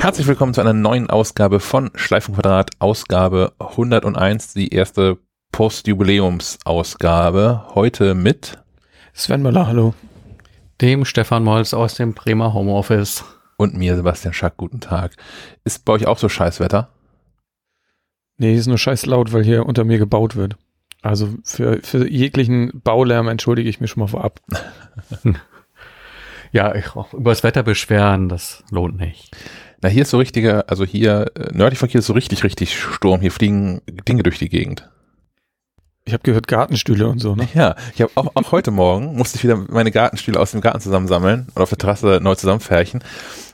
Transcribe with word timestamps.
Herzlich 0.00 0.26
willkommen 0.26 0.54
zu 0.54 0.62
einer 0.62 0.72
neuen 0.72 1.10
Ausgabe 1.10 1.60
von 1.60 1.90
Schleifenquadrat, 1.94 2.70
Ausgabe 2.78 3.52
101, 3.58 4.54
die 4.54 4.72
erste 4.72 5.18
Postjubiläumsausgabe. 5.52 7.66
Heute 7.74 8.14
mit 8.14 8.56
Sven 9.12 9.42
Möller, 9.42 9.66
hallo. 9.66 9.92
Dem 10.80 11.04
Stefan 11.04 11.44
Molz 11.44 11.74
aus 11.74 11.96
dem 11.96 12.14
Bremer 12.14 12.54
Homeoffice. 12.54 13.24
Und 13.58 13.76
mir, 13.76 13.94
Sebastian 13.94 14.32
Schack, 14.32 14.56
guten 14.56 14.80
Tag. 14.80 15.16
Ist 15.64 15.84
bei 15.84 15.92
euch 15.92 16.06
auch 16.06 16.16
so 16.16 16.30
Scheißwetter? 16.30 16.88
Nee, 18.38 18.54
ist 18.54 18.68
nur 18.68 18.78
scheiß 18.78 19.04
laut, 19.04 19.34
weil 19.34 19.44
hier 19.44 19.66
unter 19.66 19.84
mir 19.84 19.98
gebaut 19.98 20.34
wird. 20.34 20.56
Also 21.02 21.28
für, 21.44 21.78
für 21.82 22.08
jeglichen 22.08 22.80
Baulärm 22.82 23.28
entschuldige 23.28 23.68
ich 23.68 23.82
mich 23.82 23.90
schon 23.90 24.00
mal 24.00 24.06
vorab. 24.06 24.40
ja, 26.52 26.74
ich 26.74 26.96
auch 26.96 27.12
über 27.12 27.32
das 27.32 27.42
Wetter 27.42 27.62
beschweren, 27.62 28.30
das 28.30 28.64
lohnt 28.70 28.96
nicht. 28.96 29.36
Na, 29.82 29.88
hier 29.88 30.02
ist 30.02 30.10
so 30.10 30.18
richtiger, 30.18 30.64
also 30.68 30.84
hier 30.84 31.32
äh, 31.34 31.48
nördlich 31.52 31.78
von 31.78 31.88
hier 31.88 32.00
ist 32.00 32.06
so 32.06 32.12
richtig, 32.12 32.44
richtig 32.44 32.78
Sturm. 32.78 33.20
Hier 33.20 33.32
fliegen 33.32 33.80
Dinge 34.06 34.22
durch 34.22 34.38
die 34.38 34.48
Gegend. 34.48 34.90
Ich 36.04 36.12
habe 36.12 36.22
gehört 36.22 36.48
Gartenstühle 36.48 37.08
und 37.08 37.18
so, 37.18 37.34
ne? 37.34 37.48
Ja, 37.54 37.76
ich 37.94 38.02
habe 38.02 38.10
auch, 38.14 38.34
auch 38.34 38.52
heute 38.52 38.70
Morgen 38.70 39.16
musste 39.16 39.36
ich 39.36 39.44
wieder 39.44 39.56
meine 39.56 39.90
Gartenstühle 39.90 40.40
aus 40.40 40.50
dem 40.50 40.60
Garten 40.60 40.80
zusammensammeln 40.80 41.46
und 41.54 41.62
auf 41.62 41.68
der 41.68 41.78
Terrasse 41.78 42.18
neu 42.22 42.34
zusammenfärchen. 42.34 43.02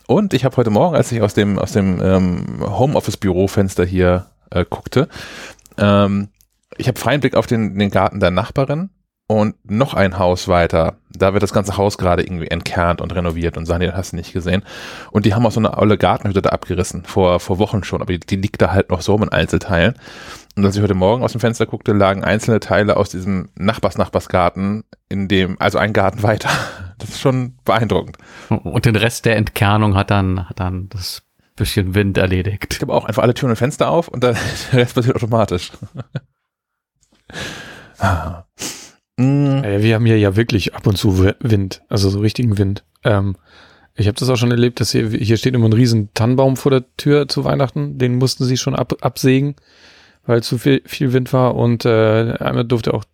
Und 0.06 0.32
ich 0.32 0.44
habe 0.44 0.56
heute 0.56 0.70
Morgen, 0.70 0.96
als 0.96 1.12
ich 1.12 1.20
aus 1.20 1.34
dem 1.34 1.58
aus 1.58 1.72
dem 1.72 2.00
ähm, 2.02 2.60
Homeoffice-Bürofenster 2.60 3.84
hier 3.84 4.26
äh, 4.50 4.64
guckte, 4.68 5.08
ähm, 5.76 6.28
ich 6.78 6.88
habe 6.88 6.98
freien 6.98 7.20
Blick 7.20 7.34
auf 7.34 7.46
den, 7.46 7.78
den 7.78 7.90
Garten 7.90 8.20
der 8.20 8.30
Nachbarin 8.30 8.90
und 9.28 9.56
noch 9.68 9.94
ein 9.94 10.18
Haus 10.18 10.46
weiter, 10.46 10.98
da 11.10 11.32
wird 11.32 11.42
das 11.42 11.52
ganze 11.52 11.76
Haus 11.76 11.98
gerade 11.98 12.22
irgendwie 12.22 12.46
entkernt 12.46 13.00
und 13.00 13.14
renoviert 13.14 13.56
und 13.56 13.66
sagen, 13.66 13.80
die 13.80 13.92
hast 13.92 14.12
du 14.12 14.16
nicht 14.16 14.32
gesehen. 14.32 14.62
Und 15.10 15.26
die 15.26 15.34
haben 15.34 15.44
auch 15.44 15.50
so 15.50 15.58
eine 15.58 15.76
alte 15.76 15.98
Gartenhütte 15.98 16.42
da 16.42 16.50
abgerissen, 16.50 17.04
vor, 17.04 17.40
vor 17.40 17.58
Wochen 17.58 17.82
schon, 17.82 18.02
aber 18.02 18.12
die, 18.12 18.20
die 18.20 18.36
liegt 18.36 18.62
da 18.62 18.70
halt 18.70 18.90
noch 18.90 19.00
so 19.00 19.16
in 19.16 19.28
Einzelteilen. 19.28 19.94
Und 20.54 20.64
als 20.64 20.76
ich 20.76 20.82
heute 20.82 20.94
Morgen 20.94 21.24
aus 21.24 21.32
dem 21.32 21.40
Fenster 21.40 21.66
guckte, 21.66 21.92
lagen 21.92 22.22
einzelne 22.22 22.60
Teile 22.60 22.96
aus 22.96 23.10
diesem 23.10 23.48
Nachbars-Nachbarsgarten 23.56 24.84
in 25.08 25.28
dem, 25.28 25.60
also 25.60 25.78
ein 25.78 25.92
Garten 25.92 26.22
weiter. 26.22 26.50
Das 26.98 27.10
ist 27.10 27.20
schon 27.20 27.56
beeindruckend. 27.64 28.16
Und 28.48 28.86
den 28.86 28.96
Rest 28.96 29.24
der 29.24 29.36
Entkernung 29.36 29.96
hat 29.96 30.10
dann, 30.10 30.48
hat 30.48 30.60
dann 30.60 30.88
das 30.88 31.22
bisschen 31.56 31.94
Wind 31.94 32.18
erledigt. 32.18 32.74
Ich 32.74 32.82
habe 32.82 32.92
auch 32.92 33.06
einfach 33.06 33.22
alle 33.22 33.34
Türen 33.34 33.50
und 33.50 33.56
Fenster 33.56 33.90
auf 33.90 34.08
und 34.08 34.22
dann 34.22 34.36
der 34.72 34.80
Rest 34.80 34.94
passiert 34.94 35.16
automatisch. 35.16 35.72
Mhm. 39.18 39.62
wir 39.62 39.94
haben 39.94 40.06
hier 40.06 40.18
ja 40.18 40.36
wirklich 40.36 40.74
ab 40.74 40.86
und 40.86 40.96
zu 40.96 41.18
Wind, 41.40 41.82
also 41.88 42.10
so 42.10 42.20
richtigen 42.20 42.58
Wind. 42.58 42.84
Ähm, 43.02 43.36
ich 43.94 44.06
habe 44.08 44.18
das 44.18 44.28
auch 44.28 44.36
schon 44.36 44.50
erlebt, 44.50 44.80
dass 44.80 44.92
hier, 44.92 45.08
hier 45.08 45.38
steht 45.38 45.54
immer 45.54 45.68
ein 45.68 45.72
riesen 45.72 46.10
Tannenbaum 46.12 46.56
vor 46.56 46.70
der 46.70 46.84
Tür 46.98 47.28
zu 47.28 47.44
Weihnachten. 47.44 47.96
Den 47.98 48.16
mussten 48.16 48.44
sie 48.44 48.58
schon 48.58 48.76
ab, 48.76 48.94
absägen, 49.00 49.56
weil 50.26 50.42
zu 50.42 50.58
viel, 50.58 50.82
viel 50.84 51.14
Wind 51.14 51.32
war. 51.32 51.54
Und 51.54 51.86
äh, 51.86 52.34
einmal 52.38 52.64
durfte 52.64 52.92
auch 52.92 53.04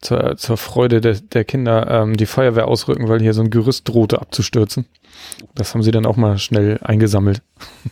zur, 0.00 0.36
zur 0.36 0.56
Freude 0.56 1.00
de, 1.00 1.20
der 1.20 1.44
Kinder 1.44 1.88
ähm, 1.88 2.16
die 2.16 2.26
Feuerwehr 2.26 2.66
ausrücken, 2.66 3.08
weil 3.08 3.20
hier 3.20 3.34
so 3.34 3.42
ein 3.42 3.50
Gerüst 3.50 3.88
drohte 3.88 4.20
abzustürzen. 4.20 4.86
Das 5.54 5.74
haben 5.74 5.82
sie 5.82 5.92
dann 5.92 6.06
auch 6.06 6.16
mal 6.16 6.38
schnell 6.38 6.78
eingesammelt. 6.82 7.42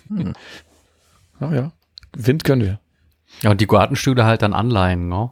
Hm. 0.09 0.33
Ach 1.39 1.53
ja, 1.53 1.72
Wind 2.16 2.42
können 2.42 2.62
wir. 2.62 2.81
Ja, 3.42 3.53
und 3.53 3.61
die 3.61 3.66
Gartenstühle 3.69 4.25
halt 4.25 4.42
dann 4.42 4.55
anleihen, 4.55 5.09
ne? 5.09 5.31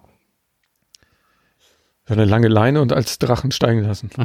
Eine 2.15 2.25
lange 2.25 2.49
Leine 2.49 2.81
und 2.81 2.93
als 2.93 3.19
Drachen 3.19 3.51
steigen 3.51 3.83
lassen. 3.83 4.11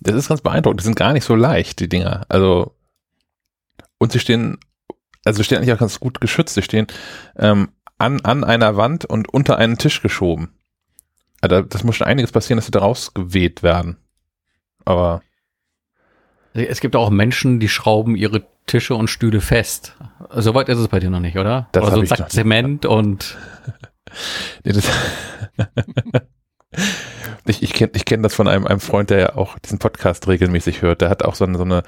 das 0.00 0.14
ist 0.14 0.28
ganz 0.28 0.40
beeindruckend. 0.40 0.80
Die 0.80 0.84
sind 0.84 0.96
gar 0.96 1.12
nicht 1.12 1.24
so 1.24 1.34
leicht, 1.34 1.80
die 1.80 1.88
Dinger. 1.88 2.26
Also, 2.28 2.74
und 3.98 4.12
sie 4.12 4.18
stehen, 4.18 4.58
also 5.24 5.42
stehen 5.42 5.58
eigentlich 5.58 5.72
auch 5.72 5.78
ganz 5.78 6.00
gut 6.00 6.20
geschützt. 6.20 6.54
Sie 6.54 6.62
stehen 6.62 6.88
ähm, 7.36 7.68
an, 7.98 8.20
an 8.22 8.44
einer 8.44 8.76
Wand 8.76 9.04
und 9.04 9.32
unter 9.32 9.56
einen 9.58 9.78
Tisch 9.78 10.02
geschoben. 10.02 10.50
Also, 11.40 11.62
das 11.62 11.84
muss 11.84 11.96
schon 11.96 12.08
einiges 12.08 12.32
passieren, 12.32 12.56
dass 12.56 12.66
sie 12.66 12.72
da 12.72 12.80
rausgeweht 12.80 13.62
werden. 13.62 13.98
Aber. 14.84 15.22
Es 16.54 16.80
gibt 16.80 16.96
auch 16.96 17.10
Menschen, 17.10 17.60
die 17.60 17.68
schrauben 17.68 18.16
ihre 18.16 18.44
Tische 18.66 18.96
und 18.96 19.08
Stühle 19.08 19.40
fest. 19.40 19.96
Soweit 20.30 20.68
ist 20.68 20.78
es 20.78 20.88
bei 20.88 20.98
dir 20.98 21.10
noch 21.10 21.20
nicht, 21.20 21.38
oder? 21.38 21.68
Das 21.72 21.84
oder 21.84 22.04
so 22.04 22.24
Zement 22.24 22.84
und 22.84 23.36
Nee, 24.64 24.72
das 24.72 24.84
ich 27.46 27.62
ich 27.62 27.72
kenne 27.72 27.92
ich 27.94 28.04
kenn 28.04 28.22
das 28.22 28.34
von 28.34 28.48
einem, 28.48 28.66
einem 28.66 28.80
Freund, 28.80 29.10
der 29.10 29.18
ja 29.18 29.36
auch 29.36 29.58
diesen 29.58 29.78
Podcast 29.78 30.28
regelmäßig 30.28 30.82
hört. 30.82 31.00
Der 31.00 31.10
hat 31.10 31.24
auch 31.24 31.34
so 31.34 31.44
eine, 31.44 31.58
so 31.58 31.64
eine, 31.64 31.82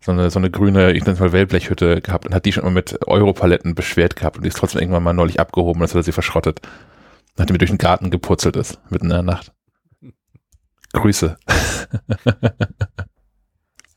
so 0.00 0.12
eine, 0.12 0.30
so 0.30 0.38
eine 0.38 0.50
grüne, 0.50 0.92
ich 0.92 1.02
nenne 1.02 1.14
es 1.14 1.20
mal 1.20 1.32
Wellblechhütte 1.32 2.00
gehabt 2.00 2.26
und 2.26 2.34
hat 2.34 2.44
die 2.44 2.52
schon 2.52 2.64
mal 2.64 2.70
mit 2.70 3.06
Europaletten 3.06 3.74
beschwert 3.74 4.16
gehabt 4.16 4.36
und 4.36 4.44
die 4.44 4.48
ist 4.48 4.56
trotzdem 4.56 4.80
irgendwann 4.80 5.02
mal 5.02 5.12
neulich 5.12 5.40
abgehoben, 5.40 5.82
als 5.82 5.94
er 5.94 6.02
sie 6.02 6.12
verschrottet. 6.12 6.60
Nachdem 7.36 7.56
er 7.56 7.58
durch 7.58 7.70
den 7.70 7.78
Garten 7.78 8.10
gepurzelt 8.10 8.56
ist, 8.56 8.78
mitten 8.90 9.06
in 9.06 9.10
der 9.10 9.22
Nacht. 9.22 9.52
Grüße. 10.92 11.36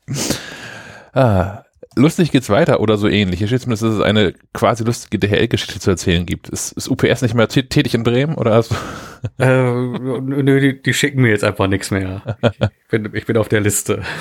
ah, 1.12 1.63
lustig 1.96 2.30
geht's 2.30 2.50
weiter 2.50 2.80
oder 2.80 2.96
so 2.96 3.08
ähnlich. 3.08 3.38
Hier 3.38 3.46
steht 3.46 3.62
zumindest, 3.62 3.82
dass 3.84 3.94
es 3.94 4.00
eine 4.00 4.34
quasi 4.52 4.84
lustige 4.84 5.18
DHL-Geschichte 5.18 5.80
zu 5.80 5.90
erzählen 5.90 6.26
gibt. 6.26 6.48
Ist, 6.48 6.72
ist 6.72 6.88
UPS 6.88 7.22
nicht 7.22 7.34
mehr 7.34 7.48
tätig 7.48 7.94
in 7.94 8.02
Bremen 8.02 8.34
oder 8.34 8.62
so? 8.62 8.74
Äh, 9.38 9.72
nö, 9.72 10.60
die, 10.60 10.82
die, 10.82 10.92
schicken 10.92 11.22
mir 11.22 11.30
jetzt 11.30 11.44
einfach 11.44 11.66
nichts 11.66 11.90
mehr. 11.90 12.36
Ich 12.42 12.88
bin, 12.90 13.08
ich 13.14 13.24
bin 13.24 13.38
auf 13.38 13.48
der 13.48 13.60
Liste. 13.60 14.02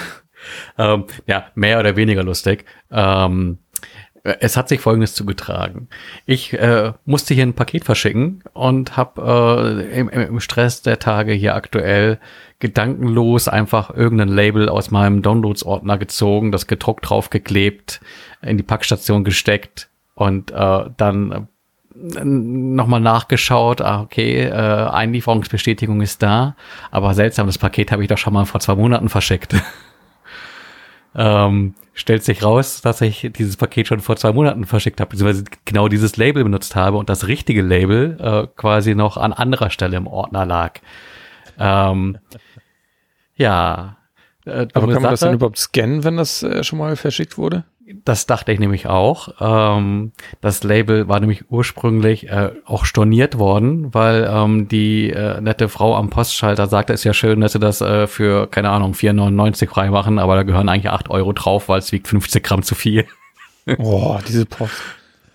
Ähm, 0.77 1.05
ja, 1.25 1.45
mehr 1.55 1.79
oder 1.79 1.95
weniger 1.95 2.21
lustig. 2.21 2.65
Ähm, 2.91 3.59
es 4.23 4.55
hat 4.55 4.69
sich 4.69 4.79
Folgendes 4.79 5.15
zugetragen. 5.15 5.89
Ich 6.25 6.53
äh, 6.53 6.93
musste 7.05 7.33
hier 7.33 7.43
ein 7.43 7.55
Paket 7.55 7.83
verschicken 7.83 8.41
und 8.53 8.95
habe 8.95 9.83
äh, 9.91 9.99
im, 9.99 10.07
im 10.07 10.39
Stress 10.39 10.81
der 10.81 10.99
Tage 10.99 11.33
hier 11.33 11.55
aktuell 11.55 12.19
gedankenlos 12.59 13.49
einfach 13.49 13.93
irgendein 13.93 14.29
Label 14.29 14.69
aus 14.69 14.91
meinem 14.91 15.21
Downloads-Ordner 15.21 15.97
gezogen, 15.97 16.53
das 16.53 16.67
gedruckt 16.67 17.09
draufgeklebt, 17.09 17.99
in 18.41 18.55
die 18.55 18.63
Packstation 18.63 19.25
gesteckt 19.25 19.89
und 20.15 20.51
äh, 20.51 20.85
dann 20.95 21.49
äh, 21.93 22.23
nochmal 22.23 23.01
nachgeschaut, 23.01 23.81
ah, 23.81 24.01
okay, 24.01 24.45
äh, 24.45 24.51
Einlieferungsbestätigung 24.53 25.99
ist 25.99 26.23
da, 26.23 26.55
aber 26.91 27.13
seltsam, 27.13 27.47
das 27.47 27.57
Paket 27.57 27.91
habe 27.91 28.01
ich 28.03 28.07
doch 28.07 28.17
schon 28.17 28.33
mal 28.33 28.45
vor 28.45 28.61
zwei 28.61 28.75
Monaten 28.75 29.09
verschickt. 29.09 29.53
ähm, 31.15 31.75
stellt 31.93 32.23
sich 32.23 32.43
raus, 32.43 32.81
dass 32.81 33.01
ich 33.01 33.29
dieses 33.35 33.57
Paket 33.57 33.87
schon 33.87 33.99
vor 33.99 34.15
zwei 34.15 34.31
Monaten 34.31 34.65
verschickt 34.65 34.99
habe, 34.99 35.11
beziehungsweise 35.11 35.45
genau 35.65 35.87
dieses 35.87 36.17
Label 36.17 36.43
benutzt 36.43 36.75
habe 36.75 36.97
und 36.97 37.09
das 37.09 37.27
richtige 37.27 37.61
Label 37.61 38.17
äh, 38.19 38.47
quasi 38.55 38.95
noch 38.95 39.17
an 39.17 39.31
anderer 39.33 39.69
Stelle 39.69 39.97
im 39.97 40.07
Ordner 40.07 40.45
lag. 40.45 40.79
Ähm, 41.59 42.17
ja. 43.35 43.97
Äh, 44.45 44.67
Aber 44.73 44.87
kann 44.87 44.93
man 44.93 45.01
Sache. 45.01 45.11
das 45.11 45.19
dann 45.21 45.33
überhaupt 45.35 45.57
scannen, 45.57 46.03
wenn 46.03 46.17
das 46.17 46.43
äh, 46.43 46.63
schon 46.63 46.79
mal 46.79 46.95
verschickt 46.95 47.37
wurde? 47.37 47.63
Das 48.05 48.25
dachte 48.25 48.51
ich 48.51 48.59
nämlich 48.59 48.87
auch. 48.87 49.29
Ähm, 49.39 50.11
das 50.41 50.63
Label 50.63 51.07
war 51.07 51.19
nämlich 51.19 51.49
ursprünglich 51.49 52.29
äh, 52.29 52.51
auch 52.65 52.85
storniert 52.85 53.37
worden, 53.37 53.93
weil 53.93 54.29
ähm, 54.29 54.67
die 54.67 55.09
äh, 55.09 55.39
nette 55.41 55.69
Frau 55.69 55.95
am 55.95 56.09
Postschalter 56.09 56.67
sagte, 56.67 56.93
es 56.93 57.01
ist 57.01 57.05
ja 57.05 57.13
schön, 57.13 57.41
dass 57.41 57.53
sie 57.53 57.59
das 57.59 57.81
äh, 57.81 58.07
für, 58.07 58.47
keine 58.47 58.69
Ahnung, 58.69 58.93
4,99 58.93 59.67
frei 59.67 59.89
machen, 59.89 60.19
aber 60.19 60.35
da 60.35 60.43
gehören 60.43 60.69
eigentlich 60.69 60.91
8 60.91 61.09
Euro 61.09 61.33
drauf, 61.33 61.69
weil 61.69 61.79
es 61.79 61.91
wiegt 61.91 62.07
50 62.07 62.43
Gramm 62.43 62.63
zu 62.63 62.75
viel. 62.75 63.05
Oh, 63.77 64.19
diese 64.27 64.45
Post. 64.45 64.81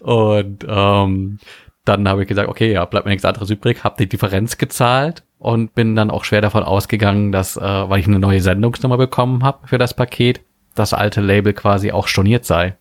Und 0.01 0.67
ähm, 0.69 1.39
dann 1.85 2.09
habe 2.09 2.23
ich 2.23 2.29
gesagt, 2.29 2.49
okay, 2.49 2.73
ja, 2.73 2.85
bleibt 2.85 3.07
mir 3.07 3.13
nichts 3.13 3.25
anderes 3.25 3.51
übrig, 3.51 3.83
habe 3.85 3.97
die 3.99 4.09
Differenz 4.09 4.59
gezahlt 4.59 5.23
und 5.39 5.75
bin 5.75 5.97
dann 5.97 6.11
auch 6.11 6.25
schwer 6.25 6.41
davon 6.41 6.63
ausgegangen, 6.63 7.33
dass, 7.33 7.57
äh, 7.57 7.61
weil 7.61 8.01
ich 8.01 8.07
eine 8.07 8.19
neue 8.19 8.41
Sendungsnummer 8.41 8.99
bekommen 8.99 9.43
habe 9.43 9.67
für 9.67 9.79
das 9.79 9.95
Paket, 9.95 10.41
das 10.79 10.93
alte 10.93 11.21
Label 11.21 11.53
quasi 11.53 11.93
auch 11.93 12.09
storniert 12.09 12.45
sei. 12.45 12.77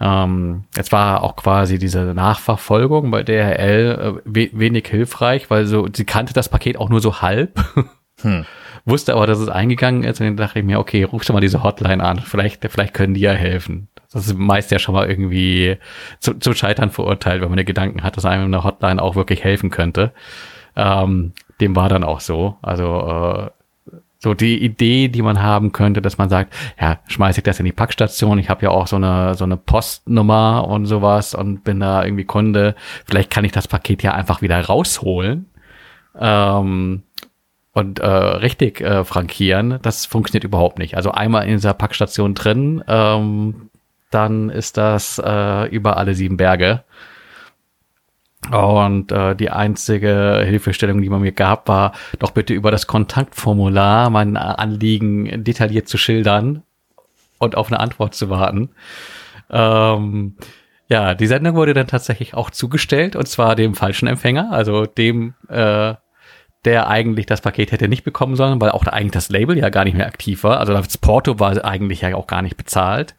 Ähm, 0.00 0.64
jetzt 0.76 0.92
war 0.92 1.22
auch 1.22 1.36
quasi 1.36 1.78
diese 1.78 2.00
Nachverfolgung 2.14 3.10
bei 3.10 3.22
DHL 3.22 3.98
äh, 3.98 4.22
we 4.24 4.50
wenig 4.52 4.88
hilfreich, 4.88 5.50
weil 5.50 5.66
so 5.66 5.86
sie 5.92 6.04
kannte 6.04 6.32
das 6.32 6.48
Paket 6.48 6.76
auch 6.76 6.88
nur 6.88 7.00
so 7.00 7.20
halb. 7.22 7.58
Hm. 8.20 8.46
Wusste 8.84 9.14
aber, 9.14 9.26
dass 9.26 9.40
es 9.40 9.48
eingegangen 9.48 10.04
ist 10.04 10.20
und 10.20 10.26
dann 10.26 10.36
dachte 10.36 10.60
ich 10.60 10.64
mir, 10.64 10.78
okay, 10.78 11.02
rufst 11.02 11.28
du 11.28 11.32
mal 11.32 11.40
diese 11.40 11.64
Hotline 11.64 12.02
an. 12.02 12.20
Vielleicht, 12.20 12.64
vielleicht 12.70 12.94
können 12.94 13.12
die 13.12 13.20
ja 13.20 13.32
helfen. 13.32 13.88
Das 14.12 14.26
ist 14.26 14.38
meist 14.38 14.70
ja 14.70 14.78
schon 14.78 14.94
mal 14.94 15.10
irgendwie 15.10 15.78
zu, 16.20 16.34
zu 16.34 16.54
Scheitern 16.54 16.90
verurteilt, 16.90 17.42
wenn 17.42 17.48
man 17.48 17.56
den 17.56 17.66
Gedanken 17.66 18.04
hat, 18.04 18.16
dass 18.16 18.24
einem 18.24 18.44
eine 18.44 18.62
Hotline 18.62 19.02
auch 19.02 19.16
wirklich 19.16 19.42
helfen 19.42 19.70
könnte. 19.70 20.12
Ähm, 20.76 21.32
dem 21.60 21.74
war 21.74 21.88
dann 21.88 22.04
auch 22.04 22.20
so. 22.20 22.56
Also 22.62 22.84
äh, 22.84 23.50
so 24.24 24.34
die 24.34 24.64
Idee, 24.64 25.08
die 25.08 25.22
man 25.22 25.42
haben 25.42 25.70
könnte, 25.70 26.02
dass 26.02 26.18
man 26.18 26.30
sagt, 26.30 26.52
ja, 26.80 26.98
schmeiße 27.06 27.40
ich 27.40 27.44
das 27.44 27.60
in 27.60 27.66
die 27.66 27.72
Packstation, 27.72 28.38
ich 28.38 28.48
habe 28.48 28.62
ja 28.64 28.70
auch 28.70 28.86
so 28.86 28.96
eine 28.96 29.34
so 29.34 29.44
eine 29.44 29.56
Postnummer 29.56 30.66
und 30.66 30.86
sowas 30.86 31.34
und 31.34 31.62
bin 31.62 31.78
da 31.78 32.04
irgendwie 32.04 32.24
Kunde, 32.24 32.74
vielleicht 33.04 33.30
kann 33.30 33.44
ich 33.44 33.52
das 33.52 33.68
Paket 33.68 34.02
ja 34.02 34.12
einfach 34.12 34.42
wieder 34.42 34.60
rausholen. 34.60 35.46
Ähm, 36.18 37.02
und 37.72 37.98
äh, 37.98 38.06
richtig 38.06 38.80
äh, 38.80 39.04
frankieren, 39.04 39.78
das 39.82 40.06
funktioniert 40.06 40.44
überhaupt 40.44 40.78
nicht. 40.78 40.96
Also 40.96 41.10
einmal 41.10 41.44
in 41.44 41.50
dieser 41.50 41.74
Packstation 41.74 42.34
drin, 42.34 42.82
ähm, 42.86 43.68
dann 44.10 44.48
ist 44.48 44.76
das 44.76 45.20
äh, 45.22 45.68
über 45.68 45.96
alle 45.96 46.14
sieben 46.14 46.36
Berge. 46.36 46.84
Und 48.50 49.10
äh, 49.10 49.34
die 49.34 49.50
einzige 49.50 50.42
Hilfestellung, 50.44 51.00
die 51.00 51.08
man 51.08 51.22
mir 51.22 51.32
gab, 51.32 51.68
war 51.68 51.92
doch 52.18 52.32
bitte 52.32 52.52
über 52.52 52.70
das 52.70 52.86
Kontaktformular 52.86 54.10
mein 54.10 54.36
Anliegen 54.36 55.44
detailliert 55.44 55.88
zu 55.88 55.96
schildern 55.96 56.62
und 57.38 57.56
auf 57.56 57.68
eine 57.68 57.80
Antwort 57.80 58.14
zu 58.14 58.28
warten. 58.28 58.70
Ähm, 59.50 60.36
ja, 60.88 61.14
die 61.14 61.26
Sendung 61.26 61.54
wurde 61.54 61.74
dann 61.74 61.86
tatsächlich 61.86 62.34
auch 62.34 62.50
zugestellt 62.50 63.16
und 63.16 63.26
zwar 63.26 63.56
dem 63.56 63.74
falschen 63.74 64.06
Empfänger, 64.06 64.52
also 64.52 64.84
dem, 64.84 65.34
äh, 65.48 65.94
der 66.64 66.88
eigentlich 66.88 67.26
das 67.26 67.40
Paket 67.40 67.72
hätte 67.72 67.88
nicht 67.88 68.04
bekommen 68.04 68.36
sollen, 68.36 68.60
weil 68.60 68.70
auch 68.70 68.84
eigentlich 68.86 69.12
das 69.12 69.28
Label 69.28 69.56
ja 69.56 69.70
gar 69.70 69.84
nicht 69.84 69.96
mehr 69.96 70.06
aktiv 70.06 70.44
war. 70.44 70.60
Also 70.60 70.72
das 70.72 70.98
Porto 70.98 71.38
war 71.38 71.62
eigentlich 71.64 72.02
ja 72.02 72.14
auch 72.14 72.26
gar 72.26 72.42
nicht 72.42 72.56
bezahlt. 72.56 73.14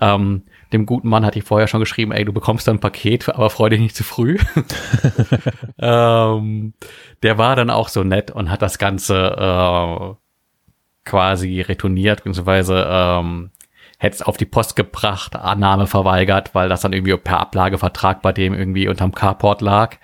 Ähm, 0.00 0.42
dem 0.76 0.86
guten 0.86 1.08
Mann 1.08 1.24
hatte 1.24 1.38
ich 1.38 1.44
vorher 1.44 1.68
schon 1.68 1.80
geschrieben, 1.80 2.12
ey, 2.12 2.24
du 2.24 2.32
bekommst 2.32 2.68
dann 2.68 2.76
ein 2.76 2.80
Paket, 2.80 3.28
aber 3.28 3.50
freu 3.50 3.68
dich 3.68 3.80
nicht 3.80 3.96
zu 3.96 4.04
früh. 4.04 4.38
ähm, 5.78 6.74
der 7.22 7.38
war 7.38 7.56
dann 7.56 7.70
auch 7.70 7.88
so 7.88 8.04
nett 8.04 8.30
und 8.30 8.50
hat 8.50 8.62
das 8.62 8.78
Ganze 8.78 9.36
äh, 9.38 10.14
quasi 11.04 11.60
retourniert, 11.60 12.24
beziehungsweise 12.24 12.86
ähm, 12.88 13.50
hätte 13.98 14.16
es 14.16 14.22
auf 14.22 14.36
die 14.36 14.44
Post 14.44 14.76
gebracht, 14.76 15.36
Annahme 15.36 15.86
verweigert, 15.86 16.54
weil 16.54 16.68
das 16.68 16.82
dann 16.82 16.92
irgendwie 16.92 17.16
per 17.16 17.40
Ablagevertrag 17.40 18.22
bei 18.22 18.32
dem 18.32 18.54
irgendwie 18.54 18.88
unterm 18.88 19.12
Carport 19.12 19.62
lag. 19.62 19.96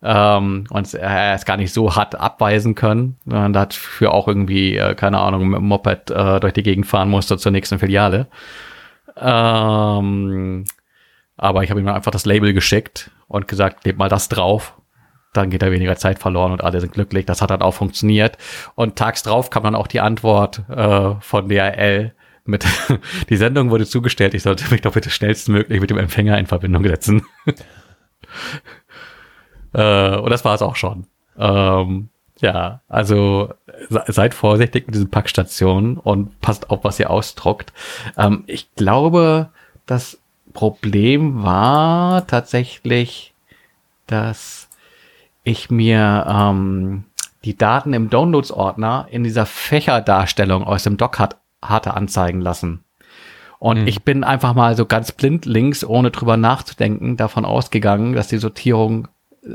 Ähm, 0.00 0.64
und 0.70 0.94
er 0.94 1.34
es 1.34 1.44
gar 1.44 1.56
nicht 1.56 1.72
so 1.72 1.96
hat 1.96 2.14
abweisen 2.14 2.74
können. 2.74 3.16
Und 3.26 3.52
dafür 3.52 4.12
auch 4.12 4.28
irgendwie, 4.28 4.76
äh, 4.76 4.94
keine 4.94 5.18
Ahnung, 5.18 5.48
mit 5.48 5.58
dem 5.58 5.66
Moped 5.66 6.10
äh, 6.10 6.40
durch 6.40 6.52
die 6.52 6.62
Gegend 6.62 6.86
fahren 6.86 7.10
musste 7.10 7.36
zur 7.36 7.52
nächsten 7.52 7.78
Filiale. 7.78 8.28
Ähm, 9.20 10.64
aber 11.36 11.62
ich 11.62 11.70
habe 11.70 11.80
ihm 11.80 11.88
einfach 11.88 12.10
das 12.10 12.26
Label 12.26 12.52
geschickt 12.52 13.10
und 13.28 13.48
gesagt, 13.48 13.86
nehmt 13.86 13.98
mal 13.98 14.08
das 14.08 14.28
drauf. 14.28 14.74
Dann 15.32 15.50
geht 15.50 15.62
da 15.62 15.70
weniger 15.70 15.96
Zeit 15.96 16.18
verloren 16.18 16.52
und 16.52 16.64
alle 16.64 16.80
sind 16.80 16.92
glücklich. 16.92 17.26
Das 17.26 17.42
hat 17.42 17.50
dann 17.50 17.62
auch 17.62 17.74
funktioniert. 17.74 18.38
Und 18.74 18.96
tags 18.96 19.22
drauf 19.22 19.50
kam 19.50 19.62
dann 19.62 19.74
auch 19.74 19.86
die 19.86 20.00
Antwort 20.00 20.62
äh, 20.68 21.14
von 21.20 21.48
DRL 21.48 22.14
mit, 22.44 22.66
die 23.28 23.36
Sendung 23.36 23.70
wurde 23.70 23.86
zugestellt, 23.86 24.34
ich 24.34 24.42
sollte 24.42 24.70
mich 24.70 24.80
doch 24.80 24.94
bitte 24.94 25.10
schnellstmöglich 25.10 25.80
mit 25.80 25.90
dem 25.90 25.98
Empfänger 25.98 26.38
in 26.38 26.46
Verbindung 26.46 26.82
setzen. 26.84 27.26
äh, 29.74 30.16
und 30.16 30.30
das 30.30 30.44
war 30.44 30.54
es 30.54 30.62
auch 30.62 30.76
schon. 30.76 31.06
Ähm, 31.38 32.08
ja, 32.40 32.80
also 32.88 33.52
seid 33.88 34.34
vorsichtig 34.34 34.86
mit 34.86 34.94
diesen 34.94 35.10
Packstationen 35.10 35.96
und 35.96 36.40
passt 36.40 36.70
auf, 36.70 36.84
was 36.84 37.00
ihr 37.00 37.10
ausdruckt. 37.10 37.72
Ähm, 38.16 38.44
ich 38.46 38.74
glaube, 38.74 39.50
das 39.86 40.18
Problem 40.52 41.42
war 41.42 42.26
tatsächlich, 42.26 43.34
dass 44.06 44.68
ich 45.44 45.70
mir 45.70 46.26
ähm, 46.28 47.04
die 47.44 47.56
Daten 47.56 47.92
im 47.92 48.10
Downloads-Ordner 48.10 49.06
in 49.10 49.24
dieser 49.24 49.46
Fächerdarstellung 49.46 50.64
aus 50.64 50.82
dem 50.82 50.96
Doc 50.96 51.18
hat, 51.18 51.36
hatte 51.62 51.94
anzeigen 51.94 52.40
lassen. 52.40 52.84
Und 53.58 53.82
mhm. 53.82 53.86
ich 53.86 54.02
bin 54.04 54.24
einfach 54.24 54.54
mal 54.54 54.76
so 54.76 54.86
ganz 54.86 55.12
blind 55.12 55.46
links, 55.46 55.84
ohne 55.84 56.10
drüber 56.10 56.36
nachzudenken, 56.36 57.16
davon 57.16 57.44
ausgegangen, 57.44 58.14
dass 58.14 58.28
die 58.28 58.38
Sortierung 58.38 59.08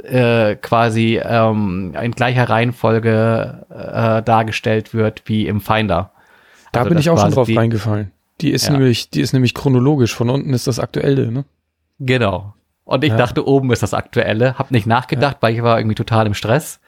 äh, 0.03 0.55
quasi 0.55 1.19
ähm, 1.23 1.93
in 2.01 2.11
gleicher 2.11 2.49
Reihenfolge 2.49 3.65
äh, 3.69 4.23
dargestellt 4.23 4.93
wird 4.93 5.23
wie 5.25 5.47
im 5.47 5.61
Finder. 5.61 6.11
Da 6.71 6.81
also 6.81 6.89
bin 6.89 6.99
ich 6.99 7.09
auch 7.09 7.19
schon 7.19 7.31
drauf 7.31 7.47
die, 7.47 7.55
reingefallen. 7.55 8.11
Die 8.41 8.51
ist 8.51 8.67
ja. 8.67 8.73
nämlich, 8.73 9.09
die 9.09 9.21
ist 9.21 9.33
nämlich 9.33 9.53
chronologisch. 9.53 10.13
Von 10.13 10.29
unten 10.29 10.53
ist 10.53 10.67
das 10.67 10.79
aktuelle, 10.79 11.31
ne? 11.31 11.45
Genau. 11.99 12.53
Und 12.85 13.03
ich 13.03 13.11
ja. 13.11 13.17
dachte, 13.17 13.47
oben 13.47 13.71
ist 13.71 13.83
das 13.83 13.93
aktuelle. 13.93 14.57
Hab 14.57 14.71
nicht 14.71 14.87
nachgedacht, 14.87 15.35
ja. 15.35 15.41
weil 15.41 15.53
ich 15.53 15.63
war 15.63 15.79
irgendwie 15.79 15.95
total 15.95 16.25
im 16.27 16.33
Stress 16.33 16.79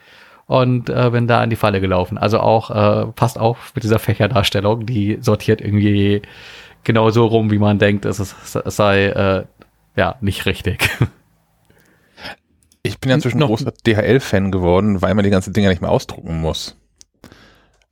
und 0.48 0.90
äh, 0.90 1.10
bin 1.12 1.28
da 1.28 1.44
in 1.44 1.50
die 1.50 1.56
Falle 1.56 1.82
gelaufen. 1.82 2.18
Also 2.18 2.40
auch 2.40 2.70
äh, 2.72 3.12
passt 3.12 3.40
auf 3.40 3.72
mit 3.76 3.84
dieser 3.84 4.00
Fächerdarstellung, 4.00 4.86
die 4.86 5.18
sortiert 5.22 5.62
irgendwie 5.62 6.22
genau 6.84 7.10
so 7.10 7.26
rum, 7.26 7.52
wie 7.52 7.60
man 7.60 7.80
denkt, 7.80 8.06
es, 8.06 8.20
ist, 8.20 8.56
es 8.56 8.76
sei 8.76 9.06
äh, 9.06 9.46
ja 9.96 10.16
nicht 10.22 10.46
richtig. 10.46 10.90
Ich 12.86 13.00
bin 13.00 13.10
ja 13.10 13.16
inzwischen 13.16 13.40
großer 13.40 13.74
DHL-Fan 13.88 14.52
geworden, 14.52 15.02
weil 15.02 15.16
man 15.16 15.24
die 15.24 15.32
ganzen 15.32 15.54
Dinger 15.54 15.70
nicht 15.70 15.82
mehr 15.82 15.90
ausdrucken 15.90 16.40
muss. 16.40 16.78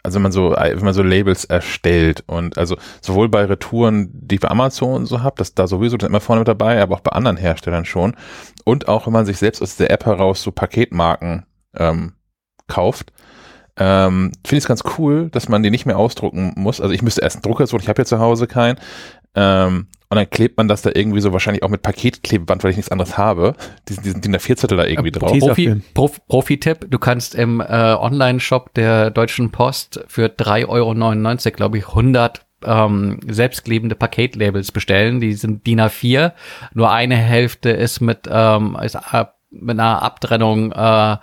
Also 0.03 0.15
wenn 0.15 0.21
man 0.21 0.31
so, 0.31 0.51
wenn 0.51 0.83
man 0.83 0.93
so 0.93 1.01
Labels 1.01 1.45
erstellt 1.45 2.23
und 2.27 2.59
also 2.59 2.77
sowohl 3.01 3.27
bei 3.27 3.45
Retouren, 3.45 4.11
die 4.13 4.35
ich 4.35 4.41
bei 4.41 4.49
Amazon 4.49 5.07
so 5.07 5.23
habe, 5.23 5.37
das 5.37 5.55
da 5.55 5.65
sowieso 5.65 5.97
immer 5.97 6.19
vorne 6.19 6.41
mit 6.41 6.47
dabei, 6.47 6.79
aber 6.79 6.95
auch 6.95 6.99
bei 6.99 7.11
anderen 7.11 7.37
Herstellern 7.37 7.85
schon. 7.85 8.15
Und 8.65 8.87
auch 8.87 9.07
wenn 9.07 9.13
man 9.13 9.25
sich 9.25 9.37
selbst 9.37 9.63
aus 9.63 9.77
der 9.77 9.89
App 9.89 10.05
heraus 10.05 10.43
so 10.43 10.51
Paketmarken 10.51 11.47
ähm, 11.75 12.13
kauft, 12.67 13.13
ähm, 13.77 14.31
finde 14.45 14.57
ich 14.57 14.63
es 14.65 14.67
ganz 14.67 14.83
cool, 14.99 15.29
dass 15.31 15.49
man 15.49 15.63
die 15.63 15.71
nicht 15.71 15.87
mehr 15.87 15.97
ausdrucken 15.97 16.53
muss. 16.55 16.79
Also 16.79 16.93
ich 16.93 17.01
müsste 17.01 17.21
erst 17.21 17.37
einen 17.37 17.43
Drucker 17.43 17.65
suchen, 17.65 17.81
ich 17.81 17.89
habe 17.89 17.99
ja 17.99 18.05
zu 18.05 18.19
Hause 18.19 18.45
keinen. 18.45 18.77
Ähm, 19.33 19.87
und 20.13 20.17
dann 20.17 20.29
klebt 20.29 20.57
man 20.57 20.67
das 20.67 20.83
da 20.83 20.91
irgendwie 20.93 21.21
so 21.21 21.33
wahrscheinlich 21.33 21.63
auch 21.63 21.69
mit 21.69 21.81
Paketklebeband, 21.81 22.63
weil 22.63 22.69
ich 22.69 22.77
nichts 22.77 22.91
anderes 22.91 23.17
habe. 23.17 23.55
Diesen, 23.89 24.03
diesen 24.03 24.21
DIN 24.21 24.35
A4-Zettel 24.35 24.77
da 24.77 24.85
irgendwie 24.85 25.09
drauf. 25.09 25.31
Profi, 25.31 25.81
Prof, 25.95 26.21
Profi-Tipp, 26.27 26.85
du 26.87 26.99
kannst 26.99 27.33
im 27.33 27.61
äh, 27.61 27.63
Online-Shop 27.65 28.75
der 28.75 29.09
Deutschen 29.09 29.49
Post 29.49 30.01
für 30.07 30.27
3,99 30.27 30.67
Euro, 31.47 31.55
glaube 31.55 31.79
ich, 31.79 31.87
100 31.87 32.45
ähm, 32.63 33.21
selbstklebende 33.27 33.95
Paketlabels 33.95 34.71
bestellen. 34.71 35.19
Die 35.19 35.33
sind 35.33 35.65
DIN 35.65 35.81
A4. 35.81 36.33
Nur 36.75 36.91
eine 36.91 37.15
Hälfte 37.15 37.71
ist 37.71 37.99
mit, 37.99 38.29
ähm, 38.29 38.77
ist, 38.83 38.93
äh, 38.93 39.25
mit 39.49 39.79
einer 39.79 40.03
Abtrennung 40.03 40.73
äh, 40.73 41.17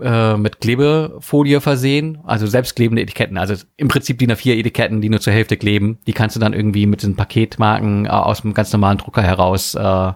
äh, 0.00 0.36
mit 0.36 0.60
Klebefolie 0.60 1.60
versehen, 1.60 2.18
also 2.24 2.46
selbstklebende 2.46 3.02
Etiketten, 3.02 3.36
also 3.36 3.54
im 3.76 3.88
Prinzip 3.88 4.18
DIN 4.18 4.32
A4 4.32 4.54
Etiketten, 4.54 5.00
die 5.00 5.08
nur 5.08 5.20
zur 5.20 5.32
Hälfte 5.32 5.56
kleben, 5.56 5.98
die 6.06 6.12
kannst 6.12 6.36
du 6.36 6.40
dann 6.40 6.52
irgendwie 6.52 6.86
mit 6.86 7.02
diesen 7.02 7.16
Paketmarken 7.16 8.06
äh, 8.06 8.08
aus 8.10 8.42
dem 8.42 8.54
ganz 8.54 8.72
normalen 8.72 8.98
Drucker 8.98 9.22
heraus 9.22 9.74
äh, 9.74 10.12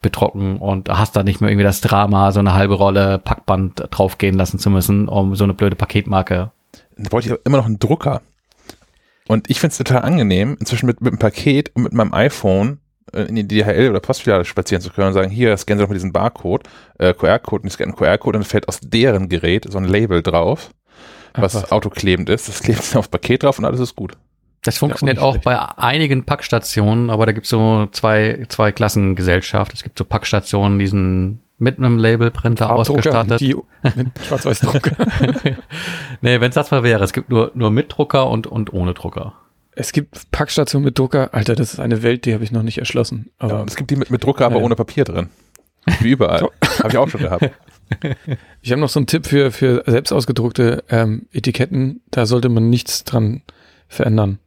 bedrucken 0.00 0.58
und 0.58 0.88
hast 0.88 1.16
dann 1.16 1.24
nicht 1.24 1.40
mehr 1.40 1.50
irgendwie 1.50 1.64
das 1.64 1.80
Drama, 1.80 2.32
so 2.32 2.40
eine 2.40 2.54
halbe 2.54 2.74
Rolle 2.74 3.18
Packband 3.18 3.82
draufgehen 3.90 4.36
lassen 4.36 4.58
zu 4.58 4.70
müssen, 4.70 5.08
um 5.08 5.34
so 5.34 5.44
eine 5.44 5.54
blöde 5.54 5.76
Paketmarke. 5.76 6.50
Da 6.96 7.12
wollte 7.12 7.28
ich 7.28 7.46
immer 7.46 7.56
noch 7.56 7.66
einen 7.66 7.78
Drucker. 7.78 8.22
Und 9.26 9.50
ich 9.50 9.60
finde 9.60 9.72
es 9.72 9.78
total 9.78 10.02
angenehm, 10.02 10.56
inzwischen 10.60 10.86
mit, 10.86 11.00
mit 11.00 11.12
einem 11.12 11.18
Paket 11.18 11.74
und 11.74 11.82
mit 11.82 11.92
meinem 11.92 12.14
iPhone 12.14 12.78
in 13.12 13.34
die 13.34 13.46
DHL 13.46 13.90
oder 13.90 14.00
Postfiliale 14.00 14.44
spazieren 14.44 14.82
zu 14.82 14.90
können 14.90 15.08
und 15.08 15.14
sagen, 15.14 15.30
hier, 15.30 15.56
scannen 15.56 15.78
Sie 15.78 15.84
doch 15.84 15.88
mal 15.88 15.94
diesen 15.94 16.12
Barcode, 16.12 16.64
äh, 16.98 17.14
QR-Code, 17.14 17.62
und 17.62 17.68
ich 17.68 17.74
scanne 17.74 17.92
QR-Code 17.92 18.38
und 18.38 18.44
dann 18.44 18.50
fällt 18.50 18.68
aus 18.68 18.80
deren 18.82 19.28
Gerät 19.28 19.66
so 19.68 19.78
ein 19.78 19.84
Label 19.84 20.22
drauf, 20.22 20.70
was, 21.34 21.54
was? 21.54 21.72
autoklebend 21.72 22.28
ist. 22.28 22.48
Das 22.48 22.62
klebt 22.62 22.94
aufs 22.96 23.08
Paket 23.08 23.42
drauf 23.42 23.58
und 23.58 23.64
alles 23.64 23.80
ist 23.80 23.96
gut. 23.96 24.16
Das 24.62 24.78
funktioniert 24.78 25.18
ja, 25.18 25.22
auch, 25.22 25.36
auch 25.36 25.42
bei 25.42 25.56
einigen 25.78 26.24
Packstationen, 26.24 27.10
aber 27.10 27.26
da 27.26 27.32
gibt 27.32 27.46
es 27.46 27.50
so 27.50 27.86
zwei, 27.92 28.44
zwei 28.48 28.72
Klassengesellschaft. 28.72 29.72
Es 29.72 29.82
gibt 29.82 29.96
so 29.96 30.04
Packstationen, 30.04 30.78
die 30.78 30.88
sind 30.88 31.40
mit 31.58 31.78
einem 31.78 31.98
Labelprinter 31.98 32.70
ausgestattet. 32.70 33.40
Die 33.40 33.54
mit 33.96 34.08
Schwarz-Weiß-Drucker. 34.26 34.92
nee, 36.20 36.40
wenn 36.40 36.48
es 36.48 36.54
das 36.54 36.70
mal 36.70 36.82
wäre. 36.82 37.02
Es 37.04 37.12
gibt 37.12 37.30
nur, 37.30 37.50
nur 37.54 37.70
mit 37.70 37.92
Drucker 37.96 38.28
und, 38.28 38.46
und 38.46 38.72
ohne 38.72 38.94
Drucker. 38.94 39.34
Es 39.80 39.92
gibt 39.92 40.32
Packstationen 40.32 40.84
mit 40.84 40.98
Drucker. 40.98 41.32
Alter, 41.32 41.54
das 41.54 41.74
ist 41.74 41.78
eine 41.78 42.02
Welt, 42.02 42.24
die 42.24 42.34
habe 42.34 42.42
ich 42.42 42.50
noch 42.50 42.64
nicht 42.64 42.78
erschlossen. 42.78 43.30
Aber 43.38 43.60
ja, 43.60 43.64
es 43.64 43.76
gibt 43.76 43.92
die 43.92 43.96
mit, 43.96 44.10
mit 44.10 44.24
Drucker, 44.24 44.46
aber 44.46 44.56
ja. 44.56 44.64
ohne 44.64 44.74
Papier 44.74 45.04
drin. 45.04 45.28
Wie 46.00 46.10
überall. 46.10 46.40
habe 46.80 46.88
ich 46.88 46.96
auch 46.96 47.08
schon 47.08 47.20
gehabt. 47.20 47.50
Ich 48.60 48.70
habe 48.70 48.82
noch 48.82 48.90
so 48.90 48.98
einen 48.98 49.06
Tipp 49.06 49.24
für, 49.24 49.50
für 49.50 49.82
selbst 49.86 50.12
ausgedruckte 50.12 50.84
ähm, 50.90 51.26
Etiketten. 51.32 52.02
Da 52.10 52.26
sollte 52.26 52.50
man 52.50 52.68
nichts 52.68 53.04
dran 53.04 53.40
verändern. 53.86 54.40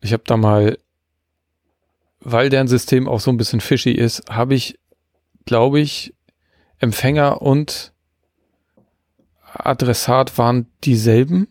Ich 0.00 0.12
habe 0.12 0.22
da 0.24 0.36
mal, 0.36 0.78
weil 2.20 2.50
deren 2.50 2.68
System 2.68 3.08
auch 3.08 3.18
so 3.18 3.32
ein 3.32 3.36
bisschen 3.36 3.60
fishy 3.60 3.90
ist, 3.90 4.30
habe 4.30 4.54
ich, 4.54 4.78
glaube 5.44 5.80
ich, 5.80 6.14
Empfänger 6.78 7.42
und 7.42 7.92
Adressat 9.54 10.38
waren 10.38 10.66
dieselben 10.84 11.48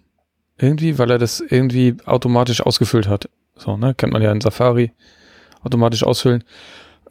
irgendwie, 0.62 0.98
weil 0.98 1.12
er 1.12 1.18
das 1.18 1.40
irgendwie 1.40 1.98
automatisch 2.06 2.62
ausgefüllt 2.62 3.08
hat. 3.08 3.30
So, 3.56 3.78
ne? 3.78 3.94
Kennt 3.94 4.14
man 4.14 4.22
ja 4.22 4.32
in 4.32 4.42
Safari. 4.42 4.92
Automatisch 5.64 6.04
ausfüllen. 6.04 6.44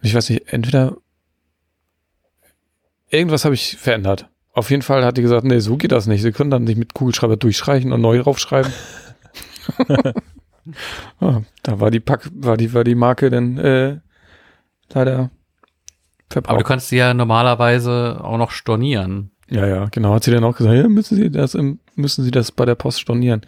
Ich 0.02 0.14
weiß 0.14 0.30
nicht, 0.30 0.52
entweder 0.52 0.97
irgendwas 3.09 3.45
habe 3.45 3.54
ich 3.54 3.76
verändert. 3.76 4.28
Auf 4.52 4.71
jeden 4.71 4.83
Fall 4.83 5.04
hat 5.04 5.16
die 5.16 5.23
gesagt, 5.23 5.45
nee, 5.45 5.61
so 5.61 5.76
geht 5.76 5.92
das 5.92 6.07
nicht. 6.07 6.23
Sie 6.23 6.33
können 6.33 6.50
dann 6.50 6.64
nicht 6.64 6.78
mit 6.78 6.95
Kugelschreiber 6.95 7.37
durchstreichen 7.37 7.92
und 7.92 8.00
neu 8.00 8.21
raufschreiben. 8.21 8.73
ah, 11.21 11.42
da 11.62 11.80
war 11.80 11.90
die 11.90 12.00
Pack, 12.00 12.28
war 12.35 12.57
die, 12.57 12.75
war 12.75 12.83
die 12.83 12.97
Marke 12.97 13.30
dann 13.30 13.59
äh, 13.59 14.00
leider 14.92 15.30
verbraucht. 16.28 16.50
Aber 16.50 16.59
du 16.59 16.64
kannst 16.64 16.88
sie 16.88 16.97
ja 16.97 17.14
normalerweise 17.14 18.21
auch 18.23 18.38
noch 18.38 18.50
stornieren. 18.50 19.30
Ja, 19.50 19.66
ja, 19.66 19.87
genau. 19.90 20.14
Hat 20.14 20.25
sie 20.25 20.30
dann 20.30 20.45
auch 20.45 20.57
gesagt, 20.57 20.76
ja, 20.76 20.88
müssen 20.88 21.16
Sie 21.16 21.30
das 21.30 21.57
müssen 21.97 22.25
Sie 22.25 22.30
das 22.30 22.52
bei 22.52 22.64
der 22.64 22.76
Post 22.76 23.00
stornieren? 23.00 23.42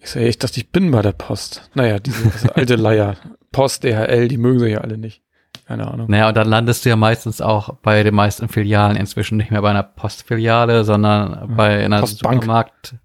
Ich 0.00 0.10
sage, 0.10 0.28
ich 0.28 0.38
dachte, 0.38 0.60
ich 0.60 0.70
bin 0.70 0.90
bei 0.90 1.02
der 1.02 1.12
Post. 1.12 1.68
Naja, 1.74 1.98
diese 1.98 2.30
alte 2.54 2.76
Leier. 2.76 3.16
Post, 3.52 3.84
DHL, 3.84 4.28
die 4.28 4.36
mögen 4.36 4.58
sie 4.60 4.68
ja 4.68 4.80
alle 4.80 4.98
nicht. 4.98 5.22
Keine 5.66 5.90
Ahnung. 5.90 6.10
Naja, 6.10 6.28
und 6.28 6.36
dann 6.36 6.48
landest 6.48 6.84
du 6.84 6.90
ja 6.90 6.96
meistens 6.96 7.40
auch 7.40 7.74
bei 7.76 8.02
den 8.02 8.14
meisten 8.14 8.48
Filialen 8.48 8.96
inzwischen 8.96 9.38
nicht 9.38 9.50
mehr 9.50 9.62
bei 9.62 9.70
einer 9.70 9.82
Postfiliale, 9.82 10.84
sondern 10.84 11.54
bei 11.56 11.82
einer 11.84 12.00
Postbank. 12.00 12.42
Supermarkt, 12.42 12.96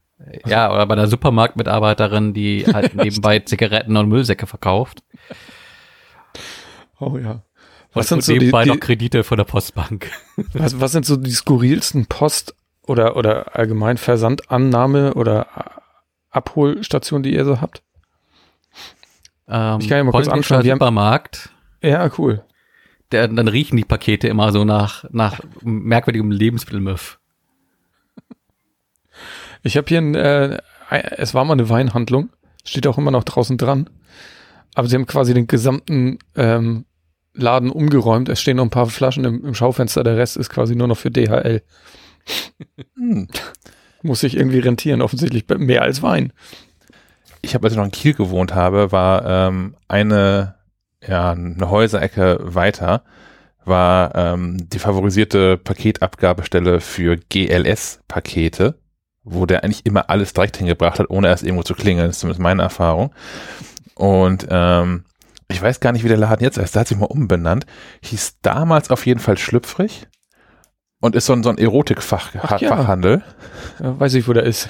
ja, 0.45 0.73
oder 0.73 0.85
bei 0.85 0.93
einer 0.93 1.07
Supermarktmitarbeiterin, 1.07 2.33
die 2.33 2.65
halt 2.65 2.95
nebenbei 3.01 3.39
Zigaretten 3.39 3.95
und 3.95 4.09
Müllsäcke 4.09 4.45
verkauft. 4.45 5.03
Oh 6.99 7.17
ja. 7.17 7.41
Was 7.93 8.07
sind 8.09 8.23
so 8.23 8.33
die, 8.33 8.39
nebenbei 8.39 8.65
noch 8.65 8.75
die 8.75 8.79
Kredite 8.79 9.23
von 9.23 9.37
der 9.37 9.45
Postbank. 9.45 10.11
was, 10.53 10.79
was 10.79 10.91
sind 10.91 11.05
so 11.05 11.15
die 11.17 11.31
skurrilsten 11.31 12.05
Post- 12.05 12.55
oder, 12.85 13.15
oder 13.15 13.55
allgemein 13.55 13.97
Versandannahme 13.97 15.13
oder 15.15 15.47
Abholstationen, 16.29 17.23
die 17.23 17.33
ihr 17.33 17.45
so 17.45 17.61
habt? 17.61 17.81
Ähm, 19.47 19.79
Ich 19.79 19.89
kann 19.89 19.97
ja 19.97 20.03
mal 20.03 20.11
kurz 20.11 20.27
anschauen, 20.27 20.63
wir 20.63 20.71
haben- 20.71 20.77
Supermarkt, 20.79 21.49
Ja, 21.81 22.09
cool. 22.17 22.43
der, 23.11 23.27
dann 23.27 23.47
riechen 23.47 23.77
die 23.77 23.85
Pakete 23.85 24.27
immer 24.27 24.51
so 24.51 24.63
nach, 24.65 25.05
nach 25.11 25.39
merkwürdigem 25.61 26.29
Lebensmittelmüff. 26.31 27.19
Ich 29.63 29.75
habe 29.77 29.87
hier 29.87 29.97
ein, 29.99 30.15
äh, 30.15 30.59
es 31.17 31.33
war 31.33 31.43
mal 31.45 31.53
eine 31.53 31.69
Weinhandlung, 31.69 32.29
steht 32.63 32.87
auch 32.87 32.97
immer 32.97 33.11
noch 33.11 33.23
draußen 33.23 33.57
dran. 33.57 33.89
Aber 34.75 34.87
sie 34.87 34.95
haben 34.95 35.07
quasi 35.07 35.33
den 35.33 35.47
gesamten 35.47 36.19
ähm, 36.35 36.85
Laden 37.33 37.71
umgeräumt. 37.71 38.29
Es 38.29 38.41
stehen 38.41 38.57
noch 38.57 38.63
ein 38.63 38.69
paar 38.69 38.87
Flaschen 38.87 39.25
im, 39.25 39.45
im 39.45 39.53
Schaufenster, 39.53 40.03
der 40.03 40.17
Rest 40.17 40.37
ist 40.37 40.49
quasi 40.49 40.75
nur 40.75 40.87
noch 40.87 40.97
für 40.97 41.11
DHL. 41.11 41.61
Hm. 42.95 43.27
Muss 44.01 44.21
sich 44.21 44.37
irgendwie 44.37 44.59
rentieren, 44.59 45.01
offensichtlich 45.01 45.45
mehr 45.57 45.81
als 45.81 46.01
Wein. 46.01 46.31
Ich 47.41 47.53
habe, 47.53 47.65
als 47.65 47.73
ich 47.73 47.77
noch 47.77 47.85
in 47.85 47.91
Kiel 47.91 48.13
gewohnt 48.13 48.55
habe, 48.55 48.93
war 48.93 49.25
ähm, 49.25 49.75
eine, 49.89 50.55
ja, 51.05 51.31
eine 51.31 51.69
Häuserecke 51.69 52.39
weiter, 52.41 53.03
war 53.65 54.15
ähm, 54.15 54.69
die 54.69 54.79
favorisierte 54.79 55.57
Paketabgabestelle 55.57 56.79
für 56.79 57.17
GLS-Pakete, 57.17 58.75
wo 59.23 59.45
der 59.45 59.63
eigentlich 59.63 59.85
immer 59.85 60.09
alles 60.09 60.33
direkt 60.33 60.57
hingebracht 60.57 60.99
hat, 60.99 61.09
ohne 61.09 61.27
erst 61.27 61.43
irgendwo 61.43 61.63
zu 61.63 61.75
klingeln. 61.75 62.07
Das 62.07 62.17
ist 62.17 62.21
zumindest 62.21 62.41
meine 62.41 62.61
Erfahrung. 62.63 63.13
Und 63.95 64.47
ähm, 64.49 65.03
ich 65.49 65.61
weiß 65.61 65.79
gar 65.79 65.91
nicht, 65.91 66.03
wie 66.03 66.09
der 66.09 66.17
Laden 66.17 66.43
jetzt 66.43 66.57
heißt. 66.57 66.75
Der 66.75 66.81
hat 66.81 66.87
sich 66.87 66.97
mal 66.97 67.05
umbenannt. 67.05 67.65
Hieß 68.03 68.39
damals 68.41 68.91
auf 68.91 69.05
jeden 69.05 69.19
Fall 69.19 69.37
schlüpfrig 69.37 70.07
und 71.01 71.15
ist 71.15 71.25
so 71.25 71.33
ein, 71.33 71.43
so 71.43 71.49
ein. 71.49 71.57
Erotik-Fachhandel, 71.57 73.23
Ja, 73.79 73.99
weiß 73.99 74.13
ich, 74.13 74.27
wo 74.27 74.33
der 74.33 74.43
ist. 74.43 74.69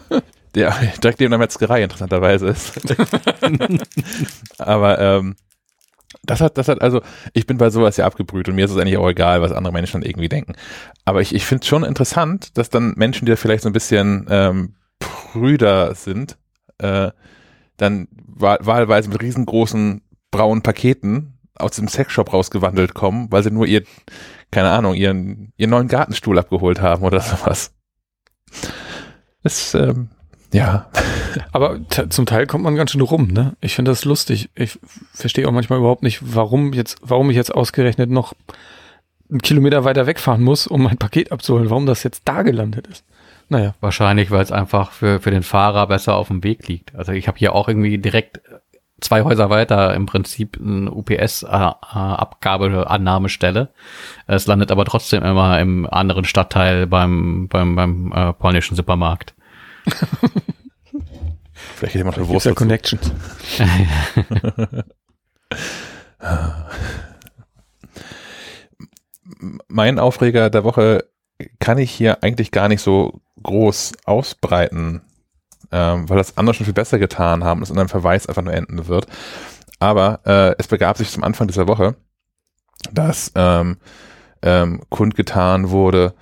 der 0.54 0.74
direkt 1.02 1.20
neben 1.20 1.30
der 1.30 1.38
Metzgerei 1.38 1.82
interessanterweise 1.82 2.48
ist. 2.48 2.72
Aber 4.58 4.98
ähm, 4.98 5.36
das 6.24 6.40
hat, 6.40 6.58
das 6.58 6.68
hat, 6.68 6.82
also, 6.82 7.02
ich 7.32 7.46
bin 7.46 7.56
bei 7.56 7.70
sowas 7.70 7.96
ja 7.96 8.04
abgebrüht 8.04 8.48
und 8.48 8.56
mir 8.56 8.64
ist 8.64 8.72
es 8.72 8.76
eigentlich 8.76 8.98
auch 8.98 9.08
egal, 9.08 9.42
was 9.42 9.52
andere 9.52 9.72
Menschen 9.72 10.00
dann 10.00 10.08
irgendwie 10.08 10.28
denken. 10.28 10.54
Aber 11.04 11.20
ich, 11.20 11.34
ich 11.34 11.46
finde 11.46 11.62
es 11.62 11.68
schon 11.68 11.84
interessant, 11.84 12.58
dass 12.58 12.68
dann 12.68 12.94
Menschen, 12.96 13.24
die 13.26 13.30
da 13.30 13.36
vielleicht 13.36 13.62
so 13.62 13.68
ein 13.68 13.72
bisschen 13.72 14.26
ähm, 14.28 14.74
prüder 14.98 15.94
sind, 15.94 16.36
äh, 16.78 17.10
dann 17.76 18.08
wahl 18.12 18.58
wahlweise 18.60 19.08
mit 19.08 19.22
riesengroßen 19.22 20.02
braunen 20.30 20.62
Paketen 20.62 21.38
aus 21.54 21.72
dem 21.72 21.88
Sexshop 21.88 22.32
rausgewandelt 22.32 22.94
kommen, 22.94 23.30
weil 23.30 23.42
sie 23.42 23.50
nur 23.50 23.66
ihr, 23.66 23.84
keine 24.50 24.70
Ahnung, 24.70 24.94
ihren, 24.94 25.52
ihren 25.56 25.70
neuen 25.70 25.88
Gartenstuhl 25.88 26.38
abgeholt 26.38 26.80
haben 26.80 27.04
oder 27.04 27.20
sowas. 27.20 27.74
Das, 29.42 29.74
ähm, 29.74 30.08
ja, 30.52 30.90
Aber 31.52 31.80
zum 31.88 32.26
Teil 32.26 32.46
kommt 32.46 32.64
man 32.64 32.76
ganz 32.76 32.92
schön 32.92 33.00
rum, 33.00 33.28
ne? 33.28 33.56
Ich 33.60 33.74
finde 33.74 33.90
das 33.90 34.04
lustig. 34.04 34.50
Ich 34.54 34.78
verstehe 35.12 35.48
auch 35.48 35.52
manchmal 35.52 35.78
überhaupt 35.78 36.02
nicht, 36.02 36.20
warum 36.22 36.72
jetzt, 36.72 36.98
warum 37.02 37.30
ich 37.30 37.36
jetzt 37.36 37.54
ausgerechnet 37.54 38.10
noch 38.10 38.34
einen 39.30 39.42
Kilometer 39.42 39.84
weiter 39.84 40.06
wegfahren 40.06 40.42
muss, 40.42 40.66
um 40.66 40.82
mein 40.82 40.98
Paket 40.98 41.30
abzuholen, 41.32 41.70
warum 41.70 41.86
das 41.86 42.02
jetzt 42.02 42.22
da 42.24 42.42
gelandet 42.42 42.86
ist. 42.88 43.04
Naja. 43.48 43.74
Wahrscheinlich, 43.80 44.30
weil 44.30 44.42
es 44.42 44.52
einfach 44.52 44.92
für, 44.92 45.20
für 45.20 45.30
den 45.30 45.42
Fahrer 45.42 45.86
besser 45.86 46.16
auf 46.16 46.28
dem 46.28 46.44
Weg 46.44 46.68
liegt. 46.68 46.94
Also 46.94 47.12
ich 47.12 47.28
habe 47.28 47.38
hier 47.38 47.54
auch 47.54 47.68
irgendwie 47.68 47.98
direkt 47.98 48.40
zwei 49.00 49.22
Häuser 49.22 49.50
weiter 49.50 49.94
im 49.94 50.06
Prinzip 50.06 50.58
eine 50.60 50.90
UPS-Abgabeannahmestelle. 50.90 53.68
Es 54.26 54.46
landet 54.46 54.70
aber 54.70 54.84
trotzdem 54.84 55.22
immer 55.22 55.58
im 55.60 55.86
anderen 55.86 56.24
Stadtteil 56.24 56.86
beim, 56.86 57.48
beim, 57.48 57.76
beim 57.76 58.12
äh, 58.12 58.32
polnischen 58.32 58.76
Supermarkt. 58.76 59.34
vielleicht 61.76 61.92
geht 61.92 62.00
jemand 62.00 62.16
ja 62.16 62.24
dazu. 62.24 62.54
Connections. 62.54 63.12
mein 69.68 69.98
Aufreger 69.98 70.50
der 70.50 70.64
Woche 70.64 71.04
kann 71.58 71.78
ich 71.78 71.90
hier 71.90 72.22
eigentlich 72.22 72.50
gar 72.50 72.68
nicht 72.68 72.82
so 72.82 73.22
groß 73.42 73.92
ausbreiten, 74.04 75.00
ähm, 75.72 76.08
weil 76.08 76.18
das 76.18 76.36
andere 76.36 76.54
schon 76.54 76.66
viel 76.66 76.74
besser 76.74 76.98
getan 76.98 77.44
haben, 77.44 77.60
das 77.60 77.70
in 77.70 77.78
einem 77.78 77.88
Verweis 77.88 78.26
einfach 78.26 78.42
nur 78.42 78.54
enden 78.54 78.86
wird. 78.86 79.06
Aber 79.78 80.20
äh, 80.24 80.54
es 80.58 80.68
begab 80.68 80.98
sich 80.98 81.10
zum 81.10 81.24
Anfang 81.24 81.46
dieser 81.48 81.66
Woche, 81.66 81.96
dass 82.92 83.32
ähm, 83.34 83.78
ähm, 84.42 84.82
kundgetan 84.88 85.70
wurde, 85.70 86.14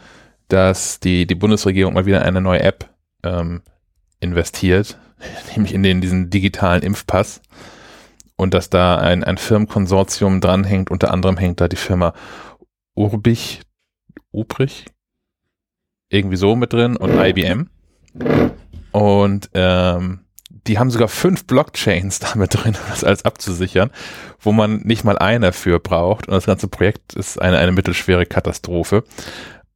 dass 0.48 1.00
die, 1.00 1.26
die 1.26 1.34
Bundesregierung 1.34 1.94
mal 1.94 2.06
wieder 2.06 2.20
in 2.20 2.26
eine 2.26 2.40
neue 2.40 2.62
App 2.62 2.88
ähm, 3.22 3.62
investiert, 4.20 4.98
nämlich 5.54 5.74
in 5.74 5.82
den 5.82 6.00
diesen 6.00 6.30
digitalen 6.30 6.82
Impfpass 6.82 7.40
und 8.36 8.54
dass 8.54 8.70
da 8.70 8.98
ein, 8.98 9.24
ein 9.24 9.36
Firmenkonsortium 9.36 10.40
dranhängt, 10.40 10.90
unter 10.90 11.12
anderem 11.12 11.36
hängt 11.36 11.60
da 11.60 11.68
die 11.68 11.76
Firma 11.76 12.14
Urbich, 12.94 13.62
Ubrich, 14.30 14.86
irgendwie 16.08 16.36
so 16.36 16.56
mit 16.56 16.72
drin 16.72 16.96
und 16.96 17.18
IBM. 17.18 17.68
Und 18.92 19.50
ähm, 19.54 20.20
die 20.66 20.78
haben 20.78 20.90
sogar 20.90 21.08
fünf 21.08 21.46
Blockchains 21.46 22.18
damit 22.32 22.54
drin, 22.54 22.74
um 22.74 22.90
das 22.90 23.04
alles 23.04 23.24
abzusichern, 23.24 23.90
wo 24.40 24.52
man 24.52 24.80
nicht 24.84 25.04
mal 25.04 25.18
eine 25.18 25.52
für 25.52 25.80
braucht. 25.80 26.28
Und 26.28 26.34
das 26.34 26.46
ganze 26.46 26.68
Projekt 26.68 27.14
ist 27.14 27.40
eine, 27.40 27.58
eine 27.58 27.72
mittelschwere 27.72 28.26
Katastrophe. 28.26 29.04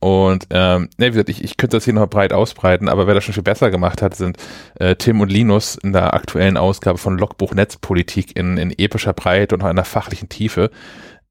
Und 0.03 0.49
ähm, 0.51 0.89
ne, 0.99 1.07
wie 1.07 1.11
gesagt, 1.11 1.29
ich, 1.29 1.45
ich 1.45 1.57
könnte 1.57 1.77
das 1.77 1.85
hier 1.85 1.95
noch 1.95 2.09
breit 2.09 2.33
ausbreiten, 2.33 2.89
aber 2.89 3.07
wer 3.07 3.15
das 3.15 3.23
schon 3.23 3.35
viel 3.35 3.45
besser 3.45 3.71
gemacht 3.71 4.03
hat, 4.03 4.17
sind 4.17 4.37
äh, 4.81 4.97
Tim 4.97 5.21
und 5.21 5.31
Linus 5.31 5.77
in 5.77 5.93
der 5.93 6.13
aktuellen 6.15 6.57
Ausgabe 6.57 6.99
von 6.99 7.17
Logbuch 7.17 7.55
Netzpolitik 7.55 8.37
in, 8.37 8.59
in 8.59 8.77
epischer 8.77 9.13
Breite 9.13 9.55
und 9.55 9.63
auch 9.63 9.69
einer 9.69 9.85
fachlichen 9.85 10.29
Tiefe, 10.29 10.73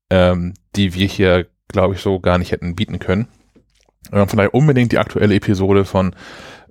ähm, 0.10 0.54
die 0.78 0.94
wir 0.94 1.06
hier, 1.06 1.48
glaube 1.68 1.96
ich, 1.96 2.02
so 2.02 2.22
gar 2.22 2.38
nicht 2.38 2.54
hätten 2.54 2.76
bieten 2.76 3.00
können. 3.00 3.28
Ähm, 4.14 4.30
von 4.30 4.38
daher 4.38 4.54
unbedingt 4.54 4.94
die 4.94 5.00
aktuelle 5.00 5.36
Episode 5.36 5.84
von 5.84 6.16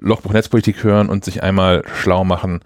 Logbuch 0.00 0.32
Netzpolitik 0.32 0.82
hören 0.82 1.08
und 1.08 1.24
sich 1.24 1.42
einmal 1.42 1.84
schlau 1.86 2.24
machen, 2.24 2.60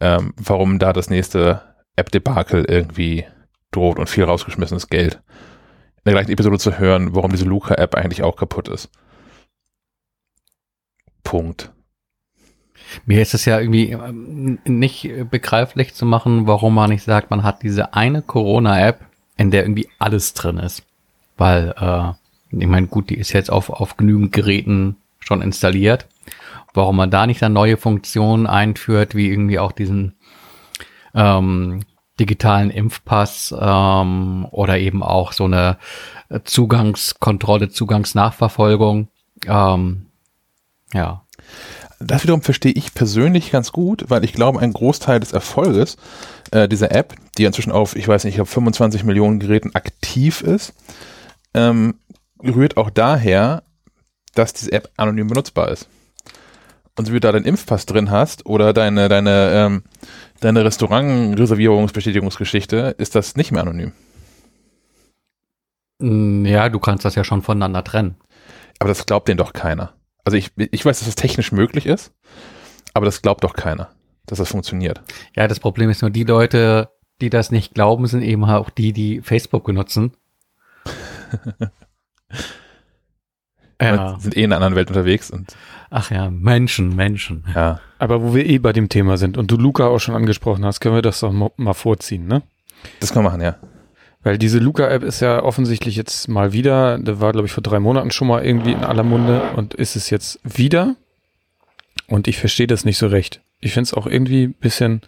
ähm, 0.00 0.34
warum 0.36 0.78
da 0.78 0.92
das 0.92 1.10
nächste 1.10 1.62
App-Debakel 1.96 2.64
irgendwie 2.64 3.24
droht 3.70 3.98
und 3.98 4.08
viel 4.08 4.24
rausgeschmissenes 4.24 4.88
Geld. 4.88 5.20
In 5.98 6.10
der 6.10 6.14
gleichen 6.14 6.32
Episode 6.32 6.58
zu 6.58 6.78
hören, 6.78 7.14
warum 7.14 7.30
diese 7.30 7.46
Luca-App 7.46 7.94
eigentlich 7.94 8.22
auch 8.22 8.36
kaputt 8.36 8.68
ist. 8.68 8.90
Punkt. 11.22 11.72
Mir 13.06 13.22
ist 13.22 13.34
es 13.34 13.46
ja 13.46 13.58
irgendwie 13.58 13.92
ähm, 13.92 14.58
nicht 14.64 15.10
begreiflich 15.30 15.94
zu 15.94 16.06
machen, 16.06 16.46
warum 16.46 16.74
man 16.74 16.90
nicht 16.90 17.02
sagt, 17.02 17.30
man 17.30 17.42
hat 17.42 17.62
diese 17.62 17.94
eine 17.94 18.22
Corona-App, 18.22 19.00
in 19.36 19.50
der 19.50 19.64
irgendwie 19.64 19.88
alles 19.98 20.34
drin 20.34 20.58
ist. 20.58 20.84
Weil, 21.36 21.74
äh, 21.78 22.12
ich 22.56 22.68
meine, 22.68 22.86
gut, 22.86 23.10
die 23.10 23.16
ist 23.16 23.32
jetzt 23.32 23.50
auf, 23.50 23.70
auf 23.70 23.96
genügend 23.96 24.32
Geräten 24.32 24.96
schon 25.18 25.42
installiert. 25.42 26.06
Warum 26.74 26.96
man 26.96 27.10
da 27.10 27.26
nicht 27.26 27.40
dann 27.40 27.52
neue 27.52 27.76
Funktionen 27.76 28.46
einführt, 28.46 29.14
wie 29.14 29.30
irgendwie 29.30 29.58
auch 29.58 29.72
diesen 29.72 30.16
ähm, 31.14 31.80
digitalen 32.20 32.70
Impfpass 32.70 33.54
ähm, 33.58 34.46
oder 34.50 34.78
eben 34.78 35.02
auch 35.02 35.32
so 35.32 35.44
eine 35.44 35.78
Zugangskontrolle, 36.44 37.70
Zugangsnachverfolgung. 37.70 39.08
Ähm, 39.46 40.06
ja, 40.92 41.22
Das 42.00 42.22
wiederum 42.22 42.42
verstehe 42.42 42.72
ich 42.72 42.94
persönlich 42.94 43.50
ganz 43.50 43.72
gut, 43.72 44.04
weil 44.08 44.24
ich 44.24 44.32
glaube, 44.32 44.60
ein 44.60 44.72
Großteil 44.72 45.20
des 45.20 45.32
Erfolges 45.32 45.96
äh, 46.50 46.68
dieser 46.68 46.92
App, 46.92 47.14
die 47.36 47.44
inzwischen 47.44 47.72
auf, 47.72 47.96
ich 47.96 48.06
weiß 48.06 48.24
nicht, 48.24 48.32
ich 48.32 48.36
glaube 48.36 48.50
25 48.50 49.04
Millionen 49.04 49.40
Geräten 49.40 49.74
aktiv 49.74 50.40
ist, 50.40 50.74
ähm, 51.52 51.94
rührt 52.42 52.76
auch 52.76 52.90
daher, 52.90 53.64
dass 54.34 54.52
diese 54.52 54.72
App 54.72 54.90
anonym 54.96 55.28
benutzbar 55.28 55.68
ist. 55.68 55.88
Und 56.96 57.08
du 57.08 57.18
da 57.18 57.32
deinen 57.32 57.44
Impfpass 57.44 57.86
drin 57.86 58.08
hast 58.10 58.46
oder 58.46 58.72
deine, 58.72 59.08
deine, 59.08 59.50
ähm, 59.52 59.82
deine 60.40 60.64
Restaurant-Reservierungsbestätigungsgeschichte, 60.64 62.94
ist 62.98 63.16
das 63.16 63.34
nicht 63.36 63.50
mehr 63.50 63.62
anonym. 63.62 63.92
Mm, 65.98 66.44
Ja, 66.46 66.68
du 66.68 66.78
kannst 66.78 67.04
das 67.04 67.16
ja 67.16 67.24
schon 67.24 67.42
voneinander 67.42 67.82
trennen. 67.82 68.16
Aber 68.78 68.88
das 68.88 69.06
glaubt 69.06 69.26
denen 69.28 69.38
doch 69.38 69.52
keiner. 69.52 69.94
Also 70.24 70.36
ich, 70.36 70.52
ich 70.56 70.84
weiß, 70.84 71.00
dass 71.00 71.08
das 71.08 71.16
technisch 71.16 71.50
möglich 71.52 71.86
ist, 71.86 72.12
aber 72.94 73.06
das 73.06 73.22
glaubt 73.22 73.44
doch 73.44 73.54
keiner, 73.54 73.90
dass 74.26 74.38
das 74.38 74.50
funktioniert. 74.50 75.02
Ja, 75.36 75.48
das 75.48 75.60
Problem 75.60 75.90
ist 75.90 76.02
nur, 76.02 76.10
die 76.10 76.24
Leute, 76.24 76.90
die 77.20 77.30
das 77.30 77.50
nicht 77.50 77.74
glauben, 77.74 78.06
sind 78.06 78.22
eben 78.22 78.44
auch 78.44 78.70
die, 78.70 78.92
die 78.92 79.20
Facebook 79.20 79.64
benutzen. 79.64 80.12
ja. 83.80 84.18
Sind 84.18 84.36
eh 84.36 84.44
in 84.44 84.52
einer 84.52 84.56
anderen 84.56 84.76
Welt 84.76 84.88
unterwegs 84.88 85.30
und. 85.30 85.56
Ach 85.96 86.10
ja, 86.10 86.28
Menschen, 86.28 86.96
Menschen. 86.96 87.44
Ja. 87.54 87.78
Aber 88.00 88.20
wo 88.20 88.34
wir 88.34 88.44
eh 88.46 88.58
bei 88.58 88.72
dem 88.72 88.88
Thema 88.88 89.16
sind 89.16 89.38
und 89.38 89.48
du 89.48 89.56
Luca 89.56 89.86
auch 89.86 90.00
schon 90.00 90.16
angesprochen 90.16 90.64
hast, 90.64 90.80
können 90.80 90.96
wir 90.96 91.02
das 91.02 91.20
doch 91.20 91.32
mal 91.32 91.72
vorziehen, 91.72 92.26
ne? 92.26 92.42
Das 92.98 93.12
können 93.12 93.24
wir 93.24 93.30
machen, 93.30 93.42
ja. 93.42 93.54
Weil 94.24 94.36
diese 94.36 94.58
Luca-App 94.58 95.04
ist 95.04 95.20
ja 95.20 95.40
offensichtlich 95.40 95.94
jetzt 95.94 96.26
mal 96.26 96.52
wieder, 96.52 96.98
da 96.98 97.20
war 97.20 97.30
glaube 97.30 97.46
ich 97.46 97.52
vor 97.52 97.62
drei 97.62 97.78
Monaten 97.78 98.10
schon 98.10 98.26
mal 98.26 98.44
irgendwie 98.44 98.72
in 98.72 98.82
aller 98.82 99.04
Munde 99.04 99.40
und 99.54 99.74
ist 99.74 99.94
es 99.94 100.10
jetzt 100.10 100.40
wieder. 100.42 100.96
Und 102.08 102.26
ich 102.26 102.38
verstehe 102.38 102.66
das 102.66 102.84
nicht 102.84 102.98
so 102.98 103.06
recht. 103.06 103.40
Ich 103.60 103.72
finde 103.72 103.84
es 103.84 103.94
auch 103.94 104.08
irgendwie 104.08 104.48
ein 104.48 104.54
bisschen 104.54 105.00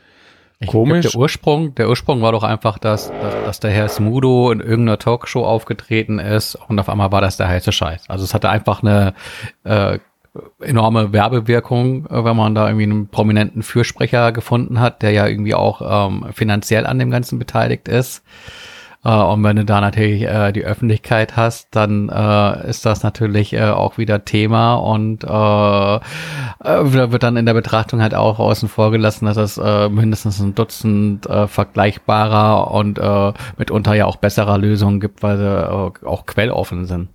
ich 0.61 0.69
komisch. 0.69 1.01
Glaub, 1.01 1.13
der 1.15 1.21
Ursprung, 1.21 1.75
der 1.75 1.89
Ursprung 1.89 2.23
war 2.23 2.31
doch 2.31 2.45
einfach, 2.45 2.79
dass, 2.79 3.11
dass, 3.11 3.35
dass 3.45 3.59
der 3.59 3.73
Herr 3.73 3.89
Smudo 3.89 4.53
in 4.53 4.61
irgendeiner 4.61 5.01
Talkshow 5.01 5.45
aufgetreten 5.45 6.21
ist 6.21 6.55
und 6.55 6.79
auf 6.79 6.89
einmal 6.89 7.11
war 7.11 7.23
das 7.23 7.37
der 7.37 7.49
heiße 7.49 7.73
Scheiß. 7.73 8.09
Also 8.09 8.23
es 8.23 8.35
hatte 8.35 8.51
einfach 8.51 8.85
eine 8.85 9.15
äh, 9.65 9.99
enorme 10.61 11.13
Werbewirkung, 11.13 12.07
äh, 12.07 12.25
wenn 12.25 12.37
man 12.37 12.55
da 12.55 12.69
irgendwie 12.69 12.85
einen 12.85 13.09
prominenten 13.09 13.63
Fürsprecher 13.63 14.33
gefunden 14.33 14.81
hat, 14.81 15.03
der 15.03 15.13
ja 15.13 15.27
irgendwie 15.27 15.55
auch 15.55 16.09
ähm, 16.09 16.27
finanziell 16.33 16.87
an 16.87 16.99
dem 16.99 17.11
Ganzen 17.11 17.39
beteiligt 17.39 17.89
ist. 17.89 18.23
Äh, 19.05 19.11
und 19.11 19.45
wenn 19.45 19.57
du 19.57 19.65
da 19.65 19.81
natürlich 19.81 20.23
äh, 20.23 20.53
die 20.53 20.65
Öffentlichkeit 20.65 21.37
hast, 21.37 21.69
dann 21.77 22.09
äh, 22.09 22.69
ist 22.69 22.85
das 22.85 23.03
natürlich 23.03 23.53
äh, 23.53 23.63
auch 23.63 23.99
wieder 23.99 24.25
Thema 24.25 24.75
und 24.75 25.23
äh, 25.23 25.29
wird 25.31 27.23
dann 27.23 27.37
in 27.37 27.47
der 27.47 27.55
Betrachtung 27.55 28.03
halt 28.03 28.15
auch 28.15 28.41
außen 28.41 28.69
vor 28.69 28.91
gelassen, 28.91 29.27
dass 29.27 29.37
es 29.37 29.57
mindestens 29.91 30.41
ein 30.41 30.55
Dutzend 30.55 31.29
vergleichbarer 31.47 32.71
und 32.73 33.01
mitunter 33.57 33.95
ja 33.95 34.07
auch 34.07 34.17
besserer 34.17 34.59
Lösungen 34.59 35.01
gibt, 35.01 35.23
weil 35.23 35.39
sie 35.39 35.71
auch 36.07 36.27
quelloffen 36.27 36.87
sind. 36.87 37.09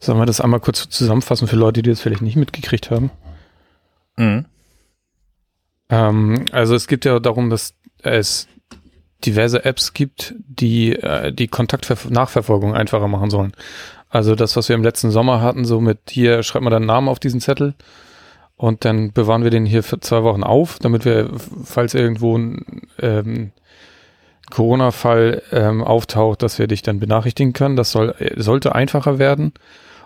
Sollen 0.00 0.18
wir 0.18 0.26
das 0.26 0.40
einmal 0.40 0.60
kurz 0.60 0.88
zusammenfassen 0.88 1.46
für 1.46 1.56
Leute, 1.56 1.82
die 1.82 1.90
das 1.90 2.00
vielleicht 2.00 2.22
nicht 2.22 2.36
mitgekriegt 2.36 2.90
haben? 2.90 3.10
Mhm. 4.16 4.46
Ähm, 5.90 6.46
also 6.52 6.74
es 6.74 6.88
geht 6.88 7.04
ja 7.04 7.18
darum, 7.20 7.50
dass 7.50 7.74
es 8.02 8.48
diverse 9.24 9.64
Apps 9.64 9.92
gibt, 9.92 10.34
die 10.38 10.94
äh, 10.94 11.32
die 11.32 11.48
Kontaktnachverfolgung 11.48 12.74
einfacher 12.74 13.08
machen 13.08 13.28
sollen. 13.28 13.52
Also 14.08 14.34
das, 14.34 14.56
was 14.56 14.68
wir 14.68 14.74
im 14.74 14.82
letzten 14.82 15.10
Sommer 15.10 15.42
hatten, 15.42 15.64
so 15.64 15.80
mit 15.80 15.98
hier 16.08 16.42
schreibt 16.42 16.64
man 16.64 16.72
deinen 16.72 16.86
Namen 16.86 17.08
auf 17.08 17.20
diesen 17.20 17.40
Zettel 17.40 17.74
und 18.56 18.84
dann 18.84 19.12
bewahren 19.12 19.44
wir 19.44 19.50
den 19.50 19.66
hier 19.66 19.82
für 19.82 20.00
zwei 20.00 20.22
Wochen 20.22 20.42
auf, 20.42 20.78
damit 20.78 21.04
wir, 21.04 21.30
falls 21.64 21.94
irgendwo 21.94 22.36
ein 22.36 22.82
ähm, 23.00 23.52
Corona-Fall 24.50 25.42
ähm, 25.52 25.84
auftaucht, 25.84 26.42
dass 26.42 26.58
wir 26.58 26.66
dich 26.66 26.82
dann 26.82 26.98
benachrichtigen 26.98 27.52
können. 27.52 27.76
Das 27.76 27.92
soll, 27.92 28.14
sollte 28.36 28.74
einfacher 28.74 29.18
werden. 29.18 29.52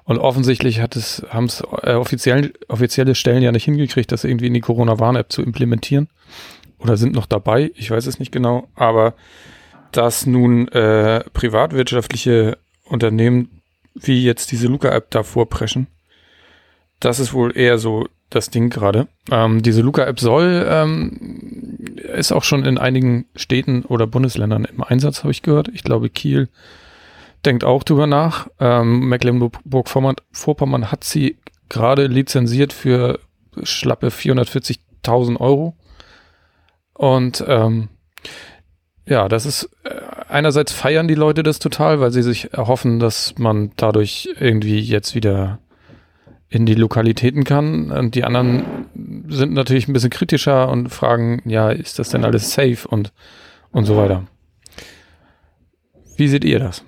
Und 0.05 0.19
offensichtlich 0.19 0.81
hat 0.81 0.97
es, 0.97 1.25
haben 1.31 1.47
es 1.47 1.63
äh, 1.83 1.95
offiziell, 1.95 2.53
offizielle 2.69 3.15
Stellen 3.15 3.43
ja 3.43 3.53
nicht 3.53 3.65
hingekriegt, 3.65 4.13
das 4.13 4.25
irgendwie 4.25 4.49
in 4.49 4.55
die 4.55 4.61
Corona-Warn-App 4.61 5.33
zu 5.33 5.43
implementieren. 5.43 6.09
Oder 6.79 6.97
sind 6.99 7.15
noch 7.15 7.27
dabei, 7.27 7.73
ich 7.75 7.91
weiß 7.91 8.07
es 8.07 8.19
nicht 8.19 8.31
genau. 8.31 8.69
Aber 8.75 9.15
dass 9.93 10.27
nun 10.27 10.69
äh, 10.69 11.25
privatwirtschaftliche 11.33 12.59
Unternehmen 12.85 13.63
wie 13.95 14.25
jetzt 14.25 14.51
diese 14.51 14.67
Luca-App 14.67 15.11
da 15.11 15.23
vorpreschen, 15.23 15.87
das 17.01 17.21
ist 17.21 17.33
wohl 17.33 17.57
eher 17.57 17.79
so 17.79 18.09
das 18.29 18.51
Ding 18.51 18.69
gerade. 18.71 19.07
Ähm, 19.31 19.63
diese 19.63 19.83
Luca-App 19.83 20.19
soll, 20.19 20.67
ähm, 20.69 21.97
ist 22.15 22.33
auch 22.33 22.43
schon 22.43 22.65
in 22.65 22.77
einigen 22.77 23.27
Städten 23.37 23.85
oder 23.85 24.07
Bundesländern 24.07 24.65
im 24.65 24.83
Einsatz, 24.83 25.23
habe 25.23 25.31
ich 25.31 25.43
gehört. 25.43 25.69
Ich 25.73 25.85
glaube, 25.85 26.11
Kiel 26.11 26.49
denkt 27.47 27.65
auch 27.65 27.83
drüber 27.83 28.07
nach. 28.07 28.49
Ähm, 28.61 29.09
Mecklenburg-Vorpommern 29.09 30.91
hat 30.91 31.05
sie 31.05 31.39
gerade 31.69 32.07
lizenziert 32.07 32.73
für 32.73 33.19
schlappe 33.63 34.09
440.000 34.09 35.41
Euro. 35.41 35.77
Und 36.95 37.45
ähm, 37.47 37.89
ja, 39.07 39.29
das 39.29 39.47
ist 39.47 39.69
äh, 39.85 40.01
einerseits 40.29 40.73
feiern 40.73 41.09
die 41.09 41.15
Leute 41.15 41.43
das 41.43 41.59
total, 41.59 42.01
weil 42.01 42.11
sie 42.11 42.23
sich 42.23 42.53
erhoffen, 42.53 43.01
dass 43.01 43.35
man 43.39 43.73
dadurch 43.77 44.29
irgendwie 44.39 44.81
jetzt 44.81 45.15
wieder 45.15 45.59
in 46.49 46.67
die 46.67 46.75
Lokalitäten 46.75 47.45
kann. 47.45 47.91
Und 47.91 48.15
die 48.15 48.25
anderen 48.25 48.87
sind 49.29 49.53
natürlich 49.53 49.89
ein 49.89 49.93
bisschen 49.93 50.11
kritischer 50.11 50.69
und 50.69 50.89
fragen, 50.89 51.43
ja, 51.45 51.71
ist 51.71 51.99
das 51.99 52.11
denn 52.11 52.25
alles 52.25 52.53
safe 52.53 52.87
und, 52.89 53.13
und 53.73 53.85
so 53.85 53.97
weiter. 53.97 54.25
Wie 56.17 56.29
seht 56.29 56.45
ihr 56.45 56.61
das? 56.61 56.85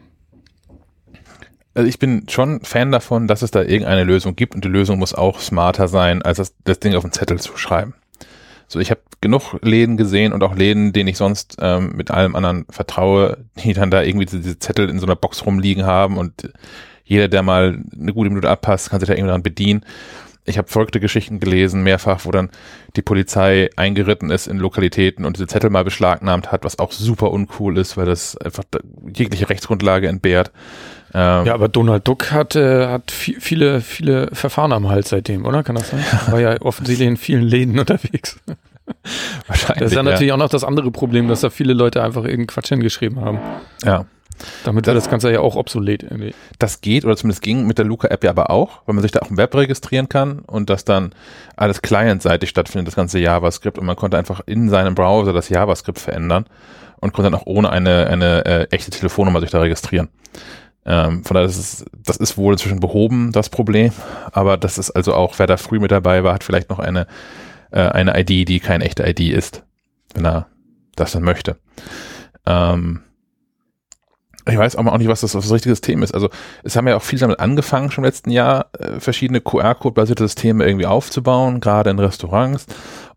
Also 1.77 1.89
ich 1.89 1.99
bin 1.99 2.27
schon 2.29 2.61
Fan 2.63 2.91
davon, 2.91 3.29
dass 3.29 3.43
es 3.43 3.51
da 3.51 3.61
irgendeine 3.63 4.05
Lösung 4.05 4.35
gibt 4.35 4.55
und 4.55 4.65
die 4.65 4.69
Lösung 4.69 4.99
muss 4.99 5.15
auch 5.15 5.41
smarter 5.41 5.89
sein, 5.89 6.23
als 6.23 6.39
das, 6.39 6.55
das 6.65 6.81
Ding 6.81 6.95
auf 6.95 7.03
den 7.03 7.13
Zettel 7.13 7.39
zu 7.39 7.57
schreiben. 7.59 7.95
So, 8.67 8.81
ich 8.81 8.91
habe 8.91 9.01
genug 9.21 9.59
Läden 9.63 9.97
gesehen 9.97 10.33
und 10.33 10.43
auch 10.43 10.57
Läden, 10.57 10.93
denen 10.93 11.09
ich 11.09 11.19
sonst 11.19 11.59
ähm, 11.61 11.93
mit 11.95 12.11
allem 12.11 12.35
anderen 12.35 12.65
vertraue, 12.71 13.45
die 13.63 13.75
dann 13.75 13.91
da 13.91 14.03
irgendwie 14.03 14.27
diese 14.27 14.59
Zettel 14.59 14.89
in 14.89 14.99
so 14.99 15.07
einer 15.07 15.17
Box 15.17 15.45
rumliegen 15.45 15.85
haben 15.85 16.17
und 16.17 16.51
jeder, 17.05 17.29
der 17.29 17.43
mal 17.43 17.79
eine 17.93 18.13
gute 18.13 18.31
Minute 18.31 18.51
abpasst, 18.51 18.91
kann 18.91 18.99
sich 18.99 19.07
da 19.07 19.15
irgendwie 19.15 19.31
dran 19.31 19.43
bedienen. 19.43 19.85
Ich 20.47 20.59
habe 20.59 20.69
verrückte 20.69 21.01
Geschichten 21.01 21.41
gelesen, 21.41 21.83
mehrfach, 21.83 22.25
wo 22.25 22.31
dann 22.31 22.51
die 22.95 23.03
Polizei 23.03 23.69
eingeritten 23.77 24.31
ist 24.31 24.47
in 24.47 24.59
Lokalitäten 24.59 25.25
und 25.25 25.37
diese 25.37 25.49
Zettel 25.49 25.71
mal 25.71 25.85
beschlagnahmt 25.85 26.53
hat, 26.53 26.65
was 26.65 26.79
auch 26.79 26.93
super 26.93 27.33
uncool 27.33 27.77
ist, 27.79 27.97
weil 27.97 28.07
das 28.07 28.37
einfach 28.37 28.65
jegliche 29.13 29.49
Rechtsgrundlage 29.49 30.09
entbehrt. 30.09 30.53
Ähm, 31.19 31.47
ja, 31.47 31.55
aber 31.55 31.69
Donald 31.69 32.07
Duck 32.07 32.31
hat, 32.31 32.57
äh, 32.57 32.89
hat 32.89 33.11
viele, 33.11 33.81
viele 33.81 34.29
Verfahren 34.35 34.75
am 34.75 34.91
Hals 34.91 35.09
seitdem, 35.09 35.47
oder? 35.47 35.63
Kann 35.63 35.77
das 35.77 35.89
sein? 35.89 36.05
Ja. 36.13 36.27
War 36.33 36.41
ja 36.41 36.61
offensichtlich 36.61 37.09
in 37.09 37.17
vielen 37.17 37.43
Läden 37.43 37.79
unterwegs. 37.79 38.39
Wahrscheinlich. 39.47 39.79
Das 39.79 39.93
ist 39.93 39.97
ja, 39.97 40.03
ja 40.03 40.11
natürlich 40.11 40.33
auch 40.33 40.37
noch 40.37 40.51
das 40.51 40.63
andere 40.63 40.91
Problem, 40.91 41.27
dass 41.27 41.41
da 41.41 41.49
viele 41.49 41.73
Leute 41.73 42.03
einfach 42.03 42.25
irgendeinen 42.25 42.49
Quatsch 42.49 42.69
hingeschrieben 42.69 43.23
haben. 43.23 43.39
Ja. 43.83 44.05
Damit 44.65 44.85
wird 44.85 44.95
das, 44.95 45.05
das 45.05 45.11
Ganze 45.11 45.33
ja 45.33 45.41
auch 45.41 45.57
obsolet 45.57 46.03
irgendwie. 46.03 46.35
Das 46.59 46.83
geht, 46.83 47.07
oder 47.07 47.17
zumindest 47.17 47.41
ging 47.41 47.67
mit 47.67 47.79
der 47.79 47.87
Luca-App 47.87 48.23
ja 48.23 48.29
aber 48.29 48.51
auch, 48.51 48.83
weil 48.85 48.95
man 48.95 49.01
sich 49.01 49.13
da 49.13 49.21
auch 49.21 49.31
im 49.31 49.39
Web 49.39 49.55
registrieren 49.55 50.11
kann 50.11 50.41
und 50.41 50.69
das 50.69 50.85
dann 50.85 51.15
alles 51.57 51.81
clientseitig 51.81 52.51
stattfindet, 52.51 52.89
das 52.89 52.95
ganze 52.95 53.19
JavaScript 53.21 53.79
und 53.79 53.87
man 53.87 53.97
konnte 53.97 54.19
einfach 54.19 54.43
in 54.45 54.69
seinem 54.69 54.95
Browser 54.95 55.33
das 55.33 55.49
JavaScript 55.49 55.99
verändern 55.99 56.45
und 57.01 57.15
konnte 57.15 57.31
dann 57.31 57.41
auch 57.41 57.47
ohne 57.47 57.71
eine, 57.71 58.09
eine 58.09 58.45
äh, 58.45 58.67
echte 58.71 58.91
Telefonnummer 58.91 59.41
sich 59.41 59.51
da 59.51 59.61
registrieren. 59.61 60.11
Ähm, 60.87 61.25
von 61.25 61.35
daher 61.35 61.49
ist 61.49 61.59
es, 61.59 61.85
das 62.05 62.17
ist 62.17 62.39
wohl 62.39 62.55
inzwischen 62.55 62.81
behoben, 62.81 63.33
das 63.33 63.51
Problem. 63.51 63.93
Aber 64.33 64.57
das 64.57 64.79
ist 64.79 64.93
also 64.93 65.15
auch, 65.15 65.39
wer 65.39 65.47
da 65.47 65.57
früh 65.57 65.81
mit 65.81 65.91
dabei 65.91 66.23
war, 66.23 66.35
hat 66.35 66.45
vielleicht 66.45 66.71
noch 66.71 66.79
eine, 66.79 67.07
äh, 67.73 67.81
eine 67.81 68.19
ID, 68.19 68.49
die 68.49 68.61
keine 68.61 68.85
echte 68.85 69.07
ID 69.09 69.21
ist, 69.33 69.65
wenn 70.15 70.25
er 70.25 70.47
das 70.95 71.13
dann 71.13 71.25
möchte. 71.25 71.59
Ähm, 72.47 73.03
ich 74.49 74.57
weiß 74.57 74.77
auch 74.77 74.99
nicht, 74.99 75.09
was 75.09 75.23
das, 75.23 75.35
was 75.35 75.45
das 75.45 75.53
richtige 75.53 75.75
System 75.75 76.03
ist. 76.03 76.15
Also 76.15 76.29
es 76.63 76.77
haben 76.77 76.87
ja 76.87 76.97
auch 76.97 77.03
viele 77.03 77.21
damit 77.21 77.41
angefangen, 77.41 77.91
schon 77.91 78.05
im 78.05 78.09
letzten 78.09 78.31
Jahr, 78.31 78.67
äh, 78.79 79.01
verschiedene 79.01 79.41
QR-Code-basierte 79.41 80.23
Systeme 80.23 80.65
irgendwie 80.65 80.87
aufzubauen, 80.87 81.61
gerade 81.61 81.91
in 81.91 81.99
Restaurants. 81.99 82.67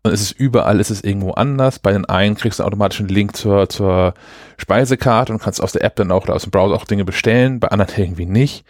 Und 0.02 0.12
es 0.12 0.22
ist 0.22 0.32
überall, 0.32 0.80
ist 0.80 0.90
es 0.90 1.04
irgendwo 1.04 1.32
anders. 1.32 1.78
Bei 1.78 1.92
den 1.92 2.06
einen 2.06 2.34
kriegst 2.34 2.58
du 2.58 2.64
automatisch 2.64 3.00
einen 3.00 3.10
Link 3.10 3.36
zur, 3.36 3.68
zur 3.68 4.14
Speisekarte 4.56 5.32
und 5.32 5.40
kannst 5.40 5.62
aus 5.62 5.72
der 5.72 5.84
App 5.84 5.96
dann 5.96 6.10
auch 6.10 6.24
oder 6.24 6.34
aus 6.34 6.42
dem 6.42 6.50
Browser 6.50 6.74
auch 6.74 6.84
Dinge 6.84 7.04
bestellen, 7.04 7.60
bei 7.60 7.68
anderen 7.68 7.90
irgendwie 7.96 8.26
nicht. 8.26 8.64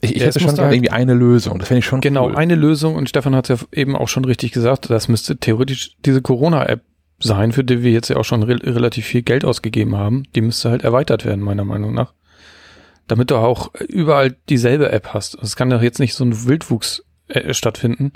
Ich, 0.00 0.16
ich 0.16 0.20
ja, 0.20 0.26
hätte 0.26 0.40
schon 0.40 0.58
halt 0.58 0.72
irgendwie 0.72 0.90
eine 0.90 1.14
Lösung. 1.14 1.58
Das 1.58 1.68
fände 1.68 1.78
ich 1.78 1.86
schon 1.86 2.00
Genau, 2.00 2.26
cool. 2.26 2.36
eine 2.36 2.54
Lösung. 2.54 2.94
Und 2.96 3.08
Stefan 3.08 3.34
hat 3.34 3.48
es 3.48 3.60
ja 3.60 3.66
eben 3.72 3.96
auch 3.96 4.08
schon 4.08 4.24
richtig 4.24 4.52
gesagt, 4.52 4.90
das 4.90 5.08
müsste 5.08 5.36
theoretisch 5.36 5.96
diese 6.04 6.20
Corona-App 6.20 6.80
sein, 7.24 7.52
für 7.52 7.64
die 7.64 7.82
wir 7.82 7.90
jetzt 7.90 8.08
ja 8.08 8.16
auch 8.16 8.24
schon 8.24 8.42
re 8.42 8.58
relativ 8.62 9.06
viel 9.06 9.22
Geld 9.22 9.44
ausgegeben 9.44 9.96
haben. 9.96 10.24
Die 10.34 10.40
müsste 10.40 10.70
halt 10.70 10.84
erweitert 10.84 11.24
werden, 11.24 11.42
meiner 11.42 11.64
Meinung 11.64 11.94
nach. 11.94 12.14
Damit 13.06 13.30
du 13.30 13.36
auch 13.36 13.74
überall 13.74 14.36
dieselbe 14.48 14.92
App 14.92 15.08
hast. 15.12 15.36
Es 15.42 15.56
kann 15.56 15.70
doch 15.70 15.82
jetzt 15.82 15.98
nicht 15.98 16.14
so 16.14 16.24
ein 16.24 16.46
Wildwuchs 16.46 17.04
äh, 17.28 17.52
stattfinden, 17.52 18.12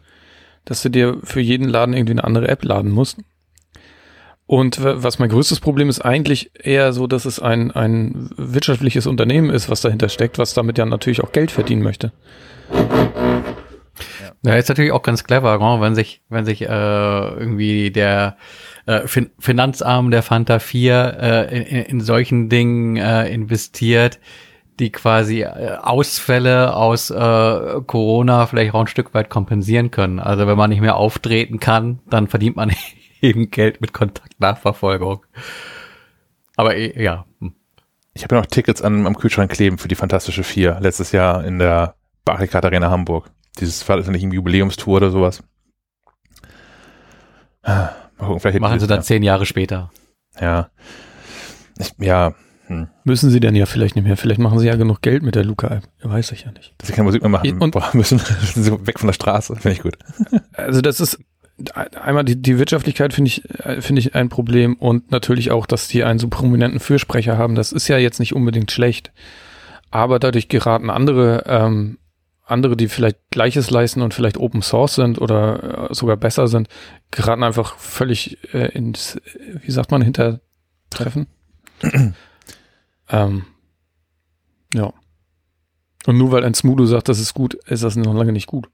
dass 0.65 0.83
du 0.83 0.91
dir 0.91 1.19
für 1.23 1.41
jeden 1.41 1.69
Laden 1.69 1.95
irgendwie 1.95 2.13
eine 2.13 2.25
andere 2.25 2.49
App 2.49 2.65
laden 2.65 2.91
musst. 2.91 3.19
Und 4.47 4.83
was 4.83 5.19
mein 5.19 5.29
größtes 5.29 5.61
Problem 5.61 5.91
ist 5.91 6.01
eigentlich 6.01 6.53
eher 6.55 6.95
so, 6.95 7.07
dass 7.07 7.27
es 7.27 7.39
ein, 7.39 7.71
ein 7.71 8.31
wirtschaftliches 8.37 9.07
Unternehmen 9.07 9.51
ist, 9.51 9.69
was 9.69 9.83
dahinter 9.83 10.09
steckt, 10.09 10.39
was 10.39 10.55
damit 10.55 10.79
ja 10.79 10.87
natürlich 10.87 11.23
auch 11.23 11.33
Geld 11.33 11.51
verdienen 11.51 11.83
möchte. 11.83 12.13
Ja, 14.43 14.57
ist 14.57 14.69
natürlich 14.71 14.93
auch 14.93 15.03
ganz 15.03 15.25
clever, 15.25 15.61
wenn 15.83 15.95
sich, 15.95 16.23
wenn 16.31 16.47
sich 16.47 16.63
äh, 16.63 16.67
irgendwie 16.67 17.91
der 17.91 18.39
äh, 18.89 19.07
fin 19.07 19.31
Finanzarm 19.39 20.11
der 20.11 20.23
Fanta 20.23 20.59
4 20.59 21.17
äh, 21.21 21.59
in, 21.59 21.85
in 21.85 22.01
solchen 22.01 22.49
Dingen 22.49 22.97
äh, 22.97 23.29
investiert, 23.29 24.19
die 24.79 24.91
quasi 24.91 25.43
äh, 25.43 25.77
Ausfälle 25.83 26.75
aus 26.75 27.11
äh, 27.11 27.81
Corona 27.87 28.47
vielleicht 28.47 28.73
auch 28.73 28.81
ein 28.81 28.87
Stück 28.87 29.13
weit 29.13 29.29
kompensieren 29.29 29.91
können. 29.91 30.19
Also 30.21 30.47
wenn 30.47 30.57
man 30.57 30.71
nicht 30.71 30.81
mehr 30.81 30.97
auftreten 30.97 31.61
kann, 31.61 31.99
dann 32.09 32.29
verdient 32.29 32.57
man 32.57 32.73
eben 33.21 33.51
Geld 33.51 33.83
mit 33.83 33.93
Kontaktnachverfolgung. 33.93 35.27
Aber 36.57 36.75
äh, 36.75 37.01
ja. 37.03 37.27
Hm. 37.41 37.55
Ich 38.15 38.25
habe 38.25 38.35
ja 38.35 38.41
noch 38.41 38.47
Tickets 38.47 38.81
an, 38.81 39.07
am 39.07 39.17
Kühlschrank 39.17 39.53
kleben 39.53 39.77
für 39.77 39.89
die 39.89 39.95
Fantastische 39.97 40.43
Vier 40.43 40.79
letztes 40.81 41.13
Jahr 41.13 41.45
in 41.45 41.59
der 41.59 41.95
Barricade 42.25 42.67
Arena 42.67 42.91
Hamburg. 42.91 43.31
Dieses 43.61 43.87
war 43.87 43.99
das 43.99 44.09
nicht 44.09 44.23
irgendwie 44.23 44.37
Jubiläumstour 44.37 44.97
oder 44.97 45.11
sowas. 45.11 45.43
Machen 48.19 48.81
sie 48.81 48.87
dann 48.87 48.99
ja. 48.99 49.03
zehn 49.03 49.23
Jahre 49.23 49.47
später. 49.47 49.91
Ja. 50.41 50.71
Ich, 51.79 51.93
ja. 51.99 52.35
Hm. 52.67 52.89
Müssen 53.05 53.31
sie 53.31 53.41
denn 53.41 53.55
ja 53.55 53.65
vielleicht 53.65 53.97
nicht 53.97 54.05
mehr. 54.05 54.17
Vielleicht 54.17 54.41
machen 54.41 54.59
sie 54.59 54.67
ja 54.67 54.77
genug 54.77 55.01
Geld 55.01 55.23
mit 55.23 55.35
der 55.35 55.45
Luca-App. 55.45 55.85
Weiß 56.03 56.33
ich 56.33 56.45
ja 56.45 56.53
nicht. 56.53 56.75
Dass 56.79 56.89
sie 56.89 56.93
keine 56.93 57.05
Musik 57.05 57.23
mehr 57.23 57.31
machen 57.31 57.59
und 57.61 57.75
müssen, 57.95 58.21
müssen 58.41 58.63
sie 58.63 58.87
weg 58.87 58.99
von 58.99 59.07
der 59.07 59.15
Straße. 59.15 59.57
Finde 59.57 59.73
ich 59.73 59.83
gut. 59.83 59.97
Also 60.53 60.81
das 60.81 60.99
ist 60.99 61.19
einmal 61.75 62.25
die, 62.25 62.41
die 62.41 62.59
Wirtschaftlichkeit 62.59 63.13
finde 63.13 63.29
ich, 63.29 63.43
finde 63.81 64.01
ich 64.01 64.15
ein 64.15 64.29
Problem 64.29 64.75
und 64.75 65.11
natürlich 65.11 65.51
auch, 65.51 65.67
dass 65.67 65.89
die 65.89 66.05
einen 66.05 66.19
so 66.19 66.29
prominenten 66.29 66.81
Fürsprecher 66.81 67.39
haben. 67.39 67.55
Das 67.55 67.73
ist 67.73 67.89
ja 67.89 67.97
jetzt 67.99 68.21
nicht 68.21 68.35
unbedingt 68.35 68.71
schlecht. 68.71 69.13
Aber 69.91 70.19
dadurch 70.19 70.49
geraten 70.49 70.91
andere, 70.91 71.45
ähm, 71.47 71.99
andere, 72.51 72.77
die 72.77 72.89
vielleicht 72.89 73.19
Gleiches 73.31 73.71
leisten 73.71 74.03
und 74.03 74.15
vielleicht 74.15 74.39
Open 74.39 74.63
Source 74.63 74.95
sind 74.95 75.21
oder 75.21 75.91
äh, 75.91 75.95
sogar 75.95 76.17
besser 76.17 76.49
sind, 76.49 76.69
geraten 77.11 77.43
einfach 77.43 77.77
völlig 77.77 78.39
äh, 78.55 78.73
ins, 78.73 79.21
wie 79.63 79.71
sagt 79.71 79.91
man, 79.91 80.03
Hintertreffen. 80.03 81.27
ähm, 83.09 83.45
ja. 84.75 84.93
Und 86.07 86.19
nur 86.19 86.33
weil 86.33 86.45
ein 86.45 86.55
Smudo 86.55 86.87
sagt, 86.87 87.09
das 87.09 87.19
ist 87.19 87.35
gut, 87.35 87.55
ist 87.55 87.85
das 87.85 87.97
noch 87.97 88.15
lange 88.15 88.33
nicht 88.33 88.47
gut. 88.47 88.69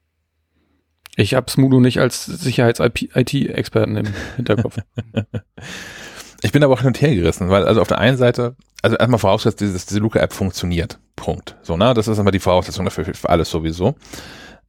Ich 1.16 1.34
habe 1.34 1.50
Smudo 1.50 1.80
nicht 1.80 1.98
als 1.98 2.24
Sicherheits-IT-Experten 2.26 3.96
im 3.96 4.06
Hinterkopf. 4.36 4.78
ich 6.44 6.52
bin 6.52 6.62
aber 6.62 6.74
auch 6.74 6.80
hin 6.80 6.88
und 6.88 7.00
her 7.00 7.14
gerissen, 7.14 7.48
weil 7.48 7.66
also 7.66 7.80
auf 7.80 7.88
der 7.88 7.98
einen 7.98 8.18
Seite, 8.18 8.54
also 8.82 8.96
erstmal 8.96 9.18
vorausgesetzt, 9.18 9.62
dass 9.62 9.86
diese 9.86 10.00
Luca-App 10.00 10.32
funktioniert. 10.32 10.98
Punkt. 11.16 11.56
So, 11.62 11.78
ne? 11.78 11.94
Das 11.94 12.06
ist 12.06 12.18
immer 12.18 12.32
die 12.32 12.38
Voraussetzung 12.38 12.84
dafür 12.84 13.06
für 13.06 13.30
alles 13.30 13.50
sowieso. 13.50 13.94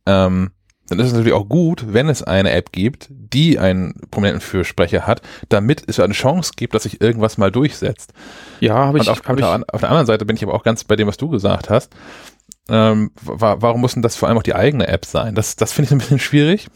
Ähm, 0.06 0.52
dann 0.88 1.00
ist 1.00 1.08
es 1.08 1.14
natürlich 1.14 1.34
auch 1.34 1.50
gut, 1.50 1.94
wenn 1.94 2.08
es 2.08 2.24
eine 2.24 2.52
App 2.52 2.72
gibt, 2.72 3.08
die 3.10 3.60
einen 3.60 3.94
prominenten 4.10 4.40
Fürsprecher 4.40 5.06
hat, 5.06 5.22
damit 5.50 5.84
es 5.88 6.00
eine 6.00 6.14
Chance 6.14 6.54
gibt, 6.56 6.76
dass 6.76 6.84
sich 6.84 7.02
irgendwas 7.02 7.38
mal 7.38 7.52
durchsetzt. 7.52 8.14
Ja, 8.62 8.76
habe 8.76 9.00
ich, 9.00 9.10
auf, 9.10 9.22
hab 9.26 9.38
ich. 9.38 9.44
Auf 9.44 9.82
der 9.82 9.90
anderen 9.90 10.06
Seite 10.06 10.26
bin 10.26 10.38
ich 10.38 10.44
aber 10.44 10.54
auch 10.54 10.64
ganz 10.64 10.86
bei 10.86 10.96
dem, 10.96 11.08
was 11.08 11.18
du 11.18 11.28
gesagt 11.28 11.70
hast. 11.70 11.94
Ähm, 12.70 13.12
wa 13.22 13.58
warum 13.60 13.82
muss 13.82 13.96
denn 13.96 14.02
das 14.02 14.16
vor 14.16 14.30
allem 14.30 14.38
auch 14.38 14.44
die 14.44 14.56
eigene 14.56 14.88
App 14.88 15.06
sein? 15.06 15.36
Das, 15.36 15.58
das 15.58 15.74
finde 15.74 15.88
ich 15.88 15.92
ein 15.92 15.98
bisschen 15.98 16.20
schwierig. 16.20 16.68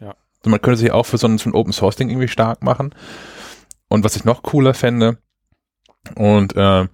Ja. 0.00 0.14
Man 0.44 0.60
könnte 0.60 0.78
sich 0.78 0.90
auch 0.90 1.06
für 1.06 1.16
so 1.16 1.26
ein, 1.26 1.38
so 1.38 1.48
ein 1.48 1.54
Open 1.54 1.72
Source 1.72 1.96
Ding 1.96 2.10
irgendwie 2.10 2.28
stark 2.28 2.62
machen. 2.62 2.94
Und 3.92 4.04
was 4.04 4.16
ich 4.16 4.24
noch 4.24 4.42
cooler 4.42 4.72
fände, 4.72 5.18
und 6.16 6.54
ähm, 6.56 6.88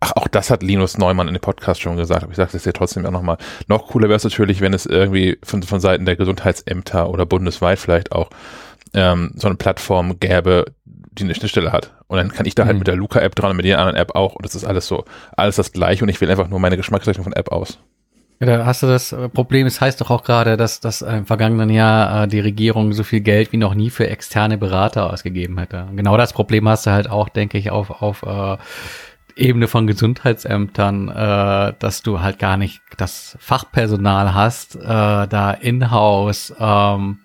ach, 0.00 0.12
auch 0.16 0.28
das 0.28 0.50
hat 0.50 0.62
Linus 0.62 0.98
Neumann 0.98 1.26
in 1.26 1.32
dem 1.32 1.40
Podcast 1.40 1.80
schon 1.80 1.96
gesagt, 1.96 2.22
aber 2.22 2.32
ich 2.32 2.36
sage 2.36 2.50
das 2.52 2.64
hier 2.64 2.74
trotzdem 2.74 3.06
auch 3.06 3.10
nochmal. 3.10 3.38
Noch 3.68 3.88
cooler 3.88 4.08
wäre 4.08 4.18
es 4.18 4.24
natürlich, 4.24 4.60
wenn 4.60 4.74
es 4.74 4.84
irgendwie 4.84 5.38
von, 5.42 5.62
von 5.62 5.80
Seiten 5.80 6.04
der 6.04 6.16
Gesundheitsämter 6.16 7.08
oder 7.08 7.24
bundesweit 7.24 7.78
vielleicht 7.78 8.12
auch 8.12 8.28
ähm, 8.92 9.32
so 9.34 9.48
eine 9.48 9.56
Plattform 9.56 10.20
gäbe, 10.20 10.66
die 10.84 11.24
eine 11.24 11.34
Schnittstelle 11.34 11.72
hat. 11.72 11.94
Und 12.06 12.18
dann 12.18 12.30
kann 12.30 12.44
ich 12.44 12.54
da 12.54 12.66
halt 12.66 12.74
mhm. 12.74 12.80
mit 12.80 12.88
der 12.88 12.96
Luca-App 12.96 13.34
dran 13.34 13.52
und 13.52 13.56
mit 13.56 13.64
jeder 13.64 13.78
anderen 13.78 13.96
App 13.96 14.14
auch. 14.14 14.34
Und 14.34 14.44
das 14.44 14.54
ist 14.54 14.66
alles 14.66 14.86
so, 14.86 15.06
alles 15.34 15.56
das 15.56 15.72
gleiche 15.72 16.04
und 16.04 16.10
ich 16.10 16.20
wähle 16.20 16.32
einfach 16.32 16.48
nur 16.48 16.60
meine 16.60 16.76
Geschmacksrichtung 16.76 17.24
von 17.24 17.32
App 17.32 17.50
aus. 17.50 17.78
Da 18.44 18.66
hast 18.66 18.82
du 18.82 18.88
das 18.88 19.12
äh, 19.12 19.28
Problem, 19.28 19.68
es 19.68 19.80
heißt 19.80 20.00
doch 20.00 20.10
auch 20.10 20.24
gerade, 20.24 20.56
dass, 20.56 20.80
dass 20.80 21.00
im 21.02 21.26
vergangenen 21.26 21.70
Jahr 21.70 22.24
äh, 22.24 22.28
die 22.28 22.40
Regierung 22.40 22.92
so 22.92 23.04
viel 23.04 23.20
Geld 23.20 23.52
wie 23.52 23.56
noch 23.56 23.74
nie 23.74 23.88
für 23.88 24.08
externe 24.08 24.58
Berater 24.58 25.12
ausgegeben 25.12 25.58
hätte. 25.58 25.86
Genau 25.94 26.16
das 26.16 26.32
Problem 26.32 26.68
hast 26.68 26.86
du 26.86 26.90
halt 26.90 27.08
auch, 27.08 27.28
denke 27.28 27.56
ich, 27.56 27.70
auf, 27.70 28.02
auf 28.02 28.22
äh, 28.24 28.56
Ebene 29.36 29.68
von 29.68 29.86
Gesundheitsämtern, 29.86 31.08
äh, 31.08 31.74
dass 31.78 32.02
du 32.02 32.20
halt 32.20 32.40
gar 32.40 32.56
nicht 32.56 32.82
das 32.96 33.36
Fachpersonal 33.38 34.34
hast, 34.34 34.74
äh, 34.74 34.80
da 34.88 35.56
in-house 35.60 36.52
ähm, 36.58 37.20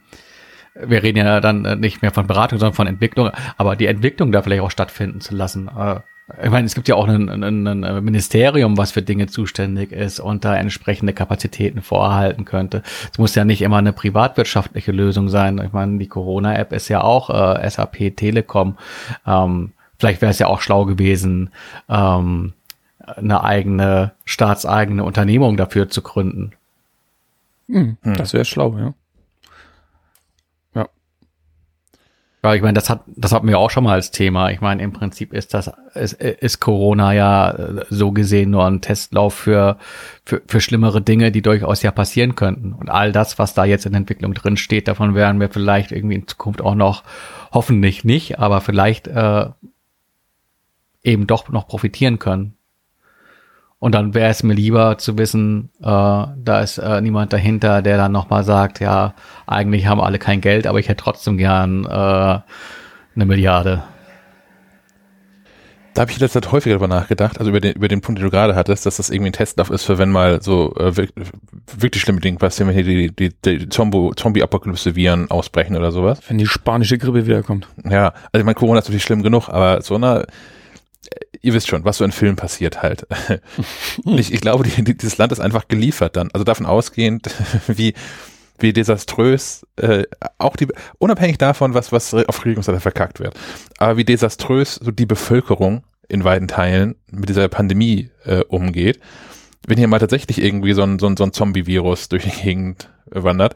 wir 0.80 1.02
reden 1.02 1.18
ja 1.18 1.42
dann 1.42 1.66
äh, 1.66 1.76
nicht 1.76 2.04
mehr 2.04 2.12
von 2.12 2.28
Beratung, 2.28 2.60
sondern 2.60 2.76
von 2.76 2.86
Entwicklung, 2.86 3.32
aber 3.58 3.76
die 3.76 3.88
Entwicklung 3.88 4.32
da 4.32 4.44
vielleicht 4.44 4.62
auch 4.62 4.70
stattfinden 4.70 5.22
zu 5.22 5.36
lassen. 5.36 5.68
Äh, 5.68 6.02
ich 6.44 6.50
meine, 6.50 6.66
es 6.66 6.76
gibt 6.76 6.90
ja 6.90 6.96
auch 6.96 7.08
ein, 7.08 7.30
ein, 7.30 7.68
ein 7.68 8.04
Ministerium, 8.04 8.78
was 8.78 8.92
für 8.92 9.02
Dinge 9.02 9.28
zuständig 9.28 9.94
ist 9.94 10.20
und 10.20 10.44
da 10.44 10.56
entsprechende 10.58 11.14
Kapazitäten 11.14 11.82
vorhalten 11.82 12.44
könnte. 12.44 12.84
Es 13.12 13.18
muss 13.18 13.34
ja 13.36 13.46
nicht 13.46 13.62
immer 13.62 13.78
eine 13.78 13.94
privatwirtschaftliche 13.94 14.92
Lösung 14.92 15.30
sein. 15.30 15.62
Ich 15.66 15.72
meine, 15.72 15.98
die 16.00 16.08
Corona-App 16.08 16.74
ist 16.74 16.90
ja 16.90 17.02
auch 17.02 17.30
äh, 17.30 17.70
SAP 17.70 18.18
Telekom. 18.18 18.78
Ähm, 19.26 19.72
vielleicht 19.98 20.22
wäre 20.22 20.32
es 20.32 20.40
ja 20.40 20.48
auch 20.48 20.60
schlau 20.60 20.84
gewesen, 20.84 21.50
ähm, 21.88 22.54
eine 23.00 23.44
eigene, 23.46 24.12
staatseigene 24.26 25.06
Unternehmung 25.06 25.56
dafür 25.56 25.88
zu 25.88 26.02
gründen. 26.02 26.52
Hm, 27.70 27.96
das 28.04 28.34
wäre 28.34 28.44
schlau, 28.44 28.78
ja. 28.78 28.94
Ja, 32.44 32.54
ich 32.54 32.62
meine, 32.62 32.74
das 32.74 32.90
hat, 32.90 33.02
das 33.08 33.32
hatten 33.34 33.48
wir 33.48 33.58
auch 33.58 33.72
schon 33.72 33.84
mal 33.84 33.94
als 33.94 34.12
Thema. 34.12 34.52
Ich 34.52 34.62
meine, 34.62 34.84
im 34.84 34.94
Prinzip 34.94 35.34
ist 35.34 35.54
das, 35.56 35.72
ist, 35.96 36.14
ist 36.14 36.60
Corona 36.60 37.14
ja 37.14 37.52
äh, 37.52 37.86
so 37.90 38.12
gesehen 38.12 38.52
nur 38.52 38.66
ein 38.66 38.80
Testlauf 38.80 39.34
für, 39.34 39.78
für, 40.24 40.42
für 40.48 40.62
schlimmere 40.62 41.02
Dinge, 41.02 41.32
die 41.32 41.42
durchaus 41.42 41.82
ja 41.82 41.92
passieren 41.92 42.36
könnten. 42.36 42.74
Und 42.74 42.90
all 42.90 43.12
das, 43.12 43.40
was 43.40 43.56
da 43.56 43.66
jetzt 43.66 43.88
in 43.88 43.96
Entwicklung 43.96 44.36
drin 44.36 44.56
steht, 44.56 44.88
davon 44.88 45.16
werden 45.16 45.42
wir 45.42 45.50
vielleicht 45.50 45.92
irgendwie 45.92 46.16
in 46.16 46.28
Zukunft 46.28 46.62
auch 46.62 46.76
noch, 46.76 47.04
hoffentlich 47.52 48.04
nicht, 48.04 48.38
aber 48.38 48.62
vielleicht 48.62 49.08
äh, 49.08 49.48
eben 51.04 51.26
doch 51.26 51.50
noch 51.50 51.68
profitieren 51.68 52.20
können. 52.20 52.57
Und 53.80 53.94
dann 53.94 54.16
wäre 54.16 54.30
es 54.30 54.42
mir 54.42 54.56
lieber 54.56 54.98
zu 54.98 55.18
wissen, 55.18 55.70
äh, 55.82 55.86
da 55.86 56.60
ist 56.62 56.80
äh, 56.80 57.00
niemand 57.00 57.32
dahinter, 57.32 57.84
der 57.84 57.98
dann 57.98 58.12
nochmal 58.12 58.44
sagt, 58.44 58.80
ja, 58.80 59.14
eigentlich 59.46 59.86
haben 59.86 60.02
alle 60.02 60.18
kein 60.18 60.42
Geld, 60.42 60.66
aber 60.66 60.80
ich 60.80 60.90
hätte 60.90 61.04
trotzdem 61.04 61.38
gern 61.38 61.86
äh, 61.86 61.90
eine 61.90 63.26
Milliarde. 63.26 63.84
Da 65.94 66.02
habe 66.02 66.12
ich 66.12 66.18
in 66.18 66.22
letzter 66.22 66.42
Zeit 66.42 66.52
häufiger 66.52 66.76
darüber 66.76 66.88
nachgedacht, 66.88 67.40
also 67.40 67.50
über 67.50 67.60
den, 67.60 67.74
über 67.74 67.88
den 67.88 68.02
Punkt, 68.02 68.20
den 68.20 68.26
du 68.26 68.32
gerade 68.32 68.56
hattest, 68.56 68.86
dass 68.86 68.98
das 68.98 69.10
irgendwie 69.10 69.30
ein 69.30 69.34
Testlauf 69.34 69.72
ist, 69.72 69.84
für 69.84 69.98
wenn 69.98 70.12
mal 70.12 70.42
so 70.44 70.76
äh, 70.76 71.08
wirklich 71.76 72.04
schlimme 72.04 72.20
Dinge 72.20 72.38
passieren, 72.38 72.70
wenn 72.70 72.76
hier 72.76 72.84
die, 72.84 73.16
die, 73.16 73.30
die 73.44 73.70
Zombie-Apokalypse-Viren 73.70 75.32
ausbrechen 75.32 75.76
oder 75.76 75.92
sowas. 75.92 76.20
Wenn 76.28 76.38
die 76.38 76.46
spanische 76.46 77.00
Grippe 77.00 77.26
wiederkommt. 77.26 77.68
Ja, 77.84 78.10
also 78.32 78.40
ich 78.40 78.44
meine, 78.44 78.54
Corona 78.54 78.80
ist 78.80 78.86
natürlich 78.86 79.04
schlimm 79.04 79.24
genug, 79.24 79.50
aber 79.50 79.82
so 79.82 79.96
eine 79.96 80.28
ihr 81.42 81.54
wisst 81.54 81.68
schon, 81.68 81.86
was 81.86 81.98
so 81.98 82.06
in 82.06 82.12
Filmen 82.12 82.36
passiert 82.36 82.82
halt. 82.82 83.08
ich, 84.06 84.34
ich 84.34 84.42
glaube, 84.42 84.64
die, 84.64 84.84
die, 84.84 84.98
dieses 84.98 85.18
Land 85.18 85.32
ist 85.32 85.40
einfach 85.40 85.68
geliefert 85.68 86.16
dann. 86.16 86.30
Also 86.34 86.44
davon 86.44 86.66
ausgehend, 86.66 87.30
wie, 87.68 87.94
wie 88.60 88.74
desaströs, 88.74 89.66
äh, 89.78 90.04
auch 90.38 90.56
die, 90.56 90.68
unabhängig 90.98 91.38
davon, 91.38 91.74
was, 91.74 91.92
was 91.92 92.14
auf 92.14 92.44
Regierungsseite 92.44 92.80
verkackt 92.80 93.20
wird, 93.20 93.36
aber 93.78 93.98
wie 93.98 94.06
desaströs 94.06 94.76
so 94.76 94.92
die 94.92 95.06
Bevölkerung 95.06 95.84
in 96.08 96.24
weiten 96.24 96.48
Teilen 96.48 96.96
mit 97.12 97.30
dieser 97.30 97.48
Pandemie 97.50 98.10
äh, 98.24 98.44
umgeht. 98.46 99.00
Wenn 99.68 99.78
hier 99.78 99.88
mal 99.88 100.00
tatsächlich 100.00 100.42
irgendwie 100.42 100.74
so 100.74 100.84
ein, 100.84 101.00
so 101.00 101.08
ein, 101.08 101.18
so 101.18 101.26
ein 101.26 101.34
Zombie-Virus 101.34 102.08
durch 102.10 102.24
die 102.24 102.30
Gegend 102.30 102.90
wandert, 103.06 103.56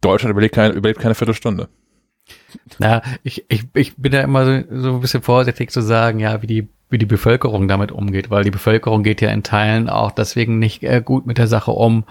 Deutschland 0.00 0.30
überlebt 0.30 0.54
keine, 0.54 0.74
überlebt 0.74 1.00
keine 1.00 1.16
Viertelstunde. 1.16 1.68
Na, 2.78 3.02
ich, 3.24 3.44
ich, 3.48 3.64
ich 3.74 3.96
bin 3.96 4.12
da 4.12 4.20
immer 4.20 4.44
so, 4.44 4.80
so 4.82 4.94
ein 4.94 5.00
bisschen 5.00 5.22
vorsichtig 5.22 5.70
zu 5.70 5.80
sagen, 5.80 6.20
ja, 6.20 6.40
wie 6.42 6.46
die 6.46 6.68
wie 6.90 6.98
die 6.98 7.06
Bevölkerung 7.06 7.68
damit 7.68 7.92
umgeht, 7.92 8.30
weil 8.30 8.44
die 8.44 8.50
Bevölkerung 8.50 9.02
geht 9.02 9.20
ja 9.20 9.30
in 9.30 9.42
Teilen 9.42 9.88
auch 9.88 10.10
deswegen 10.10 10.58
nicht 10.58 10.82
äh, 10.82 11.00
gut 11.04 11.26
mit 11.26 11.38
der 11.38 11.46
Sache 11.46 11.70
um, 11.70 12.04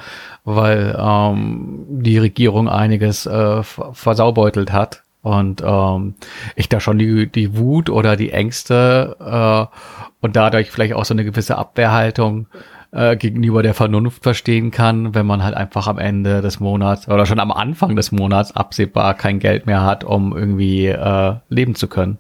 weil 0.46 0.98
ähm, 0.98 1.86
die 1.90 2.18
Regierung 2.18 2.70
einiges 2.70 3.26
äh, 3.26 3.62
versaubeutelt 3.64 4.72
hat 4.72 5.04
und 5.22 5.62
ähm, 5.66 6.16
ich 6.56 6.70
da 6.70 6.80
schon 6.80 6.98
die, 6.98 7.28
die 7.28 7.58
Wut 7.58 7.90
oder 7.90 8.16
die 8.16 8.32
Ängste 8.32 9.18
äh, 9.20 9.76
und 10.22 10.36
dadurch 10.36 10.72
vielleicht 10.72 10.94
auch 10.94 11.06
so 11.06 11.14
eine 11.14 11.26
gewisse 11.26 11.58
Abwehrhaltung 11.58 12.48
äh, 12.92 13.18
gegenüber 13.18 13.62
der 13.62 13.74
Vernunft 13.74 14.24
verstehen 14.24 14.72
kann, 14.72 15.14
wenn 15.14 15.26
man 15.26 15.44
halt 15.44 15.56
einfach 15.56 15.88
am 15.88 15.98
Ende 15.98 16.42
des 16.42 16.60
Monats 16.60 17.08
oder 17.08 17.26
schon 17.26 17.40
am 17.40 17.52
Anfang 17.52 17.96
des 17.96 18.12
Monats 18.12 18.56
absehbar 18.56 19.14
kein 19.14 19.40
Geld 19.40 19.66
mehr 19.66 19.84
hat, 19.84 20.04
um 20.04 20.36
irgendwie 20.36 20.88
äh, 20.88 21.36
leben 21.50 21.76
zu 21.76 21.88
können. 21.88 22.18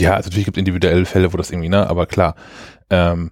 Ja, 0.00 0.14
also 0.14 0.28
natürlich 0.28 0.46
gibt 0.46 0.56
es 0.56 0.60
individuelle 0.60 1.04
Fälle, 1.04 1.32
wo 1.32 1.36
das 1.36 1.50
irgendwie, 1.50 1.68
ne, 1.68 1.88
aber 1.88 2.06
klar. 2.06 2.34
Ähm, 2.90 3.30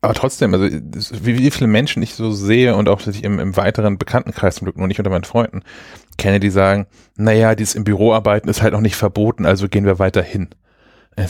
aber 0.00 0.14
trotzdem, 0.14 0.52
also 0.52 0.66
wie, 0.66 1.38
wie 1.38 1.50
viele 1.52 1.68
Menschen 1.68 2.02
ich 2.02 2.14
so 2.14 2.32
sehe 2.32 2.74
und 2.74 2.88
auch 2.88 3.06
im, 3.06 3.38
im 3.38 3.56
weiteren 3.56 3.98
Bekanntenkreis 3.98 4.56
zum 4.56 4.64
Glück 4.64 4.76
nur 4.76 4.88
nicht 4.88 4.98
unter 4.98 5.10
meinen 5.10 5.22
Freunden 5.22 5.62
kenne, 6.18 6.40
die 6.40 6.50
sagen, 6.50 6.86
naja, 7.16 7.54
dieses 7.54 7.76
im 7.76 7.84
Büro 7.84 8.12
arbeiten 8.12 8.48
ist 8.48 8.62
halt 8.62 8.72
noch 8.72 8.80
nicht 8.80 8.96
verboten, 8.96 9.46
also 9.46 9.68
gehen 9.68 9.84
wir 9.84 10.00
weiter 10.00 10.22
hin. 10.22 10.48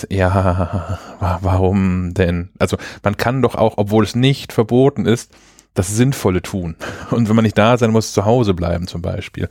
Ja, 0.09 0.99
warum 1.21 2.15
denn? 2.15 2.51
Also 2.59 2.79
man 3.03 3.17
kann 3.17 3.43
doch 3.43 3.57
auch, 3.57 3.75
obwohl 3.77 4.05
es 4.05 4.15
nicht 4.15 4.53
verboten 4.53 5.07
ist, 5.07 5.33
das 5.75 5.89
Sinnvolle 5.89 6.41
tun. 6.41 6.77
Und 7.11 7.29
wenn 7.29 7.37
man 7.37 7.45
nicht 7.45 7.59
da 7.59 7.77
sein 7.77 7.91
muss, 7.91 8.13
zu 8.13 8.25
Hause 8.25 8.55
bleiben 8.55 8.87
zum 8.87 9.03
Beispiel. 9.03 9.49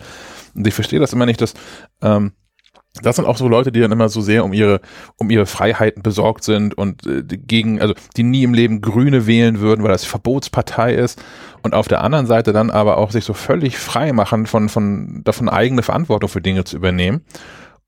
Und 0.56 0.66
ich 0.66 0.74
verstehe 0.74 1.00
das 1.00 1.14
immer 1.14 1.26
nicht, 1.26 1.42
dass 1.42 1.54
ähm, 2.02 2.32
das 3.02 3.16
sind 3.16 3.26
auch 3.26 3.38
so 3.38 3.48
Leute, 3.48 3.72
die 3.72 3.80
dann 3.80 3.92
immer 3.92 4.10
so 4.10 4.20
sehr 4.20 4.44
um 4.44 4.52
ihre, 4.52 4.82
um 5.18 5.30
ihre 5.30 5.46
Freiheiten 5.46 6.04
besorgt 6.04 6.44
sind 6.44 6.78
und 6.78 7.06
äh, 7.08 7.24
gegen, 7.24 7.82
also 7.82 7.94
die 8.18 8.24
nie 8.24 8.44
im 8.44 8.54
Leben 8.54 8.82
Grüne 8.82 9.28
wählen 9.28 9.60
würden, 9.60 9.84
weil 9.84 9.92
das 9.92 10.04
Verbotspartei 10.04 10.94
ist 10.96 11.24
und 11.64 11.74
auf 11.74 11.88
der 11.88 12.04
anderen 12.04 12.28
Seite 12.28 12.52
dann 12.52 12.70
aber 12.70 12.98
auch 12.98 13.12
sich 13.12 13.24
so 13.24 13.34
völlig 13.34 13.78
frei 13.78 14.12
machen 14.12 14.46
von, 14.46 14.68
von, 14.68 15.22
davon 15.24 15.48
eigene 15.48 15.84
Verantwortung 15.84 16.30
für 16.30 16.42
Dinge 16.42 16.66
zu 16.66 16.76
übernehmen 16.76 17.22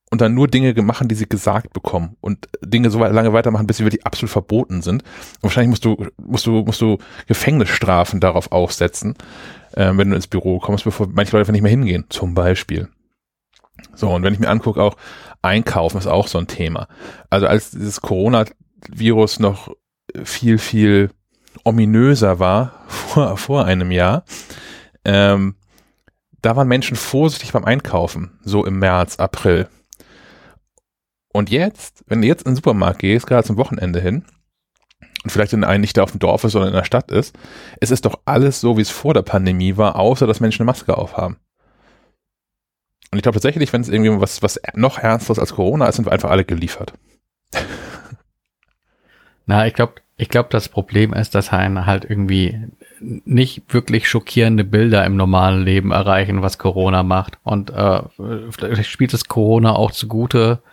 und 0.10 0.22
dann 0.22 0.36
nur 0.36 0.48
Dinge 0.48 0.74
machen, 0.82 1.10
die 1.10 1.16
sie 1.16 1.28
gesagt 1.28 1.74
bekommen 1.74 2.16
und 2.22 2.48
Dinge 2.62 2.90
so 2.90 3.00
lange 3.00 3.34
weitermachen, 3.34 3.68
bis 3.68 3.78
sie 3.78 3.84
wirklich 3.84 4.06
absolut 4.06 4.32
verboten 4.32 4.82
sind. 4.82 5.04
Und 5.04 5.44
wahrscheinlich 5.44 5.72
musst 5.72 5.84
du, 5.84 6.06
musst 6.18 6.46
du, 6.46 6.52
musst 6.64 6.80
du 6.80 6.98
Gefängnisstrafen 7.28 8.22
darauf 8.22 8.54
aufsetzen, 8.54 9.16
äh, 9.74 9.92
wenn 9.96 10.12
du 10.12 10.16
ins 10.16 10.28
Büro 10.28 10.60
kommst, 10.60 10.86
bevor 10.86 11.10
manche 11.12 11.36
Leute 11.36 11.52
nicht 11.52 11.64
mehr 11.64 11.72
hingehen, 11.72 12.06
zum 12.10 12.36
Beispiel. 12.36 12.88
So, 13.96 14.10
und 14.10 14.24
wenn 14.24 14.34
ich 14.34 14.40
mir 14.40 14.50
angucke, 14.50 14.82
auch 14.82 14.96
Einkaufen 15.42 15.98
ist 15.98 16.08
auch 16.08 16.28
so 16.28 16.38
ein 16.38 16.48
Thema. 16.48 16.88
Also 17.30 17.48
als 17.48 17.72
dieses 17.72 18.02
Coronavirus 18.02 19.40
noch 19.40 19.70
viel, 20.24 20.58
viel 20.58 21.12
ominöser 21.64 22.40
war 22.40 22.84
vor, 22.88 23.38
vor 23.38 23.66
einem 23.66 23.92
Jahr, 23.92 24.24
ähm, 25.06 25.56
da 26.42 26.56
waren 26.56 26.68
Menschen 26.68 26.98
vorsichtig 26.98 27.54
beim 27.54 27.64
Einkaufen, 27.64 28.40
so 28.44 28.66
im 28.66 28.80
März, 28.80 29.18
April. 29.18 29.68
Und 31.32 31.50
jetzt, 31.50 32.04
wenn 32.08 32.22
du 32.22 32.28
jetzt 32.28 32.44
in 32.44 32.52
den 32.52 32.56
Supermarkt 32.58 33.00
gehst, 33.00 33.28
gerade 33.28 33.48
zum 33.48 33.58
Wochenende 33.58 34.02
hin, 34.02 34.26
und 35.24 35.30
vielleicht 35.30 35.54
in 35.54 35.64
einem 35.64 35.82
nicht 35.82 35.98
auf 36.00 36.12
dem 36.12 36.20
Dorf 36.20 36.44
ist, 36.44 36.52
sondern 36.52 36.72
in 36.72 36.76
der 36.76 36.84
Stadt 36.84 37.12
ist, 37.12 37.36
es 37.80 37.92
ist 37.92 38.06
doch 38.06 38.20
alles 38.26 38.60
so, 38.60 38.78
wie 38.78 38.82
es 38.82 38.90
vor 38.90 39.14
der 39.14 39.22
Pandemie 39.22 39.78
war, 39.78 39.96
außer 39.96 40.28
dass 40.28 40.42
Menschen 40.42 40.62
eine 40.62 40.68
Maske 40.68 40.98
aufhaben. 40.98 41.38
Und 43.14 43.18
ich 43.18 43.22
glaube 43.22 43.36
tatsächlich, 43.36 43.72
wenn 43.72 43.82
es 43.82 43.90
irgendwie 43.90 44.20
was, 44.20 44.42
was 44.42 44.60
noch 44.74 44.98
ernsteres 44.98 45.38
als 45.38 45.54
Corona 45.54 45.86
ist, 45.86 45.98
sind 45.98 46.06
wir 46.06 46.12
einfach 46.12 46.32
alle 46.32 46.46
geliefert. 46.46 46.94
Na, 49.46 49.68
ich 49.68 49.76
glaube, 49.76 50.02
ich 50.18 50.30
glaube, 50.30 50.50
das 50.50 50.68
Problem 50.68 51.14
ist, 51.14 51.36
dass 51.36 51.54
einen 51.54 51.86
halt 51.86 52.06
irgendwie 52.10 52.60
nicht 53.00 53.72
wirklich 53.72 54.10
schockierende 54.10 54.64
Bilder 54.64 55.06
im 55.06 55.16
normalen 55.16 55.62
Leben 55.62 55.92
erreichen, 55.92 56.42
was 56.42 56.58
Corona 56.58 57.04
macht. 57.04 57.38
Und 57.44 57.70
äh, 57.70 58.02
vielleicht 58.50 58.90
spielt 58.90 59.14
es 59.14 59.26
Corona 59.26 59.76
auch 59.76 59.92
zugute, 59.92 60.64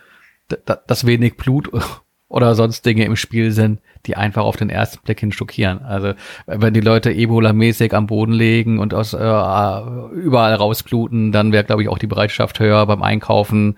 dass 0.65 1.05
wenig 1.05 1.37
Blut 1.37 1.69
oder 2.31 2.55
sonst 2.55 2.85
Dinge 2.85 3.03
im 3.05 3.15
Spiel 3.15 3.51
sind, 3.51 3.81
die 4.05 4.15
einfach 4.15 4.43
auf 4.43 4.55
den 4.55 4.69
ersten 4.69 5.03
Blick 5.03 5.19
hin 5.19 5.31
schockieren. 5.31 5.83
Also 5.83 6.13
wenn 6.47 6.73
die 6.73 6.79
Leute 6.79 7.11
Ebola-mäßig 7.11 7.93
am 7.93 8.07
Boden 8.07 8.31
legen 8.31 8.79
und 8.79 8.93
aus 8.93 9.13
äh, 9.13 9.17
überall 9.17 10.55
rausbluten, 10.55 11.31
dann 11.31 11.51
wäre, 11.51 11.65
glaube 11.65 11.83
ich, 11.83 11.89
auch 11.89 11.99
die 11.99 12.07
Bereitschaft 12.07 12.59
höher 12.59 12.85
beim 12.85 13.03
Einkaufen, 13.03 13.77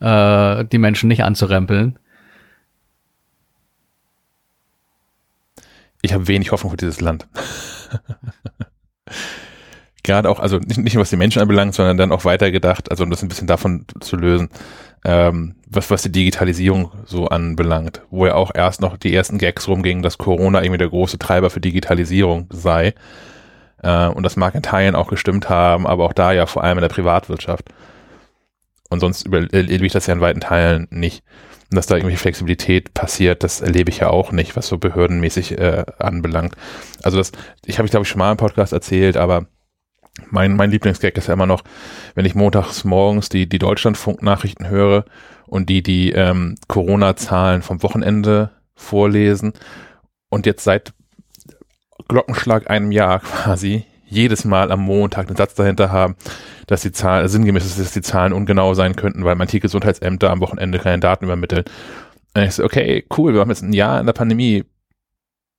äh, 0.00 0.64
die 0.66 0.78
Menschen 0.78 1.08
nicht 1.08 1.24
anzurempeln. 1.24 1.98
Ich 6.02 6.12
habe 6.12 6.28
wenig 6.28 6.52
Hoffnung 6.52 6.70
für 6.70 6.76
dieses 6.76 7.00
Land. 7.00 7.26
Gerade 10.02 10.28
auch, 10.28 10.38
also 10.38 10.58
nicht, 10.58 10.76
nicht 10.76 10.96
was 10.96 11.08
die 11.08 11.16
Menschen 11.16 11.40
anbelangt, 11.40 11.74
sondern 11.74 11.96
dann 11.96 12.12
auch 12.12 12.26
weitergedacht, 12.26 12.90
also 12.90 13.04
um 13.04 13.10
das 13.10 13.22
ein 13.22 13.28
bisschen 13.28 13.46
davon 13.46 13.86
zu 14.00 14.16
lösen 14.16 14.50
ähm, 15.04 15.54
was, 15.66 15.90
was 15.90 16.02
die 16.02 16.12
Digitalisierung 16.12 16.90
so 17.04 17.26
anbelangt, 17.28 18.02
wo 18.10 18.26
ja 18.26 18.34
auch 18.34 18.50
erst 18.54 18.80
noch 18.80 18.96
die 18.96 19.14
ersten 19.14 19.38
Gags 19.38 19.68
rumgingen, 19.68 20.02
dass 20.02 20.18
Corona 20.18 20.62
irgendwie 20.62 20.78
der 20.78 20.88
große 20.88 21.18
Treiber 21.18 21.50
für 21.50 21.60
Digitalisierung 21.60 22.48
sei. 22.50 22.94
Äh, 23.82 24.06
und 24.08 24.22
das 24.22 24.36
mag 24.36 24.54
in 24.54 24.62
Teilen 24.62 24.94
auch 24.94 25.08
gestimmt 25.08 25.48
haben, 25.48 25.86
aber 25.86 26.04
auch 26.04 26.14
da 26.14 26.32
ja 26.32 26.46
vor 26.46 26.64
allem 26.64 26.78
in 26.78 26.82
der 26.82 26.88
Privatwirtschaft. 26.88 27.68
Und 28.88 29.00
sonst 29.00 29.26
erlebe 29.26 29.86
ich 29.86 29.92
das 29.92 30.06
ja 30.06 30.14
in 30.14 30.20
weiten 30.20 30.40
Teilen 30.40 30.86
nicht. 30.90 31.22
Und 31.70 31.76
dass 31.76 31.86
da 31.86 31.96
irgendwie 31.96 32.16
Flexibilität 32.16 32.94
passiert, 32.94 33.42
das 33.42 33.60
erlebe 33.60 33.90
ich 33.90 33.98
ja 33.98 34.10
auch 34.10 34.32
nicht, 34.32 34.56
was 34.56 34.68
so 34.68 34.78
behördenmäßig 34.78 35.58
äh, 35.58 35.84
anbelangt. 35.98 36.54
Also 37.02 37.18
das, 37.18 37.32
ich 37.66 37.78
habe 37.78 37.86
ich 37.86 37.90
glaube 37.90 38.04
ich 38.04 38.08
schon 38.08 38.20
mal 38.20 38.30
im 38.30 38.36
Podcast 38.36 38.72
erzählt, 38.72 39.16
aber 39.16 39.46
mein, 40.30 40.56
mein 40.56 40.70
Lieblingsgag 40.70 41.16
ist 41.16 41.28
ja 41.28 41.34
immer 41.34 41.46
noch, 41.46 41.62
wenn 42.14 42.24
ich 42.24 42.34
montags 42.34 42.84
morgens 42.84 43.28
die, 43.28 43.48
die 43.48 43.58
Deutschlandfunk-Nachrichten 43.58 44.68
höre 44.68 45.04
und 45.46 45.68
die 45.68 45.82
die 45.82 46.12
ähm, 46.12 46.56
Corona-Zahlen 46.68 47.62
vom 47.62 47.82
Wochenende 47.82 48.50
vorlesen 48.74 49.52
und 50.28 50.46
jetzt 50.46 50.64
seit 50.64 50.92
Glockenschlag 52.08 52.70
einem 52.70 52.92
Jahr 52.92 53.20
quasi 53.20 53.84
jedes 54.06 54.44
Mal 54.44 54.70
am 54.70 54.80
Montag 54.80 55.26
einen 55.26 55.36
Satz 55.36 55.54
dahinter 55.54 55.90
haben, 55.90 56.16
dass 56.66 56.82
die 56.82 56.92
Zahlen, 56.92 57.28
sinngemäß 57.28 57.64
ist, 57.64 57.78
dass 57.78 57.92
die 57.92 58.02
Zahlen 58.02 58.32
ungenau 58.32 58.74
sein 58.74 58.96
könnten, 58.96 59.24
weil 59.24 59.34
manche 59.34 59.60
Gesundheitsämter 59.60 60.30
am 60.30 60.40
Wochenende 60.40 60.78
keine 60.78 61.00
Daten 61.00 61.24
übermitteln. 61.24 61.64
Und 62.34 62.42
ich 62.42 62.54
so, 62.54 62.64
okay, 62.64 63.04
cool, 63.16 63.34
wir 63.34 63.40
haben 63.40 63.50
jetzt 63.50 63.62
ein 63.62 63.72
Jahr 63.72 64.00
in 64.00 64.06
der 64.06 64.12
Pandemie. 64.12 64.64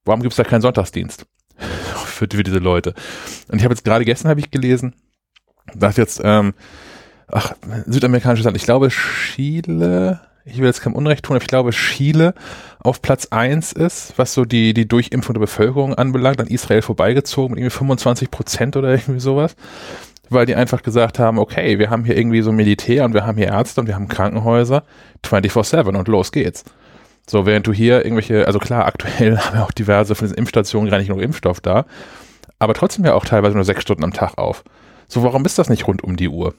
Warum 0.05 0.21
gibt 0.21 0.33
es 0.33 0.37
da 0.37 0.43
keinen 0.43 0.61
Sonntagsdienst? 0.61 1.25
für, 2.05 2.27
für 2.31 2.43
diese 2.43 2.59
Leute. 2.59 2.93
Und 3.49 3.57
ich 3.57 3.63
habe 3.63 3.73
jetzt 3.73 3.83
gerade 3.83 4.05
gestern 4.05 4.29
habe 4.29 4.39
ich 4.39 4.51
gelesen, 4.51 4.95
dass 5.73 5.97
jetzt, 5.97 6.21
ähm, 6.23 6.53
ach, 7.27 7.53
südamerikanisches 7.85 8.45
Land, 8.45 8.57
ich 8.57 8.63
glaube 8.63 8.89
Chile, 8.89 10.21
ich 10.45 10.59
will 10.59 10.67
jetzt 10.67 10.81
kein 10.81 10.93
Unrecht 10.93 11.25
tun, 11.25 11.35
aber 11.35 11.43
ich 11.43 11.49
glaube 11.49 11.71
Chile 11.71 12.33
auf 12.79 13.01
Platz 13.01 13.27
eins 13.31 13.73
ist, 13.73 14.13
was 14.17 14.33
so 14.33 14.45
die, 14.45 14.73
die 14.73 14.87
Durchimpfung 14.87 15.33
der 15.33 15.39
Bevölkerung 15.39 15.95
anbelangt, 15.95 16.39
an 16.39 16.47
Israel 16.47 16.83
vorbeigezogen 16.83 17.55
mit 17.55 17.59
irgendwie 17.59 17.75
25 17.75 18.29
Prozent 18.29 18.77
oder 18.77 18.91
irgendwie 18.91 19.19
sowas. 19.19 19.55
Weil 20.29 20.45
die 20.45 20.55
einfach 20.55 20.81
gesagt 20.81 21.19
haben, 21.19 21.37
okay, 21.37 21.77
wir 21.77 21.89
haben 21.89 22.03
hier 22.03 22.17
irgendwie 22.17 22.41
so 22.41 22.51
Militär 22.51 23.05
und 23.05 23.13
wir 23.13 23.25
haben 23.25 23.37
hier 23.37 23.47
Ärzte 23.47 23.81
und 23.81 23.87
wir 23.87 23.95
haben 23.95 24.07
Krankenhäuser 24.07 24.83
24-7 25.23 25.95
und 25.95 26.07
los 26.07 26.31
geht's. 26.31 26.63
So, 27.27 27.45
während 27.45 27.65
du 27.67 27.73
hier 27.73 28.03
irgendwelche, 28.05 28.45
also 28.47 28.59
klar, 28.59 28.85
aktuell 28.85 29.37
haben 29.41 29.57
wir 29.57 29.63
auch 29.63 29.71
diverse 29.71 30.15
von 30.15 30.27
diesen 30.27 30.37
Impfstationen 30.37 30.89
gar 30.89 30.97
nicht 30.99 31.07
genug 31.07 31.21
Impfstoff 31.21 31.59
da, 31.59 31.85
aber 32.59 32.73
trotzdem 32.73 33.05
ja 33.05 33.13
auch 33.13 33.25
teilweise 33.25 33.55
nur 33.55 33.65
sechs 33.65 33.81
Stunden 33.81 34.03
am 34.03 34.13
Tag 34.13 34.37
auf. 34.37 34.63
So, 35.07 35.23
warum 35.23 35.45
ist 35.45 35.57
das 35.57 35.69
nicht 35.69 35.87
rund 35.87 36.03
um 36.03 36.15
die 36.15 36.29
Uhr? 36.29 36.53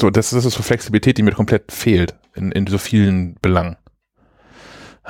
So, 0.00 0.10
das, 0.10 0.30
das 0.30 0.44
ist 0.44 0.54
so 0.54 0.62
Flexibilität, 0.62 1.16
die 1.16 1.22
mir 1.22 1.32
komplett 1.32 1.72
fehlt 1.72 2.14
in, 2.34 2.52
in 2.52 2.66
so 2.66 2.78
vielen 2.78 3.36
Belangen. 3.40 3.76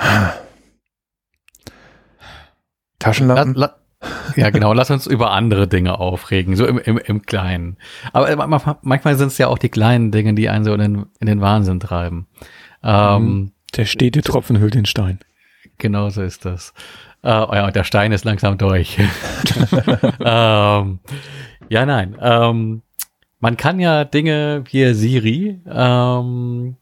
Taschenlampen? 2.98 3.54
La, 3.54 3.66
la, 3.66 3.76
ja, 4.36 4.50
genau. 4.50 4.72
Lass 4.72 4.90
uns 4.90 5.06
über 5.06 5.30
andere 5.32 5.66
Dinge 5.66 5.98
aufregen, 5.98 6.56
so 6.56 6.66
im, 6.66 6.78
im, 6.78 6.98
im 6.98 7.22
Kleinen. 7.22 7.76
Aber 8.12 8.34
manchmal 8.82 9.16
sind 9.16 9.28
es 9.28 9.38
ja 9.38 9.48
auch 9.48 9.58
die 9.58 9.68
kleinen 9.68 10.12
Dinge, 10.12 10.34
die 10.34 10.48
einen 10.48 10.64
so 10.64 10.72
in 10.72 10.80
den, 10.80 11.06
in 11.18 11.26
den 11.26 11.40
Wahnsinn 11.40 11.80
treiben. 11.80 12.26
Ähm, 12.82 13.22
mhm. 13.22 13.52
der 13.76 13.84
stete 13.84 14.22
Tropfen 14.22 14.58
hüllt 14.58 14.74
den 14.74 14.86
Stein. 14.86 15.18
Genau 15.78 16.08
so 16.10 16.22
ist 16.22 16.44
das. 16.44 16.72
Äh, 17.22 17.28
ja, 17.28 17.70
der 17.70 17.84
Stein 17.84 18.12
ist 18.12 18.24
langsam 18.24 18.58
durch. 18.58 18.98
ähm, 20.20 21.00
ja, 21.68 21.86
nein. 21.86 22.16
Ähm, 22.20 22.82
man 23.40 23.56
kann 23.56 23.80
ja 23.80 24.04
Dinge 24.04 24.64
wie 24.70 24.94
Siri 24.94 25.60
ähm, 25.66 26.76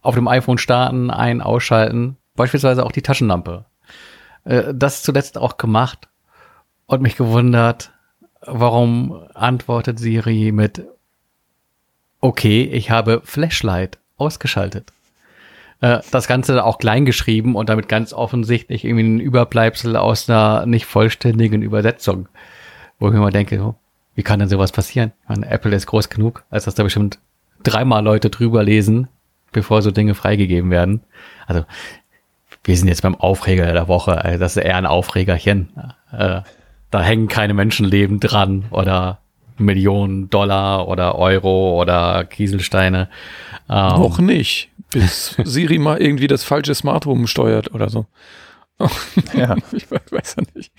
auf 0.00 0.14
dem 0.14 0.28
iPhone 0.28 0.58
starten, 0.58 1.10
ein, 1.10 1.40
ausschalten, 1.40 2.16
beispielsweise 2.36 2.84
auch 2.84 2.92
die 2.92 3.02
Taschenlampe. 3.02 3.66
Äh, 4.44 4.74
das 4.74 5.02
zuletzt 5.02 5.38
auch 5.38 5.56
gemacht 5.56 6.08
und 6.86 7.02
mich 7.02 7.16
gewundert, 7.16 7.92
warum 8.40 9.26
antwortet 9.34 9.98
Siri 9.98 10.52
mit 10.52 10.86
Okay, 12.20 12.62
ich 12.62 12.90
habe 12.90 13.20
Flashlight 13.24 13.98
ausgeschaltet. 14.16 14.92
Äh, 15.80 16.00
das 16.10 16.26
Ganze 16.26 16.64
auch 16.64 16.78
klein 16.78 17.04
geschrieben 17.04 17.56
und 17.56 17.68
damit 17.68 17.88
ganz 17.88 18.12
offensichtlich 18.12 18.84
irgendwie 18.84 19.04
ein 19.04 19.20
Überbleibsel 19.20 19.96
aus 19.96 20.28
einer 20.28 20.66
nicht 20.66 20.86
vollständigen 20.86 21.62
Übersetzung. 21.62 22.28
Wo 22.98 23.08
ich 23.08 23.14
mir 23.14 23.20
mal 23.20 23.32
denke, 23.32 23.74
wie 24.14 24.22
kann 24.22 24.38
denn 24.38 24.48
sowas 24.48 24.72
passieren? 24.72 25.12
Ich 25.22 25.28
meine, 25.28 25.50
Apple 25.50 25.74
ist 25.74 25.86
groß 25.86 26.08
genug, 26.08 26.44
als 26.50 26.64
dass 26.64 26.74
da 26.74 26.82
bestimmt 26.82 27.18
dreimal 27.62 28.04
Leute 28.04 28.30
drüber 28.30 28.62
lesen, 28.62 29.08
bevor 29.52 29.82
so 29.82 29.90
Dinge 29.90 30.14
freigegeben 30.14 30.70
werden. 30.70 31.00
Also, 31.46 31.64
wir 32.62 32.76
sind 32.76 32.88
jetzt 32.88 33.02
beim 33.02 33.14
Aufreger 33.14 33.70
der 33.72 33.88
Woche. 33.88 34.24
Also 34.24 34.38
das 34.38 34.56
ist 34.56 34.64
eher 34.64 34.76
ein 34.76 34.86
Aufregerchen. 34.86 35.68
Äh, 36.12 36.40
da 36.90 37.02
hängen 37.02 37.28
keine 37.28 37.52
Menschenleben 37.52 38.20
dran 38.20 38.64
oder 38.70 39.18
Millionen 39.58 40.30
Dollar 40.30 40.88
oder 40.88 41.16
Euro 41.16 41.80
oder 41.80 42.24
Kieselsteine. 42.24 43.08
Ähm, 43.68 44.00
Noch 44.00 44.18
nicht 44.18 44.70
bis 44.90 45.36
Siri 45.42 45.78
mal 45.78 46.00
irgendwie 46.00 46.28
das 46.28 46.44
falsche 46.44 46.74
Smart 46.74 47.06
Home 47.06 47.26
steuert 47.26 47.74
oder 47.74 47.90
so. 47.90 48.06
ja. 49.34 49.56
ich 49.72 49.90
weiß 49.90 50.36
ja 50.36 50.42
nicht. 50.54 50.72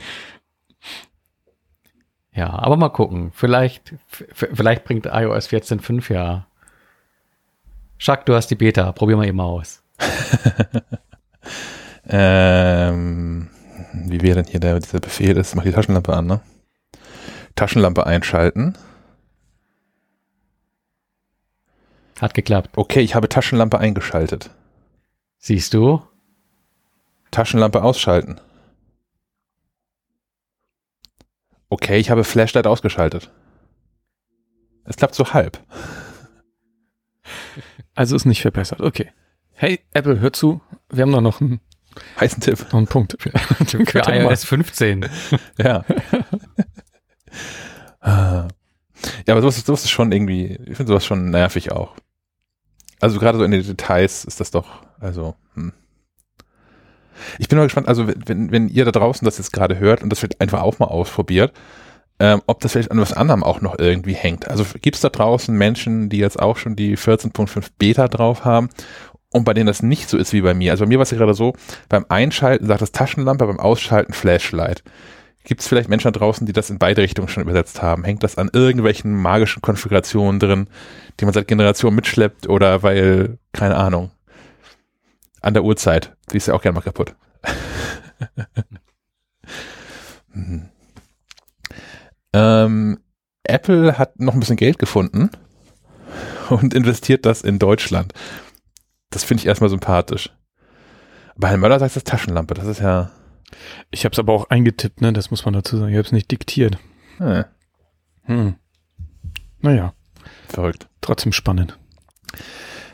Ja, 2.33 2.49
aber 2.49 2.75
mal 2.75 2.89
gucken. 2.89 3.31
Vielleicht, 3.33 3.93
vielleicht 4.09 4.83
bringt 4.83 5.05
iOS 5.05 5.49
14.5 5.49 6.13
ja 6.13 6.47
Schack, 7.97 8.25
du 8.25 8.35
hast 8.35 8.47
die 8.47 8.55
Beta. 8.55 8.91
Probier 8.91 9.17
mal 9.17 9.27
eben 9.27 9.39
aus. 9.39 9.81
ähm, 12.07 13.49
wie 13.93 14.21
wäre 14.21 14.41
denn 14.41 14.51
hier 14.51 14.59
der, 14.59 14.79
dieser 14.79 14.99
Befehl 14.99 15.37
ist? 15.37 15.55
Mach 15.55 15.63
die 15.63 15.71
Taschenlampe 15.71 16.13
an, 16.13 16.25
ne? 16.25 16.41
Taschenlampe 17.55 18.05
einschalten. 18.05 18.77
Hat 22.19 22.33
geklappt. 22.33 22.77
Okay, 22.77 23.01
ich 23.01 23.15
habe 23.15 23.29
Taschenlampe 23.29 23.77
eingeschaltet. 23.77 24.51
Siehst 25.37 25.73
du? 25.73 26.01
Taschenlampe 27.31 27.83
ausschalten. 27.83 28.39
Okay, 31.69 31.97
ich 31.97 32.09
habe 32.09 32.23
Flashlight 32.23 32.67
ausgeschaltet. 32.67 33.31
Es 34.85 34.95
klappt 34.95 35.15
so 35.15 35.33
halb. 35.33 35.59
Also 37.95 38.15
ist 38.15 38.25
nicht 38.25 38.41
verbessert. 38.41 38.81
Okay. 38.81 39.11
Hey, 39.53 39.79
Apple, 39.93 40.19
hör 40.19 40.31
zu. 40.31 40.61
Wir 40.89 41.01
haben 41.03 41.11
da 41.11 41.21
noch 41.21 41.41
einen 41.41 41.59
heißen 42.19 42.41
Tipp. 42.41 42.59
Noch 42.71 42.75
einen 42.75 42.87
Punkt. 42.87 43.17
Für, 43.21 43.85
für 43.85 43.99
iOS 43.99 44.45
15. 44.45 45.09
ja. 45.57 45.83
ja, 48.05 48.47
aber 49.27 49.41
sowas, 49.41 49.57
sowas 49.57 49.83
ist 49.83 49.91
schon 49.91 50.11
irgendwie, 50.11 50.59
ich 50.65 50.77
finde 50.77 50.87
sowas 50.87 51.05
schon 51.05 51.29
nervig 51.29 51.71
auch. 51.71 51.95
Also 53.01 53.19
gerade 53.19 53.37
so 53.37 53.43
in 53.43 53.51
den 53.51 53.63
Details 53.63 54.25
ist 54.25 54.39
das 54.39 54.51
doch, 54.51 54.83
also, 54.99 55.35
hm. 55.53 55.73
Ich 57.39 57.47
bin 57.47 57.57
mal 57.57 57.63
gespannt, 57.63 57.87
also 57.87 58.07
wenn, 58.07 58.51
wenn 58.51 58.67
ihr 58.67 58.85
da 58.85 58.91
draußen 58.91 59.23
das 59.23 59.37
jetzt 59.37 59.53
gerade 59.53 59.79
hört 59.79 60.03
und 60.03 60.09
das 60.09 60.19
vielleicht 60.19 60.41
einfach 60.41 60.61
auch 60.61 60.79
mal 60.79 60.87
ausprobiert, 60.87 61.53
ähm, 62.19 62.41
ob 62.47 62.59
das 62.59 62.73
vielleicht 62.73 62.91
an 62.91 62.99
was 62.99 63.13
anderem 63.13 63.43
auch 63.43 63.61
noch 63.61 63.77
irgendwie 63.77 64.13
hängt. 64.13 64.49
Also 64.49 64.65
gibt 64.81 64.95
es 64.95 65.01
da 65.01 65.09
draußen 65.09 65.55
Menschen, 65.55 66.09
die 66.09 66.17
jetzt 66.17 66.39
auch 66.39 66.57
schon 66.57 66.75
die 66.75 66.97
14.5 66.97 67.67
Beta 67.77 68.07
drauf 68.07 68.45
haben 68.45 68.69
und 69.31 69.43
bei 69.43 69.53
denen 69.53 69.67
das 69.67 69.83
nicht 69.83 70.07
so 70.07 70.17
ist 70.17 70.31
wie 70.31 70.41
bei 70.41 70.53
mir. 70.53 70.71
Also 70.71 70.85
bei 70.85 70.89
mir 70.89 70.97
war 70.97 71.03
es 71.03 71.11
ja 71.11 71.17
gerade 71.17 71.33
so, 71.33 71.53
beim 71.89 72.05
Einschalten 72.07 72.67
sagt 72.67 72.81
das 72.81 72.93
Taschenlampe, 72.93 73.45
beim 73.45 73.59
Ausschalten 73.59 74.13
Flashlight. 74.13 74.83
Gibt 75.45 75.61
es 75.61 75.67
vielleicht 75.67 75.89
Menschen 75.89 76.11
da 76.11 76.19
draußen, 76.19 76.45
die 76.45 76.53
das 76.53 76.71
in 76.71 76.79
beide 76.79 77.01
Richtungen 77.01 77.27
schon 77.27 77.43
übersetzt 77.43 77.81
haben? 77.81 78.03
Hängt 78.03 78.23
das 78.23 78.37
an 78.37 78.49
irgendwelchen 78.51 79.15
magischen 79.15 79.61
Konfigurationen 79.61 80.39
drin, 80.39 80.67
die 81.19 81.25
man 81.25 81.33
seit 81.33 81.47
Generationen 81.47 81.95
mitschleppt 81.95 82.49
oder 82.49 82.81
weil, 82.83 83.37
keine 83.53 83.77
Ahnung, 83.77 84.11
an 85.41 85.53
der 85.53 85.63
Uhrzeit. 85.63 86.15
Die 86.31 86.37
ist 86.37 86.47
ja 86.47 86.55
auch 86.55 86.61
gerne 86.63 86.75
mal 86.75 86.81
kaputt. 86.81 87.15
hm. 90.33 90.69
ähm, 92.33 92.99
Apple 93.43 93.99
hat 93.99 94.19
noch 94.19 94.33
ein 94.33 94.39
bisschen 94.39 94.57
Geld 94.57 94.79
gefunden 94.79 95.29
und 96.49 96.73
investiert 96.73 97.25
das 97.27 97.41
in 97.41 97.59
Deutschland. 97.59 98.13
Das 99.11 99.23
finde 99.23 99.41
ich 99.41 99.47
erstmal 99.47 99.69
sympathisch. 99.69 100.31
Bei 101.37 101.49
Herrn 101.49 101.59
Möller 101.59 101.79
sagt 101.79 101.95
es 101.95 102.03
Taschenlampe, 102.03 102.55
das 102.55 102.65
ist 102.65 102.79
ja. 102.79 103.11
Ich 103.91 104.05
habe 104.05 104.13
es 104.13 104.19
aber 104.19 104.33
auch 104.33 104.49
eingetippt, 104.49 105.01
ne? 105.01 105.13
Das 105.13 105.31
muss 105.31 105.45
man 105.45 105.53
dazu 105.53 105.77
sagen. 105.77 105.89
Ich 105.89 105.97
habe 105.97 106.05
es 106.05 106.11
nicht 106.11 106.31
diktiert. 106.31 106.77
Hm. 107.17 107.45
Hm. 108.23 108.55
Naja. 109.59 109.93
Verrückt. 110.47 110.87
Trotzdem 111.01 111.31
spannend. 111.31 111.77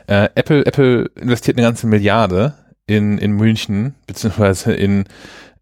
Äh, 0.06 0.28
Apple, 0.34 0.66
Apple 0.66 1.10
investiert 1.16 1.56
eine 1.56 1.66
ganze 1.66 1.86
Milliarde 1.86 2.54
in, 2.86 3.18
in 3.18 3.32
München, 3.32 3.94
beziehungsweise 4.06 4.72
in 4.74 5.04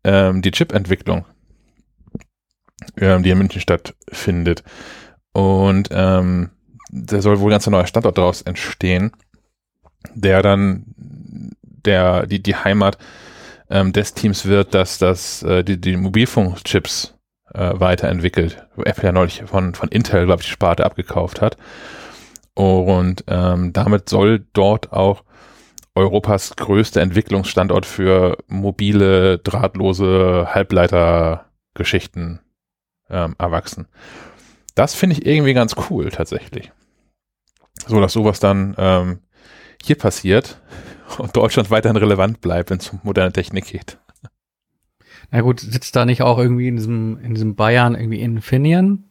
ähm, 0.05 0.42
die 0.42 0.50
Chip-Entwicklung, 0.50 1.24
ähm, 2.96 3.22
die 3.22 3.31
in 3.31 3.38
München 3.38 3.61
stattfindet. 3.61 4.64
Und 5.33 5.88
ähm, 5.92 6.50
da 6.90 7.20
soll 7.20 7.40
wohl 7.40 7.50
ganz 7.50 7.66
ein 7.66 7.72
neuer 7.72 7.87
Standort 7.87 8.18
daraus 8.18 8.42
entstehen, 8.42 9.12
der 10.14 10.42
dann 10.42 10.85
der, 11.62 12.26
die, 12.26 12.42
die 12.42 12.57
Heimat 12.57 12.98
ähm, 13.70 13.92
des 13.92 14.14
Teams 14.14 14.46
wird, 14.46 14.74
dass 14.74 14.98
das 14.98 15.42
äh, 15.42 15.62
die, 15.64 15.80
die 15.80 15.96
Mobilfunkchips 15.96 17.14
äh, 17.54 17.72
weiterentwickelt. 17.74 18.66
Apple 18.76 19.04
ja 19.04 19.12
neulich 19.12 19.42
von, 19.46 19.74
von 19.74 19.88
Intel, 19.88 20.26
glaube 20.26 20.42
ich, 20.42 20.48
die 20.48 20.52
Sparte 20.52 20.85
abgekauft 20.85 21.40
hat. 21.40 21.56
Und 22.54 23.24
ähm, 23.28 23.72
damit 23.72 24.09
soll 24.09 24.44
dort 24.52 24.92
auch 24.92 25.24
Europas 25.94 26.56
größter 26.56 27.00
Entwicklungsstandort 27.00 27.87
für 27.87 28.38
mobile, 28.48 29.38
drahtlose 29.38 30.48
Halbleitergeschichten 30.52 32.40
ähm, 33.09 33.35
erwachsen. 33.38 33.88
Das 34.74 34.94
finde 34.94 35.16
ich 35.16 35.26
irgendwie 35.26 35.54
ganz 35.54 35.74
cool 35.88 36.11
tatsächlich. 36.11 36.70
So 37.87 38.00
dass 38.00 38.12
sowas 38.12 38.40
dann 38.40 38.74
ähm, 38.78 39.20
hier 39.83 39.96
passiert 39.96 40.61
und 41.18 41.36
Deutschland 41.36 41.70
weiterhin 41.70 41.96
relevant 41.96 42.40
bleibt, 42.40 42.70
wenn 42.70 42.78
es 42.78 42.90
um 42.90 43.00
moderne 43.02 43.32
Technik 43.32 43.66
geht. 43.66 43.98
Na 45.30 45.42
gut, 45.42 45.60
sitzt 45.60 45.94
da 45.94 46.04
nicht 46.04 46.22
auch 46.22 46.38
irgendwie 46.38 46.68
in 46.68 46.76
diesem, 46.76 47.18
in 47.22 47.34
diesem 47.34 47.54
Bayern 47.54 47.94
irgendwie 47.94 48.20
Infineon? 48.20 49.04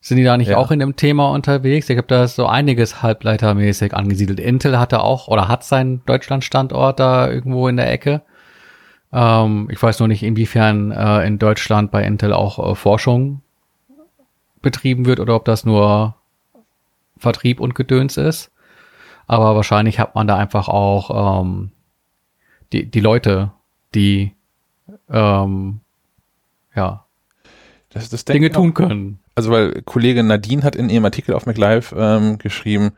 Sind 0.00 0.16
die 0.16 0.24
da 0.24 0.36
nicht 0.36 0.48
ja. 0.48 0.56
auch 0.58 0.70
in 0.70 0.80
dem 0.80 0.96
Thema 0.96 1.30
unterwegs? 1.30 1.88
Ich 1.88 1.96
glaube, 1.96 2.08
da 2.08 2.26
so 2.26 2.46
einiges 2.46 3.02
halbleitermäßig 3.02 3.94
angesiedelt. 3.94 4.40
Intel 4.40 4.78
hatte 4.78 5.00
auch 5.00 5.28
oder 5.28 5.48
hat 5.48 5.64
seinen 5.64 6.04
Deutschland-Standort 6.06 6.98
da 6.98 7.30
irgendwo 7.30 7.68
in 7.68 7.76
der 7.76 7.90
Ecke. 7.90 8.22
Ähm, 9.12 9.68
ich 9.70 9.80
weiß 9.82 9.98
nur 10.00 10.08
nicht, 10.08 10.22
inwiefern 10.22 10.90
äh, 10.90 11.26
in 11.26 11.38
Deutschland 11.38 11.90
bei 11.90 12.04
Intel 12.04 12.32
auch 12.32 12.72
äh, 12.72 12.74
Forschung 12.74 13.42
betrieben 14.60 15.06
wird 15.06 15.20
oder 15.20 15.36
ob 15.36 15.44
das 15.44 15.64
nur 15.64 16.16
Vertrieb 17.18 17.60
und 17.60 17.74
Gedöns 17.74 18.16
ist. 18.16 18.51
Aber 19.26 19.54
wahrscheinlich 19.54 19.98
hat 19.98 20.14
man 20.14 20.26
da 20.26 20.36
einfach 20.36 20.68
auch 20.68 21.42
ähm, 21.42 21.72
die, 22.72 22.90
die 22.90 23.00
Leute, 23.00 23.52
die 23.94 24.32
ähm, 25.08 25.80
ja 26.74 27.04
das, 27.90 28.08
das 28.08 28.24
Dinge 28.24 28.50
tun 28.50 28.74
können 28.74 29.22
also 29.34 29.50
weil 29.50 29.82
Kollegin 29.82 30.26
Nadine 30.26 30.62
hat 30.62 30.76
in 30.76 30.90
ihrem 30.90 31.04
Artikel 31.04 31.34
auf 31.34 31.46
MacLive 31.46 31.94
ähm, 31.96 32.38
geschrieben, 32.38 32.92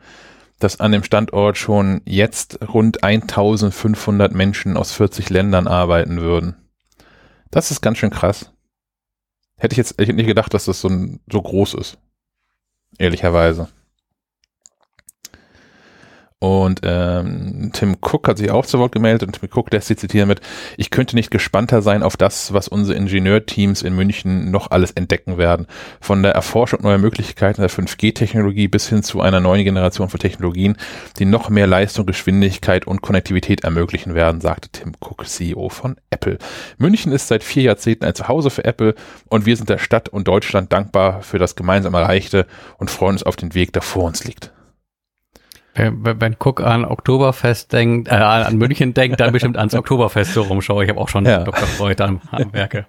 dass 0.59 0.79
an 0.79 0.91
dem 0.91 1.03
Standort 1.03 1.57
schon 1.57 2.01
jetzt 2.05 2.59
rund 2.73 3.03
1500 3.03 4.33
Menschen 4.33 4.77
aus 4.77 4.91
40 4.93 5.29
Ländern 5.29 5.67
arbeiten 5.67 6.21
würden. 6.21 6.55
Das 7.51 7.71
ist 7.71 7.81
ganz 7.81 7.97
schön 7.97 8.09
krass. 8.09 8.51
Hätte 9.57 9.73
ich 9.73 9.77
jetzt 9.77 9.99
ich 9.99 10.07
hätte 10.07 10.17
nicht 10.17 10.27
gedacht, 10.27 10.53
dass 10.53 10.65
das 10.65 10.81
so, 10.81 10.89
ein, 10.89 11.19
so 11.31 11.41
groß 11.41 11.75
ist. 11.75 11.97
Ehrlicherweise. 12.97 13.69
Und 16.45 16.81
ähm, 16.83 17.71
Tim 17.73 17.97
Cook 18.01 18.27
hat 18.27 18.37
sich 18.37 18.51
auch 18.51 18.67
zu 18.67 18.77
Wort 18.77 18.91
gemeldet 18.91 19.27
und 19.27 19.33
Tim 19.33 19.49
Cook 19.51 19.71
lässt 19.71 19.87
sie 19.87 19.95
zitieren 19.95 20.27
mit, 20.27 20.41
ich 20.77 20.91
könnte 20.91 21.15
nicht 21.15 21.31
gespannter 21.31 21.81
sein 21.81 22.03
auf 22.03 22.17
das, 22.17 22.53
was 22.53 22.67
unsere 22.67 22.95
Ingenieurteams 22.95 23.81
in 23.81 23.95
München 23.95 24.51
noch 24.51 24.69
alles 24.69 24.91
entdecken 24.91 25.39
werden. 25.39 25.65
Von 25.99 26.21
der 26.21 26.33
Erforschung 26.33 26.83
neuer 26.83 26.99
Möglichkeiten 26.99 27.61
der 27.61 27.71
5G-Technologie 27.71 28.67
bis 28.67 28.87
hin 28.87 29.01
zu 29.01 29.21
einer 29.21 29.39
neuen 29.39 29.63
Generation 29.63 30.07
von 30.07 30.19
Technologien, 30.19 30.77
die 31.17 31.25
noch 31.25 31.49
mehr 31.49 31.65
Leistung, 31.65 32.05
Geschwindigkeit 32.05 32.85
und 32.85 33.01
Konnektivität 33.01 33.63
ermöglichen 33.63 34.13
werden, 34.13 34.39
sagte 34.39 34.69
Tim 34.69 34.93
Cook, 34.99 35.25
CEO 35.25 35.69
von 35.69 35.95
Apple. 36.11 36.37
München 36.77 37.11
ist 37.11 37.27
seit 37.27 37.43
vier 37.43 37.63
Jahrzehnten 37.63 38.05
ein 38.05 38.13
Zuhause 38.13 38.51
für 38.51 38.65
Apple 38.65 38.93
und 39.29 39.47
wir 39.47 39.57
sind 39.57 39.69
der 39.69 39.79
Stadt 39.79 40.09
und 40.09 40.27
Deutschland 40.27 40.71
dankbar 40.71 41.23
für 41.23 41.39
das 41.39 41.55
gemeinsam 41.55 41.95
Erreichte 41.95 42.45
und 42.77 42.91
freuen 42.91 43.13
uns 43.13 43.23
auf 43.23 43.35
den 43.35 43.55
Weg, 43.55 43.73
der 43.73 43.81
vor 43.81 44.03
uns 44.03 44.25
liegt. 44.25 44.54
Wenn, 45.75 46.21
wenn 46.21 46.37
Cook 46.39 46.61
an 46.61 46.85
Oktoberfest 46.85 47.73
denkt, 47.73 48.07
äh, 48.07 48.15
an 48.15 48.57
München 48.57 48.93
denkt, 48.93 49.19
dann 49.19 49.33
bestimmt 49.33 49.57
ans 49.57 49.75
Oktoberfest 49.75 50.33
so 50.33 50.43
rumschaue. 50.43 50.85
Ich 50.85 50.89
habe 50.89 50.99
auch 50.99 51.09
schon 51.09 51.25
ja. 51.25 51.43
Dr. 51.43 51.67
Freud 51.67 52.01
am, 52.01 52.21
am 52.31 52.53
Werke. 52.53 52.87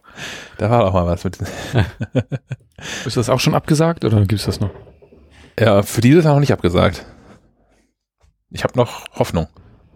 Da 0.59 0.71
war 0.71 0.85
doch 0.85 0.93
mal 0.93 1.07
was 1.07 1.25
mit. 1.25 1.39
Ist 3.05 3.17
das 3.17 3.29
auch 3.29 3.41
schon 3.41 3.55
abgesagt 3.55 4.05
oder 4.05 4.21
gibt 4.21 4.35
es 4.35 4.47
das 4.47 4.61
noch? 4.61 4.71
Ja, 5.59 5.83
für 5.83 6.01
dieses 6.01 6.25
Jahr 6.25 6.35
noch 6.35 6.41
nicht 6.41 6.53
abgesagt. 6.53 7.05
Ich 8.51 8.63
habe 8.63 8.79
noch 8.79 9.05
Hoffnung. 9.15 9.49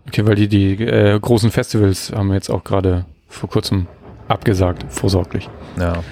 Okay, 0.09 0.26
weil 0.26 0.34
die, 0.34 0.49
die 0.49 0.72
äh, 0.82 1.18
großen 1.20 1.53
Festivals 1.53 2.12
haben 2.12 2.32
jetzt 2.32 2.51
auch 2.51 2.64
gerade 2.64 3.05
vor 3.28 3.49
kurzem 3.49 3.86
abgesagt, 4.26 4.84
vorsorglich. 4.88 5.49
Ja. 5.78 6.03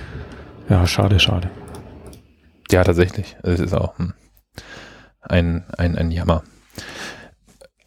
Ja, 0.68 0.86
schade, 0.86 1.18
schade. 1.18 1.50
Ja, 2.70 2.84
tatsächlich. 2.84 3.36
Es 3.42 3.58
ist 3.58 3.74
auch 3.74 3.98
hm, 3.98 4.12
ein, 5.22 5.64
ein, 5.76 5.96
ein 5.96 6.10
Jammer. 6.10 6.44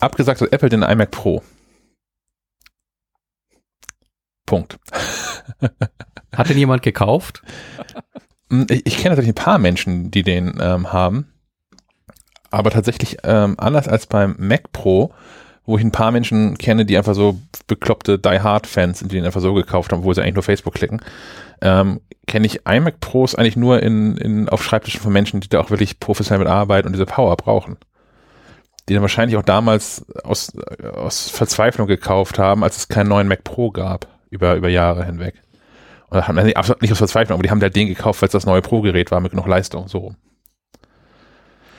Abgesagt 0.01 0.41
hat 0.41 0.51
Apple 0.51 0.69
den 0.69 0.81
iMac 0.81 1.11
Pro. 1.11 1.43
Punkt. 4.47 4.77
Hat 6.35 6.49
den 6.49 6.57
jemand 6.57 6.81
gekauft? 6.81 7.41
Hm, 8.49 8.67
ich, 8.69 8.85
ich 8.85 8.97
kenne 8.97 9.11
natürlich 9.11 9.31
ein 9.31 9.35
paar 9.35 9.59
Menschen, 9.59 10.11
die 10.11 10.23
den 10.23 10.57
ähm, 10.59 10.91
haben. 10.91 11.31
Aber 12.49 12.69
tatsächlich 12.71 13.17
ähm, 13.23 13.55
anders 13.57 13.87
als 13.87 14.07
beim 14.07 14.35
Mac 14.39 14.73
Pro, 14.73 15.13
wo 15.65 15.77
ich 15.77 15.83
ein 15.83 15.91
paar 15.91 16.11
Menschen 16.11 16.57
kenne, 16.57 16.85
die 16.85 16.97
einfach 16.97 17.15
so 17.15 17.39
bekloppte 17.67 18.19
Die 18.19 18.41
Hard 18.41 18.67
Fans 18.67 18.99
sind, 18.99 19.11
die 19.11 19.17
den 19.17 19.25
einfach 19.25 19.39
so 19.39 19.53
gekauft 19.53 19.91
haben, 19.91 19.99
obwohl 19.99 20.15
sie 20.15 20.21
eigentlich 20.21 20.35
nur 20.35 20.43
Facebook 20.43 20.73
klicken, 20.73 21.01
ähm, 21.61 22.01
kenne 22.27 22.47
ich 22.47 22.65
iMac 22.65 22.99
Pros 22.99 23.35
eigentlich 23.35 23.55
nur 23.55 23.81
in, 23.81 24.17
in, 24.17 24.49
auf 24.49 24.63
Schreibtischen 24.63 24.99
von 24.99 25.13
Menschen, 25.13 25.39
die 25.39 25.49
da 25.49 25.61
auch 25.61 25.69
wirklich 25.69 25.99
professionell 25.99 26.39
mit 26.39 26.49
arbeiten 26.49 26.87
und 26.87 26.93
diese 26.93 27.05
Power 27.05 27.37
brauchen 27.37 27.77
die 28.91 28.95
dann 28.95 29.03
wahrscheinlich 29.03 29.37
auch 29.37 29.43
damals 29.43 30.05
aus, 30.25 30.51
aus 30.93 31.29
Verzweiflung 31.29 31.87
gekauft 31.87 32.37
haben, 32.37 32.61
als 32.61 32.75
es 32.75 32.87
keinen 32.89 33.07
neuen 33.07 33.29
Mac 33.29 33.45
Pro 33.45 33.71
gab, 33.71 34.05
über, 34.29 34.55
über 34.55 34.67
Jahre 34.67 35.05
hinweg. 35.05 35.35
Oder 36.09 36.27
haben, 36.27 36.35
nicht 36.35 36.91
aus 36.91 36.97
Verzweiflung, 36.97 37.35
aber 37.35 37.43
die 37.43 37.49
haben 37.49 37.61
halt 37.61 37.73
den 37.73 37.87
gekauft, 37.87 38.21
weil 38.21 38.27
es 38.27 38.33
das 38.33 38.45
neue 38.45 38.61
Pro-Gerät 38.61 39.09
war 39.09 39.21
mit 39.21 39.31
genug 39.31 39.47
Leistung, 39.47 39.87
so. 39.87 40.13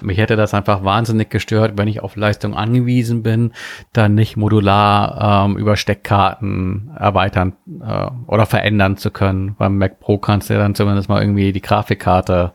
Mich 0.00 0.16
hätte 0.16 0.36
das 0.36 0.54
einfach 0.54 0.84
wahnsinnig 0.84 1.28
gestört, 1.28 1.74
wenn 1.76 1.86
ich 1.86 2.02
auf 2.02 2.16
Leistung 2.16 2.54
angewiesen 2.54 3.22
bin, 3.22 3.52
dann 3.92 4.14
nicht 4.14 4.38
modular 4.38 5.44
ähm, 5.44 5.58
über 5.58 5.76
Steckkarten 5.76 6.92
erweitern 6.98 7.52
äh, 7.86 8.06
oder 8.26 8.46
verändern 8.46 8.96
zu 8.96 9.10
können. 9.10 9.54
Beim 9.58 9.76
Mac 9.76 10.00
Pro 10.00 10.16
kannst 10.16 10.48
du 10.48 10.54
ja 10.54 10.60
dann 10.60 10.74
zumindest 10.74 11.10
mal 11.10 11.20
irgendwie 11.20 11.52
die 11.52 11.60
Grafikkarte 11.60 12.54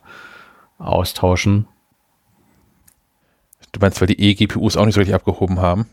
austauschen. 0.80 1.68
Du 3.78 3.86
meinst, 3.86 4.02
weil 4.02 4.08
die 4.08 4.20
E-GPUs 4.20 4.76
auch 4.76 4.86
nicht 4.86 4.96
so 4.96 5.02
richtig 5.02 5.14
abgehoben 5.14 5.60
haben? 5.60 5.86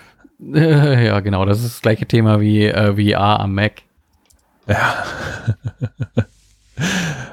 ja, 0.40 1.20
genau. 1.20 1.44
Das 1.44 1.58
ist 1.58 1.66
das 1.66 1.82
gleiche 1.82 2.04
Thema 2.04 2.40
wie 2.40 2.66
äh, 2.66 2.94
VR 2.96 3.38
am 3.38 3.54
Mac. 3.54 3.82
Ja. 4.66 5.04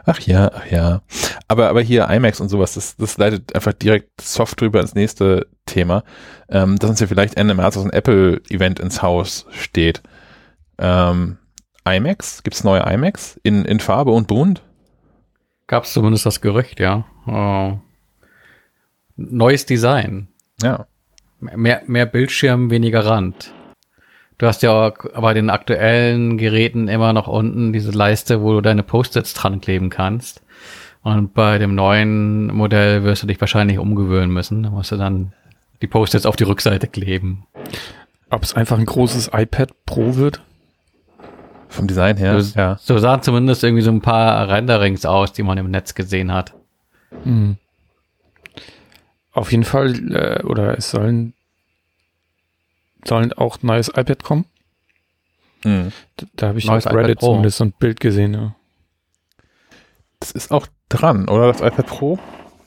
ach 0.05 0.19
ja, 0.19 0.51
ach 0.53 0.67
ja. 0.67 1.01
Aber, 1.47 1.69
aber 1.69 1.81
hier 1.81 2.07
IMAX 2.07 2.39
und 2.39 2.49
sowas, 2.49 2.75
das, 2.75 2.95
das 2.97 3.17
leitet 3.17 3.55
einfach 3.55 3.73
direkt 3.73 4.21
soft 4.21 4.61
drüber 4.61 4.79
ins 4.79 4.93
nächste 4.93 5.47
Thema, 5.65 6.03
ähm, 6.49 6.77
dass 6.77 6.91
uns 6.91 6.99
ja 6.99 7.07
vielleicht 7.07 7.35
Ende 7.35 7.55
März 7.55 7.73
so 7.73 7.81
ein 7.81 7.89
Apple-Event 7.89 8.79
ins 8.79 9.01
Haus 9.01 9.47
steht. 9.49 10.03
Ähm, 10.77 11.39
IMAX? 11.83 12.43
Gibt 12.43 12.55
es 12.55 12.63
neue 12.63 12.81
IMAX 12.81 13.39
in, 13.41 13.65
in 13.65 13.79
Farbe 13.79 14.11
und 14.11 14.27
bunt? 14.27 14.61
Gab 15.65 15.85
es 15.85 15.93
zumindest 15.93 16.27
das 16.27 16.41
Gerücht, 16.41 16.79
ja. 16.79 17.05
Uh, 17.25 17.79
neues 19.15 19.65
Design. 19.65 20.27
Ja. 20.61 20.87
Mehr, 21.39 21.83
mehr 21.87 22.05
Bildschirm, 22.05 22.69
weniger 22.69 23.05
Rand. 23.05 23.53
Du 24.37 24.47
hast 24.47 24.63
ja 24.63 24.71
auch 24.71 24.93
bei 25.21 25.33
den 25.33 25.49
aktuellen 25.49 26.37
Geräten 26.37 26.87
immer 26.87 27.13
noch 27.13 27.27
unten 27.27 27.71
diese 27.71 27.91
Leiste, 27.91 28.41
wo 28.41 28.53
du 28.53 28.61
deine 28.61 28.83
Post-its 28.83 29.33
dran 29.33 29.61
kleben 29.61 29.89
kannst. 29.89 30.41
Und 31.03 31.33
bei 31.33 31.57
dem 31.57 31.75
neuen 31.75 32.47
Modell 32.47 33.03
wirst 33.03 33.23
du 33.23 33.27
dich 33.27 33.39
wahrscheinlich 33.39 33.77
umgewöhnen 33.77 34.31
müssen. 34.31 34.63
Da 34.63 34.71
musst 34.71 34.91
du 34.91 34.97
dann 34.97 35.33
die 35.81 35.87
Post-its 35.87 36.25
auf 36.25 36.35
die 36.35 36.43
Rückseite 36.43 36.87
kleben. 36.87 37.45
Ob 38.29 38.43
es 38.43 38.55
einfach 38.55 38.77
ein 38.77 38.85
großes 38.85 39.29
iPad 39.33 39.85
Pro 39.85 40.15
wird? 40.15 40.41
Vom 41.69 41.87
Design 41.87 42.17
her, 42.17 42.41
so, 42.41 42.57
ja. 42.57 42.77
So 42.81 42.97
sahen 42.97 43.21
zumindest 43.21 43.63
irgendwie 43.63 43.83
so 43.83 43.91
ein 43.91 44.01
paar 44.01 44.47
Renderings 44.49 45.05
aus, 45.05 45.33
die 45.33 45.43
man 45.43 45.57
im 45.57 45.69
Netz 45.69 45.93
gesehen 45.93 46.33
hat. 46.33 46.53
Hm. 47.23 47.57
Auf 49.35 49.51
jeden 49.51 49.65
Fall, 49.65 50.13
äh, 50.13 50.43
oder 50.43 50.77
es 50.77 50.89
sollen, 50.91 51.33
sollen 53.03 53.33
auch 53.33 53.61
neues 53.61 53.89
iPad 53.89 54.23
kommen. 54.23 54.45
Hm. 55.63 55.91
Da, 56.15 56.25
da 56.37 56.47
habe 56.47 56.59
ich 56.59 56.65
neues 56.65 56.87
auf 56.87 56.93
Reddit 56.93 57.19
zumindest 57.19 57.57
so 57.57 57.65
ein 57.65 57.73
Bild 57.73 57.99
gesehen. 57.99 58.33
Ja. 58.33 58.55
Das 60.21 60.31
ist 60.31 60.51
auch 60.51 60.67
dran, 60.87 61.27
oder? 61.27 61.51
Das 61.51 61.59
iPad 61.59 61.85
Pro? 61.85 62.17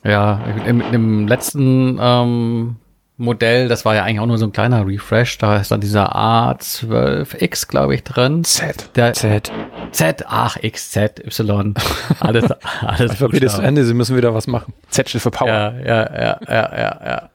Ja, 0.03 0.45
im, 0.67 0.81
im 0.81 1.27
letzten 1.27 1.97
ähm, 1.99 2.75
Modell, 3.19 3.67
das 3.67 3.83
war 3.83 3.95
ja 3.95 4.03
eigentlich 4.03 4.21
auch 4.21 4.25
nur 4.25 4.37
so 4.37 4.45
ein 4.45 4.53
kleiner 4.53 4.87
Refresh, 4.87 5.37
da 5.39 5.57
ist 5.57 5.71
dann 5.71 5.81
dieser 5.81 6.15
A12X, 6.15 7.67
glaube 7.67 7.93
ich, 7.93 8.05
drin. 8.05 8.45
Z. 8.45 8.91
Der, 8.95 9.13
Z. 9.13 9.51
Z, 9.91 10.23
ach, 10.25 10.55
X, 10.61 10.91
Z, 10.91 11.19
Y. 11.19 11.73
Alles, 12.21 12.45
alles. 12.81 13.11
Alphabet 13.11 13.43
ist 13.43 13.59
Ende, 13.59 13.83
sie 13.83 13.93
müssen 13.93 14.15
wieder 14.15 14.33
was 14.33 14.47
machen. 14.47 14.73
Z 14.89 15.09
steht 15.09 15.21
für 15.21 15.31
Power. 15.31 15.47
Ja, 15.49 15.73
ja, 15.79 16.13
ja, 16.13 16.39
ja, 16.47 16.77
ja, 16.77 16.99
ja. 17.05 17.29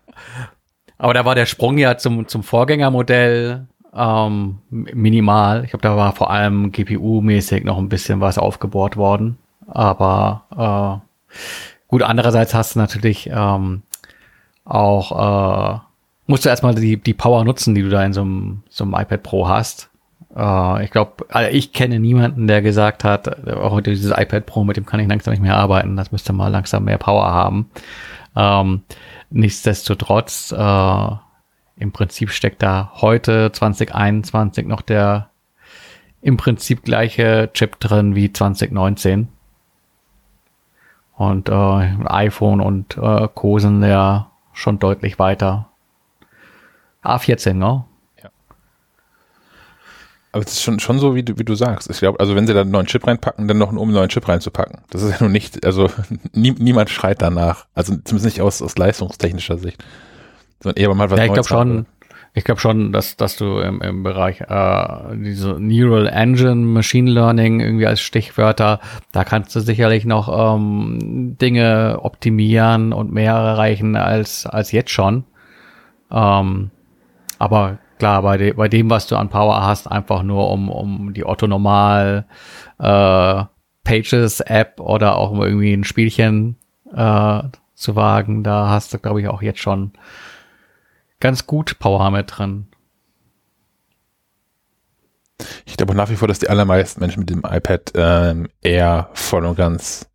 Aber 0.97 1.13
da 1.13 1.27
war 1.27 1.35
der 1.35 1.45
Sprung 1.45 1.77
ja 1.77 1.99
zum, 1.99 2.29
zum 2.29 2.43
Vorgängermodell 2.43 3.67
ähm, 3.95 4.61
minimal. 4.71 5.65
Ich 5.65 5.71
glaube, 5.71 5.83
da 5.83 5.97
war 5.97 6.15
vor 6.15 6.31
allem 6.31 6.73
GPU-mäßig 6.73 7.65
noch 7.65 7.77
ein 7.77 7.91
bisschen 7.91 8.23
was 8.23 8.39
aufgebohrt 8.39 8.97
worden. 8.97 9.37
Aber 9.67 11.03
äh, 11.03 11.39
gut, 11.89 12.03
andererseits 12.03 12.55
hast 12.55 12.75
du 12.75 12.79
natürlich 12.79 13.29
ähm, 13.31 13.83
auch, 14.65 15.77
äh, 15.77 15.81
musst 16.27 16.45
du 16.45 16.49
erstmal 16.49 16.75
die, 16.75 16.97
die 16.97 17.15
Power 17.15 17.45
nutzen, 17.45 17.75
die 17.75 17.83
du 17.83 17.91
da 17.91 18.05
in 18.05 18.13
so 18.13 18.23
einem, 18.23 18.63
so 18.69 18.85
einem 18.85 18.95
iPad 18.95 19.23
Pro 19.23 19.49
hast. 19.49 19.91
Äh, 20.35 20.85
ich 20.85 20.91
glaube, 20.91 21.27
also 21.29 21.51
ich 21.51 21.73
kenne 21.73 22.01
niemanden, 22.01 22.47
der 22.47 22.63
gesagt 22.63 23.05
hat, 23.05 23.29
heute 23.47 23.91
dieses 23.91 24.17
iPad 24.17 24.47
Pro, 24.47 24.65
mit 24.65 24.77
dem 24.77 24.87
kann 24.87 25.01
ich 25.01 25.09
langsam 25.09 25.33
nicht 25.33 25.43
mehr 25.43 25.57
arbeiten, 25.57 25.97
das 25.97 26.13
müsste 26.13 26.33
mal 26.33 26.49
langsam 26.49 26.85
mehr 26.85 26.99
Power 26.99 27.31
haben. 27.31 27.71
Ähm, 28.37 28.83
nichtsdestotrotz, 29.31 30.53
äh, 30.53 31.09
im 31.77 31.93
Prinzip 31.93 32.31
steckt 32.31 32.63
da 32.63 32.93
heute 32.95 33.51
2021 33.53 34.67
noch 34.67 34.81
der 34.81 35.31
im 36.23 36.37
Prinzip 36.37 36.85
gleiche 36.85 37.51
Chip 37.53 37.79
drin 37.81 38.15
wie 38.15 38.33
2019. 38.33 39.29
Und 41.17 41.49
äh, 41.49 41.53
iPhone 41.53 42.61
und 42.61 42.97
äh, 42.97 43.29
Co. 43.35 43.59
sind 43.59 43.83
ja 43.83 44.31
schon 44.55 44.79
deutlich 44.79 45.19
weiter. 45.19 45.69
A14, 47.03 47.53
ne? 47.53 47.85
Ja. 48.23 48.31
Aber 50.33 50.43
es 50.45 50.53
ist 50.53 50.63
schon, 50.63 50.81
schon 50.81 50.99
so, 50.99 51.15
wie 51.15 51.23
du, 51.23 51.39
wie 51.39 51.45
du 51.45 51.55
sagst. 51.55 51.91
Ich 51.91 51.99
glaube, 51.99 52.19
also 52.19 52.35
wenn 52.35 52.47
sie 52.47 52.55
da 52.55 52.63
einen 52.63 52.71
neuen 52.71 52.87
Chip 52.87 53.07
reinpacken, 53.07 53.47
dann 53.47 53.59
noch 53.59 53.69
einen, 53.69 53.79
um 53.79 53.89
einen 53.89 53.97
neuen 53.97 54.09
Chip 54.09 54.27
reinzupacken. 54.27 54.81
Das 54.91 55.03
ist 55.03 55.13
ja 55.13 55.17
nun 55.21 55.33
nicht, 55.33 55.65
also 55.67 55.91
nie, 56.33 56.53
niemand 56.53 56.91
schreit 56.91 57.21
danach. 57.21 57.67
Also 57.75 57.97
zumindest 58.05 58.25
nicht 58.25 58.41
aus, 58.41 58.63
aus 58.63 58.77
leistungstechnischer 58.79 59.59
Sicht. 59.59 59.85
Sondern 60.63 60.83
eher 60.83 60.95
mal 60.95 61.11
was 61.11 61.19
ja, 61.19 61.27
ich 61.27 61.33
glaube 61.33 61.49
schon, 61.49 61.87
ich 62.37 62.43
glaube 62.43 62.61
schon, 62.61 62.91
dass, 62.91 63.17
dass 63.17 63.37
du 63.37 63.61
im, 63.61 63.81
im 63.81 64.03
Bereich 64.03 64.41
äh, 64.41 65.17
diese 65.17 65.57
Neural 65.61 66.09
Engine, 66.09 66.57
Machine 66.57 67.09
Learning 67.09 67.61
irgendwie 67.61 67.87
als 67.87 68.01
Stichwörter, 68.01 68.81
da 69.13 69.23
kannst 69.23 69.55
du 69.55 69.61
sicherlich 69.61 70.05
noch 70.05 70.57
ähm, 70.57 71.37
Dinge 71.41 72.01
optimieren 72.03 72.93
und 72.93 73.13
mehr 73.13 73.35
erreichen 73.35 73.95
als, 73.95 74.47
als 74.47 74.73
jetzt 74.73 74.91
schon. 74.91 75.23
Ähm, 76.11 76.73
aber 77.39 77.79
klar, 78.01 78.23
bei, 78.23 78.37
de 78.37 78.53
bei 78.53 78.69
dem, 78.69 78.91
was 78.91 79.07
du 79.07 79.17
an 79.17 79.29
Power 79.29 79.65
hast, 79.65 79.87
einfach 79.87 80.25
nur 80.25 80.51
um, 80.51 80.69
um 80.71 81.15
die 81.15 81.25
Otto 81.25 81.47
Normal 81.47 82.27
äh, 82.81 83.45
Pages 83.85 84.41
App 84.41 84.81
oder 84.81 85.19
auch 85.19 85.39
irgendwie 85.39 85.73
ein 85.73 85.85
Spielchen 85.85 86.57
äh, 86.93 87.43
zu 87.75 87.95
wagen, 87.95 88.43
da 88.43 88.71
hast 88.71 88.93
du, 88.93 88.99
glaube 88.99 89.21
ich, 89.21 89.29
auch 89.29 89.43
jetzt 89.43 89.61
schon 89.61 89.93
ganz 91.25 91.47
gut 91.47 91.79
Power 91.79 92.11
mit 92.11 92.37
drin. 92.37 92.67
Ich 95.65 95.79
glaube 95.79 95.95
nach 95.95 96.11
wie 96.11 96.17
vor, 96.17 96.29
dass 96.29 96.39
die 96.39 96.51
allermeisten 96.51 97.01
Menschen 97.01 97.21
mit 97.21 97.31
dem 97.31 97.45
iPad 97.49 97.93
ähm, 97.95 98.49
eher 98.61 99.09
voll 99.15 99.47
und 99.47 99.57
ganz 99.57 100.07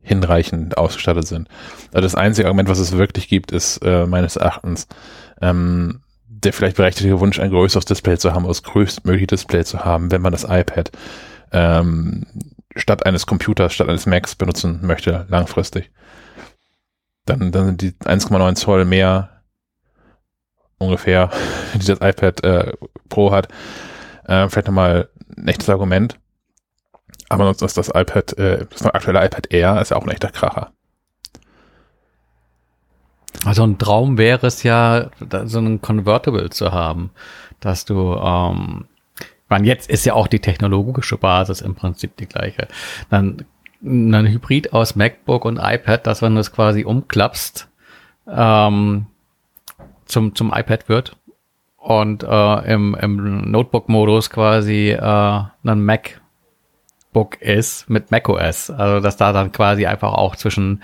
hinreichend 0.00 0.76
ausgestattet 0.76 1.28
sind. 1.28 1.46
Also 1.92 2.00
das 2.00 2.16
einzige 2.16 2.48
Argument, 2.48 2.68
was 2.68 2.80
es 2.80 2.98
wirklich 2.98 3.28
gibt, 3.28 3.52
ist 3.52 3.78
äh, 3.84 4.04
meines 4.06 4.34
Erachtens 4.34 4.88
ähm, 5.40 6.00
der 6.26 6.52
vielleicht 6.52 6.76
berechtigte 6.76 7.20
Wunsch, 7.20 7.38
ein 7.38 7.50
größeres 7.50 7.84
Display 7.84 8.18
zu 8.18 8.32
haben, 8.32 8.44
das 8.44 8.64
größtmögliche 8.64 9.28
Display 9.28 9.64
zu 9.64 9.84
haben, 9.84 10.10
wenn 10.10 10.22
man 10.22 10.32
das 10.32 10.42
iPad 10.42 10.90
ähm, 11.52 12.26
statt 12.74 13.06
eines 13.06 13.26
Computers, 13.26 13.74
statt 13.74 13.88
eines 13.88 14.06
Macs 14.06 14.34
benutzen 14.34 14.80
möchte, 14.82 15.24
langfristig. 15.28 15.92
Dann, 17.26 17.52
dann 17.52 17.66
sind 17.66 17.80
die 17.80 17.92
1,9 17.92 18.56
Zoll 18.56 18.84
mehr 18.86 19.37
ungefähr, 20.78 21.30
die 21.74 21.86
das 21.86 22.00
iPad 22.00 22.44
äh, 22.44 22.72
Pro 23.08 23.32
hat, 23.32 23.48
äh, 24.24 24.48
vielleicht 24.48 24.66
nochmal 24.66 25.08
ein 25.36 25.48
echtes 25.48 25.68
Argument. 25.68 26.18
Aber 27.28 27.44
sonst 27.44 27.62
ist 27.62 27.76
das 27.76 27.88
iPad, 27.88 28.38
äh, 28.38 28.66
das 28.70 28.82
aktuelle 28.86 29.24
iPad 29.24 29.52
Air 29.52 29.80
ist 29.80 29.90
ja 29.90 29.96
auch 29.96 30.04
ein 30.04 30.10
echter 30.10 30.30
Kracher. 30.30 30.72
Also 33.44 33.64
ein 33.64 33.78
Traum 33.78 34.18
wäre 34.18 34.46
es 34.46 34.62
ja, 34.62 35.10
so 35.44 35.58
einen 35.58 35.80
Convertible 35.80 36.50
zu 36.50 36.72
haben, 36.72 37.10
dass 37.60 37.84
du, 37.84 38.14
ähm, 38.14 38.86
meine, 39.48 39.66
jetzt 39.66 39.88
ist 39.88 40.04
ja 40.04 40.14
auch 40.14 40.26
die 40.26 40.40
technologische 40.40 41.16
Basis 41.16 41.60
im 41.60 41.74
Prinzip 41.74 42.16
die 42.16 42.26
gleiche. 42.26 42.68
Dann 43.10 43.44
ein 43.82 44.26
Hybrid 44.26 44.72
aus 44.72 44.96
MacBook 44.96 45.44
und 45.44 45.58
iPad, 45.58 46.06
dass 46.06 46.20
wenn 46.20 46.34
du 46.34 46.40
es 46.40 46.52
quasi 46.52 46.84
umklappst, 46.84 47.68
ähm, 48.28 49.06
zum, 50.08 50.34
zum 50.34 50.52
iPad 50.52 50.88
wird 50.88 51.16
und 51.76 52.22
äh, 52.22 52.72
im, 52.72 52.94
im 53.00 53.50
Notebook-Modus 53.50 54.30
quasi 54.30 54.90
äh, 54.90 55.00
ein 55.00 55.84
MacBook 55.84 57.40
ist 57.40 57.88
mit 57.88 58.10
macOS. 58.10 58.70
Also 58.70 59.00
dass 59.00 59.16
da 59.16 59.32
dann 59.32 59.52
quasi 59.52 59.86
einfach 59.86 60.12
auch 60.12 60.36
zwischen 60.36 60.82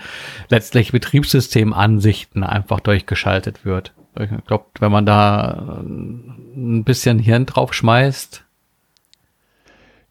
letztlich 0.49 0.91
Betriebssystemansichten 0.91 2.43
einfach 2.43 2.79
durchgeschaltet 2.79 3.65
wird. 3.65 3.93
Ich 4.17 4.29
glaube, 4.47 4.65
wenn 4.79 4.91
man 4.91 5.05
da 5.05 5.81
ein 5.83 6.83
bisschen 6.85 7.19
Hirn 7.19 7.45
drauf 7.45 7.73
schmeißt. 7.73 8.43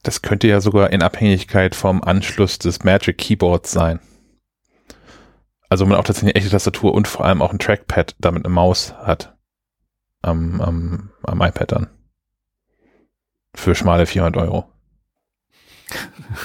Das 0.03 0.21
könnte 0.21 0.47
ja 0.47 0.61
sogar 0.61 0.93
in 0.93 1.03
Abhängigkeit 1.03 1.75
vom 1.75 2.05
Anschluss 2.05 2.59
des 2.59 2.85
Magic 2.85 3.17
Keyboards 3.17 3.73
sein. 3.73 4.01
Also 5.69 5.87
man 5.87 5.99
auch 5.99 6.05
tatsächlich 6.05 6.35
eine 6.35 6.41
echte 6.41 6.51
Tastatur 6.51 6.95
und 6.95 7.09
vor 7.09 7.25
allem 7.25 7.43
auch 7.43 7.53
ein 7.53 7.59
Trackpad 7.59 8.17
damit 8.19 8.45
eine 8.45 8.55
Maus 8.55 8.95
hat. 8.95 9.35
Am, 10.23 10.61
am, 10.61 11.11
am 11.23 11.43
iPad 11.43 11.73
dann. 11.73 11.91
Für 13.55 13.75
schmale 13.75 14.07
400 14.07 14.43
Euro. 14.43 14.65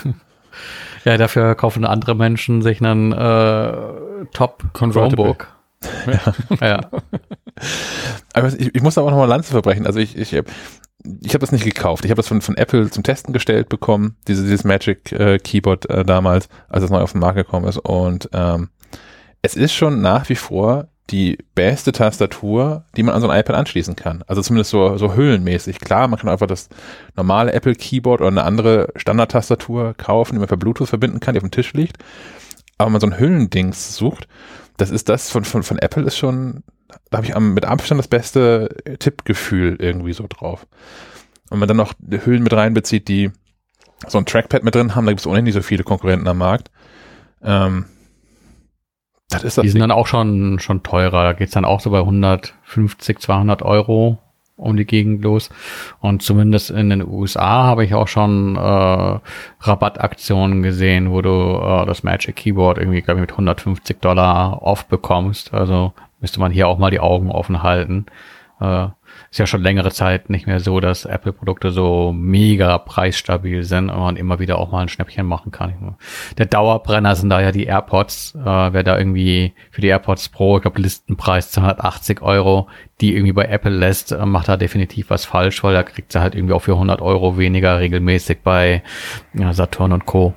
ja, 1.06 1.18
dafür 1.18 1.56
kaufen 1.56 1.86
andere 1.86 2.16
Menschen 2.16 2.62
sich 2.62 2.82
einen 2.82 3.12
äh, 3.14 4.26
Top 4.34 4.64
Chromebook. 4.74 5.48
ja. 6.06 6.34
ja. 6.68 6.90
Aber 8.34 8.48
ich, 8.48 8.76
ich 8.76 8.82
muss 8.82 8.98
aber 8.98 9.12
noch 9.12 9.18
mal 9.18 9.26
Lanze 9.26 9.52
verbrechen. 9.52 9.86
Also 9.86 10.00
ich, 10.00 10.18
ich, 10.18 10.34
ich 10.34 11.34
habe 11.34 11.40
das 11.40 11.52
nicht 11.52 11.64
gekauft. 11.64 12.06
Ich 12.06 12.12
habe 12.12 12.20
das 12.20 12.28
von, 12.28 12.42
von 12.42 12.58
Apple 12.58 12.90
zum 12.90 13.04
Testen 13.04 13.34
gestellt 13.34 13.70
bekommen, 13.70 14.18
diese, 14.28 14.44
dieses 14.44 14.64
Magic 14.64 15.12
äh, 15.12 15.40
Keyboard 15.40 15.90
äh, 15.90 16.04
damals, 16.04 16.50
als 16.68 16.84
es 16.84 16.90
neu 16.90 17.00
auf 17.00 17.14
den 17.14 17.22
Markt 17.22 17.38
gekommen 17.38 17.68
ist. 17.68 17.78
Und 17.78 18.30
ähm, 18.34 18.70
es 19.42 19.56
ist 19.56 19.74
schon 19.74 20.02
nach 20.02 20.30
wie 20.30 20.36
vor 20.36 20.88
die 21.10 21.40
beste 21.56 21.92
Tastatur, 21.92 22.86
die 22.96 23.04
man 23.04 23.16
an 23.16 23.22
so 23.22 23.30
ein 23.30 23.40
iPad 23.40 23.56
anschließen 23.56 23.96
kann. 23.96 24.24
Also 24.28 24.42
zumindest 24.42 24.70
so, 24.70 24.98
so 24.98 25.16
hüllenmäßig. 25.16 25.80
Klar, 25.80 26.08
man 26.08 26.20
kann 26.20 26.30
einfach 26.30 26.48
das 26.48 26.70
normale 27.16 27.54
Apple 27.54 27.74
Keyboard 27.74 28.22
oder 28.22 28.30
eine 28.30 28.44
andere 28.44 28.90
Standard-Tastatur 28.96 29.96
kaufen, 29.96 30.34
die 30.34 30.40
man 30.40 30.48
per 30.48 30.58
Bluetooth 30.58 30.90
verbinden 30.90 31.20
kann, 31.20 31.34
die 31.34 31.40
auf 31.40 31.44
dem 31.44 31.52
Tisch 31.52 31.74
liegt. 31.74 31.98
Aber 32.78 32.88
wenn 32.88 32.94
man 32.94 33.02
so 33.02 33.08
ein 33.08 33.20
Hüllendings 33.20 33.96
sucht, 33.96 34.28
das 34.78 34.92
ist 34.92 35.10
das 35.10 35.32
von, 35.32 35.44
von, 35.46 35.64
von 35.64 35.80
Apple 35.80 36.04
ist 36.04 36.18
schon, 36.18 36.64
da 37.10 37.18
habe 37.18 37.28
ich 37.28 37.36
am, 37.36 37.54
mit 37.54 37.66
Abstand 37.66 38.00
das 38.00 38.08
beste 38.08 38.76
Tippgefühl 39.00 39.78
irgendwie 39.80 40.14
so 40.14 40.26
drauf. 40.30 40.68
Und 41.50 41.54
wenn 41.54 41.60
man 41.60 41.68
dann 41.68 41.78
noch 41.78 41.94
Hüllen 42.24 42.44
mit 42.44 42.54
reinbezieht, 42.54 43.08
die 43.08 43.32
so 44.08 44.18
ein 44.18 44.26
Trackpad 44.26 44.64
mit 44.64 44.76
drin 44.76 44.96
haben, 44.96 45.06
da 45.06 45.12
gibt 45.12 45.22
es 45.22 45.28
ohnehin 45.28 45.46
nicht 45.46 45.56
so 45.56 45.62
viele 45.62 45.84
Konkurrenten 45.84 46.28
am 46.28 46.38
Markt. 46.38 46.70
Ähm, 47.44 47.86
das 49.30 49.44
ist 49.44 49.58
das 49.58 49.64
die 49.64 49.70
sind 49.70 49.82
dann 49.82 49.92
auch 49.92 50.08
schon, 50.08 50.60
schon 50.60 50.84
teurer. 50.84 51.24
Da 51.24 51.34
geht's 51.34 51.54
dann 51.54 51.66
auch 51.66 51.80
so 51.80 51.92
bei 51.92 52.00
150, 52.00 53.20
200 53.20 53.62
Euro 53.62 54.18
um 54.60 54.76
die 54.76 54.86
Gegend 54.86 55.24
los. 55.24 55.50
Und 56.00 56.22
zumindest 56.22 56.70
in 56.72 56.90
den 56.90 57.08
USA 57.08 57.64
habe 57.64 57.86
ich 57.86 57.94
auch 57.94 58.08
schon 58.08 58.56
äh, 58.56 59.20
Rabattaktionen 59.62 60.62
gesehen, 60.62 61.12
wo 61.12 61.22
du 61.22 61.30
äh, 61.30 61.86
das 61.86 62.04
Magic 62.04 62.36
Keyboard 62.36 62.78
irgendwie, 62.78 63.02
glaube 63.02 63.20
ich, 63.20 63.22
mit 63.22 63.32
150 63.32 64.02
Dollar 64.02 64.62
off 64.62 64.86
bekommst. 64.86 65.54
Also 65.54 65.94
müsste 66.20 66.40
man 66.40 66.52
hier 66.52 66.68
auch 66.68 66.78
mal 66.78 66.92
die 66.92 67.00
Augen 67.00 67.32
offen 67.32 67.64
halten. 67.64 68.06
Äh, 68.60 68.88
ist 69.32 69.38
ja 69.38 69.46
schon 69.46 69.62
längere 69.62 69.92
Zeit 69.92 70.30
nicht 70.30 70.48
mehr 70.48 70.60
so, 70.60 70.80
dass 70.80 71.06
Apple-Produkte 71.06 71.70
so 71.72 72.12
mega 72.12 72.78
preisstabil 72.80 73.64
sind 73.64 73.90
und 73.90 74.00
man 74.00 74.16
immer 74.16 74.40
wieder 74.40 74.58
auch 74.58 74.72
mal 74.72 74.82
ein 74.82 74.90
Schnäppchen 74.90 75.26
machen 75.26 75.52
kann. 75.52 75.98
Der 76.38 76.48
Dauerbrenner 76.48 77.16
sind 77.16 77.30
da 77.30 77.40
ja 77.40 77.52
die 77.52 77.66
AirPods. 77.66 78.36
Äh, 78.36 78.74
wer 78.74 78.84
da 78.84 78.98
irgendwie 78.98 79.54
für 79.70 79.82
die 79.82 79.88
AirPods 79.88 80.30
Pro, 80.30 80.58
ich 80.58 80.64
glaube 80.64 80.82
Listenpreis 80.82 81.52
280 81.52 82.22
Euro, 82.22 82.68
die 83.02 83.14
irgendwie 83.14 83.34
bei 83.34 83.46
Apple 83.46 83.72
lässt, 83.72 84.12
äh, 84.12 84.26
macht 84.26 84.50
da 84.50 84.58
definitiv 84.58 85.12
was 85.12 85.26
falsch, 85.26 85.64
weil 85.64 85.74
da 85.74 85.84
kriegt 85.84 86.12
sie 86.12 86.22
halt 86.22 86.34
irgendwie 86.34 86.54
auch 86.54 86.64
für 86.64 86.74
100 86.74 87.02
Euro 87.02 87.38
weniger 87.38 87.80
regelmäßig 87.80 88.40
bei 88.44 88.82
ja, 89.34 89.54
Saturn 89.54 89.92
und 89.92 90.06
Co. 90.06 90.34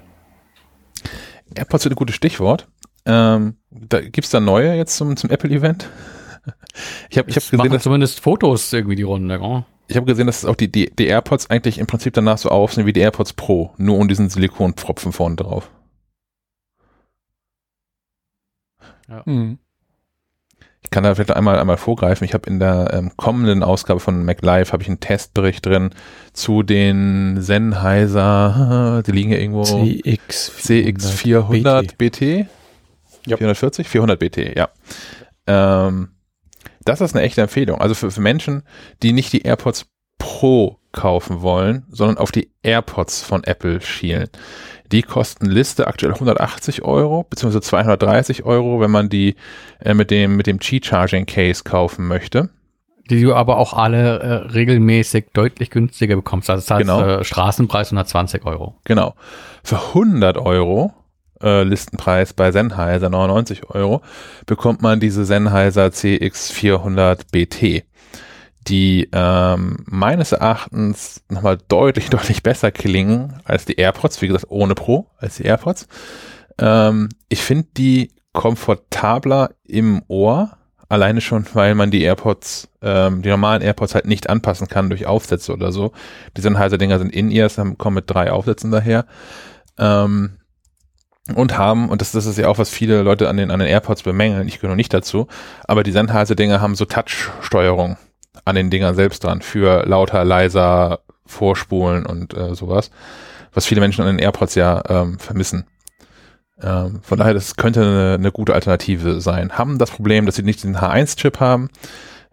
AirPods 1.54 1.84
sind 1.84 1.92
ein 1.92 1.96
gutes 1.96 2.16
Stichwort. 2.16 2.68
Ähm, 3.06 3.56
da 3.70 4.00
gibt's 4.00 4.30
da 4.30 4.40
neue 4.40 4.74
jetzt 4.74 4.96
zum, 4.96 5.16
zum 5.16 5.30
Apple-Event? 5.30 5.88
Ich 7.10 7.18
habe 7.18 7.30
ich 7.30 7.36
hab 7.36 7.50
gesehen, 7.50 7.70
dass 7.70 7.82
zumindest 7.82 8.20
Fotos 8.20 8.72
irgendwie 8.72 8.96
die 8.96 9.02
Runde. 9.02 9.40
Oh. 9.40 9.64
Ich 9.88 9.96
habe 9.96 10.06
gesehen, 10.06 10.26
dass 10.26 10.44
auch 10.44 10.56
die, 10.56 10.70
die, 10.70 10.90
die 10.90 11.06
AirPods 11.06 11.50
eigentlich 11.50 11.78
im 11.78 11.86
Prinzip 11.86 12.14
danach 12.14 12.38
so 12.38 12.48
aussehen 12.48 12.86
wie 12.86 12.92
die 12.92 13.00
AirPods 13.00 13.34
Pro, 13.34 13.72
nur 13.76 13.98
um 13.98 14.08
diesen 14.08 14.28
Silikonpfropfen 14.28 15.12
vorne 15.12 15.36
drauf. 15.36 15.70
Ja. 19.08 19.24
Hm. 19.26 19.58
Ich 20.84 20.90
kann 20.90 21.04
da 21.04 21.14
vielleicht 21.14 21.30
einmal 21.30 21.58
einmal 21.58 21.76
vorgreifen. 21.76 22.24
Ich 22.24 22.34
habe 22.34 22.50
in 22.50 22.58
der 22.58 22.90
ähm, 22.92 23.12
kommenden 23.16 23.62
Ausgabe 23.62 24.00
von 24.00 24.24
MacLive 24.24 24.72
habe 24.72 24.82
ich 24.82 24.88
einen 24.88 24.98
Testbericht 24.98 25.64
drin 25.64 25.90
zu 26.32 26.62
den 26.62 27.40
Sennheiser, 27.40 29.02
die 29.06 29.12
liegen 29.12 29.30
ja 29.30 29.38
irgendwo 29.38 29.62
CX 29.62 30.52
CX400 30.58 31.96
BT. 31.96 31.98
BT? 31.98 32.20
Ja. 33.26 33.36
440? 33.36 33.88
400 33.88 34.18
BT, 34.18 34.56
ja. 34.56 34.70
Ähm, 35.46 36.08
das 36.84 37.00
ist 37.00 37.14
eine 37.14 37.24
echte 37.24 37.42
Empfehlung. 37.42 37.80
Also 37.80 37.94
für, 37.94 38.10
für 38.10 38.20
Menschen, 38.20 38.62
die 39.02 39.12
nicht 39.12 39.32
die 39.32 39.42
AirPods 39.42 39.86
Pro 40.18 40.78
kaufen 40.92 41.42
wollen, 41.42 41.84
sondern 41.90 42.18
auf 42.18 42.30
die 42.30 42.50
AirPods 42.62 43.22
von 43.22 43.42
Apple 43.44 43.80
schielen. 43.80 44.28
Die 44.92 45.02
kosten 45.02 45.46
Liste 45.46 45.86
aktuell 45.86 46.12
180 46.12 46.82
Euro, 46.82 47.24
beziehungsweise 47.28 47.62
230 47.62 48.44
Euro, 48.44 48.80
wenn 48.80 48.90
man 48.90 49.08
die 49.08 49.34
äh, 49.80 49.94
mit 49.94 50.10
dem, 50.10 50.36
mit 50.36 50.46
dem 50.46 50.58
Qi-Charging 50.58 51.26
Case 51.26 51.64
kaufen 51.64 52.06
möchte. 52.06 52.50
Die 53.10 53.20
du 53.20 53.34
aber 53.34 53.58
auch 53.58 53.72
alle 53.72 54.20
äh, 54.20 54.32
regelmäßig 54.52 55.26
deutlich 55.32 55.70
günstiger 55.70 56.14
bekommst. 56.14 56.50
Also 56.50 56.60
das 56.60 56.70
heißt 56.70 56.80
genau. 56.82 57.02
äh, 57.02 57.24
Straßenpreis 57.24 57.88
120 57.88 58.44
Euro. 58.44 58.76
Genau. 58.84 59.14
Für 59.64 59.76
100 59.76 60.36
Euro 60.36 60.92
äh, 61.42 61.62
Listenpreis 61.62 62.32
bei 62.32 62.52
Sennheiser 62.52 63.10
99 63.10 63.70
Euro, 63.70 64.02
bekommt 64.46 64.82
man 64.82 65.00
diese 65.00 65.24
Sennheiser 65.24 65.86
CX400 65.86 67.20
BT, 67.30 67.84
die 68.68 69.08
ähm, 69.12 69.78
meines 69.86 70.32
Erachtens 70.32 71.22
nochmal 71.28 71.58
deutlich, 71.68 72.10
deutlich 72.10 72.42
besser 72.42 72.70
klingen 72.70 73.40
als 73.44 73.64
die 73.64 73.74
AirPods, 73.74 74.22
wie 74.22 74.28
gesagt, 74.28 74.46
ohne 74.48 74.74
Pro, 74.74 75.06
als 75.18 75.36
die 75.36 75.44
AirPods. 75.44 75.88
Ähm, 76.58 77.08
ich 77.28 77.42
finde 77.42 77.68
die 77.76 78.12
komfortabler 78.32 79.50
im 79.64 80.02
Ohr, 80.08 80.56
alleine 80.88 81.20
schon, 81.20 81.46
weil 81.54 81.74
man 81.74 81.90
die 81.90 82.02
AirPods, 82.02 82.68
ähm, 82.82 83.22
die 83.22 83.30
normalen 83.30 83.62
AirPods 83.62 83.94
halt 83.94 84.06
nicht 84.06 84.28
anpassen 84.28 84.68
kann 84.68 84.90
durch 84.90 85.06
Aufsätze 85.06 85.52
oder 85.52 85.72
so. 85.72 85.92
Die 86.36 86.42
Sennheiser-Dinger 86.42 86.98
sind 86.98 87.14
In-Ears, 87.14 87.58
kommen 87.78 87.94
mit 87.94 88.10
drei 88.10 88.30
Aufsätzen 88.30 88.70
daher. 88.70 89.06
Ähm, 89.78 90.36
und 91.34 91.56
haben, 91.56 91.88
und 91.88 92.00
das, 92.00 92.12
das 92.12 92.26
ist 92.26 92.38
ja 92.38 92.48
auch, 92.48 92.58
was 92.58 92.70
viele 92.70 93.02
Leute 93.02 93.28
an 93.28 93.36
den, 93.36 93.50
an 93.50 93.60
den 93.60 93.68
AirPods 93.68 94.02
bemängeln, 94.02 94.48
ich 94.48 94.56
gehöre 94.56 94.70
noch 94.70 94.76
nicht 94.76 94.92
dazu, 94.92 95.28
aber 95.64 95.82
die 95.82 95.92
Sennheiser-Dinger 95.92 96.60
haben 96.60 96.74
so 96.74 96.84
Touch-Steuerung 96.84 97.96
an 98.44 98.56
den 98.56 98.70
Dingern 98.70 98.94
selbst 98.94 99.22
dran 99.24 99.40
für 99.40 99.86
lauter, 99.86 100.24
leiser, 100.24 101.00
Vorspulen 101.24 102.04
und 102.04 102.36
äh, 102.36 102.54
sowas, 102.54 102.90
was 103.54 103.66
viele 103.66 103.80
Menschen 103.80 104.02
an 104.02 104.16
den 104.16 104.18
AirPods 104.18 104.54
ja 104.56 104.82
ähm, 104.88 105.18
vermissen. 105.18 105.64
Ähm, 106.60 107.00
von 107.02 107.18
daher, 107.18 107.34
das 107.34 107.56
könnte 107.56 107.80
eine, 107.80 108.14
eine 108.14 108.32
gute 108.32 108.54
Alternative 108.54 109.20
sein. 109.20 109.52
Haben 109.52 109.78
das 109.78 109.90
Problem, 109.90 110.26
dass 110.26 110.36
sie 110.36 110.42
nicht 110.42 110.62
den 110.64 110.76
H1-Chip 110.76 111.40
haben. 111.40 111.70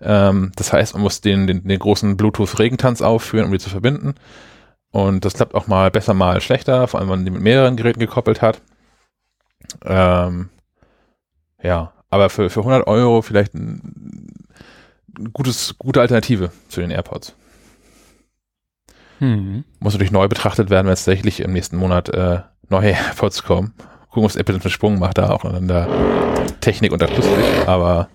Ähm, 0.02 0.52
das 0.56 0.74
heißt, 0.74 0.94
man 0.94 1.04
muss 1.04 1.22
den, 1.22 1.48
den, 1.48 1.68
den 1.68 1.80
großen 1.80 2.18
Bluetooth-Regentanz 2.18 3.02
aufführen, 3.02 3.46
um 3.46 3.52
die 3.52 3.60
zu 3.60 3.70
verbinden. 3.70 4.16
Und 4.92 5.26
das 5.26 5.36
klappt 5.36 5.56
auch 5.56 5.68
mal 5.68 5.92
besser, 5.92 6.14
mal 6.14 6.42
schlechter, 6.42 6.88
vor 6.88 7.00
allem 7.00 7.10
wenn 7.10 7.20
man 7.20 7.26
die 7.26 7.32
mit 7.32 7.42
mehreren 7.42 7.76
Geräten 7.76 8.00
gekoppelt 8.00 8.42
hat. 8.42 8.62
Ähm, 9.84 10.50
ja, 11.62 11.94
aber 12.10 12.30
für, 12.30 12.50
für 12.50 12.62
100 12.62 12.88
Euro 12.88 13.22
vielleicht 13.22 13.54
ein, 13.54 14.28
gutes, 15.34 15.76
gute 15.78 16.02
Alternative 16.02 16.52
zu 16.70 16.82
den 16.82 16.92
AirPods. 16.92 17.36
Hm. 19.20 19.66
Muss 19.80 19.94
natürlich 19.94 20.12
neu 20.12 20.28
betrachtet 20.28 20.70
werden, 20.70 20.88
wenn 20.88 20.94
es 20.94 21.04
tatsächlich 21.04 21.42
im 21.42 21.52
nächsten 21.52 21.78
Monat 21.78 22.10
äh, 22.10 22.42
neue 22.70 22.92
AirPods 22.94 23.44
kommen. 23.44 23.74
Gucken, 24.10 24.24
was 24.24 24.36
Apple 24.36 24.56
einen 24.56 24.70
Sprung 24.70 24.98
macht 25.00 25.18
da 25.18 25.30
auch 25.30 25.46
in 25.46 25.68
der 25.68 25.88
Technik 26.62 26.92
unterstützt. 26.92 27.30
Aber 27.68 28.10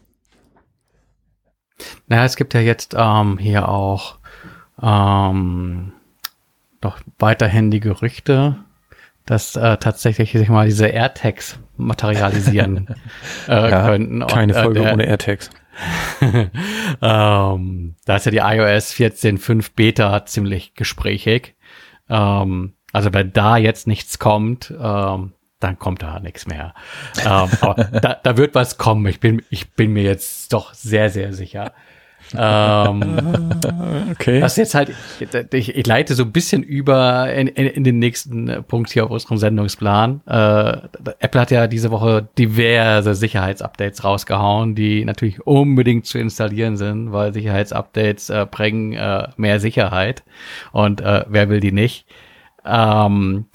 naja, 2.08 2.24
es 2.24 2.36
gibt 2.36 2.54
ja 2.54 2.60
jetzt 2.60 2.94
ähm, 2.96 3.38
hier 3.38 3.68
auch 3.68 4.18
ähm, 4.82 5.92
noch 6.82 6.98
weiterhin 7.18 7.70
die 7.70 7.80
Gerüchte, 7.80 8.56
dass 9.26 9.56
äh, 9.56 9.76
tatsächlich 9.78 10.32
sich 10.32 10.48
mal 10.48 10.66
diese 10.66 10.86
AirTags 10.86 11.58
materialisieren 11.76 12.88
äh, 13.48 13.70
ja, 13.70 13.86
könnten. 13.86 14.26
Keine 14.26 14.54
und, 14.54 14.62
Folge 14.62 14.80
äh, 14.80 14.92
ohne 14.92 15.06
AirTags. 15.06 15.50
ähm, 16.20 17.96
da 18.04 18.16
ist 18.16 18.26
ja 18.26 18.30
die 18.30 18.38
iOS 18.38 18.92
14.5 18.94 19.70
Beta 19.74 20.24
ziemlich 20.26 20.74
gesprächig. 20.74 21.54
Ähm, 22.08 22.74
also 22.92 23.12
wenn 23.12 23.32
da 23.32 23.56
jetzt 23.56 23.86
nichts 23.86 24.18
kommt, 24.18 24.72
ähm, 24.78 25.32
dann 25.58 25.78
kommt 25.78 26.02
da 26.02 26.20
nichts 26.20 26.46
mehr. 26.46 26.74
ähm, 27.24 27.48
aber 27.60 27.74
da, 28.00 28.20
da 28.22 28.36
wird 28.36 28.54
was 28.54 28.78
kommen. 28.78 29.06
Ich 29.06 29.20
bin, 29.20 29.42
ich 29.50 29.72
bin 29.72 29.92
mir 29.92 30.04
jetzt 30.04 30.52
doch 30.52 30.74
sehr, 30.74 31.10
sehr 31.10 31.32
sicher 31.32 31.72
ähm, 32.36 33.18
okay. 34.12 34.40
Das 34.40 34.56
jetzt 34.56 34.74
halt, 34.74 34.92
ich, 35.52 35.76
ich, 35.76 35.86
leite 35.86 36.14
so 36.14 36.24
ein 36.24 36.32
bisschen 36.32 36.62
über 36.62 37.32
in, 37.32 37.48
in, 37.48 37.66
in 37.66 37.84
den 37.84 37.98
nächsten 37.98 38.64
Punkt 38.66 38.90
hier 38.90 39.04
auf 39.04 39.10
unserem 39.10 39.38
Sendungsplan. 39.38 40.20
Äh, 40.26 40.78
Apple 41.20 41.40
hat 41.40 41.50
ja 41.50 41.66
diese 41.66 41.90
Woche 41.90 42.28
diverse 42.38 43.14
Sicherheitsupdates 43.14 44.04
rausgehauen, 44.04 44.74
die 44.74 45.04
natürlich 45.04 45.46
unbedingt 45.46 46.06
zu 46.06 46.18
installieren 46.18 46.76
sind, 46.76 47.12
weil 47.12 47.32
Sicherheitsupdates 47.32 48.30
äh, 48.30 48.46
bringen 48.50 48.92
äh, 48.92 49.28
mehr 49.36 49.60
Sicherheit 49.60 50.22
und 50.72 51.00
äh, 51.00 51.24
wer 51.28 51.48
will 51.48 51.60
die 51.60 51.72
nicht. 51.72 52.06
Ähm, 52.64 53.46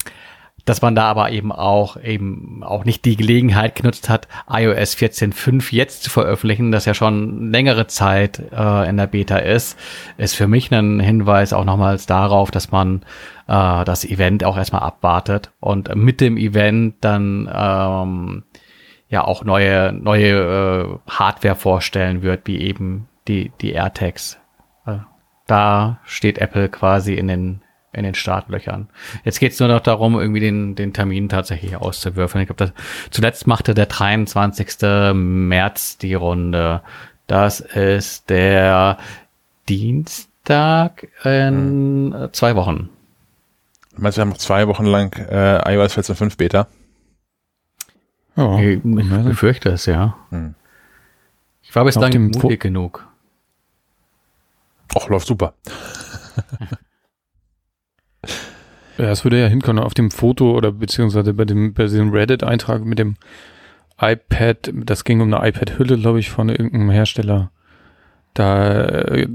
dass 0.70 0.82
man 0.82 0.94
da 0.94 1.06
aber 1.06 1.32
eben 1.32 1.50
auch 1.50 2.00
eben 2.00 2.62
auch 2.62 2.84
nicht 2.84 3.04
die 3.04 3.16
Gelegenheit 3.16 3.74
genutzt 3.74 4.08
hat, 4.08 4.28
iOS 4.48 4.94
14.5 4.94 5.74
jetzt 5.74 6.04
zu 6.04 6.10
veröffentlichen, 6.10 6.70
das 6.70 6.84
ja 6.84 6.94
schon 6.94 7.50
längere 7.50 7.88
Zeit 7.88 8.40
äh, 8.52 8.88
in 8.88 8.96
der 8.96 9.08
Beta 9.08 9.38
ist, 9.38 9.76
ist 10.16 10.36
für 10.36 10.46
mich 10.46 10.70
ein 10.70 11.00
Hinweis 11.00 11.52
auch 11.52 11.64
nochmals 11.64 12.06
darauf, 12.06 12.52
dass 12.52 12.70
man 12.70 13.02
äh, 13.48 13.84
das 13.84 14.04
Event 14.04 14.44
auch 14.44 14.56
erstmal 14.56 14.82
abwartet 14.82 15.50
und 15.58 15.92
mit 15.96 16.20
dem 16.20 16.36
Event 16.36 16.94
dann 17.00 17.50
ähm, 17.52 18.44
ja 19.08 19.24
auch 19.24 19.42
neue 19.42 19.92
neue 19.92 21.00
äh, 21.08 21.10
Hardware 21.10 21.56
vorstellen 21.56 22.22
wird, 22.22 22.46
wie 22.46 22.60
eben 22.60 23.08
die 23.26 23.50
die 23.60 23.72
AirTags. 23.72 24.38
Äh, 24.86 24.98
da 25.48 25.98
steht 26.04 26.38
Apple 26.38 26.68
quasi 26.68 27.14
in 27.14 27.26
den 27.26 27.62
in 27.92 28.04
den 28.04 28.14
Startlöchern. 28.14 28.88
Jetzt 29.24 29.40
geht 29.40 29.52
es 29.52 29.60
nur 29.60 29.68
noch 29.68 29.80
darum, 29.80 30.18
irgendwie 30.18 30.40
den, 30.40 30.74
den 30.74 30.92
Termin 30.92 31.28
tatsächlich 31.28 31.76
auszuwürfeln. 31.76 32.42
Ich 32.42 32.48
glaube, 32.48 32.72
zuletzt 33.10 33.46
machte 33.46 33.74
der 33.74 33.86
23. 33.86 35.14
März 35.14 35.98
die 35.98 36.14
Runde. 36.14 36.82
Das 37.26 37.60
ist 37.60 38.30
der 38.30 38.98
Dienstag 39.68 41.08
in 41.24 42.14
hm. 42.14 42.28
zwei 42.32 42.56
Wochen. 42.56 42.88
Du 43.94 44.02
meinst, 44.02 44.18
wir 44.18 44.22
haben 44.22 44.30
noch 44.30 44.38
zwei 44.38 44.68
Wochen 44.68 44.86
lang 44.86 45.14
äh, 45.16 45.74
iOS 45.74 45.98
14.5 45.98 46.36
Beta? 46.36 46.68
Ja, 48.36 48.58
ich, 48.58 48.84
ich 48.84 49.24
befürchte 49.24 49.70
es, 49.70 49.86
ja. 49.86 50.16
Hm. 50.30 50.54
Ich 51.62 51.74
war 51.74 51.84
bis 51.84 51.96
dann 51.96 52.30
mutig 52.30 52.60
genug. 52.60 53.06
Ach, 54.96 55.08
läuft 55.08 55.26
super. 55.26 55.54
Ja, 59.00 59.10
es 59.10 59.24
würde 59.24 59.40
ja 59.40 59.46
hinkommen 59.46 59.82
auf 59.82 59.94
dem 59.94 60.10
Foto 60.10 60.54
oder 60.54 60.72
beziehungsweise 60.72 61.32
bei 61.32 61.46
dem, 61.46 61.72
bei 61.72 61.84
diesem 61.84 62.10
Reddit-Eintrag 62.10 62.84
mit 62.84 62.98
dem 62.98 63.16
iPad, 63.98 64.70
das 64.74 65.04
ging 65.04 65.22
um 65.22 65.32
eine 65.32 65.48
iPad-Hülle, 65.48 65.96
glaube 65.96 66.20
ich, 66.20 66.28
von 66.28 66.50
irgendeinem 66.50 66.90
Hersteller. 66.90 67.50
Da 68.34 68.88
äh, 68.88 69.28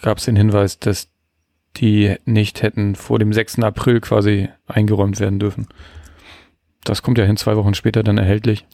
gab 0.00 0.16
es 0.16 0.24
den 0.24 0.36
Hinweis, 0.36 0.78
dass 0.78 1.10
die 1.76 2.16
nicht 2.24 2.62
hätten 2.62 2.94
vor 2.94 3.18
dem 3.18 3.34
6. 3.34 3.58
April 3.58 4.00
quasi 4.00 4.48
eingeräumt 4.66 5.20
werden 5.20 5.38
dürfen. 5.38 5.68
Das 6.82 7.02
kommt 7.02 7.18
ja 7.18 7.24
hin, 7.24 7.36
zwei 7.36 7.56
Wochen 7.56 7.74
später 7.74 8.02
dann 8.02 8.16
erhältlich. 8.16 8.64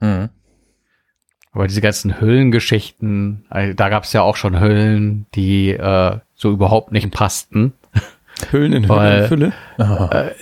Mhm. 0.00 0.28
Aber 1.52 1.68
diese 1.68 1.80
ganzen 1.80 2.20
Hüllengeschichten, 2.20 3.44
also 3.48 3.74
da 3.74 3.90
gab 3.90 4.02
es 4.02 4.12
ja 4.12 4.22
auch 4.22 4.36
schon 4.36 4.60
Hüllen, 4.60 5.26
die 5.36 5.70
äh, 5.70 6.18
so 6.34 6.50
überhaupt 6.50 6.90
nicht 6.90 7.12
passten. 7.12 7.74
Hüllen 8.50 8.72
in 8.72 8.88
weil, 8.88 9.28
Fülle. 9.28 9.52
Äh, 9.78 9.84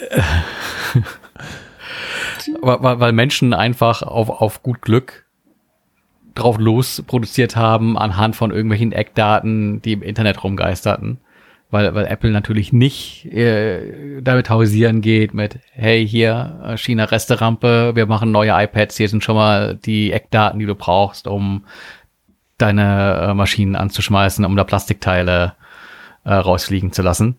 weil, 2.61 3.01
weil 3.01 3.12
Menschen 3.12 3.55
einfach 3.55 4.03
auf, 4.03 4.28
auf 4.28 4.62
gut 4.62 4.82
Glück 4.82 5.26
drauf 6.34 6.59
los 6.59 7.03
produziert 7.07 7.57
haben 7.57 7.99
anhand 7.99 8.36
von 8.36 8.51
irgendwelchen 8.51 8.92
Eckdaten, 8.92 9.82
die 9.82 9.92
im 9.92 10.03
Internet 10.03 10.44
rumgeisterten. 10.44 11.18
Weil, 11.68 11.94
weil 11.97 12.07
Apple 12.07 12.30
natürlich 12.30 12.72
nicht 12.72 13.26
äh, 13.26 14.20
damit 14.22 14.51
hausieren 14.51 15.01
geht 15.01 15.34
mit, 15.34 15.59
hey, 15.72 16.07
hier, 16.07 16.76
China-Resterampe, 16.76 17.97
wir 17.97 18.07
machen 18.07 18.30
neue 18.30 18.53
iPads, 18.53 18.97
hier 18.97 19.09
sind 19.09 19.24
schon 19.24 19.34
mal 19.34 19.74
die 19.74 20.12
Eckdaten, 20.12 20.61
die 20.61 20.66
du 20.66 20.76
brauchst, 20.76 21.26
um 21.26 21.64
deine 22.57 23.30
äh, 23.30 23.34
Maschinen 23.34 23.74
anzuschmeißen, 23.74 24.44
um 24.44 24.55
da 24.55 24.62
Plastikteile 24.62 25.55
äh, 26.24 26.34
rausfliegen 26.34 26.92
zu 26.92 27.03
lassen. 27.03 27.36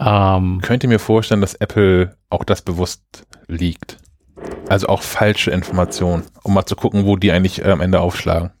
Ähm, 0.00 0.60
Könnt 0.62 0.82
ihr 0.82 0.88
mir 0.88 0.98
vorstellen, 0.98 1.42
dass 1.42 1.54
Apple 1.54 2.16
auch 2.30 2.44
das 2.44 2.62
bewusst 2.62 3.26
liegt? 3.46 3.98
Also 4.68 4.86
auch 4.88 5.02
falsche 5.02 5.50
Informationen, 5.50 6.24
um 6.42 6.54
mal 6.54 6.64
zu 6.64 6.74
gucken, 6.74 7.04
wo 7.04 7.16
die 7.16 7.32
eigentlich 7.32 7.62
äh, 7.62 7.70
am 7.70 7.82
Ende 7.82 8.00
aufschlagen. 8.00 8.52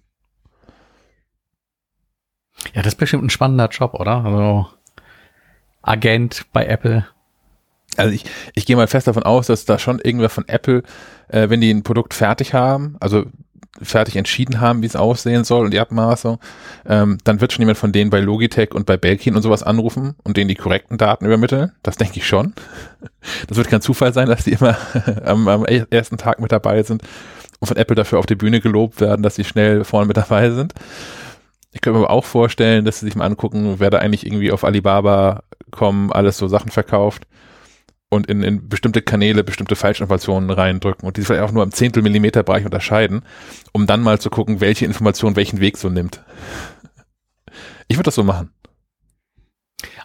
Ja, 2.74 2.82
das 2.82 2.94
ist 2.94 2.98
bestimmt 2.98 3.24
ein 3.24 3.30
spannender 3.30 3.68
Job, 3.68 3.94
oder? 3.94 4.24
Also 4.24 4.66
Agent 5.82 6.46
bei 6.52 6.66
Apple. 6.66 7.06
Also 7.96 8.12
ich, 8.12 8.24
ich 8.54 8.66
gehe 8.66 8.76
mal 8.76 8.86
fest 8.86 9.06
davon 9.06 9.22
aus, 9.22 9.46
dass 9.46 9.64
da 9.64 9.78
schon 9.78 9.98
irgendwer 9.98 10.28
von 10.28 10.46
Apple, 10.46 10.82
äh, 11.28 11.48
wenn 11.48 11.60
die 11.60 11.72
ein 11.72 11.82
Produkt 11.82 12.12
fertig 12.12 12.52
haben, 12.52 12.96
also 13.00 13.24
fertig 13.82 14.16
entschieden 14.16 14.60
haben, 14.60 14.82
wie 14.82 14.86
es 14.86 14.96
aussehen 14.96 15.44
soll 15.44 15.64
und 15.64 15.72
die 15.72 15.80
Abmaßung, 15.80 16.38
ähm, 16.86 17.18
dann 17.24 17.40
wird 17.40 17.52
schon 17.52 17.62
jemand 17.62 17.78
von 17.78 17.92
denen 17.92 18.10
bei 18.10 18.20
Logitech 18.20 18.74
und 18.74 18.86
bei 18.86 18.96
Belkin 18.96 19.36
und 19.36 19.42
sowas 19.42 19.62
anrufen 19.62 20.14
und 20.22 20.36
denen 20.36 20.48
die 20.48 20.54
korrekten 20.54 20.98
Daten 20.98 21.24
übermitteln. 21.24 21.72
Das 21.82 21.96
denke 21.96 22.18
ich 22.18 22.26
schon. 22.26 22.54
Das 23.48 23.58
wird 23.58 23.68
kein 23.68 23.82
Zufall 23.82 24.14
sein, 24.14 24.28
dass 24.28 24.44
die 24.44 24.52
immer 24.52 24.76
am, 25.24 25.46
am 25.46 25.64
ersten 25.64 26.16
Tag 26.16 26.40
mit 26.40 26.52
dabei 26.52 26.82
sind 26.82 27.02
und 27.58 27.68
von 27.68 27.76
Apple 27.76 27.94
dafür 27.94 28.18
auf 28.18 28.24
die 28.24 28.34
Bühne 28.34 28.60
gelobt 28.60 29.00
werden, 29.00 29.22
dass 29.22 29.34
sie 29.34 29.44
schnell 29.44 29.84
vorne 29.84 30.06
mit 30.06 30.16
dabei 30.16 30.50
sind. 30.50 30.72
Ich 31.72 31.82
könnte 31.82 31.98
mir 31.98 32.06
aber 32.06 32.14
auch 32.14 32.24
vorstellen, 32.24 32.86
dass 32.86 33.00
sie 33.00 33.06
sich 33.06 33.16
mal 33.16 33.26
angucken, 33.26 33.74
wer 33.76 33.90
da 33.90 33.98
eigentlich 33.98 34.26
irgendwie 34.26 34.52
auf 34.52 34.64
Alibaba 34.64 35.42
kommen, 35.70 36.10
alles 36.10 36.38
so 36.38 36.48
Sachen 36.48 36.70
verkauft 36.70 37.26
und 38.10 38.26
in, 38.26 38.42
in 38.42 38.68
bestimmte 38.68 39.00
Kanäle 39.00 39.42
bestimmte 39.44 39.76
Falschinformationen 39.76 40.50
reindrücken 40.50 41.06
und 41.06 41.16
die 41.16 41.22
vielleicht 41.22 41.42
auch 41.42 41.52
nur 41.52 41.62
im 41.62 41.72
Zehntel 41.72 42.02
Millimeter 42.02 42.42
Bereich 42.42 42.64
unterscheiden, 42.64 43.22
um 43.72 43.86
dann 43.86 44.02
mal 44.02 44.20
zu 44.20 44.28
gucken, 44.28 44.60
welche 44.60 44.84
Information 44.84 45.36
welchen 45.36 45.60
Weg 45.60 45.78
so 45.78 45.88
nimmt. 45.88 46.22
Ich 47.88 47.96
würde 47.96 48.08
das 48.08 48.16
so 48.16 48.24
machen. 48.24 48.50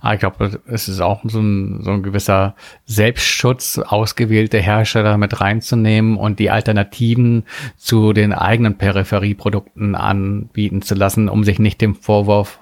Ah, 0.01 0.13
ich 0.13 0.19
glaube, 0.19 0.61
es 0.67 0.87
ist 0.87 1.01
auch 1.01 1.21
so 1.25 1.39
ein, 1.39 1.81
so 1.83 1.91
ein 1.91 2.03
gewisser 2.03 2.55
Selbstschutz, 2.85 3.79
ausgewählte 3.79 4.59
Hersteller 4.59 5.17
mit 5.17 5.41
reinzunehmen 5.41 6.17
und 6.17 6.39
die 6.39 6.51
Alternativen 6.51 7.43
zu 7.75 8.13
den 8.13 8.31
eigenen 8.31 8.77
Peripherieprodukten 8.77 9.95
anbieten 9.95 10.81
zu 10.81 10.95
lassen, 10.95 11.27
um 11.27 11.43
sich 11.43 11.59
nicht 11.59 11.81
dem 11.81 11.95
Vorwurf 11.95 12.59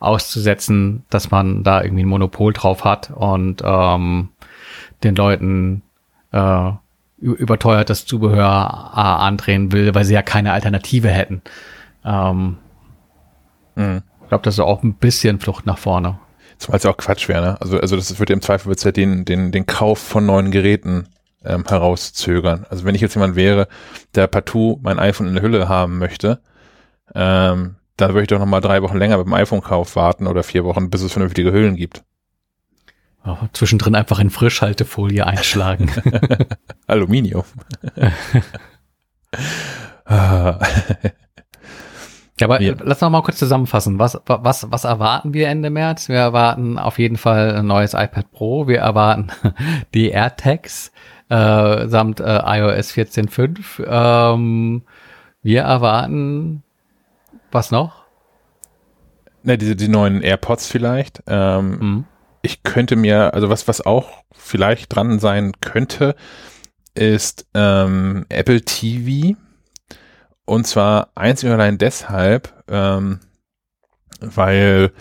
auszusetzen, 0.00 1.04
dass 1.08 1.30
man 1.30 1.62
da 1.62 1.82
irgendwie 1.82 2.04
ein 2.04 2.08
Monopol 2.08 2.52
drauf 2.52 2.84
hat 2.84 3.10
und 3.10 3.62
ähm, 3.64 4.28
den 5.04 5.14
Leuten 5.14 5.82
äh, 6.32 6.70
überteuertes 7.20 8.06
Zubehör 8.06 8.92
äh, 8.94 9.00
andrehen 9.00 9.72
will, 9.72 9.94
weil 9.94 10.04
sie 10.04 10.14
ja 10.14 10.22
keine 10.22 10.52
Alternative 10.52 11.08
hätten. 11.08 11.42
Ähm, 12.04 12.58
mhm. 13.76 14.02
Ich 14.22 14.28
glaube, 14.28 14.44
das 14.44 14.54
ist 14.54 14.60
auch 14.60 14.82
ein 14.82 14.94
bisschen 14.94 15.38
Flucht 15.40 15.66
nach 15.66 15.78
vorne. 15.78 16.18
Zumal 16.58 16.76
es 16.76 16.84
ja 16.84 16.90
auch 16.90 16.96
Quatsch 16.96 17.28
wäre, 17.28 17.42
ne? 17.42 17.60
Also, 17.60 17.78
also 17.78 17.96
das 17.96 18.18
wird 18.18 18.30
im 18.30 18.40
Zweifel 18.40 18.68
wird's 18.68 18.84
ja 18.84 18.92
den, 18.92 19.24
den, 19.24 19.52
den 19.52 19.66
Kauf 19.66 19.98
von 19.98 20.26
neuen 20.26 20.50
Geräten 20.50 21.08
ähm, 21.44 21.64
herauszögern. 21.66 22.66
Also 22.70 22.84
wenn 22.84 22.94
ich 22.94 23.00
jetzt 23.00 23.14
jemand 23.14 23.36
wäre, 23.36 23.68
der 24.14 24.26
partout 24.26 24.78
mein 24.82 24.98
iPhone 24.98 25.28
in 25.28 25.34
der 25.34 25.42
Hülle 25.42 25.68
haben 25.68 25.98
möchte, 25.98 26.40
ähm, 27.14 27.76
dann 27.96 28.10
würde 28.10 28.22
ich 28.22 28.28
doch 28.28 28.38
noch 28.38 28.46
mal 28.46 28.60
drei 28.60 28.82
Wochen 28.82 28.96
länger 28.96 29.18
mit 29.18 29.26
dem 29.26 29.34
iPhone-Kauf 29.34 29.96
warten 29.96 30.26
oder 30.26 30.42
vier 30.42 30.64
Wochen, 30.64 30.90
bis 30.90 31.02
es 31.02 31.12
vernünftige 31.12 31.52
Hüllen 31.52 31.76
gibt. 31.76 32.04
Oh, 33.24 33.36
zwischendrin 33.52 33.94
einfach 33.94 34.18
in 34.18 34.30
Frischhaltefolie 34.30 35.24
einschlagen. 35.24 35.90
Aluminium. 36.88 37.44
ja, 40.08 40.58
aber 42.42 42.60
ja. 42.60 42.74
lass 42.80 43.00
noch 43.00 43.10
mal 43.10 43.22
kurz 43.22 43.38
zusammenfassen. 43.38 44.00
Was, 44.00 44.20
was, 44.26 44.72
was 44.72 44.84
erwarten 44.84 45.34
wir 45.34 45.48
Ende 45.48 45.70
März? 45.70 46.08
Wir 46.08 46.16
erwarten 46.16 46.78
auf 46.78 46.98
jeden 46.98 47.16
Fall 47.16 47.54
ein 47.54 47.66
neues 47.66 47.94
iPad 47.94 48.32
Pro. 48.32 48.66
Wir 48.66 48.80
erwarten 48.80 49.28
die 49.94 50.10
AirTags 50.10 50.90
äh, 51.28 51.86
samt 51.86 52.18
äh, 52.18 52.24
iOS 52.24 52.92
14.5. 52.92 53.84
Ähm, 53.86 54.82
wir 55.44 55.62
erwarten 55.62 56.64
was 57.52 57.70
noch? 57.70 58.02
Ne, 59.44 59.58
diese 59.58 59.76
die 59.76 59.88
neuen 59.88 60.22
AirPods 60.22 60.66
vielleicht. 60.66 61.22
Ähm, 61.28 61.78
mhm 61.78 62.04
ich 62.42 62.64
könnte 62.64 62.96
mir, 62.96 63.34
also 63.34 63.48
was, 63.48 63.68
was 63.68 63.80
auch 63.80 64.24
vielleicht 64.32 64.94
dran 64.94 65.20
sein 65.20 65.52
könnte, 65.60 66.16
ist 66.94 67.46
ähm, 67.54 68.26
Apple 68.28 68.60
TV. 68.62 69.36
Und 70.44 70.66
zwar 70.66 71.10
einzig 71.14 71.48
und 71.48 71.54
allein 71.54 71.78
deshalb, 71.78 72.52
ähm, 72.68 73.20
weil 74.20 74.92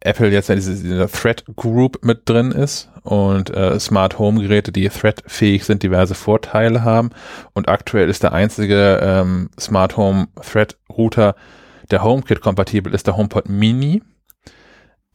Apple 0.00 0.30
jetzt 0.30 0.48
ja 0.48 0.54
diese, 0.54 0.74
diese 0.74 1.06
Thread 1.08 1.44
Group 1.54 2.04
mit 2.04 2.28
drin 2.28 2.50
ist 2.50 2.90
und 3.02 3.50
äh, 3.50 3.78
Smart 3.78 4.18
Home 4.18 4.40
Geräte, 4.40 4.72
die 4.72 4.88
Thread-fähig 4.88 5.64
sind, 5.64 5.82
diverse 5.82 6.14
Vorteile 6.14 6.82
haben. 6.82 7.10
Und 7.52 7.68
aktuell 7.68 8.08
ist 8.08 8.22
der 8.22 8.32
einzige 8.32 9.00
ähm, 9.02 9.50
Smart 9.60 9.96
Home 9.96 10.28
Thread 10.40 10.78
Router, 10.88 11.34
der 11.90 12.02
HomeKit 12.02 12.40
kompatibel 12.40 12.94
ist, 12.94 13.06
der 13.06 13.16
HomePod 13.16 13.48
Mini 13.48 14.02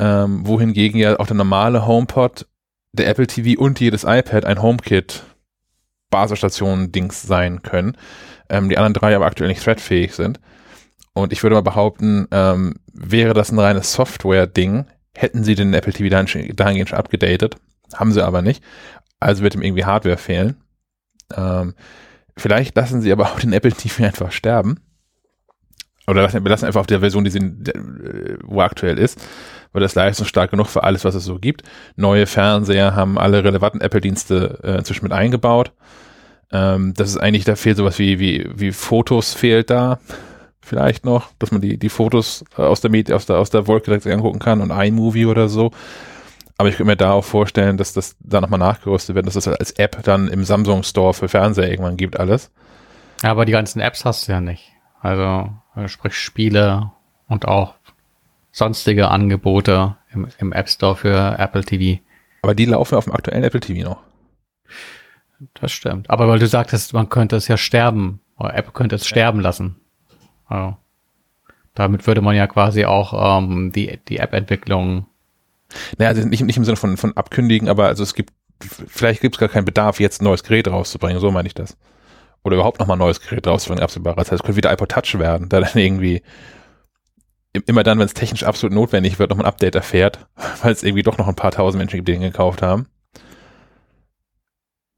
ähm, 0.02 0.46
wohingegen 0.48 1.00
ja 1.00 1.20
auch 1.20 1.28
der 1.28 1.36
normale 1.36 1.86
HomePod, 1.86 2.48
der 2.92 3.08
Apple 3.08 3.28
TV 3.28 3.62
und 3.62 3.80
jedes 3.80 4.04
iPad 4.04 4.46
ein 4.46 4.62
HomeKit 4.62 5.24
Basisstation-Dings 6.10 7.22
sein 7.22 7.62
können. 7.62 7.96
Ähm, 8.50 8.68
die 8.68 8.78
anderen 8.78 8.96
drei 8.96 9.16
aber 9.16 9.28
aktuell 9.28 9.48
nicht 9.48 9.64
threadfähig 9.64 10.14
sind. 10.14 10.40
Und 11.14 11.32
ich 11.32 11.44
würde 11.44 11.56
mal 11.56 11.62
behaupten, 11.62 12.28
ähm, 12.32 12.76
wäre 12.92 13.34
das 13.34 13.52
ein 13.52 13.60
reines 13.60 13.94
Software-Ding, 13.94 14.86
hätten 15.16 15.44
sie 15.44 15.56
den 15.56 15.74
Apple 15.74 15.94
TV 15.94 16.10
dahingehend 16.10 16.90
schon 16.90 16.98
abgedatet. 16.98 17.58
Haben 17.94 18.12
sie 18.12 18.26
aber 18.26 18.42
nicht. 18.42 18.64
Also 19.20 19.44
wird 19.44 19.54
ihm 19.54 19.62
irgendwie 19.62 19.86
Hardware 19.86 20.18
fehlen. 20.18 20.58
Ähm, 21.36 21.76
vielleicht 22.36 22.76
lassen 22.76 23.02
sie 23.02 23.12
aber 23.12 23.26
auch 23.26 23.40
den 23.40 23.54
Apple 23.54 23.72
TV 23.72 24.04
einfach 24.04 24.32
sterben. 24.32 24.80
Oder 26.08 26.24
lassen, 26.24 26.44
lassen 26.44 26.66
einfach 26.66 26.80
auf 26.80 26.88
der 26.88 27.02
Version, 27.02 27.24
die 27.24 27.30
sie, 27.30 27.40
wo 28.44 28.62
aktuell 28.62 28.98
ist, 28.98 29.20
weil 29.74 29.82
das 29.82 29.96
leistungsstark 29.96 30.52
genug 30.52 30.68
für 30.68 30.84
alles, 30.84 31.06
was 31.06 31.16
es 31.16 31.26
so 31.26 31.40
gibt. 31.40 31.64
Neue 31.96 32.26
Fernseher 32.26 32.96
haben 32.96 33.18
alle 33.18 33.44
relevanten 33.44 33.82
Apple-Dienste 33.82 34.60
äh, 34.64 34.78
inzwischen 34.78 35.06
mit 35.06 35.14
eingebaut. 35.14 35.72
Ähm, 36.52 36.94
das 36.96 37.10
ist 37.10 37.18
eigentlich, 37.18 37.46
da 37.46 37.56
fehlt 37.56 37.78
sowas 37.78 37.98
wie, 38.00 38.20
wie, 38.20 38.50
wie 38.54 38.72
Fotos 38.72 39.34
fehlt 39.34 39.70
da 39.70 40.00
vielleicht 40.62 41.06
noch, 41.06 41.30
dass 41.40 41.52
man 41.52 41.62
die, 41.62 41.78
die 41.78 41.90
Fotos 41.90 42.46
äh, 42.58 42.62
aus 42.62 42.82
der, 42.82 42.92
Medi 42.92 43.14
aus 43.14 43.26
der, 43.26 43.38
aus 43.38 43.50
der 43.50 43.68
Wolke 43.68 43.86
direkt 43.86 44.08
angucken 44.08 44.40
kann 44.40 44.62
und 44.62 44.72
iMovie 44.72 45.26
oder 45.26 45.50
so. 45.50 45.72
Aber 46.58 46.70
ich 46.70 46.78
könnte 46.78 46.92
mir 46.92 46.96
da 46.96 47.14
auch 47.14 47.26
vorstellen, 47.26 47.78
dass 47.78 47.94
das 47.94 48.16
da 48.20 48.40
nochmal 48.40 48.60
nachgerüstet 48.60 49.16
wird, 49.16 49.26
dass 49.26 49.34
das 49.34 49.48
als 49.48 49.72
App 49.72 50.04
dann 50.04 50.28
im 50.28 50.44
Samsung 50.44 50.84
Store 50.84 51.14
für 51.14 51.28
Fernseher 51.28 51.70
irgendwann 51.70 51.98
gibt, 51.98 52.20
alles. 52.20 52.52
Aber 53.24 53.46
die 53.46 53.52
ganzen 53.52 53.80
Apps 53.80 54.06
hast 54.06 54.28
du 54.28 54.32
ja 54.32 54.42
nicht. 54.42 54.72
Also, 55.02 55.50
äh, 55.76 55.88
sprich 55.88 56.14
Spiele 56.14 56.92
und 57.28 57.48
auch 57.48 57.74
sonstige 58.52 59.10
Angebote 59.10 59.98
im, 60.14 60.28
im 60.38 60.54
App 60.54 60.70
Store 60.70 60.96
für 60.96 61.36
Apple 61.38 61.64
TV. 61.64 62.02
Aber 62.42 62.56
die 62.56 62.66
laufen 62.66 62.96
auf 62.96 63.06
dem 63.06 63.14
aktuellen 63.14 63.44
Apple 63.44 63.60
TV 63.60 63.88
noch. 63.88 64.02
Das 65.56 65.72
stimmt. 65.72 66.10
Aber 66.10 66.28
weil 66.28 66.40
du 66.40 66.48
sagtest, 66.48 66.94
man 66.94 67.10
könnte 67.10 67.36
es 67.36 67.48
ja 67.48 67.58
sterben, 67.58 68.22
oder 68.38 68.54
Apple 68.56 68.74
könnte 68.74 68.96
es 68.96 69.04
ja. 69.04 69.10
sterben 69.10 69.40
lassen. 69.40 69.78
Also, 70.46 70.78
damit 71.74 72.06
würde 72.06 72.22
man 72.22 72.36
ja 72.36 72.48
quasi 72.48 72.86
auch 72.86 73.40
ähm, 73.40 73.72
die, 73.72 74.00
die 74.08 74.18
App-Entwicklung. 74.18 75.08
Naja, 75.98 76.10
also 76.10 76.28
nicht, 76.28 76.44
nicht 76.44 76.58
im 76.58 76.66
Sinne 76.66 76.78
von, 76.78 76.98
von 76.98 77.16
abkündigen, 77.16 77.70
aber 77.70 77.88
also 77.88 78.04
es 78.04 78.14
gibt, 78.14 78.34
vielleicht 78.60 79.22
gibt 79.22 79.36
es 79.36 79.40
gar 79.40 79.50
keinen 79.50 79.66
Bedarf, 79.66 80.00
jetzt 80.00 80.22
ein 80.22 80.26
neues 80.26 80.44
Gerät 80.44 80.68
rauszubringen, 80.68 81.20
so 81.20 81.32
meine 81.32 81.48
ich 81.48 81.54
das. 81.54 81.78
Oder 82.44 82.56
überhaupt 82.56 82.80
nochmal 82.80 82.98
ein 82.98 83.00
neues 83.00 83.22
Gerät 83.22 83.48
rauszubringen, 83.48 83.84
absehbarer 83.84 84.26
Zeit. 84.26 84.34
Es 84.34 84.44
könnte 84.44 84.58
wieder 84.58 84.74
iPod 84.74 84.90
Touch 84.90 85.18
werden, 85.18 85.48
da 85.48 85.62
dann 85.62 85.70
irgendwie 85.76 86.22
immer 87.54 87.84
dann, 87.84 88.00
wenn 88.00 88.06
es 88.06 88.14
technisch 88.14 88.44
absolut 88.44 88.74
notwendig 88.74 89.20
wird, 89.20 89.30
noch 89.30 89.40
ein 89.40 89.46
Update 89.46 89.76
erfährt, 89.76 90.28
weil 90.64 90.72
es 90.72 90.84
irgendwie 90.84 91.04
doch 91.04 91.18
noch 91.18 91.28
ein 91.28 91.36
paar 91.36 91.52
tausend 91.52 91.80
Menschen 91.80 91.98
gibt, 91.98 92.08
die 92.08 92.14
den 92.14 92.22
gekauft 92.22 92.62
haben. 92.62 92.88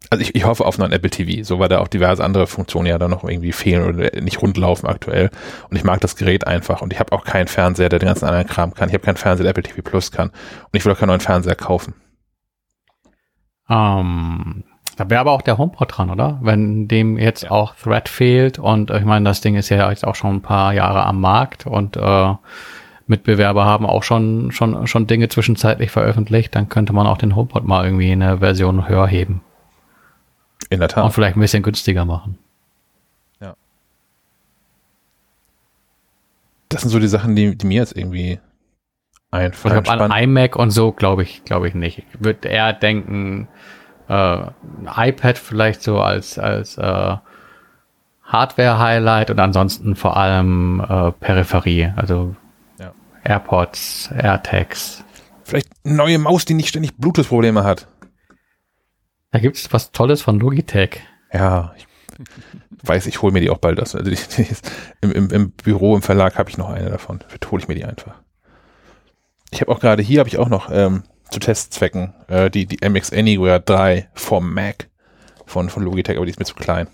Also 0.09 0.21
ich, 0.21 0.35
ich 0.35 0.45
hoffe 0.45 0.65
auf 0.65 0.79
einen 0.79 0.93
Apple 0.93 1.09
TV, 1.09 1.43
so 1.43 1.57
weil 1.57 1.69
da 1.69 1.79
auch 1.79 1.87
diverse 1.87 2.23
andere 2.23 2.45
Funktionen 2.45 2.85
ja 2.85 2.99
dann 2.99 3.09
noch 3.09 3.23
irgendwie 3.23 3.51
fehlen 3.51 3.83
oder 3.83 4.21
nicht 4.21 4.41
rundlaufen 4.41 4.87
aktuell. 4.87 5.31
Und 5.69 5.77
ich 5.77 5.83
mag 5.83 6.01
das 6.01 6.15
Gerät 6.15 6.45
einfach 6.45 6.81
und 6.83 6.93
ich 6.93 6.99
habe 6.99 7.11
auch 7.13 7.23
keinen 7.23 7.47
Fernseher, 7.47 7.89
der 7.89 7.97
den 7.97 8.07
ganzen 8.07 8.25
anderen 8.25 8.45
Kram 8.45 8.75
kann. 8.75 8.89
Ich 8.89 8.93
habe 8.93 9.03
keinen 9.03 9.17
Fernseher, 9.17 9.45
der 9.45 9.51
Apple 9.51 9.63
TV 9.63 9.81
Plus 9.81 10.11
kann. 10.11 10.29
Und 10.29 10.73
ich 10.73 10.85
will 10.85 10.93
auch 10.93 10.99
keinen 10.99 11.07
neuen 11.07 11.19
Fernseher 11.19 11.55
kaufen. 11.55 11.95
Ähm, 13.69 14.63
da 14.95 15.09
wäre 15.09 15.21
aber 15.21 15.31
auch 15.31 15.41
der 15.41 15.57
HomePod 15.57 15.97
dran, 15.97 16.09
oder? 16.09 16.39
Wenn 16.41 16.87
dem 16.87 17.17
jetzt 17.17 17.43
ja. 17.43 17.51
auch 17.51 17.75
Thread 17.75 18.09
fehlt 18.09 18.59
und 18.59 18.91
ich 18.91 19.05
meine, 19.05 19.25
das 19.25 19.41
Ding 19.41 19.55
ist 19.55 19.69
ja 19.69 19.89
jetzt 19.89 20.05
auch 20.05 20.15
schon 20.15 20.35
ein 20.35 20.41
paar 20.41 20.73
Jahre 20.73 21.05
am 21.05 21.19
Markt 21.19 21.65
und 21.65 21.97
äh, 21.97 22.33
Mitbewerber 23.07 23.65
haben 23.65 23.85
auch 23.85 24.03
schon, 24.03 24.51
schon, 24.51 24.87
schon 24.87 25.07
Dinge 25.07 25.29
zwischenzeitlich 25.29 25.91
veröffentlicht, 25.91 26.55
dann 26.55 26.69
könnte 26.69 26.93
man 26.93 27.07
auch 27.07 27.17
den 27.17 27.35
HomePod 27.35 27.65
mal 27.65 27.85
irgendwie 27.85 28.11
in 28.11 28.23
eine 28.23 28.39
Version 28.39 28.87
höher 28.87 29.07
heben. 29.07 29.41
In 30.69 30.79
der 30.79 30.89
Tat. 30.89 31.03
Und 31.03 31.11
vielleicht 31.11 31.35
ein 31.35 31.41
bisschen 31.41 31.63
günstiger 31.63 32.05
machen. 32.05 32.37
Ja. 33.41 33.55
Das 36.69 36.81
sind 36.81 36.91
so 36.91 36.99
die 36.99 37.07
Sachen, 37.07 37.35
die, 37.35 37.57
die 37.57 37.67
mir 37.67 37.81
jetzt 37.81 37.97
irgendwie 37.97 38.39
einfallen. 39.31 39.79
Ich 39.79 39.83
glaube, 39.83 40.03
an 40.03 40.11
iMac 40.11 40.55
und 40.55 40.71
so 40.71 40.91
glaube 40.91 41.23
ich, 41.23 41.43
glaube 41.43 41.67
ich 41.67 41.75
nicht. 41.75 41.99
Ich 41.99 42.23
würde 42.23 42.47
eher 42.47 42.71
denken, 42.71 43.49
äh, 44.07 44.45
iPad 44.95 45.37
vielleicht 45.37 45.81
so 45.81 45.99
als, 45.99 46.37
als 46.37 46.77
äh, 46.77 47.17
Hardware-Highlight 48.23 49.29
und 49.29 49.39
ansonsten 49.39 49.95
vor 49.95 50.17
allem 50.17 50.79
äh, 50.87 51.11
Peripherie, 51.11 51.93
also 51.95 52.35
ja. 52.79 52.93
AirPods, 53.23 54.09
AirTags. 54.15 55.03
Vielleicht 55.43 55.69
eine 55.83 55.95
neue 55.95 56.17
Maus, 56.19 56.45
die 56.45 56.53
nicht 56.53 56.69
ständig 56.69 56.97
Bluetooth-Probleme 56.97 57.63
hat. 57.63 57.87
Da 59.31 59.39
gibt 59.39 59.57
es 59.57 59.71
was 59.73 59.91
Tolles 59.91 60.21
von 60.21 60.39
Logitech. 60.39 61.01
Ja, 61.31 61.73
ich 61.77 61.87
weiß, 62.83 63.07
ich 63.07 63.21
hole 63.21 63.33
mir 63.33 63.41
die 63.41 63.49
auch 63.49 63.57
bald. 63.57 63.79
Also 63.79 63.99
die, 63.99 64.11
die 64.11 64.43
ist, 64.43 64.71
im, 65.01 65.11
im, 65.11 65.29
im, 65.29 65.51
Büro, 65.51 65.95
im 65.95 66.01
Verlag 66.01 66.37
habe 66.37 66.49
ich 66.49 66.57
noch 66.57 66.69
eine 66.69 66.89
davon. 66.89 67.19
Vielleicht 67.27 67.51
hole 67.51 67.61
ich 67.61 67.67
mir 67.67 67.75
die 67.75 67.85
einfach. 67.85 68.15
Ich 69.51 69.61
habe 69.61 69.71
auch 69.71 69.79
gerade 69.79 70.01
hier 70.01 70.19
habe 70.19 70.29
ich 70.29 70.37
auch 70.37 70.49
noch 70.49 70.69
ähm, 70.71 71.03
zu 71.33 71.39
Testzwecken 71.39 72.13
äh, 72.27 72.49
die, 72.49 72.65
die 72.65 72.87
MX 72.87 73.11
Anywhere 73.11 73.59
3 73.59 74.09
vom 74.13 74.53
Mac 74.53 74.87
von, 75.45 75.69
von 75.69 75.83
Logitech, 75.83 76.15
aber 76.15 76.25
die 76.25 76.31
ist 76.31 76.39
mir 76.39 76.45
zu 76.45 76.55
klein. 76.55 76.87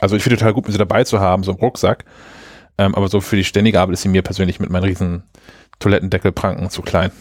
Also 0.00 0.16
ich 0.16 0.22
finde 0.22 0.38
total 0.38 0.54
gut, 0.54 0.66
sie 0.66 0.78
dabei 0.78 1.04
zu 1.04 1.20
haben, 1.20 1.44
so 1.44 1.52
im 1.52 1.58
Rucksack. 1.58 2.04
Ähm, 2.76 2.94
aber 2.94 3.08
so 3.08 3.20
für 3.20 3.36
die 3.36 3.44
ständige 3.44 3.80
Arbeit 3.80 3.94
ist 3.94 4.02
sie 4.02 4.08
mir 4.08 4.22
persönlich 4.22 4.58
mit 4.58 4.70
meinen 4.70 4.84
riesen 4.84 5.22
Toilettendeckelpranken 5.78 6.70
zu 6.70 6.82
klein. 6.82 7.12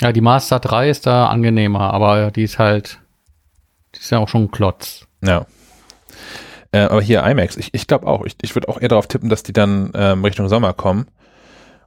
Ja, 0.00 0.12
die 0.12 0.20
Master 0.20 0.60
3 0.60 0.90
ist 0.90 1.06
da 1.06 1.26
angenehmer, 1.26 1.92
aber 1.92 2.30
die 2.30 2.44
ist 2.44 2.58
halt, 2.58 3.00
die 3.94 4.00
ist 4.00 4.10
ja 4.10 4.18
auch 4.18 4.28
schon 4.28 4.44
ein 4.44 4.50
Klotz. 4.50 5.06
Ja. 5.22 5.46
Äh, 6.72 6.82
aber 6.82 7.02
hier 7.02 7.24
IMAX, 7.24 7.56
ich, 7.56 7.74
ich 7.74 7.86
glaube 7.86 8.06
auch, 8.06 8.24
ich, 8.24 8.36
ich 8.42 8.54
würde 8.54 8.68
auch 8.68 8.80
eher 8.80 8.88
darauf 8.88 9.08
tippen, 9.08 9.28
dass 9.28 9.42
die 9.42 9.52
dann 9.52 9.90
ähm, 9.94 10.24
Richtung 10.24 10.48
Sommer 10.48 10.72
kommen 10.72 11.06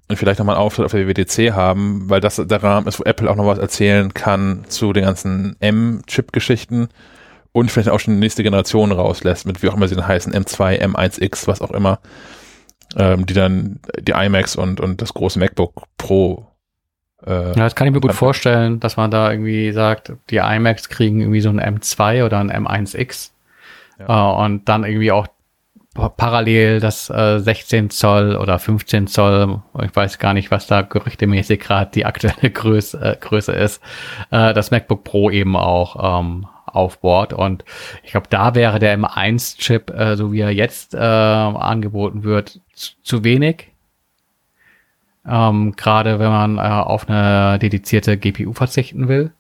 und 0.07 0.17
vielleicht 0.17 0.39
nochmal 0.39 0.55
einen 0.55 0.65
Auftritt 0.65 0.85
auf 0.85 0.91
der 0.91 1.07
WWDC 1.07 1.53
haben, 1.53 2.09
weil 2.09 2.19
das 2.19 2.35
der 2.35 2.63
Rahmen 2.63 2.87
ist, 2.87 2.99
wo 2.99 3.03
Apple 3.03 3.29
auch 3.29 3.35
noch 3.35 3.45
was 3.45 3.57
erzählen 3.57 4.13
kann 4.13 4.65
zu 4.67 4.93
den 4.93 5.05
ganzen 5.05 5.55
M-Chip-Geschichten 5.59 6.89
und 7.51 7.71
vielleicht 7.71 7.89
auch 7.89 7.99
schon 7.99 8.15
die 8.15 8.19
nächste 8.19 8.43
Generation 8.43 8.91
rauslässt, 8.91 9.45
mit 9.45 9.63
wie 9.63 9.69
auch 9.69 9.75
immer 9.75 9.87
sie 9.87 9.95
dann 9.95 10.07
heißen, 10.07 10.33
M2, 10.33 10.81
M1X, 10.81 11.47
was 11.47 11.61
auch 11.61 11.71
immer, 11.71 11.99
ähm, 12.97 13.25
die 13.25 13.33
dann 13.33 13.79
die 13.99 14.11
iMacs 14.11 14.55
und, 14.55 14.79
und 14.79 15.01
das 15.01 15.13
große 15.13 15.39
MacBook 15.39 15.83
Pro 15.97 16.47
äh, 17.25 17.47
ja, 17.47 17.53
das 17.53 17.75
kann 17.75 17.87
ich 17.87 17.93
mir 17.93 18.01
gut 18.01 18.13
vorstellen, 18.13 18.79
dass 18.79 18.97
man 18.97 19.09
da 19.09 19.31
irgendwie 19.31 19.71
sagt, 19.71 20.13
die 20.29 20.37
iMacs 20.37 20.89
kriegen 20.89 21.21
irgendwie 21.21 21.41
so 21.41 21.49
ein 21.49 21.59
M2 21.59 22.25
oder 22.25 22.39
ein 22.39 22.51
M1X 22.51 23.31
ja. 23.99 24.41
äh, 24.41 24.45
und 24.45 24.67
dann 24.67 24.83
irgendwie 24.83 25.11
auch 25.11 25.27
parallel 25.93 26.79
das 26.79 27.09
äh, 27.09 27.39
16 27.39 27.89
Zoll 27.89 28.35
oder 28.35 28.57
15 28.57 29.07
Zoll, 29.07 29.61
ich 29.83 29.95
weiß 29.95 30.17
gar 30.17 30.33
nicht, 30.33 30.49
was 30.49 30.65
da 30.67 30.81
gerüchtemäßig 30.81 31.59
gerade 31.59 31.91
die 31.91 32.05
aktuelle 32.05 32.49
Größe, 32.51 32.99
äh, 32.99 33.15
Größe 33.19 33.51
ist, 33.51 33.81
äh, 34.31 34.53
das 34.53 34.71
MacBook 34.71 35.03
Pro 35.03 35.29
eben 35.29 35.55
auch 35.55 36.19
ähm, 36.19 36.47
auf 36.65 36.99
Bord. 36.99 37.33
Und 37.33 37.63
ich 38.03 38.11
glaube, 38.11 38.27
da 38.29 38.55
wäre 38.55 38.79
der 38.79 38.97
M1-Chip, 38.97 39.91
äh, 39.91 40.15
so 40.15 40.31
wie 40.31 40.41
er 40.41 40.51
jetzt 40.51 40.95
äh, 40.95 40.97
angeboten 40.97 42.23
wird, 42.23 42.59
zu, 42.73 42.93
zu 43.03 43.23
wenig. 43.23 43.71
Ähm, 45.25 45.75
Gerade 45.75 46.19
wenn 46.19 46.31
man 46.31 46.57
äh, 46.57 46.61
auf 46.61 47.07
eine 47.07 47.59
dedizierte 47.59 48.17
GPU 48.17 48.53
verzichten 48.53 49.07
will. 49.07 49.31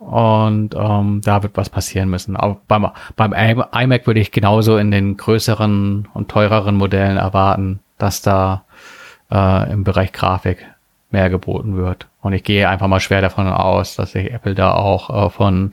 Und 0.00 0.74
ähm, 0.74 1.20
da 1.22 1.42
wird 1.42 1.58
was 1.58 1.68
passieren 1.68 2.08
müssen. 2.08 2.34
Aber 2.34 2.58
beim, 2.66 2.88
beim 3.16 3.34
iMac 3.34 4.06
würde 4.06 4.20
ich 4.20 4.32
genauso 4.32 4.78
in 4.78 4.90
den 4.90 5.18
größeren 5.18 6.08
und 6.14 6.30
teureren 6.30 6.76
Modellen 6.76 7.18
erwarten, 7.18 7.80
dass 7.98 8.22
da 8.22 8.64
äh, 9.30 9.70
im 9.70 9.84
Bereich 9.84 10.12
Grafik 10.12 10.66
mehr 11.10 11.28
geboten 11.28 11.76
wird. 11.76 12.06
Und 12.22 12.32
ich 12.32 12.42
gehe 12.44 12.66
einfach 12.70 12.86
mal 12.86 13.00
schwer 13.00 13.20
davon 13.20 13.46
aus, 13.46 13.94
dass 13.94 14.12
sich 14.12 14.32
Apple 14.32 14.54
da 14.54 14.72
auch 14.72 15.26
äh, 15.26 15.28
von 15.28 15.72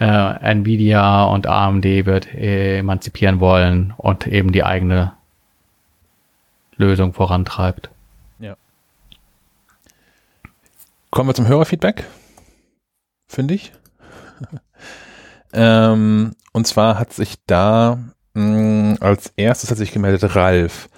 äh, 0.00 0.06
Nvidia 0.06 1.24
und 1.24 1.46
AMD 1.46 1.84
wird 1.84 2.34
emanzipieren 2.34 3.38
wollen 3.38 3.92
und 3.98 4.26
eben 4.26 4.50
die 4.50 4.64
eigene 4.64 5.12
Lösung 6.76 7.12
vorantreibt. 7.12 7.90
Ja. 8.38 8.56
Kommen 11.10 11.28
wir 11.28 11.34
zum 11.34 11.48
Hörerfeedback 11.48 12.06
finde 13.28 13.54
ich. 13.54 13.72
ähm, 15.52 16.32
und 16.52 16.66
zwar 16.66 16.98
hat 16.98 17.12
sich 17.12 17.36
da 17.46 17.98
mh, 18.34 18.42
mm, 18.42 18.96
als 19.00 19.32
erstes 19.36 19.70
hat 19.70 19.78
sich 19.78 19.92
gemeldet 19.92 20.34
Ralf. 20.34 20.88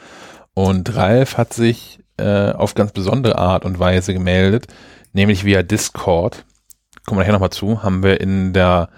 Und 0.54 0.94
Ralf 0.94 1.36
hat 1.36 1.52
sich 1.52 2.00
äh, 2.16 2.52
auf 2.52 2.74
ganz 2.74 2.92
besondere 2.92 3.38
Art 3.38 3.64
und 3.64 3.78
Weise 3.78 4.12
gemeldet, 4.12 4.66
nämlich 5.12 5.44
via 5.44 5.62
Discord. 5.62 6.44
Kommen 7.06 7.18
wir 7.18 7.22
nachher 7.22 7.32
nochmal 7.32 7.50
zu, 7.50 7.82
haben 7.82 8.02
wir 8.02 8.20
in 8.20 8.52
der 8.52 8.90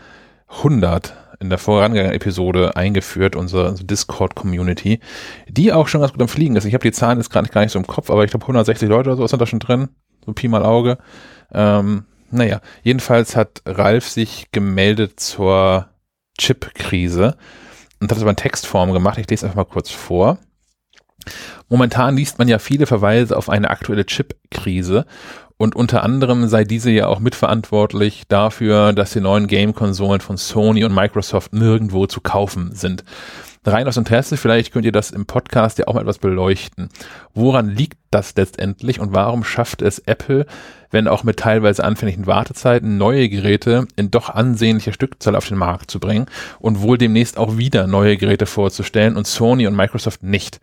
100 0.49 1.14
in 1.43 1.51
der 1.51 1.59
vorangegangenen 1.59 2.14
Episode 2.14 2.76
eingeführt, 2.76 3.35
unsere, 3.35 3.68
unsere 3.68 3.85
Discord-Community, 3.85 5.01
die 5.49 5.72
auch 5.72 5.89
schon 5.89 6.01
ganz 6.01 6.12
gut 6.12 6.22
am 6.22 6.28
Fliegen 6.28 6.55
ist. 6.55 6.64
Ich 6.64 6.74
habe 6.74 6.85
die 6.85 6.93
Zahlen 6.93 7.18
jetzt 7.18 7.30
gerade 7.30 7.49
gar 7.49 7.62
nicht 7.62 7.72
so 7.72 7.80
im 7.80 7.87
Kopf, 7.87 8.11
aber 8.11 8.22
ich 8.22 8.30
glaube 8.30 8.45
160 8.45 8.89
Leute 8.89 9.11
oder 9.11 9.16
so 9.16 9.26
sind 9.26 9.43
da 9.43 9.47
schon 9.47 9.59
drin, 9.59 9.89
so 10.24 10.33
Pi 10.33 10.47
mal 10.47 10.64
Auge. 10.64 10.99
Ähm, 11.53 12.05
naja, 12.33 12.61
jedenfalls 12.83 13.37
hat 13.37 13.62
Ralf 13.66 14.09
sich 14.09 14.49
gemeldet 14.53 15.20
zur 15.20 15.89
Chip-Krise 16.39 17.37
und 18.01 18.11
hat 18.11 18.16
es 18.16 18.22
aber 18.22 18.30
in 18.30 18.37
Textform 18.37 18.93
gemacht. 18.93 19.18
Ich 19.18 19.28
lese 19.28 19.47
einfach 19.47 19.57
mal 19.57 19.64
kurz 19.64 19.91
vor. 19.91 20.39
Momentan 21.68 22.16
liest 22.16 22.39
man 22.39 22.49
ja 22.49 22.59
viele 22.59 22.87
Verweise 22.87 23.37
auf 23.37 23.49
eine 23.49 23.70
aktuelle 23.70 24.05
Chip-Krise 24.07 25.07
Und 25.57 25.76
unter 25.76 26.03
anderem 26.03 26.49
sei 26.49 26.64
diese 26.64 26.91
ja 26.91 27.07
auch 27.07 27.20
mitverantwortlich 27.20 28.24
dafür, 28.26 28.93
dass 28.93 29.12
die 29.12 29.20
neuen 29.20 29.47
Game-Konsolen 29.47 30.20
von 30.20 30.37
Sony 30.37 30.83
und 30.85 30.93
Microsoft 30.93 31.53
nirgendwo 31.53 32.07
zu 32.07 32.20
kaufen 32.20 32.74
sind. 32.74 33.05
Rein 33.65 33.87
aus 33.87 33.97
Interesse, 33.97 34.37
vielleicht 34.37 34.73
könnt 34.73 34.85
ihr 34.85 34.93
das 34.93 35.13
im 35.13 35.25
Podcast 35.25 35.79
ja 35.79 35.87
auch 35.87 35.95
mal 35.95 36.01
etwas 36.01 36.19
beleuchten. 36.19 36.89
Woran 37.33 37.69
liegt 37.69 37.97
das 38.11 38.35
letztendlich 38.35 38.99
und 38.99 39.15
warum 39.15 39.45
schafft 39.45 39.83
es 39.83 40.01
Apple, 40.01 40.47
wenn 40.91 41.07
auch 41.07 41.23
mit 41.23 41.39
teilweise 41.39 41.85
anfänglichen 41.85 42.27
Wartezeiten, 42.27 42.99
neue 42.99 43.29
Geräte 43.29 43.87
in 43.95 44.11
doch 44.11 44.29
ansehnlicher 44.31 44.93
Stückzahl 44.93 45.37
auf 45.37 45.47
den 45.47 45.59
Markt 45.59 45.93
zu 45.93 46.01
bringen 46.01 46.27
und 46.59 46.83
wohl 46.83 46.99
demnächst 46.99 47.39
auch 47.39 47.57
wieder 47.57 47.87
neue 47.87 48.17
Geräte 48.17 48.47
vorzustellen 48.47 49.17
und 49.17 49.29
Sony 49.29 49.69
und 49.69 49.77
Microsoft 49.77 50.25
nicht? 50.25 50.61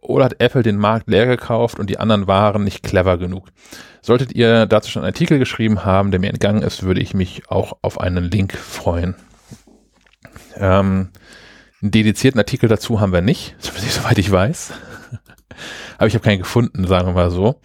Oder 0.00 0.24
hat 0.24 0.40
Apple 0.40 0.62
den 0.62 0.78
Markt 0.78 1.06
leer 1.06 1.26
gekauft 1.26 1.78
und 1.78 1.90
die 1.90 1.98
anderen 1.98 2.26
waren 2.28 2.64
nicht 2.64 2.82
clever 2.82 3.18
genug? 3.18 3.48
Solltet 4.00 4.32
ihr 4.32 4.64
dazu 4.64 4.90
schon 4.90 5.02
einen 5.02 5.12
Artikel 5.12 5.38
geschrieben 5.38 5.84
haben, 5.84 6.12
der 6.12 6.20
mir 6.20 6.30
entgangen 6.30 6.62
ist, 6.62 6.82
würde 6.82 7.02
ich 7.02 7.12
mich 7.12 7.42
auch 7.50 7.76
auf 7.82 8.00
einen 8.00 8.24
Link 8.24 8.56
freuen. 8.56 9.16
Ähm, 10.56 11.10
einen 11.80 11.90
dedizierten 11.90 12.40
Artikel 12.40 12.68
dazu 12.68 13.00
haben 13.00 13.12
wir 13.12 13.22
nicht, 13.22 13.56
soweit 13.58 14.18
ich 14.18 14.30
weiß. 14.30 14.72
Aber 15.98 16.06
ich 16.06 16.14
habe 16.14 16.24
keinen 16.24 16.38
gefunden, 16.38 16.86
sagen 16.86 17.08
wir 17.08 17.14
mal 17.14 17.30
so. 17.30 17.60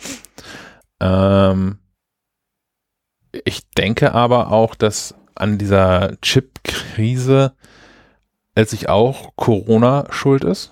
Ähm, 0.99 1.79
ich 3.45 3.69
denke 3.71 4.13
aber 4.13 4.51
auch, 4.51 4.75
dass 4.75 5.15
an 5.35 5.57
dieser 5.57 6.19
Chip-Krise 6.21 7.53
letztlich 8.55 8.89
auch 8.89 9.35
Corona 9.35 10.05
schuld 10.11 10.43
ist. 10.43 10.71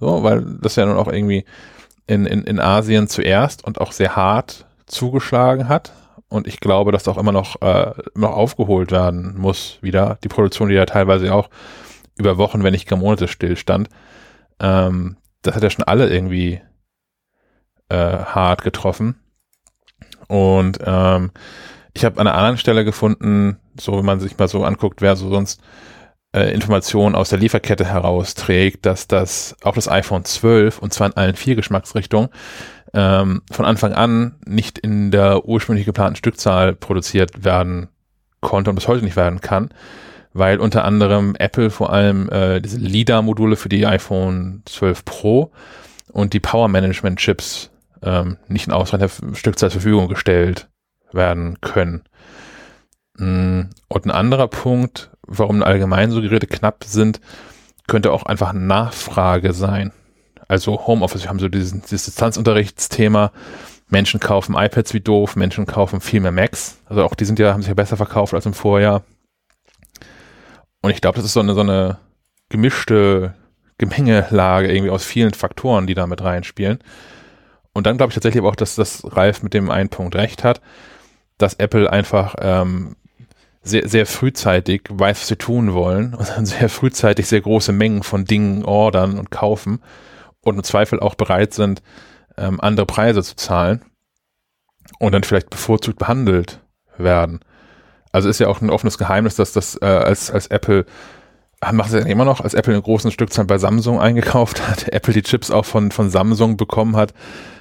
So, 0.00 0.22
weil 0.22 0.44
das 0.60 0.76
ja 0.76 0.84
nun 0.84 0.96
auch 0.96 1.08
irgendwie 1.08 1.44
in, 2.06 2.26
in, 2.26 2.42
in 2.42 2.60
Asien 2.60 3.08
zuerst 3.08 3.64
und 3.64 3.80
auch 3.80 3.92
sehr 3.92 4.16
hart 4.16 4.66
zugeschlagen 4.86 5.68
hat. 5.68 5.92
Und 6.28 6.46
ich 6.46 6.60
glaube, 6.60 6.92
dass 6.92 7.08
auch 7.08 7.18
immer 7.18 7.32
noch, 7.32 7.62
äh, 7.62 7.92
noch 8.14 8.32
aufgeholt 8.32 8.90
werden 8.90 9.38
muss 9.38 9.78
wieder. 9.80 10.18
Die 10.24 10.28
Produktion, 10.28 10.68
die 10.68 10.74
ja 10.74 10.86
teilweise 10.86 11.32
auch 11.32 11.48
über 12.18 12.38
Wochen, 12.38 12.62
wenn 12.62 12.72
nicht 12.72 12.88
gar 12.88 12.98
Monate 12.98 13.28
stillstand. 13.28 13.88
Ähm, 14.60 15.16
das 15.42 15.54
hat 15.54 15.62
ja 15.62 15.70
schon 15.70 15.84
alle 15.84 16.08
irgendwie 16.08 16.60
äh, 17.88 17.96
hart 17.96 18.62
getroffen. 18.62 19.20
Und 20.28 20.78
ähm, 20.84 21.30
ich 21.94 22.04
habe 22.04 22.20
an 22.20 22.26
einer 22.26 22.36
anderen 22.36 22.58
Stelle 22.58 22.84
gefunden, 22.84 23.58
so 23.78 23.96
wenn 23.96 24.04
man 24.04 24.20
sich 24.20 24.36
mal 24.38 24.48
so 24.48 24.64
anguckt, 24.64 25.02
wer 25.02 25.16
so 25.16 25.30
sonst 25.30 25.60
äh, 26.32 26.52
Informationen 26.52 27.14
aus 27.14 27.30
der 27.30 27.38
Lieferkette 27.38 27.84
herausträgt, 27.84 28.84
dass 28.84 29.08
das 29.08 29.56
auch 29.62 29.74
das 29.74 29.88
iPhone 29.88 30.24
12 30.24 30.78
und 30.78 30.92
zwar 30.92 31.08
in 31.08 31.16
allen 31.16 31.36
vier 31.36 31.56
Geschmacksrichtungen 31.56 32.28
ähm, 32.92 33.42
von 33.50 33.64
Anfang 33.64 33.94
an 33.94 34.36
nicht 34.44 34.78
in 34.78 35.10
der 35.10 35.46
ursprünglich 35.46 35.86
geplanten 35.86 36.16
Stückzahl 36.16 36.74
produziert 36.74 37.44
werden 37.44 37.88
konnte 38.40 38.70
und 38.70 38.76
bis 38.76 38.88
heute 38.88 39.04
nicht 39.04 39.16
werden 39.16 39.40
kann, 39.40 39.70
weil 40.36 40.58
unter 40.60 40.84
anderem 40.84 41.34
Apple 41.38 41.70
vor 41.70 41.92
allem 41.92 42.28
äh, 42.28 42.60
diese 42.60 42.78
LIDAR-Module 42.78 43.56
für 43.56 43.68
die 43.68 43.86
iPhone 43.86 44.62
12 44.66 45.04
Pro 45.04 45.50
und 46.12 46.32
die 46.32 46.40
Power 46.40 46.68
Management 46.68 47.18
Chips 47.18 47.70
ähm, 48.02 48.36
nicht 48.48 48.66
in 48.66 48.72
ausreichender 48.72 49.10
Stückzahl 49.34 49.70
zur 49.70 49.80
Verfügung 49.80 50.08
gestellt 50.08 50.68
werden 51.12 51.60
können. 51.60 52.02
Mm, 53.16 53.62
und 53.88 54.04
ein 54.04 54.10
anderer 54.10 54.48
Punkt, 54.48 55.10
warum 55.22 55.62
allgemein 55.62 56.10
so 56.10 56.20
Geräte 56.20 56.46
knapp 56.46 56.84
sind, 56.84 57.20
könnte 57.86 58.12
auch 58.12 58.24
einfach 58.24 58.52
Nachfrage 58.52 59.54
sein. 59.54 59.92
Also 60.48 60.86
Homeoffice, 60.86 61.22
wir 61.22 61.30
haben 61.30 61.38
so 61.38 61.48
dieses, 61.48 61.72
dieses 61.82 62.04
Distanzunterrichtsthema. 62.04 63.32
Menschen 63.88 64.20
kaufen 64.20 64.54
iPads 64.56 64.94
wie 64.94 65.00
doof, 65.00 65.36
Menschen 65.36 65.64
kaufen 65.64 66.00
viel 66.00 66.20
mehr 66.20 66.32
Macs. 66.32 66.78
Also 66.86 67.04
auch 67.04 67.14
die 67.14 67.24
sind 67.24 67.38
ja, 67.38 67.52
haben 67.52 67.62
sich 67.62 67.68
ja 67.68 67.74
besser 67.74 67.96
verkauft 67.96 68.34
als 68.34 68.44
im 68.44 68.52
Vorjahr. 68.52 69.02
Und 70.86 70.92
ich 70.92 71.00
glaube, 71.00 71.16
das 71.16 71.24
ist 71.24 71.32
so 71.32 71.40
eine, 71.40 71.54
so 71.54 71.60
eine 71.60 71.98
gemischte 72.48 73.34
Gemengelage 73.78 74.72
irgendwie 74.72 74.90
aus 74.90 75.04
vielen 75.04 75.34
Faktoren, 75.34 75.86
die 75.86 75.94
da 75.94 76.06
mit 76.06 76.22
reinspielen. 76.22 76.78
Und 77.72 77.86
dann 77.86 77.98
glaube 77.98 78.10
ich 78.10 78.14
tatsächlich 78.14 78.40
aber 78.40 78.48
auch, 78.48 78.56
dass 78.56 78.76
das 78.76 79.02
Ralf 79.04 79.42
mit 79.42 79.52
dem 79.52 79.70
einen 79.70 79.90
Punkt 79.90 80.14
recht 80.14 80.44
hat 80.44 80.62
dass 81.38 81.54
Apple 81.54 81.90
einfach 81.90 82.34
ähm, 82.38 82.96
sehr, 83.62 83.88
sehr 83.88 84.06
frühzeitig 84.06 84.82
weiß, 84.88 85.20
was 85.20 85.28
sie 85.28 85.36
tun 85.36 85.72
wollen 85.72 86.14
und 86.14 86.28
dann 86.28 86.46
sehr 86.46 86.68
frühzeitig 86.68 87.26
sehr 87.26 87.40
große 87.40 87.72
Mengen 87.72 88.02
von 88.02 88.24
Dingen 88.24 88.64
ordern 88.64 89.18
und 89.18 89.30
kaufen 89.30 89.80
und 90.40 90.56
im 90.56 90.64
Zweifel 90.64 91.00
auch 91.00 91.14
bereit 91.14 91.52
sind, 91.52 91.82
ähm, 92.36 92.60
andere 92.60 92.86
Preise 92.86 93.22
zu 93.22 93.36
zahlen 93.36 93.84
und 94.98 95.12
dann 95.12 95.24
vielleicht 95.24 95.50
bevorzugt 95.50 95.98
behandelt 95.98 96.60
werden. 96.96 97.40
Also 98.16 98.30
ist 98.30 98.38
ja 98.38 98.48
auch 98.48 98.62
ein 98.62 98.70
offenes 98.70 98.96
Geheimnis, 98.96 99.36
dass 99.36 99.52
das 99.52 99.78
äh, 99.82 99.84
als, 99.84 100.30
als 100.30 100.46
Apple 100.46 100.86
machen 101.70 101.90
sie 101.90 101.98
ja 101.98 102.06
immer 102.06 102.24
noch, 102.24 102.40
als 102.40 102.54
Apple 102.54 102.72
eine 102.72 102.80
großen 102.80 103.10
Stückzahl 103.10 103.44
bei 103.44 103.58
Samsung 103.58 104.00
eingekauft 104.00 104.66
hat, 104.66 104.88
Apple 104.92 105.12
die 105.12 105.20
Chips 105.20 105.50
auch 105.50 105.66
von, 105.66 105.90
von 105.90 106.08
Samsung 106.08 106.56
bekommen 106.56 106.96
hat, 106.96 107.12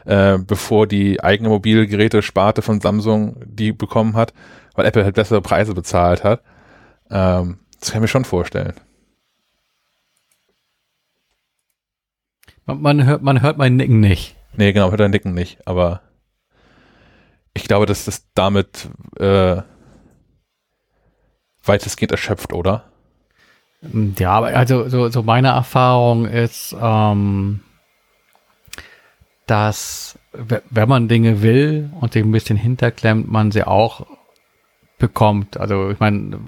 äh, 0.05 0.37
bevor 0.37 0.87
die 0.87 1.21
eigene 1.21 1.49
Mobilgeräte-Sparte 1.49 2.61
von 2.61 2.79
Samsung 2.79 3.35
die 3.45 3.73
bekommen 3.73 4.15
hat, 4.15 4.33
weil 4.75 4.85
Apple 4.85 5.03
halt 5.03 5.15
bessere 5.15 5.41
Preise 5.41 5.73
bezahlt 5.73 6.23
hat. 6.23 6.41
Ähm, 7.09 7.59
das 7.81 7.91
kann 7.91 7.97
ich 7.97 8.03
mir 8.03 8.07
schon 8.07 8.23
vorstellen. 8.23 8.75
Man, 12.65 12.81
man 12.81 13.05
hört, 13.05 13.21
man 13.21 13.41
hört 13.41 13.57
mein 13.57 13.75
Nicken 13.75 13.99
nicht. 13.99 14.37
Nee, 14.55 14.71
genau, 14.71 14.89
hört 14.89 15.01
dein 15.01 15.11
Nicken 15.11 15.33
nicht, 15.33 15.67
aber 15.67 15.99
ich 17.53 17.65
glaube, 17.65 17.87
dass 17.87 18.05
das 18.05 18.25
damit 18.35 18.87
äh, 19.19 19.61
weitestgehend 21.68 22.11
erschöpft, 22.11 22.53
oder? 22.53 22.86
Ja, 24.18 24.41
also 24.41 24.89
so, 24.89 25.09
so 25.09 25.24
meine 25.24 25.49
Erfahrung 25.49 26.26
ist, 26.26 26.76
ähm, 26.80 27.61
dass 29.45 30.18
wenn 30.34 30.89
man 30.89 31.07
Dinge 31.07 31.41
will 31.41 31.89
und 32.01 32.13
sich 32.13 32.24
ein 32.24 32.32
bisschen 32.32 32.57
hinterklemmt, 32.57 33.32
man 33.32 33.51
sie 33.51 33.63
auch 33.63 34.05
bekommt. 34.97 35.57
Also 35.57 35.91
ich 35.91 35.99
meine, 35.99 36.39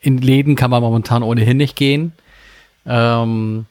in 0.00 0.18
Läden 0.18 0.56
kann 0.56 0.70
man 0.70 0.82
momentan 0.82 1.22
ohnehin 1.22 1.56
nicht 1.56 1.76
gehen. 1.76 2.12
Ähm, 2.86 3.66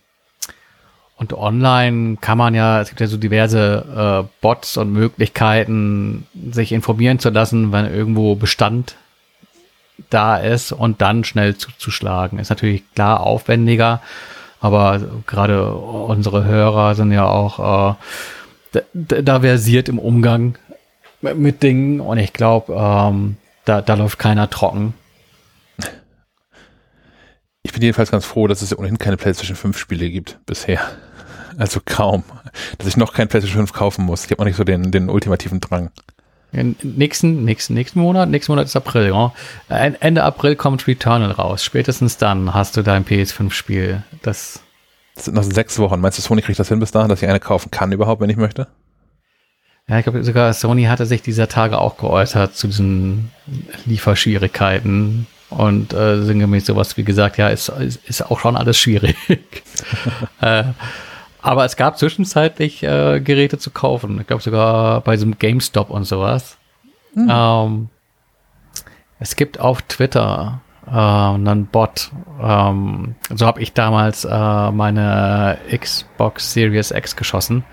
und 1.17 1.33
online 1.33 2.17
kann 2.21 2.37
man 2.37 2.55
ja, 2.55 2.79
es 2.79 2.89
gibt 2.89 3.01
ja 3.01 3.07
so 3.07 3.17
diverse 3.17 4.23
äh, 4.25 4.29
Bots 4.41 4.77
und 4.77 4.93
Möglichkeiten, 4.93 6.25
sich 6.51 6.71
informieren 6.71 7.19
zu 7.19 7.29
lassen, 7.29 7.73
wenn 7.73 7.93
irgendwo 7.93 8.35
Bestand 8.35 8.95
da 10.09 10.37
ist 10.37 10.71
und 10.71 11.01
dann 11.01 11.23
schnell 11.23 11.55
zuzuschlagen. 11.55 12.39
Ist 12.39 12.49
natürlich 12.49 12.83
klar 12.93 13.21
aufwendiger, 13.21 14.01
aber 14.59 15.01
gerade 15.25 15.73
unsere 15.73 16.43
Hörer 16.45 16.95
sind 16.95 17.11
ja 17.11 17.25
auch 17.25 17.95
äh, 18.73 18.81
da, 18.93 19.39
versiert 19.41 19.89
im 19.89 19.99
Umgang 19.99 20.57
mit, 21.21 21.37
mit 21.37 21.63
Dingen 21.63 21.99
und 21.99 22.17
ich 22.17 22.33
glaube, 22.33 22.73
ähm, 22.73 23.37
da, 23.65 23.81
da 23.81 23.93
läuft 23.95 24.19
keiner 24.19 24.49
trocken. 24.49 24.93
Ich 27.61 27.73
bin 27.73 27.81
jedenfalls 27.81 28.11
ganz 28.11 28.25
froh, 28.25 28.47
dass 28.47 28.61
es 28.61 28.71
ja 28.71 28.77
ohnehin 28.77 28.97
keine 28.97 29.17
PlayStation 29.17 29.55
5 29.57 29.77
Spiele 29.77 30.09
gibt 30.09 30.39
bisher. 30.45 30.81
Also 31.57 31.81
kaum. 31.83 32.23
Dass 32.77 32.87
ich 32.87 32.97
noch 32.97 33.13
kein 33.13 33.27
PlayStation 33.27 33.67
5 33.67 33.73
kaufen 33.73 34.05
muss. 34.05 34.25
Ich 34.25 34.31
habe 34.31 34.41
auch 34.41 34.45
nicht 34.45 34.55
so 34.55 34.63
den, 34.63 34.91
den 34.91 35.09
ultimativen 35.09 35.59
Drang. 35.59 35.91
Nächsten, 36.51 37.45
nächsten, 37.45 37.75
nächsten 37.75 37.99
Monat, 37.99 38.29
nächsten 38.29 38.51
Monat 38.51 38.65
ist 38.65 38.75
April, 38.75 39.09
ja. 39.09 39.33
Ende 39.69 40.23
April 40.23 40.55
kommt 40.55 40.87
Returnal 40.87 41.31
raus. 41.31 41.63
Spätestens 41.63 42.17
dann 42.17 42.53
hast 42.53 42.75
du 42.75 42.81
dein 42.81 43.05
PS5-Spiel. 43.05 44.03
Das, 44.23 44.61
das 45.15 45.25
sind 45.25 45.35
noch 45.35 45.43
sechs 45.43 45.77
Wochen. 45.77 46.01
Meinst 46.01 46.17
du, 46.17 46.23
Sony 46.23 46.41
kriegt 46.41 46.57
das 46.57 46.69
hin 46.69 46.79
bis 46.79 46.91
dahin, 46.91 47.09
dass 47.09 47.21
ich 47.21 47.29
eine 47.29 47.39
kaufen 47.39 47.69
kann 47.69 47.91
überhaupt, 47.91 48.19
wenn 48.21 48.31
ich 48.31 48.37
möchte? 48.37 48.67
Ja, 49.87 49.97
ich 49.97 50.03
glaube 50.03 50.23
sogar 50.23 50.53
Sony 50.53 50.83
hatte 50.83 51.05
sich 51.05 51.21
dieser 51.21 51.47
Tage 51.47 51.79
auch 51.79 51.97
geäußert 51.97 52.55
zu 52.55 52.67
diesen 52.67 53.31
Lieferschwierigkeiten 53.85 55.25
und 55.49 55.93
äh, 55.93 56.21
sinngemäß 56.23 56.67
sowas 56.67 56.95
wie 56.95 57.03
gesagt, 57.03 57.37
ja, 57.37 57.49
ist, 57.49 57.69
ist, 57.69 57.99
ist 58.07 58.21
auch 58.21 58.39
schon 58.39 58.55
alles 58.55 58.77
schwierig. 58.77 59.15
äh, 60.41 60.63
aber 61.41 61.65
es 61.65 61.75
gab 61.75 61.97
zwischenzeitlich 61.97 62.83
äh, 62.83 63.19
Geräte 63.21 63.57
zu 63.57 63.71
kaufen. 63.71 64.19
Ich 64.19 64.27
glaube 64.27 64.43
sogar 64.43 65.01
bei 65.01 65.13
diesem 65.13 65.37
GameStop 65.37 65.89
und 65.89 66.03
sowas. 66.03 66.57
Mhm. 67.15 67.29
Ähm, 67.31 67.89
es 69.19 69.35
gibt 69.35 69.59
auf 69.59 69.81
Twitter 69.83 70.61
äh, 70.87 70.91
einen 70.91 71.67
Bot. 71.67 72.11
Ähm, 72.41 73.15
so 73.33 73.45
habe 73.45 73.61
ich 73.61 73.73
damals 73.73 74.25
äh, 74.25 74.71
meine 74.71 75.57
Xbox 75.75 76.53
Series 76.53 76.91
X 76.91 77.15
geschossen. 77.15 77.63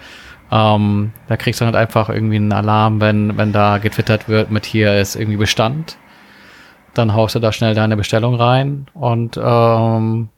Ähm, 0.51 1.13
da 1.27 1.37
kriegst 1.37 1.61
du 1.61 1.65
halt 1.65 1.75
einfach 1.75 2.09
irgendwie 2.09 2.37
einen 2.37 2.53
Alarm, 2.53 3.01
wenn, 3.01 3.37
wenn 3.37 3.53
da 3.53 3.79
getwittert 3.79 4.29
wird 4.29 4.51
mit 4.51 4.65
hier 4.65 5.01
ist 5.01 5.17
irgendwie 5.17 5.39
Bestand. 5.39 5.97
Dann 6.95 7.15
haust 7.15 7.35
du 7.35 7.41
da 7.41 7.53
schnell 7.53 7.75
deine 7.75 7.97
Bestellung 7.97 8.37
rein 8.37 8.87
und 8.95 9.39
ähm, 9.43 10.29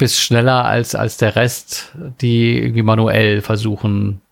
bist 0.00 0.18
schneller 0.18 0.64
als, 0.64 0.94
als 0.94 1.18
der 1.18 1.36
Rest, 1.36 1.92
die 2.22 2.58
irgendwie 2.58 2.82
manuell 2.82 3.42
versuchen, 3.42 4.22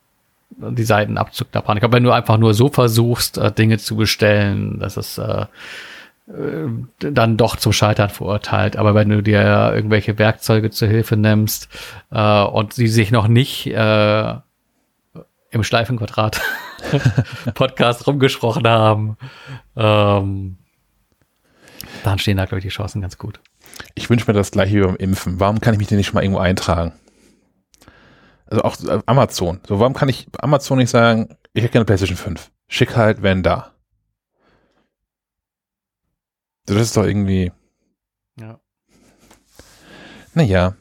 die 0.51 0.83
Seiten 0.83 1.19
abzuklappern. 1.19 1.77
Ich 1.77 1.81
glaube, 1.81 1.95
wenn 1.95 2.05
du 2.05 2.11
einfach 2.11 2.39
nur 2.39 2.55
so 2.55 2.71
versuchst, 2.71 3.37
äh, 3.37 3.53
Dinge 3.53 3.77
zu 3.77 3.97
bestellen, 3.97 4.79
das 4.81 4.97
ist 4.97 5.19
äh, 5.19 5.43
äh, 5.43 6.69
dann 6.99 7.37
doch 7.37 7.57
zum 7.57 7.75
Scheitern 7.75 8.09
verurteilt. 8.09 8.79
Aber 8.79 8.95
wenn 8.95 9.11
du 9.11 9.23
dir 9.23 9.73
irgendwelche 9.75 10.19
Werkzeuge 10.19 10.71
zur 10.71 10.89
Hilfe 10.89 11.19
nimmst 11.19 11.69
äh, 12.11 12.43
und 12.43 12.73
sie 12.73 12.89
sich 12.89 13.11
noch 13.11 13.29
nicht 13.29 13.67
äh, 13.67 14.35
im 15.51 15.65
Schleifenquadrat 15.65 16.41
Podcast 17.55 18.07
rumgesprochen 18.07 18.67
haben, 18.67 19.19
ähm, 19.77 20.57
dann 22.05 22.19
stehen 22.19 22.39
da, 22.39 22.47
glaube 22.47 22.61
ich, 22.61 22.65
die 22.65 22.71
Chancen 22.71 23.03
ganz 23.03 23.19
gut. 23.19 23.39
Ich 23.95 24.11
wünsche 24.11 24.27
mir 24.27 24.33
das 24.35 24.51
gleiche 24.51 24.77
wie 24.77 24.83
beim 24.83 24.97
Impfen. 24.97 25.41
Warum 25.41 25.61
kann 25.61 25.75
ich 25.75 25.79
mich 25.79 25.89
denn 25.89 25.99
nicht 25.99 26.07
schon 26.07 26.15
mal 26.15 26.23
irgendwo 26.23 26.41
eintragen? 26.41 26.93
Also 28.47 28.63
auch 28.63 28.81
äh, 28.85 29.01
Amazon. 29.07 29.61
So, 29.67 29.79
warum 29.79 29.95
kann 29.95 30.09
ich 30.09 30.27
Amazon 30.39 30.79
nicht 30.79 30.91
sagen, 30.91 31.37
ich 31.53 31.63
hätte 31.63 31.73
gerne 31.73 31.85
PlayStation 31.85 32.17
5? 32.17 32.51
Schick 32.69 32.97
halt, 32.97 33.23
wenn 33.23 33.43
da. 33.43 33.73
Das 36.67 36.77
ist 36.77 36.97
doch 36.97 37.05
irgendwie. 37.05 37.53
Ja. 38.39 38.61
Naja. 40.35 40.75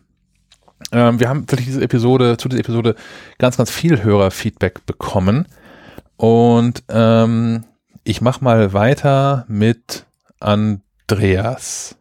Ähm, 0.92 1.20
wir 1.20 1.30
haben 1.30 1.48
für 1.48 1.56
diese 1.56 1.82
Episode, 1.82 2.38
zu 2.38 2.50
dieser 2.50 2.62
Episode 2.62 2.96
ganz, 3.38 3.58
ganz 3.58 3.72
viel 3.72 4.04
Hörerfeedback 4.04 4.86
bekommen. 4.86 5.48
Und 6.18 6.84
ähm, 6.90 7.66
ich 8.04 8.22
mach 8.22 8.42
mal 8.42 8.74
weiter 8.74 9.46
mit 9.48 10.06
Andreas. 10.40 11.98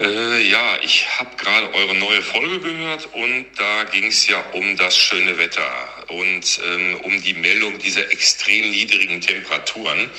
Äh, 0.00 0.48
ja, 0.48 0.78
ich 0.82 1.06
habe 1.18 1.36
gerade 1.36 1.74
eure 1.74 1.94
neue 1.94 2.22
Folge 2.22 2.58
gehört 2.60 3.06
und 3.12 3.44
da 3.58 3.84
ging 3.84 4.06
es 4.06 4.26
ja 4.28 4.42
um 4.54 4.74
das 4.78 4.96
schöne 4.96 5.36
Wetter 5.36 5.70
und 6.08 6.58
ähm, 6.64 7.00
um 7.02 7.22
die 7.22 7.34
Meldung 7.34 7.78
dieser 7.78 8.10
extrem 8.10 8.70
niedrigen 8.70 9.20
Temperaturen. 9.20 10.10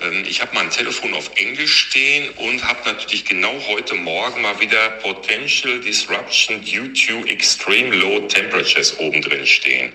Ähm, 0.00 0.24
ich 0.26 0.40
habe 0.40 0.50
mein 0.54 0.68
Telefon 0.70 1.14
auf 1.14 1.30
Englisch 1.36 1.76
stehen 1.76 2.28
und 2.38 2.66
habe 2.66 2.80
natürlich 2.84 3.24
genau 3.24 3.54
heute 3.68 3.94
Morgen 3.94 4.42
mal 4.42 4.58
wieder 4.58 4.90
Potential 5.00 5.78
Disruption 5.78 6.60
due 6.64 6.92
to 6.92 7.24
extreme 7.26 7.94
low 7.94 8.26
temperatures 8.26 8.98
oben 8.98 9.22
drin 9.22 9.46
stehen. 9.46 9.92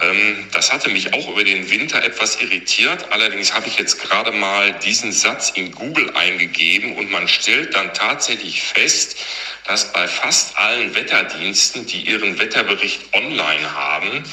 Ähm, 0.00 0.48
das 0.50 0.72
hatte 0.72 0.88
mich 0.88 1.14
auch 1.14 1.28
über 1.28 1.44
den 1.44 1.70
Winter 1.70 2.02
etwas 2.02 2.40
irritiert. 2.40 3.12
Allerdings 3.12 3.54
habe 3.54 3.68
ich 3.68 3.78
jetzt 3.78 4.00
gerade 4.00 4.32
mal 4.32 4.72
diesen 4.80 5.12
Satz 5.12 5.50
in 5.54 5.70
Google 5.70 6.10
eingegeben 6.16 6.96
und 6.96 7.10
man 7.10 7.28
stellt 7.28 7.74
dann 7.74 7.94
tatsächlich 7.94 8.31
fest, 8.38 9.16
dass 9.64 9.92
bei 9.92 10.08
fast 10.08 10.56
allen 10.56 10.94
Wetterdiensten, 10.94 11.86
die 11.86 12.02
ihren 12.02 12.38
Wetterbericht 12.38 13.00
online 13.12 13.74
haben, 13.74 14.24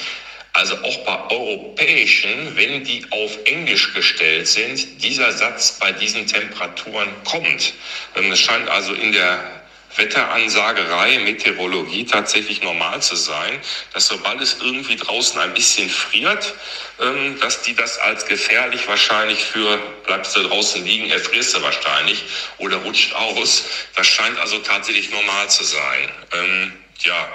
also 0.54 0.76
auch 0.84 1.06
bei 1.06 1.36
europäischen, 1.36 2.56
wenn 2.58 2.84
die 2.84 3.06
auf 3.12 3.38
Englisch 3.46 3.94
gestellt 3.94 4.48
sind, 4.48 5.02
dieser 5.04 5.32
Satz 5.32 5.78
bei 5.80 5.92
diesen 5.92 6.28
Temperaturen 6.28 7.14
kommt. 7.24 7.74
Ähm, 8.16 8.32
es 8.32 8.40
scheint 8.40 8.68
also 8.68 8.94
in 8.94 9.12
der 9.12 9.59
Wetteransagerei, 9.96 11.20
Meteorologie 11.20 12.06
tatsächlich 12.06 12.62
normal 12.62 13.02
zu 13.02 13.16
sein, 13.16 13.60
dass 13.94 14.08
sobald 14.08 14.40
es 14.42 14.58
irgendwie 14.62 14.96
draußen 14.96 15.40
ein 15.40 15.54
bisschen 15.54 15.90
friert, 15.90 16.54
ähm, 17.00 17.40
dass 17.40 17.64
die 17.64 17.76
das 17.76 17.98
als 17.98 18.26
gefährlich 18.26 18.88
wahrscheinlich 18.88 19.44
für, 19.44 19.78
bleibst 20.06 20.36
du 20.36 20.44
draußen 20.44 20.86
liegen, 20.86 21.10
erfrierst 21.10 21.56
du 21.56 21.62
wahrscheinlich 21.62 22.24
oder 22.60 22.78
rutscht 22.78 23.14
aus. 23.14 23.66
Das 23.96 24.08
scheint 24.08 24.38
also 24.40 24.60
tatsächlich 24.60 25.10
normal 25.12 25.50
zu 25.50 25.64
sein. 25.64 26.12
Ähm, 26.34 26.74
ja, 27.00 27.30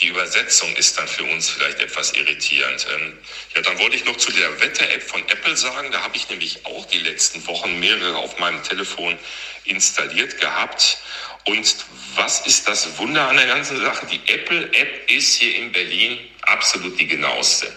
die 0.00 0.08
Übersetzung 0.08 0.74
ist 0.74 0.98
dann 0.98 1.06
für 1.06 1.22
uns 1.24 1.48
vielleicht 1.48 1.78
etwas 1.78 2.12
irritierend. 2.12 2.86
Ähm, 2.94 3.18
ja, 3.54 3.62
dann 3.62 3.78
wollte 3.78 3.96
ich 3.96 4.04
noch 4.04 4.16
zu 4.16 4.32
der 4.32 4.60
Wetter-App 4.60 5.02
von 5.02 5.20
Apple 5.28 5.56
sagen. 5.56 5.92
Da 5.92 6.02
habe 6.02 6.16
ich 6.16 6.28
nämlich 6.28 6.66
auch 6.66 6.84
die 6.86 6.98
letzten 6.98 7.46
Wochen 7.46 7.78
mehrere 7.78 8.16
auf 8.16 8.38
meinem 8.38 8.62
Telefon 8.64 9.16
installiert 9.64 10.40
gehabt. 10.40 10.98
Und 11.46 11.76
was 12.16 12.46
ist 12.46 12.68
das 12.68 12.96
Wunder 12.98 13.28
an 13.28 13.36
der 13.36 13.46
ganzen 13.46 13.78
Sache? 13.78 14.06
Die 14.06 14.20
Apple-App 14.32 15.10
ist 15.10 15.34
hier 15.34 15.56
in 15.56 15.72
Berlin 15.72 16.18
absolut 16.42 16.98
die 16.98 17.06
genaueste. 17.06 17.70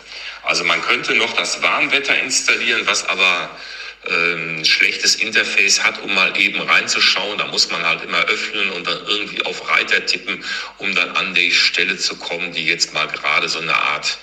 Also 0.43 0.63
man 0.63 0.81
könnte 0.81 1.13
noch 1.15 1.33
das 1.33 1.61
Warnwetter 1.61 2.17
installieren, 2.19 2.81
was 2.85 3.05
aber 3.09 3.49
ähm, 4.09 4.63
schlechtes 4.63 5.15
Interface 5.15 5.83
hat, 5.83 6.01
um 6.01 6.13
mal 6.13 6.39
eben 6.39 6.61
reinzuschauen. 6.61 7.37
Da 7.37 7.47
muss 7.47 7.69
man 7.69 7.85
halt 7.85 8.03
immer 8.03 8.21
öffnen 8.21 8.71
und 8.71 8.87
dann 8.87 9.05
irgendwie 9.05 9.43
auf 9.43 9.69
Reiter 9.69 10.05
tippen, 10.05 10.43
um 10.77 10.95
dann 10.95 11.11
an 11.17 11.33
die 11.33 11.51
Stelle 11.51 11.97
zu 11.97 12.15
kommen, 12.15 12.53
die 12.53 12.65
jetzt 12.65 12.93
mal 12.93 13.07
gerade 13.07 13.49
so 13.49 13.59
eine 13.59 13.75
Art 13.75 14.17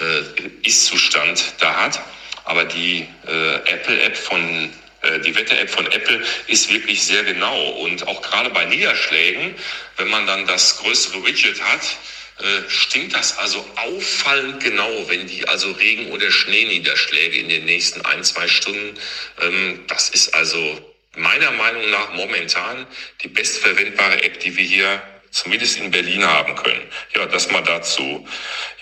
äh, 0.00 0.66
Ist-Zustand 0.66 1.54
da 1.58 1.74
hat. 1.74 2.00
Aber 2.44 2.64
die 2.64 3.08
äh, 3.26 3.54
Apple-App 3.72 4.16
von 4.16 4.72
die 5.20 5.34
Wetter-App 5.34 5.70
von 5.70 5.86
Apple 5.90 6.22
ist 6.46 6.72
wirklich 6.72 7.02
sehr 7.02 7.24
genau. 7.24 7.70
Und 7.70 8.06
auch 8.08 8.22
gerade 8.22 8.50
bei 8.50 8.64
Niederschlägen, 8.64 9.54
wenn 9.96 10.08
man 10.08 10.26
dann 10.26 10.46
das 10.46 10.78
größere 10.78 11.24
Widget 11.24 11.60
hat, 11.62 11.96
äh, 12.38 12.68
stimmt 12.68 13.14
das 13.14 13.38
also 13.38 13.64
auffallend 13.76 14.60
genau, 14.62 15.08
wenn 15.08 15.26
die 15.26 15.46
also 15.46 15.70
Regen- 15.70 16.10
oder 16.10 16.30
Schneeniederschläge 16.32 17.38
in 17.38 17.48
den 17.48 17.64
nächsten 17.64 18.00
ein, 18.04 18.24
zwei 18.24 18.48
Stunden. 18.48 18.98
Ähm, 19.40 19.84
das 19.86 20.10
ist 20.10 20.34
also 20.34 20.92
meiner 21.16 21.52
Meinung 21.52 21.88
nach 21.90 22.12
momentan 22.12 22.86
die 23.22 23.28
bestverwendbare 23.28 24.24
App, 24.24 24.40
die 24.40 24.56
wir 24.56 24.64
hier 24.64 25.02
zumindest 25.30 25.78
in 25.78 25.92
Berlin 25.92 26.24
haben 26.24 26.56
können. 26.56 26.82
Ja, 27.14 27.26
das 27.26 27.50
mal 27.50 27.62
dazu. 27.62 28.26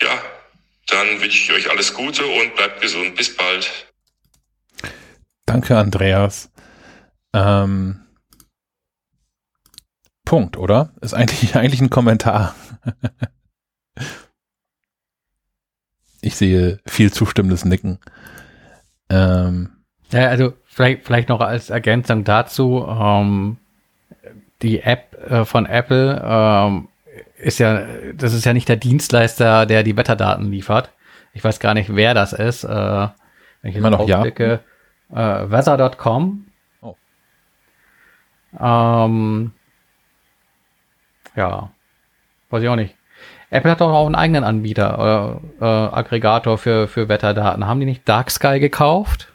Ja, 0.01 0.23
dann 0.87 1.21
wünsche 1.21 1.37
ich 1.37 1.51
euch 1.51 1.69
alles 1.69 1.93
Gute 1.93 2.25
und 2.25 2.55
bleibt 2.55 2.81
gesund. 2.81 3.15
Bis 3.15 3.35
bald. 3.35 3.71
Danke, 5.45 5.77
Andreas. 5.77 6.51
Ähm, 7.33 7.99
Punkt, 10.25 10.57
oder? 10.57 10.91
Ist 11.01 11.13
eigentlich, 11.13 11.55
eigentlich 11.55 11.81
ein 11.81 11.89
Kommentar. 11.89 12.55
ich 16.21 16.35
sehe 16.35 16.79
viel 16.85 17.11
zustimmendes 17.11 17.65
Nicken. 17.65 17.99
Ähm, 19.09 19.69
ja, 20.11 20.29
also 20.29 20.53
vielleicht, 20.65 21.05
vielleicht 21.05 21.29
noch 21.29 21.41
als 21.41 21.69
Ergänzung 21.69 22.23
dazu, 22.23 22.85
ähm, 22.87 23.57
die 24.61 24.81
App 24.81 25.15
äh, 25.29 25.45
von 25.45 25.65
Apple 25.65 26.21
ähm, 26.23 26.87
ist 27.37 27.59
ja, 27.59 27.83
das 28.13 28.33
ist 28.33 28.45
ja 28.45 28.53
nicht 28.53 28.69
der 28.69 28.77
Dienstleister, 28.77 29.65
der 29.65 29.83
die 29.83 29.97
Wetterdaten 29.97 30.49
liefert. 30.49 30.91
Ich 31.33 31.43
weiß 31.43 31.59
gar 31.59 31.73
nicht, 31.73 31.95
wer 31.95 32.13
das 32.13 32.31
ist. 32.31 32.63
Äh, 32.63 32.69
wenn 32.69 33.71
ich 33.71 33.75
Immer 33.75 33.89
noch 33.89 34.07
ja. 34.07 34.23
Äh, 35.13 35.49
weather.com. 35.49 36.45
Oh. 36.81 36.95
Ähm, 38.59 39.51
ja, 41.35 41.71
weiß 42.49 42.63
ich 42.63 42.69
auch 42.69 42.75
nicht. 42.75 42.95
Apple 43.49 43.69
hat 43.69 43.81
doch 43.81 43.93
auch 43.93 44.07
einen 44.07 44.15
eigenen 44.15 44.43
Anbieter, 44.43 45.39
äh, 45.59 45.63
äh, 45.63 45.65
Aggregator 45.65 46.57
für, 46.57 46.87
für 46.87 47.07
Wetterdaten. 47.07 47.67
Haben 47.67 47.79
die 47.79 47.85
nicht 47.85 48.09
Dark 48.09 48.31
Sky 48.31 48.59
gekauft? 48.59 49.31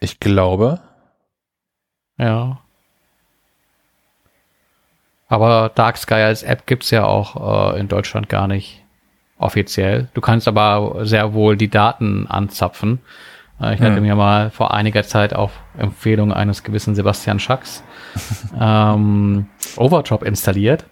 Ich 0.00 0.20
glaube. 0.20 0.80
Ja. 2.18 2.60
Aber 5.28 5.70
Dark 5.74 5.96
Sky 5.96 6.14
als 6.14 6.42
App 6.42 6.66
gibt's 6.66 6.90
ja 6.90 7.04
auch 7.04 7.74
äh, 7.74 7.80
in 7.80 7.88
Deutschland 7.88 8.28
gar 8.28 8.46
nicht 8.46 8.84
offiziell. 9.38 10.08
Du 10.12 10.20
kannst 10.20 10.46
aber 10.46 11.06
sehr 11.06 11.32
wohl 11.32 11.56
die 11.56 11.70
Daten 11.70 12.26
anzapfen. 12.26 13.00
Äh, 13.62 13.74
ich 13.74 13.80
hatte 13.80 13.96
hm. 13.96 14.02
mir 14.02 14.16
mal 14.16 14.50
vor 14.50 14.74
einiger 14.74 15.02
Zeit 15.04 15.34
auf 15.34 15.52
Empfehlung 15.78 16.32
eines 16.32 16.62
gewissen 16.62 16.94
Sebastian 16.94 17.38
Schacks 17.38 17.82
ähm, 18.60 19.46
Overdrop 19.76 20.22
installiert 20.22 20.84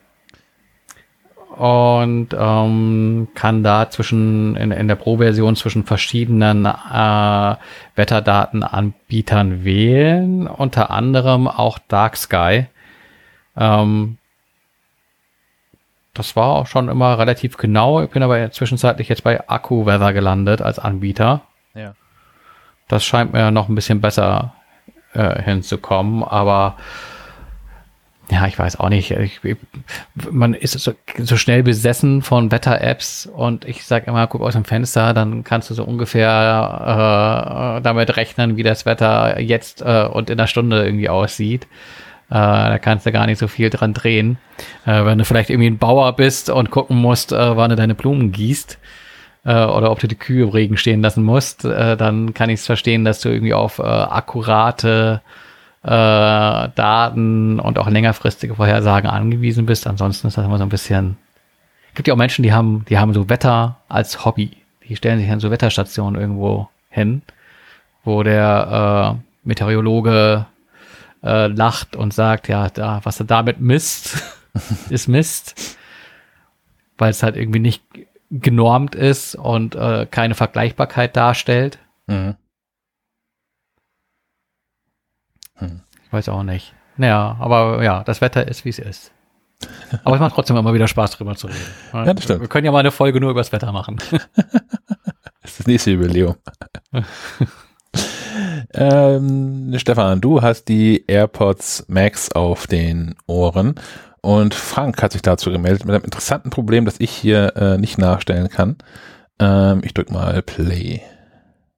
und 1.56 2.28
ähm, 2.32 3.28
kann 3.34 3.62
da 3.62 3.90
zwischen 3.90 4.56
in, 4.56 4.70
in 4.70 4.88
der 4.88 4.94
Pro-Version 4.94 5.56
zwischen 5.56 5.84
verschiedenen 5.84 6.64
äh, 6.64 7.56
Wetterdatenanbietern 7.96 9.62
wählen, 9.62 10.46
unter 10.46 10.90
anderem 10.90 11.48
auch 11.48 11.78
Dark 11.78 12.16
Sky. 12.16 12.66
Ähm, 13.58 14.16
das 16.14 16.34
war 16.34 16.46
auch 16.46 16.66
schon 16.66 16.88
immer 16.88 17.18
relativ 17.18 17.58
genau. 17.58 18.02
Ich 18.02 18.10
bin 18.10 18.22
aber 18.22 18.50
zwischenzeitlich 18.50 19.10
jetzt 19.10 19.22
bei 19.22 19.46
AccuWeather 19.46 20.14
gelandet 20.14 20.62
als 20.62 20.78
Anbieter. 20.78 21.42
Ja. 21.74 21.94
Das 22.90 23.04
scheint 23.04 23.32
mir 23.32 23.52
noch 23.52 23.68
ein 23.68 23.76
bisschen 23.76 24.00
besser 24.00 24.52
äh, 25.14 25.40
hinzukommen, 25.40 26.24
aber 26.24 26.76
ja, 28.30 28.46
ich 28.46 28.58
weiß 28.58 28.80
auch 28.80 28.88
nicht. 28.88 29.12
Ich, 29.12 29.40
man 30.30 30.54
ist 30.54 30.78
so, 30.78 30.92
so, 31.18 31.36
schnell 31.36 31.62
besessen 31.62 32.22
von 32.22 32.50
Wetter-Apps 32.50 33.26
und 33.26 33.64
ich 33.64 33.84
sage 33.84 34.06
immer, 34.06 34.26
guck 34.26 34.40
aus 34.40 34.54
dem 34.54 34.64
Fenster, 34.64 35.14
dann 35.14 35.44
kannst 35.44 35.70
du 35.70 35.74
so 35.74 35.84
ungefähr 35.84 37.76
äh, 37.78 37.82
damit 37.82 38.16
rechnen, 38.16 38.56
wie 38.56 38.64
das 38.64 38.86
Wetter 38.86 39.40
jetzt 39.40 39.82
äh, 39.82 40.08
und 40.10 40.30
in 40.30 40.38
der 40.38 40.48
Stunde 40.48 40.84
irgendwie 40.84 41.08
aussieht. 41.08 41.64
Äh, 42.28 42.34
da 42.34 42.78
kannst 42.78 43.06
du 43.06 43.12
gar 43.12 43.26
nicht 43.26 43.38
so 43.38 43.46
viel 43.46 43.70
dran 43.70 43.94
drehen. 43.94 44.38
Äh, 44.84 45.04
wenn 45.04 45.18
du 45.18 45.24
vielleicht 45.24 45.50
irgendwie 45.50 45.70
ein 45.70 45.78
Bauer 45.78 46.14
bist 46.14 46.50
und 46.50 46.70
gucken 46.70 46.96
musst, 46.96 47.30
äh, 47.32 47.56
wann 47.56 47.70
du 47.70 47.76
deine 47.76 47.94
Blumen 47.94 48.32
gießt 48.32 48.78
äh, 49.44 49.64
oder 49.64 49.90
ob 49.90 50.00
du 50.00 50.08
die 50.08 50.16
Kühe 50.16 50.44
im 50.44 50.50
Regen 50.50 50.76
stehen 50.76 51.02
lassen 51.02 51.22
musst, 51.22 51.64
äh, 51.64 51.96
dann 51.96 52.34
kann 52.34 52.50
ich 52.50 52.60
es 52.60 52.66
verstehen, 52.66 53.04
dass 53.04 53.20
du 53.20 53.28
irgendwie 53.28 53.54
auf 53.54 53.78
äh, 53.78 53.82
akkurate 53.82 55.22
äh, 55.82 55.88
Daten 55.88 57.58
und 57.58 57.78
auch 57.78 57.88
längerfristige 57.88 58.54
Vorhersagen 58.54 59.08
angewiesen 59.08 59.66
bist. 59.66 59.86
Ansonsten 59.86 60.28
ist 60.28 60.36
das 60.36 60.44
immer 60.44 60.58
so 60.58 60.64
ein 60.64 60.68
bisschen. 60.68 61.16
Gibt 61.94 62.06
ja 62.06 62.14
auch 62.14 62.18
Menschen, 62.18 62.42
die 62.42 62.52
haben, 62.52 62.84
die 62.88 62.98
haben 62.98 63.14
so 63.14 63.28
Wetter 63.28 63.76
als 63.88 64.24
Hobby. 64.24 64.56
Die 64.88 64.96
stellen 64.96 65.18
sich 65.18 65.30
an 65.30 65.40
so 65.40 65.50
Wetterstationen 65.50 66.20
irgendwo 66.20 66.68
hin, 66.88 67.22
wo 68.04 68.22
der 68.22 69.16
äh, 69.16 69.48
Meteorologe 69.48 70.46
äh, 71.22 71.46
lacht 71.46 71.96
und 71.96 72.12
sagt, 72.12 72.48
ja, 72.48 72.68
da, 72.68 73.00
was 73.04 73.20
er 73.20 73.26
damit 73.26 73.60
misst, 73.60 74.22
ist 74.90 75.08
Mist, 75.08 75.76
weil 76.98 77.10
es 77.10 77.22
halt 77.22 77.36
irgendwie 77.36 77.60
nicht 77.60 77.82
genormt 78.30 78.94
ist 78.94 79.34
und 79.34 79.74
äh, 79.74 80.06
keine 80.10 80.34
Vergleichbarkeit 80.34 81.16
darstellt. 81.16 81.78
Mhm. 82.06 82.36
Hm. 85.56 85.82
Ich 86.06 86.12
weiß 86.12 86.28
auch 86.28 86.42
nicht. 86.42 86.74
Naja, 86.96 87.36
aber 87.40 87.82
ja, 87.82 88.04
das 88.04 88.20
Wetter 88.20 88.46
ist, 88.46 88.64
wie 88.64 88.70
es 88.70 88.78
ist. 88.78 89.12
Aber 90.04 90.16
es 90.16 90.20
macht 90.20 90.34
trotzdem 90.34 90.56
immer 90.56 90.72
wieder 90.72 90.88
Spaß, 90.88 91.12
drüber 91.12 91.34
zu 91.34 91.46
reden. 91.46 91.58
Ja, 91.92 92.14
das 92.14 92.24
stimmt. 92.24 92.40
Wir 92.40 92.48
können 92.48 92.64
ja 92.64 92.72
mal 92.72 92.78
eine 92.78 92.90
Folge 92.90 93.20
nur 93.20 93.30
über 93.30 93.40
das 93.40 93.52
Wetter 93.52 93.72
machen. 93.72 93.98
das 94.10 95.50
ist 95.50 95.60
das 95.60 95.66
nächste 95.66 95.90
Jubiläum. 95.90 96.36
ähm, 98.74 99.74
Stefan, 99.76 100.20
du 100.20 100.40
hast 100.40 100.64
die 100.64 101.04
AirPods 101.06 101.84
Max 101.88 102.32
auf 102.32 102.66
den 102.66 103.16
Ohren 103.26 103.74
und 104.22 104.54
Frank 104.54 105.02
hat 105.02 105.12
sich 105.12 105.22
dazu 105.22 105.50
gemeldet 105.50 105.84
mit 105.84 105.94
einem 105.94 106.04
interessanten 106.04 106.50
Problem, 106.50 106.84
das 106.84 106.96
ich 106.98 107.10
hier 107.10 107.56
äh, 107.56 107.78
nicht 107.78 107.98
nachstellen 107.98 108.48
kann. 108.48 108.76
Ähm, 109.38 109.80
ich 109.84 109.94
drück 109.94 110.10
mal 110.10 110.42
Play. 110.42 111.02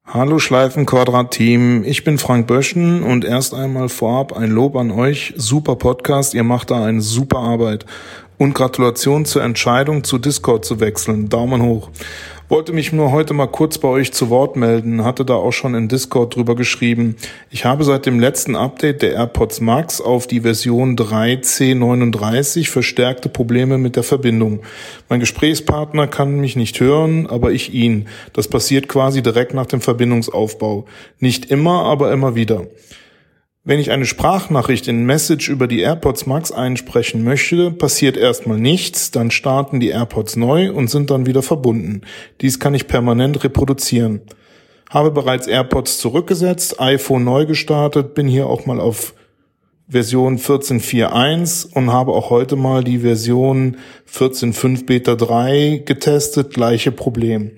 Hallo 0.05 0.37
Schleifenquadrat-Team, 0.37 1.83
ich 1.85 2.03
bin 2.03 2.17
Frank 2.17 2.45
Böschen 2.45 3.03
und 3.03 3.23
erst 3.23 3.53
einmal 3.53 3.87
vorab 3.87 4.33
ein 4.33 4.51
Lob 4.51 4.75
an 4.75 4.91
euch. 4.91 5.33
Super 5.37 5.77
Podcast, 5.77 6.33
ihr 6.33 6.43
macht 6.43 6.71
da 6.71 6.85
eine 6.85 7.01
super 7.01 7.39
Arbeit. 7.39 7.85
Und 8.37 8.53
Gratulation 8.53 9.25
zur 9.25 9.43
Entscheidung, 9.43 10.03
zu 10.03 10.17
Discord 10.17 10.65
zu 10.65 10.79
wechseln. 10.81 11.29
Daumen 11.29 11.61
hoch. 11.61 11.89
Wollte 12.53 12.71
mich 12.71 12.93
nur 12.93 13.11
heute 13.11 13.33
mal 13.33 13.47
kurz 13.47 13.79
bei 13.79 13.87
euch 13.87 14.13
zu 14.13 14.29
Wort 14.29 14.57
melden, 14.57 15.03
hatte 15.03 15.25
da 15.25 15.33
auch 15.33 15.53
schon 15.53 15.73
in 15.73 15.87
Discord 15.87 16.35
drüber 16.35 16.55
geschrieben. 16.55 17.15
Ich 17.49 17.65
habe 17.65 17.83
seit 17.83 18.05
dem 18.05 18.19
letzten 18.19 18.55
Update 18.55 19.01
der 19.01 19.13
AirPods 19.13 19.59
Max 19.59 19.99
auf 19.99 20.27
die 20.27 20.41
Version 20.41 20.95
3C39 20.95 22.69
verstärkte 22.69 23.27
Probleme 23.27 23.79
mit 23.79 23.95
der 23.95 24.03
Verbindung. 24.03 24.59
Mein 25.09 25.19
Gesprächspartner 25.19 26.05
kann 26.05 26.39
mich 26.39 26.55
nicht 26.55 26.79
hören, 26.79 27.25
aber 27.25 27.51
ich 27.53 27.73
ihn. 27.73 28.07
Das 28.33 28.47
passiert 28.47 28.87
quasi 28.87 29.23
direkt 29.23 29.55
nach 29.55 29.65
dem 29.65 29.81
Verbindungsaufbau. 29.81 30.85
Nicht 31.19 31.45
immer, 31.45 31.85
aber 31.85 32.11
immer 32.11 32.35
wieder. 32.35 32.67
Wenn 33.65 33.79
ich 33.79 33.91
eine 33.91 34.05
Sprachnachricht 34.05 34.89
in 34.89 35.05
Message 35.05 35.47
über 35.47 35.67
die 35.67 35.79
AirPods 35.79 36.25
Max 36.25 36.51
einsprechen 36.51 37.23
möchte, 37.23 37.71
passiert 37.71 38.17
erstmal 38.17 38.59
nichts, 38.59 39.09
dann 39.09 39.31
starten 39.31 39.79
die 39.79 39.87
AirPods 39.87 40.35
neu 40.35 40.73
und 40.73 40.89
sind 40.89 41.09
dann 41.09 41.25
wieder 41.27 41.41
verbunden. 41.41 42.01
Dies 42.41 42.59
kann 42.59 42.73
ich 42.73 42.89
permanent 42.89 43.41
reproduzieren. 43.41 44.19
Habe 44.89 45.11
bereits 45.11 45.47
AirPods 45.47 45.97
zurückgesetzt, 45.99 46.81
iPhone 46.81 47.23
neu 47.23 47.45
gestartet, 47.45 48.15
bin 48.15 48.27
hier 48.27 48.47
auch 48.47 48.65
mal 48.65 48.81
auf 48.81 49.13
Version 49.87 50.39
14.4.1 50.39 51.71
und 51.73 51.89
habe 51.89 52.11
auch 52.11 52.29
heute 52.29 52.57
mal 52.57 52.83
die 52.83 52.99
Version 52.99 53.77
14.5 54.11 54.85
Beta 54.85 55.15
3 55.15 55.83
getestet, 55.85 56.53
gleiche 56.53 56.91
Problem. 56.91 57.51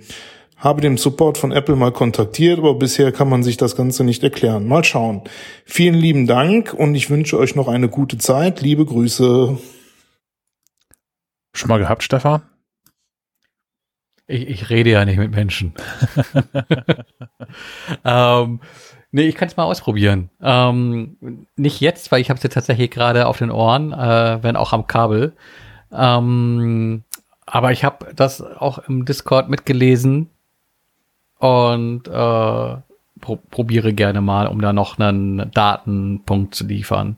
Habe 0.58 0.82
den 0.82 0.98
Support 0.98 1.38
von 1.38 1.52
Apple 1.52 1.76
mal 1.76 1.92
kontaktiert, 1.92 2.60
aber 2.60 2.76
bisher 2.76 3.12
kann 3.12 3.30
man 3.30 3.44
sich 3.44 3.58
das 3.58 3.76
Ganze 3.76 4.04
nicht 4.04 4.24
erklären. 4.24 4.68
Mal 4.68 4.84
schauen. 4.84 5.22
Vielen 5.66 5.96
lieben 5.96 6.28
Dank 6.28 6.74
und 6.74 6.96
ich 6.96 7.10
wünsche 7.10 7.38
euch 7.38 7.56
noch 7.56 7.68
eine 7.68 7.90
gute 7.90 8.18
Zeit. 8.18 8.62
Liebe 8.62 8.86
Grüße. 8.86 9.58
Schon 11.54 11.70
mal 11.70 11.80
gehabt, 11.80 12.04
Stefan? 12.04 12.42
Ich, 14.28 14.48
ich 14.48 14.70
rede 14.70 14.92
ja 14.92 15.06
nicht 15.06 15.18
mit 15.18 15.32
Menschen. 15.32 15.74
ähm, 18.06 18.62
nee, 19.12 19.24
ich 19.24 19.36
kann 19.36 19.50
es 19.50 19.58
mal 19.58 19.66
ausprobieren. 19.66 20.30
Ähm, 20.42 21.48
nicht 21.58 21.82
jetzt, 21.82 22.12
weil 22.12 22.22
ich 22.22 22.30
habe 22.30 22.38
es 22.38 22.44
jetzt 22.44 22.54
tatsächlich 22.54 22.92
gerade 22.92 23.28
auf 23.28 23.38
den 23.38 23.52
Ohren, 23.52 23.92
äh, 23.92 24.42
wenn 24.42 24.56
auch 24.56 24.72
am 24.74 24.88
Kabel. 24.88 25.34
Ähm, 25.92 27.04
aber 27.46 27.72
ich 27.72 27.84
habe 27.84 28.14
das 28.16 28.42
auch 28.42 28.80
im 28.80 29.06
Discord 29.06 29.50
mitgelesen 29.50 30.30
und 31.40 32.08
äh, 32.08 32.76
pro 33.22 33.36
probiere 33.50 33.94
gerne 33.94 34.22
mal, 34.22 34.48
um 34.48 34.62
da 34.62 34.74
noch 34.74 35.00
einen 35.00 35.52
Datenpunkt 35.52 36.56
zu 36.56 36.66
liefern. 36.66 37.18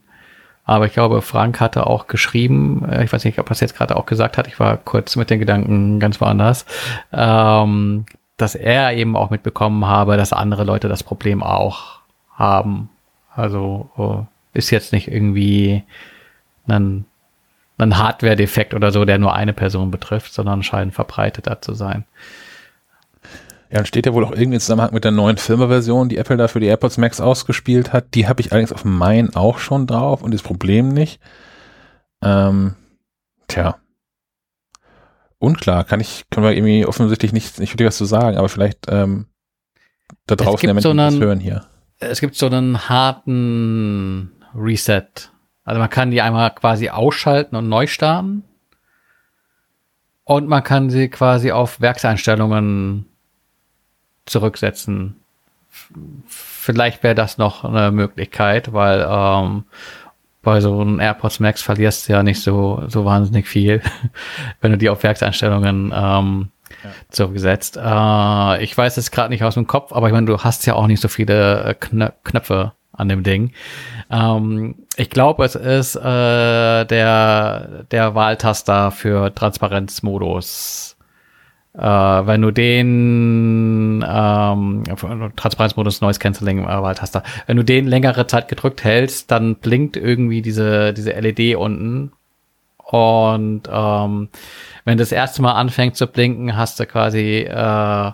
Aber 0.64 0.84
ich 0.84 0.92
glaube, 0.92 1.22
Frank 1.22 1.60
hatte 1.60 1.86
auch 1.86 2.08
geschrieben, 2.08 2.86
äh, 2.90 3.04
ich 3.04 3.12
weiß 3.12 3.24
nicht, 3.24 3.38
ob 3.38 3.48
er 3.48 3.52
es 3.52 3.60
jetzt 3.60 3.76
gerade 3.76 3.96
auch 3.96 4.06
gesagt 4.06 4.36
hat, 4.36 4.46
ich 4.46 4.60
war 4.60 4.76
kurz 4.76 5.16
mit 5.16 5.30
den 5.30 5.38
Gedanken 5.38 5.98
ganz 5.98 6.20
woanders, 6.20 6.66
ähm, 7.12 8.04
dass 8.36 8.54
er 8.54 8.92
eben 8.92 9.16
auch 9.16 9.30
mitbekommen 9.30 9.86
habe, 9.86 10.16
dass 10.16 10.32
andere 10.32 10.64
Leute 10.64 10.88
das 10.88 11.02
Problem 11.02 11.42
auch 11.42 12.00
haben. 12.34 12.90
Also 13.34 14.26
äh, 14.52 14.58
ist 14.58 14.70
jetzt 14.70 14.92
nicht 14.92 15.08
irgendwie 15.08 15.84
ein, 16.66 17.06
ein 17.78 17.96
Hardware-Defekt 17.96 18.74
oder 18.74 18.92
so, 18.92 19.04
der 19.04 19.18
nur 19.18 19.34
eine 19.34 19.54
Person 19.54 19.90
betrifft, 19.90 20.34
sondern 20.34 20.62
scheint 20.62 20.94
verbreiteter 20.94 21.62
zu 21.62 21.74
sein. 21.74 22.04
Ja, 23.70 23.80
und 23.80 23.88
steht 23.88 24.06
ja 24.06 24.14
wohl 24.14 24.24
auch 24.24 24.30
irgendwie 24.30 24.54
im 24.54 24.60
Zusammenhang 24.60 24.94
mit 24.94 25.04
der 25.04 25.10
neuen 25.10 25.36
Firmware-Version, 25.36 26.08
die 26.08 26.16
Apple 26.16 26.38
da 26.38 26.48
für 26.48 26.60
die 26.60 26.66
AirPods 26.66 26.96
Max 26.96 27.20
ausgespielt 27.20 27.92
hat. 27.92 28.14
Die 28.14 28.26
habe 28.26 28.40
ich 28.40 28.50
allerdings 28.50 28.72
auf 28.72 28.84
meinen 28.84 29.36
auch 29.36 29.58
schon 29.58 29.86
drauf 29.86 30.22
und 30.22 30.32
das 30.32 30.42
Problem 30.42 30.88
nicht. 30.88 31.20
Ähm, 32.22 32.76
tja. 33.46 33.76
Unklar, 35.38 35.84
kann 35.84 36.00
ich, 36.00 36.24
können 36.30 36.46
wir 36.46 36.56
irgendwie 36.56 36.86
offensichtlich 36.86 37.32
nicht, 37.32 37.60
nicht 37.60 37.74
wirklich 37.74 37.88
was 37.88 37.96
zu 37.96 38.06
sagen, 38.06 38.38
aber 38.38 38.48
vielleicht 38.48 38.86
ähm, 38.88 39.26
da 40.26 40.34
draußen 40.34 40.66
der 40.66 40.74
Menschen 40.74 40.96
so 40.96 41.02
einen, 41.02 41.20
hören 41.20 41.38
hier. 41.38 41.66
Es 41.98 42.20
gibt 42.20 42.36
so 42.36 42.46
einen 42.46 42.88
harten 42.88 44.32
Reset. 44.54 45.30
Also 45.64 45.78
man 45.78 45.90
kann 45.90 46.10
die 46.10 46.22
einmal 46.22 46.54
quasi 46.54 46.88
ausschalten 46.88 47.54
und 47.54 47.68
neu 47.68 47.86
starten. 47.86 48.44
Und 50.24 50.48
man 50.48 50.62
kann 50.62 50.90
sie 50.90 51.08
quasi 51.08 51.52
auf 51.52 51.80
Werkseinstellungen 51.80 53.07
zurücksetzen. 54.28 55.16
Vielleicht 56.26 57.02
wäre 57.02 57.14
das 57.14 57.38
noch 57.38 57.64
eine 57.64 57.90
Möglichkeit, 57.90 58.72
weil 58.72 59.06
ähm, 59.08 59.64
bei 60.42 60.60
so 60.60 60.80
einem 60.80 61.00
AirPods 61.00 61.40
Max 61.40 61.62
verlierst 61.62 62.08
du 62.08 62.12
ja 62.12 62.22
nicht 62.22 62.40
so, 62.40 62.82
so 62.88 63.04
wahnsinnig 63.04 63.46
viel, 63.46 63.82
wenn 64.60 64.72
du 64.72 64.78
die 64.78 64.88
auf 64.88 65.02
Werkseinstellungen 65.02 65.92
ähm, 65.94 66.48
ja. 66.82 66.90
zurücksetzt. 67.10 67.76
Äh, 67.76 68.62
ich 68.62 68.76
weiß 68.76 68.96
es 68.96 69.10
gerade 69.10 69.30
nicht 69.30 69.44
aus 69.44 69.54
dem 69.54 69.66
Kopf, 69.66 69.92
aber 69.92 70.06
ich 70.08 70.12
meine, 70.12 70.26
du 70.26 70.38
hast 70.38 70.66
ja 70.66 70.74
auch 70.74 70.86
nicht 70.86 71.00
so 71.00 71.08
viele 71.08 71.64
äh, 71.64 71.74
Knö 71.74 72.08
Knöpfe 72.24 72.72
an 72.92 73.08
dem 73.08 73.22
Ding. 73.22 73.52
Ähm, 74.10 74.74
ich 74.96 75.10
glaube, 75.10 75.44
es 75.44 75.54
ist 75.54 75.96
äh, 75.96 76.84
der, 76.84 77.84
der 77.90 78.14
Wahltaster 78.14 78.90
für 78.90 79.34
Transparenzmodus 79.34 80.96
äh, 81.74 81.80
wenn 81.80 82.42
du 82.42 82.50
den 82.50 84.04
ähm, 84.08 84.84
Transparenzmodus 85.36 86.00
Noise 86.00 86.18
Cancelling 86.18 86.64
äh, 86.64 86.66
Wahltaster, 86.66 87.22
wenn 87.46 87.56
du 87.56 87.64
den 87.64 87.86
längere 87.86 88.26
Zeit 88.26 88.48
gedrückt 88.48 88.84
hältst, 88.84 89.30
dann 89.30 89.56
blinkt 89.56 89.96
irgendwie 89.96 90.42
diese 90.42 90.92
diese 90.92 91.12
LED 91.12 91.56
unten. 91.56 92.12
Und 92.78 93.62
ähm, 93.70 94.28
wenn 94.84 94.96
das 94.98 95.12
erste 95.12 95.42
Mal 95.42 95.52
anfängt 95.52 95.96
zu 95.96 96.06
blinken, 96.06 96.56
hast 96.56 96.80
du 96.80 96.86
quasi 96.86 97.40
äh, 97.40 98.12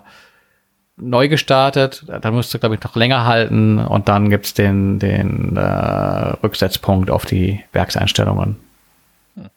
neu 0.97 1.27
gestartet, 1.29 2.05
dann 2.21 2.33
musst 2.33 2.53
du, 2.53 2.59
glaube 2.59 2.75
ich, 2.75 2.83
noch 2.83 2.95
länger 2.95 3.25
halten. 3.25 3.79
Und 3.79 4.09
dann 4.09 4.29
gibt's 4.29 4.53
den, 4.53 4.99
den 4.99 5.55
äh, 5.55 5.61
Rücksetzpunkt 5.61 7.09
auf 7.09 7.25
die 7.25 7.63
Werkseinstellungen. 7.71 8.57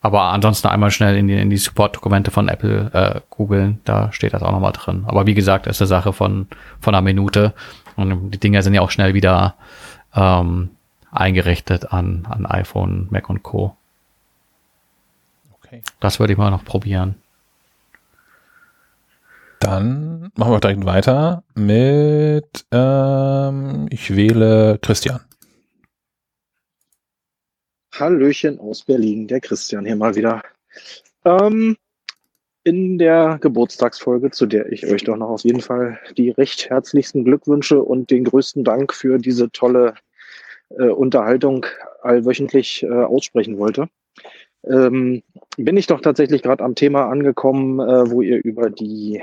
Aber 0.00 0.22
ansonsten 0.24 0.68
einmal 0.68 0.90
schnell 0.90 1.16
in 1.16 1.28
die, 1.28 1.38
in 1.38 1.50
die 1.50 1.56
Support-Dokumente 1.56 2.30
von 2.30 2.48
Apple 2.48 2.90
äh, 2.92 3.20
googeln, 3.30 3.80
da 3.84 4.12
steht 4.12 4.34
das 4.34 4.42
auch 4.42 4.50
nochmal 4.50 4.72
drin. 4.72 5.04
Aber 5.06 5.26
wie 5.26 5.34
gesagt, 5.34 5.66
ist 5.66 5.80
eine 5.80 5.86
Sache 5.86 6.12
von, 6.12 6.48
von 6.80 6.94
einer 6.94 7.02
Minute. 7.02 7.54
Und 7.96 8.30
die 8.30 8.38
Dinger 8.38 8.62
sind 8.62 8.74
ja 8.74 8.80
auch 8.80 8.90
schnell 8.90 9.14
wieder 9.14 9.54
ähm, 10.14 10.70
eingerichtet 11.12 11.92
an, 11.92 12.26
an 12.28 12.44
iPhone, 12.46 13.06
Mac 13.10 13.30
und 13.30 13.42
Co. 13.42 13.76
Okay. 15.62 15.82
Das 16.00 16.18
würde 16.18 16.32
ich 16.32 16.38
mal 16.38 16.50
noch 16.50 16.64
probieren. 16.64 17.16
Dann 19.60 20.30
machen 20.36 20.52
wir 20.52 20.60
direkt 20.60 20.84
weiter 20.84 21.42
mit, 21.54 22.64
ähm, 22.70 23.86
ich 23.90 24.14
wähle 24.14 24.78
Christian. 24.80 25.20
Hallöchen 27.98 28.58
aus 28.58 28.82
Berlin, 28.82 29.26
der 29.26 29.40
Christian 29.40 29.84
hier 29.84 29.96
mal 29.96 30.14
wieder. 30.14 30.42
Ähm, 31.24 31.76
in 32.64 32.98
der 32.98 33.38
Geburtstagsfolge, 33.40 34.30
zu 34.30 34.46
der 34.46 34.70
ich 34.72 34.86
euch 34.86 35.04
doch 35.04 35.16
noch 35.16 35.30
auf 35.30 35.44
jeden 35.44 35.60
Fall 35.60 35.98
die 36.16 36.30
recht 36.30 36.68
herzlichsten 36.68 37.24
Glückwünsche 37.24 37.82
und 37.82 38.10
den 38.10 38.24
größten 38.24 38.64
Dank 38.64 38.92
für 38.92 39.18
diese 39.18 39.50
tolle 39.50 39.94
äh, 40.70 40.88
Unterhaltung 40.88 41.66
allwöchentlich 42.02 42.82
äh, 42.82 42.90
aussprechen 42.90 43.58
wollte, 43.58 43.88
ähm, 44.64 45.22
bin 45.56 45.76
ich 45.76 45.86
doch 45.86 46.00
tatsächlich 46.00 46.42
gerade 46.42 46.64
am 46.64 46.74
Thema 46.74 47.06
angekommen, 47.06 47.80
äh, 47.80 48.10
wo 48.10 48.22
ihr 48.22 48.44
über 48.44 48.70
die 48.70 49.22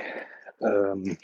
ähm, 0.62 1.18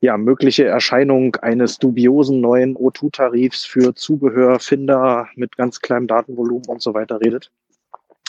ja, 0.00 0.16
mögliche 0.16 0.64
Erscheinung 0.64 1.36
eines 1.36 1.78
dubiosen 1.78 2.40
neuen 2.40 2.76
O2-Tarifs 2.76 3.64
für 3.64 3.94
Zubehörfinder 3.94 5.28
mit 5.34 5.56
ganz 5.56 5.80
kleinem 5.80 6.06
Datenvolumen 6.06 6.66
und 6.66 6.82
so 6.82 6.94
weiter 6.94 7.20
redet. 7.20 7.50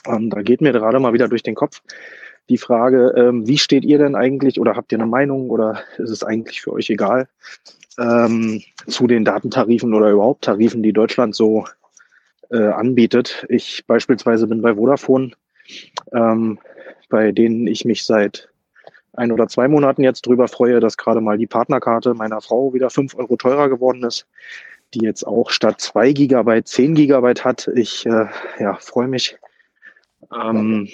Ähm, 0.08 0.30
da 0.30 0.42
geht 0.42 0.62
mir 0.62 0.72
gerade 0.72 1.00
mal 1.00 1.14
wieder 1.14 1.28
durch 1.28 1.44
den 1.44 1.56
Kopf 1.56 1.82
die 2.50 2.58
Frage, 2.58 3.14
ähm, 3.16 3.48
wie 3.48 3.58
steht 3.58 3.86
ihr 3.86 4.00
denn 4.00 4.16
eigentlich 4.16 4.60
oder 4.60 4.76
habt 4.76 4.92
ihr 4.92 4.98
eine 4.98 5.08
Meinung 5.08 5.50
oder 5.50 5.84
ist 5.98 6.10
es 6.10 6.24
eigentlich 6.24 6.62
für 6.62 6.74
euch 6.74 6.90
egal 6.90 7.28
ähm, 8.00 8.62
zu 8.88 9.08
den 9.08 9.24
Datentarifen 9.24 9.94
oder 9.94 10.10
überhaupt 10.10 10.46
Tarifen, 10.46 10.82
die 10.82 10.94
Deutschland 10.94 11.36
so 11.36 11.66
äh, 12.50 12.58
anbietet? 12.58 13.46
Ich 13.50 13.86
beispielsweise 13.86 14.48
bin 14.48 14.62
bei 14.62 14.76
Vodafone, 14.76 15.32
ähm, 16.12 16.58
bei 17.10 17.32
denen 17.32 17.68
ich 17.68 17.86
mich 17.86 18.06
seit 18.06 18.50
ein 19.20 19.32
oder 19.32 19.48
zwei 19.48 19.68
Monaten 19.68 20.04
jetzt 20.04 20.26
drüber 20.26 20.48
freue, 20.48 20.80
dass 20.80 20.98
gerade 20.98 21.22
mal 21.22 21.38
die 21.38 21.48
Partnerkarte 21.48 22.14
meiner 22.14 22.42
Frau 22.42 22.74
wieder 22.74 22.90
fünf 22.90 23.16
Euro 23.16 23.36
teurer 23.36 23.70
geworden 23.70 24.04
ist, 24.04 24.26
die 24.94 25.04
jetzt 25.04 25.28
auch 25.28 25.52
statt 25.52 25.80
zwei 25.82 26.12
Gigabyte 26.12 26.68
zehn 26.68 26.96
Gigabyte 26.96 27.46
hat. 27.46 27.70
Ich 27.76 28.06
äh, 28.06 28.26
ja, 28.60 28.76
freue 28.76 29.08
mich. 29.08 29.38
Ähm, 30.34 30.88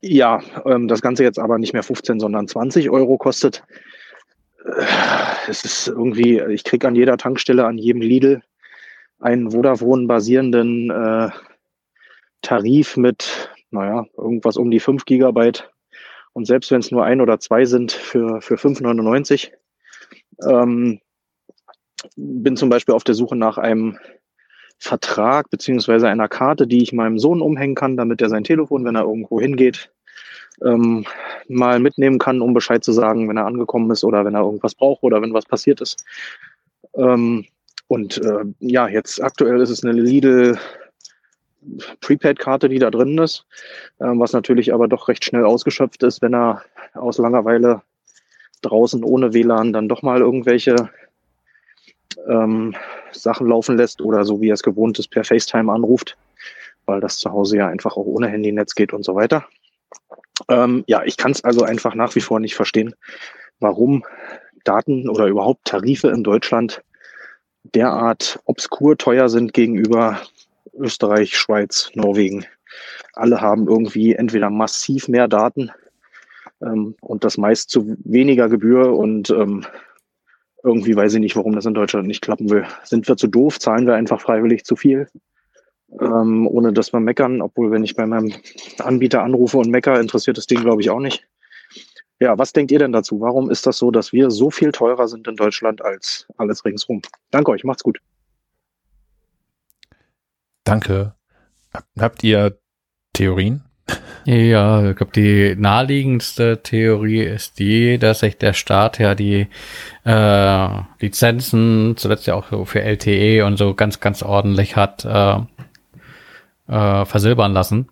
ja, 0.00 0.40
ähm, 0.64 0.88
das 0.88 1.02
Ganze 1.02 1.24
jetzt 1.24 1.38
aber 1.38 1.58
nicht 1.58 1.72
mehr 1.72 1.82
15, 1.82 2.20
sondern 2.20 2.48
20 2.48 2.90
Euro 2.90 3.18
kostet. 3.18 3.64
Äh, 4.64 4.84
es 5.48 5.64
ist 5.64 5.88
irgendwie, 5.88 6.40
ich 6.40 6.64
kriege 6.64 6.86
an 6.86 6.94
jeder 6.94 7.16
Tankstelle, 7.16 7.66
an 7.66 7.78
jedem 7.78 8.00
Lidl 8.00 8.42
einen 9.18 9.50
Vodafone-basierenden 9.50 10.90
äh, 10.90 11.30
Tarif 12.42 12.96
mit, 12.96 13.50
naja, 13.70 14.06
irgendwas 14.16 14.56
um 14.56 14.70
die 14.70 14.80
5 14.80 15.04
Gigabyte 15.04 15.70
und 16.36 16.44
selbst 16.44 16.70
wenn 16.70 16.80
es 16.80 16.90
nur 16.90 17.02
ein 17.02 17.22
oder 17.22 17.40
zwei 17.40 17.64
sind, 17.64 17.92
für, 17.92 18.42
für 18.42 18.56
5,99. 18.56 19.52
Ähm, 20.46 21.00
bin 22.14 22.58
zum 22.58 22.68
Beispiel 22.68 22.94
auf 22.94 23.04
der 23.04 23.14
Suche 23.14 23.36
nach 23.36 23.56
einem 23.56 23.96
Vertrag 24.76 25.48
beziehungsweise 25.48 26.08
einer 26.08 26.28
Karte, 26.28 26.66
die 26.66 26.82
ich 26.82 26.92
meinem 26.92 27.18
Sohn 27.18 27.40
umhängen 27.40 27.74
kann, 27.74 27.96
damit 27.96 28.20
er 28.20 28.28
sein 28.28 28.44
Telefon, 28.44 28.84
wenn 28.84 28.96
er 28.96 29.04
irgendwo 29.04 29.40
hingeht, 29.40 29.90
ähm, 30.62 31.06
mal 31.48 31.80
mitnehmen 31.80 32.18
kann, 32.18 32.42
um 32.42 32.52
Bescheid 32.52 32.84
zu 32.84 32.92
sagen, 32.92 33.30
wenn 33.30 33.38
er 33.38 33.46
angekommen 33.46 33.90
ist 33.90 34.04
oder 34.04 34.26
wenn 34.26 34.34
er 34.34 34.42
irgendwas 34.42 34.74
braucht 34.74 35.04
oder 35.04 35.22
wenn 35.22 35.32
was 35.32 35.46
passiert 35.46 35.80
ist. 35.80 36.04
Ähm, 36.96 37.46
und 37.88 38.18
äh, 38.18 38.44
ja, 38.60 38.88
jetzt 38.88 39.22
aktuell 39.22 39.62
ist 39.62 39.70
es 39.70 39.82
eine 39.82 39.98
Lidl 39.98 40.58
Prepaid-Karte, 42.00 42.68
die 42.68 42.78
da 42.78 42.90
drin 42.90 43.18
ist, 43.18 43.46
ähm, 44.00 44.20
was 44.20 44.32
natürlich 44.32 44.72
aber 44.72 44.88
doch 44.88 45.08
recht 45.08 45.24
schnell 45.24 45.44
ausgeschöpft 45.44 46.02
ist, 46.02 46.22
wenn 46.22 46.34
er 46.34 46.62
aus 46.94 47.18
Langeweile 47.18 47.82
draußen 48.62 49.04
ohne 49.04 49.32
WLAN 49.34 49.72
dann 49.72 49.88
doch 49.88 50.02
mal 50.02 50.20
irgendwelche 50.20 50.90
ähm, 52.28 52.74
Sachen 53.12 53.48
laufen 53.48 53.76
lässt 53.76 54.00
oder 54.00 54.24
so 54.24 54.40
wie 54.40 54.50
er 54.50 54.54
es 54.54 54.62
gewohnt 54.62 54.98
ist, 54.98 55.08
per 55.08 55.24
FaceTime 55.24 55.72
anruft, 55.72 56.16
weil 56.86 57.00
das 57.00 57.18
zu 57.18 57.30
Hause 57.30 57.58
ja 57.58 57.68
einfach 57.68 57.96
auch 57.96 58.06
ohne 58.06 58.28
Handynetz 58.28 58.74
geht 58.74 58.92
und 58.92 59.04
so 59.04 59.14
weiter. 59.14 59.46
Ähm, 60.48 60.84
ja, 60.86 61.02
ich 61.04 61.16
kann 61.16 61.32
es 61.32 61.44
also 61.44 61.64
einfach 61.64 61.94
nach 61.94 62.14
wie 62.14 62.20
vor 62.20 62.40
nicht 62.40 62.54
verstehen, 62.54 62.94
warum 63.60 64.04
Daten 64.64 65.08
oder 65.08 65.26
überhaupt 65.26 65.64
Tarife 65.64 66.08
in 66.08 66.24
Deutschland 66.24 66.82
derart 67.74 68.38
obskur 68.44 68.96
teuer 68.96 69.28
sind 69.28 69.52
gegenüber 69.52 70.20
Österreich, 70.78 71.36
Schweiz, 71.36 71.90
Norwegen. 71.94 72.46
Alle 73.14 73.40
haben 73.40 73.68
irgendwie 73.68 74.14
entweder 74.14 74.50
massiv 74.50 75.08
mehr 75.08 75.28
Daten 75.28 75.70
ähm, 76.62 76.94
und 77.00 77.24
das 77.24 77.38
meist 77.38 77.70
zu 77.70 77.96
weniger 78.04 78.48
Gebühr 78.48 78.92
und 78.92 79.30
ähm, 79.30 79.64
irgendwie 80.62 80.96
weiß 80.96 81.14
ich 81.14 81.20
nicht, 81.20 81.36
warum 81.36 81.54
das 81.54 81.66
in 81.66 81.74
Deutschland 81.74 82.06
nicht 82.06 82.22
klappen 82.22 82.50
will. 82.50 82.66
Sind 82.82 83.06
wir 83.08 83.16
zu 83.16 83.28
doof? 83.28 83.58
Zahlen 83.58 83.86
wir 83.86 83.94
einfach 83.94 84.20
freiwillig 84.20 84.64
zu 84.64 84.74
viel? 84.74 85.08
Ähm, 86.00 86.46
ohne 86.48 86.72
dass 86.72 86.92
wir 86.92 87.00
meckern, 87.00 87.40
obwohl 87.40 87.70
wenn 87.70 87.84
ich 87.84 87.94
bei 87.94 88.06
meinem 88.06 88.32
Anbieter 88.78 89.22
anrufe 89.22 89.58
und 89.58 89.70
mecker, 89.70 90.00
interessiert 90.00 90.36
das 90.36 90.46
Ding 90.46 90.60
glaube 90.60 90.82
ich 90.82 90.90
auch 90.90 91.00
nicht. 91.00 91.26
Ja, 92.18 92.38
was 92.38 92.52
denkt 92.52 92.72
ihr 92.72 92.78
denn 92.78 92.92
dazu? 92.92 93.20
Warum 93.20 93.50
ist 93.50 93.66
das 93.66 93.76
so, 93.78 93.90
dass 93.90 94.12
wir 94.12 94.30
so 94.30 94.50
viel 94.50 94.72
teurer 94.72 95.06
sind 95.06 95.28
in 95.28 95.36
Deutschland 95.36 95.82
als 95.82 96.26
alles 96.38 96.64
ringsrum? 96.64 97.02
Danke 97.30 97.50
euch, 97.50 97.62
macht's 97.62 97.82
gut. 97.82 98.00
Danke. 100.66 101.14
Habt 101.96 102.24
ihr 102.24 102.58
Theorien? 103.12 103.62
Ja, 104.24 104.90
ich 104.90 104.96
glaube, 104.96 105.12
die 105.12 105.54
naheliegendste 105.56 106.60
Theorie 106.60 107.22
ist 107.22 107.60
die, 107.60 107.98
dass 107.98 108.18
sich 108.20 108.36
der 108.36 108.52
Staat 108.52 108.98
ja 108.98 109.14
die 109.14 109.46
äh, 110.04 110.68
Lizenzen, 110.98 111.96
zuletzt 111.96 112.26
ja 112.26 112.34
auch 112.34 112.46
so 112.50 112.64
für 112.64 112.82
LTE 112.82 113.46
und 113.46 113.56
so 113.58 113.74
ganz, 113.74 114.00
ganz 114.00 114.24
ordentlich 114.24 114.74
hat 114.74 115.04
äh, 115.04 115.36
äh, 116.66 117.04
versilbern 117.04 117.52
lassen. 117.52 117.88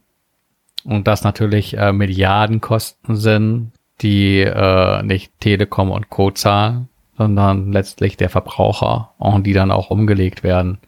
Und 0.83 1.07
das 1.07 1.23
natürlich 1.23 1.79
äh, 1.79 1.93
Milliardenkosten 1.93 3.15
sind, 3.15 3.71
die 4.01 4.41
äh, 4.41 5.05
nicht 5.05 5.39
Telekom 5.39 5.93
und 5.93 6.11
Co. 6.11 6.33
zahlen, 6.33 6.89
sondern 7.17 7.71
letztlich 7.71 8.17
der 8.17 8.31
Verbraucher 8.31 9.15
und 9.19 9.45
die 9.47 9.53
dann 9.53 9.71
auch 9.71 9.91
umgelegt 9.91 10.43
werden 10.43 10.81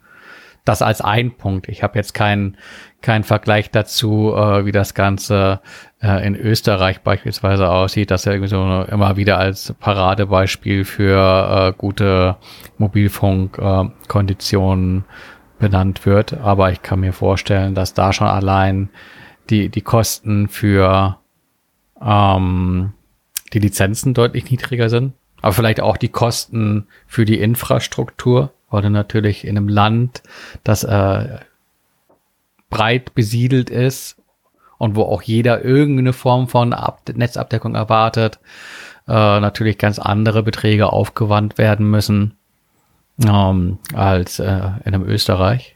das 0.67 0.83
als 0.83 1.01
ein 1.01 1.31
Punkt. 1.33 1.69
Ich 1.69 1.83
habe 1.83 1.97
jetzt 1.97 2.13
keinen 2.13 2.59
keinen 3.01 3.25
Vergleich 3.25 3.71
dazu, 3.71 4.35
äh, 4.37 4.67
wie 4.67 4.73
das 4.73 4.93
Ganze 4.95 5.61
äh, 6.03 6.27
in 6.27 6.35
Österreich 6.35 7.01
beispielsweise 7.03 7.71
aussieht, 7.71 8.11
dass 8.11 8.27
er 8.27 8.33
irgendwie 8.33 8.51
so 8.51 8.85
immer 8.91 9.17
wieder 9.17 9.39
als 9.39 9.73
Paradebeispiel 9.79 10.85
für 10.85 11.69
äh, 11.69 11.73
gute 11.79 12.37
Mobilfunkkonditionen 12.79 14.99
äh, 14.99 15.03
benannt 15.59 16.07
wird. 16.07 16.35
Aber 16.35 16.73
ich 16.73 16.83
kann 16.83 17.01
mir 17.01 17.13
vorstellen, 17.13 17.75
dass 17.75 17.95
da 17.95 18.13
schon 18.13 18.27
allein 18.27 18.91
die, 19.51 19.69
die 19.69 19.83
Kosten 19.83 20.49
für 20.49 21.19
ähm, 22.03 22.93
die 23.53 23.61
Lizenzen 23.61 24.15
deutlich 24.15 24.51
niedriger 24.51 24.89
sind. 24.89 25.13
Aber 25.43 25.53
vielleicht 25.53 25.81
auch 25.81 25.97
die 25.97 26.09
Kosten 26.09 26.89
für 27.07 27.25
die 27.25 27.39
Infrastruktur 27.39 28.53
weil 28.77 28.83
du 28.83 28.91
natürlich 28.91 29.47
in 29.47 29.57
einem 29.57 29.69
Land, 29.69 30.23
das 30.63 30.85
äh, 30.85 31.39
breit 32.69 33.15
besiedelt 33.15 33.71
ist 33.71 34.23
und 34.77 34.97
wo 34.97 35.03
auch 35.05 35.23
jeder 35.23 35.65
irgendeine 35.65 36.13
Form 36.13 36.47
von 36.47 36.75
Ab 36.75 37.01
Netzabdeckung 37.11 37.75
erwartet, 37.75 38.39
äh, 39.09 39.41
natürlich 39.41 39.79
ganz 39.79 39.99
andere 39.99 40.43
Beträge 40.43 40.93
aufgewandt 40.93 41.57
werden 41.57 41.89
müssen 41.89 42.37
ähm, 43.27 43.79
als 43.95 44.41
äh, 44.41 44.45
in 44.85 44.95
einem 44.95 45.05
Österreich. 45.05 45.75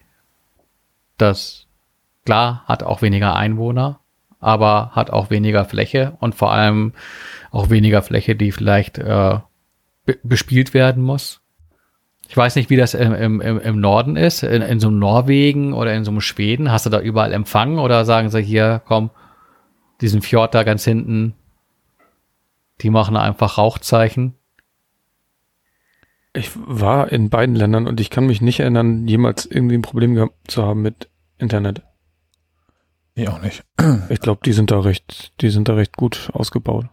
Das 1.17 1.69
klar 2.27 2.65
hat 2.67 2.83
auch 2.83 3.01
weniger 3.01 3.35
Einwohner, 3.35 4.01
aber 4.41 4.91
hat 4.93 5.11
auch 5.11 5.31
weniger 5.31 5.65
Fläche 5.65 6.19
und 6.21 6.35
vor 6.35 6.53
allem 6.53 6.93
auch 7.51 7.71
weniger 7.71 8.03
Fläche, 8.03 8.37
die 8.37 8.53
vielleicht 8.53 8.99
äh, 8.99 9.39
bespielt 10.23 10.75
werden 10.75 11.03
muss. 11.03 11.40
Ich 12.31 12.37
weiß 12.37 12.55
nicht, 12.55 12.71
wie 12.71 12.77
das 12.77 12.95
im, 12.95 13.41
im, 13.41 13.41
im 13.41 13.81
Norden 13.81 14.15
ist, 14.15 14.45
in, 14.45 14.63
in 14.63 14.79
so 14.79 14.87
einem 14.87 15.01
Norwegen 15.01 15.73
oder 15.73 15.93
in 15.95 16.05
so 16.05 16.13
einem 16.13 16.21
Schweden. 16.21 16.71
Hast 16.71 16.87
du 16.87 16.91
da 16.91 17.01
überall 17.01 17.33
Empfang 17.33 17.81
oder 17.81 18.05
sagen 18.05 18.31
sie 18.31 18.41
hier, 18.41 18.81
komm, 18.87 19.11
diesen 20.01 20.23
Fjord 20.23 20.55
da 20.55 20.63
ganz 20.63 20.85
hinten, 20.85 21.35
die 22.83 22.91
machen 22.91 23.17
einfach 23.17 23.59
Rauchzeichen? 23.59 24.37
Ich 26.33 26.53
war 26.55 27.11
in 27.11 27.31
beiden 27.31 27.57
Ländern 27.57 27.89
und 27.89 27.99
ich 27.99 28.11
kann 28.11 28.27
mich 28.27 28.41
nicht 28.41 28.61
erinnern, 28.61 29.09
jemals 29.09 29.45
irgendwie 29.45 29.75
ein 29.75 29.83
Problem 29.83 30.15
gehabt 30.15 30.53
zu 30.53 30.63
haben 30.63 30.83
mit 30.83 31.11
Internet. 31.37 31.83
Ich 33.17 33.29
auch 33.29 33.43
nicht. 33.43 33.65
Ich 34.09 34.21
glaube, 34.21 34.43
die 34.45 34.53
sind 34.53 34.71
da 34.71 34.79
recht, 34.79 35.33
die 35.41 35.51
sind 35.51 35.69
da 35.69 35.75
recht 35.75 35.97
gut 35.97 36.31
ausgebaut. 36.33 36.87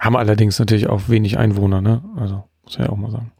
Haben 0.00 0.16
allerdings 0.16 0.58
natürlich 0.58 0.88
auch 0.88 1.08
wenig 1.08 1.38
Einwohner, 1.38 1.80
ne? 1.80 2.02
Also, 2.16 2.48
muss 2.64 2.72
ich 2.72 2.80
ja 2.80 2.88
auch 2.88 2.96
mal 2.96 3.12
sagen. 3.12 3.30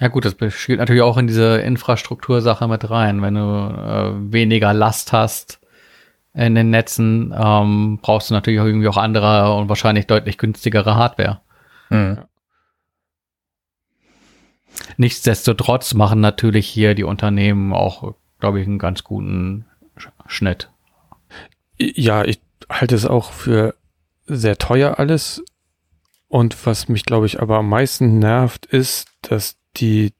Ja 0.00 0.08
gut, 0.08 0.24
das 0.24 0.36
spielt 0.54 0.78
natürlich 0.78 1.02
auch 1.02 1.16
in 1.16 1.26
diese 1.26 1.58
Infrastruktursache 1.58 2.68
mit 2.68 2.88
rein. 2.88 3.20
Wenn 3.20 3.34
du 3.34 3.40
äh, 3.40 4.32
weniger 4.32 4.72
Last 4.72 5.12
hast 5.12 5.60
in 6.34 6.54
den 6.54 6.70
Netzen, 6.70 7.34
ähm, 7.36 7.98
brauchst 8.00 8.30
du 8.30 8.34
natürlich 8.34 8.60
auch 8.60 8.66
irgendwie 8.66 8.88
auch 8.88 8.96
andere 8.96 9.54
und 9.56 9.68
wahrscheinlich 9.68 10.06
deutlich 10.06 10.38
günstigere 10.38 10.94
Hardware. 10.94 11.40
Mhm. 11.90 12.18
Nichtsdestotrotz 14.96 15.94
machen 15.94 16.20
natürlich 16.20 16.68
hier 16.68 16.94
die 16.94 17.04
Unternehmen 17.04 17.72
auch, 17.72 18.14
glaube 18.38 18.60
ich, 18.60 18.66
einen 18.66 18.78
ganz 18.78 19.02
guten 19.02 19.64
Schnitt. 20.26 20.70
Ja, 21.76 22.24
ich 22.24 22.40
halte 22.70 22.94
es 22.94 23.04
auch 23.04 23.32
für 23.32 23.74
sehr 24.26 24.58
teuer 24.58 24.98
alles. 24.98 25.42
Und 26.28 26.66
was 26.66 26.88
mich, 26.88 27.04
glaube 27.04 27.26
ich, 27.26 27.40
aber 27.40 27.58
am 27.58 27.68
meisten 27.68 28.18
nervt, 28.18 28.66
ist, 28.66 29.08
dass 29.22 29.56
die 29.80 30.12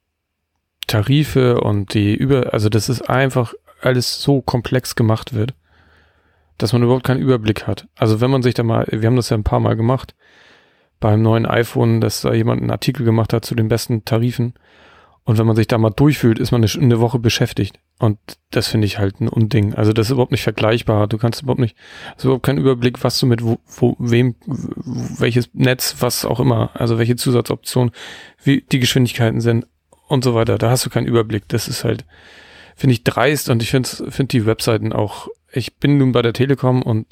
Tarife 0.86 1.60
und 1.60 1.94
die 1.94 2.14
über, 2.14 2.52
also 2.52 2.68
das 2.68 2.88
ist 2.88 3.02
einfach 3.02 3.54
alles 3.80 4.22
so 4.22 4.40
komplex 4.40 4.96
gemacht 4.96 5.34
wird, 5.34 5.54
dass 6.56 6.72
man 6.72 6.82
überhaupt 6.82 7.04
keinen 7.04 7.22
Überblick 7.22 7.66
hat. 7.66 7.86
Also 7.96 8.20
wenn 8.20 8.30
man 8.30 8.42
sich 8.42 8.54
da 8.54 8.62
mal, 8.62 8.86
wir 8.90 9.06
haben 9.06 9.16
das 9.16 9.28
ja 9.28 9.36
ein 9.36 9.44
paar 9.44 9.60
Mal 9.60 9.76
gemacht, 9.76 10.14
beim 11.00 11.22
neuen 11.22 11.46
iPhone, 11.46 12.00
dass 12.00 12.22
da 12.22 12.32
jemand 12.32 12.60
einen 12.60 12.70
Artikel 12.70 13.04
gemacht 13.04 13.32
hat 13.32 13.44
zu 13.44 13.54
den 13.54 13.68
besten 13.68 14.04
Tarifen. 14.04 14.54
Und 15.28 15.36
wenn 15.36 15.46
man 15.46 15.56
sich 15.56 15.66
da 15.66 15.76
mal 15.76 15.90
durchfühlt, 15.90 16.38
ist 16.38 16.52
man 16.52 16.64
eine, 16.64 16.82
eine 16.82 17.00
Woche 17.00 17.18
beschäftigt. 17.18 17.78
Und 17.98 18.18
das 18.50 18.66
finde 18.66 18.86
ich 18.86 18.98
halt 18.98 19.20
ein 19.20 19.28
Unding. 19.28 19.74
Also 19.74 19.92
das 19.92 20.06
ist 20.06 20.12
überhaupt 20.12 20.32
nicht 20.32 20.42
vergleichbar. 20.42 21.06
Du 21.06 21.18
kannst 21.18 21.42
überhaupt 21.42 21.60
nicht, 21.60 21.76
hast 22.14 22.24
überhaupt 22.24 22.46
keinen 22.46 22.56
Überblick, 22.56 23.04
was 23.04 23.20
du 23.20 23.26
mit 23.26 23.44
wo, 23.44 23.58
wo 23.66 23.94
wem, 23.98 24.36
welches 24.46 25.50
Netz, 25.52 25.96
was 26.00 26.24
auch 26.24 26.40
immer, 26.40 26.70
also 26.72 26.96
welche 26.96 27.16
Zusatzoptionen, 27.16 27.92
wie 28.42 28.62
die 28.72 28.78
Geschwindigkeiten 28.78 29.42
sind 29.42 29.66
und 30.06 30.24
so 30.24 30.34
weiter. 30.34 30.56
Da 30.56 30.70
hast 30.70 30.86
du 30.86 30.88
keinen 30.88 31.06
Überblick. 31.06 31.46
Das 31.48 31.68
ist 31.68 31.84
halt, 31.84 32.06
finde 32.74 32.94
ich 32.94 33.04
dreist 33.04 33.50
und 33.50 33.62
ich 33.62 33.70
finde 33.70 34.10
find 34.10 34.32
die 34.32 34.46
Webseiten 34.46 34.94
auch, 34.94 35.28
ich 35.52 35.76
bin 35.76 35.98
nun 35.98 36.12
bei 36.12 36.22
der 36.22 36.32
Telekom 36.32 36.80
und 36.80 37.06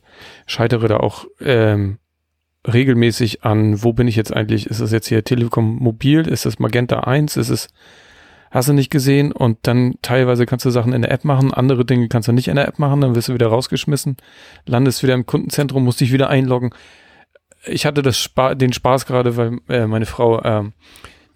scheitere 0.46 0.88
da 0.88 0.96
auch 0.96 1.26
ähm, 1.38 1.98
regelmäßig 2.72 3.44
an, 3.44 3.82
wo 3.82 3.92
bin 3.92 4.08
ich 4.08 4.16
jetzt 4.16 4.34
eigentlich? 4.34 4.66
Ist 4.66 4.80
das 4.80 4.92
jetzt 4.92 5.08
hier 5.08 5.24
Telekom 5.24 5.76
Mobil? 5.76 6.26
Ist 6.26 6.46
das 6.46 6.58
Magenta 6.58 7.00
1? 7.00 7.36
Ist 7.36 7.48
es, 7.48 7.68
hast 8.50 8.68
du 8.68 8.72
nicht 8.72 8.90
gesehen? 8.90 9.32
Und 9.32 9.58
dann 9.62 9.94
teilweise 10.02 10.46
kannst 10.46 10.64
du 10.64 10.70
Sachen 10.70 10.92
in 10.92 11.02
der 11.02 11.12
App 11.12 11.24
machen, 11.24 11.54
andere 11.54 11.84
Dinge 11.84 12.08
kannst 12.08 12.28
du 12.28 12.32
nicht 12.32 12.48
in 12.48 12.56
der 12.56 12.68
App 12.68 12.78
machen, 12.78 13.00
dann 13.00 13.14
wirst 13.14 13.28
du 13.28 13.34
wieder 13.34 13.48
rausgeschmissen, 13.48 14.16
landest 14.66 15.02
wieder 15.02 15.14
im 15.14 15.26
Kundenzentrum, 15.26 15.84
musst 15.84 16.00
dich 16.00 16.12
wieder 16.12 16.28
einloggen. 16.28 16.70
Ich 17.66 17.86
hatte 17.86 18.02
das 18.02 18.18
Spa 18.18 18.54
den 18.54 18.72
Spaß 18.72 19.06
gerade, 19.06 19.36
weil 19.36 19.58
äh, 19.68 19.86
meine 19.86 20.06
Frau 20.06 20.40
äh, 20.40 20.64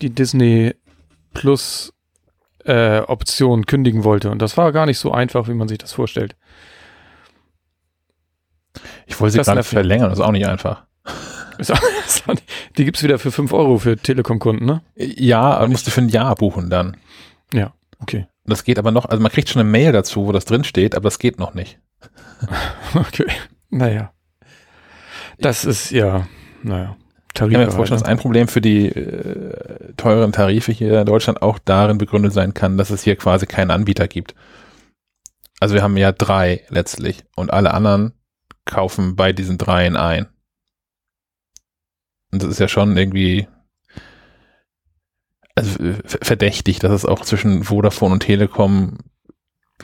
die 0.03 0.11
Disney 0.11 0.75
Plus 1.33 1.93
äh, 2.65 3.01
Option 3.01 3.67
kündigen 3.67 4.05
wollte. 4.05 4.31
Und 4.31 4.43
das 4.43 4.57
war 4.57 4.73
gar 4.73 4.87
nicht 4.87 4.99
so 4.99 5.13
einfach, 5.13 5.49
wie 5.49 5.55
man 5.55 5.69
sich 5.69 5.79
das 5.79 5.93
vorstellt. 5.93 6.37
Ich 9.07 9.21
wollte 9.21 9.33
sie 9.33 9.41
gerade 9.41 9.63
verlängern, 9.63 10.11
das 10.11 10.19
ist 10.19 10.25
auch 10.25 10.33
nicht 10.33 10.47
einfach. 10.47 10.87
Die 12.77 12.85
gibt's 12.85 13.03
wieder 13.03 13.19
für 13.19 13.31
5 13.31 13.53
Euro 13.53 13.79
für 13.79 13.97
Telekom-Kunden, 13.97 14.65
ne? 14.65 14.83
Ja, 14.97 15.43
aber 15.43 15.69
musst 15.69 15.87
du 15.87 15.91
für 15.91 16.01
ein 16.01 16.09
Jahr 16.09 16.35
buchen 16.35 16.71
dann. 16.71 16.97
Ja, 17.53 17.75
okay. 18.01 18.27
Das 18.47 18.65
geht 18.65 18.79
aber 18.79 18.91
noch, 18.91 19.05
also 19.07 19.23
man 19.23 19.31
kriegt 19.31 19.49
schon 19.49 19.61
eine 19.61 19.69
Mail 19.69 19.93
dazu, 19.93 20.27
wo 20.27 20.33
das 20.33 20.45
drin 20.45 20.65
steht, 20.65 20.95
aber 20.95 21.05
das 21.05 21.19
geht 21.19 21.39
noch 21.39 21.55
nicht. 21.55 21.79
okay. 22.95 23.27
Naja. 23.69 24.13
Das 25.39 25.65
ist 25.65 25.91
ja, 25.91 26.27
naja. 26.63 26.97
Tarife. 27.35 27.53
Ich 27.53 27.59
kann 27.59 27.67
mir 27.67 27.73
vorstellen, 27.73 28.01
dass 28.01 28.09
ein 28.09 28.19
Problem 28.19 28.49
für 28.49 28.61
die 28.61 28.89
äh, 28.89 29.93
teuren 29.97 30.33
Tarife 30.33 30.73
hier 30.73 31.01
in 31.01 31.07
Deutschland 31.07 31.43
auch 31.43 31.59
darin 31.59 31.99
begründet 31.99 32.33
sein 32.33 32.55
kann, 32.55 32.77
dass 32.77 32.91
es 32.91 33.03
hier 33.03 33.17
quasi 33.17 33.47
keinen 33.47 33.71
Anbieter 33.71 34.09
gibt. 34.09 34.35
Also 35.61 35.75
wir 35.75 35.83
haben 35.83 35.97
ja 35.97 36.11
drei 36.11 36.65
letztlich 36.71 37.25
und 37.37 37.53
alle 37.53 37.73
anderen 37.73 38.15
kaufen 38.65 39.15
bei 39.15 39.33
diesen 39.33 39.59
dreien 39.59 39.97
ein. 39.97 40.27
Und 42.33 42.43
das 42.43 42.51
ist 42.51 42.61
ja 42.61 42.69
schon 42.69 42.97
irgendwie 42.97 43.47
also 45.55 45.79
verdächtig, 46.05 46.79
dass 46.79 46.93
es 46.93 47.05
auch 47.05 47.21
zwischen 47.21 47.65
Vodafone 47.65 48.15
und 48.15 48.21
Telekom 48.21 48.99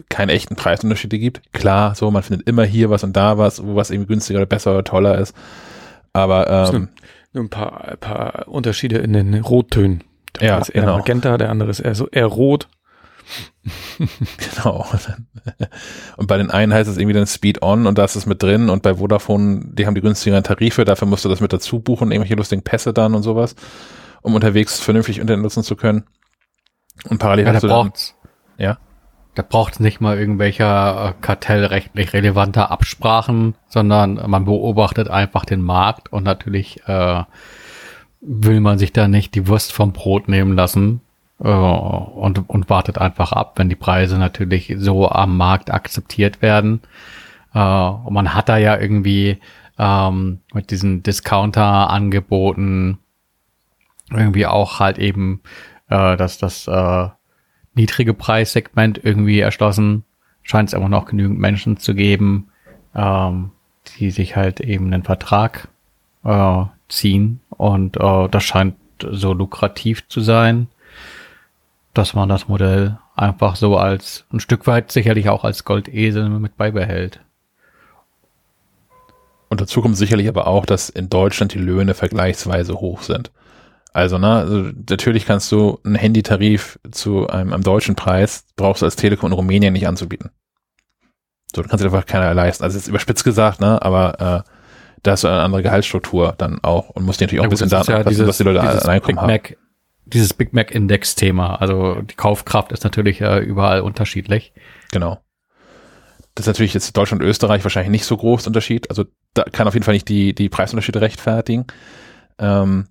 keine 0.08 0.32
echten 0.32 0.56
Preisunterschiede 0.56 1.18
gibt. 1.18 1.52
Klar, 1.52 1.94
so, 1.94 2.10
man 2.10 2.22
findet 2.22 2.46
immer 2.46 2.64
hier 2.64 2.90
was 2.90 3.04
und 3.04 3.16
da 3.16 3.38
was, 3.38 3.64
wo 3.64 3.76
was 3.76 3.90
irgendwie 3.90 4.08
günstiger 4.08 4.38
oder 4.38 4.46
besser 4.46 4.72
oder 4.72 4.84
toller 4.84 5.18
ist. 5.18 5.34
Aber 6.12 6.70
ähm, 6.72 6.88
nur 7.32 7.44
ein 7.44 7.50
paar, 7.50 7.88
ein 7.88 7.98
paar 7.98 8.48
Unterschiede 8.48 8.98
in 8.98 9.12
den 9.12 9.34
Rottönen. 9.34 10.04
Der 10.40 10.48
ja, 10.48 10.58
ist 10.58 10.70
eher 10.70 10.82
genau. 10.82 10.98
Magenta, 10.98 11.36
der 11.38 11.50
andere 11.50 11.70
ist 11.70 11.80
eher 11.80 11.94
so 11.94 12.08
eher 12.08 12.26
rot. 12.26 12.68
genau. 13.98 14.86
Und 16.16 16.26
bei 16.26 16.36
den 16.36 16.50
einen 16.50 16.72
heißt 16.72 16.88
es 16.88 16.96
irgendwie 16.96 17.14
dann 17.14 17.26
Speed 17.26 17.62
On 17.62 17.86
und 17.86 17.98
da 17.98 18.04
ist 18.04 18.16
es 18.16 18.26
mit 18.26 18.42
drin 18.42 18.68
und 18.68 18.82
bei 18.82 18.94
Vodafone, 18.94 19.62
die 19.72 19.86
haben 19.86 19.94
die 19.94 20.00
günstigeren 20.00 20.44
Tarife, 20.44 20.84
dafür 20.84 21.08
musst 21.08 21.24
du 21.24 21.28
das 21.28 21.40
mit 21.40 21.52
dazu 21.52 21.80
buchen, 21.80 22.12
irgendwelche 22.12 22.36
lustigen 22.36 22.62
Pässe 22.62 22.92
dann 22.92 23.14
und 23.14 23.22
sowas, 23.22 23.56
um 24.22 24.34
unterwegs 24.34 24.80
vernünftig 24.80 25.18
Internet 25.18 25.42
nutzen 25.42 25.62
zu 25.62 25.76
können. 25.76 26.04
Und 27.08 27.18
parallel 27.18 27.46
ja, 27.46 27.52
hast 27.52 27.62
du 27.62 27.68
dann, 27.68 27.92
ja. 28.58 28.78
Da 29.34 29.42
braucht 29.42 29.74
es 29.74 29.80
nicht 29.80 30.00
mal 30.00 30.16
irgendwelcher 30.16 31.10
äh, 31.10 31.20
kartellrechtlich 31.20 32.14
relevanter 32.14 32.70
Absprachen, 32.70 33.54
sondern 33.68 34.14
man 34.30 34.46
beobachtet 34.46 35.08
einfach 35.08 35.44
den 35.44 35.60
Markt 35.60 36.10
und 36.10 36.24
natürlich 36.24 36.80
äh, 36.86 37.22
will 38.22 38.60
man 38.60 38.78
sich 38.78 38.94
da 38.94 39.08
nicht 39.08 39.34
die 39.34 39.46
Wurst 39.46 39.72
vom 39.72 39.92
Brot 39.92 40.28
nehmen 40.28 40.56
lassen 40.56 41.02
und, 41.44 42.48
und 42.48 42.70
wartet 42.70 42.98
einfach 42.98 43.32
ab, 43.32 43.54
wenn 43.56 43.68
die 43.68 43.76
Preise 43.76 44.18
natürlich 44.18 44.74
so 44.78 45.08
am 45.10 45.36
Markt 45.36 45.70
akzeptiert 45.70 46.40
werden. 46.42 46.80
Äh, 47.54 47.58
und 47.60 48.12
man 48.12 48.34
hat 48.34 48.48
da 48.48 48.56
ja 48.56 48.78
irgendwie 48.78 49.38
ähm, 49.78 50.40
mit 50.54 50.70
diesen 50.70 51.02
Discounter-Angeboten 51.02 52.98
irgendwie 54.10 54.46
auch 54.46 54.78
halt 54.78 54.98
eben 54.98 55.42
äh, 55.88 56.16
dass 56.16 56.38
das 56.38 56.66
äh, 56.66 57.08
niedrige 57.74 58.14
Preissegment 58.14 59.00
irgendwie 59.02 59.40
erschlossen. 59.40 60.04
Scheint 60.42 60.70
es 60.70 60.74
immer 60.74 60.88
noch 60.88 61.06
genügend 61.06 61.38
Menschen 61.38 61.76
zu 61.76 61.94
geben, 61.94 62.48
ähm, 62.94 63.50
die 63.98 64.10
sich 64.10 64.36
halt 64.36 64.60
eben 64.60 64.86
einen 64.86 65.02
Vertrag 65.02 65.68
äh, 66.24 66.64
ziehen. 66.88 67.40
Und 67.50 67.96
äh, 67.96 68.28
das 68.28 68.44
scheint 68.44 68.76
so 69.10 69.32
lukrativ 69.32 70.08
zu 70.08 70.20
sein, 70.20 70.68
dass 71.96 72.14
man 72.14 72.28
das 72.28 72.48
Modell 72.48 72.98
einfach 73.14 73.56
so 73.56 73.76
als 73.76 74.24
ein 74.32 74.40
Stück 74.40 74.66
weit 74.66 74.92
sicherlich 74.92 75.28
auch 75.28 75.44
als 75.44 75.64
Goldesel 75.64 76.28
mit 76.28 76.56
beibehält. 76.56 77.20
Und 79.48 79.60
dazu 79.60 79.80
kommt 79.80 79.96
sicherlich 79.96 80.28
aber 80.28 80.46
auch, 80.46 80.66
dass 80.66 80.88
in 80.88 81.08
Deutschland 81.08 81.54
die 81.54 81.58
Löhne 81.58 81.94
vergleichsweise 81.94 82.74
hoch 82.74 83.02
sind. 83.02 83.30
Also, 83.92 84.18
ne, 84.18 84.28
also 84.28 84.70
natürlich 84.90 85.24
kannst 85.24 85.50
du 85.52 85.78
einen 85.84 85.94
Handytarif 85.94 86.78
zu 86.90 87.28
einem, 87.28 87.54
einem 87.54 87.62
deutschen 87.62 87.94
Preis, 87.94 88.44
brauchst 88.56 88.82
du 88.82 88.86
als 88.86 88.96
Telekom 88.96 89.30
in 89.30 89.32
Rumänien 89.32 89.72
nicht 89.72 89.88
anzubieten. 89.88 90.30
So, 91.54 91.62
du 91.62 91.68
kannst 91.68 91.82
dir 91.82 91.88
einfach 91.88 92.04
keiner 92.04 92.34
leisten. 92.34 92.64
Also 92.64 92.76
ist 92.76 92.88
überspitzt 92.88 93.24
gesagt, 93.24 93.60
ne, 93.60 93.80
aber 93.80 94.44
äh, 94.44 94.50
da 95.02 95.12
hast 95.12 95.24
du 95.24 95.28
eine 95.28 95.40
andere 95.40 95.62
Gehaltsstruktur 95.62 96.34
dann 96.36 96.58
auch 96.62 96.90
und 96.90 97.04
musst 97.04 97.20
dir 97.20 97.24
natürlich 97.24 97.40
auch 97.40 97.44
ja, 97.44 97.48
ein 97.48 97.50
bisschen 97.50 97.70
Daten 97.70 97.90
ja 97.92 98.04
dieses, 98.04 98.26
was 98.26 98.36
die 98.36 98.42
Leute 98.42 98.60
an 98.60 98.78
Einkommen 98.80 99.18
haben. 99.18 99.28
Mac, 99.28 99.56
dieses 100.06 100.34
Big 100.34 100.52
Mac 100.52 100.70
Index 100.70 101.14
Thema. 101.14 101.56
Also 101.56 102.00
die 102.02 102.14
Kaufkraft 102.14 102.72
ist 102.72 102.84
natürlich 102.84 103.20
äh, 103.20 103.38
überall 103.38 103.80
unterschiedlich. 103.80 104.52
Genau. 104.92 105.20
Das 106.34 106.44
ist 106.44 106.48
natürlich 106.48 106.74
jetzt 106.74 106.96
Deutschland 106.96 107.22
und 107.22 107.28
Österreich 107.28 107.64
wahrscheinlich 107.64 107.90
nicht 107.90 108.04
so 108.04 108.16
groß 108.16 108.46
Unterschied. 108.46 108.90
Also 108.90 109.04
da 109.34 109.44
kann 109.44 109.68
auf 109.68 109.74
jeden 109.74 109.84
Fall 109.84 109.94
nicht 109.94 110.08
die, 110.08 110.34
die 110.34 110.48
Preisunterschiede 110.48 111.00
rechtfertigen. 111.00 111.66
Ähm, 112.38 112.86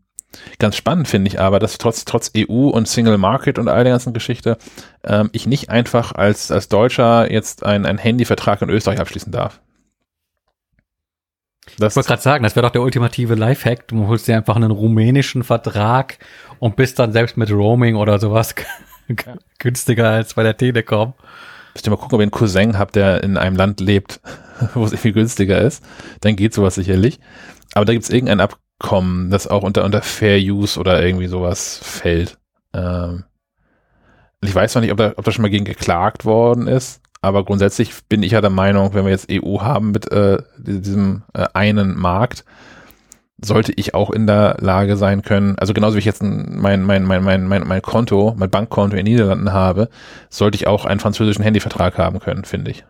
Ganz 0.59 0.75
spannend 0.75 1.07
finde 1.07 1.27
ich 1.27 1.39
aber, 1.39 1.59
dass 1.59 1.77
trotz, 1.77 2.05
trotz 2.05 2.31
EU 2.37 2.69
und 2.69 2.87
Single 2.87 3.17
Market 3.17 3.59
und 3.59 3.67
all 3.67 3.83
der 3.83 3.93
ganzen 3.93 4.13
Geschichte 4.13 4.57
ähm, 5.03 5.29
ich 5.33 5.47
nicht 5.47 5.69
einfach 5.69 6.13
als, 6.13 6.51
als 6.51 6.69
Deutscher 6.69 7.31
jetzt 7.31 7.63
einen, 7.65 7.97
Handyvertrag 7.97 8.61
in 8.61 8.69
Österreich 8.69 8.99
abschließen 8.99 9.31
darf. 9.31 9.61
Das 11.79 11.93
ich 11.93 11.95
wollte 11.95 12.09
gerade 12.09 12.21
sagen, 12.21 12.43
das 12.43 12.55
wäre 12.55 12.65
doch 12.65 12.71
der 12.71 12.83
ultimative 12.83 13.35
Lifehack. 13.35 13.87
Du 13.87 14.07
holst 14.07 14.27
dir 14.27 14.37
einfach 14.37 14.55
einen 14.55 14.71
rumänischen 14.71 15.43
Vertrag 15.43 16.19
und 16.60 16.76
bist 16.76 16.99
dann 16.99 17.11
selbst 17.11 17.38
mit 17.38 17.52
Roaming 17.52 17.95
oder 17.95 18.19
sowas 18.19 18.56
günstiger 19.60 20.10
als 20.10 20.34
bei 20.34 20.44
der 20.44 20.57
Telekom. 20.57 21.14
Müsst 21.73 21.88
ihr 21.88 21.91
mal 21.91 21.98
gucken, 21.98 22.15
ob 22.15 22.22
ihr 22.22 22.23
einen 22.23 22.32
Cousin 22.32 22.77
habt, 22.77 22.95
der 22.95 23.23
in 23.23 23.38
einem 23.38 23.56
Land 23.56 23.80
lebt, 23.80 24.22
wo 24.73 24.86
es 24.86 24.99
viel 24.99 25.14
günstiger 25.14 25.60
ist. 25.60 25.84
Dann 26.22 26.36
geht 26.36 26.53
sowas 26.53 26.76
sicherlich. 26.76 27.19
Aber 27.73 27.86
da 27.86 27.94
gibt 27.94 28.03
es 28.06 28.10
irgendein 28.10 28.40
Ab 28.40 28.57
kommen, 28.80 29.30
das 29.30 29.48
auch 29.48 29.64
unter, 29.64 29.84
unter 29.86 30.02
Fair 30.02 30.38
Use 30.38 30.80
oder 30.80 31.03
irgendwie 31.03 31.27
sowas 31.27 31.80
fällt. 31.82 32.38
Ähm, 32.73 33.23
ich 34.41 34.53
weiß 34.53 34.76
noch 34.76 34.82
nicht, 34.82 34.91
ob 34.91 34.98
da, 34.98 35.14
ob 35.15 35.23
da 35.23 35.32
schon 35.32 35.41
mal 35.44 35.49
gegen 35.49 35.65
geklagt 35.65 36.26
worden 36.26 36.68
ist, 36.68 37.02
aber 37.22 37.44
grundsätzlich 37.44 37.91
bin 38.10 38.22
ich 38.22 38.34
ja 38.34 38.41
der 38.41 38.49
Meinung, 38.49 38.94
wenn 38.94 39.06
wir 39.06 39.11
jetzt 39.11 39.32
EU 39.32 39.61
haben 39.61 39.91
mit 39.91 40.11
äh, 40.11 40.38
diesem 40.57 41.23
äh, 41.34 41.45
einen 41.53 41.98
Markt, 41.98 42.45
sollte 43.44 43.74
ich 43.74 43.94
auch 43.94 44.12
in 44.12 44.28
der 44.28 44.57
Lage 44.60 44.95
sein 44.98 45.22
können, 45.22 45.57
also 45.57 45.74
genauso 45.74 45.95
wie 45.95 45.99
ich 45.99 46.06
jetzt 46.06 46.24
mein, 46.24 46.84
mein, 46.84 47.03
mein, 47.03 47.24
mein, 47.24 47.48
mein, 47.48 47.68
mein 47.68 47.82
Konto, 47.82 48.34
mein 48.38 48.49
Bankkonto 48.49 48.95
in 48.95 49.06
den 49.06 49.12
Niederlanden 49.12 49.52
habe, 49.52 49.90
sollte 50.30 50.56
ich 50.56 50.68
auch 50.68 50.86
einen 50.86 50.99
französischen 50.99 51.44
Handyvertrag 51.44 51.98
haben 51.98 52.20
können, 52.20 52.45
finde 52.45 52.72
ich. 52.72 52.86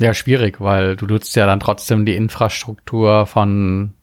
Ja, 0.00 0.14
schwierig, 0.14 0.60
weil 0.60 0.96
du 0.96 1.06
nutzt 1.06 1.36
ja 1.36 1.46
dann 1.46 1.60
trotzdem 1.60 2.04
die 2.04 2.16
Infrastruktur 2.16 3.26
von 3.26 3.94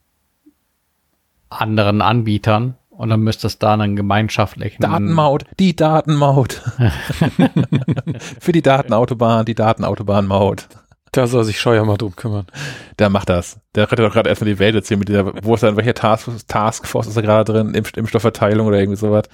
anderen 1.50 2.02
Anbietern 2.02 2.78
Und 2.90 3.10
dann 3.10 3.22
müsste 3.22 3.48
es 3.48 3.60
da 3.60 3.74
einen 3.74 3.96
gemeinschaftlichen 3.96 4.82
Datenmaut, 4.82 5.46
die 5.60 5.76
Datenmaut. 5.76 6.62
Für 8.40 8.52
die 8.52 8.62
Datenautobahn, 8.62 9.46
die 9.46 9.56
Datenautobahnmaut. 9.56 10.68
Da 11.12 11.28
soll 11.28 11.44
sich 11.44 11.60
Scheuer 11.60 11.86
mal 11.86 11.98
drum 11.98 12.16
kümmern. 12.16 12.46
Der 13.00 13.10
macht 13.10 13.30
das. 13.30 13.60
Der 13.76 13.92
rettet 13.92 14.06
doch 14.06 14.14
gerade 14.14 14.30
erstmal 14.30 14.50
die 14.50 14.60
Welt 14.60 14.76
jetzt 14.76 14.88
hier 14.88 14.98
mit 14.98 15.10
dieser, 15.10 15.44
wo 15.44 15.56
ist 15.56 15.64
er, 15.64 15.76
welcher 15.76 15.94
Task, 15.94 16.30
Taskforce 16.48 17.08
ist 17.08 17.16
er 17.16 17.24
gerade 17.24 17.52
drin? 17.52 17.74
Impf, 17.74 17.96
Impfstoffverteilung 17.96 18.68
oder 18.68 18.80
irgendwie 18.80 18.98
sowas? 18.98 19.26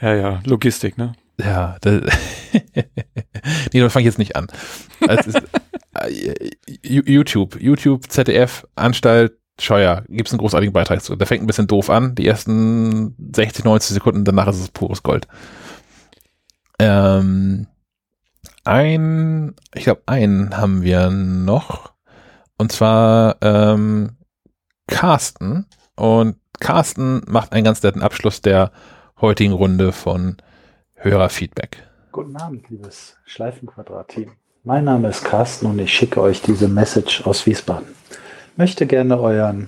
Ja, 0.00 0.14
ja, 0.14 0.40
Logistik, 0.44 0.98
ne? 0.98 1.14
Ja, 1.40 1.76
das, 1.80 2.02
nee, 3.72 3.80
das 3.80 3.92
fange 3.92 4.02
ich 4.02 4.06
jetzt 4.06 4.18
nicht 4.18 4.36
an. 4.36 4.46
Also 5.00 5.30
ist, 5.30 5.42
äh, 5.94 6.50
YouTube, 6.82 7.60
YouTube, 7.60 8.10
ZDF, 8.10 8.66
Anstalt, 8.76 9.32
Scheuer, 9.60 10.04
gibt 10.08 10.28
es 10.28 10.32
einen 10.32 10.40
großartigen 10.40 10.72
Beitrag 10.72 11.02
zu. 11.02 11.16
Der 11.16 11.26
fängt 11.26 11.42
ein 11.42 11.46
bisschen 11.46 11.66
doof 11.66 11.90
an, 11.90 12.14
die 12.14 12.26
ersten 12.26 13.16
60, 13.34 13.64
90 13.64 13.94
Sekunden, 13.94 14.24
danach 14.24 14.48
ist 14.48 14.60
es 14.60 14.68
pures 14.68 15.02
Gold. 15.02 15.28
Ähm, 16.78 17.66
ein, 18.64 19.54
ich 19.74 19.84
glaube, 19.84 20.02
einen 20.06 20.56
haben 20.56 20.82
wir 20.82 21.10
noch. 21.10 21.92
Und 22.58 22.72
zwar 22.72 23.36
ähm, 23.42 24.16
Carsten. 24.86 25.66
Und 25.96 26.36
Carsten 26.60 27.22
macht 27.26 27.52
einen 27.52 27.64
ganz 27.64 27.82
netten 27.82 28.02
Abschluss 28.02 28.40
der 28.40 28.72
heutigen 29.20 29.52
Runde 29.52 29.92
von 29.92 30.36
Hörerfeedback. 30.94 31.82
Guten 32.12 32.36
Abend, 32.36 32.68
liebes 32.70 33.16
Schleifenquadrat-Team. 33.26 34.32
Mein 34.62 34.84
Name 34.84 35.08
ist 35.08 35.24
Carsten 35.24 35.66
und 35.66 35.78
ich 35.78 35.92
schicke 35.92 36.20
euch 36.20 36.40
diese 36.40 36.68
Message 36.68 37.26
aus 37.26 37.44
Wiesbaden. 37.44 37.88
Möchte 38.56 38.86
gerne 38.86 39.20
euren 39.20 39.66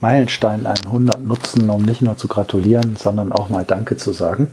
Meilenstein 0.00 0.66
100 0.66 1.20
nutzen, 1.20 1.70
um 1.70 1.82
nicht 1.82 2.02
nur 2.02 2.16
zu 2.16 2.26
gratulieren, 2.26 2.96
sondern 2.96 3.32
auch 3.32 3.48
mal 3.48 3.64
Danke 3.64 3.96
zu 3.96 4.12
sagen. 4.12 4.48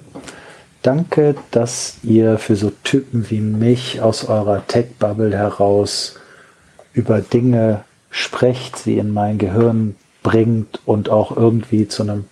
Danke, 0.82 1.36
dass 1.52 1.98
ihr 2.02 2.40
für 2.40 2.56
so 2.56 2.72
Typen 2.84 3.30
wie 3.30 3.40
mich 3.40 4.02
aus 4.02 4.26
eurer 4.26 4.66
Tech-Bubble 4.66 5.38
heraus 5.38 6.16
über 6.94 7.22
Dinge 7.22 7.84
sprecht, 8.10 8.78
sie 8.78 8.98
in 8.98 9.14
mein 9.14 9.38
Gehirn 9.38 9.96
bringt 10.24 10.80
und 10.86 11.10
auch 11.10 11.38
irgendwie 11.38 11.88
zu 11.88 12.04
einem 12.04 12.26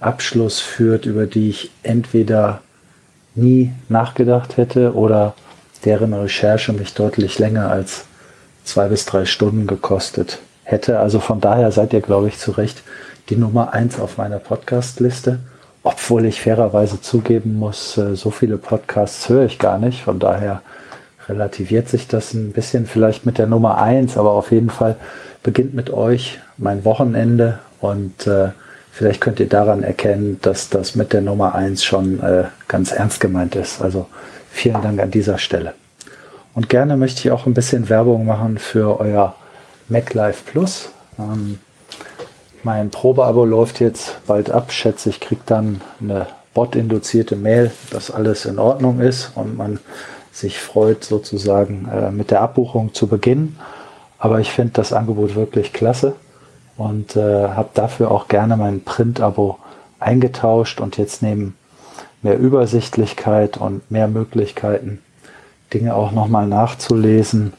Abschluss 0.00 0.60
führt, 0.60 1.06
über 1.06 1.26
die 1.26 1.50
ich 1.50 1.70
entweder 1.82 2.60
nie 3.34 3.72
nachgedacht 3.88 4.56
hätte 4.56 4.94
oder 4.94 5.34
deren 5.84 6.12
Recherche 6.12 6.72
mich 6.72 6.94
deutlich 6.94 7.38
länger 7.38 7.70
als 7.70 8.04
zwei 8.64 8.88
bis 8.88 9.04
drei 9.04 9.24
Stunden 9.24 9.66
gekostet 9.66 10.38
hätte. 10.64 10.98
Also 10.98 11.20
von 11.20 11.40
daher 11.40 11.70
seid 11.72 11.92
ihr, 11.92 12.00
glaube 12.00 12.28
ich, 12.28 12.38
zu 12.38 12.52
Recht 12.52 12.82
die 13.28 13.36
Nummer 13.36 13.72
eins 13.72 14.00
auf 14.00 14.18
meiner 14.18 14.38
Podcast-Liste. 14.38 15.38
Obwohl 15.84 16.24
ich 16.24 16.40
fairerweise 16.40 17.02
zugeben 17.02 17.58
muss, 17.58 17.98
äh, 17.98 18.16
so 18.16 18.30
viele 18.30 18.56
Podcasts 18.56 19.28
höre 19.28 19.44
ich 19.44 19.58
gar 19.58 19.78
nicht. 19.78 20.02
Von 20.02 20.18
daher 20.18 20.62
relativiert 21.28 21.88
sich 21.88 22.08
das 22.08 22.32
ein 22.32 22.52
bisschen 22.52 22.86
vielleicht 22.86 23.26
mit 23.26 23.36
der 23.36 23.46
Nummer 23.46 23.78
eins, 23.78 24.16
aber 24.16 24.32
auf 24.32 24.50
jeden 24.50 24.70
Fall 24.70 24.96
beginnt 25.42 25.74
mit 25.74 25.90
euch 25.90 26.40
mein 26.56 26.84
Wochenende 26.86 27.58
und 27.80 28.26
äh, 28.26 28.48
vielleicht 28.92 29.20
könnt 29.20 29.40
ihr 29.40 29.48
daran 29.48 29.82
erkennen, 29.82 30.38
dass 30.40 30.70
das 30.70 30.94
mit 30.94 31.12
der 31.12 31.20
Nummer 31.20 31.54
eins 31.54 31.84
schon 31.84 32.18
äh, 32.22 32.44
ganz 32.66 32.90
ernst 32.90 33.20
gemeint 33.20 33.54
ist. 33.54 33.82
Also 33.82 34.06
vielen 34.50 34.80
Dank 34.80 35.00
an 35.00 35.10
dieser 35.10 35.36
Stelle. 35.36 35.74
Und 36.54 36.70
gerne 36.70 36.96
möchte 36.96 37.20
ich 37.20 37.30
auch 37.30 37.46
ein 37.46 37.54
bisschen 37.54 37.90
Werbung 37.90 38.24
machen 38.24 38.56
für 38.56 39.00
euer 39.00 39.34
MacLife 39.88 40.44
Plus. 40.46 40.90
Ähm, 41.18 41.58
mein 42.64 42.90
Probeabo 42.90 43.44
läuft 43.44 43.80
jetzt 43.80 44.26
bald 44.26 44.50
ab, 44.50 44.72
schätze 44.72 45.10
ich, 45.10 45.20
kriege 45.20 45.42
dann 45.46 45.80
eine 46.00 46.26
bot-induzierte 46.54 47.36
Mail, 47.36 47.70
dass 47.90 48.10
alles 48.10 48.46
in 48.46 48.58
Ordnung 48.58 49.00
ist 49.00 49.32
und 49.34 49.56
man 49.56 49.78
sich 50.32 50.58
freut, 50.58 51.04
sozusagen 51.04 51.88
äh, 51.92 52.10
mit 52.10 52.30
der 52.30 52.40
Abbuchung 52.40 52.94
zu 52.94 53.06
beginnen. 53.06 53.58
Aber 54.18 54.40
ich 54.40 54.50
finde 54.50 54.72
das 54.74 54.92
Angebot 54.92 55.34
wirklich 55.34 55.72
klasse 55.72 56.14
und 56.76 57.16
äh, 57.16 57.48
habe 57.48 57.68
dafür 57.74 58.10
auch 58.10 58.28
gerne 58.28 58.56
mein 58.56 58.82
Print-Abo 58.82 59.58
eingetauscht 60.00 60.80
und 60.80 60.96
jetzt 60.96 61.22
neben 61.22 61.56
mehr 62.22 62.38
Übersichtlichkeit 62.38 63.58
und 63.58 63.90
mehr 63.90 64.08
Möglichkeiten, 64.08 65.00
Dinge 65.72 65.94
auch 65.94 66.12
nochmal 66.12 66.46
nachzulesen, 66.46 67.52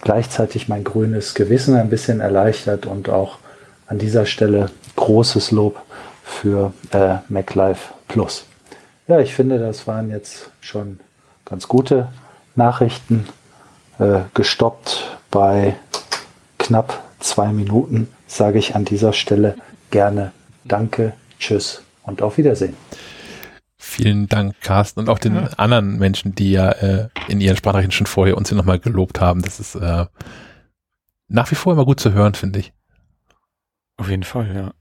gleichzeitig 0.00 0.68
mein 0.68 0.84
grünes 0.84 1.34
Gewissen 1.34 1.74
ein 1.76 1.90
bisschen 1.90 2.20
erleichtert 2.20 2.86
und 2.86 3.08
auch 3.08 3.38
an 3.86 3.98
dieser 3.98 4.26
Stelle 4.26 4.70
großes 4.96 5.50
Lob 5.50 5.80
für 6.22 6.72
äh, 6.92 7.16
MacLife 7.28 7.92
Plus. 8.08 8.46
Ja, 9.08 9.20
ich 9.20 9.34
finde, 9.34 9.58
das 9.58 9.86
waren 9.86 10.10
jetzt 10.10 10.50
schon 10.60 11.00
ganz 11.44 11.68
gute 11.68 12.08
Nachrichten, 12.54 13.28
äh, 13.98 14.20
gestoppt 14.34 15.18
bei 15.30 15.76
knapp 16.58 17.02
zwei 17.20 17.52
Minuten, 17.52 18.08
sage 18.26 18.58
ich 18.58 18.74
an 18.74 18.84
dieser 18.84 19.12
Stelle 19.12 19.56
gerne 19.90 20.32
Danke, 20.64 21.14
Tschüss 21.38 21.82
und 22.04 22.22
auf 22.22 22.38
Wiedersehen. 22.38 22.76
Vielen 23.76 24.28
Dank, 24.28 24.60
Carsten, 24.60 25.00
und 25.00 25.08
auch 25.08 25.18
den 25.18 25.34
ja. 25.34 25.50
anderen 25.56 25.98
Menschen, 25.98 26.34
die 26.34 26.52
ja 26.52 26.70
äh, 26.70 27.08
in 27.28 27.40
ihren 27.40 27.56
Sprachnachrichten 27.56 27.92
schon 27.92 28.06
vorher 28.06 28.36
uns 28.36 28.48
hier 28.48 28.56
nochmal 28.56 28.78
gelobt 28.78 29.20
haben. 29.20 29.42
Das 29.42 29.58
ist 29.58 29.74
äh, 29.74 30.06
nach 31.28 31.50
wie 31.50 31.56
vor 31.56 31.72
immer 31.72 31.84
gut 31.84 31.98
zu 31.98 32.12
hören, 32.12 32.34
finde 32.34 32.60
ich. 32.60 32.72
Auf 34.02 34.10
jeden 34.10 34.24
Fall, 34.24 34.52
ja. 34.52 34.74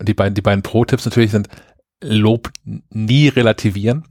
Und 0.00 0.08
die 0.08 0.14
beiden, 0.14 0.34
die 0.34 0.42
beiden 0.42 0.64
Pro-Tipps 0.64 1.04
natürlich 1.04 1.30
sind 1.30 1.46
Lob 2.00 2.50
nie 2.64 3.28
relativieren. 3.28 4.02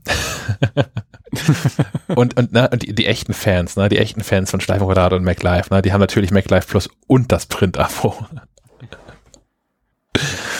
und 2.08 2.38
und, 2.38 2.52
ne, 2.54 2.70
und 2.72 2.82
die, 2.82 2.94
die, 2.94 3.04
echten 3.04 3.34
Fans, 3.34 3.76
ne, 3.76 3.90
die 3.90 3.98
echten 3.98 4.24
Fans 4.24 4.50
von 4.50 4.62
Schleifenquadrat 4.62 5.12
und 5.12 5.22
MacLife, 5.22 5.68
ne, 5.68 5.82
die 5.82 5.92
haben 5.92 6.00
natürlich 6.00 6.30
MacLife 6.30 6.66
Plus 6.66 6.88
und 7.06 7.30
das 7.30 7.44
Print-Abo. 7.44 8.26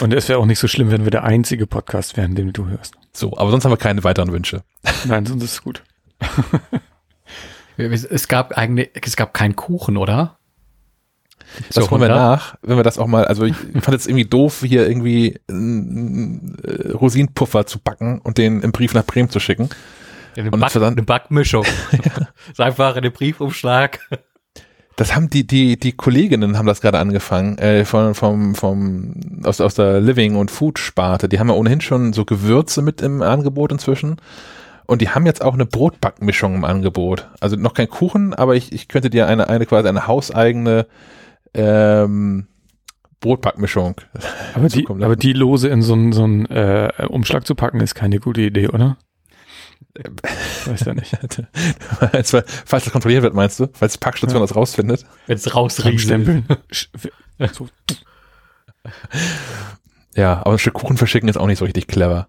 Und 0.01 0.13
es 0.13 0.29
wäre 0.29 0.39
auch 0.39 0.45
nicht 0.45 0.59
so 0.59 0.69
schlimm, 0.69 0.91
wenn 0.91 1.05
wir 1.05 1.11
der 1.11 1.25
einzige 1.25 1.67
Podcast 1.67 2.19
wären, 2.19 2.35
den 2.35 2.53
du 2.53 2.67
hörst. 2.67 2.93
So, 3.15 3.39
aber 3.39 3.51
sonst 3.53 3.65
haben 3.65 3.73
wir 3.73 3.79
keine 3.79 4.05
weiteren 4.05 4.33
Wünsche. 4.33 4.65
Nein, 5.07 5.25
sonst 5.25 5.45
ist 5.45 5.53
es 5.53 5.63
gut. 5.63 5.83
es 7.79 8.29
gab 8.29 8.53
eigentlich, 8.53 8.91
es 9.03 9.17
gab 9.17 9.33
keinen 9.33 9.57
Kuchen, 9.57 9.97
oder? 9.97 10.37
Das 11.69 11.85
so, 11.85 11.91
holen 11.91 12.01
wir 12.01 12.09
nach, 12.09 12.57
wenn 12.63 12.77
wir 12.77 12.83
das 12.83 12.99
auch 12.99 13.07
mal, 13.07 13.25
also 13.25 13.45
ich 13.45 13.57
fand 13.81 13.97
es 13.97 14.07
irgendwie 14.07 14.25
doof, 14.25 14.63
hier 14.65 14.89
irgendwie 14.89 15.41
einen 15.49 16.57
äh, 16.65 16.93
Rosinenpuffer 16.93 17.67
zu 17.67 17.79
backen 17.79 18.21
und 18.21 18.39
den 18.39 18.63
im 18.63 18.73
Brief 18.73 18.95
nach 18.95 19.05
Bremen 19.05 19.31
zu 19.31 19.41
schicken. 19.41 19.69
Ja, 20.35 20.45
eine, 20.45 20.51
Back, 20.51 20.73
dann, 20.73 20.85
eine 20.85 21.03
Backmischung. 21.03 21.65
ja. 21.93 22.29
ist 22.51 22.61
einfach 22.61 22.97
in 22.97 23.03
den 23.03 23.13
Briefumschlag. 23.13 24.01
Das 24.97 25.15
haben 25.15 25.31
die, 25.31 25.47
die, 25.47 25.79
die 25.79 25.93
Kolleginnen 25.93 26.59
haben 26.59 26.67
das 26.67 26.81
gerade 26.81 26.99
angefangen, 26.99 27.57
äh, 27.59 27.85
von, 27.85 28.15
vom, 28.15 28.55
vom, 28.55 29.15
aus, 29.45 29.61
aus 29.61 29.75
der 29.75 30.01
Living- 30.01 30.37
und 30.37 30.51
Food-Sparte. 30.51 31.29
Die 31.29 31.39
haben 31.39 31.49
ja 31.49 31.55
ohnehin 31.55 31.81
schon 31.81 32.13
so 32.13 32.25
Gewürze 32.25 32.83
mit 32.83 33.01
im 33.01 33.23
Angebot 33.23 33.73
inzwischen. 33.73 34.17
Und 34.87 35.01
die 35.01 35.09
haben 35.09 35.25
jetzt 35.25 35.43
auch 35.43 35.55
eine 35.55 35.65
Brotbackmischung 35.65 36.55
im 36.55 36.65
Angebot. 36.65 37.29
Also 37.41 37.57
noch 37.57 37.73
kein 37.73 37.89
Kuchen, 37.89 38.35
aber 38.35 38.57
ich, 38.57 38.73
ich 38.73 38.89
könnte 38.89 39.09
dir 39.09 39.27
eine, 39.27 39.49
eine 39.49 39.65
quasi 39.65 39.89
eine 39.89 40.07
hauseigene 40.07 40.87
ähm, 41.55 42.49
Brotbackmischung. 43.21 44.01
Aber 44.55 44.69
die, 44.69 44.87
aber 44.87 45.17
die 45.17 45.33
lose 45.33 45.69
in 45.69 45.83
so 45.83 45.95
einen 45.95 46.13
so 46.13 46.25
einen, 46.25 46.47
äh, 46.47 47.07
Umschlag 47.09 47.47
zu 47.47 47.55
packen, 47.55 47.81
ist 47.81 47.95
keine 47.95 48.19
gute 48.21 48.43
Idee, 48.43 48.69
oder? 48.69 48.99
Weiß 50.65 50.85
ja 50.85 50.95
nicht. 50.95 51.17
falls 52.65 52.85
das 52.85 52.91
kontrolliert 52.91 53.23
wird, 53.23 53.35
meinst 53.35 53.61
du? 53.61 53.69
Falls 53.73 53.95
die 53.95 53.99
Packstation 53.99 54.41
ja. 54.41 54.47
das 54.47 54.57
rausfindet? 54.57 55.05
Wenn 55.27 55.37
es 55.37 55.55
rausrieselt. 55.55 56.45
so. 57.53 57.69
Ja, 60.15 60.41
aber 60.41 60.53
ein 60.53 60.59
Stück 60.59 60.75
Kuchen 60.75 60.97
verschicken 60.97 61.29
ist 61.29 61.37
auch 61.37 61.47
nicht 61.47 61.59
so 61.59 61.65
richtig 61.65 61.89
clever. 61.89 62.29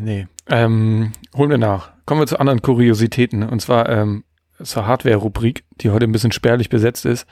Nee. 0.00 0.26
Ähm, 0.48 1.12
holen 1.34 1.50
wir 1.50 1.58
nach. 1.58 1.92
Kommen 2.04 2.20
wir 2.20 2.26
zu 2.26 2.40
anderen 2.40 2.62
Kuriositäten. 2.62 3.42
Und 3.42 3.60
zwar 3.60 3.88
ähm, 3.88 4.24
zur 4.62 4.86
Hardware-Rubrik, 4.86 5.64
die 5.80 5.90
heute 5.90 6.06
ein 6.06 6.12
bisschen 6.12 6.32
spärlich 6.32 6.68
besetzt 6.68 7.04
ist. 7.04 7.26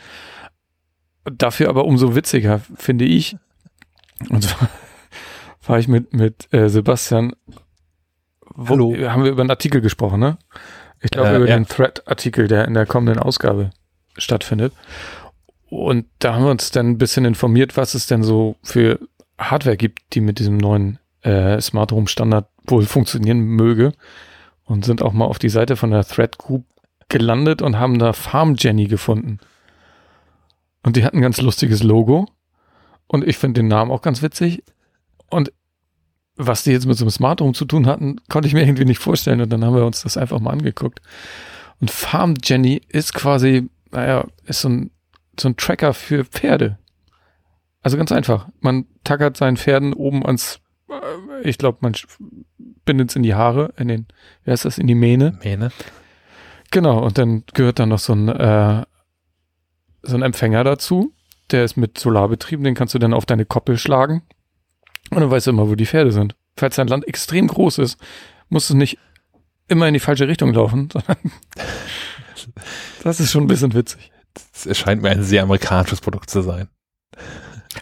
Dafür 1.24 1.68
aber 1.68 1.84
umso 1.84 2.14
witziger, 2.14 2.60
finde 2.76 3.04
ich. 3.04 3.36
Und 4.28 4.42
zwar 4.42 4.68
war 5.66 5.78
ich 5.78 5.88
mit, 5.88 6.12
mit 6.12 6.52
äh, 6.52 6.68
Sebastian 6.68 7.32
wo, 8.54 8.74
Hallo. 8.74 8.94
Haben 9.10 9.24
wir 9.24 9.32
über 9.32 9.42
einen 9.42 9.50
Artikel 9.50 9.80
gesprochen, 9.80 10.20
ne? 10.20 10.38
Ich 11.00 11.10
glaube 11.10 11.30
äh, 11.30 11.36
über 11.36 11.48
ja. 11.48 11.56
den 11.56 11.66
Thread-Artikel, 11.66 12.48
der 12.48 12.66
in 12.66 12.74
der 12.74 12.86
kommenden 12.86 13.18
Ausgabe 13.18 13.70
stattfindet. 14.16 14.72
Und 15.68 16.06
da 16.20 16.34
haben 16.34 16.44
wir 16.44 16.50
uns 16.50 16.70
dann 16.70 16.90
ein 16.90 16.98
bisschen 16.98 17.24
informiert, 17.24 17.76
was 17.76 17.94
es 17.94 18.06
denn 18.06 18.22
so 18.22 18.56
für 18.62 19.00
Hardware 19.38 19.76
gibt, 19.76 20.14
die 20.14 20.20
mit 20.20 20.38
diesem 20.38 20.56
neuen 20.56 20.98
äh, 21.22 21.60
Smart 21.60 21.90
Home 21.90 22.06
Standard 22.06 22.46
wohl 22.64 22.84
funktionieren 22.84 23.40
möge. 23.40 23.92
Und 24.64 24.84
sind 24.84 25.02
auch 25.02 25.12
mal 25.12 25.26
auf 25.26 25.38
die 25.38 25.50
Seite 25.50 25.76
von 25.76 25.90
der 25.90 26.04
Thread 26.04 26.38
Group 26.38 26.64
gelandet 27.08 27.60
und 27.60 27.78
haben 27.78 27.98
da 27.98 28.12
Farm 28.12 28.54
Jenny 28.56 28.86
gefunden. 28.86 29.40
Und 30.84 30.96
die 30.96 31.04
hat 31.04 31.14
ein 31.14 31.22
ganz 31.22 31.40
lustiges 31.40 31.82
Logo. 31.82 32.26
Und 33.06 33.26
ich 33.26 33.38
finde 33.38 33.60
den 33.60 33.68
Namen 33.68 33.90
auch 33.90 34.02
ganz 34.02 34.22
witzig. 34.22 34.62
Und 35.30 35.52
was 36.36 36.62
die 36.62 36.72
jetzt 36.72 36.86
mit 36.86 36.96
so 36.96 37.04
einem 37.04 37.10
Smart 37.10 37.40
Home 37.40 37.54
zu 37.54 37.64
tun 37.64 37.86
hatten, 37.86 38.20
konnte 38.28 38.46
ich 38.46 38.54
mir 38.54 38.62
irgendwie 38.62 38.84
nicht 38.84 38.98
vorstellen. 38.98 39.40
Und 39.40 39.50
dann 39.50 39.64
haben 39.64 39.74
wir 39.74 39.86
uns 39.86 40.02
das 40.02 40.16
einfach 40.16 40.38
mal 40.40 40.50
angeguckt. 40.50 41.00
Und 41.80 41.90
Farm 41.90 42.34
Jenny 42.42 42.82
ist 42.88 43.14
quasi, 43.14 43.68
naja, 43.90 44.26
ist 44.44 44.60
so 44.60 44.68
ein, 44.68 44.90
so 45.38 45.48
ein 45.48 45.56
Tracker 45.56 45.94
für 45.94 46.24
Pferde. 46.24 46.78
Also 47.82 47.96
ganz 47.96 48.12
einfach. 48.12 48.48
Man 48.60 48.86
tackert 49.04 49.36
seinen 49.36 49.56
Pferden 49.56 49.94
oben 49.94 50.24
ans, 50.24 50.60
äh, 50.90 51.48
ich 51.48 51.58
glaube, 51.58 51.78
man 51.80 51.94
bindet 52.84 53.10
es 53.10 53.16
in 53.16 53.22
die 53.22 53.34
Haare, 53.34 53.72
in 53.78 53.88
den, 53.88 54.06
wie 54.44 54.50
heißt 54.50 54.64
das, 54.64 54.78
in 54.78 54.86
die 54.86 54.94
Mähne. 54.94 55.38
Mähne. 55.42 55.70
Genau, 56.70 57.04
und 57.04 57.18
dann 57.18 57.44
gehört 57.54 57.78
dann 57.78 57.90
noch 57.90 57.98
so 57.98 58.14
ein, 58.14 58.28
äh, 58.28 58.84
so 60.04 60.16
ein 60.16 60.22
Empfänger 60.22 60.64
dazu. 60.64 61.12
Der 61.50 61.64
ist 61.64 61.76
mit 61.76 61.98
Solar 61.98 62.28
betrieben, 62.28 62.64
den 62.64 62.74
kannst 62.74 62.94
du 62.94 62.98
dann 62.98 63.14
auf 63.14 63.26
deine 63.26 63.44
Koppel 63.44 63.76
schlagen. 63.76 64.22
Und 65.10 65.20
dann 65.20 65.30
weißt 65.30 65.46
du 65.46 65.50
immer, 65.50 65.68
wo 65.68 65.74
die 65.74 65.86
Pferde 65.86 66.12
sind. 66.12 66.34
Falls 66.56 66.76
dein 66.76 66.88
Land 66.88 67.06
extrem 67.06 67.48
groß 67.48 67.78
ist, 67.78 67.98
musst 68.48 68.70
du 68.70 68.76
nicht 68.76 68.98
immer 69.68 69.88
in 69.88 69.94
die 69.94 70.00
falsche 70.00 70.28
Richtung 70.28 70.54
laufen, 70.54 70.88
sondern 70.92 71.32
das 73.02 73.20
ist 73.20 73.30
schon 73.30 73.44
ein 73.44 73.48
bisschen 73.48 73.74
witzig. 73.74 74.10
Es 74.52 74.66
erscheint 74.66 75.02
mir 75.02 75.10
ein 75.10 75.22
sehr 75.22 75.42
amerikanisches 75.42 76.00
Produkt 76.00 76.30
zu 76.30 76.42
sein. 76.42 76.68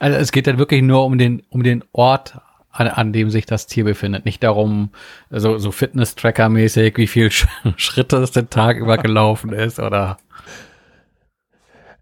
Also 0.00 0.18
es 0.18 0.32
geht 0.32 0.46
dann 0.46 0.58
wirklich 0.58 0.82
nur 0.82 1.04
um 1.04 1.18
den, 1.18 1.42
um 1.50 1.62
den 1.62 1.84
Ort, 1.92 2.38
an, 2.70 2.88
an 2.88 3.12
dem 3.12 3.30
sich 3.30 3.46
das 3.46 3.66
Tier 3.66 3.84
befindet. 3.84 4.24
Nicht 4.24 4.42
darum, 4.42 4.90
so, 5.30 5.58
so 5.58 5.70
Fitness-Tracker-mäßig, 5.70 6.96
wie 6.96 7.06
viel 7.06 7.30
Sch 7.30 7.46
Schritte 7.76 8.16
es 8.16 8.32
den 8.32 8.50
Tag 8.50 8.78
über 8.78 8.98
gelaufen 8.98 9.52
ist 9.52 9.78
oder. 9.78 10.18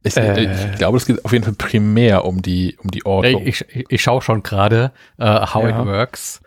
Ich, 0.03 0.17
äh, 0.17 0.45
ich, 0.45 0.79
glaube, 0.79 0.97
es 0.97 1.05
geht 1.05 1.25
auf 1.25 1.33
jeden 1.33 1.45
Fall 1.45 1.55
primär 1.55 2.25
um 2.25 2.41
die, 2.41 2.77
um 2.83 2.91
die 2.91 3.05
Ordnung. 3.05 3.47
Ich, 3.47 3.65
ich, 3.69 3.85
ich 3.89 4.03
schaue 4.03 4.23
schon 4.23 4.43
gerade, 4.43 4.93
uh, 5.19 5.55
how 5.55 5.65
ja. 5.65 5.81
it 5.81 5.87
works. 5.87 6.41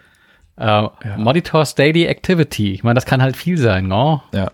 Uh, 0.57 0.89
ja. 1.03 1.17
Monitors 1.17 1.75
Daily 1.75 2.05
Activity. 2.05 2.73
Ich 2.73 2.84
meine, 2.84 2.95
das 2.95 3.05
kann 3.05 3.21
halt 3.21 3.38
viel 3.38 3.57
sein, 3.57 3.88
ne? 3.88 4.21
Ja. 4.34 4.51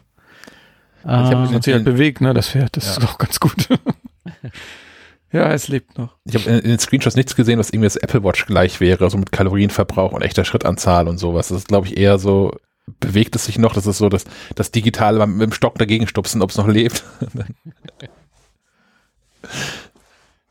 ich 1.03 1.07
habe 1.07 1.41
mich 1.41 1.51
natürlich 1.51 1.75
halt 1.75 1.85
bewegt, 1.85 2.21
ne? 2.21 2.33
Das 2.33 2.49
Pferd, 2.49 2.75
das 2.75 2.85
ja. 2.85 2.91
ist 2.91 3.03
doch 3.03 3.17
ganz 3.17 3.39
gut. 3.39 3.69
ja, 5.31 5.51
es 5.53 5.69
lebt 5.69 5.97
noch. 5.97 6.15
Ich 6.25 6.35
habe 6.35 6.49
in, 6.49 6.59
in, 6.59 6.69
den 6.69 6.79
Screenshots 6.79 7.15
nichts 7.15 7.35
gesehen, 7.35 7.57
was 7.59 7.69
irgendwie 7.69 7.87
das 7.87 7.95
Apple 7.95 8.23
Watch 8.23 8.45
gleich 8.47 8.81
wäre, 8.81 9.09
so 9.09 9.17
mit 9.17 9.31
Kalorienverbrauch 9.31 10.11
und 10.11 10.21
echter 10.21 10.43
Schrittanzahl 10.43 11.07
und 11.07 11.17
sowas. 11.17 11.49
Das 11.49 11.59
ist, 11.59 11.67
glaube 11.69 11.87
ich, 11.87 11.97
eher 11.97 12.17
so, 12.17 12.53
bewegt 12.99 13.35
es 13.35 13.45
sich 13.45 13.57
noch, 13.57 13.73
das 13.73 13.87
ist 13.87 13.97
so 13.97 14.09
das, 14.09 14.25
das 14.55 14.71
Digitale 14.71 15.25
mit 15.27 15.41
dem 15.41 15.53
Stock 15.53 15.77
dagegen 15.77 16.07
stupsen, 16.07 16.41
ob 16.41 16.49
es 16.49 16.57
noch 16.57 16.67
lebt. 16.67 17.03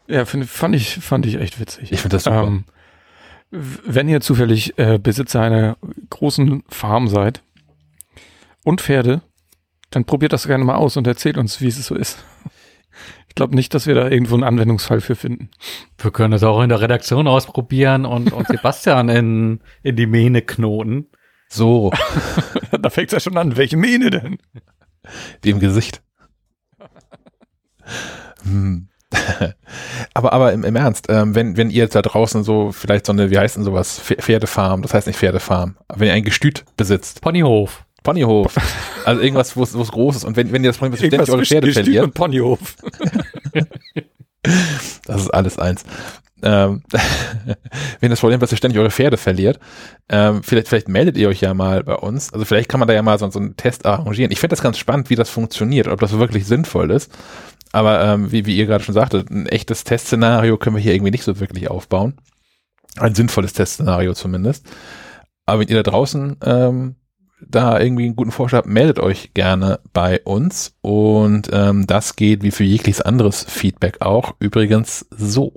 Ja, 0.06 0.24
find, 0.24 0.46
fand 0.46 0.74
ich, 0.74 0.94
fand 0.96 1.26
ich 1.26 1.36
echt 1.36 1.60
witzig. 1.60 1.92
Ich 1.92 2.00
finde 2.00 2.16
das 2.16 2.24
super. 2.24 2.44
Ähm, 2.44 2.64
wenn 3.50 4.08
ihr 4.08 4.20
zufällig 4.20 4.78
äh, 4.78 4.98
Besitzer 4.98 5.40
einer 5.40 5.76
großen 6.10 6.64
Farm 6.68 7.08
seid 7.08 7.42
und 8.64 8.80
Pferde, 8.80 9.22
dann 9.90 10.04
probiert 10.04 10.32
das 10.32 10.46
gerne 10.46 10.64
mal 10.64 10.76
aus 10.76 10.96
und 10.96 11.06
erzählt 11.06 11.38
uns, 11.38 11.60
wie 11.60 11.68
es 11.68 11.84
so 11.86 11.94
ist. 11.94 12.24
Ich 13.28 13.34
glaube 13.34 13.54
nicht, 13.54 13.72
dass 13.72 13.86
wir 13.86 13.94
da 13.94 14.08
irgendwo 14.08 14.34
einen 14.34 14.44
Anwendungsfall 14.44 15.00
für 15.00 15.14
finden. 15.14 15.50
Wir 15.96 16.10
können 16.10 16.32
das 16.32 16.42
auch 16.42 16.60
in 16.60 16.68
der 16.68 16.80
Redaktion 16.80 17.28
ausprobieren 17.28 18.04
und, 18.04 18.32
und 18.32 18.48
Sebastian 18.48 19.08
in, 19.08 19.60
in 19.82 19.96
die 19.96 20.06
Mähne 20.06 20.42
knoten. 20.42 21.06
So. 21.48 21.92
da 22.82 22.90
fängt 22.90 23.08
es 23.08 23.12
ja 23.12 23.20
schon 23.20 23.38
an. 23.38 23.56
Welche 23.56 23.76
Mähne 23.76 24.10
denn? 24.10 24.38
Die 25.44 25.50
im 25.50 25.60
Gesicht. 25.60 26.02
Hm. 28.44 28.88
aber 30.14 30.32
aber 30.32 30.52
im, 30.52 30.64
im 30.64 30.76
Ernst, 30.76 31.06
ähm, 31.08 31.34
wenn, 31.34 31.56
wenn 31.56 31.70
ihr 31.70 31.84
jetzt 31.84 31.94
da 31.94 32.02
draußen 32.02 32.44
so 32.44 32.72
vielleicht 32.72 33.06
so 33.06 33.12
eine, 33.12 33.30
wie 33.30 33.38
heißt 33.38 33.56
denn 33.56 33.64
sowas, 33.64 33.98
Pferdefarm, 33.98 34.82
das 34.82 34.92
heißt 34.92 35.06
nicht 35.06 35.18
Pferdefarm, 35.18 35.76
aber 35.88 36.00
wenn 36.00 36.08
ihr 36.08 36.14
ein 36.14 36.24
Gestüt 36.24 36.64
besitzt. 36.76 37.22
Ponyhof. 37.22 37.84
Ponyhof. 38.02 38.54
Also 39.04 39.20
irgendwas, 39.20 39.56
wo 39.56 39.62
es 39.62 39.72
groß 39.72 40.16
ist. 40.16 40.24
Und 40.24 40.36
wenn, 40.36 40.52
wenn 40.52 40.62
ihr 40.62 40.70
das 40.70 40.78
Problem 40.78 40.92
habt, 40.92 40.98
ständig 41.06 41.30
eure 41.30 41.44
Pferde 41.44 41.66
Gestüt 41.66 41.84
verliert. 41.84 42.04
Und 42.04 42.14
Ponyhof. 42.14 42.76
das 45.06 45.20
ist 45.22 45.34
alles 45.34 45.58
eins. 45.58 45.84
Ähm, 46.42 46.82
wenn 48.00 48.10
das 48.10 48.20
Problem 48.20 48.36
ist, 48.36 48.42
dass 48.42 48.52
ihr 48.52 48.56
ständig 48.56 48.78
eure 48.78 48.90
Pferde 48.90 49.16
verliert, 49.16 49.58
ähm, 50.08 50.42
vielleicht, 50.42 50.68
vielleicht 50.68 50.88
meldet 50.88 51.16
ihr 51.16 51.28
euch 51.28 51.40
ja 51.40 51.52
mal 51.52 51.82
bei 51.82 51.96
uns. 51.96 52.32
Also 52.32 52.44
vielleicht 52.44 52.68
kann 52.68 52.78
man 52.78 52.86
da 52.86 52.94
ja 52.94 53.02
mal 53.02 53.18
so, 53.18 53.28
so 53.30 53.40
einen 53.40 53.56
Test 53.56 53.84
arrangieren. 53.86 54.30
Ich 54.30 54.38
finde 54.38 54.54
das 54.54 54.62
ganz 54.62 54.78
spannend, 54.78 55.10
wie 55.10 55.16
das 55.16 55.30
funktioniert, 55.30 55.88
ob 55.88 56.00
das 56.00 56.16
wirklich 56.16 56.46
sinnvoll 56.46 56.90
ist. 56.92 57.12
Aber 57.72 58.02
ähm, 58.04 58.32
wie, 58.32 58.46
wie 58.46 58.56
ihr 58.56 58.66
gerade 58.66 58.84
schon 58.84 58.94
sagtet, 58.94 59.30
ein 59.30 59.46
echtes 59.46 59.84
Testszenario 59.84 60.56
können 60.56 60.76
wir 60.76 60.82
hier 60.82 60.94
irgendwie 60.94 61.10
nicht 61.10 61.24
so 61.24 61.38
wirklich 61.40 61.70
aufbauen. 61.70 62.14
Ein 62.98 63.14
sinnvolles 63.14 63.52
Testszenario 63.52 64.14
zumindest. 64.14 64.66
Aber 65.46 65.60
wenn 65.60 65.68
ihr 65.68 65.82
da 65.82 65.90
draußen 65.90 66.36
ähm, 66.42 66.96
da 67.40 67.78
irgendwie 67.78 68.04
einen 68.04 68.16
guten 68.16 68.32
Vorschlag 68.32 68.58
habt, 68.58 68.68
meldet 68.68 68.98
euch 68.98 69.32
gerne 69.34 69.80
bei 69.92 70.20
uns. 70.22 70.74
Und 70.80 71.50
ähm, 71.52 71.86
das 71.86 72.16
geht 72.16 72.42
wie 72.42 72.50
für 72.50 72.64
jegliches 72.64 73.00
anderes 73.00 73.44
Feedback 73.44 74.00
auch 74.00 74.34
übrigens 74.40 75.06
so. 75.10 75.52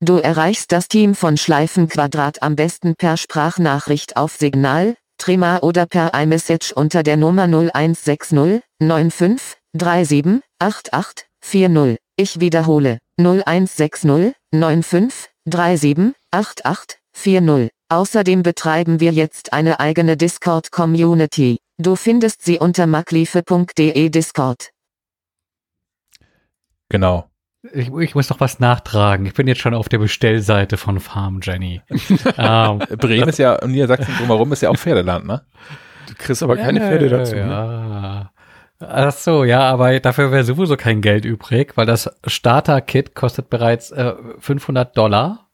Du 0.00 0.18
erreichst 0.18 0.70
das 0.70 0.86
Team 0.86 1.14
von 1.14 1.36
Schleifenquadrat 1.36 2.42
am 2.42 2.54
besten 2.54 2.94
per 2.96 3.16
Sprachnachricht 3.16 4.16
auf 4.16 4.36
Signal, 4.36 4.94
Trima 5.18 5.58
oder 5.58 5.86
per 5.86 6.14
iMessage 6.14 6.72
unter 6.72 7.02
der 7.02 7.16
Nummer 7.16 7.44
0160 7.44 8.62
95 8.80 9.56
37 9.72 10.42
88 10.60 11.27
40. 11.48 11.96
Ich 12.16 12.40
wiederhole 12.40 12.98
0160 13.18 14.34
95 14.52 15.30
37 15.46 16.14
88 16.30 16.98
40. 17.14 17.70
Außerdem 17.88 18.42
betreiben 18.42 19.00
wir 19.00 19.12
jetzt 19.12 19.54
eine 19.54 19.80
eigene 19.80 20.18
Discord-Community. 20.18 21.56
Du 21.78 21.96
findest 21.96 22.44
sie 22.44 22.58
unter 22.58 22.86
makliefe.de 22.86 24.10
Discord. 24.10 24.70
Genau. 26.90 27.30
Ich, 27.72 27.88
ich, 27.88 28.14
muss 28.14 28.28
noch 28.28 28.40
was 28.40 28.60
nachtragen. 28.60 29.24
Ich 29.24 29.32
bin 29.32 29.48
jetzt 29.48 29.60
schon 29.60 29.72
auf 29.72 29.88
der 29.88 29.98
Bestellseite 29.98 30.76
von 30.76 31.00
Farm 31.00 31.40
Jenny. 31.42 31.80
ähm, 32.36 32.78
Bremen 32.98 33.30
ist 33.30 33.38
ja, 33.38 33.58
Niedersachsen 33.66 34.14
drumherum 34.18 34.52
ist 34.52 34.60
ja 34.60 34.68
auch 34.68 34.76
Pferdeland, 34.76 35.26
ne? 35.26 35.46
Du 36.08 36.14
kriegst 36.14 36.42
aber 36.42 36.56
keine 36.56 36.80
ja, 36.80 36.88
Pferde 36.88 37.08
dazu. 37.08 37.36
Ja. 37.36 37.46
Ne? 37.46 38.30
Ach 38.80 39.12
so, 39.12 39.42
ja, 39.44 39.68
aber 39.68 39.98
dafür 39.98 40.30
wäre 40.30 40.44
sowieso 40.44 40.76
kein 40.76 41.00
Geld 41.00 41.24
übrig, 41.24 41.76
weil 41.76 41.86
das 41.86 42.10
Starter-Kit 42.24 43.14
kostet 43.14 43.50
bereits 43.50 43.90
äh, 43.90 44.14
500 44.38 44.96
Dollar. 44.96 45.48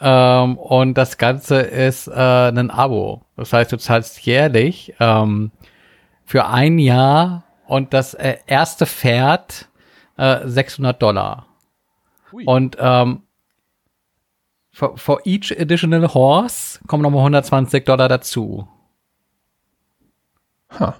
Ähm, 0.00 0.56
und 0.58 0.94
das 0.94 1.18
Ganze 1.18 1.60
ist 1.60 2.06
äh, 2.06 2.12
ein 2.12 2.70
Abo. 2.70 3.22
Das 3.36 3.52
heißt, 3.52 3.72
du 3.72 3.78
zahlst 3.78 4.20
jährlich 4.20 4.94
ähm, 5.00 5.50
für 6.24 6.46
ein 6.46 6.78
Jahr 6.78 7.44
und 7.66 7.92
das 7.92 8.14
äh, 8.14 8.36
erste 8.46 8.86
Pferd 8.86 9.68
äh, 10.16 10.46
600 10.46 11.02
Dollar. 11.02 11.46
Ui. 12.32 12.44
Und 12.44 12.76
ähm, 12.78 13.22
for, 14.72 14.96
for 14.96 15.20
each 15.24 15.52
additional 15.58 16.14
horse 16.14 16.78
kommen 16.86 17.02
nochmal 17.02 17.20
120 17.20 17.84
Dollar 17.84 18.08
dazu. 18.08 18.68
Huh. 20.78 20.92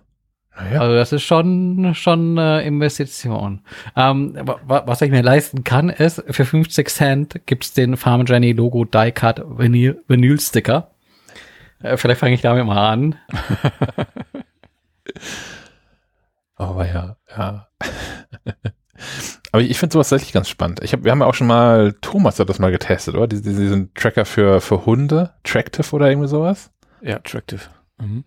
Naja. 0.56 0.80
Also 0.80 0.94
das 0.94 1.12
ist 1.12 1.22
schon 1.22 1.94
schon 1.94 2.38
äh, 2.38 2.66
Investition. 2.66 3.60
Ähm, 3.96 4.38
was 4.66 5.02
ich 5.02 5.10
mir 5.10 5.22
leisten 5.22 5.64
kann, 5.64 5.88
ist 5.88 6.22
für 6.28 6.44
50 6.44 6.88
Cent 6.88 7.46
gibt's 7.46 7.72
den 7.72 7.96
Farm 7.96 8.24
Jenny 8.26 8.52
Logo 8.52 8.84
Die 8.84 9.10
Cut 9.12 9.42
Vinyl, 9.44 10.02
Vinyl 10.06 10.38
Sticker. 10.38 10.92
Äh, 11.82 11.96
vielleicht 11.96 12.20
fange 12.20 12.34
ich 12.34 12.40
damit 12.40 12.66
mal 12.66 12.88
an. 12.88 13.16
Aber 16.56 16.86
ja, 16.86 17.16
ja. 17.36 17.68
Aber 19.52 19.62
ich 19.62 19.78
finde 19.78 19.92
sowas 19.92 20.08
tatsächlich 20.08 20.32
ganz 20.32 20.48
spannend. 20.48 20.80
Ich 20.82 20.92
hab, 20.92 21.04
wir 21.04 21.10
haben 21.10 21.20
ja 21.20 21.26
auch 21.26 21.34
schon 21.34 21.46
mal, 21.46 21.94
Thomas 22.00 22.38
hat 22.38 22.48
das 22.48 22.58
mal 22.58 22.72
getestet, 22.72 23.14
oder? 23.14 23.26
Diesen, 23.26 23.56
diesen 23.56 23.94
Tracker 23.94 24.24
für, 24.24 24.60
für 24.60 24.86
Hunde, 24.86 25.34
Tractive 25.44 25.94
oder 25.94 26.08
irgendwie 26.08 26.28
sowas? 26.28 26.70
Ja, 27.02 27.18
Tractive. 27.18 27.62
Mhm. 28.00 28.24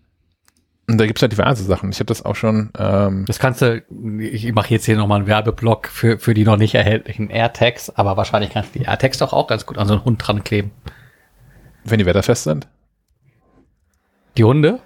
Und 0.88 0.96
da 0.96 1.06
gibt's 1.06 1.20
ja 1.20 1.28
diverse 1.28 1.64
Sachen. 1.64 1.90
Ich 1.90 1.98
habe 1.98 2.06
das 2.06 2.24
auch 2.24 2.34
schon. 2.34 2.70
Ähm 2.78 3.26
das 3.26 3.38
kannst 3.38 3.60
du, 3.60 3.84
ich 4.20 4.50
mache 4.54 4.70
jetzt 4.70 4.86
hier 4.86 4.96
nochmal 4.96 5.18
einen 5.18 5.26
Werbeblock 5.26 5.88
für, 5.88 6.18
für 6.18 6.32
die 6.32 6.44
noch 6.44 6.56
nicht 6.56 6.74
erhältlichen 6.74 7.28
AirTags, 7.28 7.90
aber 7.90 8.16
wahrscheinlich 8.16 8.50
kannst 8.50 8.74
du 8.74 8.78
die 8.78 8.86
AirTags 8.86 9.18
doch 9.18 9.34
auch 9.34 9.48
ganz 9.48 9.66
gut 9.66 9.76
an 9.76 9.86
so 9.86 9.94
einen 9.94 10.04
Hund 10.06 10.26
dran 10.26 10.44
kleben. 10.44 10.70
Wenn 11.84 11.98
die 11.98 12.06
wetterfest 12.06 12.44
sind? 12.44 12.68
Die 14.38 14.44
Hunde? 14.44 14.80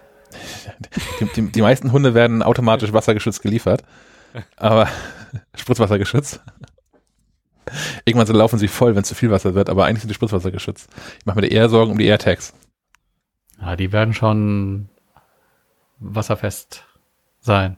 Die, 1.21 1.27
die, 1.37 1.53
die 1.53 1.63
meisten 1.63 1.93
Hunde 1.93 2.15
werden 2.15 2.43
automatisch 2.43 2.93
wassergeschützt 2.93 3.41
geliefert, 3.41 3.85
aber 4.57 4.89
Spritzwassergeschützt. 5.55 6.41
Irgendwann 8.05 8.27
so 8.27 8.33
laufen 8.33 8.59
sie 8.59 8.67
voll, 8.67 8.97
wenn 8.97 9.05
zu 9.05 9.15
viel 9.15 9.31
Wasser 9.31 9.55
wird, 9.55 9.71
aber 9.71 9.85
eigentlich 9.85 10.01
sind 10.01 10.09
die 10.09 10.15
Spritzwassergeschützt. 10.15 10.89
Ich 11.21 11.27
mache 11.27 11.41
mir 11.41 11.47
eher 11.47 11.69
Sorgen 11.69 11.93
um 11.93 11.99
die 11.99 12.07
AirTags. 12.07 12.55
Ja, 13.61 13.77
die 13.77 13.93
werden 13.93 14.15
schon 14.15 14.89
wasserfest 16.03 16.85
sein. 17.41 17.77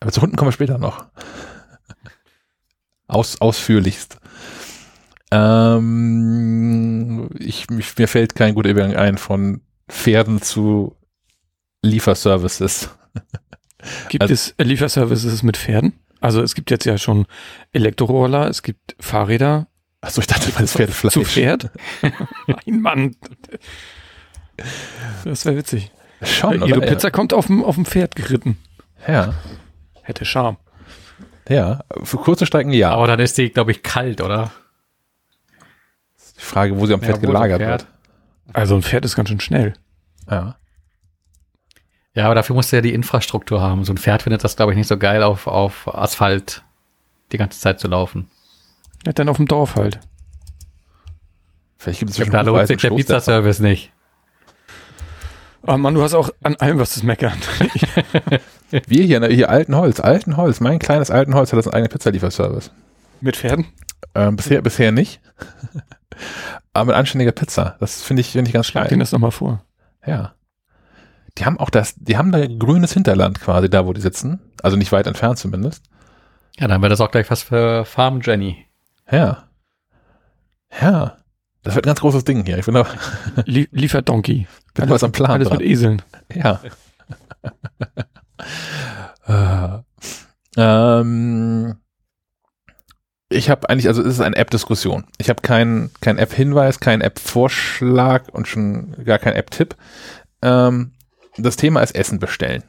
Aber 0.00 0.12
zu 0.12 0.20
Hunden 0.22 0.36
kommen 0.36 0.48
wir 0.48 0.52
später 0.52 0.78
noch. 0.78 1.06
Aus, 3.08 3.40
ausführlichst. 3.40 4.18
Ähm, 5.30 7.28
ich, 7.38 7.68
mich, 7.70 7.96
mir 7.98 8.08
fällt 8.08 8.34
kein 8.34 8.54
guter 8.54 8.70
Übergang 8.70 8.94
ein 8.96 9.18
von 9.18 9.60
Pferden 9.88 10.42
zu 10.42 10.96
Lieferservices. 11.82 12.90
Gibt 14.08 14.22
Also- 14.22 14.34
es 14.34 14.54
Lieferservices 14.58 15.42
mit 15.42 15.56
Pferden? 15.56 15.94
Also 16.20 16.42
es 16.42 16.54
gibt 16.54 16.70
jetzt 16.70 16.84
ja 16.86 16.98
schon 16.98 17.26
Elektroroller, 17.72 18.48
es 18.48 18.62
gibt 18.62 18.96
Fahrräder 18.98 19.68
Achso, 20.00 20.20
ich 20.20 20.26
dachte, 20.26 20.50
das 20.56 20.72
Pferdefleisch. 20.72 21.12
zu 21.12 21.24
Pferd. 21.24 21.70
Ein 22.66 22.80
Mann. 22.80 23.16
Das 25.24 25.44
wäre 25.44 25.56
witzig. 25.56 25.90
Schon, 26.22 26.62
Ihre 26.66 26.78
oder? 26.78 26.86
Pizza 26.86 27.10
kommt 27.10 27.32
auf 27.34 27.46
dem, 27.46 27.62
auf 27.64 27.74
dem 27.74 27.84
Pferd 27.84 28.16
geritten. 28.16 28.58
Ja, 29.06 29.34
Hätte 30.02 30.24
Charme. 30.24 30.56
ja. 31.48 31.80
Für 32.04 32.16
kurze 32.18 32.46
Strecken 32.46 32.72
ja. 32.72 32.90
Aber 32.90 33.06
dann 33.06 33.18
ist 33.20 33.36
die, 33.38 33.50
glaube 33.50 33.70
ich, 33.72 33.82
kalt, 33.82 34.20
oder? 34.20 34.50
Die 36.38 36.42
Frage, 36.44 36.78
wo 36.78 36.86
sie 36.86 36.94
am 36.94 37.00
Ja, 37.00 37.06
Pferd 37.06 37.22
wo 37.22 37.26
gelagert 37.26 37.60
Pferd- 37.60 37.68
wird. 37.68 37.86
Also 38.52 38.76
ein 38.76 38.82
Pferd 38.82 39.04
ist 39.04 39.16
ganz 39.16 39.28
schön 39.28 39.40
schnell. 39.40 39.74
Ja. 40.30 40.56
Ja, 42.14 42.24
aber 42.26 42.34
dafür 42.34 42.54
musst 42.56 42.72
du 42.72 42.76
ja 42.76 42.82
die 42.82 42.94
Infrastruktur 42.94 43.60
haben. 43.60 43.84
So 43.84 43.92
ein 43.92 43.98
Pferd 43.98 44.22
findet 44.22 44.42
das, 44.44 44.56
glaube 44.56 44.72
ich, 44.72 44.78
nicht 44.78 44.86
so 44.86 44.96
geil, 44.96 45.22
auf, 45.22 45.46
auf 45.46 45.92
Asphalt 45.94 46.62
die 47.32 47.36
ganze 47.38 47.58
Zeit 47.60 47.78
zu 47.80 47.88
laufen. 47.88 48.30
Ja, 49.04 49.12
dann 49.12 49.28
auf 49.28 49.36
dem 49.36 49.46
Dorf 49.46 49.74
halt. 49.76 50.00
Vielleicht 51.76 51.98
gibt 52.00 52.10
es 52.12 52.30
Da 52.30 52.40
lohnt 52.40 52.66
sich 52.68 52.78
der. 52.78 52.90
Pizzaservice 52.90 53.60
nicht. 53.60 53.92
Oh 55.66 55.76
Mann, 55.76 55.94
du 55.94 56.02
hast 56.02 56.14
auch 56.14 56.30
an 56.42 56.56
allem 56.56 56.78
was 56.78 56.92
zu 56.92 57.04
meckern. 57.04 57.32
Wir 58.86 59.04
hier, 59.04 59.20
ne, 59.20 59.28
hier 59.28 59.50
Altenholz, 59.50 60.00
Altenholz, 60.00 60.60
mein 60.60 60.78
kleines 60.78 61.10
Altenholz 61.10 61.52
hat 61.52 61.58
das 61.58 61.66
einen 61.66 61.74
eigenen 61.74 61.90
Pizzalieferservice. 61.90 62.70
Mit 63.20 63.36
Pferden? 63.36 63.66
Ähm, 64.14 64.36
bisher, 64.36 64.62
bisher 64.62 64.92
nicht. 64.92 65.20
Aber 66.72 66.86
mit 66.86 66.94
anständiger 66.94 67.32
Pizza. 67.32 67.76
Das 67.80 68.02
finde 68.02 68.20
ich, 68.20 68.30
finde 68.32 68.48
ich 68.48 68.54
ganz 68.54 68.66
Schlag 68.66 68.84
geil. 68.84 68.90
denen 68.90 69.00
das 69.00 69.12
nochmal 69.12 69.30
vor. 69.30 69.62
Ja. 70.06 70.34
Die 71.38 71.44
haben 71.44 71.58
auch 71.58 71.70
das, 71.70 71.94
die 71.96 72.16
haben 72.16 72.32
da 72.32 72.46
grünes 72.46 72.92
Hinterland 72.92 73.40
quasi 73.40 73.68
da, 73.68 73.86
wo 73.86 73.92
die 73.92 74.00
sitzen. 74.00 74.40
Also 74.62 74.76
nicht 74.76 74.92
weit 74.92 75.06
entfernt 75.06 75.38
zumindest. 75.38 75.84
Ja, 76.58 76.68
dann 76.68 76.80
wäre 76.80 76.90
das 76.90 77.00
auch 77.00 77.10
gleich 77.10 77.30
was 77.30 77.42
für 77.42 77.84
Farm 77.84 78.20
Jenny. 78.22 78.66
Ja. 79.10 79.48
Ja. 80.80 81.18
Das 81.66 81.74
wird 81.74 81.84
ein 81.84 81.90
ganz 81.90 82.00
großes 82.00 82.22
Ding 82.22 82.46
hier. 82.46 82.58
Ich 82.58 82.64
bin 82.64 82.74
da, 82.74 82.86
Lie 83.44 83.66
liefert 83.72 84.08
Donkey. 84.08 84.46
bin 84.74 84.88
was 84.88 85.02
am 85.02 85.10
Plan 85.10 85.32
Alles 85.32 85.48
dran. 85.48 85.58
mit 85.58 85.66
Eseln. 85.66 86.00
Ja. 86.32 86.60
Äh, 89.26 89.78
ähm, 90.56 91.76
ich 93.28 93.50
habe 93.50 93.68
eigentlich, 93.68 93.88
also 93.88 94.00
es 94.00 94.14
ist 94.14 94.20
eine 94.20 94.36
App-Diskussion. 94.36 95.06
Ich 95.18 95.28
habe 95.28 95.42
keinen 95.42 95.90
kein 96.00 96.18
App-Hinweis, 96.18 96.78
keinen 96.78 97.00
App-Vorschlag 97.00 98.28
und 98.28 98.46
schon 98.46 99.04
gar 99.04 99.18
keinen 99.18 99.34
App-Tipp. 99.34 99.74
Ähm, 100.42 100.92
das 101.36 101.56
Thema 101.56 101.80
ist 101.80 101.96
Essen 101.96 102.20
bestellen. 102.20 102.62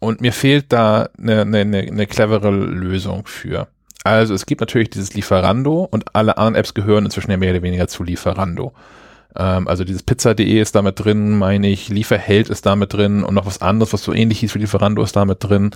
Und 0.00 0.20
mir 0.20 0.32
fehlt 0.32 0.72
da 0.72 1.08
eine, 1.16 1.42
eine, 1.42 1.60
eine 1.60 2.06
clevere 2.08 2.50
Lösung 2.50 3.26
für. 3.26 3.68
Also 4.08 4.32
es 4.32 4.46
gibt 4.46 4.62
natürlich 4.62 4.88
dieses 4.88 5.12
Lieferando 5.12 5.84
und 5.84 6.14
alle 6.16 6.38
anderen 6.38 6.54
Apps 6.54 6.72
gehören 6.72 7.04
inzwischen 7.04 7.30
ja 7.30 7.36
mehr 7.36 7.50
oder 7.52 7.62
weniger 7.62 7.88
zu 7.88 8.02
Lieferando. 8.02 8.72
Ähm, 9.36 9.68
also 9.68 9.84
dieses 9.84 10.02
Pizza.de 10.02 10.60
ist 10.60 10.74
damit 10.74 11.04
drin, 11.04 11.36
meine 11.36 11.68
ich, 11.68 11.90
Lieferheld 11.90 12.48
ist 12.48 12.64
damit 12.64 12.94
drin 12.94 13.22
und 13.22 13.34
noch 13.34 13.44
was 13.44 13.60
anderes, 13.60 13.92
was 13.92 14.02
so 14.02 14.14
ähnlich 14.14 14.40
hieß 14.40 14.54
wie 14.54 14.60
Lieferando 14.60 15.02
ist 15.02 15.14
damit 15.14 15.44
drin. 15.44 15.72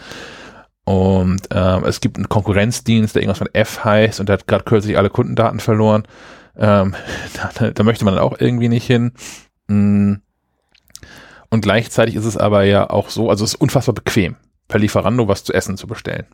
Und 0.84 1.42
ähm, 1.50 1.84
es 1.84 2.00
gibt 2.00 2.16
einen 2.16 2.30
Konkurrenzdienst, 2.30 3.14
der 3.14 3.22
irgendwas 3.22 3.40
mit 3.40 3.54
F 3.54 3.84
heißt 3.84 4.18
und 4.18 4.30
der 4.30 4.34
hat 4.38 4.46
gerade 4.46 4.64
kürzlich 4.64 4.96
alle 4.96 5.10
Kundendaten 5.10 5.60
verloren. 5.60 6.04
Ähm, 6.56 6.94
da, 7.58 7.70
da 7.70 7.82
möchte 7.82 8.06
man 8.06 8.14
dann 8.14 8.24
auch 8.24 8.40
irgendwie 8.40 8.68
nicht 8.68 8.86
hin. 8.86 9.12
Mm. 9.68 10.14
Und 11.50 11.60
gleichzeitig 11.60 12.14
ist 12.14 12.24
es 12.24 12.38
aber 12.38 12.64
ja 12.64 12.88
auch 12.88 13.10
so, 13.10 13.28
also 13.28 13.44
es 13.44 13.52
ist 13.52 13.60
unfassbar 13.60 13.94
bequem, 13.94 14.36
per 14.72 14.80
Lieferando 14.80 15.28
was 15.28 15.44
zu 15.44 15.52
essen 15.52 15.76
zu 15.76 15.86
bestellen. 15.86 16.24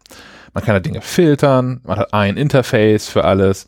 Man 0.54 0.62
kann 0.62 0.76
da 0.76 0.80
Dinge 0.80 1.00
filtern, 1.00 1.80
man 1.82 1.98
hat 1.98 2.14
ein 2.14 2.36
Interface 2.36 3.08
für 3.08 3.24
alles, 3.24 3.66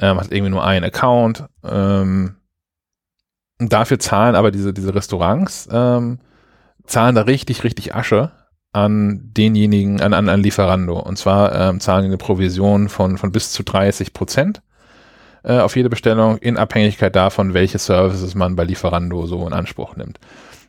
äh, 0.00 0.08
man 0.08 0.24
hat 0.24 0.32
irgendwie 0.32 0.50
nur 0.50 0.64
einen 0.64 0.86
Account. 0.86 1.44
Ähm, 1.62 2.36
und 3.60 3.72
dafür 3.72 3.98
zahlen 3.98 4.34
aber 4.34 4.50
diese, 4.50 4.72
diese 4.72 4.94
Restaurants, 4.94 5.68
ähm, 5.70 6.18
zahlen 6.86 7.14
da 7.14 7.22
richtig, 7.22 7.62
richtig 7.62 7.94
Asche 7.94 8.32
an 8.72 9.20
denjenigen, 9.36 10.00
an, 10.00 10.14
an, 10.14 10.30
an 10.30 10.42
Lieferando. 10.42 10.98
Und 10.98 11.18
zwar 11.18 11.54
ähm, 11.54 11.80
zahlen 11.80 12.04
die 12.04 12.08
eine 12.08 12.16
Provision 12.16 12.88
von, 12.88 13.18
von 13.18 13.32
bis 13.32 13.52
zu 13.52 13.64
30 13.64 14.14
Prozent 14.14 14.62
äh, 15.44 15.58
auf 15.58 15.76
jede 15.76 15.90
Bestellung 15.90 16.38
in 16.38 16.56
Abhängigkeit 16.56 17.14
davon, 17.14 17.52
welche 17.52 17.78
Services 17.78 18.34
man 18.34 18.56
bei 18.56 18.64
Lieferando 18.64 19.26
so 19.26 19.46
in 19.46 19.52
Anspruch 19.52 19.94
nimmt. 19.94 20.18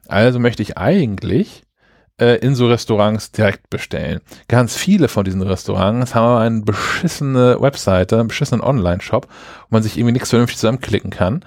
Also 0.09 0.37
möchte 0.37 0.63
ich 0.63 0.77
eigentlich 0.77 1.63
in 2.19 2.55
so 2.55 2.67
Restaurants 2.67 3.31
direkt 3.31 3.69
bestellen. 3.69 4.21
Ganz 4.47 4.75
viele 4.75 5.07
von 5.07 5.23
diesen 5.23 5.41
Restaurants 5.41 6.15
haben 6.15 6.25
aber 6.25 6.39
eine 6.39 6.61
beschissene 6.61 7.61
Webseite, 7.61 8.19
einen 8.19 8.27
beschissenen 8.27 8.61
Online-Shop, 8.61 9.27
wo 9.27 9.75
man 9.75 9.83
sich 9.83 9.97
irgendwie 9.97 10.13
nichts 10.13 10.31
vernünftig 10.31 10.57
zusammenklicken 10.57 11.11
kann 11.11 11.43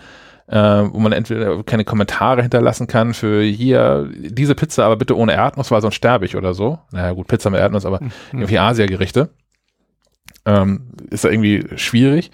äh, 0.50 0.84
wo 0.92 0.98
man 0.98 1.12
entweder 1.12 1.62
keine 1.62 1.84
Kommentare 1.84 2.42
hinterlassen 2.42 2.88
kann 2.88 3.14
für 3.14 3.42
hier 3.42 4.10
diese 4.12 4.56
Pizza, 4.56 4.84
aber 4.84 4.96
bitte 4.96 5.16
ohne 5.16 5.32
Erdnuss, 5.32 5.70
weil 5.70 5.80
sonst 5.80 5.94
sterbe 5.94 6.26
ich 6.26 6.36
oder 6.36 6.54
so. 6.54 6.80
Naja 6.90 7.12
gut, 7.12 7.28
Pizza 7.28 7.50
mit 7.50 7.60
Erdnuss, 7.60 7.86
aber 7.86 8.00
irgendwie 8.32 8.58
Asiagerichte. 8.58 9.30
Ähm, 10.44 10.92
ist 11.10 11.24
da 11.24 11.28
irgendwie 11.28 11.66
schwierig. 11.76 12.32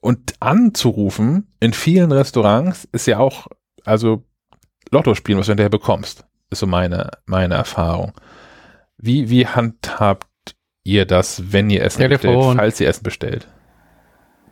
Und 0.00 0.34
anzurufen 0.40 1.52
in 1.60 1.74
vielen 1.74 2.10
Restaurants 2.10 2.88
ist 2.92 3.06
ja 3.06 3.18
auch, 3.18 3.48
also 3.84 4.24
Lotto 4.90 5.14
spielen, 5.14 5.38
was 5.38 5.46
du 5.46 5.50
hinterher 5.50 5.70
bekommst, 5.70 6.25
ist 6.50 6.60
so 6.60 6.66
meine, 6.66 7.10
meine 7.26 7.54
Erfahrung. 7.54 8.12
Wie, 8.98 9.30
wie 9.30 9.46
handhabt 9.46 10.26
ihr 10.84 11.04
das, 11.04 11.52
wenn 11.52 11.68
ihr 11.70 11.82
Essen 11.82 12.02
Telefon. 12.02 12.34
bestellt, 12.34 12.56
falls 12.56 12.80
ihr 12.80 12.88
Essen 12.88 13.02
bestellt? 13.02 13.48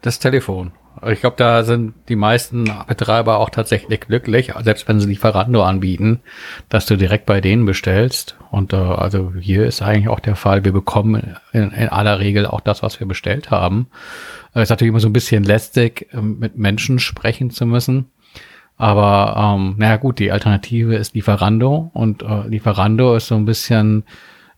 Das 0.02 0.18
Telefon. 0.18 0.72
Ich 1.06 1.20
glaube, 1.20 1.36
da 1.36 1.64
sind 1.64 1.94
die 2.08 2.16
meisten 2.16 2.70
Betreiber 2.86 3.38
auch 3.38 3.50
tatsächlich 3.50 4.00
glücklich, 4.00 4.52
selbst 4.62 4.86
wenn 4.86 5.00
sie 5.00 5.08
Lieferando 5.08 5.62
anbieten, 5.62 6.20
dass 6.68 6.86
du 6.86 6.96
direkt 6.96 7.26
bei 7.26 7.40
denen 7.40 7.66
bestellst. 7.66 8.36
Und 8.50 8.72
äh, 8.72 8.76
also 8.76 9.32
hier 9.38 9.66
ist 9.66 9.82
eigentlich 9.82 10.08
auch 10.08 10.20
der 10.20 10.36
Fall, 10.36 10.64
wir 10.64 10.72
bekommen 10.72 11.36
in, 11.52 11.72
in 11.72 11.88
aller 11.88 12.20
Regel 12.20 12.46
auch 12.46 12.60
das, 12.60 12.82
was 12.82 13.00
wir 13.00 13.08
bestellt 13.08 13.50
haben. 13.50 13.88
Äh, 14.54 14.62
ist 14.62 14.70
natürlich 14.70 14.90
immer 14.90 15.00
so 15.00 15.08
ein 15.08 15.12
bisschen 15.12 15.42
lästig, 15.42 16.08
ähm, 16.12 16.38
mit 16.38 16.56
Menschen 16.56 17.00
sprechen 17.00 17.50
zu 17.50 17.66
müssen. 17.66 18.10
Aber 18.76 19.56
ähm, 19.56 19.74
naja 19.78 19.96
gut, 19.96 20.18
die 20.18 20.32
Alternative 20.32 20.96
ist 20.96 21.14
Lieferando 21.14 21.90
und 21.94 22.22
äh, 22.22 22.48
Lieferando 22.48 23.14
ist 23.14 23.28
so 23.28 23.36
ein 23.36 23.44
bisschen 23.44 24.04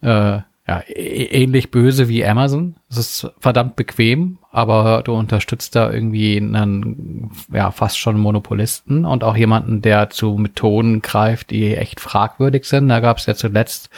äh, 0.01 0.41
ja, 0.69 0.83
ähnlich 0.89 1.71
böse 1.71 2.09
wie 2.09 2.27
Amazon. 2.27 2.75
Es 2.91 2.97
ist 2.97 3.31
verdammt 3.39 3.77
bequem, 3.77 4.39
aber 4.51 5.03
du 5.05 5.13
unterstützt 5.15 5.77
da 5.77 5.93
irgendwie 5.93 6.39
einen, 6.39 7.31
ja, 7.53 7.71
fast 7.71 8.01
schon 8.01 8.19
Monopolisten 8.19 9.05
und 9.05 9.23
auch 9.23 9.37
jemanden, 9.37 9.81
der 9.81 10.11
zu 10.11 10.37
Methoden 10.37 11.03
greift, 11.03 11.51
die 11.51 11.77
echt 11.77 12.01
fragwürdig 12.01 12.65
sind. 12.65 12.89
Da 12.89 12.99
gab 12.99 13.19
es 13.19 13.27
ja 13.27 13.37
zuletzt 13.37 13.91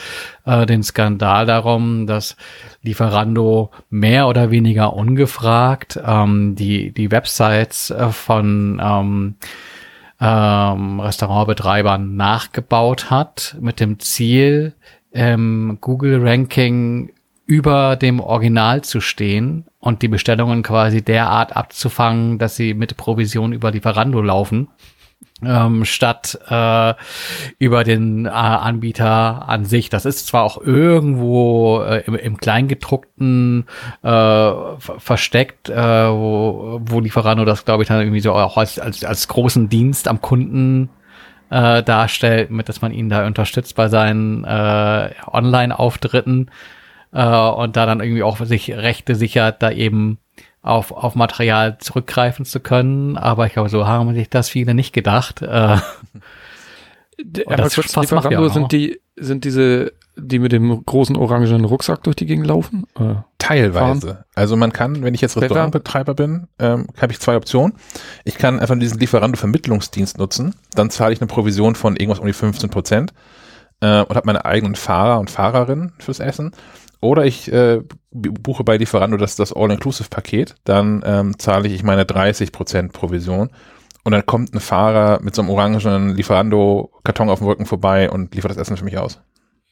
äh, 0.44 0.66
den 0.66 0.82
Skandal 0.82 1.46
darum, 1.46 2.06
dass 2.06 2.36
Lieferando 2.82 3.70
mehr 3.88 4.28
oder 4.28 4.50
weniger 4.50 4.92
ungefragt 4.92 5.98
ähm, 6.04 6.54
die, 6.54 6.92
die 6.92 7.10
Websites 7.10 7.90
äh, 7.90 8.10
von 8.10 8.78
ähm, 8.84 9.36
ähm, 10.20 11.00
Restaurantbetreibern 11.00 12.16
nachgebaut 12.16 13.10
hat, 13.10 13.56
mit 13.60 13.80
dem 13.80 13.98
Ziel, 14.00 14.74
ähm, 15.12 15.78
Google-Ranking 15.80 17.12
über 17.46 17.96
dem 17.96 18.20
Original 18.20 18.82
zu 18.82 19.00
stehen 19.00 19.64
und 19.80 20.02
die 20.02 20.08
Bestellungen 20.08 20.62
quasi 20.62 21.02
derart 21.02 21.56
abzufangen, 21.56 22.38
dass 22.38 22.56
sie 22.56 22.74
mit 22.74 22.96
Provision 22.96 23.52
über 23.52 23.70
Lieferando 23.70 24.20
laufen, 24.20 24.68
ähm, 25.44 25.84
statt 25.84 26.38
äh, 26.48 26.94
über 27.58 27.84
den 27.84 28.26
äh, 28.26 28.30
Anbieter 28.30 29.48
an 29.48 29.64
sich. 29.64 29.88
Das 29.88 30.04
ist 30.04 30.26
zwar 30.26 30.42
auch 30.42 30.60
irgendwo 30.60 31.80
äh, 31.82 32.02
im, 32.06 32.14
im 32.14 32.36
Kleingedruckten 32.38 33.66
äh, 34.02 34.08
ver- 34.08 34.78
versteckt, 34.98 35.68
äh, 35.68 36.10
wo, 36.10 36.80
wo 36.84 37.00
Lieferando 37.00 37.44
das, 37.44 37.64
glaube 37.64 37.82
ich, 37.82 37.88
dann 37.88 38.00
irgendwie 38.00 38.20
so 38.20 38.32
auch 38.32 38.56
als, 38.56 38.78
als, 38.78 39.04
als 39.04 39.28
großen 39.28 39.68
Dienst 39.68 40.08
am 40.08 40.20
Kunden 40.20 40.90
äh, 41.50 41.82
darstellt, 41.82 42.50
mit 42.50 42.68
dass 42.68 42.82
man 42.82 42.92
ihn 42.92 43.08
da 43.08 43.26
unterstützt 43.26 43.76
bei 43.76 43.88
seinen 43.88 44.44
äh, 44.44 45.10
Online-Auftritten 45.30 46.50
äh, 47.12 47.24
und 47.24 47.76
da 47.76 47.86
dann 47.86 48.00
irgendwie 48.00 48.22
auch 48.22 48.44
sich 48.44 48.72
Rechte 48.72 49.14
sichert, 49.14 49.62
da 49.62 49.70
eben 49.70 50.18
auf, 50.62 50.92
auf 50.92 51.14
Material 51.14 51.78
zurückgreifen 51.78 52.44
zu 52.44 52.60
können. 52.60 53.16
Aber 53.16 53.46
ich 53.46 53.52
glaube, 53.52 53.68
so 53.68 53.86
haben 53.86 54.14
sich 54.14 54.28
das 54.28 54.48
viele 54.48 54.74
nicht 54.74 54.92
gedacht. 54.92 55.42
Äh, 55.42 55.46
Aber 57.46 57.56
das 57.56 57.74
kurz, 57.74 57.92
fast 57.92 58.12
macht 58.12 58.30
ja 58.30 58.48
sind 58.48 58.70
die, 58.70 59.00
sind 59.16 59.44
diese 59.44 59.92
die 60.20 60.38
mit 60.38 60.52
dem 60.52 60.84
großen 60.84 61.16
orangenen 61.16 61.64
Rucksack 61.64 62.02
durch 62.02 62.16
die 62.16 62.26
Gegend 62.26 62.46
laufen? 62.46 62.84
Äh, 62.98 63.14
Teilweise. 63.38 64.24
Also 64.34 64.56
man 64.56 64.72
kann, 64.72 65.02
wenn 65.02 65.14
ich 65.14 65.20
jetzt 65.20 65.36
Restaurantbetreiber 65.36 66.14
bin, 66.14 66.48
ähm, 66.58 66.86
habe 67.00 67.12
ich 67.12 67.20
zwei 67.20 67.36
Optionen. 67.36 67.74
Ich 68.24 68.36
kann 68.36 68.58
einfach 68.58 68.78
diesen 68.78 68.98
Lieferando-Vermittlungsdienst 68.98 70.18
nutzen. 70.18 70.54
Dann 70.74 70.90
zahle 70.90 71.12
ich 71.12 71.20
eine 71.20 71.28
Provision 71.28 71.74
von 71.74 71.96
irgendwas 71.96 72.18
um 72.18 72.26
die 72.26 72.32
15 72.32 72.68
Prozent 72.68 73.12
äh, 73.80 74.02
und 74.02 74.16
habe 74.16 74.26
meine 74.26 74.44
eigenen 74.44 74.74
Fahrer 74.74 75.20
und 75.20 75.30
Fahrerinnen 75.30 75.92
fürs 75.98 76.20
Essen. 76.20 76.52
Oder 77.00 77.24
ich 77.26 77.52
äh, 77.52 77.82
buche 78.10 78.64
bei 78.64 78.76
Lieferando 78.76 79.16
das, 79.16 79.36
das 79.36 79.52
All-Inclusive-Paket. 79.52 80.56
Dann 80.64 81.02
ähm, 81.04 81.38
zahle 81.38 81.68
ich 81.68 81.82
meine 81.82 82.04
30 82.04 82.50
Prozent 82.52 82.92
Provision. 82.92 83.50
Und 84.04 84.12
dann 84.12 84.26
kommt 84.26 84.54
ein 84.54 84.60
Fahrer 84.60 85.20
mit 85.22 85.34
so 85.34 85.42
einem 85.42 85.50
orangenen 85.50 86.16
Lieferando-Karton 86.16 87.28
auf 87.28 87.38
dem 87.40 87.48
Rücken 87.48 87.66
vorbei 87.66 88.10
und 88.10 88.34
liefert 88.34 88.50
das 88.50 88.58
Essen 88.58 88.76
für 88.76 88.84
mich 88.84 88.98
aus. 88.98 89.20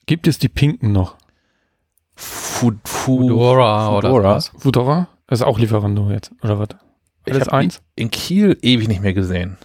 gibt 0.07 0.27
es 0.27 0.39
die 0.39 0.49
Pinken 0.49 0.93
noch? 0.93 1.17
Food, 2.15 2.77
Foodora 2.85 3.97
oder 3.97 4.09
Foodora. 4.09 4.41
sowas. 4.41 4.53
Foodora? 4.59 5.09
Das 5.27 5.41
ist 5.41 5.47
auch 5.47 5.59
Lieferando 5.59 6.11
jetzt, 6.11 6.33
oder 6.43 6.59
was? 6.59 6.69
Ich 7.25 7.35
Alles 7.35 7.49
eins? 7.49 7.83
In 7.97 8.11
Kiel 8.11 8.57
ewig 8.63 8.89
nicht 8.89 9.03
mehr 9.03 9.13
gesehen. 9.13 9.57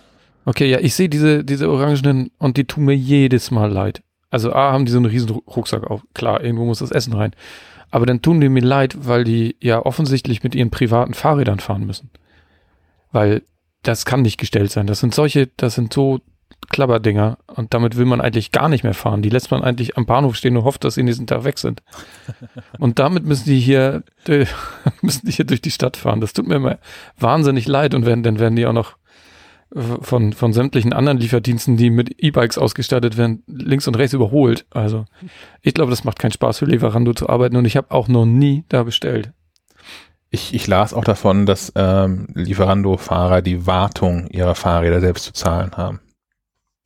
Okay, 0.46 0.70
ja, 0.70 0.80
ich 0.80 0.96
sehe 0.96 1.08
diese, 1.08 1.44
diese 1.44 1.70
orangenen 1.70 2.32
und 2.40 2.58
die 2.58 2.66
tun 2.66 2.86
mir 2.86 2.96
jedes 2.96 3.52
Mal 3.52 3.72
leid. 3.72 4.02
Also 4.32 4.53
A, 4.53 4.72
haben 4.72 4.86
die 4.86 4.91
so 4.91 4.98
einen 4.98 5.06
riesen 5.06 5.30
Ru- 5.30 5.44
Rucksack 5.56 5.84
auf. 5.84 6.02
Klar, 6.16 6.44
irgendwo 6.44 6.66
muss 6.66 6.80
das 6.80 6.90
Essen 6.91 7.14
rein. 7.14 7.34
Aber 7.91 8.06
dann 8.06 8.22
tun 8.22 8.41
die 8.41 8.49
mir 8.49 8.62
leid, 8.64 8.95
weil 9.06 9.24
die 9.26 9.56
ja 9.60 9.86
offensichtlich 9.86 10.41
mit 10.44 10.56
ihren 10.56 10.72
privaten 10.72 11.14
Fahrrädern 11.14 11.60
fahren 11.60 11.86
müssen. 11.86 12.10
Weil 13.12 13.44
das 13.84 14.06
kann 14.06 14.22
nicht 14.22 14.38
gestellt 14.40 14.72
sein. 14.72 14.88
Das 14.88 14.99
sind 14.99 15.14
solche, 15.14 15.48
das 15.58 15.76
sind 15.76 15.94
so 15.94 16.22
Klabberdinger 16.70 17.38
und 17.48 17.74
damit 17.74 17.98
will 17.98 18.06
man 18.06 18.22
eigentlich 18.22 18.52
gar 18.52 18.70
nicht 18.70 18.84
mehr 18.84 18.94
fahren. 18.94 19.22
Die 19.22 19.30
lässt 19.30 19.52
man 19.52 19.64
eigentlich 19.64 19.98
am 19.98 20.06
Bahnhof 20.06 20.36
stehen 20.36 20.56
und 20.56 20.64
hofft, 20.64 20.84
dass 20.84 20.94
sie 20.94 21.03
nächsten 21.03 21.28
Tag 21.28 21.44
weg 21.44 21.58
sind. 21.58 21.82
Und 22.80 22.99
damit 22.99 23.26
müssen 23.26 23.45
die 23.45 23.60
hier, 23.60 24.03
müssen 25.02 25.26
die 25.26 25.32
hier 25.32 25.45
durch 25.45 25.62
die 25.62 25.72
Stadt 25.72 25.98
fahren. 25.98 26.22
Das 26.22 26.34
tut 26.34 26.48
mir 26.48 26.56
immer 26.56 26.78
wahnsinnig 27.20 27.68
leid 27.68 27.94
und 27.94 28.06
wenn, 28.06 28.22
dann 28.24 28.40
werden 28.40 28.56
die 28.56 28.66
auch 28.68 28.74
noch 28.74 28.95
von, 29.73 30.34
von 30.34 30.53
sämtlichen 30.53 30.93
anderen 30.93 31.18
Lieferdiensten, 31.18 31.77
die 31.77 31.89
mit 31.89 32.22
E-Bikes 32.22 32.57
ausgestattet 32.57 33.18
werden, 33.18 33.43
links 33.48 33.88
und 33.88 33.95
rechts 33.95 34.14
überholt. 34.14 34.65
Also 34.72 35.06
ich 35.61 35.73
glaube, 35.73 35.91
das 35.91 36.03
macht 36.03 36.19
keinen 36.19 36.34
Spaß 36.34 36.60
für 36.60 36.65
Lieferando 36.65 37.14
zu 37.14 37.30
arbeiten 37.30 37.56
und 37.56 37.65
ich 37.65 37.77
habe 37.77 37.91
auch 37.91 38.07
noch 38.07 38.26
nie 38.26 38.65
da 38.69 38.84
bestellt. 38.84 39.31
Ich, 40.30 40.53
ich 40.53 40.68
las 40.68 40.93
auch 40.93 41.03
davon, 41.03 41.45
dass 41.45 41.73
ähm, 41.76 42.27
Lieferando-Fahrer 42.34 43.41
die 43.41 43.65
Wartung 43.65 44.27
ihrer 44.27 44.56
Fahrräder 44.56 45.02
selbst 45.02 45.26
zu 45.26 45.34
zahlen 45.34 45.72
haben. 45.76 45.99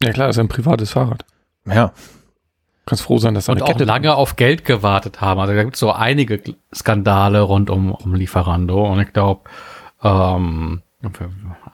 Ja 0.01 0.11
klar, 0.11 0.27
das 0.27 0.37
ist 0.37 0.41
ein 0.41 0.47
privates 0.47 0.91
Fahrrad. 0.91 1.25
Ja, 1.65 1.93
Kannst 2.85 3.03
froh 3.03 3.17
sein, 3.17 3.33
dass 3.33 3.45
da 3.45 3.53
Und 3.53 3.57
eine 3.57 3.65
auch 3.65 3.71
Kette 3.71 3.83
lange 3.83 4.15
auf 4.15 4.35
Geld 4.35 4.63
gewartet 4.63 5.19
haben. 5.19 5.39
Also 5.39 5.53
da 5.53 5.63
gibt 5.63 5.75
es 5.75 5.79
so 5.79 5.91
einige 5.91 6.39
Skandale 6.73 7.41
rund 7.41 7.71
um, 7.71 7.91
um 7.91 8.13
Lieferando. 8.13 8.85
Und 8.85 8.99
ich 8.99 9.11
glaube, 9.11 9.49
ähm, 10.03 10.83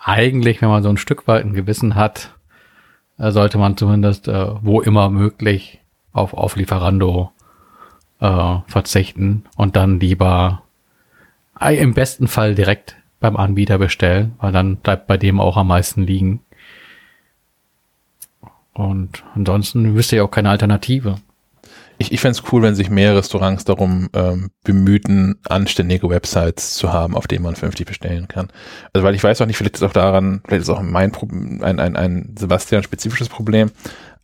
eigentlich, 0.03 0.61
wenn 0.61 0.69
man 0.69 0.83
so 0.83 0.89
ein 0.89 0.97
Stück 0.97 1.27
weit 1.27 1.45
ein 1.45 1.53
Gewissen 1.53 1.95
hat, 1.95 2.35
äh, 3.17 3.31
sollte 3.31 3.57
man 3.57 3.77
zumindest, 3.77 4.27
äh, 4.27 4.47
wo 4.61 4.81
immer 4.81 5.09
möglich, 5.09 5.79
auf, 6.13 6.33
auf 6.33 6.55
Lieferando 6.55 7.31
äh, 8.19 8.57
verzichten 8.67 9.45
und 9.55 9.75
dann 9.75 9.99
lieber 9.99 10.63
äh, 11.59 11.77
im 11.77 11.93
besten 11.93 12.27
Fall 12.27 12.55
direkt 12.55 12.97
beim 13.19 13.37
Anbieter 13.37 13.77
bestellen, 13.77 14.33
weil 14.39 14.51
dann 14.51 14.77
bleibt 14.77 15.07
bei 15.07 15.17
dem 15.17 15.39
auch 15.39 15.57
am 15.57 15.67
meisten 15.67 16.03
liegen. 16.03 16.41
Und 18.73 19.23
ansonsten 19.35 19.95
wüsste 19.95 20.15
ich 20.15 20.21
auch 20.21 20.31
keine 20.31 20.49
Alternative. 20.49 21.17
Ich, 22.01 22.11
ich 22.11 22.19
fände 22.19 22.37
es 22.37 22.51
cool, 22.51 22.61
wenn 22.61 22.75
sich 22.75 22.89
mehr 22.89 23.15
Restaurants 23.15 23.63
darum 23.63 24.09
ähm, 24.13 24.51
bemühten, 24.63 25.39
anständige 25.47 26.09
Websites 26.09 26.75
zu 26.75 26.91
haben, 26.91 27.15
auf 27.15 27.27
denen 27.27 27.43
man 27.43 27.55
vernünftig 27.55 27.87
bestellen 27.87 28.27
kann. 28.27 28.49
Also 28.93 29.05
weil 29.05 29.15
ich 29.15 29.23
weiß 29.23 29.41
auch 29.41 29.45
nicht, 29.45 29.57
vielleicht 29.57 29.75
ist 29.75 29.83
auch 29.83 29.93
daran, 29.93 30.41
vielleicht 30.45 30.63
ist 30.63 30.69
auch 30.69 30.81
mein 30.81 31.11
Problem, 31.11 31.63
ein, 31.63 31.79
ein, 31.79 31.95
ein 31.95 32.35
Sebastian-spezifisches 32.37 33.29
Problem, 33.29 33.71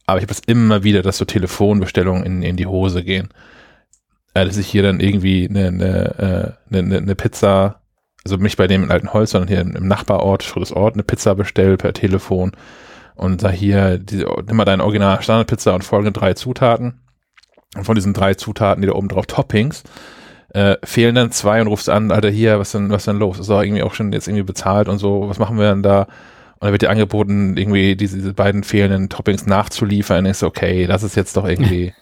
aber 0.06 0.20
ich 0.20 0.24
habe 0.24 0.34
es 0.34 0.42
immer 0.46 0.84
wieder, 0.84 1.02
dass 1.02 1.18
so 1.18 1.26
Telefonbestellungen 1.26 2.24
in, 2.24 2.42
in 2.42 2.58
die 2.58 2.68
Hose 2.68 3.04
gehen. 3.04 3.30
Äh, 4.34 4.46
dass 4.46 4.58
ich 4.58 4.68
hier 4.68 4.84
dann 4.84 5.00
irgendwie 5.00 5.48
eine, 5.50 5.68
eine, 5.68 6.58
äh, 6.72 6.76
eine, 6.78 6.98
eine 6.98 7.16
Pizza, 7.16 7.82
also 8.24 8.38
nicht 8.38 8.58
bei 8.58 8.68
dem 8.68 8.84
in 8.84 8.92
Altenholz, 8.92 9.32
sondern 9.32 9.48
hier 9.48 9.62
im 9.62 9.88
Nachbarort, 9.88 10.44
Schrittes 10.44 10.72
Ort, 10.72 10.94
eine 10.94 11.04
Pizza 11.04 11.36
bestelle 11.36 11.78
per 11.78 11.94
Telefon 11.94 12.52
und 13.16 13.44
da 13.44 13.50
hier, 13.50 13.98
diese, 13.98 14.28
nimm 14.46 14.58
mal 14.58 14.66
deine 14.66 14.84
original 14.84 15.22
Standardpizza 15.22 15.74
und 15.74 15.84
folgende 15.84 16.18
drei 16.18 16.34
Zutaten. 16.36 17.02
Und 17.76 17.84
von 17.84 17.96
diesen 17.96 18.14
drei 18.14 18.34
Zutaten, 18.34 18.82
die 18.82 18.88
da 18.88 18.94
oben 18.94 19.10
drauf 19.10 19.26
Toppings, 19.26 19.84
äh, 20.54 20.78
fehlen 20.84 21.16
dann 21.16 21.32
zwei 21.32 21.62
und 21.62 21.68
rufst 21.68 21.90
an, 21.90 22.12
Alter, 22.12 22.30
hier, 22.30 22.60
was 22.60 22.72
denn, 22.72 22.90
was 22.90 23.06
denn 23.06 23.18
los? 23.18 23.40
Ist 23.40 23.50
doch 23.50 23.62
irgendwie 23.62 23.84
auch 23.84 23.94
schon 23.94 24.14
jetzt 24.14 24.28
irgendwie 24.28 24.44
bezahlt 24.44 24.88
und 24.88 24.98
so, 24.98 25.30
was 25.30 25.40
machen 25.40 25.58
wir 25.58 25.70
denn 25.70 25.84
da? 25.84 26.08
Und 26.60 26.66
dann 26.66 26.72
wird 26.72 26.82
dir 26.82 26.90
angeboten, 26.90 27.56
irgendwie 27.58 27.96
diese, 27.96 28.18
diese 28.18 28.34
beiden 28.34 28.64
fehlenden 28.64 29.10
Toppings 29.10 29.46
nachzuliefern. 29.46 30.20
Und 30.20 30.24
denkst 30.26 30.40
du, 30.40 30.48
okay, 30.48 30.88
das 30.88 31.04
ist 31.04 31.16
jetzt 31.16 31.38
doch 31.38 31.48
irgendwie. 31.48 31.94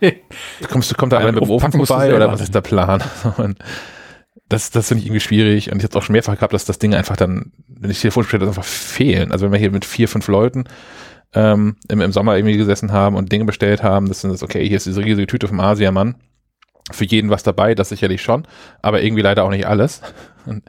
kommst 0.70 0.90
du, 0.90 0.94
kommt 0.94 1.12
da 1.12 1.18
einer 1.18 1.32
mit 1.32 1.42
dem 1.42 1.50
Ofen 1.50 1.72
vorbei 1.72 2.14
oder 2.14 2.32
was 2.32 2.40
ist 2.40 2.54
der 2.54 2.60
Plan? 2.60 3.02
Und 3.36 3.58
das, 4.48 4.70
das 4.70 4.88
finde 4.88 5.00
ich 5.00 5.06
irgendwie 5.08 5.20
schwierig. 5.20 5.70
Und 5.70 5.78
ich 5.78 5.84
habe 5.84 5.98
auch 5.98 6.02
schon 6.02 6.14
mehrfach 6.14 6.36
gehabt, 6.36 6.54
dass 6.54 6.64
das 6.64 6.78
Ding 6.78 6.94
einfach 6.94 7.16
dann, 7.16 7.52
wenn 7.68 7.90
ich 7.90 8.00
Telefon 8.00 8.24
stelle, 8.24 8.46
einfach 8.46 8.64
fehlen. 8.64 9.30
Also 9.30 9.44
wenn 9.44 9.52
wir 9.52 9.58
hier 9.58 9.70
mit 9.70 9.84
vier, 9.84 10.08
fünf 10.08 10.28
Leuten 10.28 10.64
ähm, 11.34 11.76
im, 11.88 12.00
im 12.00 12.12
Sommer 12.12 12.36
irgendwie 12.36 12.56
gesessen 12.56 12.92
haben 12.92 13.16
und 13.16 13.30
Dinge 13.30 13.44
bestellt 13.44 13.82
haben, 13.82 14.08
das 14.08 14.20
sind 14.20 14.30
das, 14.30 14.42
okay, 14.42 14.66
hier 14.66 14.76
ist 14.76 14.86
diese 14.86 15.04
riesige 15.04 15.26
Tüte 15.26 15.48
vom 15.48 15.60
Asiamann. 15.60 16.16
Für 16.90 17.04
jeden 17.04 17.28
was 17.28 17.42
dabei, 17.42 17.74
das 17.74 17.90
sicherlich 17.90 18.22
schon, 18.22 18.46
aber 18.80 19.02
irgendwie 19.02 19.22
leider 19.22 19.44
auch 19.44 19.50
nicht 19.50 19.66
alles. 19.66 20.00
Und, 20.46 20.62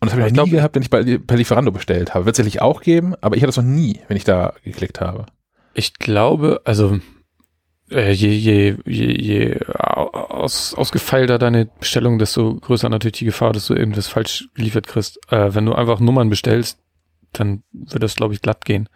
und 0.00 0.10
das 0.10 0.18
habe 0.18 0.26
ich 0.26 0.34
noch 0.34 0.44
nie 0.44 0.50
glaub- 0.50 0.58
gehabt, 0.58 0.74
wenn 0.74 0.82
ich 0.82 0.90
bei, 0.90 1.18
bei 1.18 1.36
Lieferando 1.36 1.70
bestellt 1.70 2.12
habe. 2.12 2.26
Wird 2.26 2.34
sicherlich 2.34 2.60
auch 2.60 2.82
geben, 2.82 3.14
aber 3.20 3.36
ich 3.36 3.42
hatte 3.42 3.50
das 3.50 3.56
noch 3.58 3.64
nie, 3.64 4.00
wenn 4.08 4.16
ich 4.16 4.24
da 4.24 4.52
geklickt 4.64 5.00
habe. 5.00 5.26
Ich 5.72 5.94
glaube, 5.94 6.60
also 6.64 6.98
äh, 7.90 8.10
je, 8.10 8.28
je, 8.28 8.76
je, 8.84 9.22
je 9.22 9.60
aus, 9.66 10.74
ausgefeilter 10.74 11.38
deine 11.38 11.66
Bestellung, 11.66 12.18
desto 12.18 12.56
größer 12.56 12.88
natürlich 12.88 13.18
die 13.18 13.24
Gefahr, 13.26 13.52
dass 13.52 13.66
du 13.66 13.74
irgendwas 13.74 14.08
falsch 14.08 14.48
geliefert 14.54 14.88
kriegst. 14.88 15.20
Äh, 15.30 15.54
wenn 15.54 15.66
du 15.66 15.74
einfach 15.74 16.00
Nummern 16.00 16.28
bestellst, 16.28 16.80
dann 17.32 17.62
wird 17.72 18.02
das, 18.02 18.16
glaube 18.16 18.34
ich, 18.34 18.42
glatt 18.42 18.64
gehen. 18.64 18.88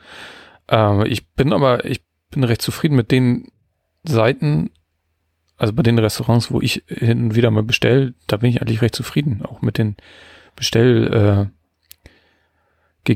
Ähm, 0.69 1.05
ich 1.07 1.29
bin 1.31 1.53
aber, 1.53 1.85
ich 1.85 2.03
bin 2.31 2.45
recht 2.45 2.63
zufrieden 2.63 2.97
mit 2.97 3.11
den 3.11 3.49
Seiten, 4.05 4.71
also 5.57 5.73
bei 5.73 5.83
den 5.83 5.99
Restaurants, 5.99 6.51
wo 6.51 6.61
ich 6.61 6.85
hin 6.87 7.25
und 7.25 7.35
wieder 7.35 7.51
mal 7.51 7.63
bestelle, 7.63 8.15
da 8.27 8.37
bin 8.37 8.51
ich 8.51 8.61
eigentlich 8.63 8.83
recht 8.83 8.95
zufrieden, 8.95 9.45
auch 9.45 9.63
mit 9.63 9.79
den 9.79 9.97
Bestell, 10.57 11.51
äh, 13.09 13.13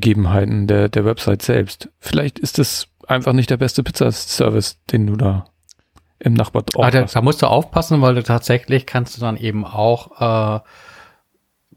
der, 0.67 0.89
der 0.89 1.05
Website 1.05 1.43
selbst. 1.43 1.91
Vielleicht 1.99 2.39
ist 2.39 2.59
es 2.59 2.89
einfach 3.07 3.33
nicht 3.33 3.51
der 3.51 3.57
beste 3.59 3.83
Pizzaservice, 3.83 4.81
den 4.91 5.07
du 5.07 5.17
da 5.17 5.45
im 6.19 6.35
Nachbarort 6.35 6.71
Ah, 6.79 6.91
da, 6.91 7.03
hast. 7.03 7.17
da 7.17 7.21
musst 7.21 7.43
du 7.43 7.47
aufpassen, 7.47 8.01
weil 8.01 8.15
du 8.15 8.23
tatsächlich 8.23 8.87
kannst 8.87 9.17
du 9.17 9.21
dann 9.21 9.37
eben 9.37 9.65
auch 9.65 10.61
äh, 10.61 10.61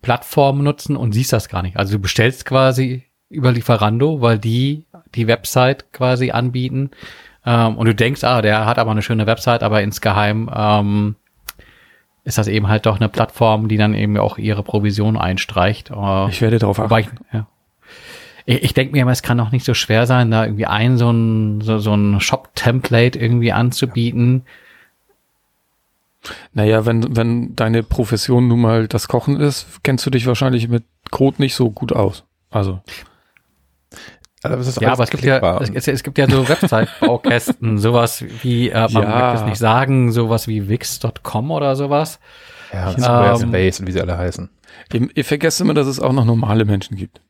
Plattformen 0.02 0.64
nutzen 0.64 0.96
und 0.96 1.14
siehst 1.14 1.34
das 1.34 1.50
gar 1.50 1.64
nicht. 1.64 1.78
Also 1.78 1.94
du 1.94 2.00
bestellst 2.00 2.46
quasi 2.46 3.05
über 3.30 3.52
Lieferando, 3.52 4.22
weil 4.22 4.40
die 4.40 4.86
die 5.16 5.28
Website 5.28 5.92
quasi 5.94 6.32
anbieten 6.32 6.92
ähm, 7.46 7.78
und 7.78 7.86
du 7.86 7.96
denkst, 7.96 8.24
ah, 8.24 8.42
der 8.42 8.66
hat 8.66 8.80
aber 8.80 8.92
eine 8.92 9.02
schöne 9.02 9.28
Website, 9.28 9.64
aber 9.64 9.82
insgeheim 9.82 10.50
ähm, 10.54 11.16
ist 12.24 12.38
das 12.38 12.48
eben 12.48 12.68
halt 12.68 12.86
doch 12.86 12.96
eine 12.98 13.10
Plattform, 13.10 13.68
die 13.68 13.78
dann 13.78 13.94
eben 13.94 14.18
auch 14.18 14.38
ihre 14.38 14.64
Provision 14.64 15.16
einstreicht. 15.18 15.92
Äh, 15.92 16.30
Ich 16.30 16.42
werde 16.42 16.60
darauf 16.60 16.80
achten. 16.80 16.94
ich, 17.00 17.08
ja. 17.34 17.48
Ich, 18.48 18.64
ich 18.64 18.74
denke 18.74 18.94
mir 18.94 19.04
immer, 19.04 19.12
es 19.12 19.22
kann 19.22 19.38
doch 19.38 19.52
nicht 19.52 19.66
so 19.66 19.74
schwer 19.74 20.08
sein, 20.08 20.32
da 20.32 20.44
irgendwie 20.44 20.66
ein 20.66 20.98
so 20.98 21.12
ein, 21.12 21.62
so, 21.62 21.78
so 21.78 21.94
ein 21.94 22.20
Shop-Template 22.20 23.18
irgendwie 23.20 23.52
anzubieten. 23.52 24.44
Naja, 26.54 26.88
wenn, 26.88 27.16
wenn 27.16 27.56
deine 27.56 27.84
Profession 27.84 28.48
nun 28.48 28.62
mal 28.62 28.88
das 28.88 29.08
Kochen 29.08 29.40
ist, 29.40 29.84
kennst 29.84 30.06
du 30.06 30.10
dich 30.10 30.26
wahrscheinlich 30.26 30.68
mit 30.68 30.84
Code 31.12 31.38
nicht 31.40 31.54
so 31.54 31.70
gut 31.70 31.94
aus. 31.94 32.24
Also, 32.50 32.80
Aber 34.44 34.58
ist 34.58 34.80
Ja, 34.80 34.92
aber 34.92 35.04
es 35.04 35.10
gibt 35.10 35.24
ja, 35.24 35.60
es, 35.60 35.88
es, 35.88 36.04
gibt 36.04 36.18
ja 36.18 36.30
so 36.30 36.48
Website-Baukästen, 36.48 37.78
sowas 37.80 38.24
wie, 38.44 38.70
äh, 38.70 38.74
man 38.92 38.92
Ja. 38.92 39.02
mag 39.10 39.34
das 39.34 39.46
nicht 39.46 39.58
sagen, 39.58 40.12
sowas 40.12 40.48
wie 40.48 40.70
Wix.com 40.70 41.52
oder 41.52 41.76
sowas. 41.76 42.20
ja, 42.72 42.90
und 42.90 42.98
ähm, 42.98 43.04
Squarespace 43.04 43.80
und 43.80 43.88
wie 43.88 43.92
sie 43.92 44.02
alle 44.02 44.18
heißen. 44.18 44.50
ihr, 44.94 45.08
ihr 45.16 45.26
vergesst 45.26 45.62
immer, 45.62 45.74
dass 45.74 45.88
es 45.88 46.00
auch 46.00 46.14
noch 46.14 46.26
normale 46.26 46.66
Menschen 46.66 46.96
gibt. 46.96 47.22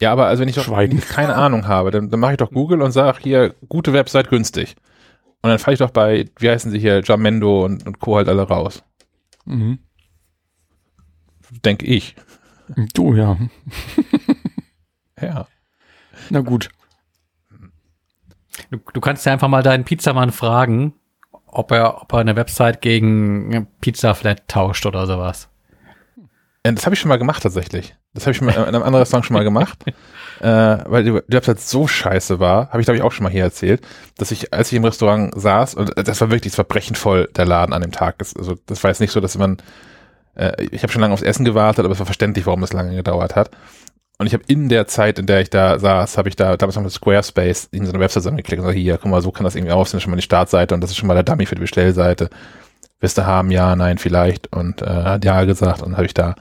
Ja, 0.00 0.12
aber 0.12 0.26
also 0.26 0.40
wenn 0.42 0.48
ich 0.48 0.56
doch 0.56 0.64
Schweigen. 0.64 1.00
keine 1.00 1.34
Ahnung 1.36 1.66
habe, 1.66 1.90
dann, 1.90 2.10
dann 2.10 2.20
mache 2.20 2.32
ich 2.32 2.38
doch 2.38 2.50
Google 2.50 2.82
und 2.82 2.92
sage 2.92 3.18
hier, 3.22 3.54
gute 3.68 3.92
Website 3.92 4.28
günstig. 4.28 4.76
Und 5.40 5.50
dann 5.50 5.58
falle 5.58 5.74
ich 5.74 5.78
doch 5.78 5.90
bei, 5.90 6.26
wie 6.38 6.50
heißen 6.50 6.70
sie 6.70 6.78
hier, 6.78 7.02
Jamendo 7.04 7.64
und, 7.64 7.86
und 7.86 8.00
Co. 8.00 8.16
halt 8.16 8.28
alle 8.28 8.42
raus. 8.42 8.82
Mhm. 9.44 9.78
Denke 11.64 11.86
ich. 11.86 12.16
Du, 12.94 13.14
ja. 13.14 13.36
Ja. 15.20 15.46
Na 16.30 16.40
gut. 16.40 16.70
Du, 18.70 18.78
du 18.92 19.00
kannst 19.00 19.26
ja 19.26 19.32
einfach 19.32 19.48
mal 19.48 19.62
deinen 19.62 19.84
Pizzamann 19.84 20.32
fragen, 20.32 20.94
ob 21.46 21.70
er, 21.70 22.02
ob 22.02 22.12
er 22.12 22.20
eine 22.20 22.36
Website 22.36 22.80
gegen 22.80 23.66
Pizza 23.80 24.14
Flat 24.14 24.48
tauscht 24.48 24.86
oder 24.86 25.06
sowas. 25.06 25.48
Äh, 26.62 26.72
Das 26.72 26.86
habe 26.86 26.94
ich 26.94 27.00
schon 27.00 27.08
mal 27.08 27.18
gemacht 27.18 27.42
tatsächlich. 27.42 27.94
Das 28.14 28.24
habe 28.24 28.32
ich 28.32 28.38
schon 28.38 28.46
mal 28.46 28.54
in 28.54 28.62
einem 28.62 28.82
anderen 28.82 29.02
Restaurant 29.02 29.26
schon 29.26 29.34
mal 29.34 29.44
gemacht. 29.44 29.84
äh, 30.40 30.46
weil 30.46 31.04
die, 31.04 31.14
Website 31.14 31.60
so 31.60 31.86
scheiße 31.86 32.38
war, 32.38 32.68
habe 32.68 32.80
ich 32.80 32.86
glaube 32.86 32.96
ich 32.96 33.02
auch 33.02 33.12
schon 33.12 33.24
mal 33.24 33.30
hier 33.32 33.42
erzählt, 33.42 33.86
dass 34.16 34.30
ich, 34.30 34.52
als 34.52 34.70
ich 34.70 34.76
im 34.76 34.84
Restaurant 34.84 35.32
saß, 35.38 35.74
und 35.74 35.92
das 35.96 36.20
war 36.20 36.30
wirklich, 36.30 36.52
das 36.52 36.58
war 36.58 36.64
brechend 36.64 36.96
voll, 36.96 37.28
der 37.36 37.44
Laden 37.44 37.72
an 37.72 37.82
dem 37.82 37.92
Tag. 37.92 38.18
Das, 38.18 38.36
also 38.36 38.56
das 38.66 38.82
war 38.82 38.90
jetzt 38.90 39.00
nicht 39.00 39.12
so, 39.12 39.20
dass 39.20 39.36
man, 39.36 39.58
äh, 40.34 40.64
ich 40.70 40.82
habe 40.82 40.92
schon 40.92 41.02
lange 41.02 41.14
aufs 41.14 41.22
Essen 41.22 41.44
gewartet, 41.44 41.84
aber 41.84 41.92
es 41.92 41.98
war 41.98 42.06
verständlich, 42.06 42.46
warum 42.46 42.62
es 42.62 42.72
lange 42.72 42.94
gedauert 42.94 43.36
hat. 43.36 43.50
Und 44.18 44.26
ich 44.26 44.32
habe 44.32 44.44
in 44.46 44.68
der 44.68 44.86
Zeit, 44.86 45.18
in 45.18 45.26
der 45.26 45.40
ich 45.40 45.50
da 45.50 45.78
saß, 45.78 46.18
habe 46.18 46.28
ich 46.28 46.36
da 46.36 46.56
damals 46.56 46.76
noch 46.76 46.84
mit 46.84 46.92
Squarespace 46.92 47.68
in 47.72 47.84
so 47.84 47.92
eine 47.92 48.00
Website 48.00 48.26
angeklickt 48.26 48.60
und 48.60 48.66
gesagt, 48.66 48.78
hier, 48.78 48.96
guck 48.98 49.10
mal, 49.10 49.22
so 49.22 49.32
kann 49.32 49.44
das 49.44 49.56
irgendwie 49.56 49.72
aussehen, 49.72 50.00
schon 50.00 50.10
mal 50.10 50.16
die 50.16 50.22
Startseite 50.22 50.74
und 50.74 50.80
das 50.80 50.90
ist 50.90 50.96
schon 50.96 51.08
mal 51.08 51.14
der 51.14 51.24
Dummy 51.24 51.46
für 51.46 51.56
die 51.56 51.62
Bestellseite. 51.62 52.30
Willst 53.00 53.18
du 53.18 53.26
haben? 53.26 53.50
Ja, 53.50 53.74
nein, 53.74 53.98
vielleicht. 53.98 54.52
Und 54.52 54.82
äh, 54.82 54.86
hat 54.86 55.24
ja 55.24 55.44
gesagt 55.44 55.82
und 55.82 55.96
habe 55.96 56.06
ich 56.06 56.14
da, 56.14 56.36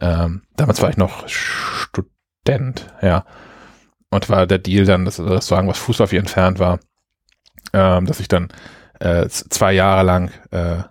ähm, 0.00 0.42
damals 0.56 0.80
war 0.80 0.88
ich 0.88 0.96
noch 0.96 1.28
Student, 1.28 2.86
ja. 3.02 3.24
Und 4.10 4.28
war 4.28 4.46
der 4.46 4.58
Deal 4.58 4.86
dann, 4.86 5.04
das 5.04 5.20
Restaurant, 5.20 5.68
was 5.68 5.78
Fußläufig 5.78 6.18
entfernt 6.18 6.58
war, 6.58 6.80
ähm, 7.72 8.06
dass 8.06 8.18
ich 8.18 8.28
dann 8.28 8.48
äh, 8.98 9.28
zwei 9.28 9.72
Jahre 9.72 10.02
lang 10.02 10.30
äh, 10.50 10.82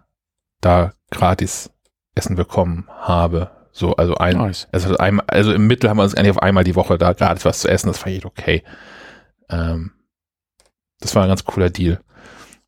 da 0.62 0.92
gratis 1.12 1.72
Essen 2.20 2.36
bekommen 2.36 2.88
habe. 3.00 3.50
So, 3.72 3.96
also 3.96 4.16
ein, 4.16 4.36
Nice. 4.36 4.68
also, 4.74 4.98
einmal, 4.98 5.26
also 5.28 5.54
im 5.54 5.66
Mittel 5.68 5.90
haben 5.90 5.98
wir 5.98 6.04
uns 6.04 6.14
eigentlich 6.14 6.32
auf 6.32 6.42
einmal 6.42 6.66
die 6.66 6.76
Woche 6.76 6.98
da 6.98 7.14
gratis 7.14 7.46
was 7.46 7.62
zu 7.62 7.70
essen, 7.70 7.88
das 7.88 8.00
fand 8.00 8.16
ich 8.16 8.26
okay. 8.26 8.64
Ähm, 9.50 9.92
das 11.00 11.16
war 11.16 11.24
ein 11.24 11.30
ganz 11.30 11.46
cooler 11.46 11.70
Deal. 11.70 12.02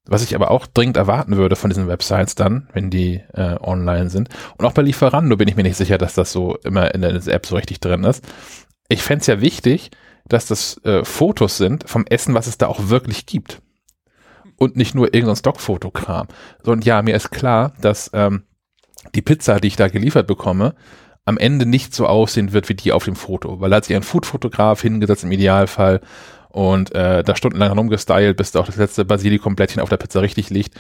Was 0.06 0.24
ich 0.24 0.36
aber 0.36 0.52
auch 0.52 0.68
dringend 0.68 0.96
erwarten 0.96 1.36
würde 1.36 1.58
von 1.58 1.70
diesen 1.70 1.88
Websites 1.88 2.36
dann, 2.36 2.70
wenn 2.74 2.90
die 2.90 3.22
äh, 3.34 3.58
online 3.62 4.10
sind. 4.10 4.30
Und 4.58 4.66
auch 4.66 4.72
bei 4.72 4.82
Lieferando 4.84 5.36
bin 5.36 5.50
ich 5.50 5.56
mir 5.56 5.64
nicht 5.64 5.76
sicher, 5.76 5.98
dass 5.98 6.14
das 6.14 6.32
so 6.32 6.56
immer 6.64 6.96
in 6.96 7.02
der 7.02 7.14
App 7.28 7.46
so 7.46 7.56
richtig 7.56 7.82
drin 7.82 8.06
ist. 8.06 8.24
Ich 8.88 9.04
fänd's 9.04 9.28
ja 9.28 9.42
wichtig, 9.42 9.92
dass 10.28 10.46
das 10.46 10.80
äh, 10.86 11.04
Fotos 11.04 11.58
sind 11.58 11.90
vom 11.90 12.06
Essen, 12.08 12.34
was 12.34 12.48
es 12.48 12.58
da 12.58 12.68
auch 12.68 12.90
wirklich 12.90 13.26
gibt. 13.26 13.62
Und 14.56 14.76
nicht 14.76 14.96
nur 14.96 15.14
irgendein 15.14 15.36
Stockfotokram. 15.36 16.28
So, 16.64 16.72
und 16.72 16.86
ja, 16.86 17.02
mir 17.02 17.16
ist 17.16 17.32
klar, 17.32 17.74
dass 17.82 18.12
ähm, 18.14 18.44
die 19.16 19.22
Pizza, 19.22 19.60
die 19.60 19.68
ich 19.68 19.76
da 19.76 19.88
geliefert 19.88 20.28
bekomme, 20.28 20.76
am 21.26 21.38
Ende 21.38 21.66
nicht 21.66 21.94
so 21.94 22.08
aussehen 22.08 22.54
wird 22.54 22.70
wie 22.70 22.76
die 22.76 22.92
auf 22.92 23.06
dem 23.06 23.16
Foto. 23.16 23.60
Weil 23.62 23.70
da 23.70 23.78
hat 23.78 23.86
sich 23.86 23.96
ein 23.96 24.04
Foodfotograf 24.04 24.82
hingesetzt 24.82 25.24
im 25.24 25.32
Idealfall 25.32 26.02
und 26.50 26.94
äh, 26.94 27.24
da 27.24 27.36
stundenlang 27.36 27.78
rumgestylt, 27.78 28.36
bis 28.38 28.52
da 28.52 28.60
auch 28.60 28.66
das 28.66 28.78
letzte 28.78 29.06
Basilikumblättchen 29.06 29.82
auf 29.82 29.90
der 29.90 29.98
Pizza 29.98 30.22
richtig 30.22 30.50
liegt. 30.50 30.76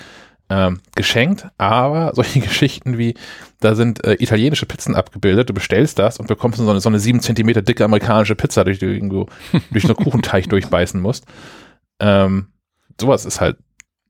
Ähm, 0.49 0.81
geschenkt, 0.95 1.47
aber 1.57 2.11
solche 2.15 2.41
Geschichten 2.41 2.97
wie, 2.97 3.13
da 3.61 3.73
sind 3.73 4.03
äh, 4.03 4.15
italienische 4.19 4.65
Pizzen 4.65 4.95
abgebildet, 4.95 5.49
du 5.49 5.53
bestellst 5.53 5.97
das 5.97 6.17
und 6.17 6.27
bekommst 6.27 6.59
so 6.59 6.69
eine, 6.69 6.81
so 6.81 6.89
eine 6.89 6.99
sieben 6.99 7.21
Zentimeter 7.21 7.61
dicke 7.61 7.85
amerikanische 7.85 8.35
Pizza, 8.35 8.65
durch 8.65 8.79
die 8.79 8.87
du 8.87 8.93
irgendwo 8.93 9.27
durch 9.71 9.85
so 9.85 9.95
einen 9.95 10.03
Kuchenteig 10.03 10.49
durchbeißen 10.49 10.99
musst. 10.99 11.25
Ähm, 12.01 12.47
sowas 12.99 13.23
ist 13.23 13.39
halt, 13.39 13.57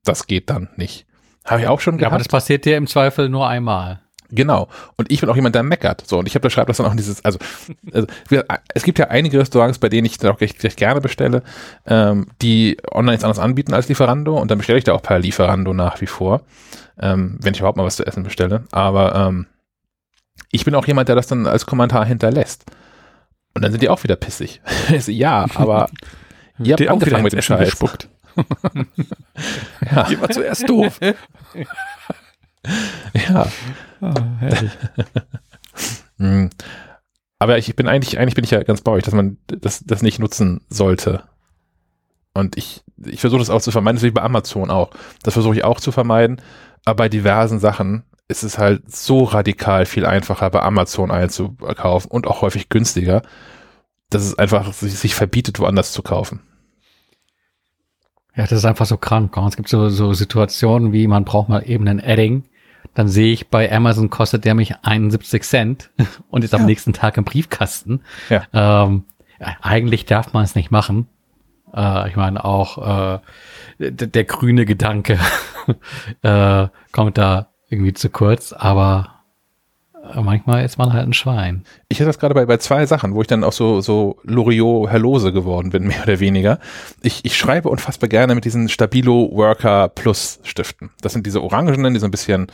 das 0.04 0.26
geht 0.26 0.50
dann 0.50 0.68
nicht. 0.76 1.06
Habe 1.44 1.62
ich 1.62 1.68
auch 1.68 1.80
schon 1.80 1.94
Ja, 1.98 2.06
aber 2.06 2.16
gehabt. 2.16 2.20
das 2.20 2.28
passiert 2.28 2.64
dir 2.64 2.76
im 2.76 2.86
Zweifel 2.86 3.28
nur 3.28 3.48
einmal. 3.48 4.00
Genau. 4.34 4.68
Und 4.96 5.12
ich 5.12 5.20
bin 5.20 5.28
auch 5.28 5.36
jemand, 5.36 5.54
der 5.54 5.62
meckert. 5.62 6.04
So, 6.06 6.18
und 6.18 6.26
ich 6.26 6.34
habe 6.34 6.42
da 6.42 6.48
schreibt 6.50 6.70
das 6.70 6.78
dann 6.78 6.86
auch 6.86 6.92
in 6.92 6.96
dieses, 6.96 7.22
also, 7.22 7.38
also 7.92 8.06
es 8.74 8.82
gibt 8.82 8.98
ja 8.98 9.08
einige 9.08 9.38
Restaurants, 9.38 9.78
bei 9.78 9.90
denen 9.90 10.06
ich 10.06 10.16
dann 10.16 10.32
auch 10.32 10.40
recht, 10.40 10.62
recht 10.64 10.78
gerne 10.78 11.02
bestelle, 11.02 11.42
ähm, 11.86 12.28
die 12.40 12.78
online 12.90 13.12
nichts 13.12 13.24
anderes 13.24 13.38
anbieten 13.44 13.74
als 13.74 13.88
Lieferando 13.88 14.38
und 14.38 14.50
dann 14.50 14.56
bestelle 14.56 14.78
ich 14.78 14.84
da 14.84 14.94
auch 14.94 15.02
per 15.02 15.18
Lieferando 15.18 15.74
nach 15.74 16.00
wie 16.00 16.06
vor, 16.06 16.40
ähm, 16.98 17.38
wenn 17.42 17.52
ich 17.52 17.60
überhaupt 17.60 17.76
mal 17.76 17.84
was 17.84 17.96
zu 17.96 18.06
essen 18.06 18.22
bestelle. 18.22 18.64
Aber 18.72 19.14
ähm, 19.14 19.46
ich 20.50 20.64
bin 20.64 20.74
auch 20.76 20.86
jemand, 20.86 21.10
der 21.10 21.16
das 21.16 21.26
dann 21.26 21.46
als 21.46 21.66
Kommentar 21.66 22.06
hinterlässt. 22.06 22.64
Und 23.54 23.60
dann 23.62 23.70
sind 23.70 23.82
die 23.82 23.90
auch 23.90 24.02
wieder 24.02 24.16
pissig. 24.16 24.62
Ja, 25.08 25.44
aber 25.56 25.90
ihr 26.58 26.72
habt 26.72 26.80
Die 26.80 26.88
auch 26.88 26.94
wieder 26.96 27.18
angefangen 27.18 27.24
mit 27.24 27.32
dem 27.34 27.42
Scheiß. 27.42 27.68
gespuckt. 27.68 28.08
Ja, 29.94 30.04
Die 30.04 30.20
war 30.20 30.30
zuerst 30.30 30.68
doof. 30.68 30.98
ja. 33.14 33.46
Ah, 34.00 34.14
herrlich. 34.40 34.70
Hm. 36.18 36.50
Aber 37.38 37.58
ich 37.58 37.74
bin 37.74 37.88
eigentlich, 37.88 38.18
eigentlich 38.18 38.36
bin 38.36 38.44
ich 38.44 38.52
ja 38.52 38.62
ganz 38.62 38.82
bei 38.82 38.92
euch, 38.92 39.02
dass 39.02 39.14
man 39.14 39.38
das, 39.48 39.82
das 39.84 40.02
nicht 40.02 40.20
nutzen 40.20 40.60
sollte. 40.68 41.24
Und 42.34 42.56
ich, 42.56 42.84
ich 43.04 43.20
versuche 43.20 43.40
das 43.40 43.50
auch 43.50 43.60
zu 43.60 43.72
vermeiden, 43.72 43.96
das 43.96 44.04
ist 44.04 44.08
wie 44.08 44.12
bei 44.14 44.22
Amazon 44.22 44.70
auch. 44.70 44.90
Das 45.24 45.34
versuche 45.34 45.56
ich 45.56 45.64
auch 45.64 45.80
zu 45.80 45.90
vermeiden. 45.90 46.40
Aber 46.84 46.96
bei 46.96 47.08
diversen 47.08 47.58
Sachen 47.58 48.04
ist 48.28 48.44
es 48.44 48.58
halt 48.58 48.90
so 48.94 49.24
radikal 49.24 49.86
viel 49.86 50.06
einfacher, 50.06 50.50
bei 50.50 50.62
Amazon 50.62 51.10
einzukaufen 51.10 52.10
und 52.10 52.26
auch 52.26 52.42
häufig 52.42 52.68
günstiger, 52.68 53.22
dass 54.10 54.22
es 54.22 54.38
einfach 54.38 54.72
sich, 54.72 54.94
sich 54.94 55.14
verbietet, 55.14 55.58
woanders 55.58 55.92
zu 55.92 56.02
kaufen. 56.02 56.40
Ja, 58.34 58.44
das 58.44 58.52
ist 58.52 58.64
einfach 58.64 58.86
so 58.86 58.96
krank. 58.96 59.36
Und 59.36 59.48
es 59.48 59.56
gibt 59.56 59.68
so, 59.68 59.88
so 59.88 60.12
Situationen 60.14 60.92
wie, 60.92 61.06
man 61.06 61.24
braucht 61.24 61.48
mal 61.48 61.62
eben 61.68 61.86
einen 61.86 61.98
Edding. 61.98 62.44
Dann 62.94 63.08
sehe 63.08 63.32
ich, 63.32 63.48
bei 63.48 63.70
Amazon 63.72 64.10
kostet 64.10 64.44
der 64.44 64.54
mich 64.54 64.74
71 64.82 65.42
Cent 65.42 65.90
und 66.30 66.44
ist 66.44 66.54
am 66.54 66.66
nächsten 66.66 66.92
Tag 66.92 67.16
im 67.16 67.24
Briefkasten. 67.24 68.02
Ja. 68.28 68.42
Ähm, 68.52 69.04
ja, 69.38 69.56
eigentlich 69.60 70.06
darf 70.06 70.32
man 70.32 70.44
es 70.44 70.54
nicht 70.54 70.70
machen. 70.70 71.08
Äh, 71.74 72.08
ich 72.08 72.16
meine, 72.16 72.44
auch 72.44 73.16
äh, 73.16 73.20
der 73.78 74.24
grüne 74.24 74.64
Gedanke 74.64 75.18
äh, 76.22 76.68
kommt 76.92 77.18
da 77.18 77.48
irgendwie 77.68 77.94
zu 77.94 78.10
kurz, 78.10 78.52
aber 78.52 79.21
manchmal 80.20 80.64
ist 80.64 80.78
man 80.78 80.92
halt 80.92 81.06
ein 81.06 81.12
Schwein. 81.12 81.64
Ich 81.88 81.98
hatte 81.98 82.08
das 82.08 82.18
gerade 82.18 82.34
bei, 82.34 82.44
bei 82.44 82.58
zwei 82.58 82.84
Sachen, 82.86 83.14
wo 83.14 83.22
ich 83.22 83.26
dann 83.26 83.44
auch 83.44 83.52
so, 83.52 83.80
so 83.80 84.18
Loriot 84.24 84.90
Herlose 84.90 85.32
geworden 85.32 85.70
bin, 85.70 85.84
mehr 85.86 86.02
oder 86.02 86.20
weniger. 86.20 86.58
Ich, 87.02 87.24
ich 87.24 87.36
schreibe 87.36 87.68
unfassbar 87.68 88.08
gerne 88.08 88.34
mit 88.34 88.44
diesen 88.44 88.68
Stabilo 88.68 89.30
Worker 89.32 89.88
Plus 89.88 90.40
Stiften. 90.42 90.90
Das 91.00 91.12
sind 91.12 91.26
diese 91.26 91.42
Orangenen, 91.42 91.94
die 91.94 92.00
so 92.00 92.06
ein 92.06 92.10
bisschen, 92.10 92.48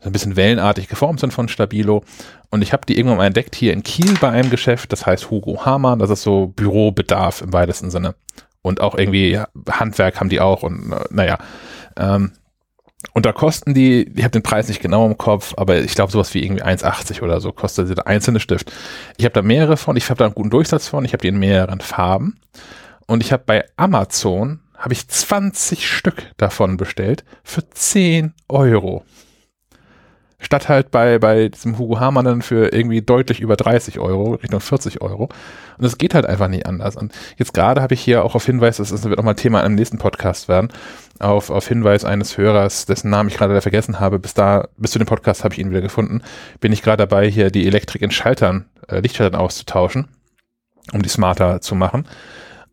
so 0.00 0.08
ein 0.08 0.12
bisschen 0.12 0.36
wellenartig 0.36 0.88
geformt 0.88 1.20
sind 1.20 1.32
von 1.32 1.48
Stabilo. 1.48 2.04
Und 2.50 2.62
ich 2.62 2.72
habe 2.72 2.86
die 2.86 2.96
irgendwann 2.96 3.18
mal 3.18 3.26
entdeckt 3.26 3.54
hier 3.54 3.72
in 3.72 3.82
Kiel 3.82 4.14
bei 4.20 4.30
einem 4.30 4.50
Geschäft, 4.50 4.92
das 4.92 5.06
heißt 5.06 5.30
Hugo 5.30 5.64
Hamann, 5.64 5.98
das 5.98 6.10
ist 6.10 6.22
so 6.22 6.48
Bürobedarf 6.48 7.42
im 7.42 7.52
weitesten 7.52 7.90
Sinne. 7.90 8.14
Und 8.62 8.80
auch 8.80 8.96
irgendwie 8.96 9.30
ja, 9.30 9.48
Handwerk 9.70 10.20
haben 10.20 10.28
die 10.28 10.40
auch 10.40 10.62
und 10.62 10.92
äh, 10.92 11.04
naja. 11.10 11.38
Ähm, 11.96 12.32
und 13.14 13.26
da 13.26 13.32
kosten 13.32 13.74
die, 13.74 14.10
ich 14.14 14.24
habe 14.24 14.32
den 14.32 14.42
Preis 14.42 14.68
nicht 14.68 14.80
genau 14.80 15.06
im 15.06 15.16
Kopf, 15.16 15.54
aber 15.56 15.78
ich 15.78 15.94
glaube 15.94 16.10
sowas 16.10 16.34
wie 16.34 16.44
irgendwie 16.44 16.64
1,80 16.64 17.22
oder 17.22 17.40
so 17.40 17.52
kostet 17.52 17.88
dieser 17.88 18.06
einzelne 18.06 18.40
Stift. 18.40 18.72
Ich 19.16 19.24
habe 19.24 19.32
da 19.32 19.42
mehrere 19.42 19.76
von, 19.76 19.96
ich 19.96 20.10
habe 20.10 20.18
da 20.18 20.24
einen 20.24 20.34
guten 20.34 20.50
Durchsatz 20.50 20.88
von, 20.88 21.04
ich 21.04 21.12
habe 21.12 21.22
die 21.22 21.28
in 21.28 21.38
mehreren 21.38 21.80
Farben. 21.80 22.40
Und 23.06 23.22
ich 23.22 23.32
habe 23.32 23.44
bei 23.46 23.64
Amazon, 23.76 24.60
habe 24.76 24.92
ich 24.92 25.08
20 25.08 25.88
Stück 25.88 26.32
davon 26.36 26.76
bestellt 26.76 27.24
für 27.44 27.68
10 27.68 28.34
Euro. 28.48 29.04
Statt 30.40 30.68
halt 30.68 30.92
bei, 30.92 31.18
bei 31.18 31.48
diesem 31.48 31.78
Hugo 31.78 31.98
Hamann 31.98 32.24
dann 32.24 32.42
für 32.42 32.72
irgendwie 32.72 33.02
deutlich 33.02 33.40
über 33.40 33.56
30 33.56 33.98
Euro, 33.98 34.34
Richtung 34.34 34.60
40 34.60 35.02
Euro. 35.02 35.30
Und 35.78 35.84
es 35.84 35.98
geht 35.98 36.14
halt 36.14 36.26
einfach 36.26 36.46
nicht 36.46 36.66
anders. 36.66 36.96
Und 36.96 37.12
jetzt 37.36 37.54
gerade 37.54 37.82
habe 37.82 37.94
ich 37.94 38.00
hier 38.00 38.24
auch 38.24 38.36
auf 38.36 38.46
Hinweis, 38.46 38.76
das 38.76 39.02
wird 39.02 39.18
auch 39.18 39.24
mal 39.24 39.34
Thema 39.34 39.62
im 39.62 39.74
nächsten 39.74 39.98
Podcast 39.98 40.48
werden, 40.48 40.68
auf, 41.20 41.50
auf 41.50 41.66
Hinweis 41.68 42.04
eines 42.04 42.36
Hörers, 42.36 42.86
dessen 42.86 43.10
Namen 43.10 43.28
ich 43.28 43.36
gerade 43.36 43.60
vergessen 43.60 44.00
habe, 44.00 44.18
bis 44.18 44.34
da, 44.34 44.68
bis 44.76 44.92
zu 44.92 44.98
dem 44.98 45.06
Podcast 45.06 45.44
habe 45.44 45.54
ich 45.54 45.60
ihn 45.60 45.70
wieder 45.70 45.80
gefunden, 45.80 46.22
bin 46.60 46.72
ich 46.72 46.82
gerade 46.82 47.06
dabei, 47.06 47.28
hier 47.28 47.50
die 47.50 47.66
Elektrik 47.66 48.02
in 48.02 48.10
Schaltern, 48.10 48.66
äh, 48.88 49.00
Lichtschaltern 49.00 49.40
auszutauschen, 49.40 50.08
um 50.92 51.02
die 51.02 51.08
smarter 51.08 51.60
zu 51.60 51.74
machen. 51.74 52.06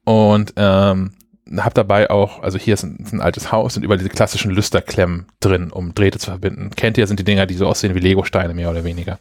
Und 0.04 0.54
ähm, 0.58 1.14
habe 1.58 1.74
dabei 1.74 2.10
auch, 2.10 2.42
also 2.42 2.58
hier 2.58 2.74
ist 2.74 2.84
ein, 2.84 2.98
ist 2.98 3.14
ein 3.14 3.22
altes 3.22 3.52
Haus 3.52 3.78
und 3.78 3.84
überall 3.84 3.98
diese 3.98 4.10
klassischen 4.10 4.52
Lüsterklemmen 4.52 5.28
drin, 5.40 5.72
um 5.72 5.94
Drähte 5.94 6.20
zu 6.20 6.32
verbinden. 6.32 6.72
Kennt 6.76 6.98
ihr, 6.98 7.08
sind 7.08 7.20
die 7.20 7.24
Dinger, 7.24 7.46
die 7.46 7.56
so 7.56 7.68
aussehen 7.68 7.96
wie 7.96 8.00
Legosteine, 8.00 8.54
mehr 8.54 8.70
oder 8.70 8.84
weniger. 8.84 9.20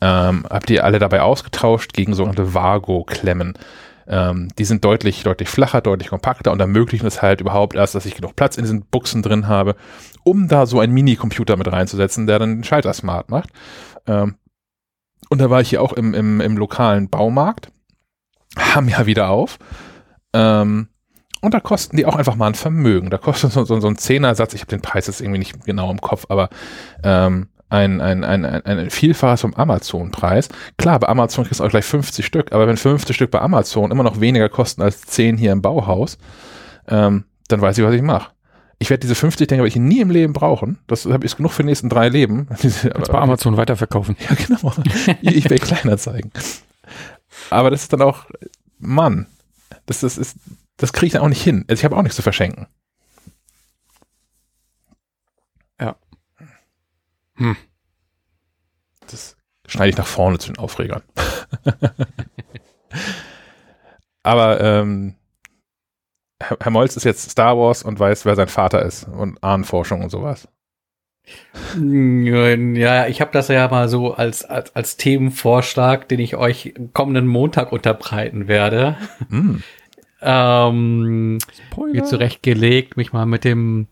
Ähm, 0.00 0.44
habt 0.50 0.68
ihr 0.70 0.84
alle 0.84 0.98
dabei 0.98 1.22
ausgetauscht 1.22 1.92
gegen 1.92 2.14
sogenannte 2.14 2.52
Vago-Klemmen. 2.52 3.54
Ähm, 4.08 4.48
die 4.58 4.64
sind 4.64 4.84
deutlich, 4.84 5.22
deutlich 5.22 5.48
flacher, 5.48 5.80
deutlich 5.80 6.08
kompakter 6.08 6.52
und 6.52 6.60
ermöglichen 6.60 7.06
es 7.06 7.22
halt 7.22 7.40
überhaupt 7.40 7.74
erst, 7.74 7.94
dass 7.94 8.06
ich 8.06 8.14
genug 8.14 8.36
Platz 8.36 8.56
in 8.56 8.64
diesen 8.64 8.82
Buchsen 8.82 9.22
drin 9.22 9.48
habe, 9.48 9.74
um 10.22 10.48
da 10.48 10.66
so 10.66 10.80
einen 10.80 10.94
Mini-Computer 10.94 11.56
mit 11.56 11.70
reinzusetzen, 11.70 12.26
der 12.26 12.38
dann 12.38 12.56
den 12.56 12.64
Schalter 12.64 12.92
smart 12.92 13.30
macht. 13.30 13.50
Ähm, 14.06 14.36
und 15.28 15.40
da 15.40 15.50
war 15.50 15.60
ich 15.60 15.70
hier 15.70 15.82
auch 15.82 15.92
im, 15.92 16.14
im, 16.14 16.40
im 16.40 16.56
lokalen 16.56 17.08
Baumarkt, 17.08 17.72
haben 18.58 18.88
ja 18.88 19.06
wieder 19.06 19.28
auf. 19.28 19.58
Ähm, 20.32 20.88
und 21.40 21.54
da 21.54 21.60
kosten 21.60 21.96
die 21.96 22.06
auch 22.06 22.16
einfach 22.16 22.36
mal 22.36 22.48
ein 22.48 22.54
Vermögen. 22.54 23.10
Da 23.10 23.18
kostet 23.18 23.52
so, 23.52 23.64
so, 23.64 23.80
so 23.80 23.88
ein 23.88 23.98
Zehnersatz, 23.98 24.54
ich 24.54 24.62
habe 24.62 24.70
den 24.70 24.82
Preis 24.82 25.06
jetzt 25.06 25.20
irgendwie 25.20 25.38
nicht 25.38 25.64
genau 25.64 25.90
im 25.90 26.00
Kopf, 26.00 26.26
aber 26.28 26.48
ähm, 27.02 27.48
ein, 27.68 28.00
ein, 28.00 28.24
ein, 28.24 28.44
ein, 28.44 28.64
ein 28.64 28.90
Vielfaches 28.90 29.40
vom 29.40 29.54
Amazon-Preis. 29.54 30.48
Klar, 30.78 31.00
bei 31.00 31.08
Amazon 31.08 31.44
kriegst 31.44 31.60
du 31.60 31.64
auch 31.64 31.70
gleich 31.70 31.84
50 31.84 32.24
Stück, 32.24 32.52
aber 32.52 32.66
wenn 32.66 32.76
50 32.76 33.14
Stück 33.14 33.30
bei 33.30 33.40
Amazon 33.40 33.90
immer 33.90 34.04
noch 34.04 34.20
weniger 34.20 34.48
kosten 34.48 34.82
als 34.82 35.02
10 35.02 35.36
hier 35.36 35.52
im 35.52 35.62
Bauhaus, 35.62 36.18
ähm, 36.88 37.24
dann 37.48 37.60
weiß 37.60 37.78
ich, 37.78 37.84
was 37.84 37.94
ich 37.94 38.02
mache. 38.02 38.30
Ich 38.78 38.90
werde 38.90 39.00
diese 39.00 39.14
50 39.14 39.48
Dinger 39.48 39.60
aber 39.62 39.68
ich 39.68 39.76
nie 39.76 40.00
im 40.00 40.10
Leben 40.10 40.32
brauchen. 40.32 40.78
Das 40.86 41.06
habe 41.06 41.24
ich 41.24 41.36
genug 41.36 41.52
für 41.52 41.62
die 41.62 41.68
nächsten 41.68 41.88
drei 41.88 42.08
Leben. 42.08 42.46
Jetzt 42.62 42.88
bei 42.90 43.18
Amazon 43.18 43.56
weiterverkaufen. 43.56 44.16
Ja, 44.28 44.36
genau. 44.36 44.72
ich 45.22 45.48
will 45.48 45.58
kleiner 45.58 45.96
zeigen. 45.96 46.30
Aber 47.50 47.70
das 47.70 47.82
ist 47.82 47.92
dann 47.92 48.02
auch, 48.02 48.26
Mann, 48.78 49.26
das, 49.86 50.00
das 50.00 50.18
ist, 50.18 50.36
das 50.76 50.92
kriege 50.92 51.06
ich 51.06 51.12
dann 51.14 51.22
auch 51.22 51.28
nicht 51.28 51.42
hin. 51.42 51.64
Also 51.68 51.80
ich 51.80 51.84
habe 51.84 51.96
auch 51.96 52.02
nichts 52.02 52.16
zu 52.16 52.22
verschenken. 52.22 52.66
Ja. 55.80 55.96
Hm. 57.36 57.56
Das 59.10 59.36
schneide 59.66 59.90
ich 59.90 59.96
nach 59.96 60.06
vorne 60.06 60.38
zu 60.38 60.52
den 60.52 60.58
Aufregern. 60.58 61.02
Aber 64.22 64.60
ähm, 64.60 65.14
Herr, 66.40 66.70
Molz 66.70 66.96
ist 66.96 67.04
jetzt 67.04 67.30
Star 67.30 67.56
Wars 67.56 67.82
und 67.82 67.98
weiß, 67.98 68.24
wer 68.24 68.36
sein 68.36 68.48
Vater 68.48 68.82
ist 68.82 69.04
und 69.04 69.42
Ahnenforschung 69.42 70.02
und 70.02 70.10
sowas. 70.10 70.48
Ja, 71.76 73.06
ich 73.08 73.20
habe 73.20 73.32
das 73.32 73.48
ja 73.48 73.66
mal 73.68 73.88
so 73.88 74.14
als, 74.14 74.44
als, 74.44 74.76
als 74.76 74.96
Themenvorschlag, 74.96 76.08
den 76.08 76.20
ich 76.20 76.36
euch 76.36 76.74
kommenden 76.92 77.26
Montag 77.26 77.72
unterbreiten 77.72 78.46
werde. 78.46 78.96
Mm. 79.28 79.56
ähm, 80.22 81.38
mir 81.92 82.04
zurechtgelegt, 82.04 82.96
mich 82.96 83.12
mal 83.12 83.26
mit 83.26 83.44
dem 83.44 83.88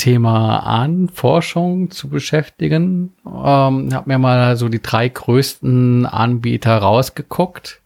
Thema 0.00 0.60
Ahnenforschung 0.60 1.90
zu 1.90 2.08
beschäftigen. 2.08 3.12
Ähm, 3.26 3.92
habe 3.92 4.04
mir 4.06 4.18
mal 4.18 4.56
so 4.56 4.70
die 4.70 4.80
drei 4.80 5.10
größten 5.10 6.06
Anbieter 6.06 6.78
rausgeguckt 6.78 7.82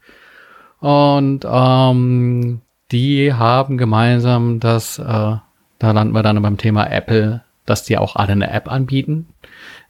und 0.78 1.41
ähm, 1.45 2.61
die 2.93 3.32
haben 3.32 3.78
gemeinsam 3.78 4.61
das, 4.61 5.01
äh, 5.01 5.03
da 5.03 5.43
landen 5.81 6.15
wir 6.15 6.23
dann 6.23 6.41
beim 6.41 6.57
Thema 6.57 6.86
Apple, 6.89 7.43
dass 7.66 7.82
die 7.82 7.99
auch 7.99 8.15
alle 8.15 8.32
eine 8.32 8.51
App 8.51 8.70
anbieten, 8.70 9.27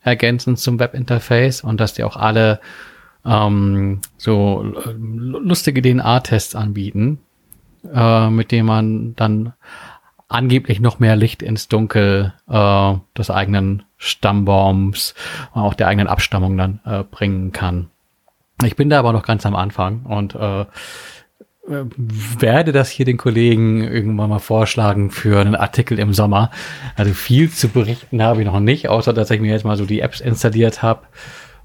ergänzend 0.02 0.58
zum 0.58 0.80
Webinterface 0.80 1.60
und 1.60 1.78
dass 1.78 1.92
die 1.92 2.04
auch 2.04 2.16
alle 2.16 2.58
ähm, 3.26 4.00
so 4.16 4.64
lustige 4.96 5.82
DNA-Tests 5.82 6.54
anbieten, 6.54 7.18
äh, 7.92 8.30
mit 8.30 8.50
denen 8.50 8.66
man 8.66 9.14
dann 9.14 9.52
angeblich 10.28 10.80
noch 10.80 10.98
mehr 10.98 11.16
Licht 11.16 11.42
ins 11.42 11.68
Dunkel 11.68 12.32
äh, 12.48 12.94
des 13.16 13.30
eigenen 13.30 13.84
Stammbaums, 13.96 15.14
auch 15.52 15.74
der 15.74 15.88
eigenen 15.88 16.08
Abstammung 16.08 16.56
dann 16.56 16.80
äh, 16.84 17.04
bringen 17.04 17.52
kann. 17.52 17.88
Ich 18.64 18.76
bin 18.76 18.88
da 18.88 18.98
aber 18.98 19.12
noch 19.12 19.24
ganz 19.24 19.44
am 19.46 19.56
Anfang 19.56 20.02
und 20.04 20.34
äh, 20.34 20.66
werde 21.66 22.72
das 22.72 22.90
hier 22.90 23.06
den 23.06 23.16
Kollegen 23.16 23.82
irgendwann 23.82 24.28
mal 24.28 24.38
vorschlagen 24.38 25.10
für 25.10 25.40
einen 25.40 25.54
Artikel 25.54 25.98
im 25.98 26.12
Sommer. 26.12 26.50
Also 26.94 27.12
viel 27.14 27.50
zu 27.50 27.68
berichten 27.68 28.22
habe 28.22 28.40
ich 28.40 28.46
noch 28.46 28.60
nicht, 28.60 28.88
außer 28.88 29.12
dass 29.12 29.30
ich 29.30 29.40
mir 29.40 29.52
jetzt 29.52 29.64
mal 29.64 29.76
so 29.76 29.86
die 29.86 30.00
Apps 30.00 30.20
installiert 30.20 30.82
habe. 30.82 31.02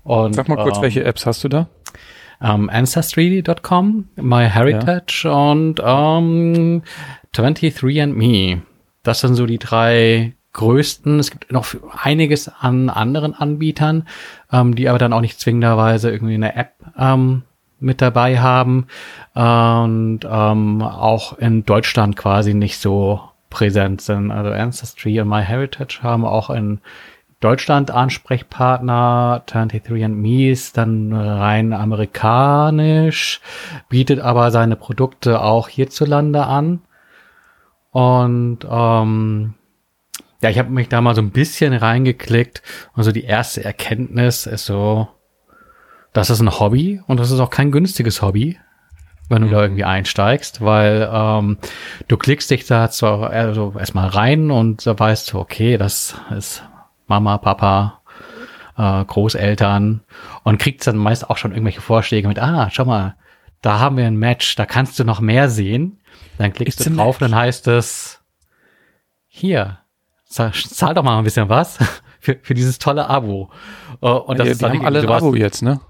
Und, 0.03 0.33
Sag 0.33 0.47
mal 0.47 0.55
kurz, 0.55 0.77
ähm, 0.77 0.83
welche 0.83 1.03
Apps 1.03 1.25
hast 1.25 1.43
du 1.43 1.49
da? 1.49 1.67
Ähm, 2.41 2.69
Ancestry.com, 2.69 4.07
MyHeritage 4.15 5.23
ja. 5.25 5.31
und 5.31 5.81
ähm, 5.83 6.83
23andMe. 7.35 8.61
Das 9.03 9.21
sind 9.21 9.35
so 9.35 9.45
die 9.45 9.59
drei 9.59 10.33
größten. 10.53 11.19
Es 11.19 11.31
gibt 11.31 11.51
noch 11.51 11.67
einiges 12.01 12.49
an 12.49 12.89
anderen 12.89 13.33
Anbietern, 13.33 14.07
ähm, 14.51 14.75
die 14.75 14.89
aber 14.89 14.99
dann 14.99 15.13
auch 15.13 15.21
nicht 15.21 15.39
zwingenderweise 15.39 16.09
irgendwie 16.09 16.35
eine 16.35 16.55
App 16.55 16.73
ähm, 16.97 17.43
mit 17.79 18.01
dabei 18.01 18.39
haben 18.39 18.87
und 19.33 20.19
ähm, 20.29 20.81
auch 20.81 21.37
in 21.37 21.63
Deutschland 21.65 22.17
quasi 22.17 22.53
nicht 22.53 22.77
so 22.77 23.21
präsent 23.49 24.01
sind. 24.01 24.31
Also 24.31 24.51
Ancestry 24.51 25.19
und 25.21 25.29
MyHeritage 25.29 26.03
haben 26.03 26.25
auch 26.25 26.49
in 26.49 26.81
Deutschland 27.39 27.89
Ansprechpartner, 27.89 29.43
23andMe 29.47 30.51
ist 30.51 30.75
dann 30.75 31.13
rein 31.13 31.71
amerikanisch, 31.71 33.39
bietet 33.87 34.19
aber 34.19 34.51
seine 34.51 34.75
Produkte 34.75 35.41
auch 35.41 35.69
hierzulande 35.69 36.45
an. 36.45 36.81
Und 37.91 38.59
ähm, 38.69 39.55
ja, 40.41 40.49
ich 40.49 40.59
habe 40.59 40.69
mich 40.69 40.89
da 40.89 41.01
mal 41.01 41.15
so 41.15 41.21
ein 41.21 41.31
bisschen 41.31 41.73
reingeklickt 41.73 42.61
und 42.95 43.03
so 43.03 43.11
die 43.11 43.23
erste 43.23 43.63
Erkenntnis 43.63 44.45
ist 44.45 44.65
so, 44.65 45.09
das 46.13 46.29
ist 46.29 46.39
ein 46.39 46.59
Hobby 46.59 47.01
und 47.07 47.19
das 47.19 47.31
ist 47.31 47.39
auch 47.39 47.49
kein 47.49 47.71
günstiges 47.71 48.21
Hobby, 48.21 48.57
wenn 49.27 49.41
du 49.41 49.47
mhm. 49.47 49.51
da 49.51 49.61
irgendwie 49.61 49.83
einsteigst, 49.83 50.61
weil 50.61 51.09
ähm, 51.11 51.57
du 52.07 52.17
klickst 52.17 52.49
dich 52.51 52.65
da 52.65 52.89
zwar 52.89 53.31
also 53.31 53.73
erstmal 53.77 54.07
rein 54.07 54.49
und 54.49 54.85
da 54.85 54.97
weißt 54.97 55.33
du, 55.33 55.39
okay, 55.39 55.77
das 55.77 56.15
ist 56.35 56.63
Mama, 57.07 57.37
Papa, 57.37 58.01
äh, 58.77 59.03
Großeltern 59.03 60.01
und 60.43 60.57
kriegst 60.57 60.87
dann 60.87 60.97
meist 60.97 61.29
auch 61.29 61.37
schon 61.37 61.51
irgendwelche 61.51 61.81
Vorschläge 61.81 62.27
mit, 62.27 62.39
ah, 62.39 62.69
schau 62.71 62.85
mal, 62.85 63.15
da 63.61 63.79
haben 63.79 63.97
wir 63.97 64.05
ein 64.05 64.15
Match, 64.15 64.55
da 64.55 64.65
kannst 64.65 64.97
du 64.99 65.03
noch 65.03 65.19
mehr 65.19 65.49
sehen. 65.49 65.99
Dann 66.37 66.53
klickst 66.53 66.79
It's 66.79 66.89
du 66.89 66.95
drauf, 66.95 67.17
dann 67.17 67.35
heißt 67.35 67.67
es, 67.67 68.21
hier, 69.27 69.79
zahl, 70.25 70.53
zahl 70.53 70.93
doch 70.93 71.03
mal 71.03 71.17
ein 71.17 71.23
bisschen 71.23 71.49
was 71.49 71.77
für, 72.19 72.37
für 72.41 72.53
dieses 72.53 72.79
tolle 72.79 73.07
Abo. 73.07 73.49
Uh, 74.01 74.09
und 74.09 74.39
das 74.39 74.47
ja, 74.47 74.51
ist 74.53 74.63
dann 74.63 74.85
alle 74.85 75.01
ein 75.01 75.09
Abo 75.09 75.35
jetzt, 75.35 75.61
ne? 75.61 75.81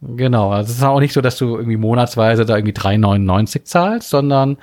Genau, 0.00 0.52
also 0.52 0.70
es 0.70 0.78
ist 0.78 0.84
auch 0.84 1.00
nicht 1.00 1.12
so, 1.12 1.20
dass 1.20 1.38
du 1.38 1.56
irgendwie 1.56 1.76
monatsweise 1.76 2.46
da 2.46 2.56
irgendwie 2.56 2.74
3,99 2.74 3.64
zahlst, 3.64 4.10
sondern 4.10 4.56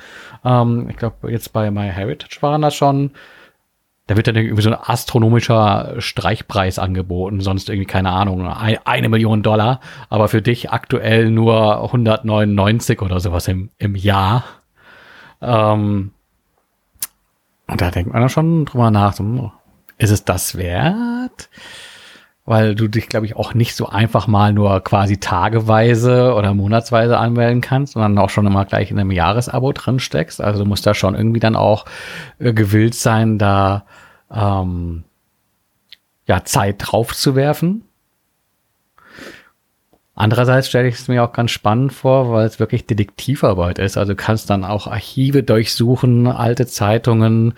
ähm, 0.45 0.87
ich 0.89 0.95
glaube, 0.95 1.29
jetzt 1.29 1.51
bei 1.51 1.69
MyHeritage 1.71 2.41
waren 2.41 2.61
das 2.61 2.73
schon, 2.73 3.11
da 4.07 4.15
wird 4.15 4.27
dann 4.27 4.35
irgendwie 4.37 4.61
so 4.61 4.69
ein 4.69 4.77
astronomischer 4.79 5.95
Streichpreis 5.97 6.79
angeboten, 6.79 7.41
sonst 7.41 7.69
irgendwie, 7.69 7.87
keine 7.87 8.11
Ahnung, 8.11 8.47
ein, 8.47 8.77
eine 8.85 9.09
Million 9.09 9.43
Dollar, 9.43 9.81
aber 10.09 10.29
für 10.29 10.41
dich 10.41 10.71
aktuell 10.71 11.29
nur 11.31 11.83
199 11.83 13.01
oder 13.01 13.19
sowas 13.19 13.49
im, 13.49 13.71
im 13.77 13.95
Jahr. 13.95 14.45
Ähm, 15.45 16.11
und 17.67 17.81
da 17.81 17.91
denkt 17.91 18.11
man 18.11 18.21
dann 18.21 18.29
schon 18.29 18.65
drüber 18.65 18.91
nach, 18.91 19.13
so, 19.13 19.51
ist 19.97 20.11
es 20.11 20.25
das 20.25 20.57
wert? 20.57 21.49
weil 22.45 22.75
du 22.75 22.87
dich, 22.87 23.09
glaube 23.09 23.25
ich, 23.25 23.35
auch 23.35 23.55
nicht 23.55 23.75
so 23.75 23.89
einfach 23.89 24.27
mal 24.27 24.53
nur 24.53 24.79
quasi 24.81 25.17
tageweise 25.17 26.35
oder 26.35 26.53
monatsweise 26.53 27.17
anmelden 27.17 27.59
kannst, 27.61 27.93
sondern 27.93 28.17
auch 28.19 28.29
schon 28.29 28.45
immer 28.45 28.65
gleich 28.65 28.91
in 28.91 28.99
einem 28.99 29.11
Jahresabo 29.11 29.71
drin 29.73 29.99
steckst. 29.99 30.41
Also 30.41 30.63
du 30.63 30.69
musst 30.69 30.85
da 30.85 30.93
schon 30.93 31.15
irgendwie 31.15 31.39
dann 31.39 31.55
auch 31.55 31.85
äh, 32.37 32.53
gewillt 32.53 32.93
sein, 32.93 33.39
da 33.39 33.85
ähm, 34.31 35.03
ja 36.27 36.45
Zeit 36.45 36.75
drauf 36.79 37.15
zu 37.15 37.35
werfen. 37.35 37.84
Andererseits 40.15 40.69
stelle 40.69 40.87
ich 40.87 40.95
es 40.95 41.07
mir 41.09 41.23
auch 41.23 41.33
ganz 41.33 41.51
spannend 41.51 41.91
vor, 41.91 42.31
weil 42.31 42.47
es 42.47 42.59
wirklich 42.59 42.85
Detektivarbeit 42.85 43.79
ist. 43.79 43.97
Also 43.97 44.13
du 44.13 44.17
kannst 44.17 44.49
dann 44.49 44.63
auch 44.63 44.87
Archive 44.87 45.43
durchsuchen, 45.43 46.27
alte 46.27 46.65
Zeitungen, 46.65 47.53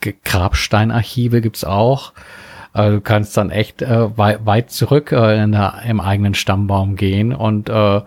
Grabsteinarchive 0.00 1.42
gibt's 1.42 1.64
auch. 1.64 2.14
Also 2.72 2.96
du 2.96 3.00
kannst 3.02 3.36
dann 3.36 3.50
echt 3.50 3.82
äh, 3.82 4.16
weit, 4.16 4.46
weit 4.46 4.70
zurück 4.70 5.12
äh, 5.12 5.46
der, 5.46 5.82
im 5.86 6.00
eigenen 6.00 6.34
Stammbaum 6.34 6.96
gehen 6.96 7.34
und 7.34 7.68
äh, 7.68 8.00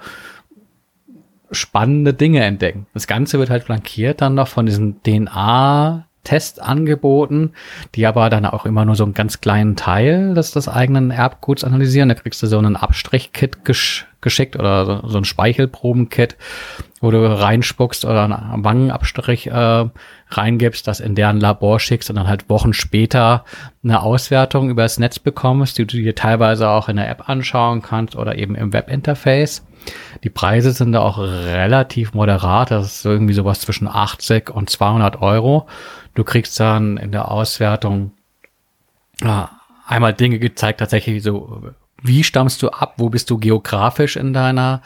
spannende 1.51 2.13
Dinge 2.13 2.43
entdecken. 2.43 2.87
Das 2.93 3.05
Ganze 3.05 3.37
wird 3.37 3.49
halt 3.49 3.63
flankiert 3.63 4.21
dann 4.21 4.33
noch 4.33 4.47
von 4.47 4.65
diesen 4.65 5.03
DNA 5.03 6.07
Test 6.23 6.61
angeboten, 6.61 7.53
die 7.95 8.05
aber 8.05 8.29
dann 8.29 8.45
auch 8.45 8.65
immer 8.65 8.85
nur 8.85 8.95
so 8.95 9.03
einen 9.03 9.13
ganz 9.13 9.41
kleinen 9.41 9.75
Teil 9.75 10.33
des, 10.33 10.51
des 10.51 10.67
eigenen 10.67 11.11
Erbguts 11.11 11.63
analysieren. 11.63 12.09
Da 12.09 12.15
kriegst 12.15 12.41
du 12.43 12.47
so 12.47 12.57
einen 12.57 12.75
Abstrich-Kit 12.75 13.65
gesch 13.65 14.07
geschickt 14.21 14.55
oder 14.55 14.85
so, 14.85 15.07
so 15.07 15.17
ein 15.17 15.25
Speichelproben-Kit, 15.25 16.37
wo 17.01 17.09
du 17.09 17.25
reinspuckst 17.25 18.05
oder 18.05 18.23
einen 18.23 18.63
Wangenabstrich 18.63 19.47
äh, 19.47 19.85
reingibst, 20.29 20.87
das 20.87 20.99
in 20.99 21.15
deren 21.15 21.39
Labor 21.39 21.79
schickst 21.79 22.09
und 22.09 22.17
dann 22.17 22.27
halt 22.27 22.47
Wochen 22.47 22.73
später 22.73 23.43
eine 23.83 24.03
Auswertung 24.03 24.69
über 24.69 24.83
das 24.83 24.99
Netz 24.99 25.17
bekommst, 25.17 25.77
die 25.79 25.87
du 25.87 25.97
dir 25.97 26.13
teilweise 26.13 26.69
auch 26.69 26.87
in 26.87 26.97
der 26.97 27.09
App 27.09 27.29
anschauen 27.29 27.81
kannst 27.81 28.15
oder 28.15 28.37
eben 28.37 28.55
im 28.55 28.73
Webinterface. 28.73 29.65
Die 30.23 30.29
Preise 30.29 30.71
sind 30.71 30.91
da 30.91 30.99
auch 30.99 31.17
relativ 31.17 32.13
moderat. 32.13 32.69
Das 32.69 32.97
ist 32.97 33.05
irgendwie 33.05 33.33
sowas 33.33 33.61
zwischen 33.61 33.87
80 33.87 34.51
und 34.51 34.69
200 34.69 35.21
Euro. 35.21 35.65
Du 36.13 36.23
kriegst 36.23 36.59
dann 36.59 36.97
in 36.97 37.11
der 37.11 37.31
Auswertung 37.31 38.11
äh, 39.21 39.45
einmal 39.87 40.13
Dinge 40.13 40.39
gezeigt, 40.39 40.79
tatsächlich 40.79 41.23
so, 41.23 41.73
wie 42.01 42.23
stammst 42.23 42.61
du 42.63 42.69
ab, 42.69 42.95
wo 42.97 43.09
bist 43.09 43.29
du 43.29 43.37
geografisch 43.37 44.15
in 44.15 44.33
deiner 44.33 44.81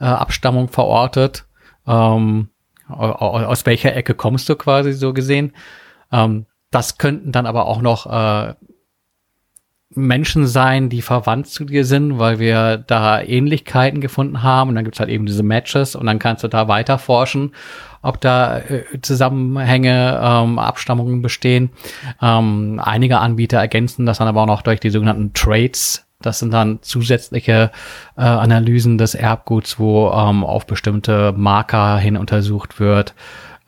äh, 0.00 0.04
Abstammung 0.04 0.68
verortet, 0.68 1.44
ähm, 1.86 2.48
aus 2.88 3.66
welcher 3.66 3.96
Ecke 3.96 4.14
kommst 4.14 4.48
du 4.48 4.54
quasi 4.54 4.92
so 4.92 5.12
gesehen. 5.12 5.52
Ähm, 6.12 6.46
das 6.70 6.98
könnten 6.98 7.32
dann 7.32 7.46
aber 7.46 7.66
auch 7.66 7.80
noch 7.80 8.06
äh, 8.06 8.54
Menschen 9.90 10.46
sein, 10.46 10.88
die 10.88 11.00
verwandt 11.00 11.48
zu 11.48 11.64
dir 11.64 11.84
sind, 11.84 12.18
weil 12.18 12.38
wir 12.38 12.76
da 12.76 13.20
Ähnlichkeiten 13.20 14.00
gefunden 14.00 14.42
haben. 14.42 14.70
Und 14.70 14.76
dann 14.76 14.84
gibt's 14.84 15.00
halt 15.00 15.08
eben 15.08 15.26
diese 15.26 15.42
Matches 15.42 15.96
und 15.96 16.06
dann 16.06 16.18
kannst 16.18 16.44
du 16.44 16.48
da 16.48 16.68
weiter 16.68 16.98
forschen, 16.98 17.54
ob 18.06 18.20
da 18.20 18.58
äh, 18.58 18.84
Zusammenhänge, 19.02 20.20
ähm, 20.22 20.58
Abstammungen 20.58 21.22
bestehen. 21.22 21.70
Ähm, 22.22 22.80
einige 22.82 23.18
Anbieter 23.18 23.58
ergänzen 23.58 24.06
das 24.06 24.18
dann 24.18 24.28
aber 24.28 24.42
auch 24.42 24.46
noch 24.46 24.62
durch 24.62 24.80
die 24.80 24.90
sogenannten 24.90 25.32
Trades. 25.32 26.06
Das 26.20 26.38
sind 26.38 26.52
dann 26.52 26.78
zusätzliche 26.82 27.70
äh, 28.16 28.22
Analysen 28.22 28.96
des 28.96 29.14
Erbguts, 29.14 29.78
wo 29.78 30.10
ähm, 30.10 30.44
auf 30.44 30.66
bestimmte 30.66 31.32
Marker 31.36 31.98
hin 31.98 32.16
untersucht 32.16 32.80
wird. 32.80 33.14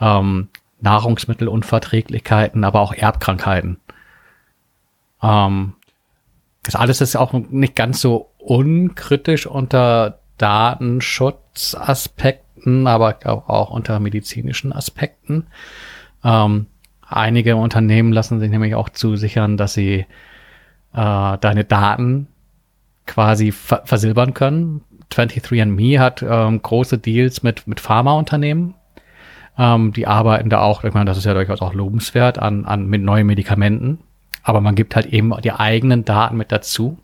Ähm, 0.01 0.48
Nahrungsmittelunverträglichkeiten, 0.81 2.65
aber 2.65 2.81
auch 2.81 2.94
Erbkrankheiten. 2.94 3.78
Ähm, 5.23 5.74
das 6.62 6.77
alles 6.77 7.01
ist 7.01 7.16
auch 7.16 7.32
nicht 7.32 7.74
ganz 7.74 8.01
so 8.01 8.31
unkritisch 8.39 9.47
unter 9.47 10.20
Datenschutzaspekten, 12.59 12.86
aber 12.86 13.18
auch 13.48 13.70
unter 13.70 14.01
medizinischen 14.01 14.72
Aspekten. 14.72 15.47
Ähm, 16.24 16.66
einige 17.06 17.56
Unternehmen 17.56 18.12
lassen 18.12 18.40
sich 18.40 18.51
nämlich 18.51 18.74
auch 18.74 18.89
zusichern, 18.89 19.56
dass 19.56 19.74
sie 19.74 20.06
äh, 20.94 21.39
deine 21.39 21.64
Daten 21.64 22.28
quasi 23.06 23.52
ver 23.52 23.82
versilbern 23.85 24.35
können. 24.35 24.82
23andMe 25.12 25.98
hat 25.98 26.22
ähm, 26.22 26.60
große 26.60 26.98
Deals 26.98 27.43
mit, 27.43 27.66
mit 27.66 27.80
Pharmaunternehmen. 27.80 28.74
Ähm, 29.56 29.93
die 29.93 30.06
arbeiten 30.06 30.51
da 30.51 30.60
auch, 30.60 30.85
ich 30.85 30.93
meine, 30.93 31.06
das 31.06 31.16
ist 31.16 31.24
ja 31.24 31.35
durchaus 31.35 31.62
auch 31.62 31.72
lobenswert, 31.72 32.39
an, 32.39 32.66
an 32.66 32.86
mit 32.86 33.02
neuen 33.02 33.26
Medikamenten 33.26 34.01
aber 34.48 34.62
man 34.62 34.74
gibt 34.74 34.97
halt 34.97 35.06
eben 35.06 35.32
die 35.43 35.52
eigenen 35.52 36.06
Daten 36.06 36.39
mit 36.39 36.52
dazu. 36.52 36.97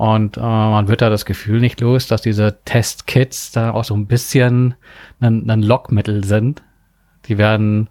Und 0.00 0.38
äh, 0.38 0.40
man 0.40 0.88
wird 0.88 1.02
da 1.02 1.10
das 1.10 1.26
Gefühl 1.26 1.60
nicht 1.60 1.82
los, 1.82 2.06
dass 2.06 2.22
diese 2.22 2.56
Testkits 2.64 3.52
da 3.52 3.72
auch 3.72 3.84
so 3.84 3.92
ein 3.94 4.06
bisschen 4.06 4.74
ein, 5.20 5.50
ein 5.50 5.62
Lockmittel 5.62 6.24
sind. 6.24 6.62
Die 7.26 7.36
werden, 7.36 7.90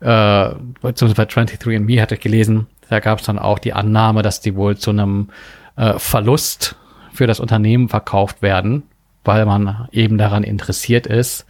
äh, 0.00 0.48
beziehungsweise 0.82 1.14
bei 1.14 1.42
23andMe 1.42 2.02
hatte 2.02 2.16
ich 2.16 2.20
gelesen, 2.20 2.66
da 2.88 2.98
gab 2.98 3.20
es 3.20 3.26
dann 3.26 3.38
auch 3.38 3.60
die 3.60 3.72
Annahme, 3.72 4.22
dass 4.22 4.40
die 4.40 4.56
wohl 4.56 4.76
zu 4.76 4.90
einem 4.90 5.28
äh, 5.76 5.96
Verlust 5.96 6.74
für 7.12 7.28
das 7.28 7.38
Unternehmen 7.38 7.88
verkauft 7.88 8.42
werden, 8.42 8.82
weil 9.22 9.46
man 9.46 9.86
eben 9.92 10.18
daran 10.18 10.42
interessiert 10.42 11.06
ist, 11.06 11.46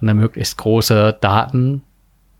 eine 0.00 0.14
möglichst 0.14 0.58
große 0.58 1.16
Daten 1.20 1.84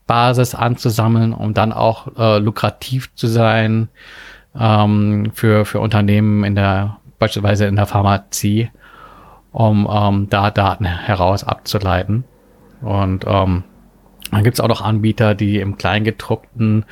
Basis 0.09 0.57
anzusammeln, 0.57 1.33
um 1.33 1.55
dann 1.55 1.73
auch 1.73 2.09
äh, 2.19 2.39
lukrativ 2.39 3.15
zu 3.15 3.29
sein 3.29 3.89
ähm, 4.59 5.31
für, 5.33 5.65
für 5.65 5.79
Unternehmen 5.79 6.43
in 6.43 6.57
der, 6.57 6.99
beispielsweise 7.19 7.67
in 7.67 7.77
der 7.77 7.87
Pharmazie, 7.87 8.71
um 9.53 9.89
ähm, 9.91 10.29
da 10.31 10.51
Daten 10.51 10.85
heraus 10.85 11.45
abzuleiten. 11.45 12.25
Und 12.81 13.25
ähm, 13.27 13.65
dann 14.31 14.43
gibt 14.43 14.55
es 14.55 14.61
auch 14.61 14.69
noch 14.69 14.83
Anbieter, 14.83 15.35
die 15.35 15.59
im 15.59 15.77
Kleingedruckten 15.77 16.85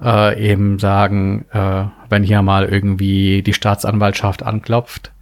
äh, 0.00 0.52
eben 0.52 0.78
sagen, 0.78 1.46
äh, 1.52 1.84
wenn 2.08 2.22
hier 2.22 2.42
mal 2.42 2.66
irgendwie 2.66 3.42
die 3.42 3.54
Staatsanwaltschaft 3.54 4.42
anklopft 4.42 5.12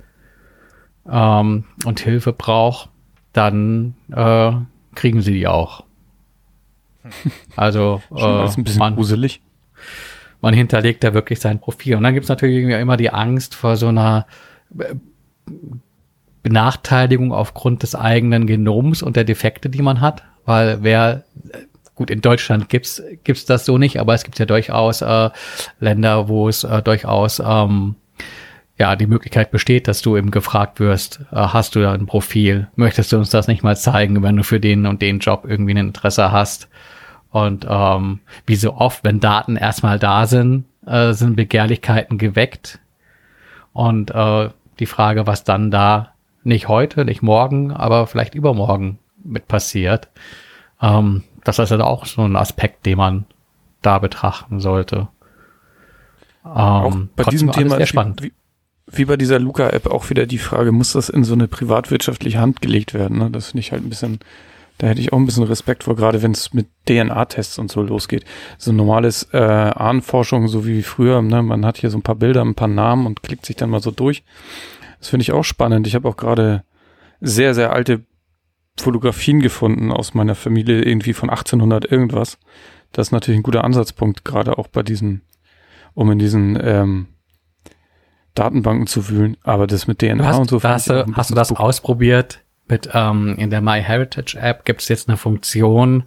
ähm, 1.11 1.65
und 1.85 2.01
Hilfe 2.01 2.33
braucht, 2.33 2.91
dann 3.33 3.95
äh, 4.13 4.53
kriegen 4.95 5.23
sie 5.23 5.33
die 5.33 5.47
auch. 5.47 5.85
Also 7.57 8.03
äh, 8.15 8.23
ein 8.23 8.65
bisschen 8.65 8.79
man, 8.79 8.95
gruselig. 8.95 9.41
Man 10.43 10.53
hinterlegt 10.53 11.03
da 11.03 11.15
wirklich 11.15 11.41
sein 11.41 11.61
Profil. 11.61 11.97
Und 11.97 12.03
dann 12.03 12.13
gibt's 12.13 12.29
natürlich 12.29 12.69
immer 12.69 12.97
die 12.99 13.11
Angst 13.11 13.55
vor 13.55 13.77
so 13.77 13.89
einer 13.89 14.27
äh, 14.79 14.95
Benachteiligung 16.43 17.33
aufgrund 17.33 17.83
des 17.83 17.95
eigenen 17.95 18.47
Genoms 18.47 19.03
und 19.03 19.17
der 19.17 19.25
Defekte, 19.25 19.71
die 19.71 19.83
man 19.83 20.01
hat. 20.01 20.25
Weil 20.45 20.83
wer, 20.83 21.23
gut, 21.95 22.11
in 22.11 22.21
Deutschland 22.21 22.69
gibt's 22.69 23.03
gibt's 23.25 23.45
das 23.45 23.65
so 23.65 23.79
nicht, 23.79 24.01
aber 24.01 24.15
es 24.15 24.25
gibt 24.25 24.39
ja 24.39 24.47
durchaus 24.47 25.03
äh, 25.03 25.31
Länder, 25.79 26.29
wo 26.29 26.49
es 26.49 26.65
äh, 26.65 26.83
durchaus 26.83 27.41
ähm, 27.45 27.95
ja 28.77 28.97
die 28.97 29.07
Möglichkeit 29.07 29.53
besteht, 29.53 29.87
dass 29.87 30.03
du 30.03 30.17
eben 30.17 30.33
gefragt 30.33 30.81
wirst, 30.81 31.21
äh, 31.31 31.37
hast 31.37 31.77
du 31.77 31.81
da 31.81 31.93
ein 31.93 32.07
Profil? 32.07 32.69
Möchtest 32.75 33.13
du 33.13 33.19
uns 33.19 33.31
das 33.31 33.47
nicht 33.47 33.63
mal 33.63 33.77
zeigen, 33.77 34.23
wenn 34.25 34.37
du 34.37 34.43
für 34.43 34.59
den 34.59 34.87
und 34.87 35.01
den 35.01 35.21
Job 35.21 35.45
irgendwie 35.47 35.75
ein 35.75 35.89
Interesse 35.89 36.33
hast? 36.33 36.69
Und 37.33 37.67
ähm, 37.69 38.21
wie 38.47 38.57
so 38.57 38.75
oft, 38.75 39.05
wenn 39.05 39.19
Daten 39.19 39.57
erstmal 39.57 39.99
da 39.99 40.27
sind, 40.27 40.67
äh, 40.87 41.15
sind 41.15 41.35
Begehrlichkeiten 41.35 42.19
geweckt. 42.19 42.79
Und 43.73 44.11
äh, 44.11 44.51
die 44.79 44.87
Frage, 44.87 45.27
was 45.27 45.43
dann 45.43 45.71
da 45.71 46.13
nicht 46.45 46.69
heute, 46.69 47.07
nicht 47.07 47.23
morgen, 47.23 47.73
aber 47.73 48.07
vielleicht 48.07 48.35
übermorgen 48.35 48.99
mit 49.25 49.49
passiert, 49.49 50.09
ähm, 50.83 51.25
das 51.43 51.59
ist 51.59 51.73
also 51.73 51.85
auch 51.85 52.05
so 52.05 52.23
ein 52.23 52.37
Aspekt, 52.37 52.85
den 52.85 52.99
man 52.99 53.25
da 53.81 53.99
betrachten 53.99 54.61
sollte. 54.61 55.09
Ähm, 56.45 56.51
auch 56.53 56.97
bei 57.17 57.25
diesem 57.25 57.51
Thema 57.51 57.77
sehr 57.77 57.87
spannend. 57.87 58.23
Wie, 58.23 58.33
wie 58.89 59.05
bei 59.07 59.17
dieser 59.17 59.39
Luca-App 59.39 59.87
auch 59.87 60.11
wieder 60.11 60.27
die 60.27 60.39
Frage, 60.39 60.71
muss 60.71 60.93
das 60.93 61.09
in 61.09 61.25
so 61.25 61.33
eine 61.33 61.49
privatwirtschaftliche 61.49 62.39
Hand 62.39 62.61
gelegt 62.61 62.93
werden? 62.93 63.19
Ne? 63.19 63.31
Das 63.31 63.49
finde 63.49 63.61
ich 63.61 63.73
halt 63.73 63.83
ein 63.83 63.89
bisschen 63.89 64.21
da 64.83 64.89
hätte 64.89 65.01
ich 65.01 65.13
auch 65.13 65.19
ein 65.19 65.27
bisschen 65.27 65.45
Respekt 65.45 65.85
vor, 65.85 65.95
gerade 65.95 66.23
wenn 66.23 66.33
es 66.33 66.53
mit 66.55 66.67
DNA-Tests 66.89 67.61
und 67.61 67.71
so 67.71 67.83
losgeht. 67.83 68.25
So 68.59 68.73
normales 68.73 69.29
äh, 69.33 69.39
Ahnenforschung, 69.39 70.49
so 70.49 70.67
wie 70.67 70.83
früher, 70.83 71.23
ne? 71.23 71.41
man 71.41 71.65
hat 71.65 71.79
hier 71.79 71.89
so 71.89 71.99
ein 71.99 72.03
paar 72.03 72.17
Bilder, 72.17 72.45
ein 72.45 72.57
paar 72.57 72.67
Namen 72.67 73.07
und 73.07 73.23
klickt 73.23 73.47
sich 73.47 73.55
dann 73.55 73.71
mal 73.71 73.81
so 73.81 73.93
durch. 73.93 74.25
Das 74.99 75.11
finde 75.11 75.23
ich 75.23 75.31
auch 75.31 75.45
spannend. 75.45 75.87
Ich 75.87 75.95
habe 75.95 76.09
auch 76.09 76.17
gerade 76.17 76.65
sehr, 77.21 77.55
sehr 77.55 77.73
alte 77.73 78.05
Fotografien 78.77 79.39
gefunden 79.39 79.93
aus 79.93 80.15
meiner 80.15 80.35
Familie, 80.35 80.83
irgendwie 80.83 81.13
von 81.13 81.31
1800 81.31 81.85
irgendwas. 81.85 82.39
Das 82.91 83.07
ist 83.07 83.13
natürlich 83.13 83.39
ein 83.39 83.45
guter 83.45 83.63
Ansatzpunkt, 83.63 84.25
gerade 84.25 84.59
auch 84.59 84.67
bei 84.67 84.83
diesen, 84.83 85.23
um 85.95 86.11
in 86.11 86.19
diesen 86.19 86.59
ähm, 86.61 87.07
Datenbanken 88.35 88.89
zu 88.89 89.09
wühlen. 89.09 89.37
Aber 89.45 89.69
das 89.69 89.87
mit 89.87 90.01
DNA 90.01 90.25
hast, 90.25 90.39
und 90.41 90.51
so. 90.51 90.61
Hast, 90.61 90.91
du, 90.91 91.07
hast 91.15 91.31
du 91.31 91.37
das 91.37 91.53
ausprobiert? 91.53 92.42
Mit 92.73 92.89
ähm, 92.95 93.35
in 93.37 93.51
der 93.51 93.61
MyHeritage 93.61 94.39
App 94.41 94.65
gibt 94.65 94.81
es 94.81 94.89
jetzt 94.89 95.07
eine 95.07 95.19
Funktion, 95.19 96.05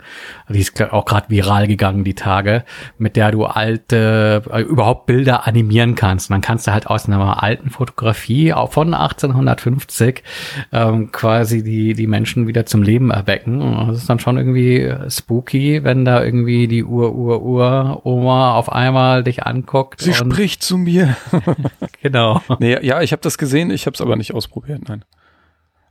die 0.50 0.60
ist 0.60 0.82
auch 0.82 1.06
gerade 1.06 1.30
viral 1.30 1.68
gegangen 1.68 2.04
die 2.04 2.16
Tage, 2.16 2.64
mit 2.98 3.16
der 3.16 3.32
du 3.32 3.46
alte 3.46 4.42
äh, 4.52 4.62
überhaupt 4.62 5.06
Bilder 5.06 5.46
animieren 5.46 5.94
kannst. 5.94 6.30
Und 6.30 6.34
dann 6.34 6.42
kannst 6.42 6.66
du 6.66 6.72
halt 6.72 6.88
aus 6.88 7.06
einer 7.06 7.44
alten 7.44 7.70
Fotografie 7.70 8.52
auch 8.52 8.72
von 8.72 8.96
1850 8.96 10.24
ähm, 10.72 11.12
quasi 11.12 11.64
die 11.64 11.94
die 11.94 12.08
Menschen 12.08 12.48
wieder 12.48 12.66
zum 12.66 12.82
Leben 12.82 13.12
erwecken. 13.12 13.62
Und 13.62 13.90
das 13.90 13.98
ist 13.98 14.10
dann 14.10 14.18
schon 14.18 14.38
irgendwie 14.38 14.92
spooky, 15.08 15.84
wenn 15.84 16.04
da 16.04 16.24
irgendwie 16.24 16.68
die 16.68 16.84
Ur 16.84 17.14
Ur 17.14 17.44
Ur 17.44 18.02
Oma 18.06 18.56
auf 18.56 18.72
einmal 18.72 19.24
dich 19.24 19.46
anguckt. 19.46 20.02
Sie 20.02 20.16
spricht 20.16 20.64
zu 20.64 20.78
mir. 20.78 21.16
genau. 22.02 22.42
Nee, 22.58 22.80
ja, 22.84 23.02
ich 23.02 23.12
habe 23.12 23.22
das 23.22 23.38
gesehen, 23.38 23.70
ich 23.70 23.86
habe 23.86 23.96
es 23.96 24.02
aber 24.02 24.16
nicht 24.16 24.34
ausprobiert, 24.34 24.88
nein. 24.88 25.04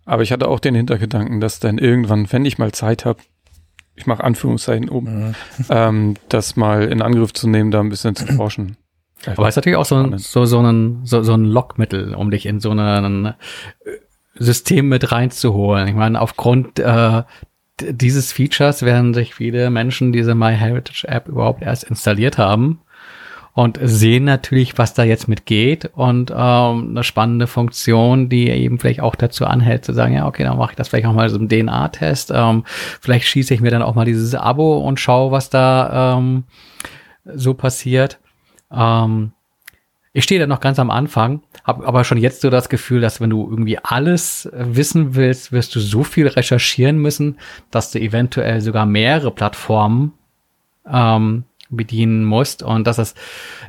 Aber 0.04 0.22
ich 0.22 0.32
hatte 0.32 0.48
auch 0.48 0.60
den 0.60 0.74
Hintergedanken, 0.74 1.40
dass 1.40 1.60
dann 1.60 1.78
irgendwann, 1.78 2.30
wenn 2.30 2.44
ich 2.44 2.58
mal 2.58 2.72
Zeit 2.72 3.04
habe, 3.04 3.20
ich 3.96 4.06
mache 4.06 4.24
Anführungszeichen 4.24 4.88
oben, 4.88 5.28
mhm. 5.28 5.34
ähm, 5.70 6.14
das 6.28 6.56
mal 6.56 6.84
in 6.84 7.00
Angriff 7.00 7.32
zu 7.32 7.48
nehmen, 7.48 7.70
da 7.70 7.80
ein 7.80 7.88
bisschen 7.88 8.16
zu 8.16 8.26
forschen. 8.36 8.76
Aber 9.26 9.48
es 9.48 9.52
ist 9.52 9.56
natürlich 9.56 9.78
auch 9.78 9.86
so 9.86 9.96
ein, 9.96 10.18
so, 10.18 10.44
so 10.44 10.60
ein, 10.60 11.00
so, 11.04 11.22
so 11.22 11.32
ein 11.32 11.44
Lockmittel, 11.44 12.14
um 12.14 12.30
dich 12.30 12.44
in 12.44 12.60
so 12.60 12.72
ein 12.72 13.26
äh, 13.26 13.32
System 14.34 14.88
mit 14.88 15.12
reinzuholen. 15.12 15.88
Ich 15.88 15.94
meine, 15.94 16.20
aufgrund 16.20 16.78
äh, 16.78 17.22
dieses 17.80 18.32
Features 18.32 18.82
werden 18.82 19.14
sich 19.14 19.34
viele 19.34 19.70
Menschen 19.70 20.12
diese 20.12 20.34
MyHeritage 20.34 21.08
App 21.08 21.28
überhaupt 21.28 21.62
erst 21.62 21.84
installiert 21.84 22.36
haben 22.36 22.80
und 23.54 23.78
sehen 23.80 24.24
natürlich, 24.24 24.76
was 24.78 24.94
da 24.94 25.04
jetzt 25.04 25.28
mit 25.28 25.46
geht 25.46 25.86
und 25.94 26.32
ähm, 26.32 26.88
eine 26.90 27.04
spannende 27.04 27.46
Funktion, 27.46 28.28
die 28.28 28.50
eben 28.50 28.80
vielleicht 28.80 29.00
auch 29.00 29.14
dazu 29.14 29.46
anhält, 29.46 29.84
zu 29.84 29.92
sagen, 29.92 30.14
ja, 30.14 30.26
okay, 30.26 30.42
dann 30.42 30.58
mache 30.58 30.72
ich 30.72 30.76
das 30.76 30.88
vielleicht 30.88 31.06
auch 31.06 31.12
mal 31.12 31.28
so 31.28 31.38
einen 31.38 31.48
DNA-Test. 31.48 32.32
Ähm, 32.34 32.64
vielleicht 33.00 33.26
schieße 33.28 33.54
ich 33.54 33.60
mir 33.60 33.70
dann 33.70 33.82
auch 33.82 33.94
mal 33.94 34.04
dieses 34.04 34.34
Abo 34.34 34.78
und 34.78 34.98
schaue, 34.98 35.30
was 35.30 35.50
da 35.50 36.16
ähm, 36.18 36.44
so 37.24 37.54
passiert. 37.54 38.18
Ähm, 38.72 39.30
ich 40.12 40.24
stehe 40.24 40.40
da 40.40 40.48
noch 40.48 40.60
ganz 40.60 40.80
am 40.80 40.90
Anfang, 40.90 41.42
habe 41.62 41.86
aber 41.86 42.02
schon 42.02 42.18
jetzt 42.18 42.40
so 42.40 42.50
das 42.50 42.68
Gefühl, 42.68 43.00
dass 43.00 43.20
wenn 43.20 43.30
du 43.30 43.48
irgendwie 43.48 43.78
alles 43.78 44.48
wissen 44.52 45.14
willst, 45.14 45.52
wirst 45.52 45.74
du 45.76 45.80
so 45.80 46.02
viel 46.02 46.26
recherchieren 46.26 46.98
müssen, 46.98 47.38
dass 47.70 47.92
du 47.92 48.00
eventuell 48.00 48.60
sogar 48.60 48.84
mehrere 48.84 49.30
Plattformen 49.30 50.12
ähm, 50.90 51.44
bedienen 51.74 52.24
musst. 52.24 52.62
Und 52.62 52.86
das 52.86 52.98
ist, 52.98 53.14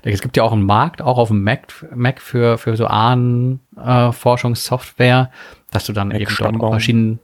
es 0.03 0.21
gibt 0.21 0.37
ja 0.37 0.43
auch 0.43 0.53
einen 0.53 0.65
Markt, 0.65 1.01
auch 1.01 1.17
auf 1.17 1.27
dem 1.29 1.43
Mac, 1.43 1.73
Mac 1.93 2.21
für, 2.21 2.57
für 2.57 2.77
so 2.77 2.87
Ahnenforschungssoftware, 2.87 5.29
äh, 5.31 5.35
dass 5.71 5.85
du 5.85 5.93
dann 5.93 6.09
Mac 6.09 6.19
eben 6.21 6.35
dort 6.37 6.61
auch 6.61 6.71
verschiedene, 6.71 7.17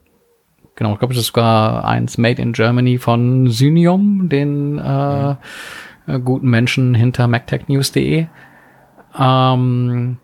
genau, 0.76 0.94
ich 0.94 1.00
glaube, 1.00 1.14
es 1.14 1.20
ist 1.20 1.28
sogar 1.28 1.86
eins 1.86 2.18
made 2.18 2.42
in 2.42 2.54
Germany 2.54 2.98
von 2.98 3.48
Synium, 3.48 4.30
den 4.30 4.80
äh, 4.80 5.36
mhm. 6.08 6.26
guten 6.26 6.50
Menschen 6.50 6.96
hinter 6.96 7.28
MacTechNews.de. 7.28 8.28
Ähm, 9.20 10.18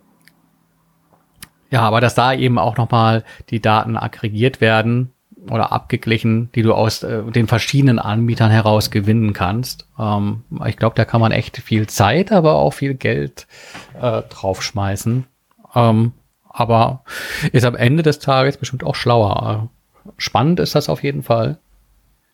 ja, 1.69 1.81
aber 1.81 1.99
dass 1.99 2.15
da 2.15 2.31
eben 2.33 2.57
auch 2.57 2.77
nochmal 2.77 3.25
die 3.49 3.61
Daten 3.61 3.97
aggregiert 3.97 4.61
werden 4.61 5.11
oder 5.49 5.71
abgeglichen, 5.71 6.51
die 6.53 6.61
du 6.61 6.73
aus 6.73 7.03
äh, 7.03 7.23
den 7.23 7.47
verschiedenen 7.47 7.99
Anbietern 7.99 8.51
heraus 8.51 8.91
gewinnen 8.91 9.33
kannst. 9.33 9.87
Ähm, 9.99 10.43
ich 10.65 10.77
glaube, 10.77 10.95
da 10.95 11.05
kann 11.05 11.21
man 11.21 11.31
echt 11.31 11.57
viel 11.57 11.87
Zeit, 11.87 12.31
aber 12.31 12.55
auch 12.55 12.71
viel 12.71 12.93
Geld 12.93 13.47
äh, 13.99 14.21
draufschmeißen. 14.23 15.25
Ähm, 15.75 16.13
aber 16.49 17.03
ist 17.51 17.65
am 17.65 17.75
Ende 17.75 18.03
des 18.03 18.19
Tages 18.19 18.57
bestimmt 18.57 18.83
auch 18.83 18.95
schlauer. 18.95 19.69
Spannend 20.17 20.59
ist 20.59 20.75
das 20.75 20.89
auf 20.89 21.03
jeden 21.03 21.23
Fall. 21.23 21.59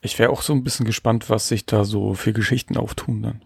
Ich 0.00 0.18
wäre 0.18 0.30
auch 0.30 0.42
so 0.42 0.52
ein 0.52 0.64
bisschen 0.64 0.86
gespannt, 0.86 1.30
was 1.30 1.48
sich 1.48 1.66
da 1.66 1.84
so 1.84 2.14
für 2.14 2.32
Geschichten 2.32 2.76
auftun 2.76 3.22
dann. 3.22 3.42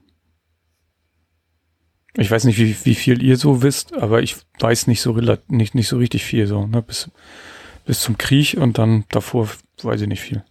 Ich 2.16 2.30
weiß 2.30 2.44
nicht, 2.44 2.58
wie, 2.58 2.76
wie 2.84 2.96
viel 2.96 3.22
ihr 3.22 3.36
so 3.36 3.62
wisst, 3.62 3.94
aber 3.94 4.22
ich 4.22 4.36
weiß 4.58 4.88
nicht 4.88 5.00
so 5.00 5.12
nicht, 5.48 5.74
nicht 5.76 5.88
so 5.88 5.98
richtig 5.98 6.24
viel 6.24 6.48
so, 6.48 6.66
ne? 6.66 6.82
Bis, 6.82 7.10
bis 7.88 8.02
zum 8.02 8.18
Krieg 8.18 8.54
und 8.58 8.76
dann 8.76 9.06
davor 9.08 9.48
weiß 9.82 10.02
ich 10.02 10.08
nicht 10.08 10.20
viel. 10.20 10.44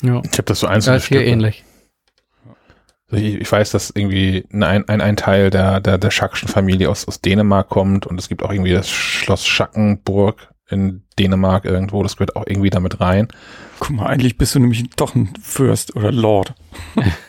Ja. 0.00 0.22
Ich 0.24 0.32
habe 0.32 0.44
das 0.44 0.60
so 0.60 0.66
einzelne 0.66 0.96
ja, 0.96 1.00
Stücke. 1.02 1.24
ähnlich. 1.24 1.62
Also 3.10 3.22
ich, 3.22 3.34
ich, 3.34 3.52
weiß, 3.52 3.70
dass 3.70 3.90
irgendwie 3.94 4.46
ein, 4.50 4.88
ein, 4.88 5.02
ein 5.02 5.16
Teil 5.16 5.50
der, 5.50 5.80
der, 5.80 5.98
der 5.98 6.10
Schackschen 6.10 6.48
Familie 6.48 6.88
aus, 6.88 7.06
aus 7.06 7.20
Dänemark 7.20 7.68
kommt 7.68 8.06
und 8.06 8.18
es 8.18 8.30
gibt 8.30 8.42
auch 8.42 8.50
irgendwie 8.50 8.72
das 8.72 8.88
Schloss 8.88 9.46
Schackenburg 9.46 10.48
in 10.70 11.02
Dänemark 11.18 11.64
irgendwo, 11.64 12.02
das 12.02 12.16
gehört 12.16 12.36
auch 12.36 12.44
irgendwie 12.46 12.70
damit 12.70 13.00
rein. 13.00 13.28
Guck 13.80 13.90
mal, 13.90 14.06
eigentlich 14.06 14.36
bist 14.36 14.54
du 14.54 14.58
nämlich 14.58 14.88
doch 14.96 15.14
ein 15.14 15.32
Fürst 15.42 15.96
oder 15.96 16.12
Lord. 16.12 16.54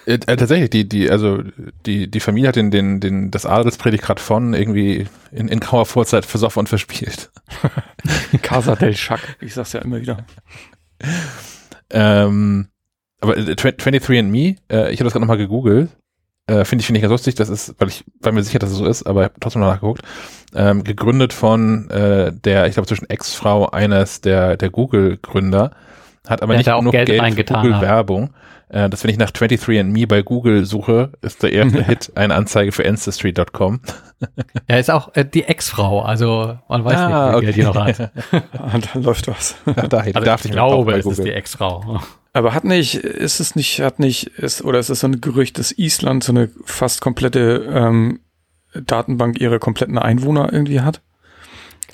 äh, 0.06 0.14
äh, 0.14 0.18
tatsächlich, 0.18 0.70
die, 0.70 0.90
die, 0.90 1.10
also 1.10 1.42
die, 1.86 2.10
die 2.10 2.20
Familie 2.20 2.50
hat 2.50 2.56
den, 2.56 2.72
den, 2.72 3.00
den, 3.00 3.32
das 3.32 3.46
Adelsprädikat 3.46 4.20
von 4.20 4.54
irgendwie 4.54 5.08
in, 5.32 5.48
in 5.48 5.60
grauer 5.60 5.86
Vorzeit 5.86 6.26
versoffen 6.26 6.62
und 6.62 6.70
verspielt. 6.70 7.32
Casa 8.42 8.76
del 8.76 8.96
Schack, 8.96 9.38
ich 9.42 9.54
sag's 9.54 9.74
ja 9.74 9.82
immer 9.82 10.02
wieder. 10.02 10.26
Ähm, 11.92 12.68
aber 13.22 13.36
23andMe, 13.36 14.58
äh, 14.70 14.92
ich 14.92 15.00
habe 15.00 15.06
das 15.06 15.14
gerade 15.14 15.22
nochmal 15.22 15.38
gegoogelt, 15.38 15.90
äh, 16.50 16.66
finde 16.66 16.82
ich, 16.82 16.88
finde 16.88 17.00
ich 17.00 17.04
ganz 17.04 17.12
lustig, 17.12 17.36
das 17.36 17.50
ist, 17.50 17.76
weil 17.78 17.90
ich 17.90 18.04
war 18.22 18.32
mir 18.32 18.44
sicher, 18.44 18.60
dass 18.60 18.72
es 18.72 18.78
so 18.78 18.86
ist, 18.86 19.04
aber 19.04 19.22
ich 19.22 19.26
habe 19.26 19.40
trotzdem 19.40 19.62
noch 19.62 19.70
nachgeguckt, 19.70 20.02
ähm, 20.56 20.84
gegründet 20.84 21.34
von 21.34 21.90
äh, 21.90 22.32
der, 22.34 22.66
ich 22.68 22.74
glaube, 22.74 22.88
zwischen 22.88 23.10
Ex-Frau 23.10 23.70
eines 23.70 24.22
der, 24.22 24.58
der 24.58 24.70
Google-Gründer, 24.70 25.72
hat 26.28 26.42
aber 26.42 26.54
der 26.54 26.58
nicht 26.58 26.76
genug 26.76 26.92
Geld, 26.92 27.08
Geld 27.08 27.48
für 27.48 27.54
Google-Werbung. 27.54 28.32
Äh, 28.72 28.88
dass 28.88 29.04
wenn 29.04 29.10
ich 29.10 29.18
nach 29.18 29.32
23andMe 29.32 30.08
bei 30.08 30.22
Google 30.22 30.64
suche, 30.64 31.12
ist 31.22 31.42
der 31.42 31.52
erste 31.52 31.84
Hit 31.86 32.12
eine 32.16 32.36
Anzeige 32.36 32.72
für 32.72 32.88
Ancestry.com. 32.88 33.82
Ja, 34.68 34.78
ist 34.78 34.92
auch 34.92 35.16
äh, 35.16 35.26
die 35.26 35.44
Ex-Frau, 35.44 36.02
also 36.02 36.58
man 36.68 36.86
weiß 36.86 36.96
ah, 36.98 37.08
nicht, 37.08 37.32
wie 37.32 37.36
okay. 37.36 37.46
Geld 37.46 37.56
die 37.56 37.64
noch 37.64 37.76
hat. 37.76 38.12
Ah, 38.54 38.78
da 38.78 39.00
läuft 39.00 39.28
was. 39.28 39.56
Ja, 39.66 39.88
da, 39.88 39.98
also 40.00 40.20
darf 40.20 40.46
ich 40.46 40.52
glaube, 40.52 40.94
es 40.94 41.06
ist 41.06 41.24
die 41.24 41.32
Ex-Frau. 41.32 42.00
Aber 42.34 42.54
hat 42.54 42.64
nicht, 42.64 42.96
ist 42.96 43.40
es 43.40 43.56
nicht, 43.56 43.80
hat 43.82 44.00
nicht, 44.00 44.28
ist, 44.38 44.64
oder 44.64 44.80
ist 44.80 44.90
es 44.90 45.00
so 45.00 45.08
ein 45.08 45.20
Gerücht, 45.20 45.58
dass 45.58 45.72
Island 45.78 46.24
so 46.24 46.32
eine 46.32 46.50
fast 46.64 47.02
komplette 47.02 47.68
ähm, 47.74 48.20
Datenbank 48.74 49.40
ihrer 49.42 49.60
kompletten 49.60 49.98
Einwohner 49.98 50.54
irgendwie 50.54 50.82
hat? 50.82 51.02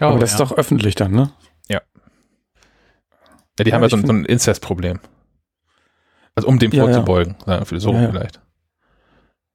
Oh, 0.01 0.05
Aber 0.05 0.19
das 0.19 0.31
ja. 0.31 0.43
ist 0.43 0.51
doch 0.51 0.57
öffentlich 0.57 0.95
dann, 0.95 1.11
ne? 1.13 1.31
Ja. 1.69 1.81
Ja, 3.57 3.63
die 3.63 3.69
ja, 3.69 3.75
haben 3.75 3.83
ja 3.83 3.89
so, 3.89 3.97
so 3.97 4.11
ein 4.11 4.25
Inzest-Problem. 4.25 4.99
Also 6.35 6.49
um 6.49 6.59
dem 6.59 6.71
ja, 6.71 6.83
vorzubeugen, 6.83 7.37
ja. 7.47 7.63
so 7.65 7.93
ja, 7.93 8.09
vielleicht. 8.09 8.41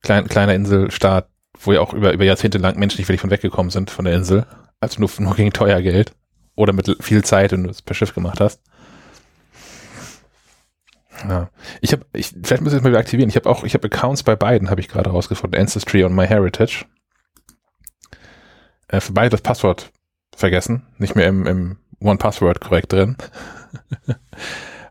Klein, 0.01 0.27
kleiner 0.29 0.55
Inselstaat, 0.55 1.29
wo 1.61 1.73
ja 1.73 1.81
auch 1.81 1.93
über, 1.93 2.15
über 2.15 2.25
Jahrzehnte 2.25 2.57
lang 2.57 2.79
Menschen 2.79 2.99
nicht 2.99 3.09
wirklich 3.09 3.21
von 3.21 3.31
weggekommen 3.31 3.71
sind 3.71 3.91
von 3.91 4.07
der 4.07 4.15
Insel. 4.15 4.47
Also 4.81 4.99
nur, 4.99 5.11
nur 5.19 5.35
gegen 5.37 5.53
teuer 5.53 5.83
Geld. 5.83 6.15
Oder 6.57 6.73
mit 6.73 6.97
viel 7.01 7.23
Zeit, 7.23 7.53
wenn 7.53 7.65
du 7.65 7.71
es 7.71 7.83
per 7.83 7.95
Schiff 7.95 8.15
gemacht 8.15 8.41
hast. 8.41 8.63
Ja. 11.29 11.51
Ich 11.81 11.93
habe, 11.93 12.05
ich, 12.13 12.35
vielleicht 12.43 12.63
muss 12.63 12.73
ich 12.73 12.79
es 12.79 12.83
mal 12.83 12.91
wieder 12.91 12.99
aktivieren. 12.99 13.29
Ich 13.29 13.37
habe 13.37 13.49
auch, 13.49 13.65
ich 13.65 13.75
habe 13.75 13.87
Accounts 13.87 14.23
bei 14.23 14.37
beiden, 14.37 14.71
habe 14.71 14.81
ich 14.81 14.89
gerade 14.89 15.11
rausgefunden. 15.11 15.61
Ancestry 15.61 16.05
und 16.05 16.15
MyHeritage. 16.15 16.87
Äh, 18.89 19.01
für 19.01 19.13
beide 19.13 19.31
das 19.31 19.43
Passwort 19.43 19.91
vergessen. 20.35 20.87
Nicht 20.99 21.17
mehr 21.17 21.29
im, 21.29 21.47
im 21.47 21.77
One-Password 22.01 22.61
korrekt 22.61 22.93
drin. 22.93 23.17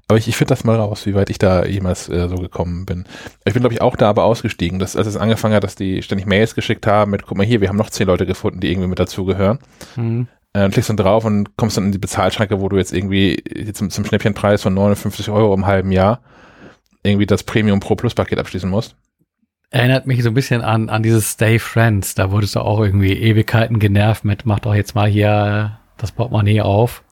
aber 0.07 0.17
ich, 0.17 0.27
ich 0.27 0.35
finde 0.35 0.53
das 0.53 0.63
mal 0.63 0.75
raus, 0.75 1.05
wie 1.05 1.15
weit 1.15 1.29
ich 1.29 1.39
da 1.39 1.65
jemals 1.65 2.09
äh, 2.09 2.27
so 2.29 2.35
gekommen 2.35 2.85
bin. 2.85 3.05
Ich 3.45 3.53
bin, 3.53 3.61
glaube 3.61 3.73
ich, 3.73 3.81
auch 3.81 3.95
da 3.95 4.09
aber 4.09 4.23
ausgestiegen, 4.23 4.79
dass, 4.79 4.95
als 4.95 5.07
es 5.07 5.17
angefangen 5.17 5.55
hat, 5.55 5.63
dass 5.63 5.75
die 5.75 6.01
ständig 6.01 6.27
Mails 6.27 6.55
geschickt 6.55 6.87
haben 6.87 7.11
mit, 7.11 7.25
guck 7.25 7.37
mal 7.37 7.45
hier, 7.45 7.61
wir 7.61 7.69
haben 7.69 7.77
noch 7.77 7.89
zehn 7.89 8.07
Leute 8.07 8.25
gefunden, 8.25 8.59
die 8.59 8.71
irgendwie 8.71 8.87
mit 8.87 8.99
dazugehören. 8.99 9.59
Mhm. 9.95 10.27
Äh, 10.53 10.69
klickst 10.69 10.89
dann 10.89 10.97
drauf 10.97 11.25
und 11.25 11.55
kommst 11.57 11.77
dann 11.77 11.85
in 11.85 11.91
die 11.91 11.99
Bezahlschranke, 11.99 12.59
wo 12.59 12.69
du 12.69 12.77
jetzt 12.77 12.91
irgendwie 12.91 13.43
zum, 13.73 13.89
zum 13.89 14.05
Schnäppchenpreis 14.05 14.63
von 14.63 14.73
59 14.73 15.29
Euro 15.29 15.53
im 15.53 15.67
halben 15.67 15.91
Jahr 15.91 16.21
irgendwie 17.03 17.25
das 17.25 17.43
Premium 17.43 17.79
Pro 17.79 17.95
Plus 17.95 18.15
Paket 18.15 18.39
abschließen 18.39 18.69
musst. 18.69 18.95
Erinnert 19.71 20.07
mich 20.07 20.23
so 20.23 20.29
ein 20.29 20.33
bisschen 20.33 20.61
an, 20.61 20.89
an 20.89 21.03
dieses 21.03 21.33
Stay 21.33 21.59
Friends. 21.59 22.15
Da 22.15 22.31
wurdest 22.31 22.55
du 22.55 22.61
auch 22.61 22.79
irgendwie 22.81 23.13
Ewigkeiten 23.13 23.79
genervt 23.79 24.25
mit, 24.25 24.45
mach 24.45 24.59
doch 24.59 24.73
jetzt 24.73 24.95
mal 24.95 25.07
hier 25.07 25.79
das 25.97 26.11
Portemonnaie 26.11 26.61
auf. 26.61 27.03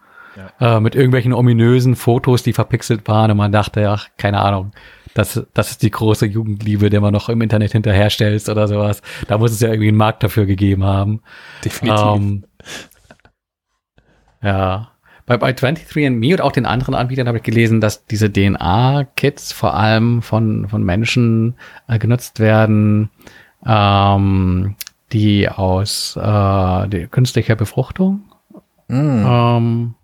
Ja. 0.60 0.78
Äh, 0.78 0.80
mit 0.80 0.96
irgendwelchen 0.96 1.34
ominösen 1.34 1.96
Fotos, 1.96 2.44
die 2.44 2.54
verpixelt 2.54 3.08
waren 3.08 3.32
und 3.32 3.38
man 3.38 3.52
dachte, 3.52 3.90
ach, 3.90 4.10
keine 4.18 4.40
Ahnung, 4.40 4.72
das, 5.14 5.44
das 5.54 5.72
ist 5.72 5.82
die 5.82 5.90
große 5.90 6.28
Jugendliebe, 6.28 6.90
der 6.90 7.02
man 7.02 7.12
noch 7.12 7.30
im 7.30 7.42
Internet 7.42 7.72
hinterherstellst 7.72 8.50
oder 8.50 8.68
sowas. 8.68 9.02
Da 9.28 9.38
muss 9.38 9.52
es 9.52 9.60
ja 9.60 9.70
irgendwie 9.70 9.88
einen 9.88 9.98
Markt 9.98 10.24
dafür 10.24 10.46
gegeben 10.46 10.84
haben. 10.84 11.22
Definitiv. 11.66 12.06
Ähm, 12.06 12.44
ja. 14.42 14.92
Bei, 15.26 15.36
bei 15.38 15.52
23andMe 15.52 16.34
und 16.34 16.42
auch 16.42 16.54
den 16.54 16.66
anderen 16.66 16.96
Anbietern 16.96 17.28
habe 17.28 17.38
ich 17.38 17.44
gelesen, 17.44 17.82
dass 17.82 18.06
diese 18.06 18.32
DNA-Kits 18.32 19.52
vor 19.52 19.74
allem 19.74 20.22
von, 20.22 20.70
von 20.70 20.84
Menschen 20.84 21.56
äh, 21.90 22.00
genutzt 22.00 22.40
werden, 22.40 23.10
ähm, 23.66 24.76
die 25.12 25.50
aus 25.50 26.16
äh, 26.16 26.88
die 26.88 27.08
künstlicher 27.08 27.58
Befruchtung 27.58 28.22
mm. 28.88 29.26
ähm, 29.26 29.96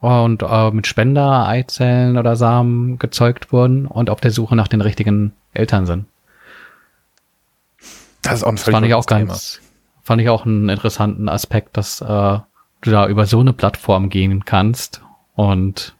und 0.00 0.42
äh, 0.42 0.70
mit 0.72 0.88
Spender, 0.88 1.46
Eizellen 1.46 2.18
oder 2.18 2.34
Samen 2.34 2.98
gezeugt 2.98 3.52
wurden 3.52 3.86
und 3.86 4.10
auf 4.10 4.20
der 4.20 4.32
Suche 4.32 4.56
nach 4.56 4.68
den 4.68 4.80
richtigen 4.80 5.32
Eltern 5.52 5.86
sind. 5.86 6.06
Das 8.22 8.34
ist 8.34 8.42
auch 8.42 8.48
ein 8.48 8.56
das 8.56 8.64
fand 8.64 8.86
ich 8.86 8.94
auch 8.94 9.06
ganz, 9.06 9.60
fand 10.02 10.20
ich 10.20 10.28
auch 10.28 10.46
einen 10.46 10.68
interessanten 10.68 11.28
Aspekt, 11.28 11.76
dass 11.76 12.00
äh, 12.00 12.38
du 12.84 12.90
da 12.90 13.08
über 13.08 13.26
so 13.26 13.40
eine 13.40 13.52
Plattform 13.52 14.10
gehen 14.10 14.44
kannst 14.44 15.02
und 15.34 15.96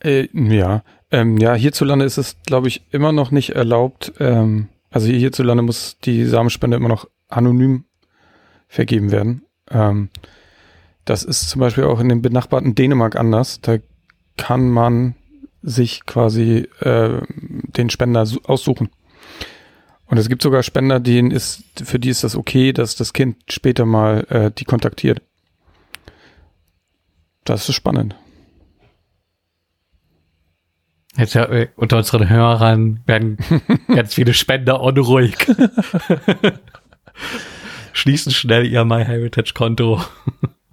äh, 0.00 0.28
ja, 0.32 0.82
ähm, 1.10 1.36
ja, 1.38 1.54
hierzulande 1.54 2.04
ist 2.04 2.18
es, 2.18 2.36
glaube 2.46 2.68
ich, 2.68 2.82
immer 2.90 3.12
noch 3.12 3.30
nicht 3.30 3.50
erlaubt. 3.50 4.12
Ähm, 4.18 4.68
also 4.90 5.08
hierzulande 5.08 5.62
muss 5.62 5.98
die 6.04 6.24
Samenspende 6.24 6.76
immer 6.76 6.88
noch 6.88 7.08
anonym 7.28 7.84
vergeben 8.68 9.12
werden. 9.12 9.44
Ähm, 9.70 10.08
das 11.04 11.22
ist 11.22 11.48
zum 11.48 11.60
Beispiel 11.60 11.84
auch 11.84 12.00
in 12.00 12.08
dem 12.08 12.22
benachbarten 12.22 12.74
Dänemark 12.74 13.16
anders. 13.16 13.60
Da 13.60 13.78
kann 14.36 14.70
man 14.70 15.14
sich 15.62 16.04
quasi 16.06 16.68
äh, 16.80 17.20
den 17.28 17.90
Spender 17.90 18.26
aussuchen. 18.44 18.90
Und 20.06 20.18
es 20.18 20.28
gibt 20.28 20.42
sogar 20.42 20.62
Spender, 20.62 21.00
denen 21.00 21.30
ist, 21.30 21.64
für 21.82 21.98
die 21.98 22.10
ist 22.10 22.24
das 22.24 22.36
okay, 22.36 22.72
dass 22.72 22.96
das 22.96 23.12
Kind 23.12 23.36
später 23.48 23.86
mal 23.86 24.26
äh, 24.28 24.50
die 24.50 24.64
kontaktiert. 24.64 25.22
Das 27.44 27.68
ist 27.68 27.74
spannend. 27.74 28.16
Jetzt 31.16 31.36
äh, 31.36 31.68
unter 31.76 31.98
unseren 31.98 32.28
Hörern 32.28 33.00
werden 33.06 33.38
ganz 33.88 34.14
viele 34.14 34.34
Spender 34.34 34.80
unruhig. 34.80 35.36
Schließen 37.92 38.32
schnell 38.32 38.66
ihr 38.66 38.84
MyHeritage-Konto. 38.84 40.02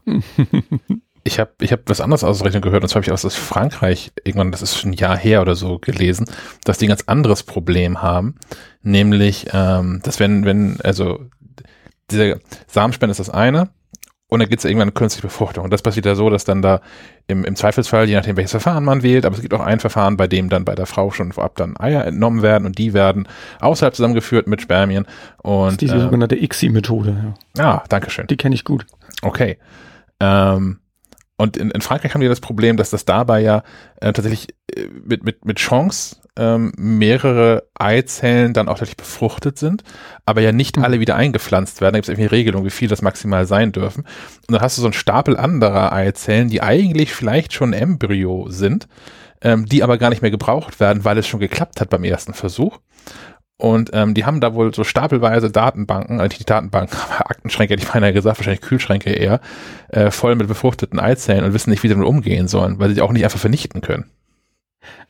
ich 1.23 1.39
habe 1.39 1.51
ich 1.59 1.71
hab 1.71 1.81
was 1.85 2.01
anderes 2.01 2.23
ausrechnen 2.23 2.61
gehört, 2.61 2.83
und 2.83 2.89
zwar 2.89 3.01
habe 3.01 3.05
ich 3.05 3.11
aus 3.11 3.35
Frankreich 3.35 4.11
irgendwann, 4.23 4.51
das 4.51 4.61
ist 4.61 4.77
schon 4.77 4.91
ein 4.91 4.93
Jahr 4.93 5.17
her 5.17 5.41
oder 5.41 5.55
so 5.55 5.79
gelesen, 5.79 6.25
dass 6.63 6.77
die 6.77 6.85
ein 6.85 6.89
ganz 6.89 7.03
anderes 7.05 7.43
Problem 7.43 8.01
haben, 8.01 8.35
nämlich, 8.81 9.47
ähm, 9.53 10.01
dass 10.03 10.19
wenn, 10.19 10.45
wenn, 10.45 10.79
also 10.81 11.19
diese 12.09 12.39
Samenspende 12.67 13.11
ist 13.11 13.19
das 13.19 13.29
eine, 13.29 13.69
und 14.31 14.39
dann 14.39 14.47
gibt 14.47 14.61
es 14.61 14.65
irgendwann 14.65 14.85
eine 14.85 14.93
künstliche 14.93 15.27
Befruchtung. 15.27 15.65
Und 15.65 15.73
das 15.73 15.81
passiert 15.81 16.05
ja 16.05 16.15
so, 16.15 16.29
dass 16.29 16.45
dann 16.45 16.61
da 16.61 16.79
im, 17.27 17.43
im 17.43 17.57
Zweifelsfall, 17.57 18.07
je 18.07 18.15
nachdem 18.15 18.37
welches 18.37 18.51
Verfahren 18.51 18.85
man 18.85 19.03
wählt, 19.03 19.25
aber 19.25 19.35
es 19.35 19.41
gibt 19.41 19.53
auch 19.53 19.59
ein 19.59 19.81
Verfahren, 19.81 20.15
bei 20.15 20.27
dem 20.27 20.47
dann 20.47 20.63
bei 20.63 20.73
der 20.73 20.85
Frau 20.85 21.11
schon 21.11 21.33
vorab 21.33 21.57
dann 21.57 21.77
Eier 21.77 22.05
entnommen 22.05 22.41
werden 22.41 22.65
und 22.65 22.77
die 22.77 22.93
werden 22.93 23.27
außerhalb 23.59 23.93
zusammengeführt 23.93 24.47
mit 24.47 24.61
Spermien. 24.61 25.05
Und, 25.39 25.65
das 25.65 25.71
ist 25.73 25.81
diese 25.81 25.95
äh, 25.97 25.99
sogenannte 25.99 26.41
ICSI-Methode. 26.41 27.33
Ja. 27.57 27.73
Ah, 27.73 27.83
danke 27.89 28.09
schön. 28.09 28.27
Die 28.27 28.37
kenne 28.37 28.55
ich 28.55 28.63
gut. 28.63 28.85
Okay. 29.21 29.57
Ähm, 30.21 30.79
Und 31.41 31.57
in, 31.57 31.71
in 31.71 31.81
Frankreich 31.81 32.13
haben 32.13 32.21
die 32.21 32.27
das 32.27 32.39
Problem, 32.39 32.77
dass 32.77 32.91
das 32.91 33.03
dabei 33.03 33.41
ja 33.41 33.63
äh, 33.99 34.13
tatsächlich 34.13 34.49
äh, 34.75 34.85
mit, 35.03 35.23
mit, 35.23 35.43
mit 35.43 35.57
Chance 35.57 36.17
ähm, 36.37 36.71
mehrere 36.77 37.63
Eizellen 37.73 38.53
dann 38.53 38.67
auch 38.67 38.73
tatsächlich 38.73 38.97
befruchtet 38.97 39.57
sind, 39.57 39.83
aber 40.25 40.41
ja 40.41 40.51
nicht 40.51 40.77
Mhm. 40.77 40.83
alle 40.83 40.99
wieder 40.99 41.15
eingepflanzt 41.15 41.81
werden. 41.81 41.93
Da 41.93 41.97
gibt 41.97 42.05
es 42.05 42.09
irgendwie 42.09 42.27
eine 42.27 42.31
Regelung, 42.31 42.63
wie 42.63 42.69
viel 42.69 42.87
das 42.87 43.01
maximal 43.01 43.47
sein 43.47 43.71
dürfen. 43.71 44.01
Und 44.47 44.51
dann 44.53 44.61
hast 44.61 44.77
du 44.77 44.81
so 44.81 44.87
einen 44.87 44.93
Stapel 44.93 45.35
anderer 45.35 45.91
Eizellen, 45.91 46.49
die 46.49 46.61
eigentlich 46.61 47.11
vielleicht 47.11 47.53
schon 47.53 47.73
Embryo 47.73 48.45
sind, 48.49 48.87
ähm, 49.41 49.65
die 49.65 49.81
aber 49.81 49.97
gar 49.97 50.11
nicht 50.11 50.21
mehr 50.21 50.31
gebraucht 50.31 50.79
werden, 50.79 51.03
weil 51.03 51.17
es 51.17 51.27
schon 51.27 51.39
geklappt 51.39 51.81
hat 51.81 51.89
beim 51.89 52.03
ersten 52.03 52.35
Versuch. 52.35 52.77
Und 53.61 53.91
ähm, 53.93 54.15
die 54.15 54.25
haben 54.25 54.41
da 54.41 54.55
wohl 54.55 54.73
so 54.73 54.83
stapelweise 54.83 55.51
Datenbanken, 55.51 56.19
also 56.19 56.35
die 56.35 56.43
Datenbanken, 56.45 56.97
Aktenschränke, 57.19 57.73
hätte 57.75 57.83
ich 57.83 57.91
beinahe 57.91 58.11
gesagt, 58.11 58.39
wahrscheinlich 58.39 58.61
Kühlschränke 58.61 59.11
eher, 59.11 59.39
äh, 59.89 60.09
voll 60.09 60.35
mit 60.35 60.47
befruchteten 60.47 60.99
Eizellen 60.99 61.43
und 61.45 61.53
wissen 61.53 61.69
nicht, 61.69 61.83
wie 61.83 61.87
sie 61.87 61.93
damit 61.93 62.07
umgehen 62.07 62.47
sollen, 62.47 62.79
weil 62.79 62.89
sie 62.89 62.95
die 62.95 63.01
auch 63.01 63.11
nicht 63.11 63.23
einfach 63.23 63.39
vernichten 63.39 63.81
können. 63.81 64.05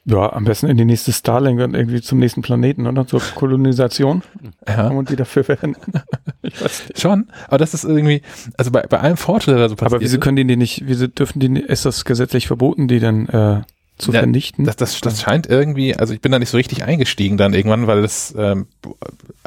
Ja, 0.04 0.34
am 0.34 0.44
besten 0.44 0.68
in 0.68 0.76
die 0.76 0.84
nächste 0.84 1.14
Starlink 1.14 1.62
und 1.62 1.76
irgendwie 1.76 2.02
zum 2.02 2.20
nächsten 2.20 2.42
Planeten 2.42 2.88
oder 2.88 3.08
zur 3.08 3.22
Kolonisation 3.36 4.24
Ja, 4.68 4.88
und 4.88 5.10
die 5.10 5.16
dafür 5.16 5.44
verwenden. 5.46 6.02
schon, 6.98 7.30
aber 7.48 7.58
das 7.60 7.74
ist 7.74 7.86
irgendwie, 7.86 8.22
also 8.58 8.72
bei, 8.72 8.82
bei 8.82 9.00
allem 9.00 9.16
Fortschritt, 9.16 9.54
der 9.54 9.62
da 9.62 9.70
so 9.70 9.76
passiert 9.76 9.94
Aber 9.94 10.02
wieso 10.02 10.18
können 10.20 10.36
die 10.38 10.46
die 10.46 10.58
nicht, 10.58 10.84
wieso 10.88 11.08
dürfen 11.08 11.40
die, 11.40 11.50
nicht- 11.50 11.68
ist 11.68 11.86
das 11.86 12.04
gesetzlich 12.04 12.48
verboten, 12.48 12.88
die 12.90 13.00
dann 13.00 13.28
äh, 13.30 13.62
zu 14.02 14.12
Ja, 14.12 14.20
vernichten? 14.20 14.66
das, 14.66 14.76
das, 14.76 15.00
das 15.02 15.22
scheint 15.22 15.48
irgendwie, 15.48 15.96
also 15.96 16.14
ich 16.14 16.22
bin 16.22 16.32
da 16.32 16.40
nicht 16.40 16.50
so 16.50 16.58
richtig 16.58 16.84
eingestiegen 16.84 17.38
dann 17.38 17.54
irgendwann, 17.54 17.88
weil 17.88 18.02
das 18.02 18.34
ähm, 18.38 18.68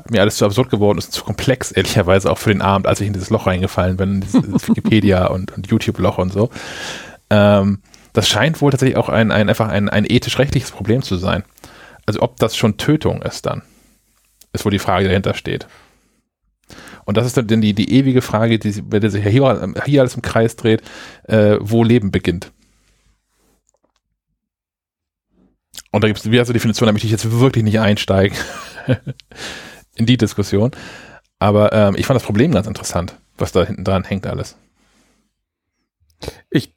mir 0.08 0.20
alles 0.20 0.36
zu 0.36 0.44
absurd 0.44 0.70
geworden 0.70 0.98
ist, 0.98 1.12
zu 1.12 1.24
komplex, 1.24 1.70
ehrlicherweise 1.72 2.30
auch 2.30 2.38
für 2.38 2.50
den 2.50 2.62
Abend, 2.62 2.86
als 2.86 3.00
ich 3.00 3.06
in 3.06 3.12
dieses 3.12 3.30
Loch 3.30 3.46
reingefallen 3.46 3.96
bin, 3.96 4.14
in 4.14 4.20
dieses 4.22 4.42
Wikipedia 4.68 5.26
und, 5.26 5.52
und 5.56 5.66
YouTube-Loch 5.66 6.18
und 6.18 6.32
so. 6.32 6.50
Ähm, 7.30 7.80
das 8.12 8.28
scheint 8.28 8.60
wohl 8.60 8.70
tatsächlich 8.70 8.96
auch 8.96 9.08
ein, 9.08 9.30
ein 9.32 9.48
einfach 9.48 9.68
ein, 9.68 9.88
ein 9.88 10.04
ethisch-rechtliches 10.08 10.70
Problem 10.70 11.02
zu 11.02 11.16
sein. 11.16 11.42
Also 12.06 12.22
ob 12.22 12.36
das 12.38 12.56
schon 12.56 12.76
Tötung 12.76 13.22
ist 13.22 13.46
dann, 13.46 13.62
ist 14.52 14.64
wohl 14.64 14.72
die 14.72 14.78
Frage, 14.78 15.04
die 15.04 15.08
dahinter 15.08 15.34
steht. 15.34 15.66
Und 17.06 17.16
das 17.16 17.26
ist 17.26 17.36
dann 17.36 17.48
die, 17.60 17.74
die 17.74 17.92
ewige 17.92 18.22
Frage, 18.22 18.58
die, 18.58 18.80
bei 18.82 18.98
der 19.00 19.10
sich 19.10 19.26
hier, 19.26 19.74
hier 19.84 20.00
alles 20.00 20.14
im 20.14 20.22
Kreis 20.22 20.56
dreht, 20.56 20.82
äh, 21.24 21.56
wo 21.60 21.84
Leben 21.84 22.10
beginnt. 22.10 22.50
Und 25.94 26.02
da 26.02 26.08
gibt 26.08 26.18
es 26.18 26.24
diverse 26.24 26.52
Definitionen, 26.52 26.88
da 26.88 26.92
möchte 26.92 27.06
ich 27.06 27.12
jetzt 27.12 27.38
wirklich 27.38 27.62
nicht 27.62 27.78
einsteigen 27.78 28.36
in 29.94 30.06
die 30.06 30.16
Diskussion. 30.16 30.72
Aber 31.38 31.72
ähm, 31.72 31.94
ich 31.96 32.04
fand 32.04 32.16
das 32.16 32.24
Problem 32.24 32.50
ganz 32.50 32.66
interessant, 32.66 33.16
was 33.38 33.52
da 33.52 33.64
hinten 33.64 33.84
dran 33.84 34.02
hängt 34.02 34.26
alles. 34.26 34.56
Ich 36.50 36.74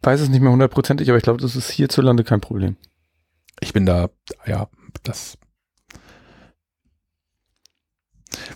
weiß 0.00 0.22
es 0.22 0.30
nicht 0.30 0.40
mehr 0.40 0.52
hundertprozentig, 0.52 1.10
aber 1.10 1.18
ich 1.18 1.22
glaube, 1.22 1.42
das 1.42 1.54
ist 1.54 1.70
hierzulande 1.70 2.24
kein 2.24 2.40
Problem. 2.40 2.78
Ich 3.60 3.74
bin 3.74 3.84
da, 3.84 4.08
ja, 4.46 4.70
das. 5.02 5.36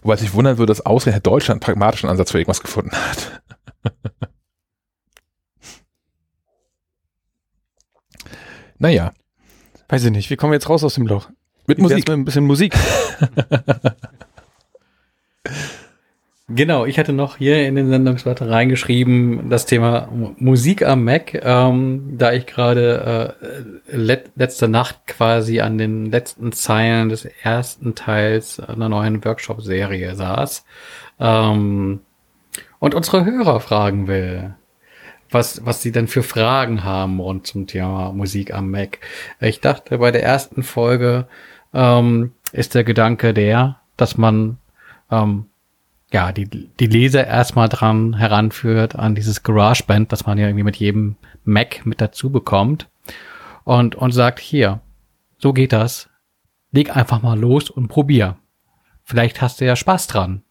Wobei 0.01 0.15
es 0.15 0.21
sich 0.21 0.33
wundern 0.33 0.57
würde, 0.57 0.71
dass 0.71 0.87
ausgerechnet 0.87 1.27
Deutschland 1.27 1.63
einen 1.63 1.67
pragmatischen 1.67 2.09
Ansatz 2.09 2.31
für 2.31 2.39
irgendwas 2.39 2.63
gefunden 2.63 2.97
hat. 2.97 3.43
naja, 8.79 9.13
Weiß 9.89 10.05
ich 10.05 10.11
nicht. 10.11 10.31
Wie 10.31 10.37
kommen 10.37 10.53
wir 10.53 10.57
jetzt 10.57 10.69
raus 10.69 10.85
aus 10.85 10.95
dem 10.95 11.07
Loch? 11.07 11.29
mit 11.67 11.79
Musik. 11.79 11.99
Mit 11.99 12.11
ein 12.11 12.25
bisschen 12.25 12.45
Musik. 12.47 12.75
Genau, 16.47 16.85
ich 16.85 16.99
hatte 16.99 17.15
noch 17.15 17.39
hier 17.39 17.67
in 17.67 17.75
den 17.75 17.89
Sendungsblatt 17.89 18.43
reingeschrieben 18.43 19.49
das 19.49 19.65
Thema 19.65 20.09
Mu- 20.13 20.35
Musik 20.37 20.87
am 20.87 21.03
Mac, 21.03 21.33
ähm, 21.43 22.17
da 22.19 22.33
ich 22.35 22.45
gerade 22.45 23.35
äh, 23.91 23.97
let 23.97 24.31
letzte 24.37 24.69
Nacht 24.69 25.07
quasi 25.07 25.61
an 25.61 25.79
den 25.79 26.11
letzten 26.11 26.53
Zeilen 26.53 27.09
des 27.09 27.25
ersten 27.43 27.95
Teils 27.95 28.61
einer 28.61 28.91
neuen 28.91 29.25
Workshop-Serie 29.25 30.15
saß 30.17 30.67
ähm, 31.19 32.01
und 32.79 32.95
unsere 32.95 33.25
Hörer 33.25 33.61
fragen 33.61 34.07
will, 34.07 34.55
was, 35.35 35.67
was 35.67 35.83
sie 35.83 35.93
denn 35.93 36.09
für 36.09 36.23
Fragen 36.23 36.85
haben 36.85 37.21
rund 37.21 37.47
zum 37.47 37.67
Thema 37.67 38.13
Musik 38.13 38.55
am 38.55 38.71
Mac. 38.71 39.01
Ich 39.41 39.61
dachte, 39.61 39.99
bei 39.99 40.11
der 40.11 40.23
ersten 40.23 40.63
Folge 40.63 41.27
ähm, 41.73 42.33
ist 42.53 42.75
der 42.75 42.85
Gedanke 42.85 43.35
der, 43.35 43.81
dass 43.97 44.17
man 44.17 44.59
ähm, 45.11 45.47
ja, 46.13 46.31
die, 46.31 46.47
die 46.47 46.87
Leser 46.87 47.27
erstmal 47.27 47.69
dran 47.69 48.17
heranführt 48.17 48.95
an 48.95 49.17
dieses 49.17 49.43
GarageBand, 49.43 50.13
das 50.13 50.27
man 50.27 50.39
ja 50.39 50.47
irgendwie 50.47 50.65
mit 50.65 50.77
jedem 50.77 51.17
Mac 51.45 51.85
mit 51.85 52.01
dazu 52.01 52.31
bekommt 52.31 52.89
und, 53.65 53.97
und 53.97 54.13
sagt, 54.13 54.39
hier, 54.39 54.81
so 55.39 55.53
geht 55.53 55.73
das. 55.73 56.09
Leg 56.71 56.97
einfach 56.97 57.23
mal 57.23 57.39
los 57.39 57.69
und 57.69 57.89
probier. 57.89 58.37
Vielleicht 59.03 59.43
hast 59.43 59.61
du 59.61 59.65
ja 59.65 59.75
Spaß 59.75 60.07
dran. 60.07 60.43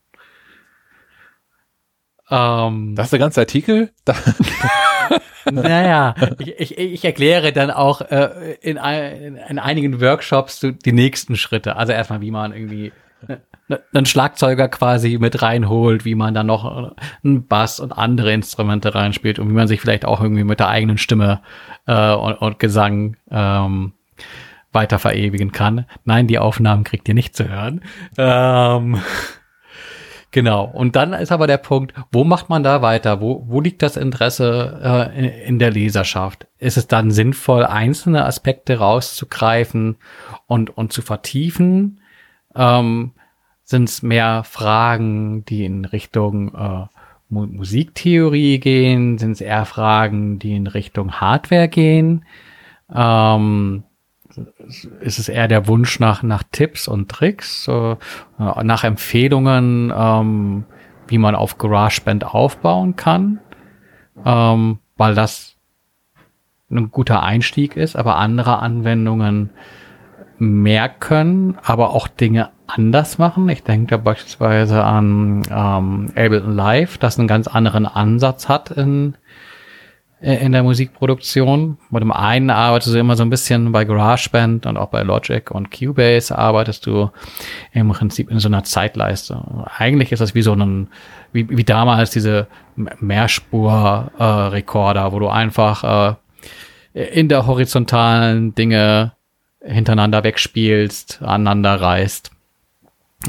Ähm, 2.29 2.95
Das 2.95 3.07
ist 3.07 3.11
der 3.11 3.19
ganze 3.19 3.41
Artikel? 3.41 3.91
Da, 4.05 4.15
naja, 5.51 6.15
ich, 6.39 6.57
ich, 6.59 6.77
ich 6.77 7.05
erkläre 7.05 7.51
dann 7.51 7.69
auch 7.69 7.99
äh, 8.01 8.53
in, 8.61 8.77
ein, 8.77 9.35
in 9.35 9.59
einigen 9.59 9.99
Workshops 9.99 10.61
die 10.61 10.91
nächsten 10.93 11.35
Schritte. 11.35 11.75
Also 11.75 11.91
erstmal, 11.91 12.21
wie 12.21 12.31
man 12.31 12.53
irgendwie 12.53 12.93
ne- 13.67 13.81
einen 13.93 14.05
Schlagzeuger 14.05 14.69
quasi 14.69 15.17
mit 15.19 15.41
reinholt, 15.41 16.05
wie 16.05 16.15
man 16.15 16.33
dann 16.33 16.47
noch 16.47 16.63
äh, 16.87 16.91
einen 17.25 17.45
Bass 17.47 17.81
und 17.81 17.91
andere 17.91 18.31
Instrumente 18.31 18.95
reinspielt 18.95 19.37
und 19.37 19.49
wie 19.49 19.53
man 19.53 19.67
sich 19.67 19.81
vielleicht 19.81 20.05
auch 20.05 20.21
irgendwie 20.21 20.45
mit 20.45 20.59
der 20.61 20.69
eigenen 20.69 20.97
Stimme 20.97 21.41
äh, 21.87 22.13
und, 22.13 22.35
und 22.35 22.59
Gesang 22.59 23.17
ähm, 23.29 23.93
weiter 24.71 24.97
verewigen 24.97 25.51
kann. 25.51 25.85
Nein, 26.05 26.27
die 26.27 26.39
Aufnahmen 26.39 26.85
kriegt 26.85 27.07
ihr 27.09 27.13
nicht 27.15 27.35
zu 27.35 27.49
hören. 27.49 27.81
Ähm, 28.17 29.01
Genau. 30.33 30.65
Und 30.65 30.95
dann 30.95 31.13
ist 31.13 31.31
aber 31.31 31.45
der 31.45 31.59
Punkt, 31.59 31.93
wo 32.11 32.23
macht 32.23 32.49
man 32.49 32.63
da 32.63 32.81
weiter? 32.81 33.21
Wo, 33.21 33.43
wo 33.47 33.61
liegt 33.61 33.83
das 33.83 33.97
Interesse 33.97 34.81
äh, 34.83 35.19
in, 35.19 35.25
in 35.25 35.59
der 35.59 35.69
Leserschaft? 35.69 36.47
Ist 36.57 36.75
es 36.75 36.87
dann 36.87 37.11
sinnvoll, 37.11 37.63
einzelne 37.65 38.25
Aspekte 38.25 38.79
rauszugreifen 38.79 39.97
und, 40.47 40.75
und 40.75 40.91
zu 40.91 41.03
vertiefen? 41.03 42.01
Ähm, 42.55 43.11
Sind 43.63 43.87
es 43.87 44.01
mehr 44.01 44.43
Fragen, 44.43 45.45
die 45.45 45.65
in 45.65 45.85
Richtung 45.85 46.55
äh, 46.55 46.87
Mu 47.29 47.45
Musiktheorie 47.45 48.59
gehen? 48.59 49.19
Sind 49.19 49.33
es 49.33 49.41
eher 49.41 49.65
Fragen, 49.65 50.39
die 50.39 50.55
in 50.55 50.65
Richtung 50.65 51.11
Hardware 51.21 51.67
gehen? 51.67 52.25
Ähm, 52.91 53.83
ist 54.99 55.19
es 55.19 55.29
eher 55.29 55.47
der 55.47 55.67
Wunsch 55.67 55.99
nach, 55.99 56.23
nach 56.23 56.43
Tipps 56.51 56.87
und 56.87 57.09
Tricks, 57.09 57.67
äh, 57.67 57.95
nach 58.37 58.83
Empfehlungen, 58.83 59.93
ähm, 59.95 60.65
wie 61.07 61.17
man 61.17 61.35
auf 61.35 61.57
GarageBand 61.57 62.25
aufbauen 62.25 62.95
kann, 62.95 63.39
ähm, 64.25 64.79
weil 64.97 65.15
das 65.15 65.55
ein 66.71 66.91
guter 66.91 67.23
Einstieg 67.23 67.75
ist, 67.75 67.95
aber 67.95 68.15
andere 68.17 68.59
Anwendungen 68.59 69.51
mehr 70.39 70.89
können, 70.89 71.57
aber 71.63 71.91
auch 71.91 72.07
Dinge 72.07 72.49
anders 72.67 73.17
machen. 73.17 73.47
Ich 73.49 73.63
denke 73.63 73.91
da 73.91 73.97
beispielsweise 73.97 74.83
an 74.83 75.43
ähm, 75.49 76.07
Ableton 76.15 76.55
Live, 76.55 76.97
das 76.97 77.19
einen 77.19 77.27
ganz 77.27 77.47
anderen 77.47 77.85
Ansatz 77.85 78.49
hat 78.49 78.71
in, 78.71 79.15
in 80.23 80.51
der 80.53 80.63
Musikproduktion. 80.63 81.77
Mit 81.89 82.01
dem 82.01 82.13
einen 82.13 82.49
arbeitest 82.49 82.95
du 82.95 82.99
immer 82.99 83.17
so 83.17 83.23
ein 83.23 83.29
bisschen 83.29 83.73
bei 83.73 83.83
GarageBand 83.83 84.65
und 84.65 84.77
auch 84.77 84.87
bei 84.87 85.03
Logic 85.03 85.51
und 85.51 85.69
Cubase 85.69 86.37
arbeitest 86.37 86.85
du 86.85 87.11
im 87.73 87.89
Prinzip 87.89 88.31
in 88.31 88.39
so 88.39 88.47
einer 88.47 88.63
Zeitleiste. 88.63 89.67
Eigentlich 89.77 90.13
ist 90.13 90.21
das 90.21 90.33
wie 90.33 90.41
so 90.41 90.53
ein, 90.53 90.87
wie, 91.33 91.49
wie 91.49 91.65
damals 91.65 92.11
diese 92.11 92.47
Mehrspur-Rekorder, 92.77 95.11
wo 95.11 95.19
du 95.19 95.27
einfach 95.27 96.15
äh, 96.93 96.93
in 96.93 97.27
der 97.27 97.45
horizontalen 97.45 98.55
Dinge 98.55 99.11
hintereinander 99.61 100.23
wegspielst, 100.23 101.21
aneinander 101.21 101.81
reißt. 101.81 102.31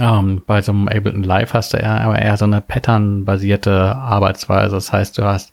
Ähm, 0.00 0.42
bei 0.46 0.60
so 0.60 0.72
einem 0.72 0.88
Ableton 0.88 1.22
Live 1.22 1.54
hast 1.54 1.72
du 1.72 1.76
eher, 1.76 2.00
aber 2.00 2.18
eher 2.18 2.36
so 2.36 2.44
eine 2.44 2.60
Pattern-basierte 2.60 3.94
Arbeitsweise. 3.94 4.74
Das 4.74 4.92
heißt, 4.92 5.18
du 5.18 5.24
hast 5.24 5.52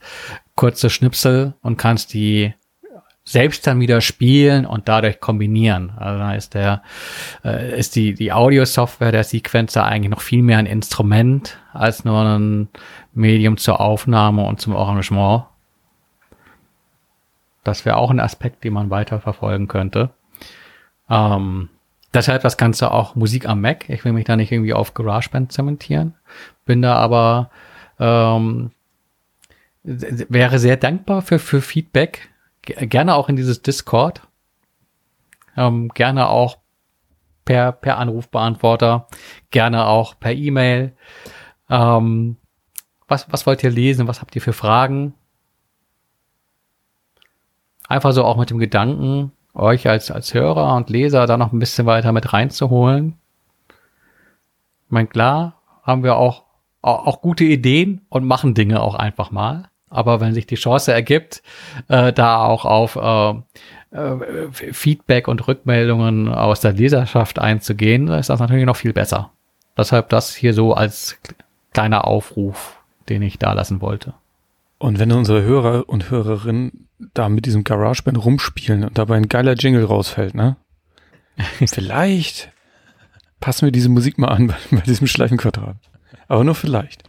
kurze 0.56 0.90
Schnipsel 0.90 1.54
und 1.62 1.78
kannst 1.78 2.14
die 2.14 2.54
selbst 3.24 3.68
dann 3.68 3.80
wieder 3.80 4.02
spielen 4.02 4.66
und 4.66 4.88
dadurch 4.88 5.20
kombinieren. 5.20 5.92
Also 5.96 6.20
da 6.20 6.34
ist 6.34 6.54
der, 6.54 6.82
äh, 7.44 7.80
ist 7.80 7.96
die, 7.96 8.14
die 8.14 8.34
Audio-Software 8.34 9.12
der 9.12 9.24
Sequencer 9.24 9.86
eigentlich 9.86 10.10
noch 10.10 10.22
viel 10.22 10.42
mehr 10.42 10.58
ein 10.58 10.66
Instrument 10.66 11.60
als 11.72 12.04
nur 12.04 12.22
ein 12.24 12.70
Medium 13.14 13.58
zur 13.58 13.80
Aufnahme 13.80 14.44
und 14.44 14.60
zum 14.60 14.76
Arrangement. 14.76 15.46
Das 17.64 17.86
wäre 17.86 17.98
auch 17.98 18.10
ein 18.10 18.20
Aspekt, 18.20 18.64
den 18.64 18.74
man 18.74 18.90
weiter 18.90 19.20
verfolgen 19.20 19.68
könnte. 19.68 20.10
Ähm, 21.10 21.70
deshalb 22.14 22.42
das 22.42 22.58
Ganze 22.58 22.92
auch 22.92 23.16
Musik 23.16 23.48
am 23.48 23.62
Mac. 23.62 23.88
Ich 23.88 24.04
will 24.04 24.14
mich 24.14 24.26
da 24.26 24.36
nicht 24.36 24.52
irgendwie 24.52 24.74
auf 24.74 24.96
GarageBand 24.96 25.52
zementieren. 25.52 26.16
Bin 26.66 26.82
da 26.82 26.96
aber 26.96 27.52
ähm, 28.00 28.72
wäre 29.84 30.60
sehr 30.60 30.78
dankbar 30.78 31.22
für, 31.22 31.40
für 31.40 31.62
Feedback. 31.62 32.30
Gerne 32.62 33.16
auch 33.16 33.30
in 33.30 33.36
dieses 33.36 33.62
Discord. 33.62 34.22
Ähm, 35.58 35.90
gerne 35.90 36.30
auch 36.30 36.60
per, 37.46 37.72
per 37.72 37.98
Anrufbeantworter. 37.98 39.08
Gerne 39.50 39.88
auch 39.88 40.20
per 40.20 40.34
E-Mail. 40.34 40.94
Ähm, 41.70 42.38
was, 43.08 43.32
was 43.32 43.46
wollt 43.46 43.64
ihr 43.64 43.72
lesen? 43.72 44.08
Was 44.08 44.22
habt 44.22 44.36
ihr 44.36 44.42
für 44.42 44.54
Fragen? 44.54 45.16
Einfach 47.88 48.14
so 48.14 48.24
auch 48.24 48.38
mit 48.38 48.50
dem 48.50 48.60
Gedanken, 48.60 49.34
euch 49.54 49.90
als, 49.90 50.12
als 50.12 50.34
Hörer 50.34 50.76
und 50.76 50.90
Leser 50.90 51.26
da 51.26 51.36
noch 51.36 51.52
ein 51.52 51.60
bisschen 51.60 51.86
weiter 51.86 52.14
mit 52.14 52.32
reinzuholen. 52.32 53.18
Ich 54.86 54.92
meine, 54.92 55.08
klar, 55.08 55.62
haben 55.84 56.04
wir 56.04 56.16
auch, 56.16 56.46
auch, 56.82 57.08
auch 57.08 57.22
gute 57.22 57.44
Ideen 57.44 58.06
und 58.10 58.24
machen 58.24 58.54
Dinge 58.54 58.82
auch 58.82 58.96
einfach 58.96 59.32
mal. 59.32 59.71
Aber 59.92 60.22
wenn 60.22 60.34
sich 60.34 60.48
die 60.48 60.56
Chance 60.56 60.94
ergibt, 60.94 61.44
äh, 61.90 62.14
da 62.14 62.46
auch 62.46 62.66
auf 62.66 62.96
äh, 62.96 63.96
äh, 63.96 64.52
Feedback 64.52 65.28
und 65.28 65.48
Rückmeldungen 65.48 66.30
aus 66.30 66.62
der 66.62 66.72
Leserschaft 66.72 67.40
einzugehen, 67.40 68.08
ist 68.08 68.30
das 68.30 68.40
natürlich 68.40 68.66
noch 68.66 68.78
viel 68.78 68.94
besser. 68.94 69.32
Deshalb 69.78 70.10
das 70.10 70.34
hier 70.34 70.54
so 70.54 70.74
als 70.74 71.20
kleiner 71.74 72.08
Aufruf, 72.08 72.80
den 73.10 73.22
ich 73.22 73.38
da 73.38 73.52
lassen 73.54 73.82
wollte. 73.82 74.14
Und 74.78 74.98
wenn 74.98 75.12
unsere 75.12 75.44
Hörer 75.44 75.88
und 75.90 76.10
Hörerinnen 76.10 76.88
da 77.14 77.30
mit 77.30 77.46
diesem 77.46 77.64
GarageBand 77.64 78.24
rumspielen 78.24 78.86
und 78.86 78.98
dabei 78.98 79.18
ein 79.18 79.28
geiler 79.28 79.54
Jingle 79.54 79.84
rausfällt, 79.84 80.36
ne? 80.36 80.56
vielleicht 81.66 82.52
passen 83.40 83.66
wir 83.66 83.72
diese 83.72 83.90
Musik 83.90 84.18
mal 84.18 84.30
an 84.30 84.48
bei, 84.48 84.56
bei 84.72 84.82
diesem 84.82 85.08
Schleifenquadrat. 85.08 85.76
Aber 86.30 86.46
nur 86.46 86.56
vielleicht. 86.56 87.04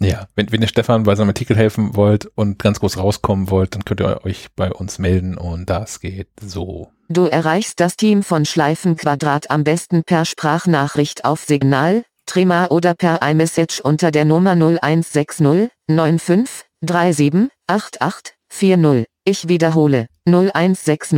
Ja, 0.00 0.28
wenn, 0.36 0.52
wenn 0.52 0.62
ihr 0.62 0.68
Stefan 0.68 1.02
bei 1.02 1.14
seinem 1.16 1.28
Artikel 1.28 1.56
helfen 1.56 1.96
wollt 1.96 2.26
und 2.34 2.58
ganz 2.58 2.80
groß 2.80 2.98
rauskommen 2.98 3.50
wollt, 3.50 3.74
dann 3.74 3.84
könnt 3.84 4.00
ihr 4.00 4.24
euch 4.24 4.46
bei 4.54 4.72
uns 4.72 4.98
melden 4.98 5.36
und 5.36 5.68
das 5.68 6.00
geht 6.00 6.28
so. 6.40 6.90
Du 7.08 7.24
erreichst 7.24 7.80
das 7.80 7.96
Team 7.96 8.22
von 8.22 8.44
Schleifenquadrat 8.44 9.50
am 9.50 9.64
besten 9.64 10.04
per 10.04 10.24
Sprachnachricht 10.24 11.24
auf 11.24 11.44
Signal, 11.44 12.04
Trima 12.26 12.66
oder 12.66 12.94
per 12.94 13.22
iMessage 13.22 13.80
unter 13.80 14.10
der 14.10 14.24
Nummer 14.24 14.52
0160 14.52 15.70
95 15.88 16.66
37 16.82 17.48
88 17.66 18.34
40. 18.50 19.06
Ich 19.24 19.48
wiederhole 19.48 20.08
0160 20.26 21.08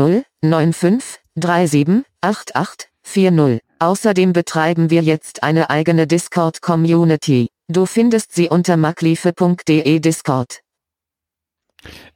95 0.43 1.21
37 1.35 2.05
88 2.23 2.89
40. 3.03 3.61
Außerdem 3.83 4.35
betreiben 4.35 4.91
wir 4.91 5.03
jetzt 5.03 5.43
eine 5.43 5.71
eigene 5.71 6.07
Discord-Community. 6.07 7.49
Du 7.69 7.87
findest 7.87 8.35
sie 8.35 8.51
unter 8.51 8.77
magliefe.de 8.77 10.01
Discord. 10.01 10.61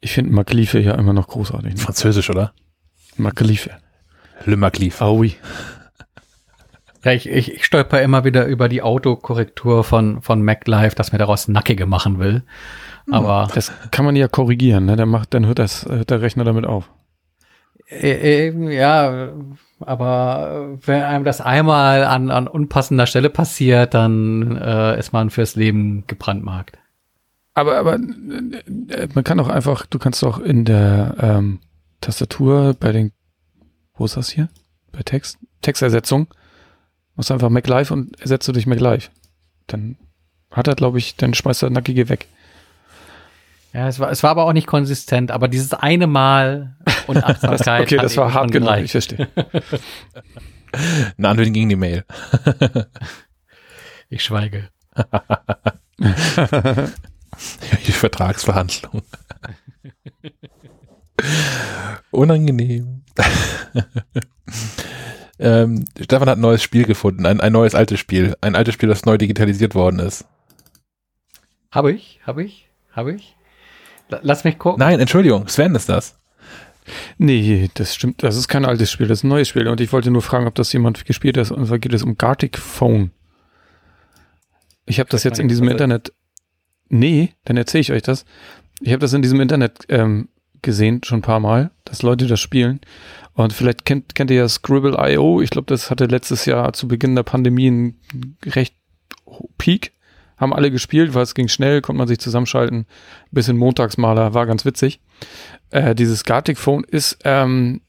Ich 0.01 0.13
finde 0.13 0.33
Magliefe 0.33 0.79
ja 0.79 0.95
immer 0.95 1.15
noch 1.15 1.27
großartig. 1.27 1.75
Ne? 1.75 1.81
Französisch, 1.81 2.29
oder? 2.29 2.53
Magliefe. 3.17 3.71
Le 4.45 4.59
Maglif. 4.59 5.01
Ah 5.01 5.11
oui. 5.13 5.37
Ja, 7.03 7.13
ich, 7.13 7.27
ich, 7.29 7.55
ich 7.55 7.65
stolper 7.65 8.03
immer 8.03 8.25
wieder 8.25 8.45
über 8.45 8.69
die 8.69 8.83
Autokorrektur 8.83 9.85
von, 9.85 10.21
von 10.21 10.43
MacLife, 10.43 10.95
dass 10.97 11.13
mir 11.13 11.19
daraus 11.19 11.49
Nackige 11.49 11.87
machen 11.87 12.19
will. 12.19 12.43
Aber 13.11 13.49
Das 13.55 13.73
kann 13.91 14.05
man 14.05 14.17
ja 14.17 14.29
korrigieren, 14.29 14.85
ne? 14.87 14.97
Dann 14.97 15.09
macht, 15.09 15.33
dann 15.33 15.47
hört 15.47 15.59
das, 15.59 15.87
hört 15.87 16.11
der 16.11 16.21
Rechner 16.21 16.45
damit 16.45 16.67
auf. 16.67 16.91
äh, 17.89 18.49
äh, 18.49 18.75
ja, 18.75 19.33
aber 19.81 20.79
wenn 20.85 21.03
einem 21.03 21.25
das 21.25 21.41
einmal 21.41 22.05
an, 22.05 22.31
an 22.31 22.49
unpassender 22.49 23.07
Stelle 23.07 23.31
passiert, 23.31 23.95
dann 23.95 24.57
äh, 24.57 24.99
ist 24.99 25.13
man 25.13 25.31
fürs 25.31 25.57
Leben 25.57 26.05
gebrandmarkt. 26.07 26.79
Aber, 27.55 27.79
aber 27.79 27.95
äh, 27.95 29.09
man 29.15 29.25
kann 29.25 29.41
auch 29.41 29.49
einfach, 29.49 29.87
du 29.87 29.99
kannst 29.99 30.25
auch 30.25 30.39
in 30.39 30.65
der 30.65 31.17
ähm, 31.21 31.61
Tastatur 32.01 32.75
bei 32.79 32.93
den, 32.93 33.13
wo 33.95 34.05
ist 34.05 34.17
das 34.17 34.31
hier? 34.31 34.49
Bei 34.93 35.03
Text, 35.03 35.39
Textersetzung, 35.63 36.29
machst 37.17 37.31
einfach 37.31 37.51
MacLive 37.51 37.93
und 37.93 38.21
ersetzt 38.21 38.49
du 38.49 38.53
durch 38.53 38.67
MacLive. 38.67 39.09
Dann 39.67 39.97
hat 40.51 40.69
er, 40.69 40.75
glaube 40.75 40.99
ich, 40.99 41.17
dann 41.17 41.35
schmeißt 41.35 41.63
er 41.63 41.71
Nackige 41.71 42.09
weg. 42.09 42.29
Ja, 43.75 43.89
es 43.89 43.99
war, 43.99 44.11
es 44.13 44.23
war 44.23 44.31
aber 44.31 44.45
auch 44.45 44.53
nicht 44.53 44.69
konsistent, 44.69 45.33
aber 45.33 45.49
dieses 45.49 45.75
eine 45.75 46.07
Mal 46.07 46.77
Unachtsamkeit. 47.09 47.83
okay, 47.87 47.97
hat 47.99 48.05
das 48.05 48.17
war 48.17 48.33
hart 48.33 48.53
genug, 48.53 48.69
gereicht. 48.69 48.85
ich 48.85 48.93
verstehe. 48.93 49.29
Eine 51.19 51.29
Antwort 51.29 51.53
gegen 51.53 51.69
die 51.69 51.77
Mail. 51.77 52.05
Ich 54.09 54.25
schweige. 54.25 54.69
Die 57.87 57.93
Vertragsverhandlung. 57.93 59.03
Unangenehm. 62.11 63.03
ähm, 65.39 65.85
Stefan 66.01 66.29
hat 66.29 66.39
ein 66.39 66.41
neues 66.41 66.63
Spiel 66.63 66.85
gefunden, 66.85 67.27
ein, 67.27 67.41
ein 67.41 67.53
neues 67.53 67.75
altes 67.75 67.99
Spiel. 67.99 68.37
Ein 68.41 68.55
altes 68.57 68.75
Spiel, 68.75 68.89
das 68.89 69.05
neu 69.05 69.19
digitalisiert 69.19 69.75
worden 69.75 69.99
ist. 70.01 70.27
Habe 71.71 71.93
ich, 71.93 72.21
habe 72.25 72.45
ich, 72.45 72.69
habe 72.93 73.15
ich. 73.15 73.34
La- 74.09 74.21
Lass 74.23 74.45
mich 74.45 74.59
gucken. 74.59 74.79
Nein, 74.81 75.01
Entschuldigung, 75.01 75.49
Sven 75.49 75.75
ist 75.75 75.89
das. 75.89 76.19
Nee, 77.17 77.71
das 77.75 77.95
stimmt. 77.95 78.23
Das 78.23 78.37
ist 78.37 78.49
kein 78.49 78.65
altes 78.67 78.91
Spiel, 78.93 79.07
das 79.09 79.21
ist 79.21 79.25
ein 79.25 79.29
neues 79.29 79.49
Spiel. 79.49 79.69
Und 79.69 79.81
ich 79.81 79.93
wollte 79.93 80.11
nur 80.11 80.21
fragen, 80.23 80.47
ob 80.47 80.55
das 80.55 80.73
jemand 80.73 81.05
gespielt 81.07 81.39
hat. 81.39 81.51
Und 81.51 81.67
zwar 81.67 81.79
geht 81.79 81.95
es 81.95 82.03
um 82.03 82.19
Gartic 82.19 82.59
Phone. 82.59 83.11
Ich 84.87 85.01
habe 85.01 85.09
das 85.09 85.25
jetzt 85.25 85.39
in 85.39 85.49
diesem 85.49 85.67
ist- 85.67 85.73
Internet. 85.73 86.13
Nee, 86.91 87.33
dann 87.45 87.57
erzähle 87.57 87.81
ich 87.81 87.93
euch 87.93 88.03
das. 88.03 88.27
Ich 88.81 88.91
habe 88.93 89.01
das 89.01 89.15
in 89.15 89.23
diesem 89.23 89.41
Internet 89.41 89.87
ähm, 89.89 90.29
gesehen, 90.61 91.03
schon 91.05 91.21
ein 91.21 91.23
paar 91.23 91.41
Mal, 91.41 91.71
dass 91.85 92.03
Leute 92.03 92.27
das 92.27 92.41
spielen. 92.41 92.81
Und 93.33 93.55
vielleicht 93.55 93.87
kennt, 93.87 94.15
kennt 94.15 94.31
ihr 94.31 94.37
ja 94.37 94.49
Scribble.io. 94.49 95.41
Ich 95.41 95.49
glaube, 95.51 95.67
das 95.67 95.91
hatte 95.91 96.05
letztes 96.05 96.45
Jahr 96.45 96.75
zu 96.75 96.87
Beginn 96.87 97.17
der 97.17 97.23
Pandemie 97.23 97.69
einen 97.69 98.01
recht 98.45 98.75
Peak. 99.57 99.93
Haben 100.45 100.53
alle 100.53 100.71
gespielt, 100.71 101.15
weil 101.15 101.23
es 101.23 101.35
ging 101.35 101.49
schnell, 101.49 101.81
konnte 101.81 101.97
man 101.97 102.07
sich 102.07 102.19
zusammenschalten. 102.19 102.85
Bisschen 103.31 103.57
Montagsmaler, 103.57 104.35
war 104.35 104.45
ganz 104.45 104.67
witzig. 104.67 105.01
Äh, 105.71 105.95
dieses 105.95 106.25
Gartic 106.25 106.59
Phone 106.59 106.85
ist 106.85 107.17
ähm, 107.25 107.81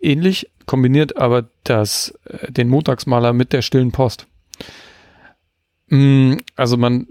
ähnlich, 0.00 0.50
kombiniert 0.64 1.18
aber 1.18 1.50
das, 1.64 2.14
äh, 2.24 2.50
den 2.50 2.70
Montagsmaler 2.70 3.34
mit 3.34 3.52
der 3.52 3.60
stillen 3.60 3.92
Post. 3.92 4.26
Mm, 5.88 6.36
also 6.56 6.78
man 6.78 7.06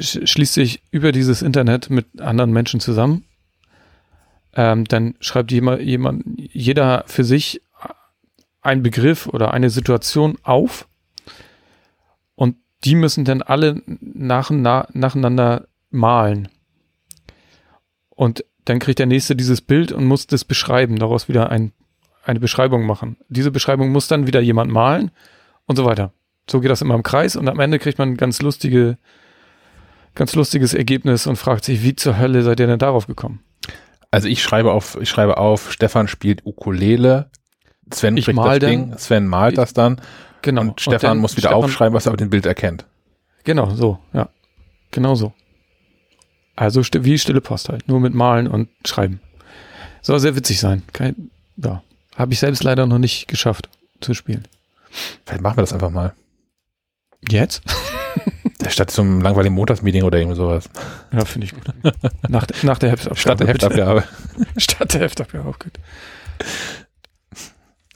sch 0.00 0.18
schließt 0.24 0.54
sich 0.54 0.82
über 0.90 1.12
dieses 1.12 1.40
Internet 1.40 1.88
mit 1.88 2.20
anderen 2.20 2.50
Menschen 2.50 2.80
zusammen. 2.80 3.24
Ähm, 4.56 4.86
dann 4.86 5.14
schreibt 5.20 5.52
jemand, 5.52 5.82
jemand, 5.82 6.24
jeder 6.36 7.04
für 7.06 7.22
sich 7.22 7.62
einen 8.60 8.82
Begriff 8.82 9.28
oder 9.28 9.54
eine 9.54 9.70
Situation 9.70 10.36
auf. 10.42 10.88
Die 12.84 12.94
müssen 12.94 13.24
dann 13.24 13.42
alle 13.42 13.82
nach, 13.86 14.50
na, 14.50 14.88
nacheinander 14.92 15.66
malen. 15.90 16.48
Und 18.10 18.44
dann 18.64 18.78
kriegt 18.78 18.98
der 18.98 19.06
nächste 19.06 19.36
dieses 19.36 19.60
Bild 19.60 19.92
und 19.92 20.04
muss 20.04 20.26
das 20.26 20.44
beschreiben, 20.44 20.98
daraus 20.98 21.28
wieder 21.28 21.50
ein, 21.50 21.72
eine 22.24 22.40
Beschreibung 22.40 22.86
machen. 22.86 23.16
Diese 23.28 23.50
Beschreibung 23.50 23.90
muss 23.90 24.08
dann 24.08 24.26
wieder 24.26 24.40
jemand 24.40 24.70
malen 24.70 25.10
und 25.66 25.76
so 25.76 25.84
weiter. 25.84 26.12
So 26.50 26.60
geht 26.60 26.70
das 26.70 26.82
immer 26.82 26.94
im 26.94 27.02
Kreis 27.02 27.36
und 27.36 27.48
am 27.48 27.60
Ende 27.60 27.78
kriegt 27.78 27.98
man 27.98 28.10
ein 28.10 28.16
ganz 28.16 28.42
lustige, 28.42 28.98
ganz 30.14 30.34
lustiges 30.34 30.74
Ergebnis 30.74 31.26
und 31.26 31.36
fragt 31.36 31.64
sich, 31.64 31.82
wie 31.82 31.96
zur 31.96 32.18
Hölle 32.18 32.42
seid 32.42 32.60
ihr 32.60 32.66
denn 32.66 32.78
darauf 32.78 33.06
gekommen? 33.06 33.40
Also 34.10 34.28
ich 34.28 34.42
schreibe 34.42 34.72
auf, 34.72 34.98
ich 35.00 35.08
schreibe 35.08 35.38
auf, 35.38 35.72
Stefan 35.72 36.08
spielt 36.08 36.44
Ukulele, 36.44 37.30
Sven 37.92 38.16
Ich 38.16 38.26
bricht 38.26 38.38
das 38.38 38.58
dann. 38.58 38.70
Ding, 38.70 38.98
Sven 38.98 39.26
malt 39.26 39.58
das 39.58 39.72
dann 39.72 40.00
Genau. 40.42 40.62
und 40.62 40.80
Stefan 40.80 41.00
dann 41.10 41.18
muss 41.18 41.36
wieder 41.36 41.48
Stefan- 41.48 41.64
aufschreiben, 41.64 41.94
was 41.94 42.06
er 42.06 42.12
mit 42.12 42.20
dem 42.20 42.30
Bild 42.30 42.46
erkennt. 42.46 42.84
Genau, 43.44 43.70
so, 43.74 43.98
ja. 44.12 44.28
Genau 44.90 45.14
so. 45.14 45.32
Also 46.54 46.82
wie 46.82 47.18
stille 47.18 47.40
Post 47.40 47.68
halt, 47.70 47.88
nur 47.88 47.98
mit 48.00 48.14
Malen 48.14 48.46
und 48.46 48.68
Schreiben. 48.86 49.20
Soll 50.02 50.20
sehr 50.20 50.36
witzig 50.36 50.60
sein. 50.60 50.82
Kein, 50.92 51.30
ja. 51.56 51.82
Habe 52.16 52.32
ich 52.32 52.38
selbst 52.40 52.62
leider 52.62 52.86
noch 52.86 52.98
nicht 52.98 53.26
geschafft 53.28 53.68
zu 54.00 54.12
spielen. 54.14 54.46
Vielleicht 55.24 55.42
machen 55.42 55.56
wir 55.56 55.62
das 55.62 55.72
einfach 55.72 55.90
mal. 55.90 56.12
Jetzt? 57.28 57.62
Statt 58.68 58.90
zum 58.90 59.20
langweiligen 59.22 59.54
Montagsmeeting 59.54 60.02
oder 60.02 60.18
irgend 60.18 60.36
sowas. 60.36 60.68
Ja, 61.12 61.24
finde 61.24 61.46
ich 61.46 61.54
gut. 61.54 61.64
Nach, 62.28 62.44
der- 62.46 62.56
nach 62.64 62.78
der 62.78 62.90
Heftabgabe. 62.90 63.20
Statt 63.20 63.40
der. 63.40 63.46
Heftabgabe. 63.48 64.04
Statt 64.58 64.92
der 64.94 65.00
Heftabgabe, 65.00 65.48
auch 65.48 65.58
gut. 65.58 65.72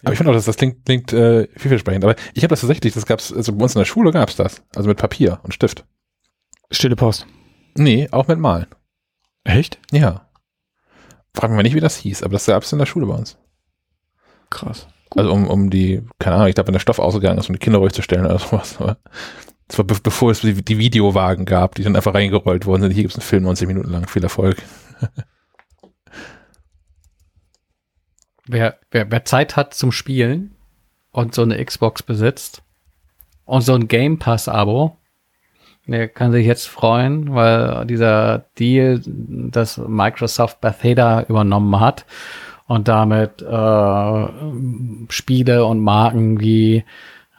Aber 0.06 0.12
ich 0.12 0.18
finde 0.18 0.30
auch, 0.30 0.36
dass 0.36 0.44
das 0.44 0.56
klingt, 0.56 0.84
klingt 0.84 1.12
äh, 1.12 1.48
vielversprechend. 1.56 2.04
Aber 2.04 2.14
ich 2.32 2.44
habe 2.44 2.50
das 2.50 2.60
tatsächlich, 2.60 2.94
das 2.94 3.06
gab's, 3.06 3.32
also 3.32 3.52
bei 3.52 3.64
uns 3.64 3.74
in 3.74 3.80
der 3.80 3.86
Schule 3.86 4.12
gab's 4.12 4.36
das. 4.36 4.62
Also 4.76 4.88
mit 4.88 4.98
Papier 4.98 5.40
und 5.42 5.52
Stift. 5.52 5.84
Stille 6.70 6.94
Post. 6.94 7.26
Nee, 7.74 8.06
auch 8.12 8.28
mit 8.28 8.38
Malen. 8.38 8.68
Echt? 9.42 9.80
Ja. 9.90 10.28
Frag 11.34 11.50
mich 11.50 11.56
mal 11.56 11.64
nicht, 11.64 11.74
wie 11.74 11.80
das 11.80 11.96
hieß, 11.96 12.22
aber 12.22 12.34
das 12.34 12.46
gab's 12.46 12.70
in 12.70 12.78
der 12.78 12.86
Schule 12.86 13.06
bei 13.06 13.14
uns. 13.14 13.36
Krass. 14.48 14.86
Also 15.16 15.32
um, 15.32 15.48
um 15.48 15.70
die, 15.70 16.02
keine 16.20 16.36
Ahnung, 16.36 16.48
ich 16.48 16.54
glaube, 16.54 16.68
wenn 16.68 16.74
der 16.74 16.78
Stoff 16.80 17.00
ausgegangen 17.00 17.40
ist, 17.40 17.48
um 17.48 17.54
die 17.54 17.58
Kinder 17.58 17.80
ruhig 17.80 17.92
zu 17.92 18.02
stellen 18.02 18.26
oder 18.26 18.38
sowas. 18.38 18.76
Aber 18.78 18.98
Das 19.66 19.78
war 19.78 19.86
be 19.86 19.96
bevor 20.00 20.30
es 20.30 20.42
die, 20.42 20.64
die 20.64 20.78
Videowagen 20.78 21.46
gab, 21.46 21.74
die 21.74 21.82
dann 21.82 21.96
einfach 21.96 22.14
reingerollt 22.14 22.64
worden 22.64 22.82
sind. 22.82 22.92
Hier 22.92 23.02
gibt 23.02 23.14
es 23.14 23.18
einen 23.18 23.28
Film 23.28 23.42
90 23.42 23.66
Minuten 23.66 23.90
lang. 23.90 24.06
Viel 24.06 24.22
Erfolg. 24.22 24.62
wer, 28.46 28.76
wer, 28.90 29.10
wer 29.10 29.24
Zeit 29.24 29.56
hat 29.56 29.74
zum 29.74 29.92
Spielen 29.92 30.54
und 31.12 31.34
so 31.34 31.42
eine 31.42 31.62
Xbox 31.64 32.02
besitzt 32.02 32.62
und 33.44 33.62
so 33.62 33.74
ein 33.74 33.88
Game 33.88 34.18
Pass-Abo, 34.18 34.96
der 35.86 36.08
kann 36.08 36.32
sich 36.32 36.46
jetzt 36.46 36.66
freuen, 36.68 37.34
weil 37.34 37.86
dieser 37.86 38.44
Deal, 38.58 39.00
das 39.04 39.78
Microsoft 39.78 40.60
Bethesda 40.60 41.22
übernommen 41.22 41.78
hat 41.78 42.04
und 42.66 42.88
damit 42.88 43.40
äh, 43.42 44.26
Spiele 45.08 45.64
und 45.64 45.80
Marken 45.80 46.40
wie 46.40 46.84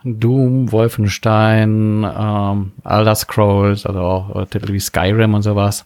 Doom, 0.04 0.72
Wolfenstein, 0.72 2.06
ähm, 2.18 2.72
Elder 2.86 3.16
Scrolls, 3.16 3.86
also 3.86 4.00
auch 4.00 4.36
äh, 4.36 4.46
Titel 4.46 4.72
wie 4.72 4.80
Skyrim 4.80 5.34
und 5.34 5.42
sowas, 5.42 5.86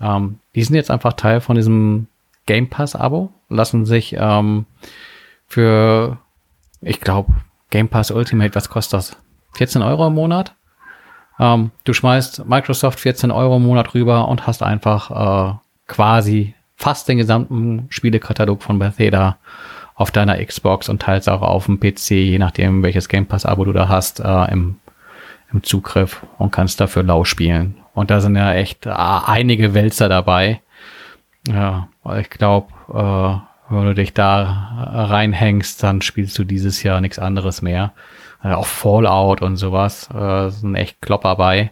ähm, 0.00 0.38
die 0.54 0.62
sind 0.62 0.76
jetzt 0.76 0.90
einfach 0.90 1.12
Teil 1.12 1.40
von 1.40 1.56
diesem 1.56 2.06
Game 2.46 2.68
Pass 2.70 2.96
Abo, 2.96 3.30
lassen 3.54 3.86
sich 3.86 4.16
ähm, 4.18 4.66
für, 5.46 6.18
ich 6.80 7.00
glaube, 7.00 7.32
Game 7.70 7.88
Pass 7.88 8.10
Ultimate, 8.10 8.54
was 8.54 8.68
kostet 8.68 8.98
das? 8.98 9.16
14 9.54 9.82
Euro 9.82 10.06
im 10.06 10.14
Monat? 10.14 10.54
Ähm, 11.38 11.70
du 11.84 11.92
schmeißt 11.92 12.46
Microsoft 12.46 13.00
14 13.00 13.30
Euro 13.30 13.56
im 13.56 13.64
Monat 13.64 13.94
rüber 13.94 14.28
und 14.28 14.46
hast 14.46 14.62
einfach 14.62 15.10
äh, 15.10 15.54
quasi 15.86 16.54
fast 16.76 17.08
den 17.08 17.18
gesamten 17.18 17.86
Spielekatalog 17.90 18.62
von 18.62 18.78
Bethesda 18.78 19.38
auf 19.94 20.10
deiner 20.10 20.44
Xbox 20.44 20.88
und 20.88 21.02
teils 21.02 21.28
auch 21.28 21.42
auf 21.42 21.66
dem 21.66 21.78
PC, 21.78 22.10
je 22.10 22.38
nachdem 22.38 22.82
welches 22.82 23.08
Game 23.08 23.26
Pass 23.26 23.46
Abo 23.46 23.64
du 23.64 23.72
da 23.72 23.88
hast, 23.88 24.20
äh, 24.20 24.52
im, 24.52 24.76
im 25.52 25.62
Zugriff 25.62 26.24
und 26.38 26.50
kannst 26.50 26.80
dafür 26.80 27.02
lau 27.02 27.24
spielen. 27.24 27.76
Und 27.94 28.10
da 28.10 28.20
sind 28.20 28.36
ja 28.36 28.52
echt 28.54 28.86
äh, 28.86 28.90
einige 28.90 29.74
Wälzer 29.74 30.08
dabei. 30.08 30.60
Ja, 31.48 31.88
ich 32.18 32.30
glaube, 32.30 32.72
äh, 32.88 33.74
wenn 33.74 33.84
du 33.84 33.94
dich 33.94 34.12
da 34.12 35.08
reinhängst, 35.10 35.82
dann 35.82 36.02
spielst 36.02 36.38
du 36.38 36.44
dieses 36.44 36.82
Jahr 36.82 37.00
nichts 37.00 37.18
anderes 37.18 37.62
mehr. 37.62 37.92
Äh, 38.42 38.52
auch 38.52 38.66
Fallout 38.66 39.42
und 39.42 39.56
sowas 39.56 40.08
äh, 40.10 40.50
sind 40.50 40.74
echt 40.74 41.00
Klopper 41.00 41.36
bei. 41.36 41.70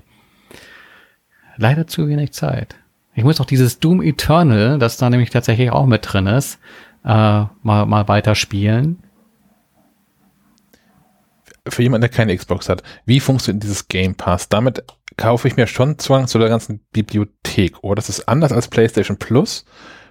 Leider 1.56 1.86
zu 1.86 2.08
wenig 2.08 2.32
Zeit. 2.32 2.76
Ich 3.14 3.24
muss 3.24 3.40
auch 3.40 3.46
dieses 3.46 3.80
Doom 3.80 4.02
Eternal, 4.02 4.78
das 4.78 4.96
da 4.96 5.10
nämlich 5.10 5.30
tatsächlich 5.30 5.70
auch 5.70 5.86
mit 5.86 6.10
drin 6.10 6.26
ist, 6.26 6.58
äh, 7.04 7.08
mal, 7.62 7.86
mal 7.86 8.08
weiter 8.08 8.34
spielen. 8.34 9.02
Für 11.68 11.82
jemanden, 11.82 12.02
der 12.02 12.10
keine 12.10 12.34
Xbox 12.34 12.68
hat, 12.68 12.82
wie 13.04 13.20
funktioniert 13.20 13.62
dieses 13.62 13.88
Game 13.88 14.14
Pass? 14.14 14.48
Damit 14.48 14.82
kaufe 15.20 15.46
ich 15.46 15.56
mir 15.56 15.66
schon 15.66 15.98
Zwang 15.98 16.26
zu 16.26 16.38
der 16.38 16.48
ganzen 16.48 16.80
Bibliothek. 16.92 17.76
Oder 17.82 17.96
das 17.96 18.08
ist 18.08 18.26
anders 18.26 18.52
als 18.52 18.68
PlayStation 18.68 19.18
Plus, 19.18 19.66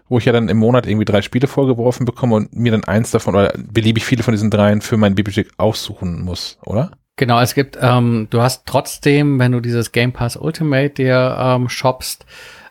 wo 0.07 0.19
ich 0.19 0.25
ja 0.25 0.31
dann 0.31 0.49
im 0.49 0.57
Monat 0.57 0.85
irgendwie 0.85 1.05
drei 1.05 1.23
Spiele 1.23 1.47
vorgeworfen 1.47 2.05
bekomme 2.05 2.35
und 2.35 2.55
mir 2.55 2.71
dann 2.71 2.83
eins 2.83 3.09
davon 3.09 3.35
oder 3.35 3.51
beliebig 3.57 4.05
viele 4.05 4.23
von 4.23 4.33
diesen 4.33 4.51
dreien 4.51 4.81
für 4.81 4.97
meine 4.97 5.15
Bibliothek 5.15 5.49
aussuchen 5.57 6.21
muss, 6.21 6.59
oder? 6.63 6.91
Genau, 7.15 7.41
es 7.41 7.55
gibt, 7.55 7.77
ähm, 7.81 8.27
du 8.29 8.41
hast 8.41 8.65
trotzdem, 8.67 9.39
wenn 9.39 9.51
du 9.51 9.59
dieses 9.59 9.91
Game 9.91 10.13
Pass 10.13 10.37
Ultimate 10.37 10.91
dir 10.91 11.35
ähm, 11.39 11.69
shoppst, 11.69 12.25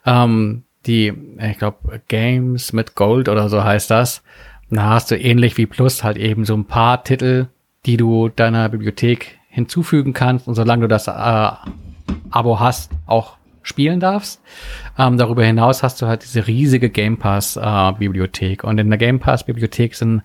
ähm, 0.06 0.62
die, 0.86 1.12
ich 1.39 1.59
glaube, 1.59 2.01
Games 2.06 2.73
mit 2.73 2.94
Gold 2.94 3.28
oder 3.28 3.48
so 3.48 3.62
heißt 3.62 3.90
das. 3.90 4.23
Da 4.70 4.85
hast 4.85 5.10
du 5.10 5.19
ähnlich 5.19 5.59
wie 5.59 5.66
Plus 5.66 6.05
halt 6.05 6.16
eben 6.16 6.44
so 6.44 6.55
ein 6.55 6.66
paar 6.66 7.02
Titel, 7.02 7.48
die 7.85 7.97
du 7.97 8.28
deiner 8.28 8.69
Bibliothek 8.69 9.39
hinzufügen 9.48 10.12
kannst 10.12 10.47
und 10.47 10.55
solange 10.55 10.82
du 10.82 10.89
das 10.89 11.09
äh, 11.09 11.51
Abo 12.30 12.60
hast, 12.60 12.90
auch 13.06 13.39
spielen 13.68 14.01
darfst. 14.01 14.40
Ähm, 14.98 15.18
darüber 15.18 15.44
hinaus 15.44 15.82
hast 15.82 16.02
du 16.02 16.06
halt 16.06 16.24
diese 16.24 16.47
riesige 16.47 16.90
Game 16.90 17.18
Pass 17.18 17.56
äh, 17.56 17.93
Bibliothek 17.93 18.64
und 18.64 18.78
in 18.78 18.89
der 18.89 18.98
Game 18.98 19.20
Pass 19.20 19.44
Bibliothek 19.44 19.94
sind 19.94 20.22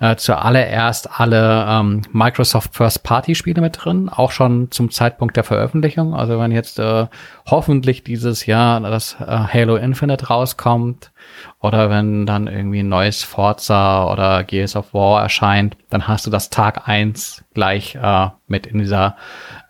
äh, 0.00 0.16
zuallererst 0.16 1.20
alle 1.20 1.66
ähm, 1.68 2.02
Microsoft 2.12 2.74
First 2.74 3.04
Party 3.04 3.34
Spiele 3.34 3.60
mit 3.60 3.84
drin, 3.84 4.08
auch 4.08 4.32
schon 4.32 4.70
zum 4.70 4.90
Zeitpunkt 4.90 5.36
der 5.36 5.44
Veröffentlichung. 5.44 6.14
Also 6.14 6.40
wenn 6.40 6.50
jetzt 6.50 6.78
äh, 6.78 7.06
hoffentlich 7.44 8.02
dieses 8.02 8.46
Jahr 8.46 8.80
das 8.80 9.16
äh, 9.20 9.26
Halo 9.26 9.76
Infinite 9.76 10.28
rauskommt 10.28 11.12
oder 11.60 11.90
wenn 11.90 12.26
dann 12.26 12.46
irgendwie 12.46 12.80
ein 12.80 12.88
neues 12.88 13.22
Forza 13.22 14.10
oder 14.10 14.42
Gears 14.42 14.74
of 14.74 14.94
War 14.94 15.22
erscheint, 15.22 15.76
dann 15.90 16.08
hast 16.08 16.26
du 16.26 16.30
das 16.30 16.50
Tag 16.50 16.88
eins 16.88 17.44
gleich 17.54 17.94
äh, 17.94 18.28
mit 18.48 18.66
in 18.66 18.78
dieser 18.78 19.16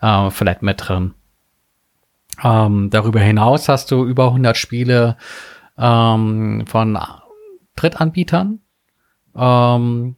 äh, 0.01 0.29
Flat 0.31 0.61
mit 0.61 0.87
drin. 0.87 1.13
Ähm, 2.43 2.89
darüber 2.89 3.19
hinaus 3.19 3.69
hast 3.69 3.91
du 3.91 4.05
über 4.05 4.27
100 4.27 4.55
Spiele 4.57 5.17
ähm, 5.77 6.65
von 6.67 6.97
Drittanbietern. 7.75 8.59
Ähm, 9.35 10.15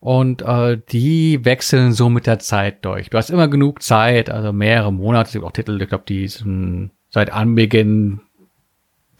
und 0.00 0.42
äh, 0.42 0.80
die 0.90 1.44
wechseln 1.44 1.92
so 1.92 2.08
mit 2.08 2.26
der 2.26 2.40
Zeit 2.40 2.84
durch. 2.84 3.10
Du 3.10 3.18
hast 3.18 3.30
immer 3.30 3.46
genug 3.46 3.82
Zeit, 3.82 4.30
also 4.30 4.52
mehrere 4.52 4.92
Monate, 4.92 5.28
es 5.28 5.32
gibt 5.32 5.44
auch 5.44 5.52
Titel, 5.52 5.80
ich 5.80 5.88
glaube, 5.88 6.04
die 6.08 6.26
sind 6.26 6.90
seit 7.10 7.30
Anbeginn 7.30 8.20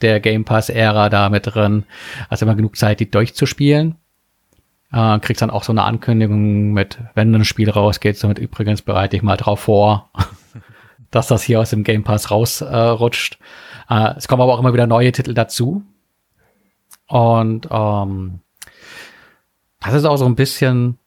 der 0.01 0.19
Game 0.19 0.43
Pass-Ära 0.43 1.09
da 1.09 1.29
mit 1.29 1.47
drin. 1.47 1.85
Also 2.27 2.45
immer 2.45 2.55
genug 2.55 2.75
Zeit, 2.75 2.99
die 2.99 3.09
durchzuspielen. 3.09 3.95
Äh, 4.91 5.19
kriegst 5.19 5.41
dann 5.41 5.49
auch 5.49 5.63
so 5.63 5.71
eine 5.71 5.83
Ankündigung 5.83 6.73
mit, 6.73 6.99
wenn 7.15 7.33
ein 7.33 7.45
Spiel 7.45 7.69
rausgeht, 7.69 8.17
somit 8.17 8.37
übrigens 8.37 8.81
bereite 8.81 9.15
ich 9.15 9.23
mal 9.23 9.37
drauf 9.37 9.61
vor. 9.61 10.11
dass 11.13 11.27
das 11.27 11.43
hier 11.43 11.59
aus 11.59 11.69
dem 11.69 11.83
Game 11.83 12.03
Pass 12.03 12.31
rausrutscht. 12.31 13.37
Äh, 13.89 14.05
äh, 14.07 14.13
es 14.17 14.27
kommen 14.27 14.41
aber 14.41 14.53
auch 14.53 14.59
immer 14.59 14.73
wieder 14.73 14.87
neue 14.87 15.11
Titel 15.11 15.33
dazu. 15.33 15.83
Und 17.07 17.67
ähm, 17.69 18.39
das 19.79 19.93
ist 19.93 20.05
auch 20.05 20.17
so 20.17 20.25
ein 20.25 20.35
bisschen 20.35 20.97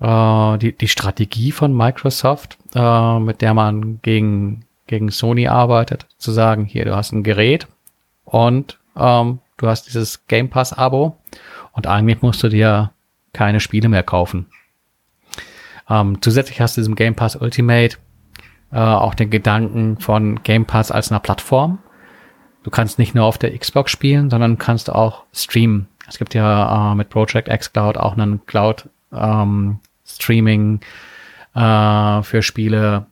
äh, 0.00 0.58
die, 0.58 0.76
die 0.76 0.88
Strategie 0.88 1.52
von 1.52 1.76
Microsoft, 1.76 2.58
äh, 2.74 3.18
mit 3.20 3.40
der 3.40 3.54
man 3.54 4.00
gegen, 4.02 4.64
gegen 4.88 5.10
Sony 5.10 5.46
arbeitet, 5.46 6.06
zu 6.18 6.32
sagen, 6.32 6.64
hier, 6.64 6.84
du 6.84 6.96
hast 6.96 7.12
ein 7.12 7.22
Gerät 7.22 7.68
und 8.24 8.78
ähm, 8.96 9.38
du 9.58 9.68
hast 9.68 9.86
dieses 9.86 10.26
Game 10.26 10.50
Pass-Abo 10.50 11.16
und 11.72 11.86
eigentlich 11.86 12.22
musst 12.22 12.42
du 12.42 12.48
dir 12.48 12.90
keine 13.32 13.60
Spiele 13.60 13.88
mehr 13.88 14.02
kaufen. 14.02 14.46
Ähm, 15.88 16.20
zusätzlich 16.20 16.60
hast 16.60 16.76
du 16.76 16.80
diesem 16.80 16.96
Game 16.96 17.14
Pass 17.14 17.36
Ultimate 17.36 17.96
äh, 18.72 18.78
auch 18.78 19.14
den 19.14 19.30
Gedanken 19.30 19.98
von 19.98 20.42
Game 20.42 20.66
Pass 20.66 20.90
als 20.90 21.10
einer 21.10 21.20
Plattform. 21.20 21.78
Du 22.62 22.70
kannst 22.70 22.98
nicht 22.98 23.14
nur 23.14 23.24
auf 23.24 23.38
der 23.38 23.56
Xbox 23.56 23.90
spielen, 23.90 24.30
sondern 24.30 24.58
kannst 24.58 24.90
auch 24.90 25.24
streamen. 25.32 25.88
Es 26.08 26.18
gibt 26.18 26.34
ja 26.34 26.92
äh, 26.92 26.94
mit 26.94 27.08
Project 27.08 27.48
X 27.48 27.72
Cloud 27.72 27.96
auch 27.96 28.12
einen 28.16 28.44
Cloud 28.46 28.88
ähm, 29.12 29.80
Streaming 30.04 30.80
äh, 31.54 32.22
für 32.22 32.42
Spiele 32.42 33.06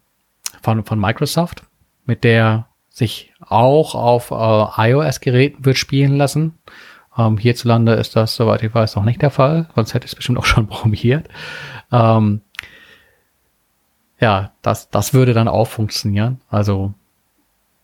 von, 0.62 0.84
von 0.84 1.00
Microsoft, 1.00 1.62
mit 2.06 2.24
der 2.24 2.66
sich 2.90 3.32
auch 3.40 3.94
auf 3.94 4.30
äh, 4.30 4.90
iOS-Geräten 4.90 5.64
wird 5.64 5.78
spielen 5.78 6.16
lassen. 6.16 6.58
Ähm, 7.16 7.38
hierzulande 7.38 7.92
ist 7.92 8.16
das, 8.16 8.34
soweit 8.34 8.62
ich 8.62 8.74
weiß, 8.74 8.96
noch 8.96 9.04
nicht 9.04 9.22
der 9.22 9.30
Fall, 9.30 9.68
sonst 9.74 9.94
hätte 9.94 10.06
ich 10.06 10.12
es 10.12 10.16
bestimmt 10.16 10.38
auch 10.38 10.44
schon 10.44 10.66
probiert. 10.68 11.28
Ähm, 11.90 12.42
ja, 14.20 14.52
das, 14.62 14.90
das 14.90 15.14
würde 15.14 15.32
dann 15.32 15.48
auch 15.48 15.66
funktionieren. 15.66 16.40
Also, 16.50 16.94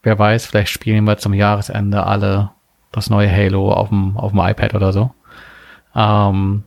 wer 0.03 0.19
weiß, 0.19 0.47
vielleicht 0.47 0.71
spielen 0.71 1.05
wir 1.05 1.19
zum 1.19 1.35
Jahresende 1.35 2.05
alle 2.05 2.51
das 2.93 3.11
neue 3.11 3.31
Halo 3.31 3.73
auf 3.73 3.89
dem, 3.89 4.17
auf 4.17 4.33
dem 4.33 4.41
iPad 4.41 4.75
oder 4.75 4.93
so. 4.93 5.13
Ähm, 5.95 6.65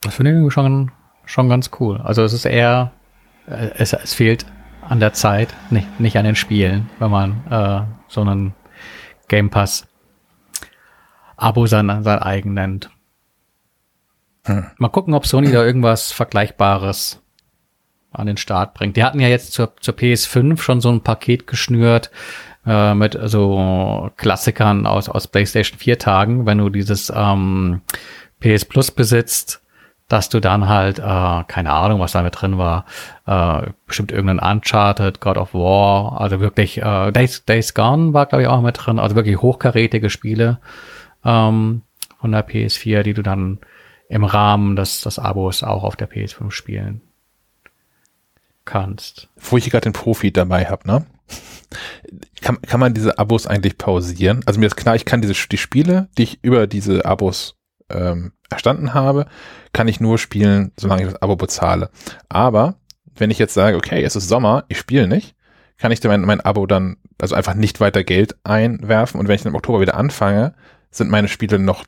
das 0.00 0.14
finde 0.14 0.46
ich 0.46 0.52
schon, 0.52 0.90
schon 1.24 1.48
ganz 1.48 1.70
cool. 1.80 2.00
Also 2.02 2.22
es 2.22 2.32
ist 2.32 2.44
eher, 2.44 2.92
äh, 3.46 3.70
es, 3.76 3.92
es 3.92 4.14
fehlt 4.14 4.46
an 4.88 5.00
der 5.00 5.12
Zeit, 5.12 5.54
nicht, 5.70 6.00
nicht 6.00 6.16
an 6.16 6.24
den 6.24 6.36
Spielen, 6.36 6.90
wenn 6.98 7.10
man 7.10 7.46
äh, 7.50 7.82
so 8.08 8.22
einen 8.22 8.54
Game 9.28 9.50
Pass 9.50 9.86
Abo 11.36 11.66
sein, 11.66 12.02
sein 12.02 12.18
eigen 12.18 12.54
nennt. 12.54 12.90
Hm. 14.44 14.66
Mal 14.76 14.88
gucken, 14.88 15.14
ob 15.14 15.26
Sony 15.26 15.50
da 15.50 15.64
irgendwas 15.64 16.12
Vergleichbares 16.12 17.21
an 18.12 18.26
den 18.26 18.36
Start 18.36 18.74
bringt. 18.74 18.96
Die 18.96 19.04
hatten 19.04 19.20
ja 19.20 19.28
jetzt 19.28 19.52
zur, 19.52 19.72
zur 19.80 19.94
PS5 19.94 20.60
schon 20.60 20.80
so 20.80 20.90
ein 20.90 21.02
Paket 21.02 21.46
geschnürt 21.46 22.10
äh, 22.66 22.94
mit 22.94 23.18
so 23.24 24.10
Klassikern 24.16 24.86
aus, 24.86 25.08
aus 25.08 25.28
PlayStation 25.28 25.78
4 25.78 25.98
Tagen, 25.98 26.46
wenn 26.46 26.58
du 26.58 26.68
dieses 26.68 27.12
ähm, 27.14 27.82
PS 28.40 28.64
Plus 28.64 28.90
besitzt, 28.90 29.62
dass 30.08 30.28
du 30.28 30.40
dann 30.40 30.68
halt, 30.68 30.98
äh, 30.98 31.44
keine 31.48 31.72
Ahnung, 31.72 32.00
was 32.00 32.12
da 32.12 32.22
mit 32.22 32.40
drin 32.40 32.58
war, 32.58 32.84
äh, 33.26 33.70
bestimmt 33.86 34.12
irgendein 34.12 34.56
Uncharted, 34.56 35.20
God 35.20 35.38
of 35.38 35.54
War, 35.54 36.20
also 36.20 36.40
wirklich, 36.40 36.82
äh, 36.82 37.12
Days, 37.12 37.44
Days 37.44 37.74
Gone 37.74 38.12
war, 38.12 38.26
glaube 38.26 38.42
ich, 38.42 38.48
auch 38.48 38.60
mit 38.60 38.76
drin, 38.78 38.98
also 38.98 39.16
wirklich 39.16 39.40
hochkarätige 39.40 40.10
Spiele 40.10 40.58
ähm, 41.24 41.82
von 42.20 42.32
der 42.32 42.46
PS4, 42.46 43.02
die 43.02 43.14
du 43.14 43.22
dann 43.22 43.58
im 44.08 44.24
Rahmen 44.24 44.76
des, 44.76 45.00
des 45.00 45.18
Abos 45.18 45.62
auch 45.62 45.84
auf 45.84 45.96
der 45.96 46.10
PS5 46.10 46.50
spielen 46.50 47.00
kannst. 48.64 49.28
Wo 49.36 49.56
ich 49.56 49.70
gerade 49.70 49.84
den 49.84 49.92
Profi 49.92 50.32
dabei 50.32 50.66
habe, 50.66 50.86
ne? 50.86 51.06
Kann, 52.42 52.60
kann 52.62 52.80
man 52.80 52.92
diese 52.92 53.18
Abos 53.18 53.46
eigentlich 53.46 53.78
pausieren? 53.78 54.42
Also 54.44 54.60
mir 54.60 54.66
ist 54.66 54.76
klar, 54.76 54.94
ich 54.94 55.04
kann 55.04 55.22
diese 55.22 55.34
die 55.48 55.56
Spiele, 55.56 56.08
die 56.18 56.24
ich 56.24 56.44
über 56.44 56.66
diese 56.66 57.04
Abos 57.06 57.56
ähm, 57.88 58.32
erstanden 58.50 58.94
habe, 58.94 59.26
kann 59.72 59.88
ich 59.88 60.00
nur 60.00 60.18
spielen, 60.18 60.72
solange 60.78 61.02
ich 61.02 61.08
das 61.08 61.22
Abo 61.22 61.36
bezahle. 61.36 61.90
Aber 62.28 62.76
wenn 63.14 63.30
ich 63.30 63.38
jetzt 63.38 63.54
sage, 63.54 63.76
okay, 63.76 64.02
es 64.02 64.16
ist 64.16 64.28
Sommer, 64.28 64.64
ich 64.68 64.78
spiele 64.78 65.08
nicht, 65.08 65.34
kann 65.78 65.92
ich 65.92 66.02
mein, 66.04 66.22
mein 66.22 66.40
Abo 66.40 66.66
dann 66.66 66.96
also 67.20 67.34
einfach 67.34 67.54
nicht 67.54 67.80
weiter 67.80 68.04
Geld 68.04 68.36
einwerfen 68.44 69.18
und 69.18 69.28
wenn 69.28 69.36
ich 69.36 69.42
dann 69.42 69.52
im 69.52 69.56
Oktober 69.56 69.80
wieder 69.80 69.96
anfange, 69.96 70.54
sind 70.90 71.10
meine 71.10 71.28
Spiele 71.28 71.58
noch 71.58 71.84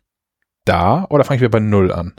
da 0.65 1.07
oder 1.11 1.25
fange 1.25 1.37
ich 1.37 1.41
wieder 1.43 1.51
bei 1.51 1.61
Null 1.61 1.93
an? 1.93 2.15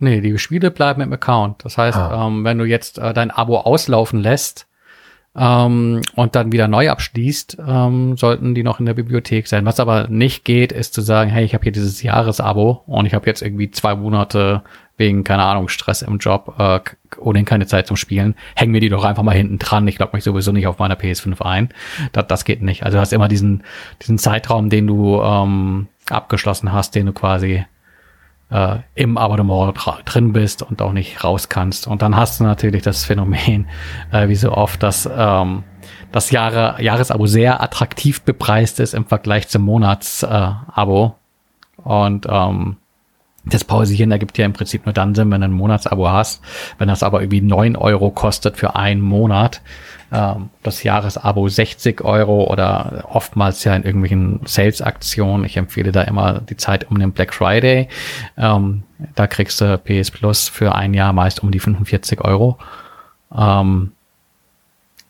Nee, 0.00 0.20
die 0.20 0.38
Spiele 0.38 0.70
bleiben 0.70 1.02
im 1.02 1.12
Account. 1.12 1.64
Das 1.64 1.76
heißt, 1.76 1.98
ah. 1.98 2.26
ähm, 2.26 2.44
wenn 2.44 2.58
du 2.58 2.64
jetzt 2.64 2.98
äh, 2.98 3.12
dein 3.12 3.30
Abo 3.30 3.58
auslaufen 3.58 4.20
lässt 4.20 4.68
ähm, 5.36 6.02
und 6.14 6.36
dann 6.36 6.52
wieder 6.52 6.68
neu 6.68 6.88
abschließt, 6.90 7.58
ähm, 7.66 8.16
sollten 8.16 8.54
die 8.54 8.62
noch 8.62 8.78
in 8.78 8.86
der 8.86 8.94
Bibliothek 8.94 9.48
sein. 9.48 9.66
Was 9.66 9.80
aber 9.80 10.06
nicht 10.08 10.44
geht, 10.44 10.70
ist 10.70 10.94
zu 10.94 11.00
sagen, 11.00 11.30
hey, 11.30 11.44
ich 11.44 11.52
habe 11.52 11.64
hier 11.64 11.72
dieses 11.72 12.02
Jahresabo 12.02 12.82
und 12.86 13.06
ich 13.06 13.14
habe 13.14 13.26
jetzt 13.26 13.42
irgendwie 13.42 13.72
zwei 13.72 13.96
Monate 13.96 14.62
wegen, 14.96 15.24
keine 15.24 15.42
Ahnung, 15.42 15.68
Stress 15.68 16.02
im 16.02 16.18
Job, 16.18 16.54
äh, 16.58 16.80
ohnehin 17.18 17.44
keine 17.44 17.66
Zeit 17.66 17.88
zum 17.88 17.96
Spielen, 17.96 18.34
hängen 18.54 18.72
mir 18.72 18.80
die 18.80 18.88
doch 18.88 19.04
einfach 19.04 19.22
mal 19.24 19.34
hinten 19.34 19.58
dran. 19.58 19.86
Ich 19.88 19.98
logge 19.98 20.16
mich 20.16 20.24
sowieso 20.24 20.52
nicht 20.52 20.68
auf 20.68 20.78
meiner 20.78 20.96
PS5 20.96 21.42
ein. 21.42 21.70
Das, 22.12 22.26
das 22.28 22.44
geht 22.44 22.62
nicht. 22.62 22.84
Also 22.84 22.98
du 22.98 23.00
hast 23.00 23.12
immer 23.12 23.28
diesen, 23.28 23.64
diesen 24.02 24.18
Zeitraum, 24.18 24.70
den 24.70 24.86
du 24.86 25.20
ähm, 25.20 25.88
abgeschlossen 26.08 26.72
hast, 26.72 26.94
den 26.94 27.06
du 27.06 27.12
quasi 27.12 27.64
äh, 28.50 28.78
im 28.94 29.18
Abonnement 29.18 29.74
drin 30.04 30.32
bist 30.32 30.62
und 30.62 30.80
auch 30.82 30.92
nicht 30.92 31.22
raus 31.24 31.48
kannst. 31.48 31.86
Und 31.86 32.02
dann 32.02 32.16
hast 32.16 32.40
du 32.40 32.44
natürlich 32.44 32.82
das 32.82 33.04
Phänomen, 33.04 33.66
äh, 34.12 34.28
wie 34.28 34.36
so 34.36 34.52
oft, 34.52 34.82
dass 34.82 35.08
ähm, 35.10 35.64
das 36.12 36.30
Jahre, 36.30 36.82
Jahresabo 36.82 37.26
sehr 37.26 37.62
attraktiv 37.62 38.22
bepreist 38.22 38.80
ist 38.80 38.94
im 38.94 39.06
Vergleich 39.06 39.48
zum 39.48 39.62
Monatsabo. 39.62 41.06
Äh, 41.06 41.82
und 41.82 42.26
ähm, 42.28 42.76
das 43.44 43.64
Pausieren 43.64 44.10
ergibt 44.10 44.36
ja 44.36 44.44
im 44.44 44.52
Prinzip 44.52 44.84
nur 44.84 44.92
dann 44.92 45.14
Sinn, 45.14 45.30
wenn 45.30 45.40
du 45.40 45.46
ein 45.46 45.52
Monatsabo 45.52 46.08
hast. 46.10 46.42
Wenn 46.76 46.88
das 46.88 47.02
aber 47.02 47.22
irgendwie 47.22 47.40
neun 47.40 47.76
Euro 47.76 48.10
kostet 48.10 48.56
für 48.56 48.76
einen 48.76 49.00
Monat, 49.00 49.62
ähm, 50.12 50.50
das 50.62 50.82
Jahresabo 50.82 51.48
60 51.48 52.02
Euro 52.02 52.50
oder 52.50 53.04
oftmals 53.10 53.64
ja 53.64 53.74
in 53.74 53.82
irgendwelchen 53.82 54.40
Sales-Aktionen. 54.44 55.44
Ich 55.44 55.56
empfehle 55.56 55.92
da 55.92 56.02
immer 56.02 56.40
die 56.40 56.56
Zeit 56.56 56.90
um 56.90 56.98
den 56.98 57.12
Black 57.12 57.34
Friday. 57.34 57.88
Ähm, 58.36 58.84
da 59.14 59.26
kriegst 59.26 59.60
du 59.60 59.78
PS 59.78 60.10
Plus 60.10 60.48
für 60.48 60.74
ein 60.74 60.94
Jahr 60.94 61.12
meist 61.12 61.42
um 61.42 61.50
die 61.50 61.60
45 61.60 62.22
Euro. 62.22 62.58
Ähm, 63.36 63.92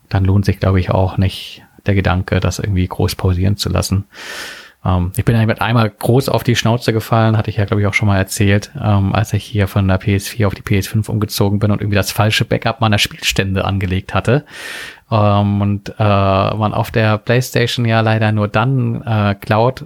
dann 0.08 0.24
lohnt 0.24 0.44
sich, 0.44 0.58
glaube 0.58 0.80
ich, 0.80 0.90
auch 0.90 1.16
nicht 1.16 1.62
der 1.86 1.94
Gedanke, 1.94 2.40
das 2.40 2.58
irgendwie 2.58 2.86
groß 2.86 3.14
pausieren 3.14 3.56
zu 3.56 3.68
lassen. 3.68 4.04
Ähm, 4.84 5.12
ich 5.16 5.24
bin 5.24 5.36
einmal 5.36 5.90
groß 5.90 6.28
auf 6.28 6.44
die 6.44 6.56
Schnauze 6.56 6.92
gefallen, 6.92 7.36
hatte 7.36 7.50
ich 7.50 7.56
ja, 7.56 7.64
glaube 7.64 7.80
ich, 7.80 7.86
auch 7.86 7.94
schon 7.94 8.08
mal 8.08 8.18
erzählt, 8.18 8.70
ähm, 8.80 9.14
als 9.14 9.32
ich 9.32 9.44
hier 9.44 9.68
von 9.68 9.88
der 9.88 10.00
PS4 10.00 10.46
auf 10.46 10.54
die 10.54 10.62
PS5 10.62 11.08
umgezogen 11.08 11.58
bin 11.58 11.70
und 11.70 11.80
irgendwie 11.80 11.96
das 11.96 12.12
falsche 12.12 12.44
Backup 12.44 12.80
meiner 12.80 12.98
Spielstände 12.98 13.64
angelegt 13.64 14.14
hatte. 14.14 14.44
Ähm, 15.10 15.60
und 15.60 15.90
äh, 15.98 16.02
man 16.02 16.74
auf 16.74 16.90
der 16.90 17.18
PlayStation 17.18 17.84
ja 17.84 18.00
leider 18.00 18.32
nur 18.32 18.48
dann 18.48 19.02
äh, 19.02 19.34
Cloud 19.34 19.84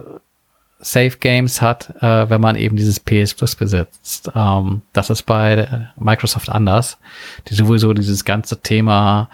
Save 0.79 1.17
Games 1.17 1.61
hat, 1.61 1.95
äh, 2.01 2.29
wenn 2.29 2.41
man 2.41 2.55
eben 2.55 2.75
dieses 2.75 2.99
PS 2.99 3.33
Plus 3.33 3.55
besitzt. 3.55 4.31
Ähm, 4.35 4.81
das 4.91 5.09
ist 5.09 5.23
bei 5.23 5.89
Microsoft 5.97 6.49
anders, 6.49 6.97
die 7.47 7.55
sowieso 7.55 7.93
dieses 7.93 8.25
ganze 8.25 8.61
Thema 8.61 9.29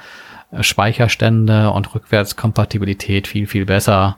äh, 0.52 0.62
Speicherstände 0.62 1.72
und 1.72 1.94
Rückwärtskompatibilität 1.94 3.28
viel, 3.28 3.48
viel 3.48 3.66
besser 3.66 4.18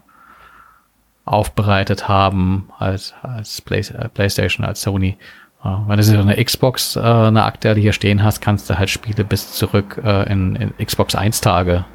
aufbereitet 1.26 2.08
haben 2.08 2.70
als, 2.80 3.14
als 3.22 3.62
Play, 3.62 3.80
äh, 3.80 4.10
PlayStation, 4.10 4.66
als 4.66 4.82
Sony. 4.82 5.18
Äh, 5.64 5.70
wenn 5.88 5.98
du 5.98 6.04
so 6.04 6.18
eine 6.18 6.44
Xbox, 6.44 6.96
äh, 6.96 7.00
eine 7.00 7.44
aktuelle 7.44 7.80
hier 7.80 7.94
stehen 7.94 8.24
hast, 8.24 8.42
kannst 8.42 8.70
du 8.70 8.78
halt 8.78 8.90
Spiele 8.90 9.24
bis 9.24 9.54
zurück 9.54 10.02
äh, 10.04 10.32
in, 10.32 10.56
in 10.56 10.86
Xbox 10.86 11.16
1 11.16 11.42
Tage 11.42 11.86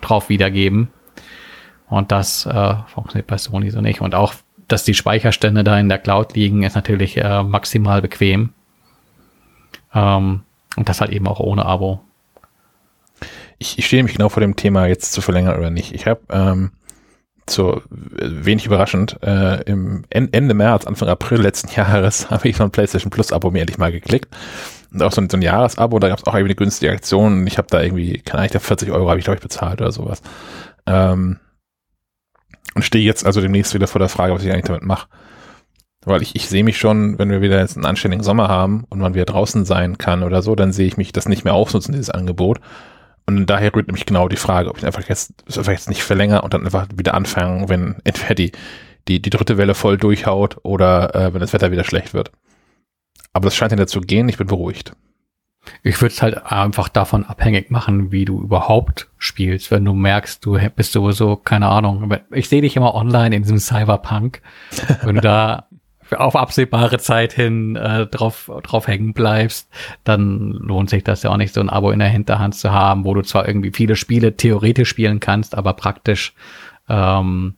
drauf 0.00 0.28
wiedergeben. 0.28 0.88
Und 1.88 2.12
das 2.12 2.46
äh, 2.46 2.74
funktioniert 2.88 3.26
bei 3.26 3.38
Sony 3.38 3.70
so 3.70 3.80
nicht. 3.80 4.00
Und 4.00 4.14
auch, 4.14 4.34
dass 4.68 4.84
die 4.84 4.94
Speicherstände 4.94 5.64
da 5.64 5.78
in 5.78 5.88
der 5.88 5.98
Cloud 5.98 6.34
liegen, 6.34 6.62
ist 6.62 6.74
natürlich 6.74 7.16
äh, 7.16 7.42
maximal 7.42 8.02
bequem. 8.02 8.52
Ähm, 9.94 10.42
und 10.76 10.88
das 10.88 11.00
halt 11.00 11.10
eben 11.10 11.26
auch 11.26 11.40
ohne 11.40 11.64
Abo. 11.64 12.00
Ich, 13.58 13.78
ich 13.78 13.86
stehe 13.86 14.00
nämlich 14.00 14.16
genau 14.16 14.28
vor 14.28 14.40
dem 14.40 14.56
Thema, 14.56 14.86
jetzt 14.86 15.12
zu 15.12 15.22
verlängern 15.22 15.58
oder 15.58 15.70
nicht. 15.70 15.94
Ich 15.94 16.06
habe 16.06 16.20
ähm, 16.30 16.72
so 17.50 17.82
wenig 17.90 18.66
überraschend, 18.66 19.18
äh, 19.22 19.62
im 19.62 20.04
Ende 20.10 20.54
März, 20.54 20.86
Anfang 20.86 21.08
April 21.08 21.40
letzten 21.40 21.74
Jahres 21.74 22.30
habe 22.30 22.48
ich 22.48 22.56
von 22.56 22.70
PlayStation 22.70 23.10
Plus 23.10 23.32
Abo 23.32 23.50
mir 23.50 23.60
endlich 23.60 23.78
mal 23.78 23.92
geklickt. 23.92 24.28
Und 24.92 25.02
auch 25.02 25.12
so 25.12 25.20
ein, 25.20 25.30
so 25.30 25.36
ein 25.36 25.42
Jahresabo, 25.42 25.98
da 25.98 26.08
gab 26.08 26.18
es 26.18 26.24
auch 26.24 26.34
irgendwie 26.34 26.52
eine 26.52 26.56
günstige 26.56 26.92
Aktion 26.92 27.46
ich 27.46 27.58
habe 27.58 27.68
da 27.70 27.82
irgendwie, 27.82 28.20
keine 28.20 28.42
Ahnung, 28.42 28.60
40 28.60 28.90
Euro 28.90 29.08
habe 29.08 29.18
ich, 29.18 29.24
glaube 29.24 29.36
ich, 29.36 29.42
bezahlt 29.42 29.80
oder 29.80 29.92
sowas. 29.92 30.22
Ähm, 30.86 31.38
und 32.74 32.82
stehe 32.82 33.04
jetzt 33.04 33.24
also 33.24 33.40
demnächst 33.40 33.74
wieder 33.74 33.86
vor 33.86 33.98
der 33.98 34.08
Frage, 34.08 34.34
was 34.34 34.44
ich 34.44 34.52
eigentlich 34.52 34.66
damit 34.66 34.84
mache. 34.84 35.08
Weil 36.04 36.22
ich, 36.22 36.36
ich 36.36 36.48
sehe 36.48 36.62
mich 36.62 36.78
schon, 36.78 37.18
wenn 37.18 37.30
wir 37.30 37.40
wieder 37.40 37.58
jetzt 37.58 37.76
einen 37.76 37.86
anständigen 37.86 38.22
Sommer 38.22 38.48
haben 38.48 38.84
und 38.88 39.00
man 39.00 39.14
wieder 39.14 39.24
draußen 39.24 39.64
sein 39.64 39.98
kann 39.98 40.22
oder 40.22 40.42
so, 40.42 40.54
dann 40.54 40.72
sehe 40.72 40.86
ich 40.86 40.96
mich 40.96 41.12
das 41.12 41.28
nicht 41.28 41.44
mehr 41.44 41.54
ausnutzen, 41.54 41.92
dieses 41.92 42.10
Angebot. 42.10 42.60
Und 43.26 43.46
daher 43.46 43.74
rührt 43.74 43.88
nämlich 43.88 44.06
genau 44.06 44.28
die 44.28 44.36
Frage, 44.36 44.70
ob 44.70 44.78
ich 44.78 44.86
einfach 44.86 45.08
jetzt, 45.08 45.34
einfach 45.56 45.72
jetzt 45.72 45.88
nicht 45.88 46.04
verlängere 46.04 46.42
und 46.42 46.54
dann 46.54 46.64
einfach 46.64 46.86
wieder 46.94 47.14
anfangen, 47.14 47.68
wenn 47.68 47.96
entweder 48.04 48.34
die, 48.34 48.52
die, 49.08 49.20
die 49.20 49.30
dritte 49.30 49.58
Welle 49.58 49.74
voll 49.74 49.98
durchhaut 49.98 50.58
oder 50.62 51.14
äh, 51.14 51.34
wenn 51.34 51.40
das 51.40 51.52
Wetter 51.52 51.72
wieder 51.72 51.84
schlecht 51.84 52.14
wird. 52.14 52.30
Aber 53.32 53.44
das 53.46 53.56
scheint 53.56 53.72
ja 53.72 53.86
zu 53.86 54.00
gehen, 54.00 54.28
ich 54.28 54.38
bin 54.38 54.46
beruhigt. 54.46 54.92
Ich 55.82 56.00
würde 56.00 56.14
es 56.14 56.22
halt 56.22 56.46
einfach 56.46 56.88
davon 56.88 57.24
abhängig 57.24 57.70
machen, 57.70 58.12
wie 58.12 58.24
du 58.24 58.40
überhaupt 58.40 59.08
spielst. 59.18 59.72
Wenn 59.72 59.84
du 59.84 59.94
merkst, 59.94 60.44
du 60.46 60.58
bist 60.76 60.92
sowieso, 60.92 61.36
keine 61.36 61.68
Ahnung, 61.68 62.16
ich 62.30 62.48
sehe 62.48 62.62
dich 62.62 62.76
immer 62.76 62.94
online 62.94 63.34
in 63.34 63.42
diesem 63.42 63.58
Cyberpunk. 63.58 64.42
Wenn 65.02 65.16
du 65.16 65.20
da 65.20 65.68
auf 66.14 66.36
absehbare 66.36 66.98
Zeit 66.98 67.32
hin 67.32 67.76
äh, 67.76 68.06
drauf, 68.06 68.50
drauf 68.62 68.86
hängen 68.86 69.12
bleibst, 69.12 69.68
dann 70.04 70.52
lohnt 70.52 70.90
sich 70.90 71.04
das 71.04 71.22
ja 71.22 71.30
auch 71.30 71.36
nicht, 71.36 71.54
so 71.54 71.60
ein 71.60 71.70
Abo 71.70 71.90
in 71.90 71.98
der 71.98 72.08
Hinterhand 72.08 72.54
zu 72.54 72.72
haben, 72.72 73.04
wo 73.04 73.14
du 73.14 73.22
zwar 73.22 73.48
irgendwie 73.48 73.72
viele 73.72 73.96
Spiele 73.96 74.36
theoretisch 74.36 74.88
spielen 74.88 75.20
kannst, 75.20 75.56
aber 75.56 75.72
praktisch 75.72 76.34
ähm, 76.88 77.54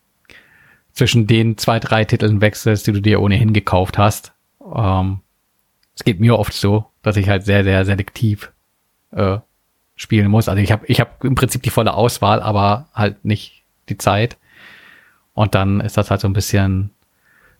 zwischen 0.93 1.27
den 1.27 1.57
zwei, 1.57 1.79
drei 1.79 2.05
Titeln 2.05 2.41
wechselst, 2.41 2.87
die 2.87 2.93
du 2.93 3.01
dir 3.01 3.21
ohnehin 3.21 3.53
gekauft 3.53 3.97
hast. 3.97 4.33
Ähm, 4.75 5.19
es 5.95 6.03
geht 6.03 6.19
mir 6.19 6.37
oft 6.37 6.53
so, 6.53 6.85
dass 7.01 7.17
ich 7.17 7.29
halt 7.29 7.43
sehr, 7.43 7.63
sehr 7.63 7.85
selektiv 7.85 8.51
äh, 9.11 9.37
spielen 9.95 10.29
muss. 10.29 10.47
Also 10.47 10.61
ich 10.61 10.71
habe 10.71 10.85
ich 10.87 10.99
hab 10.99 11.23
im 11.23 11.35
Prinzip 11.35 11.61
die 11.63 11.69
volle 11.69 11.93
Auswahl, 11.93 12.41
aber 12.41 12.87
halt 12.93 13.25
nicht 13.25 13.63
die 13.89 13.97
Zeit. 13.97 14.37
Und 15.33 15.55
dann 15.55 15.81
ist 15.81 15.97
das 15.97 16.09
halt 16.09 16.21
so 16.21 16.27
ein 16.27 16.33
bisschen 16.33 16.91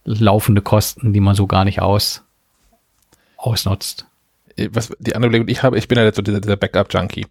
laufende 0.09 0.61
Kosten, 0.61 1.13
die 1.13 1.19
man 1.19 1.35
so 1.35 1.47
gar 1.47 1.65
nicht 1.65 1.81
aus, 1.81 2.23
ausnutzt. 3.37 4.05
Äh, 4.55 4.69
was 4.71 4.91
die 4.99 5.15
andere 5.15 5.29
Überlegung, 5.29 5.47
die 5.47 5.53
ich 5.53 5.63
habe, 5.63 5.77
ich 5.77 5.87
bin 5.87 5.97
ja 5.97 6.11
so 6.11 6.21
dieser, 6.21 6.41
dieser 6.41 6.57
Backup-Junkie. 6.57 7.27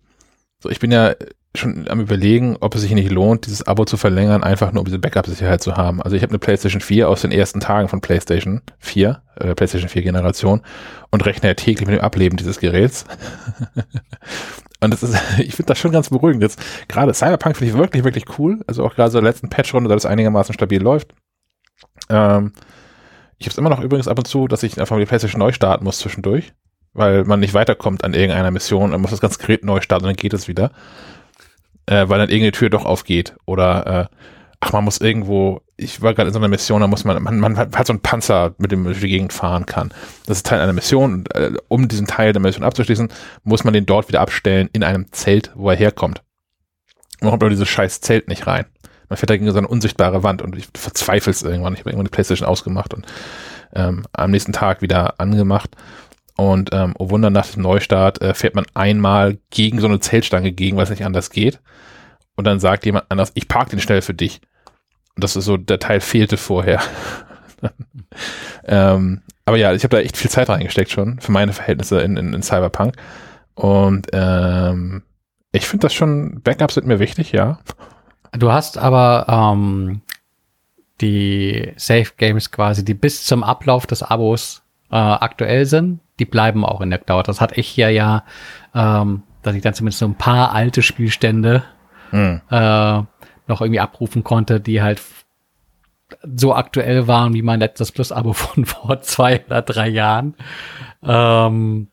So, 0.60 0.70
ich 0.70 0.80
bin 0.80 0.90
ja 0.90 1.14
schon 1.54 1.88
am 1.88 2.00
überlegen, 2.00 2.56
ob 2.60 2.74
es 2.74 2.82
sich 2.82 2.92
nicht 2.92 3.10
lohnt, 3.10 3.46
dieses 3.46 3.66
Abo 3.66 3.84
zu 3.84 3.96
verlängern, 3.96 4.44
einfach 4.44 4.72
nur 4.72 4.80
um 4.80 4.84
diese 4.84 4.98
Backup-Sicherheit 4.98 5.62
zu 5.62 5.76
haben. 5.76 6.02
Also 6.02 6.16
ich 6.16 6.22
habe 6.22 6.30
eine 6.30 6.38
PlayStation 6.38 6.80
4 6.80 7.08
aus 7.08 7.22
den 7.22 7.32
ersten 7.32 7.60
Tagen 7.60 7.88
von 7.88 8.00
PlayStation 8.00 8.62
4, 8.78 9.22
äh, 9.36 9.54
PlayStation 9.54 9.88
4 9.88 10.02
Generation 10.02 10.62
und 11.10 11.24
rechne 11.26 11.48
ja 11.48 11.54
täglich 11.54 11.88
mit 11.88 11.98
dem 11.98 12.04
Ableben 12.04 12.36
dieses 12.36 12.60
Geräts. 12.60 13.04
und 14.80 14.92
das 14.92 15.02
ist, 15.02 15.16
ich 15.38 15.54
finde 15.56 15.70
das 15.70 15.78
schon 15.78 15.92
ganz 15.92 16.10
beruhigend. 16.10 16.42
Jetzt 16.42 16.60
gerade 16.86 17.12
Cyberpunk 17.14 17.56
finde 17.56 17.72
ich 17.72 17.78
wirklich, 17.78 18.04
wirklich 18.04 18.38
cool. 18.38 18.60
Also 18.66 18.84
auch 18.84 18.94
gerade 18.94 19.10
so 19.10 19.20
der 19.20 19.28
letzten 19.28 19.48
Patch-Runde, 19.48 19.88
da 19.88 19.94
das 19.96 20.06
einigermaßen 20.06 20.54
stabil 20.54 20.80
läuft. 20.82 21.14
Ähm, 22.08 22.52
ich 23.38 23.46
habe 23.46 23.52
es 23.52 23.58
immer 23.58 23.70
noch 23.70 23.80
übrigens 23.80 24.08
ab 24.08 24.18
und 24.18 24.26
zu, 24.26 24.48
dass 24.48 24.62
ich 24.62 24.78
einfach 24.78 24.96
mal 24.96 25.00
die 25.00 25.06
PlayStation 25.06 25.38
neu 25.38 25.52
starten 25.52 25.84
muss 25.84 25.98
zwischendurch, 25.98 26.52
weil 26.92 27.24
man 27.24 27.40
nicht 27.40 27.54
weiterkommt 27.54 28.04
an 28.04 28.14
irgendeiner 28.14 28.50
Mission. 28.50 28.90
Man 28.90 29.00
muss 29.00 29.10
das 29.10 29.20
ganze 29.20 29.38
Gerät 29.38 29.64
neu 29.64 29.80
starten 29.80 30.04
und 30.04 30.10
dann 30.10 30.16
geht 30.16 30.32
es 30.32 30.48
wieder. 30.48 30.72
Äh, 31.86 32.08
weil 32.08 32.18
dann 32.18 32.28
irgendeine 32.28 32.52
Tür 32.52 32.68
doch 32.68 32.84
aufgeht. 32.84 33.34
Oder 33.46 34.10
äh, 34.10 34.16
ach, 34.60 34.72
man 34.72 34.84
muss 34.84 35.00
irgendwo, 35.00 35.62
ich 35.76 36.02
war 36.02 36.14
gerade 36.14 36.28
in 36.28 36.34
so 36.34 36.38
einer 36.38 36.48
Mission, 36.48 36.80
da 36.80 36.86
muss 36.86 37.04
man, 37.04 37.22
man, 37.22 37.38
man 37.38 37.56
hat 37.56 37.86
so 37.86 37.92
einen 37.92 38.02
Panzer, 38.02 38.54
mit 38.58 38.72
dem 38.72 38.82
man 38.82 38.92
durch 38.92 39.00
die 39.00 39.08
Gegend 39.08 39.32
fahren 39.32 39.66
kann. 39.66 39.90
Das 40.26 40.38
ist 40.38 40.46
Teil 40.46 40.60
einer 40.60 40.72
Mission. 40.72 41.14
Und, 41.14 41.34
äh, 41.34 41.52
um 41.68 41.88
diesen 41.88 42.06
Teil 42.06 42.32
der 42.32 42.42
Mission 42.42 42.64
abzuschließen, 42.64 43.08
muss 43.44 43.64
man 43.64 43.72
den 43.72 43.86
dort 43.86 44.08
wieder 44.08 44.20
abstellen 44.20 44.68
in 44.72 44.82
einem 44.82 45.10
Zelt, 45.12 45.52
wo 45.54 45.70
er 45.70 45.76
herkommt. 45.76 46.22
Man 47.20 47.30
kommt 47.30 47.42
aber 47.42 47.50
dieses 47.50 47.68
scheiß 47.68 48.00
Zelt 48.00 48.28
nicht 48.28 48.46
rein. 48.46 48.66
Man 49.08 49.16
fährt 49.16 49.30
da 49.30 49.36
gegen 49.36 49.50
so 49.50 49.58
eine 49.58 49.68
unsichtbare 49.68 50.22
Wand 50.22 50.42
und 50.42 50.56
ich 50.56 50.68
verzweifle 50.74 51.30
es 51.30 51.42
irgendwann. 51.42 51.74
Ich 51.74 51.80
habe 51.80 51.90
irgendwann 51.90 52.06
die 52.06 52.10
Playstation 52.10 52.48
ausgemacht 52.48 52.94
und 52.94 53.06
ähm, 53.74 54.04
am 54.12 54.30
nächsten 54.30 54.52
Tag 54.52 54.82
wieder 54.82 55.18
angemacht. 55.20 55.70
Und 56.36 56.70
ähm, 56.72 56.94
oh 56.98 57.10
Wunder, 57.10 57.30
nach 57.30 57.46
dem 57.46 57.62
Neustart 57.62 58.22
äh, 58.22 58.32
fährt 58.32 58.54
man 58.54 58.64
einmal 58.74 59.38
gegen 59.50 59.80
so 59.80 59.88
eine 59.88 59.98
Zeltstange 59.98 60.52
gegen, 60.52 60.76
was 60.76 60.90
nicht 60.90 61.04
anders 61.04 61.30
geht. 61.30 61.60
Und 62.36 62.46
dann 62.46 62.60
sagt 62.60 62.86
jemand 62.86 63.06
anders, 63.10 63.32
ich 63.34 63.48
park 63.48 63.70
den 63.70 63.80
schnell 63.80 64.02
für 64.02 64.14
dich. 64.14 64.40
Und 65.16 65.24
das 65.24 65.34
ist 65.34 65.46
so, 65.46 65.56
der 65.56 65.80
Teil 65.80 66.00
fehlte 66.00 66.36
vorher. 66.36 66.80
ähm, 68.64 69.22
aber 69.44 69.56
ja, 69.56 69.72
ich 69.72 69.82
habe 69.82 69.96
da 69.96 70.02
echt 70.02 70.16
viel 70.16 70.30
Zeit 70.30 70.48
reingesteckt 70.48 70.92
schon, 70.92 71.18
für 71.18 71.32
meine 71.32 71.52
Verhältnisse 71.52 72.00
in, 72.00 72.16
in, 72.16 72.32
in 72.32 72.42
Cyberpunk. 72.42 72.94
Und 73.54 74.06
ähm, 74.12 75.02
ich 75.50 75.66
finde 75.66 75.86
das 75.86 75.94
schon, 75.94 76.40
Backups 76.42 76.74
sind 76.74 76.86
mir 76.86 77.00
wichtig, 77.00 77.32
ja. 77.32 77.58
Du 78.32 78.52
hast 78.52 78.78
aber 78.78 79.26
ähm, 79.28 80.02
die 81.00 81.72
Safe 81.76 82.10
Games 82.16 82.50
quasi, 82.50 82.84
die 82.84 82.94
bis 82.94 83.24
zum 83.24 83.42
Ablauf 83.42 83.86
des 83.86 84.02
Abos 84.02 84.62
äh, 84.90 84.96
aktuell 84.96 85.66
sind, 85.66 86.00
die 86.18 86.24
bleiben 86.24 86.64
auch 86.64 86.80
in 86.80 86.90
der 86.90 86.98
Cloud. 86.98 87.28
Das 87.28 87.40
hatte 87.40 87.58
ich 87.58 87.68
hier 87.68 87.90
ja, 87.90 88.24
ähm, 88.74 89.22
dass 89.42 89.54
ich 89.54 89.62
dann 89.62 89.74
zumindest 89.74 90.00
so 90.00 90.06
ein 90.06 90.16
paar 90.16 90.52
alte 90.52 90.82
Spielstände 90.82 91.62
mhm. 92.10 92.40
äh, 92.50 93.02
noch 93.46 93.60
irgendwie 93.60 93.80
abrufen 93.80 94.24
konnte, 94.24 94.60
die 94.60 94.82
halt 94.82 95.00
so 96.36 96.54
aktuell 96.54 97.06
waren 97.06 97.34
wie 97.34 97.42
mein 97.42 97.60
letztes 97.60 97.92
Plus-Abo 97.92 98.32
von 98.34 98.64
vor 98.64 99.00
zwei 99.02 99.44
oder 99.46 99.62
drei 99.62 99.88
Jahren. 99.88 100.34
Ähm, 101.02 101.88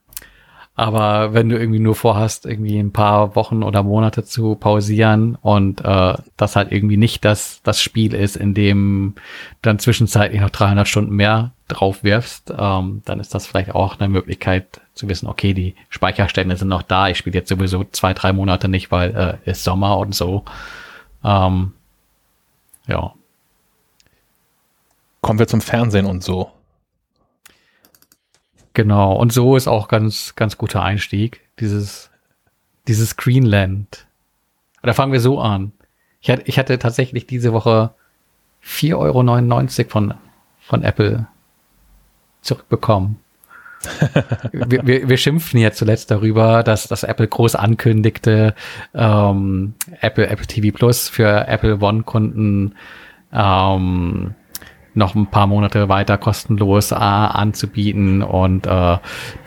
aber 0.76 1.34
wenn 1.34 1.48
du 1.48 1.58
irgendwie 1.58 1.80
nur 1.80 1.95
vorhast, 1.95 2.45
irgendwie 2.45 2.78
ein 2.78 2.92
paar 2.92 3.36
Wochen 3.36 3.64
oder 3.64 3.82
Monate 3.82 4.26
zu 4.26 4.56
pausieren 4.56 5.38
und 5.42 5.80
äh, 5.86 6.16
das 6.36 6.58
halt 6.58 6.74
irgendwie 6.74 6.98
nicht 6.98 7.24
das, 7.24 7.62
das 7.64 7.82
Spiel 7.82 8.14
ist, 8.14 8.36
in 8.36 8.54
dem 8.54 9.16
dann 9.62 9.80
zwischenzeitlich 9.80 10.42
noch 10.42 10.50
300 10.50 10.86
Stunden 10.86 11.16
mehr 11.16 11.52
drauf 11.70 12.04
wirfst, 12.04 12.54
ähm, 12.58 13.02
dann 13.06 13.22
ist 13.22 13.34
das 13.34 13.48
vielleicht 13.48 13.74
auch 13.74 14.00
eine 14.00 14.10
Möglichkeit 14.10 14.82
zu 14.94 15.08
wissen, 15.08 15.28
okay, 15.28 15.54
die 15.54 15.76
Speicherstände 15.90 16.58
sind 16.58 16.68
noch 16.68 16.84
da, 16.84 17.08
ich 17.08 17.18
spiele 17.18 17.38
jetzt 17.38 17.50
sowieso 17.50 17.86
zwei, 17.86 18.14
drei 18.14 18.34
Monate 18.34 18.68
nicht, 18.68 18.92
weil 18.92 19.40
äh, 19.45 19.50
ist 19.50 19.64
Sommer 19.64 19.98
und 19.98 20.14
so. 20.14 20.44
Ähm, 21.24 21.72
ja. 22.88 23.14
Kommen 25.22 25.40
wir 25.40 25.48
zum 25.48 25.62
Fernsehen 25.62 26.06
und 26.06 26.22
so. 26.22 26.52
Genau, 28.76 29.16
und 29.16 29.32
so 29.32 29.56
ist 29.56 29.68
auch 29.68 29.88
ganz, 29.88 30.36
ganz 30.36 30.58
guter 30.58 30.84
Einstieg. 30.84 31.42
Dieses, 31.62 32.12
dieses 32.90 33.16
Greenland. 33.16 34.06
Da 34.84 34.94
fangen 34.94 35.14
wir 35.14 35.22
so 35.22 35.40
an. 35.40 35.72
Ich 36.20 36.30
hatte, 36.30 36.44
ich 36.45 36.60
hatte 36.60 36.78
tatsächlich 36.78 37.26
diese 37.26 37.54
Woche 37.54 37.92
4,99 38.66 39.80
Euro 39.80 39.90
von, 39.90 40.14
von 40.60 40.84
Apple 40.84 41.26
zurückbekommen. 42.42 43.18
wir, 44.52 44.86
wir, 44.86 45.08
wir 45.08 45.18
schimpfen 45.18 45.60
ja 45.60 45.72
zuletzt 45.72 46.12
darüber, 46.12 46.62
dass, 46.62 46.90
dass 46.90 47.04
Apple 47.04 47.30
groß 47.30 47.56
ankündigte, 47.56 48.56
ähm, 48.94 49.76
Apple, 50.02 50.28
Apple 50.28 50.48
TV 50.48 50.76
Plus 50.76 51.08
für 51.08 51.48
Apple 51.48 51.80
One-Kunden 51.80 52.76
ähm, 53.32 54.36
noch 54.96 55.16
ein 55.16 55.28
paar 55.28 55.48
Monate 55.48 55.90
weiter 55.90 56.18
kostenlos 56.18 56.92
äh, 56.92 56.96
anzubieten 56.96 58.22
und 58.22 58.68
äh, 58.68 58.98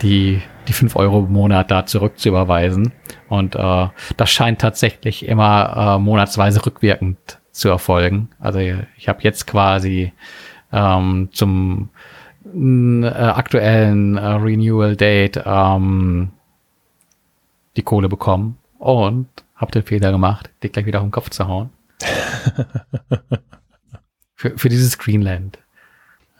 die 0.01 0.41
die 0.69 0.73
fünf 0.73 0.95
Euro 0.95 1.19
im 1.25 1.33
Monat 1.33 1.71
da 1.71 1.85
zurück 1.85 2.19
zu 2.19 2.29
überweisen. 2.29 2.93
Und 3.27 3.55
äh, 3.55 3.87
das 4.17 4.29
scheint 4.29 4.61
tatsächlich 4.61 5.27
immer 5.27 5.95
äh, 5.97 5.99
monatsweise 5.99 6.63
rückwirkend 6.65 7.17
zu 7.51 7.69
erfolgen. 7.69 8.29
Also 8.39 8.59
ich 8.59 9.09
habe 9.09 9.19
jetzt 9.23 9.47
quasi 9.47 10.13
ähm, 10.71 11.29
zum 11.31 11.89
äh, 12.45 13.07
aktuellen 13.07 14.17
äh, 14.17 14.25
Renewal 14.25 14.95
Date 14.95 15.41
ähm, 15.43 16.31
die 17.75 17.83
Kohle 17.83 18.07
bekommen 18.07 18.57
und 18.77 19.27
habe 19.55 19.71
den 19.71 19.83
Fehler 19.83 20.11
gemacht, 20.11 20.49
die 20.63 20.69
gleich 20.69 20.85
wieder 20.85 20.99
auf 20.99 21.05
den 21.05 21.11
Kopf 21.11 21.31
zu 21.31 21.47
hauen. 21.47 21.71
für, 24.39 24.57
für 24.57 24.69
dieses 24.69 24.97
Greenland. 24.97 25.59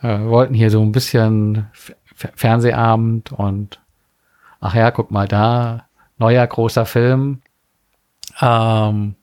Äh, 0.02 0.20
wir 0.20 0.30
wollten 0.30 0.54
hier 0.54 0.72
so 0.72 0.82
ein 0.82 0.94
bisschen 0.94 1.68
Fernsehabend 2.16 3.34
und 3.34 3.82
ach 4.62 4.74
ja, 4.74 4.90
guck 4.92 5.12
mal 5.12 5.28
da, 5.28 5.86
neuer 6.18 6.48
großer 6.48 6.86
Film. 6.86 7.42
Ähm, 8.42 9.16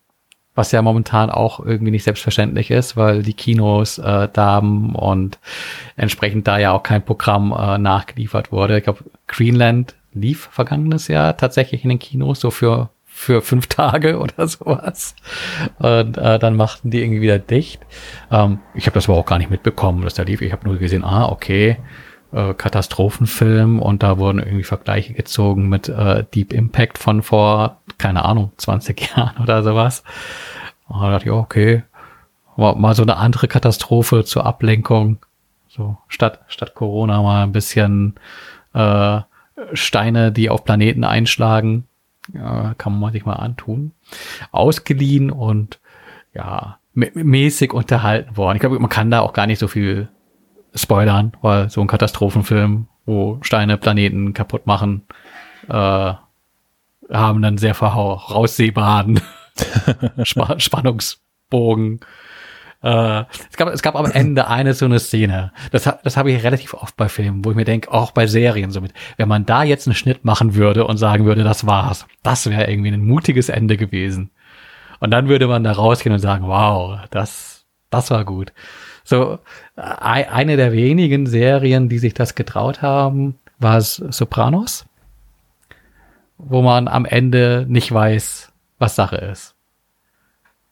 was 0.54 0.72
ja 0.72 0.82
momentan 0.82 1.30
auch 1.30 1.60
irgendwie 1.60 1.90
nicht 1.90 2.04
selbstverständlich 2.04 2.70
ist, 2.70 2.98
weil 2.98 3.22
die 3.22 3.34
Kinos 3.34 3.96
äh, 3.96 4.28
da 4.30 4.44
haben 4.44 4.94
und 4.94 5.38
entsprechend 5.96 6.46
da 6.46 6.58
ja 6.58 6.72
auch 6.72 6.82
kein 6.82 7.04
Programm 7.04 7.52
äh, 7.52 7.78
nachgeliefert 7.78 8.52
wurde. 8.52 8.76
Ich 8.78 8.84
glaube, 8.84 9.04
Greenland 9.26 9.94
lief 10.12 10.50
vergangenes 10.52 11.08
Jahr 11.08 11.36
tatsächlich 11.36 11.82
in 11.82 11.90
den 11.90 11.98
Kinos, 11.98 12.40
so 12.40 12.50
für 12.50 12.90
für 13.16 13.40
fünf 13.40 13.66
Tage 13.68 14.18
oder 14.18 14.46
sowas. 14.46 15.16
Und 15.78 16.18
äh, 16.18 16.38
dann 16.38 16.54
machten 16.54 16.90
die 16.90 17.02
irgendwie 17.02 17.22
wieder 17.22 17.38
dicht. 17.38 17.80
Ähm, 18.30 18.60
ich 18.74 18.86
habe 18.86 18.94
das 18.94 19.08
aber 19.08 19.18
auch 19.18 19.26
gar 19.26 19.38
nicht 19.38 19.50
mitbekommen, 19.50 20.02
dass 20.02 20.14
der 20.14 20.26
lief. 20.26 20.42
Ich 20.42 20.52
habe 20.52 20.68
nur 20.68 20.76
gesehen, 20.76 21.02
ah, 21.02 21.26
okay, 21.26 21.78
äh, 22.32 22.52
Katastrophenfilm 22.52 23.80
und 23.80 24.02
da 24.02 24.18
wurden 24.18 24.38
irgendwie 24.38 24.64
Vergleiche 24.64 25.14
gezogen 25.14 25.68
mit 25.68 25.88
äh, 25.88 26.24
Deep 26.34 26.52
Impact 26.52 26.98
von 26.98 27.22
vor, 27.22 27.80
keine 27.96 28.24
Ahnung, 28.24 28.52
20 28.58 29.00
Jahren 29.16 29.42
oder 29.42 29.62
sowas. 29.62 30.04
Und 30.86 31.00
da 31.00 31.10
dachte 31.10 31.24
ich, 31.24 31.32
okay, 31.32 31.84
mal 32.56 32.94
so 32.94 33.02
eine 33.02 33.16
andere 33.16 33.48
Katastrophe 33.48 34.24
zur 34.24 34.44
Ablenkung. 34.44 35.18
So, 35.68 35.96
statt, 36.08 36.40
statt 36.48 36.74
Corona 36.74 37.22
mal 37.22 37.42
ein 37.42 37.52
bisschen 37.52 38.14
äh, 38.74 39.20
Steine, 39.72 40.32
die 40.32 40.50
auf 40.50 40.64
Planeten 40.64 41.04
einschlagen 41.04 41.86
ja, 42.32 42.74
kann 42.74 42.98
man 42.98 43.12
sich 43.12 43.24
mal 43.24 43.34
antun. 43.34 43.92
Ausgeliehen 44.52 45.30
und 45.30 45.80
ja, 46.34 46.78
mäßig 46.94 47.72
unterhalten 47.72 48.36
worden. 48.36 48.56
Ich 48.56 48.60
glaube, 48.60 48.78
man 48.78 48.90
kann 48.90 49.10
da 49.10 49.20
auch 49.20 49.32
gar 49.32 49.46
nicht 49.46 49.58
so 49.58 49.68
viel 49.68 50.08
spoilern, 50.74 51.32
weil 51.42 51.70
so 51.70 51.80
ein 51.80 51.86
Katastrophenfilm, 51.86 52.88
wo 53.04 53.38
Steine 53.42 53.78
Planeten 53.78 54.34
kaputt 54.34 54.66
machen, 54.66 55.02
äh, 55.68 56.12
haben 57.10 57.42
dann 57.42 57.58
sehr 57.58 57.74
voraussehbaren 57.74 59.20
Spannungsbogen 60.24 62.00
äh, 62.86 63.24
es, 63.50 63.56
gab, 63.56 63.68
es 63.74 63.82
gab 63.82 63.96
am 63.96 64.08
Ende 64.12 64.46
eine 64.46 64.72
so 64.72 64.84
eine 64.84 65.00
Szene. 65.00 65.52
Das, 65.72 65.90
das 66.04 66.16
habe 66.16 66.30
ich 66.30 66.44
relativ 66.44 66.72
oft 66.72 66.96
bei 66.96 67.08
Filmen, 67.08 67.44
wo 67.44 67.50
ich 67.50 67.56
mir 67.56 67.64
denke, 67.64 67.90
auch 67.90 68.12
bei 68.12 68.28
Serien 68.28 68.70
somit. 68.70 68.92
Wenn 69.16 69.26
man 69.26 69.44
da 69.44 69.64
jetzt 69.64 69.88
einen 69.88 69.96
Schnitt 69.96 70.24
machen 70.24 70.54
würde 70.54 70.86
und 70.86 70.96
sagen 70.96 71.24
würde, 71.24 71.42
das 71.42 71.66
war's, 71.66 72.06
das 72.22 72.48
wäre 72.48 72.70
irgendwie 72.70 72.92
ein 72.92 73.04
mutiges 73.04 73.48
Ende 73.48 73.76
gewesen. 73.76 74.30
Und 75.00 75.10
dann 75.10 75.28
würde 75.28 75.48
man 75.48 75.64
da 75.64 75.72
rausgehen 75.72 76.12
und 76.12 76.20
sagen, 76.20 76.46
wow, 76.46 77.00
das, 77.10 77.64
das 77.90 78.12
war 78.12 78.24
gut. 78.24 78.52
So, 79.02 79.40
eine 79.74 80.56
der 80.56 80.72
wenigen 80.72 81.26
Serien, 81.26 81.88
die 81.88 81.98
sich 81.98 82.14
das 82.14 82.36
getraut 82.36 82.82
haben, 82.82 83.36
war 83.58 83.80
Sopranos, 83.80 84.86
wo 86.38 86.62
man 86.62 86.86
am 86.86 87.04
Ende 87.04 87.66
nicht 87.68 87.90
weiß, 87.90 88.52
was 88.78 88.94
Sache 88.94 89.16
ist. 89.16 89.55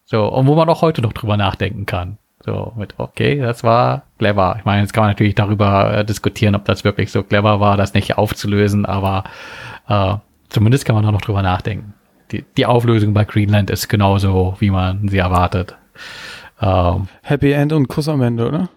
So, 0.04 0.26
und 0.26 0.46
wo 0.46 0.54
man 0.54 0.68
auch 0.68 0.82
heute 0.82 1.02
noch 1.02 1.12
drüber 1.12 1.36
nachdenken 1.36 1.86
kann. 1.86 2.18
So, 2.44 2.72
mit, 2.76 2.94
okay, 2.98 3.40
das 3.40 3.64
war 3.64 4.02
clever. 4.18 4.56
Ich 4.58 4.64
meine, 4.66 4.82
jetzt 4.82 4.92
kann 4.92 5.04
man 5.04 5.10
natürlich 5.10 5.34
darüber 5.34 5.98
äh, 5.98 6.04
diskutieren, 6.04 6.54
ob 6.54 6.66
das 6.66 6.84
wirklich 6.84 7.10
so 7.10 7.22
clever 7.22 7.58
war, 7.58 7.78
das 7.78 7.94
nicht 7.94 8.18
aufzulösen, 8.18 8.84
aber 8.84 9.24
äh, 9.88 10.16
zumindest 10.50 10.84
kann 10.84 10.94
man 10.94 11.06
auch 11.06 11.12
noch 11.12 11.22
drüber 11.22 11.42
nachdenken. 11.42 11.94
Die, 12.32 12.44
die 12.56 12.66
Auflösung 12.66 13.14
bei 13.14 13.24
Greenland 13.24 13.70
ist 13.70 13.88
genauso, 13.88 14.56
wie 14.58 14.70
man 14.70 15.08
sie 15.08 15.18
erwartet. 15.18 15.76
Ähm, 16.60 17.08
Happy 17.22 17.52
End 17.52 17.72
und 17.72 17.88
Kuss 17.88 18.08
am 18.08 18.20
Ende, 18.20 18.46
oder? 18.46 18.68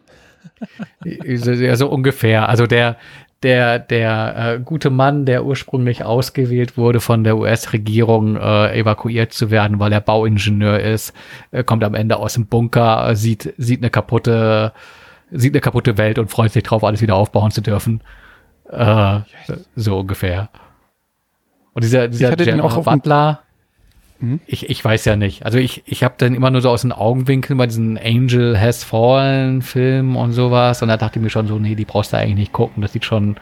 ja, 1.03 1.75
so 1.75 1.89
ungefähr. 1.89 2.47
Also 2.47 2.67
der, 2.67 2.95
der, 3.43 3.79
der 3.79 4.55
äh, 4.55 4.59
gute 4.59 4.89
Mann, 4.89 5.25
der 5.25 5.45
ursprünglich 5.45 6.03
ausgewählt 6.03 6.77
wurde, 6.77 6.99
von 6.99 7.23
der 7.23 7.37
US-Regierung 7.37 8.35
äh, 8.35 8.79
evakuiert 8.79 9.33
zu 9.33 9.51
werden, 9.51 9.79
weil 9.79 9.93
er 9.93 10.01
Bauingenieur 10.01 10.79
ist, 10.79 11.13
äh, 11.51 11.63
kommt 11.63 11.83
am 11.83 11.93
Ende 11.93 12.17
aus 12.17 12.33
dem 12.33 12.47
Bunker, 12.47 13.15
sieht, 13.15 13.53
sieht 13.57 13.81
eine 13.81 13.91
kaputte, 13.91 14.73
sieht 15.31 15.53
eine 15.53 15.61
kaputte 15.61 15.97
Welt 15.97 16.17
und 16.17 16.31
freut 16.31 16.51
sich 16.51 16.63
drauf, 16.63 16.83
alles 16.83 17.01
wieder 17.01 17.15
aufbauen 17.15 17.51
zu 17.51 17.61
dürfen. 17.61 18.01
Äh, 18.71 19.19
so 19.75 19.99
ungefähr. 19.99 20.49
Und 21.73 21.83
dieser, 21.83 22.07
dieser 22.07 22.35
General 22.35 22.81
Butler, 22.81 23.41
Mhm. 24.19 24.39
Ich, 24.45 24.69
ich 24.69 24.83
weiß 24.83 25.05
ja 25.05 25.15
nicht. 25.15 25.45
Also 25.45 25.57
ich, 25.57 25.83
ich 25.85 26.03
habe 26.03 26.15
dann 26.17 26.33
immer 26.33 26.49
nur 26.49 26.61
so 26.61 26.69
aus 26.69 26.81
den 26.81 26.91
Augenwinkeln 26.91 27.57
bei 27.57 27.67
diesen 27.67 27.97
Angel 27.97 28.59
Has 28.59 28.83
Fallen 28.83 29.61
Film 29.61 30.15
und 30.15 30.31
sowas 30.31 30.81
und 30.81 30.87
da 30.87 30.97
dachte 30.97 31.19
ich 31.19 31.23
mir 31.23 31.29
schon 31.29 31.47
so, 31.47 31.59
nee, 31.59 31.75
die 31.75 31.85
brauchst 31.85 32.13
du 32.13 32.17
eigentlich 32.17 32.35
nicht 32.35 32.53
gucken. 32.53 32.81
Das 32.81 32.93
sieht 32.93 33.05
schon, 33.05 33.37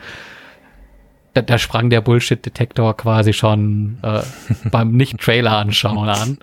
da, 1.34 1.42
da 1.42 1.58
sprang 1.58 1.90
der 1.90 2.02
Bullshit-Detektor 2.02 2.98
quasi 2.98 3.34
schon 3.34 4.00
äh, 4.02 4.22
beim 4.70 4.92
Nicht-Trailer 4.92 5.58
anschauen 5.58 6.10
an. 6.10 6.38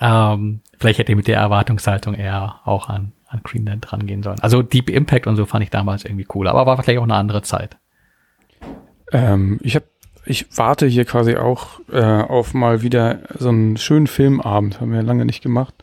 Ähm, 0.00 0.60
vielleicht 0.78 0.98
hätte 0.98 1.12
ich 1.12 1.16
mit 1.16 1.28
der 1.28 1.38
Erwartungshaltung 1.38 2.14
eher 2.14 2.60
auch 2.64 2.88
an, 2.88 3.12
an 3.28 3.40
Greenland 3.42 3.92
rangehen 3.92 4.22
sollen. 4.22 4.40
Also 4.40 4.62
Deep 4.62 4.90
Impact 4.90 5.26
und 5.26 5.36
so 5.36 5.46
fand 5.46 5.64
ich 5.64 5.70
damals 5.70 6.04
irgendwie 6.04 6.26
cool, 6.34 6.48
aber 6.48 6.66
war 6.66 6.82
vielleicht 6.82 6.98
auch 6.98 7.04
eine 7.04 7.14
andere 7.14 7.42
Zeit. 7.42 7.76
Ähm, 9.12 9.58
ich 9.62 9.74
habe, 9.74 9.86
ich 10.26 10.46
warte 10.56 10.86
hier 10.86 11.04
quasi 11.04 11.36
auch 11.36 11.80
äh, 11.90 12.00
auf 12.00 12.52
mal 12.52 12.82
wieder 12.82 13.20
so 13.38 13.48
einen 13.48 13.76
schönen 13.76 14.06
Filmabend. 14.06 14.80
Haben 14.80 14.92
wir 14.92 15.02
lange 15.02 15.24
nicht 15.24 15.42
gemacht. 15.42 15.74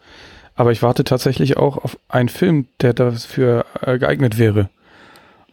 Aber 0.56 0.72
ich 0.72 0.84
warte 0.84 1.04
tatsächlich 1.04 1.58
auch 1.58 1.78
auf 1.78 1.98
einen 2.10 2.30
Film, 2.30 2.68
der 2.82 2.94
dafür 2.94 3.66
äh, 3.82 3.98
geeignet 3.98 4.38
wäre. 4.38 4.70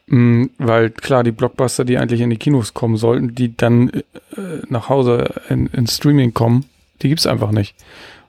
Mm, 0.06 0.46
weil 0.58 0.90
klar, 0.90 1.22
die 1.22 1.30
Blockbuster, 1.30 1.84
die 1.84 1.96
eigentlich 1.96 2.20
in 2.20 2.30
die 2.30 2.36
Kinos 2.36 2.74
kommen 2.74 2.96
sollten, 2.96 3.34
die 3.34 3.56
dann 3.56 3.90
äh, 3.90 4.02
nach 4.68 4.88
Hause 4.88 5.34
in, 5.48 5.68
in 5.68 5.86
Streaming 5.86 6.34
kommen, 6.34 6.66
die 7.00 7.08
gibt's 7.08 7.26
einfach 7.26 7.52
nicht. 7.52 7.74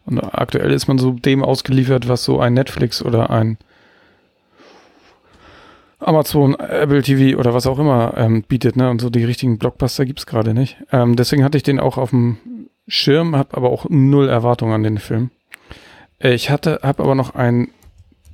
Und 0.06 0.20
aktuell 0.20 0.72
ist 0.72 0.88
man 0.88 1.00
so 1.00 1.12
dem 1.12 1.44
ausgeliefert, 1.44 2.08
was 2.08 2.24
so 2.24 2.40
ein 2.40 2.54
Netflix 2.54 3.04
oder 3.04 3.30
ein 3.30 3.58
Amazon, 6.02 6.56
Apple 6.56 7.02
TV 7.02 7.38
oder 7.38 7.54
was 7.54 7.68
auch 7.68 7.80
immer 7.80 8.14
ähm, 8.18 8.44
bietet, 8.44 8.76
ne? 8.76 8.90
Und 8.90 9.02
so 9.02 9.10
die 9.10 9.24
richtigen 9.24 9.58
Blockbuster 9.58 10.06
gibt's 10.06 10.26
gerade 10.26 10.54
nicht. 10.54 10.78
Ähm, 10.92 11.16
deswegen 11.16 11.44
hatte 11.44 11.58
ich 11.58 11.64
den 11.64 11.80
auch 11.80 11.98
auf 11.98 12.10
dem 12.10 12.38
Schirm, 12.88 13.36
habe 13.36 13.56
aber 13.56 13.70
auch 13.70 13.86
null 13.90 14.28
Erwartungen 14.28 14.74
an 14.74 14.84
den 14.84 14.98
Film. 14.98 15.30
Ich 16.20 16.50
hatte, 16.50 16.80
habe 16.84 17.04
aber 17.04 17.16
noch 17.16 17.36
einen 17.36 17.70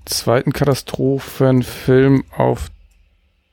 zweiten 0.06 0.54
Katastrophenfilm 0.54 2.24
auf 2.36 2.70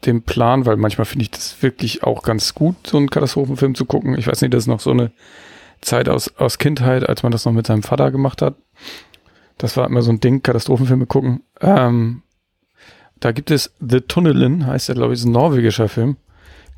dem 0.06 0.22
Plan, 0.22 0.66
weil 0.66 0.76
manchmal 0.76 1.04
finde 1.06 1.24
ich 1.24 1.30
das 1.30 1.62
wirklich 1.62 2.02
auch 2.04 2.22
ganz 2.22 2.54
gut, 2.54 2.76
so 2.86 2.96
einen 2.96 3.10
Katastrophenfilm 3.10 3.74
zu 3.74 3.84
gucken. 3.84 4.18
Ich 4.18 4.26
weiß 4.26 4.40
nicht, 4.42 4.54
das 4.54 4.64
ist 4.64 4.68
noch 4.68 4.80
so 4.80 4.90
eine 4.90 5.10
Zeit 5.80 6.08
aus, 6.08 6.36
aus 6.36 6.58
Kindheit, 6.58 7.08
als 7.08 7.22
man 7.22 7.32
das 7.32 7.44
noch 7.44 7.52
mit 7.52 7.66
seinem 7.66 7.82
Vater 7.82 8.10
gemacht 8.10 8.42
hat. 8.42 8.54
Das 9.58 9.76
war 9.76 9.86
immer 9.86 10.02
so 10.02 10.10
ein 10.10 10.20
Ding, 10.20 10.42
Katastrophenfilme 10.42 11.06
gucken. 11.06 11.42
Ähm, 11.60 12.22
da 13.20 13.32
gibt 13.32 13.50
es 13.50 13.72
The 13.80 14.00
Tunnelin, 14.00 14.66
heißt 14.66 14.88
der, 14.88 14.96
glaube 14.96 15.14
ich, 15.14 15.20
ist 15.20 15.26
ein 15.26 15.32
norwegischer 15.32 15.88
Film. 15.88 16.16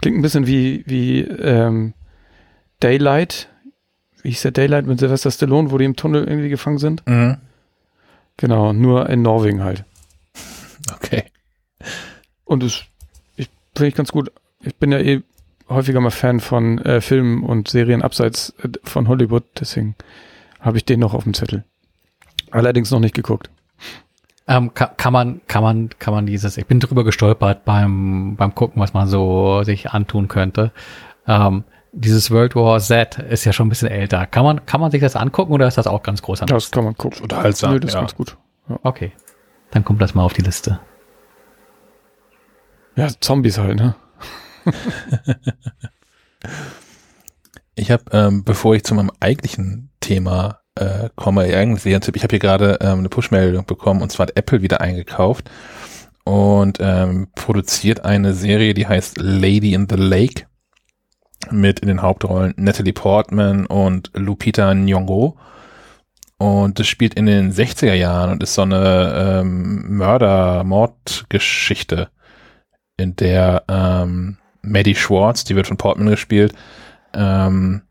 Klingt 0.00 0.18
ein 0.18 0.22
bisschen 0.22 0.46
wie, 0.46 0.84
wie 0.86 1.20
ähm, 1.20 1.94
Daylight. 2.80 3.48
Wie 4.22 4.30
hieß 4.30 4.42
der 4.42 4.50
Daylight 4.50 4.86
mit 4.86 5.00
Sylvester 5.00 5.30
Stallone, 5.30 5.70
wo 5.70 5.78
die 5.78 5.84
im 5.84 5.96
Tunnel 5.96 6.24
irgendwie 6.24 6.48
gefangen 6.48 6.78
sind? 6.78 7.06
Mhm. 7.06 7.38
Genau, 8.36 8.72
nur 8.72 9.08
in 9.08 9.22
Norwegen 9.22 9.62
halt. 9.62 9.84
Okay. 10.94 11.24
Und 12.44 12.62
das 12.62 12.84
ich, 13.36 13.48
finde 13.74 13.88
ich 13.88 13.96
ganz 13.96 14.12
gut. 14.12 14.30
Ich 14.60 14.76
bin 14.76 14.92
ja 14.92 15.00
eh 15.00 15.22
häufiger 15.68 16.00
mal 16.00 16.10
Fan 16.10 16.38
von 16.38 16.78
äh, 16.78 17.00
Filmen 17.00 17.42
und 17.42 17.66
Serien 17.66 18.02
abseits 18.02 18.54
äh, 18.62 18.68
von 18.84 19.08
Hollywood, 19.08 19.42
deswegen 19.58 19.96
habe 20.60 20.76
ich 20.76 20.84
den 20.84 21.00
noch 21.00 21.12
auf 21.12 21.24
dem 21.24 21.34
Zettel. 21.34 21.64
Allerdings 22.52 22.92
noch 22.92 23.00
nicht 23.00 23.16
geguckt. 23.16 23.50
Ähm, 24.48 24.74
kann, 24.74 24.90
kann 24.96 25.12
man, 25.12 25.40
kann 25.48 25.62
man, 25.62 25.88
kann 25.98 26.14
man 26.14 26.26
dieses, 26.26 26.56
ich 26.56 26.66
bin 26.66 26.78
drüber 26.78 27.02
gestolpert 27.04 27.64
beim, 27.64 28.36
beim 28.36 28.54
Gucken, 28.54 28.80
was 28.80 28.94
man 28.94 29.08
so 29.08 29.62
sich 29.64 29.90
antun 29.90 30.28
könnte. 30.28 30.70
Ähm, 31.26 31.64
dieses 31.92 32.30
World 32.30 32.54
War 32.54 32.78
Z 32.78 33.18
ist 33.18 33.44
ja 33.44 33.52
schon 33.52 33.66
ein 33.66 33.70
bisschen 33.70 33.88
älter. 33.88 34.26
Kann 34.26 34.44
man, 34.44 34.64
kann 34.66 34.80
man 34.80 34.90
sich 34.90 35.00
das 35.00 35.16
angucken 35.16 35.52
oder 35.52 35.66
ist 35.66 35.78
das 35.78 35.86
auch 35.86 36.02
ganz 36.02 36.22
groß? 36.22 36.40
Das 36.46 36.70
kann 36.70 36.84
man 36.84 36.96
gucken. 36.96 37.22
Unterhaltsam, 37.22 37.72
Nö, 37.72 37.80
das 37.80 37.94
ja. 37.94 38.00
ist 38.00 38.02
ganz 38.02 38.14
gut. 38.14 38.36
Ja. 38.68 38.78
Okay. 38.82 39.12
Dann 39.70 39.84
kommt 39.84 40.00
das 40.00 40.14
mal 40.14 40.22
auf 40.22 40.32
die 40.32 40.42
Liste. 40.42 40.78
ja, 42.94 43.08
Zombies 43.20 43.58
halt, 43.58 43.76
ne? 43.76 43.94
Ich 47.78 47.90
habe, 47.90 48.04
ähm, 48.12 48.42
bevor 48.42 48.74
ich 48.74 48.84
zu 48.84 48.94
meinem 48.94 49.10
eigentlichen 49.20 49.90
Thema 50.00 50.60
äh, 50.76 51.10
komme, 51.16 51.42
eigentlich 51.42 51.82
Serientipp, 51.82 52.16
ich 52.16 52.22
habe 52.22 52.32
hier 52.32 52.38
gerade 52.38 52.78
ähm, 52.80 53.00
eine 53.00 53.08
Push-Meldung 53.08 53.66
bekommen 53.66 54.02
und 54.02 54.10
zwar 54.10 54.26
hat 54.26 54.36
Apple 54.36 54.62
wieder 54.62 54.80
eingekauft 54.80 55.50
und 56.24 56.78
ähm, 56.80 57.28
produziert 57.34 58.04
eine 58.04 58.34
Serie, 58.34 58.74
die 58.74 58.86
heißt 58.86 59.18
Lady 59.18 59.74
in 59.74 59.88
the 59.88 59.96
Lake 59.96 60.44
mit 61.50 61.80
in 61.80 61.88
den 61.88 62.02
Hauptrollen 62.02 62.54
Natalie 62.56 62.92
Portman 62.92 63.66
und 63.66 64.10
Lupita 64.14 64.70
Nyong'o. 64.72 65.34
Und 66.38 66.78
das 66.78 66.86
spielt 66.86 67.14
in 67.14 67.26
den 67.26 67.52
60er 67.52 67.94
Jahren 67.94 68.30
und 68.30 68.42
ist 68.42 68.54
so 68.54 68.62
eine 68.62 69.40
ähm, 69.40 69.96
Mörder-Mord-Geschichte, 69.96 72.08
in 72.98 73.14
der 73.16 73.64
ähm, 73.68 74.38
Maddie 74.62 74.94
Schwartz, 74.94 75.44
die 75.44 75.54
wird 75.54 75.66
von 75.66 75.76
Portman 75.76 76.08
gespielt, 76.08 76.54
ähm, 77.14 77.82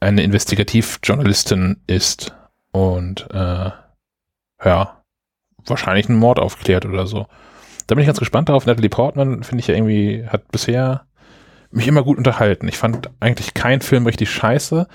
eine 0.00 0.22
Investigativjournalistin 0.22 1.82
ist 1.86 2.34
und 2.72 3.26
äh, 3.32 3.70
ja, 4.64 5.02
wahrscheinlich 5.64 6.08
einen 6.08 6.18
Mord 6.18 6.38
aufklärt 6.38 6.86
oder 6.86 7.06
so. 7.06 7.26
Da 7.86 7.94
bin 7.94 8.02
ich 8.02 8.06
ganz 8.06 8.18
gespannt 8.18 8.48
drauf. 8.48 8.66
Natalie 8.66 8.90
Portman, 8.90 9.42
finde 9.42 9.60
ich 9.60 9.68
ja 9.68 9.74
irgendwie, 9.74 10.26
hat 10.26 10.50
bisher 10.50 11.06
mich 11.70 11.86
immer 11.86 12.02
gut 12.02 12.18
unterhalten. 12.18 12.68
Ich 12.68 12.78
fand 12.78 13.10
eigentlich 13.20 13.54
keinen 13.54 13.80
Film 13.80 14.06
richtig 14.06 14.30
scheiße. 14.30 14.86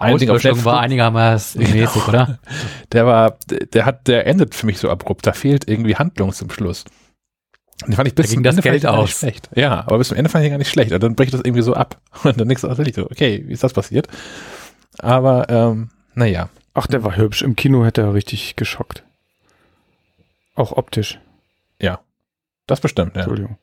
Eine 0.00 0.18
Ding 0.18 0.30
auf 0.30 0.36
Auslöschung 0.36 0.64
war 0.64 0.74
Netflix, 0.74 0.84
einigermaßen 0.84 1.60
mäßig, 1.62 2.08
oder? 2.08 2.38
der 2.92 3.06
war, 3.06 3.38
der 3.72 3.86
hat, 3.86 4.08
der 4.08 4.26
endet 4.26 4.54
für 4.54 4.66
mich 4.66 4.78
so 4.78 4.90
abrupt. 4.90 5.26
Da 5.26 5.32
fehlt 5.32 5.68
irgendwie 5.68 5.96
Handlung 5.96 6.32
zum 6.32 6.50
Schluss. 6.50 6.84
Den 7.86 7.94
fand 7.94 8.08
ich 8.08 8.14
bis 8.14 8.26
Da 8.26 8.30
ging 8.30 8.36
zum 8.38 8.42
das 8.44 8.52
Ende 8.54 8.62
fand 8.62 8.64
Geld 8.72 8.76
ich 8.76 8.82
gar 8.82 8.92
nicht 8.92 9.00
aus. 9.02 9.18
schlecht. 9.18 9.50
Ja, 9.54 9.80
aber 9.86 9.98
bis 9.98 10.08
zum 10.08 10.16
Ende 10.16 10.30
fand 10.30 10.44
ich 10.44 10.50
gar 10.50 10.58
nicht 10.58 10.70
schlecht. 10.70 10.92
Und 10.92 11.02
dann 11.02 11.14
bricht 11.14 11.32
das 11.32 11.42
irgendwie 11.42 11.62
so 11.62 11.74
ab. 11.74 12.00
Und 12.24 12.38
dann 12.40 12.48
denkst 12.48 12.62
du 12.62 12.68
wirklich 12.76 12.94
so, 12.96 13.04
okay, 13.04 13.44
wie 13.46 13.52
ist 13.52 13.62
das 13.62 13.72
passiert? 13.72 14.08
Aber, 14.98 15.48
ähm, 15.48 15.90
naja. 16.14 16.48
Ach, 16.74 16.86
der 16.86 17.04
war 17.04 17.16
hübsch. 17.16 17.42
Im 17.42 17.56
Kino 17.56 17.84
hätte 17.84 18.00
er 18.02 18.14
richtig 18.14 18.56
geschockt. 18.56 19.04
Auch 20.54 20.72
optisch. 20.72 21.18
Das 22.68 22.82
bestimmt, 22.82 23.14
ja. 23.16 23.22
Entschuldigung. 23.22 23.56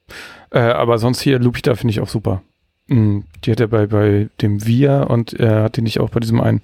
Äh, 0.50 0.62
aber 0.62 0.98
sonst 0.98 1.22
hier, 1.22 1.38
Lupita 1.38 1.76
finde 1.76 1.92
ich 1.92 2.00
auch 2.00 2.10
super. 2.10 2.42
Mm, 2.88 3.20
Die 3.44 3.52
hat 3.52 3.60
er 3.60 3.68
bei, 3.68 3.86
bei 3.86 4.30
dem 4.42 4.66
Via 4.66 5.04
und 5.04 5.32
er 5.34 5.62
hat 5.62 5.78
die 5.78 5.84
nicht 5.84 6.00
auch 6.00 6.10
bei 6.10 6.20
diesem 6.20 6.42
einen, 6.42 6.64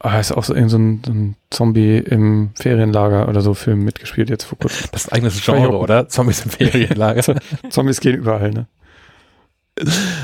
ah, 0.00 0.18
ist 0.18 0.32
auch 0.32 0.44
so, 0.44 0.54
irgend 0.54 0.70
so 0.70 0.78
ein, 0.78 1.02
ein 1.06 1.36
Zombie 1.50 1.98
im 1.98 2.50
Ferienlager 2.54 3.28
oder 3.28 3.40
so 3.40 3.54
Film 3.54 3.84
mitgespielt 3.84 4.30
jetzt 4.30 4.44
vor 4.44 4.58
kurzem. 4.58 4.88
Das 4.92 5.04
ist 5.04 5.12
ein 5.12 5.16
eigenes 5.16 5.44
Genre, 5.44 5.78
oder? 5.78 6.08
Zombies 6.08 6.44
im 6.44 6.50
Ferienlager. 6.50 7.36
Zombies 7.70 8.00
gehen 8.00 8.16
überall, 8.16 8.50
ne? 8.50 8.66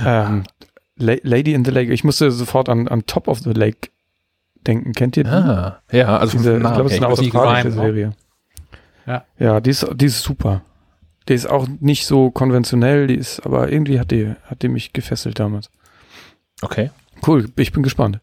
ähm, 0.05 0.45
La 0.97 1.15
Lady 1.23 1.55
in 1.55 1.65
the 1.65 1.71
Lake. 1.71 1.93
Ich 1.93 2.05
musste 2.05 2.31
sofort 2.31 2.69
an, 2.69 2.89
an 2.89 3.05
Top 3.07 3.29
of 3.29 3.41
the 3.41 3.53
Lake 3.53 3.91
denken. 4.67 4.93
Kennt 4.93 5.17
ihr 5.17 5.25
die? 5.25 5.31
ah, 5.31 5.81
ja, 5.93 6.19
also 6.19 6.37
Diese, 6.37 6.51
vom 6.51 6.57
ich 6.57 6.63
Namen 6.63 6.75
glaube, 6.75 6.89
es 6.89 6.97
ist 6.97 7.03
eine 7.03 7.13
australische 7.13 7.69
ne? 7.69 7.75
Serie. 7.75 8.13
Ja. 9.07 9.25
Ja, 9.39 9.61
die 9.61 9.71
ist, 9.71 9.87
die 9.95 10.07
ist 10.07 10.23
super. 10.23 10.63
Die 11.29 11.35
ist 11.35 11.49
auch 11.49 11.67
nicht 11.81 12.07
so 12.07 12.31
konventionell, 12.31 13.09
die 13.09 13.17
ist, 13.17 13.45
aber 13.45 13.71
irgendwie 13.71 14.01
hat 14.01 14.11
die, 14.11 14.35
hat 14.45 14.63
die 14.63 14.69
mich 14.69 14.93
gefesselt 14.93 15.39
damals. 15.39 15.71
Okay. 16.63 16.91
Cool, 17.27 17.49
ich 17.57 17.73
bin 17.73 17.83
gespannt. 17.83 18.21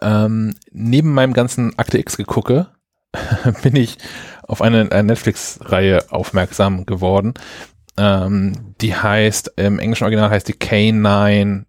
Ähm, 0.00 0.54
neben 0.70 1.14
meinem 1.14 1.32
ganzen 1.32 1.78
Akte 1.78 1.98
X 1.98 2.16
gegucke, 2.16 2.68
bin 3.62 3.76
ich 3.76 3.98
auf 4.42 4.62
eine, 4.62 4.90
eine 4.90 5.04
Netflix-Reihe 5.04 6.10
aufmerksam 6.10 6.86
geworden. 6.86 7.34
Ähm, 7.96 8.74
die 8.80 8.94
heißt, 8.94 9.54
im 9.56 9.78
englischen 9.78 10.04
Original 10.04 10.30
heißt 10.30 10.48
die 10.48 10.54
K9 10.54 11.64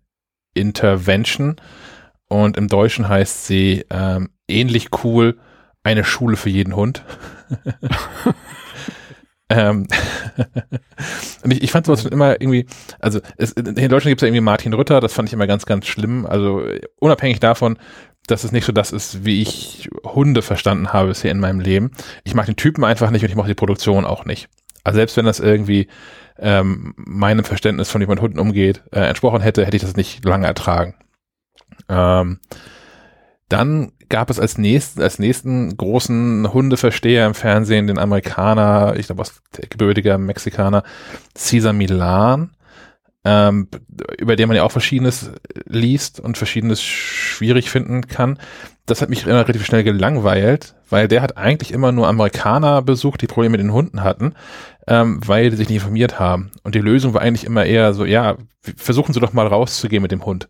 Intervention 0.53 1.55
und 2.27 2.57
im 2.57 2.67
Deutschen 2.67 3.09
heißt 3.09 3.47
sie 3.47 3.85
ähm, 3.89 4.29
ähnlich 4.47 4.89
cool, 5.03 5.39
eine 5.83 6.03
Schule 6.03 6.37
für 6.37 6.49
jeden 6.49 6.75
Hund. 6.75 7.03
ähm, 9.49 9.87
und 11.43 11.51
ich, 11.51 11.63
ich 11.63 11.71
fand 11.71 11.87
sowas 11.87 12.05
immer 12.05 12.39
irgendwie, 12.39 12.67
also 12.99 13.19
es, 13.37 13.53
in 13.53 13.65
Deutschland 13.65 14.11
gibt 14.11 14.19
es 14.19 14.21
ja 14.21 14.27
irgendwie 14.27 14.41
Martin 14.41 14.73
Rütter, 14.73 14.99
das 14.99 15.13
fand 15.13 15.29
ich 15.29 15.33
immer 15.33 15.47
ganz, 15.47 15.65
ganz 15.65 15.87
schlimm. 15.87 16.25
Also 16.25 16.61
äh, 16.61 16.81
unabhängig 16.97 17.39
davon, 17.39 17.79
dass 18.31 18.43
es 18.43 18.51
nicht 18.51 18.65
so 18.65 18.71
das 18.71 18.91
ist, 18.91 19.25
wie 19.25 19.41
ich 19.41 19.89
Hunde 20.03 20.41
verstanden 20.41 20.93
habe 20.93 21.09
bisher 21.09 21.31
in 21.31 21.39
meinem 21.39 21.59
Leben. 21.59 21.91
Ich 22.23 22.33
mag 22.35 22.45
den 22.45 22.55
Typen 22.55 22.83
einfach 22.83 23.11
nicht 23.11 23.23
und 23.23 23.29
ich 23.29 23.35
mag 23.35 23.47
die 23.47 23.53
Produktion 23.53 24.05
auch 24.05 24.25
nicht. 24.25 24.49
Also 24.83 24.97
selbst 24.97 25.17
wenn 25.17 25.25
das 25.25 25.39
irgendwie 25.39 25.87
ähm, 26.37 26.93
meinem 26.97 27.43
Verständnis 27.43 27.89
von 27.89 28.01
wie 28.01 28.05
man 28.05 28.21
Hunden 28.21 28.39
umgeht, 28.39 28.83
äh, 28.91 29.01
entsprochen 29.01 29.41
hätte, 29.41 29.65
hätte 29.65 29.75
ich 29.75 29.83
das 29.83 29.95
nicht 29.95 30.23
lange 30.23 30.47
ertragen. 30.47 30.95
Ähm, 31.89 32.39
dann 33.49 33.91
gab 34.09 34.29
es 34.29 34.39
als 34.39 34.57
nächsten, 34.57 35.01
als 35.01 35.19
nächsten 35.19 35.75
großen 35.75 36.51
Hundeversteher 36.53 37.25
im 37.25 37.33
Fernsehen 37.33 37.87
den 37.87 37.99
Amerikaner, 37.99 38.95
ich 38.97 39.07
glaube 39.07 39.21
aus 39.21 39.41
gebürtiger 39.69 40.17
Mexikaner, 40.17 40.83
Cesar 41.35 41.73
Milan, 41.73 42.51
ähm, 43.25 43.67
über 44.17 44.35
den 44.35 44.47
man 44.47 44.55
ja 44.55 44.63
auch 44.63 44.71
Verschiedenes 44.71 45.31
liest 45.65 46.19
und 46.19 46.37
Verschiedenes 46.37 46.81
schwierig 46.81 47.69
finden 47.69 48.07
kann. 48.07 48.39
Das 48.85 49.01
hat 49.01 49.09
mich 49.09 49.23
immer 49.25 49.41
relativ 49.41 49.65
schnell 49.65 49.83
gelangweilt, 49.83 50.75
weil 50.89 51.07
der 51.07 51.21
hat 51.21 51.37
eigentlich 51.37 51.71
immer 51.71 51.91
nur 51.91 52.07
Amerikaner 52.07 52.81
besucht, 52.81 53.21
die 53.21 53.27
Probleme 53.27 53.51
mit 53.51 53.61
den 53.61 53.73
Hunden 53.73 54.03
hatten, 54.03 54.33
ähm, 54.87 55.19
weil 55.25 55.49
die 55.49 55.57
sich 55.57 55.69
nicht 55.69 55.77
informiert 55.77 56.19
haben. 56.19 56.51
Und 56.63 56.75
die 56.75 56.79
Lösung 56.79 57.13
war 57.13 57.21
eigentlich 57.21 57.45
immer 57.45 57.65
eher 57.65 57.93
so, 57.93 58.05
ja, 58.05 58.37
versuchen 58.75 59.13
Sie 59.13 59.19
doch 59.19 59.33
mal 59.33 59.47
rauszugehen 59.47 60.01
mit 60.01 60.11
dem 60.11 60.25
Hund. 60.25 60.49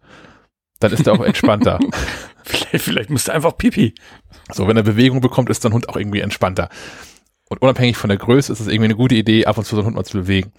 Dann 0.80 0.94
ist 0.94 1.08
er 1.08 1.14
auch 1.14 1.26
entspannter. 1.26 1.80
Vielleicht, 2.50 2.86
vielleicht 2.86 3.10
müsste 3.10 3.34
einfach 3.34 3.56
Pipi. 3.58 3.94
So, 4.52 4.68
wenn 4.68 4.78
er 4.78 4.84
Bewegung 4.84 5.22
bekommt, 5.22 5.50
ist 5.50 5.64
dein 5.64 5.74
Hund 5.74 5.88
auch 5.90 5.98
irgendwie 5.98 6.22
entspannter. 6.22 6.70
Und 7.50 7.62
unabhängig 7.62 7.98
von 7.98 8.10
der 8.10 8.18
Größe 8.18 8.52
ist 8.52 8.60
es 8.60 8.68
irgendwie 8.68 8.86
eine 8.86 8.96
gute 8.96 9.16
Idee, 9.16 9.46
ab 9.46 9.58
und 9.58 9.66
zu 9.66 9.76
so 9.76 9.82
einen 9.82 9.88
Hund 9.88 9.96
mal 9.96 10.04
zu 10.04 10.20
bewegen. 10.20 10.52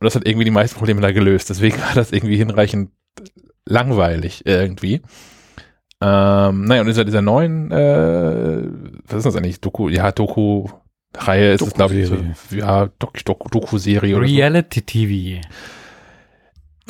Und 0.00 0.04
das 0.04 0.16
hat 0.16 0.26
irgendwie 0.26 0.44
die 0.44 0.50
meisten 0.50 0.76
Probleme 0.76 1.00
da 1.00 1.12
gelöst. 1.12 1.48
Deswegen 1.50 1.78
war 1.80 1.94
das 1.94 2.12
irgendwie 2.12 2.36
hinreichend 2.36 2.90
langweilig 3.64 4.42
irgendwie. 4.44 5.02
Ähm, 6.00 6.64
naja, 6.64 6.80
und 6.80 6.88
dieser, 6.88 7.04
dieser 7.04 7.22
neuen, 7.22 7.70
äh, 7.70 8.62
was 9.06 9.18
ist 9.18 9.26
das 9.26 9.36
eigentlich? 9.36 9.60
Doku, 9.60 9.88
ja, 9.88 10.10
Doku-Reihe 10.10 11.52
ist 11.52 11.62
es, 11.62 11.74
glaube 11.74 11.94
ich, 11.94 12.08
so, 12.08 12.16
ja, 12.50 12.88
Doku, 12.98 13.18
Doku, 13.24 13.48
Doku-Serie 13.48 14.16
oder 14.16 14.26
so. 14.26 14.34
Reality 14.34 14.82
TV. 14.82 15.40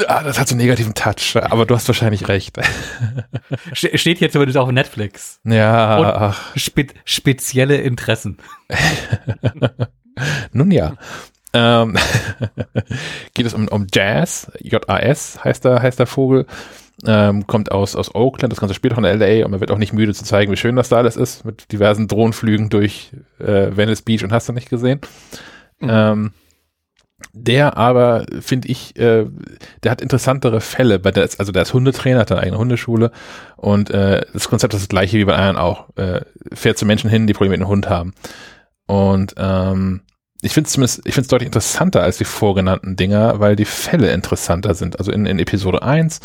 Ah, 0.09 0.23
das 0.23 0.39
hat 0.39 0.49
so 0.49 0.55
einen 0.55 0.63
negativen 0.63 0.95
Touch, 0.95 1.37
aber 1.37 1.67
du 1.67 1.75
hast 1.75 1.89
wahrscheinlich 1.89 2.29
recht. 2.29 2.59
Ste- 3.73 3.97
Steht 3.99 4.19
hier 4.19 4.31
zumindest 4.31 4.59
auf 4.59 4.71
Netflix. 4.71 5.41
Ja, 5.45 6.35
Spe 6.57 6.87
spezielle 7.05 7.77
Interessen. 7.77 8.39
nun 10.53 10.71
ja. 10.71 10.95
Ähm, 11.55 11.97
geht 13.35 13.45
es 13.47 13.53
um, 13.55 13.69
um 13.69 13.87
Jazz, 13.93 14.51
J-A-S 14.61 15.45
heißt 15.45 15.65
der, 15.67 15.83
heißt 15.83 15.99
der 15.99 16.07
Vogel, 16.07 16.47
ähm, 17.07 17.47
kommt 17.47 17.71
aus, 17.73 17.95
aus 17.95 18.15
Oakland, 18.15 18.53
das 18.53 18.61
Ganze 18.61 18.75
spielt 18.75 18.95
auch 18.95 18.99
in 18.99 19.05
L.A. 19.05 19.45
und 19.45 19.51
man 19.51 19.61
wird 19.61 19.71
auch 19.71 19.77
nicht 19.79 19.93
müde 19.93 20.15
zu 20.15 20.25
zeigen, 20.25 20.51
wie 20.51 20.57
schön 20.57 20.77
das 20.77 20.89
da 20.89 20.97
alles 20.97 21.17
ist, 21.17 21.45
mit 21.45 21.71
diversen 21.73 22.09
Drohnenflügen 22.09 22.71
durch 22.71 23.11
äh, 23.39 23.77
Venice 23.77 24.01
Beach 24.03 24.25
und 24.25 24.33
hast 24.33 24.49
du 24.49 24.53
nicht 24.55 24.71
gesehen. 24.71 25.01
Ähm, 25.83 26.33
der 27.33 27.77
aber, 27.77 28.27
finde 28.41 28.69
ich, 28.69 28.97
äh, 28.99 29.27
der 29.83 29.91
hat 29.91 30.01
interessantere 30.01 30.61
Fälle, 30.61 30.99
bei 30.99 31.11
der 31.11 31.25
ist, 31.25 31.41
also 31.41 31.53
der 31.53 31.63
ist 31.63 31.75
Hundetrainer, 31.75 32.21
hat 32.21 32.33
eine 32.33 32.41
eigene 32.41 32.59
Hundeschule 32.59 33.11
und 33.57 33.91
äh, 33.91 34.23
das 34.33 34.49
Konzept 34.49 34.75
ist 34.75 34.83
das 34.83 34.89
gleiche 34.89 35.19
wie 35.19 35.25
bei 35.25 35.35
anderen 35.35 35.57
auch. 35.57 35.89
Äh, 35.97 36.23
fährt 36.53 36.79
zu 36.79 36.87
Menschen 36.87 37.11
hin, 37.11 37.27
die 37.27 37.33
Probleme 37.33 37.59
mit 37.59 37.67
dem 37.67 37.69
Hund 37.69 37.89
haben. 37.89 38.13
Und 38.87 39.35
ähm, 39.39 40.03
ich 40.43 40.53
finde 40.53 40.67
es 40.67 40.73
zumindest, 40.73 41.03
ich 41.05 41.15
finde 41.15 41.23
es 41.23 41.29
deutlich 41.29 41.47
interessanter 41.47 42.03
als 42.03 42.19
die 42.19 42.25
vorgenannten 42.25 42.97
Dinger, 42.97 43.39
weil 43.39 43.55
die 43.55 43.65
Fälle 43.65 44.11
interessanter 44.13 44.75
sind. 44.75 44.99
Also 44.99 45.13
in, 45.13 45.25
in 45.25 45.39
Episode 45.39 45.83
1 45.83 46.21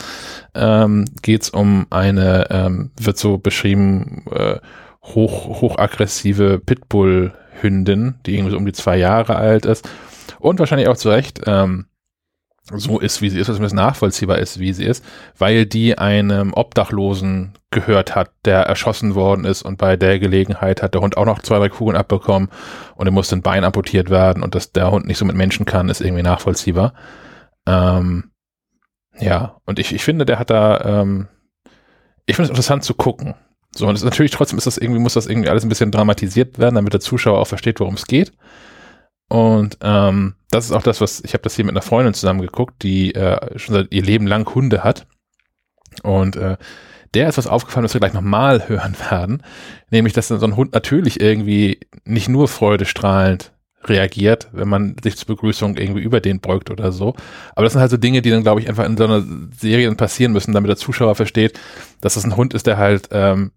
ähm, 0.55 1.05
geht 1.21 1.43
es 1.43 1.49
um 1.51 1.85
eine, 1.91 2.47
ähm, 2.49 2.91
wird 2.99 3.17
so 3.17 3.37
beschrieben, 3.37 4.25
äh, 4.31 4.57
hoch, 5.03 5.61
hochaggressive 5.61 6.59
Pitbull-Hündin, 6.59 8.15
die 8.25 8.35
irgendwie 8.35 8.51
so 8.51 8.57
um 8.57 8.65
die 8.65 8.73
zwei 8.73 8.97
Jahre 8.97 9.35
alt 9.35 9.65
ist 9.65 9.87
und 10.39 10.59
wahrscheinlich 10.59 10.87
auch 10.87 10.97
zu 10.97 11.09
Recht 11.09 11.41
ähm, 11.45 11.87
so 12.73 12.99
ist, 12.99 13.21
wie 13.21 13.29
sie 13.29 13.39
ist, 13.39 13.47
zumindest 13.47 13.75
nachvollziehbar 13.75 14.39
ist, 14.39 14.59
wie 14.59 14.73
sie 14.73 14.83
ist, 14.83 15.03
weil 15.37 15.65
die 15.65 15.97
einem 15.97 16.53
Obdachlosen 16.53 17.53
gehört 17.71 18.15
hat, 18.15 18.31
der 18.43 18.63
erschossen 18.63 19.15
worden 19.15 19.45
ist 19.45 19.61
und 19.61 19.77
bei 19.77 19.95
der 19.95 20.19
Gelegenheit 20.19 20.81
hat 20.83 20.93
der 20.93 21.01
Hund 21.01 21.15
auch 21.15 21.25
noch 21.25 21.41
zwei, 21.41 21.59
drei 21.59 21.69
Kugeln 21.69 21.97
abbekommen 21.97 22.49
und 22.95 23.07
er 23.07 23.13
musste 23.13 23.35
ein 23.37 23.41
Bein 23.41 23.63
amputiert 23.63 24.09
werden 24.09 24.43
und 24.43 24.53
dass 24.53 24.73
der 24.73 24.91
Hund 24.91 25.07
nicht 25.07 25.17
so 25.17 25.25
mit 25.25 25.35
Menschen 25.35 25.65
kann, 25.65 25.89
ist 25.89 26.01
irgendwie 26.01 26.23
nachvollziehbar. 26.23 26.93
Ähm, 27.65 28.31
ja, 29.19 29.57
und 29.65 29.79
ich, 29.79 29.93
ich 29.93 30.03
finde, 30.03 30.25
der 30.25 30.39
hat 30.39 30.49
da, 30.49 31.01
ähm, 31.01 31.27
ich 32.25 32.35
finde 32.35 32.45
es 32.45 32.49
interessant 32.49 32.83
zu 32.83 32.93
gucken. 32.93 33.35
So, 33.75 33.87
und 33.87 33.95
es 33.95 34.03
natürlich 34.03 34.31
trotzdem 34.31 34.57
ist 34.57 34.67
das 34.67 34.77
irgendwie, 34.77 34.99
muss 34.99 35.13
das 35.13 35.27
irgendwie 35.27 35.49
alles 35.49 35.63
ein 35.63 35.69
bisschen 35.69 35.91
dramatisiert 35.91 36.59
werden, 36.59 36.75
damit 36.75 36.93
der 36.93 36.99
Zuschauer 36.99 37.39
auch 37.39 37.47
versteht, 37.47 37.79
worum 37.79 37.95
es 37.95 38.07
geht. 38.07 38.33
Und 39.29 39.77
ähm, 39.81 40.35
das 40.49 40.65
ist 40.65 40.71
auch 40.71 40.83
das, 40.83 41.01
was 41.01 41.21
ich 41.23 41.33
habe 41.33 41.43
das 41.43 41.55
hier 41.55 41.65
mit 41.65 41.73
einer 41.73 41.81
Freundin 41.81 42.13
zusammen 42.13 42.41
geguckt, 42.41 42.81
die 42.83 43.13
äh, 43.13 43.57
schon 43.59 43.75
seit 43.75 43.93
ihr 43.93 44.03
Leben 44.03 44.27
lang 44.27 44.53
Hunde 44.53 44.83
hat. 44.83 45.05
Und 46.03 46.35
äh, 46.37 46.57
der 47.13 47.29
ist 47.29 47.37
was 47.37 47.47
aufgefallen, 47.47 47.83
was 47.83 47.93
wir 47.93 47.99
gleich 47.99 48.13
nochmal 48.13 48.67
hören 48.69 48.95
werden, 49.09 49.43
nämlich, 49.89 50.13
dass 50.13 50.27
so 50.27 50.39
ein 50.39 50.55
Hund 50.55 50.73
natürlich 50.73 51.19
irgendwie 51.19 51.79
nicht 52.05 52.29
nur 52.29 52.47
freudestrahlend 52.47 53.53
reagiert, 53.85 54.49
wenn 54.51 54.67
man 54.67 54.95
sich 55.01 55.17
zur 55.17 55.27
Begrüßung 55.27 55.77
irgendwie 55.77 56.01
über 56.01 56.19
den 56.19 56.39
beugt 56.39 56.69
oder 56.69 56.91
so. 56.91 57.15
Aber 57.55 57.63
das 57.63 57.73
sind 57.73 57.81
halt 57.81 57.91
so 57.91 57.97
Dinge, 57.97 58.21
die 58.21 58.29
dann, 58.29 58.43
glaube 58.43 58.59
ich, 58.59 58.67
einfach 58.67 58.85
in 58.85 58.97
so 58.97 59.05
einer 59.05 59.23
Serie 59.57 59.93
passieren 59.95 60.33
müssen, 60.33 60.53
damit 60.53 60.69
der 60.69 60.77
Zuschauer 60.77 61.15
versteht, 61.15 61.59
dass 62.01 62.15
das 62.15 62.25
ein 62.25 62.35
Hund 62.35 62.53
ist, 62.53 62.67
der 62.67 62.77
halt 62.77 63.09
ähm, 63.11 63.51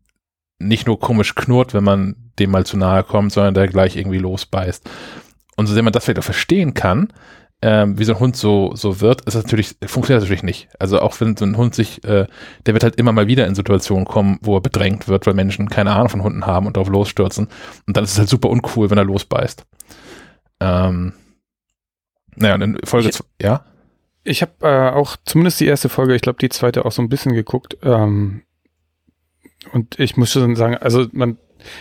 nicht 0.58 0.86
nur 0.86 1.00
komisch 1.00 1.34
knurrt, 1.34 1.74
wenn 1.74 1.84
man 1.84 2.16
dem 2.38 2.50
mal 2.50 2.66
zu 2.66 2.76
nahe 2.76 3.02
kommt, 3.02 3.32
sondern 3.32 3.54
der 3.54 3.66
gleich 3.66 3.96
irgendwie 3.96 4.18
losbeißt. 4.18 4.88
Und 5.60 5.66
so 5.66 5.74
sehr 5.74 5.82
man 5.82 5.92
das 5.92 6.04
vielleicht 6.04 6.18
auch 6.20 6.24
verstehen 6.24 6.72
kann, 6.72 7.12
ähm, 7.60 7.98
wie 7.98 8.04
so 8.04 8.14
ein 8.14 8.18
Hund 8.20 8.34
so, 8.34 8.74
so 8.74 9.02
wird, 9.02 9.20
ist 9.26 9.34
das 9.34 9.44
natürlich, 9.44 9.76
funktioniert 9.84 10.22
das 10.22 10.24
natürlich 10.24 10.42
nicht. 10.42 10.68
Also 10.78 11.00
auch 11.00 11.20
wenn 11.20 11.36
so 11.36 11.44
ein 11.44 11.58
Hund 11.58 11.74
sich, 11.74 12.02
äh, 12.04 12.26
der 12.64 12.72
wird 12.74 12.82
halt 12.82 12.96
immer 12.96 13.12
mal 13.12 13.26
wieder 13.26 13.46
in 13.46 13.54
Situationen 13.54 14.06
kommen, 14.06 14.38
wo 14.40 14.56
er 14.56 14.62
bedrängt 14.62 15.06
wird, 15.06 15.26
weil 15.26 15.34
Menschen 15.34 15.68
keine 15.68 15.92
Ahnung 15.92 16.08
von 16.08 16.22
Hunden 16.22 16.46
haben 16.46 16.66
und 16.66 16.78
darauf 16.78 16.88
losstürzen. 16.88 17.48
Und 17.86 17.94
dann 17.94 18.04
ist 18.04 18.12
es 18.12 18.18
halt 18.18 18.30
super 18.30 18.48
uncool, 18.48 18.88
wenn 18.88 18.96
er 18.96 19.04
losbeißt. 19.04 19.66
Ähm, 20.60 21.12
naja, 22.36 22.54
und 22.54 22.62
in 22.62 22.78
Folge, 22.84 23.10
Ich- 23.10 23.16
zwei- 23.16 23.26
ja? 23.42 23.64
Ich 24.24 24.40
habe 24.40 24.52
äh, 24.62 24.90
auch 24.90 25.18
zumindest 25.26 25.60
die 25.60 25.66
erste 25.66 25.90
Folge, 25.90 26.14
ich 26.14 26.22
glaube 26.22 26.38
die 26.40 26.48
zweite 26.48 26.86
auch 26.86 26.92
so 26.92 27.02
ein 27.02 27.10
bisschen 27.10 27.34
geguckt. 27.34 27.76
Ähm, 27.82 28.42
und 29.72 29.98
ich 30.00 30.16
muss 30.16 30.32
schon 30.32 30.56
sagen, 30.56 30.76
also 30.76 31.06
man, 31.12 31.38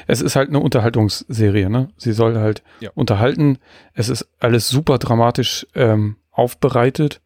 es 0.07 0.21
ist 0.21 0.35
halt 0.35 0.49
eine 0.49 0.59
Unterhaltungsserie, 0.59 1.69
ne? 1.69 1.89
Sie 1.97 2.11
soll 2.13 2.37
halt 2.37 2.63
Ja. 2.81 2.89
unterhalten. 2.95 3.57
Es 3.93 4.09
ist 4.09 4.27
alles 4.39 4.67
super 4.69 4.97
dramatisch 4.97 5.65
ähm, 5.75 6.17
aufbereitet 6.31 7.21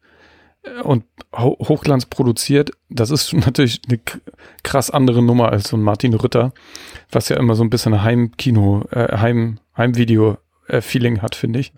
äh, 0.62 0.80
und 0.82 1.04
ho 1.36 1.56
Hochglanz 1.60 2.06
produziert. 2.06 2.70
Das 2.88 3.10
ist 3.10 3.32
natürlich 3.46 3.82
eine 3.88 3.98
krass 4.62 4.90
andere 4.90 5.22
Nummer 5.22 5.50
als 5.50 5.68
so 5.70 5.76
ein 5.76 5.82
Martin 5.82 6.14
Rütter, 6.14 6.52
was 7.10 7.28
ja 7.28 7.36
immer 7.36 7.56
so 7.56 7.64
ein 7.64 7.70
bisschen 7.70 8.02
Heimkino, 8.02 8.84
äh, 8.92 9.16
Heim, 9.18 9.58
Heimvideo-Feeling 9.76 11.22
hat, 11.22 11.34
finde 11.34 11.58
ich. 11.60 11.72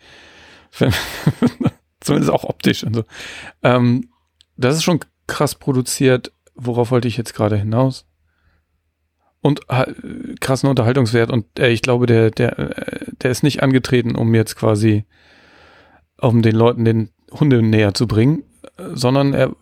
Wenn- 0.79 0.93
Zumindest 2.01 2.31
auch 2.33 2.45
optisch 2.45 2.85
und 2.85 2.95
so. 2.95 3.05
Ähm, 3.63 4.11
das 4.57 4.77
ist 4.77 4.85
schon 4.85 5.01
krass 5.27 5.55
produziert. 5.55 6.33
Worauf 6.55 6.91
wollte 6.91 7.09
ich 7.09 7.17
jetzt 7.17 7.35
gerade 7.35 7.57
hinaus? 7.57 8.07
Und 9.47 9.61
äh, 9.69 9.87
krassen 10.41 10.69
Unterhaltungswert. 10.69 11.31
Und 11.31 11.47
äh, 11.61 11.69
ich 11.69 11.81
glaube, 11.81 12.07
der, 12.07 12.33
der, 12.33 12.59
äh, 12.59 13.13
der 13.23 13.31
ist 13.31 13.45
nicht 13.45 13.63
angetreten, 13.63 14.17
um 14.17 14.35
jetzt 14.35 14.57
quasi, 14.57 15.05
um 16.21 16.43
den 16.43 16.57
Leuten 16.57 16.85
den 16.85 17.11
Hunde 17.31 17.63
näher 17.63 17.95
zu 17.95 18.09
bringen, 18.09 18.43
sondern 18.77 19.35
er, 19.35 19.55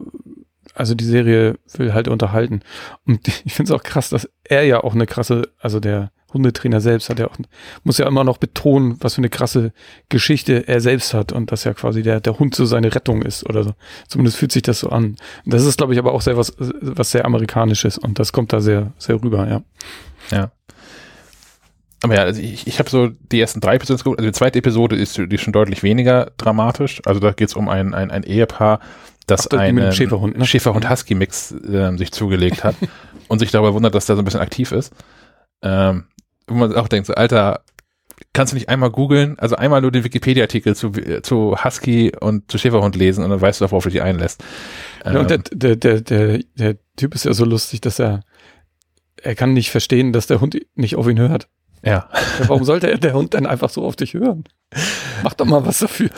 also 0.75 0.95
die 0.95 1.05
Serie 1.05 1.59
will 1.77 1.95
halt 1.95 2.09
unterhalten. 2.09 2.61
Und 3.07 3.27
ich 3.45 3.55
finde 3.55 3.73
es 3.73 3.79
auch 3.79 3.83
krass, 3.83 4.11
dass 4.11 4.29
er 4.45 4.65
ja 4.65 4.83
auch 4.83 4.95
eine 4.95 5.07
krasse, 5.07 5.49
also 5.61 5.81
der 5.81 6.11
Hundetrainer 6.33 6.81
selbst 6.81 7.09
hat 7.09 7.21
ja 7.21 7.29
auch, 7.29 7.37
muss 7.85 7.99
ja 7.99 8.07
immer 8.09 8.25
noch 8.25 8.39
betonen, 8.39 8.97
was 9.01 9.15
für 9.15 9.21
eine 9.21 9.31
krasse 9.31 9.73
Geschichte 10.09 10.67
er 10.67 10.81
selbst 10.81 11.15
hat 11.15 11.33
und 11.33 11.53
dass 11.53 11.65
ja 11.65 11.73
quasi 11.75 12.03
der, 12.03 12.21
der 12.21 12.39
Hund 12.39 12.57
so 12.57 12.67
seine 12.67 12.93
Rettung 12.95 13.23
ist 13.23 13.49
oder 13.49 13.63
so. 13.63 13.75
Zumindest 14.09 14.37
fühlt 14.37 14.53
sich 14.53 14.63
das 14.63 14.81
so 14.81 14.91
an. 14.91 15.17
Das 15.47 15.65
ist, 15.65 15.79
glaube 15.79 15.93
ich, 15.93 15.99
aber 15.99 16.13
auch 16.13 16.23
sehr 16.23 16.37
was, 16.37 16.53
was 16.59 17.13
sehr 17.13 17.25
amerikanisches 17.25 17.97
und 17.97 18.19
das 18.19 18.33
kommt 18.33 18.53
da 18.53 18.61
sehr, 18.61 18.93
sehr 18.99 19.23
rüber, 19.23 19.49
ja. 19.49 19.63
Ja. 20.31 20.51
Aber 22.05 22.17
ja, 22.17 22.23
also 22.25 22.43
ich, 22.43 22.67
ich 22.67 22.79
habe 22.79 22.91
so 22.91 23.09
die 23.09 23.41
ersten 23.41 23.63
drei 23.63 23.77
Episoden 23.77 23.97
geguckt. 23.97 24.19
Also 24.19 24.29
die 24.29 24.35
zweite 24.35 24.59
Episode 24.59 24.95
ist, 24.95 25.17
die 25.17 25.35
ist 25.35 25.41
schon 25.41 25.55
deutlich 25.55 25.83
weniger 25.83 26.33
dramatisch. 26.37 27.01
Also 27.07 27.19
da 27.19 27.33
geht 27.33 27.49
es 27.49 27.55
um 27.55 27.71
ein, 27.71 27.95
ein, 27.95 28.11
ein 28.11 28.25
Ehepaar, 28.25 28.81
das 29.27 29.51
Ach, 29.51 29.57
einen 29.57 29.91
Schäferhund, 29.91 30.37
ne? 30.37 30.45
Schäferhund-Husky-Mix 30.45 31.55
ähm, 31.67 31.97
sich 31.97 32.13
zugelegt 32.13 32.63
hat 32.63 32.77
und 33.29 33.39
sich 33.39 33.51
darüber 33.51 33.73
wundert, 33.73 33.95
dass 33.95 34.05
der 34.05 34.17
so 34.17 34.23
ein 34.23 34.27
bisschen 34.27 34.43
aktiv 34.43 34.71
ist. 34.71 34.93
Ähm, 35.63 36.05
wo 36.47 36.53
man 36.53 36.75
auch 36.75 36.89
denkt, 36.89 37.07
so, 37.07 37.15
Alter, 37.15 37.63
kannst 38.35 38.53
du 38.53 38.57
nicht 38.57 38.69
einmal 38.69 38.91
googeln, 38.91 39.39
also 39.39 39.57
einmal 39.57 39.81
nur 39.81 39.91
den 39.91 40.05
Wikipedia-Artikel 40.05 40.77
zu, 40.77 40.93
zu 41.23 41.57
Husky 41.65 42.13
und 42.21 42.51
zu 42.51 42.59
Schäferhund 42.59 42.97
lesen 42.97 43.25
und 43.25 43.31
dann 43.31 43.41
weißt 43.41 43.63
du, 43.63 43.71
worauf 43.71 43.85
du 43.85 43.89
dich 43.89 44.03
einlässt. 44.03 44.45
ja 45.07 45.21
und 45.21 45.31
der, 45.31 45.39
Ähm, 45.39 45.45
der, 45.55 45.77
der, 45.77 46.01
der, 46.03 46.41
der 46.55 46.77
Typ 46.99 47.15
ist 47.15 47.25
ja 47.25 47.33
so 47.33 47.47
lustig, 47.47 47.81
dass 47.81 47.99
er, 47.99 48.21
er 49.23 49.35
kann 49.35 49.55
nicht 49.55 49.71
verstehen, 49.71 50.13
dass 50.13 50.27
der 50.27 50.43
Hund 50.43 50.61
nicht 50.75 50.97
auf 50.97 51.09
ihn 51.09 51.19
hört. 51.19 51.49
Ja. 51.85 51.93
Ja, 51.95 52.09
warum 52.49 52.65
sollte 52.65 52.99
der 52.99 53.13
Hund 53.13 53.35
dann 53.35 53.47
einfach 53.47 53.71
so 53.71 53.85
auf 53.85 53.97
dich 53.97 54.15
hören? 54.15 54.45
Mach 55.23 55.35
doch 55.35 55.47
mal 55.47 55.65
was 55.65 55.79
dafür. 55.79 56.11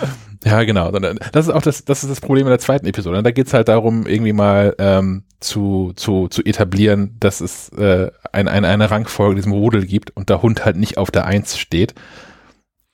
Ja, 0.44 0.62
genau. 0.64 0.90
Sondern 0.92 1.18
Das 1.32 1.46
ist 1.46 1.52
auch 1.52 1.62
das, 1.62 1.84
das 1.84 2.04
ist 2.04 2.10
das 2.10 2.20
Problem 2.20 2.46
in 2.46 2.50
der 2.50 2.58
zweiten 2.58 2.86
Episode. 2.86 3.22
Da 3.22 3.30
geht 3.30 3.48
es 3.48 3.54
halt 3.54 3.68
darum, 3.68 4.06
irgendwie 4.06 4.32
mal 4.32 4.74
ähm, 4.78 5.24
zu, 5.40 5.92
zu, 5.96 6.28
zu 6.28 6.42
etablieren, 6.44 7.16
dass 7.20 7.40
es 7.40 7.68
äh, 7.70 8.10
ein, 8.32 8.48
ein, 8.48 8.64
eine 8.64 8.90
Rangfolge 8.90 9.32
in 9.32 9.36
diesem 9.36 9.52
Rudel 9.52 9.84
gibt 9.84 10.10
und 10.16 10.28
der 10.28 10.42
Hund 10.42 10.64
halt 10.64 10.76
nicht 10.76 10.98
auf 10.98 11.10
der 11.10 11.26
Eins 11.26 11.58
steht. 11.58 11.94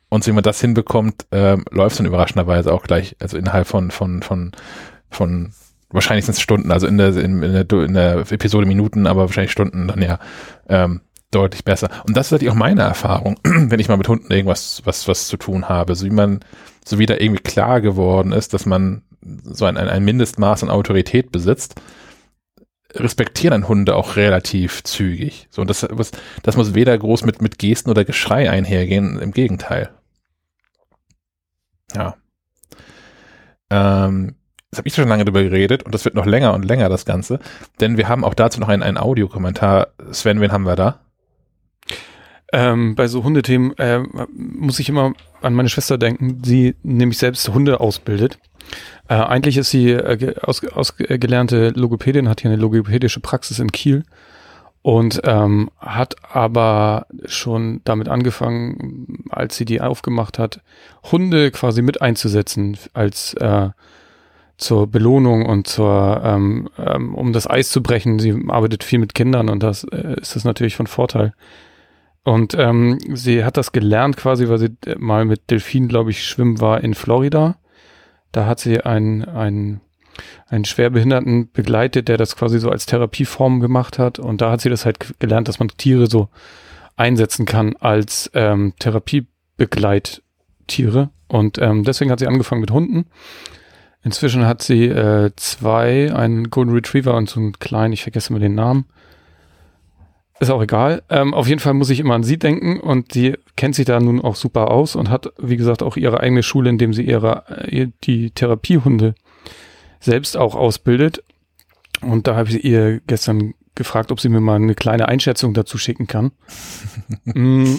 Und 0.08 0.24
so 0.24 0.30
wie 0.30 0.34
man 0.34 0.42
das 0.42 0.60
hinbekommt, 0.60 1.26
ähm, 1.30 1.64
läuft 1.70 1.92
es 1.92 1.96
dann 1.98 2.06
überraschenderweise 2.06 2.72
auch 2.72 2.82
gleich, 2.82 3.16
also 3.20 3.38
innerhalb 3.38 3.66
von, 3.66 3.90
von, 3.90 4.22
von, 4.22 4.52
von 5.08 5.52
wahrscheinlich 5.90 6.26
sind 6.26 6.34
es 6.34 6.40
Stunden, 6.40 6.70
also 6.70 6.86
in 6.86 6.98
der, 6.98 7.16
in, 7.16 7.42
in, 7.42 7.52
der, 7.52 7.70
in 7.70 7.94
der 7.94 8.18
Episode 8.30 8.66
Minuten, 8.66 9.06
aber 9.06 9.22
wahrscheinlich 9.22 9.52
Stunden 9.52 9.88
dann 9.88 10.02
ja 10.02 10.18
ähm, 10.68 11.00
deutlich 11.32 11.64
besser. 11.64 11.90
Und 12.06 12.16
das 12.16 12.26
ist 12.26 12.32
halt 12.32 12.48
auch 12.48 12.54
meine 12.54 12.82
Erfahrung, 12.82 13.38
wenn 13.44 13.80
ich 13.80 13.88
mal 13.88 13.96
mit 13.96 14.08
Hunden 14.08 14.32
irgendwas 14.32 14.82
was, 14.84 15.08
was 15.08 15.26
zu 15.26 15.36
tun 15.36 15.68
habe, 15.68 15.94
so 15.96 16.06
wie 16.06 16.10
man, 16.10 16.40
so 16.84 16.98
wie 16.98 17.06
da 17.06 17.14
irgendwie 17.14 17.42
klar 17.42 17.80
geworden 17.80 18.32
ist, 18.32 18.54
dass 18.54 18.66
man 18.66 19.02
so 19.44 19.64
ein, 19.64 19.76
ein, 19.76 20.04
Mindestmaß 20.04 20.62
an 20.62 20.70
Autorität 20.70 21.32
besitzt, 21.32 21.80
respektieren 22.94 23.52
dann 23.52 23.68
Hunde 23.68 23.96
auch 23.96 24.16
relativ 24.16 24.82
zügig. 24.84 25.48
So, 25.50 25.62
und 25.62 25.68
das, 25.68 25.86
das 26.42 26.56
muss 26.56 26.74
weder 26.74 26.96
groß 26.96 27.24
mit, 27.24 27.40
mit 27.40 27.58
Gesten 27.58 27.90
oder 27.90 28.04
Geschrei 28.04 28.50
einhergehen, 28.50 29.18
im 29.18 29.32
Gegenteil. 29.32 29.90
Ja. 31.94 32.16
Ähm, 33.70 34.34
jetzt 34.70 34.78
habe 34.78 34.88
ich 34.88 34.94
schon 34.94 35.08
lange 35.08 35.24
drüber 35.24 35.42
geredet 35.42 35.84
und 35.84 35.94
das 35.94 36.04
wird 36.04 36.14
noch 36.14 36.26
länger 36.26 36.52
und 36.52 36.64
länger, 36.64 36.88
das 36.88 37.04
Ganze. 37.04 37.38
Denn 37.80 37.96
wir 37.96 38.08
haben 38.08 38.24
auch 38.24 38.34
dazu 38.34 38.60
noch 38.60 38.68
einen, 38.68 38.82
einen 38.82 38.98
Audiokommentar. 38.98 39.88
Sven, 40.10 40.40
wen 40.40 40.52
haben 40.52 40.64
wir 40.64 40.76
da? 40.76 41.00
Ähm, 42.52 42.94
bei 42.94 43.08
so 43.08 43.24
Hundethemen 43.24 43.76
äh, 43.78 44.02
muss 44.32 44.78
ich 44.78 44.88
immer 44.88 45.14
an 45.40 45.54
meine 45.54 45.70
Schwester 45.70 45.96
denken, 45.96 46.42
die 46.42 46.74
nämlich 46.82 47.18
selbst 47.18 47.48
Hunde 47.48 47.80
ausbildet. 47.80 48.38
Äh, 49.08 49.14
eigentlich 49.14 49.56
ist 49.56 49.70
sie 49.70 49.90
äh, 49.90 50.34
aus, 50.42 50.64
ausgelernte 50.66 51.70
Logopädin, 51.70 52.28
hat 52.28 52.42
hier 52.42 52.50
eine 52.50 52.60
logopädische 52.60 53.20
Praxis 53.20 53.58
in 53.58 53.72
Kiel 53.72 54.04
und 54.82 55.22
ähm, 55.24 55.70
hat 55.78 56.16
aber 56.30 57.06
schon 57.24 57.80
damit 57.84 58.08
angefangen, 58.08 59.24
als 59.30 59.56
sie 59.56 59.64
die 59.64 59.80
aufgemacht 59.80 60.38
hat, 60.38 60.60
Hunde 61.10 61.50
quasi 61.52 61.82
mit 61.82 62.02
einzusetzen 62.02 62.76
als 62.92 63.34
äh, 63.34 63.70
zur 64.58 64.86
Belohnung 64.88 65.46
und 65.46 65.66
zur 65.66 66.20
ähm, 66.24 66.68
ähm, 66.78 67.14
um 67.14 67.32
das 67.32 67.48
Eis 67.48 67.70
zu 67.70 67.82
brechen. 67.82 68.18
Sie 68.18 68.34
arbeitet 68.48 68.84
viel 68.84 68.98
mit 68.98 69.14
Kindern 69.14 69.48
und 69.48 69.62
das 69.62 69.84
äh, 69.84 70.20
ist 70.20 70.36
das 70.36 70.44
natürlich 70.44 70.76
von 70.76 70.86
Vorteil. 70.86 71.32
Und 72.24 72.54
ähm, 72.54 72.98
sie 73.14 73.44
hat 73.44 73.56
das 73.56 73.72
gelernt 73.72 74.16
quasi, 74.16 74.48
weil 74.48 74.58
sie 74.58 74.70
mal 74.98 75.24
mit 75.24 75.50
Delfinen, 75.50 75.88
glaube 75.88 76.10
ich, 76.10 76.24
schwimmen 76.24 76.60
war 76.60 76.82
in 76.82 76.94
Florida. 76.94 77.56
Da 78.30 78.46
hat 78.46 78.60
sie 78.60 78.80
einen, 78.80 79.24
einen, 79.24 79.80
einen 80.46 80.64
Schwerbehinderten 80.64 81.50
begleitet, 81.52 82.06
der 82.08 82.18
das 82.18 82.36
quasi 82.36 82.60
so 82.60 82.70
als 82.70 82.86
Therapieform 82.86 83.58
gemacht 83.60 83.98
hat. 83.98 84.20
Und 84.20 84.40
da 84.40 84.52
hat 84.52 84.60
sie 84.60 84.70
das 84.70 84.84
halt 84.84 85.18
gelernt, 85.18 85.48
dass 85.48 85.58
man 85.58 85.66
Tiere 85.68 86.06
so 86.06 86.28
einsetzen 86.96 87.44
kann 87.44 87.74
als 87.76 88.30
ähm, 88.34 88.74
Therapiebegleittiere. 88.78 91.10
Und 91.26 91.58
ähm, 91.58 91.82
deswegen 91.82 92.12
hat 92.12 92.20
sie 92.20 92.28
angefangen 92.28 92.60
mit 92.60 92.70
Hunden. 92.70 93.06
Inzwischen 94.04 94.46
hat 94.46 94.62
sie 94.62 94.86
äh, 94.86 95.32
zwei, 95.36 96.14
einen 96.14 96.50
Golden 96.50 96.72
Retriever 96.72 97.14
und 97.14 97.28
so 97.28 97.40
einen 97.40 97.58
kleinen, 97.58 97.92
ich 97.92 98.02
vergesse 98.02 98.32
mal 98.32 98.38
den 98.38 98.54
Namen. 98.54 98.84
Ist 100.42 100.50
auch 100.50 100.60
egal. 100.60 101.04
Ähm, 101.08 101.34
auf 101.34 101.46
jeden 101.46 101.60
Fall 101.60 101.72
muss 101.72 101.88
ich 101.88 102.00
immer 102.00 102.14
an 102.14 102.24
sie 102.24 102.36
denken 102.36 102.80
und 102.80 103.12
sie 103.12 103.36
kennt 103.54 103.76
sich 103.76 103.84
da 103.84 104.00
nun 104.00 104.20
auch 104.20 104.34
super 104.34 104.72
aus 104.72 104.96
und 104.96 105.08
hat, 105.08 105.32
wie 105.38 105.56
gesagt, 105.56 105.84
auch 105.84 105.96
ihre 105.96 106.18
eigene 106.18 106.42
Schule, 106.42 106.68
in 106.68 106.78
dem 106.78 106.92
sie 106.92 107.04
ihre, 107.04 107.44
äh, 107.68 107.86
die 108.02 108.32
Therapiehunde 108.32 109.14
selbst 110.00 110.36
auch 110.36 110.56
ausbildet. 110.56 111.22
Und 112.00 112.26
da 112.26 112.34
habe 112.34 112.48
ich 112.48 112.64
ihr 112.64 113.00
gestern 113.06 113.54
gefragt, 113.76 114.10
ob 114.10 114.18
sie 114.18 114.30
mir 114.30 114.40
mal 114.40 114.56
eine 114.56 114.74
kleine 114.74 115.06
Einschätzung 115.06 115.54
dazu 115.54 115.78
schicken 115.78 116.08
kann. 116.08 116.32
Mm, 117.24 117.76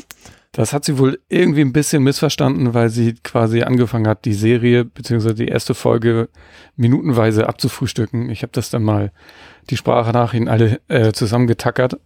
das 0.54 0.72
hat 0.72 0.86
sie 0.86 0.98
wohl 0.98 1.20
irgendwie 1.28 1.62
ein 1.62 1.74
bisschen 1.74 2.02
missverstanden, 2.02 2.74
weil 2.74 2.90
sie 2.90 3.16
quasi 3.24 3.64
angefangen 3.64 4.08
hat, 4.08 4.24
die 4.24 4.34
Serie 4.34 4.86
beziehungsweise 4.86 5.36
die 5.36 5.50
erste 5.50 5.74
Folge 5.74 6.30
minutenweise 6.78 7.50
abzufrühstücken. 7.50 8.30
Ich 8.30 8.42
habe 8.42 8.54
das 8.54 8.70
dann 8.70 8.84
mal 8.84 9.12
die 9.70 9.76
Sprachnachrichten 9.76 10.48
alle 10.48 10.80
äh, 10.88 11.12
zusammengetackert 11.12 12.00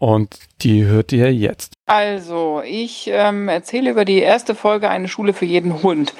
und 0.00 0.38
die 0.62 0.86
hört 0.86 1.12
ihr 1.12 1.32
jetzt. 1.32 1.74
Also, 1.86 2.62
ich 2.64 3.08
ähm, 3.12 3.48
erzähle 3.48 3.90
über 3.90 4.04
die 4.06 4.20
erste 4.20 4.54
Folge 4.54 4.88
Eine 4.88 5.08
Schule 5.08 5.34
für 5.34 5.44
jeden 5.44 5.82
Hund. 5.82 6.14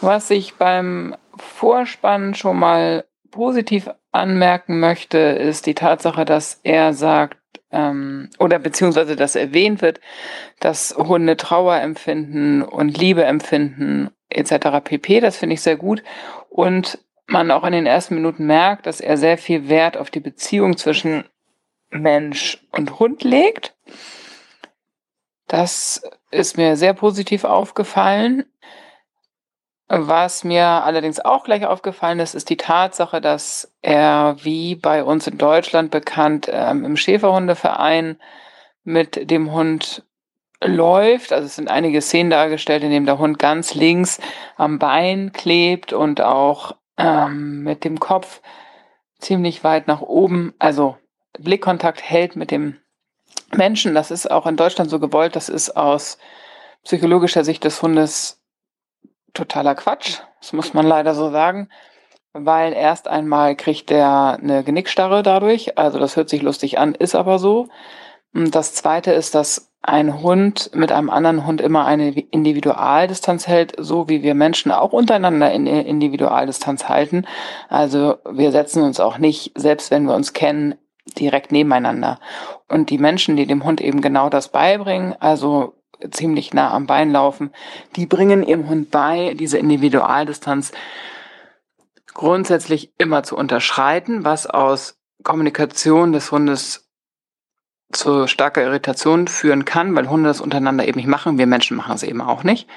Was 0.00 0.30
ich 0.30 0.56
beim 0.56 1.14
Vorspann 1.36 2.34
schon 2.34 2.58
mal 2.58 3.04
positiv 3.30 3.88
anmerken 4.10 4.80
möchte, 4.80 5.18
ist 5.18 5.66
die 5.66 5.74
Tatsache, 5.74 6.24
dass 6.24 6.58
er 6.64 6.92
sagt, 6.92 7.38
ähm, 7.70 8.30
oder 8.40 8.58
beziehungsweise 8.58 9.14
dass 9.14 9.36
erwähnt 9.36 9.80
wird, 9.80 10.00
dass 10.58 10.96
Hunde 10.96 11.36
Trauer 11.36 11.76
empfinden 11.76 12.62
und 12.62 12.98
Liebe 12.98 13.22
empfinden 13.24 14.10
etc. 14.28 14.82
pp. 14.82 15.20
Das 15.20 15.36
finde 15.36 15.54
ich 15.54 15.60
sehr 15.60 15.76
gut. 15.76 16.02
Und 16.48 16.98
man 17.26 17.52
auch 17.52 17.62
in 17.62 17.72
den 17.72 17.86
ersten 17.86 18.16
Minuten 18.16 18.46
merkt, 18.46 18.86
dass 18.86 19.00
er 19.00 19.16
sehr 19.16 19.38
viel 19.38 19.68
Wert 19.68 19.96
auf 19.96 20.10
die 20.10 20.18
Beziehung 20.18 20.76
zwischen 20.76 21.22
Mensch 21.90 22.64
und 22.72 22.98
Hund 22.98 23.24
legt. 23.24 23.74
Das 25.46 26.02
ist 26.30 26.56
mir 26.56 26.76
sehr 26.76 26.94
positiv 26.94 27.44
aufgefallen. 27.44 28.44
Was 29.88 30.44
mir 30.44 30.64
allerdings 30.64 31.18
auch 31.18 31.42
gleich 31.42 31.66
aufgefallen 31.66 32.20
ist, 32.20 32.36
ist 32.36 32.48
die 32.48 32.56
Tatsache, 32.56 33.20
dass 33.20 33.74
er, 33.82 34.36
wie 34.42 34.76
bei 34.76 35.02
uns 35.02 35.26
in 35.26 35.36
Deutschland 35.36 35.90
bekannt, 35.90 36.48
ähm, 36.48 36.84
im 36.84 36.96
Schäferhundeverein 36.96 38.20
mit 38.84 39.28
dem 39.28 39.50
Hund 39.50 40.04
läuft. 40.62 41.32
Also 41.32 41.46
es 41.46 41.56
sind 41.56 41.68
einige 41.68 42.00
Szenen 42.02 42.30
dargestellt, 42.30 42.84
in 42.84 42.90
denen 42.90 43.06
der 43.06 43.18
Hund 43.18 43.40
ganz 43.40 43.74
links 43.74 44.20
am 44.56 44.78
Bein 44.78 45.32
klebt 45.32 45.92
und 45.92 46.20
auch 46.20 46.76
ähm, 46.96 47.64
mit 47.64 47.82
dem 47.82 47.98
Kopf 47.98 48.40
ziemlich 49.18 49.64
weit 49.64 49.88
nach 49.88 50.02
oben, 50.02 50.54
also 50.60 50.96
Blickkontakt 51.38 52.02
hält 52.02 52.36
mit 52.36 52.50
dem 52.50 52.76
Menschen. 53.54 53.94
Das 53.94 54.10
ist 54.10 54.30
auch 54.30 54.46
in 54.46 54.56
Deutschland 54.56 54.90
so 54.90 54.98
gewollt. 55.00 55.36
Das 55.36 55.48
ist 55.48 55.76
aus 55.76 56.18
psychologischer 56.84 57.44
Sicht 57.44 57.64
des 57.64 57.82
Hundes 57.82 58.40
totaler 59.34 59.74
Quatsch. 59.74 60.18
Das 60.40 60.52
muss 60.52 60.74
man 60.74 60.86
leider 60.86 61.14
so 61.14 61.30
sagen. 61.30 61.68
Weil 62.32 62.72
erst 62.72 63.08
einmal 63.08 63.56
kriegt 63.56 63.90
er 63.90 64.38
eine 64.40 64.62
Genickstarre 64.62 65.22
dadurch. 65.22 65.78
Also 65.78 65.98
das 65.98 66.16
hört 66.16 66.28
sich 66.28 66.42
lustig 66.42 66.78
an, 66.78 66.94
ist 66.94 67.14
aber 67.14 67.38
so. 67.38 67.68
Und 68.32 68.54
das 68.54 68.74
zweite 68.74 69.12
ist, 69.12 69.34
dass 69.34 69.70
ein 69.82 70.22
Hund 70.22 70.70
mit 70.74 70.92
einem 70.92 71.10
anderen 71.10 71.46
Hund 71.46 71.60
immer 71.60 71.86
eine 71.86 72.10
Individualdistanz 72.10 73.48
hält, 73.48 73.74
so 73.78 74.08
wie 74.08 74.22
wir 74.22 74.34
Menschen 74.34 74.70
auch 74.72 74.92
untereinander 74.92 75.50
in 75.50 75.66
Individualdistanz 75.66 76.88
halten. 76.88 77.26
Also 77.68 78.18
wir 78.30 78.52
setzen 78.52 78.82
uns 78.82 79.00
auch 79.00 79.18
nicht, 79.18 79.52
selbst 79.56 79.90
wenn 79.90 80.04
wir 80.04 80.14
uns 80.14 80.32
kennen, 80.32 80.74
direkt 81.18 81.52
nebeneinander. 81.52 82.20
Und 82.68 82.90
die 82.90 82.98
Menschen, 82.98 83.36
die 83.36 83.46
dem 83.46 83.64
Hund 83.64 83.80
eben 83.80 84.00
genau 84.00 84.30
das 84.30 84.48
beibringen, 84.48 85.14
also 85.20 85.74
ziemlich 86.10 86.54
nah 86.54 86.72
am 86.72 86.86
Bein 86.86 87.10
laufen, 87.10 87.50
die 87.96 88.06
bringen 88.06 88.42
ihrem 88.42 88.68
Hund 88.68 88.90
bei, 88.90 89.34
diese 89.34 89.58
Individualdistanz 89.58 90.72
grundsätzlich 92.14 92.92
immer 92.98 93.22
zu 93.22 93.36
unterschreiten, 93.36 94.24
was 94.24 94.46
aus 94.46 94.98
Kommunikation 95.22 96.12
des 96.12 96.32
Hundes 96.32 96.88
zu 97.92 98.26
starker 98.26 98.62
Irritation 98.62 99.28
führen 99.28 99.64
kann, 99.64 99.94
weil 99.94 100.08
Hunde 100.08 100.28
das 100.28 100.40
untereinander 100.40 100.86
eben 100.86 100.98
nicht 100.98 101.08
machen. 101.08 101.38
Wir 101.38 101.46
Menschen 101.46 101.76
machen 101.76 101.94
es 101.94 102.02
eben 102.02 102.20
auch 102.20 102.44
nicht. 102.44 102.68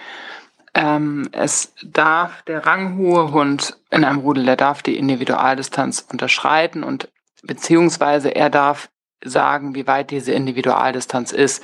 Ähm, 0.73 1.29
es 1.31 1.73
darf 1.83 2.41
der 2.43 2.65
ranghohe 2.65 3.31
Hund 3.31 3.77
in 3.91 4.03
einem 4.03 4.19
Rudel, 4.19 4.45
der 4.45 4.55
darf 4.55 4.81
die 4.81 4.97
Individualdistanz 4.97 6.07
unterschreiten 6.11 6.83
und 6.83 7.09
beziehungsweise 7.43 8.29
er 8.29 8.49
darf 8.49 8.89
sagen, 9.23 9.75
wie 9.75 9.87
weit 9.87 10.11
diese 10.11 10.31
Individualdistanz 10.31 11.31
ist. 11.31 11.63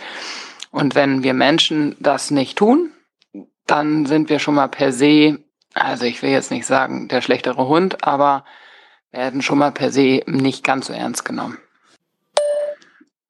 Und 0.72 0.96
wenn 0.96 1.24
wir 1.24 1.34
Menschen 1.34 1.96
das 2.00 2.32
nicht 2.32 2.58
tun, 2.58 2.92
dann 3.66 4.06
sind 4.06 4.30
wir 4.30 4.40
schon 4.40 4.56
mal 4.56 4.68
per 4.68 4.92
se, 4.92 5.40
also 5.74 6.06
ich 6.06 6.22
will 6.22 6.30
jetzt 6.30 6.52
nicht 6.52 6.66
sagen 6.66 7.08
der 7.08 7.22
schlechtere 7.22 7.68
Hund, 7.68 8.04
aber 8.06 8.46
werden 9.12 9.42
schon 9.42 9.58
mal 9.58 9.72
per 9.72 9.92
se 9.92 10.22
nicht 10.28 10.64
ganz 10.64 10.88
so 10.88 10.94
ernst 10.94 11.26
genommen. 11.26 11.58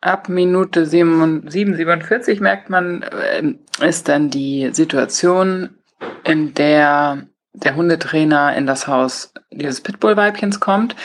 Ab 0.01 0.29
Minute 0.29 0.85
7,47 0.85 2.41
merkt 2.41 2.69
man, 2.69 3.03
äh, 3.03 3.53
ist 3.85 4.07
dann 4.07 4.29
die 4.29 4.69
Situation, 4.71 5.75
in 6.23 6.53
der 6.53 7.27
der 7.53 7.75
Hundetrainer 7.75 8.55
in 8.55 8.65
das 8.65 8.87
Haus 8.87 9.33
dieses 9.51 9.81
Pitbull-Weibchens 9.81 10.59
kommt. 10.59 10.95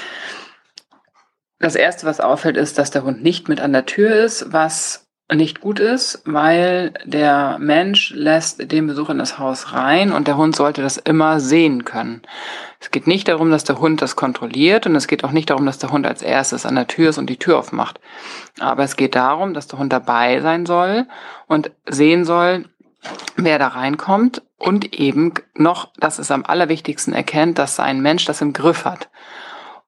Das 1.64 1.76
erste, 1.76 2.04
was 2.04 2.20
auffällt, 2.20 2.58
ist, 2.58 2.76
dass 2.76 2.90
der 2.90 3.04
Hund 3.04 3.22
nicht 3.22 3.48
mit 3.48 3.58
an 3.58 3.72
der 3.72 3.86
Tür 3.86 4.14
ist, 4.14 4.52
was 4.52 5.06
nicht 5.32 5.62
gut 5.62 5.80
ist, 5.80 6.20
weil 6.26 6.92
der 7.06 7.56
Mensch 7.58 8.10
lässt 8.10 8.70
den 8.70 8.86
Besuch 8.86 9.08
in 9.08 9.16
das 9.16 9.38
Haus 9.38 9.72
rein 9.72 10.12
und 10.12 10.28
der 10.28 10.36
Hund 10.36 10.54
sollte 10.54 10.82
das 10.82 10.98
immer 10.98 11.40
sehen 11.40 11.86
können. 11.86 12.20
Es 12.80 12.90
geht 12.90 13.06
nicht 13.06 13.28
darum, 13.28 13.50
dass 13.50 13.64
der 13.64 13.80
Hund 13.80 14.02
das 14.02 14.14
kontrolliert 14.14 14.84
und 14.84 14.94
es 14.94 15.06
geht 15.06 15.24
auch 15.24 15.30
nicht 15.30 15.48
darum, 15.48 15.64
dass 15.64 15.78
der 15.78 15.90
Hund 15.90 16.06
als 16.06 16.20
erstes 16.20 16.66
an 16.66 16.74
der 16.74 16.86
Tür 16.86 17.08
ist 17.08 17.16
und 17.16 17.30
die 17.30 17.38
Tür 17.38 17.56
aufmacht. 17.60 17.98
Aber 18.60 18.84
es 18.84 18.96
geht 18.96 19.14
darum, 19.14 19.54
dass 19.54 19.66
der 19.66 19.78
Hund 19.78 19.90
dabei 19.90 20.42
sein 20.42 20.66
soll 20.66 21.06
und 21.46 21.70
sehen 21.88 22.26
soll, 22.26 22.66
wer 23.36 23.58
da 23.58 23.68
reinkommt 23.68 24.42
und 24.58 24.92
eben 24.92 25.32
noch, 25.54 25.88
das 25.96 26.18
ist 26.18 26.30
am 26.30 26.44
allerwichtigsten, 26.44 27.14
erkennt, 27.14 27.58
dass 27.58 27.74
sein 27.74 28.02
Mensch 28.02 28.26
das 28.26 28.42
im 28.42 28.52
Griff 28.52 28.84
hat. 28.84 29.08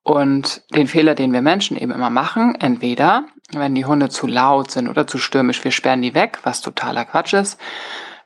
Und 0.06 0.62
den 0.72 0.86
Fehler, 0.86 1.16
den 1.16 1.32
wir 1.32 1.42
Menschen 1.42 1.76
eben 1.76 1.90
immer 1.90 2.10
machen, 2.10 2.54
entweder, 2.60 3.24
wenn 3.50 3.74
die 3.74 3.86
Hunde 3.86 4.08
zu 4.08 4.28
laut 4.28 4.70
sind 4.70 4.86
oder 4.88 5.08
zu 5.08 5.18
stürmisch, 5.18 5.64
wir 5.64 5.72
sperren 5.72 6.00
die 6.00 6.14
weg, 6.14 6.38
was 6.44 6.60
totaler 6.60 7.04
Quatsch 7.04 7.32
ist, 7.32 7.60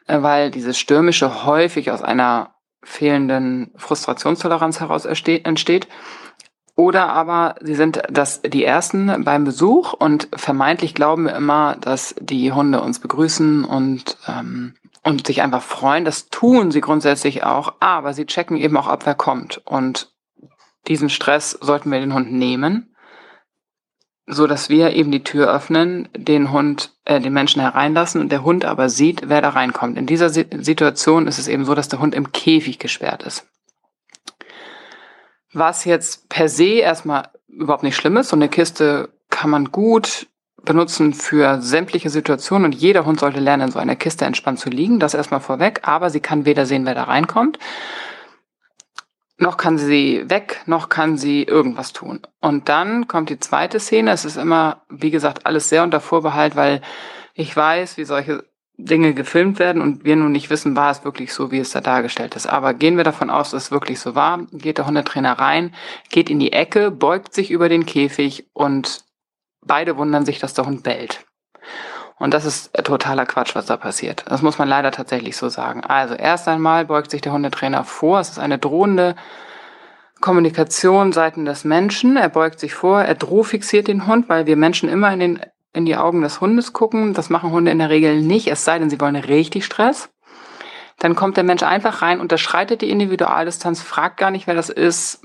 äh, 0.07 0.21
weil 0.21 0.51
dieses 0.51 0.79
Stürmische 0.79 1.47
häufig 1.47 1.91
aus 1.91 2.03
einer 2.03 2.51
fehlenden 2.83 3.73
Frustrationstoleranz 3.77 4.81
heraus 4.81 5.07
entsteht. 5.07 5.89
Oder 6.77 7.09
aber 7.15 7.55
sie 7.63 7.75
sind 7.75 8.03
das 8.11 8.43
die 8.43 8.65
ersten 8.65 9.25
beim 9.25 9.45
Besuch 9.45 9.95
und 9.95 10.29
vermeintlich 10.37 10.95
glauben 10.95 11.25
wir 11.25 11.35
immer, 11.35 11.77
dass 11.81 12.15
die 12.21 12.53
Hunde 12.53 12.83
uns 12.83 12.99
begrüßen 12.99 13.65
und 13.65 14.19
ähm, 14.29 14.75
und 15.03 15.27
sich 15.27 15.41
einfach 15.41 15.63
freuen. 15.63 16.05
Das 16.05 16.29
tun 16.29 16.73
sie 16.73 16.83
grundsätzlich 16.83 17.43
auch, 17.43 17.73
aber 17.81 18.13
sie 18.13 18.27
checken 18.27 18.59
eben 18.59 18.77
auch 18.77 18.87
ab, 18.87 19.07
wer 19.07 19.15
kommt. 19.15 19.63
Und 19.65 20.10
diesen 20.89 21.11
Stress 21.11 21.53
sollten 21.61 21.91
wir 21.91 22.01
den 22.01 22.15
Hund 22.15 22.33
nehmen, 22.33 22.95
so 24.27 24.47
dass 24.47 24.69
wir 24.69 24.93
eben 24.93 25.11
die 25.11 25.25
Tür 25.25 25.53
öffnen, 25.53 26.09
den 26.17 26.53
Hund, 26.53 26.93
äh, 27.05 27.21
den 27.21 27.33
Menschen 27.33 27.61
hereinlassen 27.61 28.21
und 28.21 28.31
der 28.31 28.45
Hund 28.45 28.65
aber 28.65 28.89
sieht, 28.89 29.29
wer 29.29 29.43
da 29.43 29.51
reinkommt. 29.51 29.99
In 29.99 30.07
dieser 30.07 30.31
Situation 30.31 31.27
ist 31.27 31.39
es 31.39 31.49
eben 31.49 31.65
so, 31.65 31.75
dass 31.75 31.89
der 31.89 31.99
Hund 31.99 32.15
im 32.15 32.33
Käfig 32.33 32.79
gesperrt 32.79 33.23
ist. 33.23 33.47
Was 35.53 35.85
jetzt 35.85 36.29
per 36.29 36.49
se 36.49 36.79
erstmal 36.79 37.29
überhaupt 37.49 37.83
nicht 37.83 37.97
schlimm 37.97 38.17
ist, 38.17 38.29
so 38.29 38.37
eine 38.37 38.49
Kiste 38.49 39.09
kann 39.31 39.51
man 39.51 39.73
gut 39.73 40.29
benutzen 40.63 41.15
für 41.15 41.61
sämtliche 41.61 42.11
Situationen 42.11 42.67
und 42.67 42.75
jeder 42.75 43.05
Hund 43.05 43.19
sollte 43.19 43.41
lernen, 43.41 43.65
in 43.65 43.73
so 43.73 43.79
einer 43.79 43.97
Kiste 43.97 44.27
entspannt 44.27 44.61
zu 44.61 44.69
liegen. 44.69 45.01
Das 45.01 45.15
erstmal 45.15 45.41
vorweg, 45.41 45.81
aber 45.83 46.11
sie 46.11 46.21
kann 46.21 46.45
weder 46.45 46.67
sehen, 46.67 46.87
wer 46.87 46.95
da 46.95 47.05
reinkommt, 47.05 47.59
noch 49.41 49.57
kann 49.57 49.79
sie 49.79 50.29
weg, 50.29 50.61
noch 50.67 50.89
kann 50.89 51.17
sie 51.17 51.43
irgendwas 51.45 51.93
tun. 51.93 52.21
Und 52.41 52.69
dann 52.69 53.09
kommt 53.09 53.31
die 53.31 53.41
zweite 53.41 53.81
Szene. 53.81 54.13
Es 54.13 54.25
ist 54.25 54.37
immer, 54.37 54.83
wie 54.89 55.11
gesagt, 55.11 55.47
alles 55.47 55.69
sehr 55.69 55.83
unter 55.83 56.01
Vorbehalt, 56.01 56.57
weil 56.57 56.83
ich 57.35 57.57
weiß, 57.57 57.97
wie 57.97 58.05
solche 58.05 58.45
Dinge 58.77 59.15
gefilmt 59.15 59.59
werden 59.59 59.83
und 59.83 60.05
wir 60.05 60.17
nun 60.17 60.33
nicht 60.33 60.51
wissen, 60.51 60.77
war 60.77 60.91
es 60.91 61.05
wirklich 61.05 61.33
so, 61.33 61.51
wie 61.51 61.59
es 61.59 61.71
da 61.71 61.81
dargestellt 61.81 62.35
ist. 62.37 62.47
Aber 62.47 62.75
gehen 62.75 62.97
wir 62.97 63.05
davon 63.05 63.31
aus, 63.31 63.51
dass 63.51 63.65
es 63.65 63.71
wirklich 63.71 64.01
so 64.01 64.15
war, 64.15 64.47
geht 64.53 64.79
der 64.79 64.87
Hundetrainer 64.87 65.39
rein, 65.39 65.75
geht 66.11 66.31
in 66.31 66.39
die 66.39 66.53
Ecke, 66.53 66.91
beugt 66.91 67.35
sich 67.35 67.51
über 67.51 67.69
den 67.69 67.87
Käfig 67.87 68.47
und 68.53 69.05
beide 69.65 69.97
wundern 69.97 70.25
sich, 70.25 70.39
dass 70.39 70.55
der 70.55 70.67
Hund 70.67 70.83
bellt. 70.83 71.25
Und 72.21 72.35
das 72.35 72.45
ist 72.45 72.75
totaler 72.85 73.25
Quatsch, 73.25 73.55
was 73.55 73.65
da 73.65 73.79
passiert. 73.79 74.25
Das 74.29 74.43
muss 74.43 74.59
man 74.59 74.69
leider 74.69 74.91
tatsächlich 74.91 75.39
so 75.39 75.49
sagen. 75.49 75.83
Also 75.83 76.15
erst 76.15 76.49
einmal 76.49 76.85
beugt 76.85 77.11
sich 77.11 77.23
der 77.23 77.33
Hundetrainer 77.33 77.83
vor. 77.83 78.21
Es 78.21 78.29
ist 78.29 78.39
eine 78.39 78.59
drohende 78.59 79.17
Kommunikation 80.21 81.13
seitens 81.13 81.47
des 81.47 81.65
Menschen. 81.65 82.19
Er 82.19 82.29
beugt 82.29 82.61
sich 82.61 82.75
vor, 82.75 83.01
er 83.01 83.15
drohfixiert 83.15 83.89
den 83.89 84.07
Hund, 84.07 84.29
weil 84.29 84.45
wir 84.45 84.57
Menschen 84.57 84.91
immer 84.91 85.11
in, 85.15 85.21
den, 85.21 85.41
in 85.73 85.87
die 85.87 85.97
Augen 85.97 86.21
des 86.21 86.43
Hundes 86.43 86.75
gucken. 86.75 87.15
Das 87.15 87.31
machen 87.31 87.53
Hunde 87.53 87.71
in 87.71 87.79
der 87.79 87.89
Regel 87.89 88.21
nicht, 88.21 88.49
es 88.49 88.67
sei 88.67 88.79
denn, 88.79 88.91
sie 88.91 89.01
wollen 89.01 89.17
richtig 89.17 89.65
Stress. 89.65 90.11
Dann 90.99 91.17
kommt 91.17 91.39
der 91.39 91.45
Mensch 91.45 91.63
einfach 91.63 92.03
rein, 92.03 92.21
unterschreitet 92.21 92.83
die 92.83 92.91
Individualdistanz, 92.91 93.81
fragt 93.81 94.19
gar 94.19 94.31
nicht, 94.31 94.47
wer 94.47 94.55
das 94.55 94.69
ist. 94.69 95.23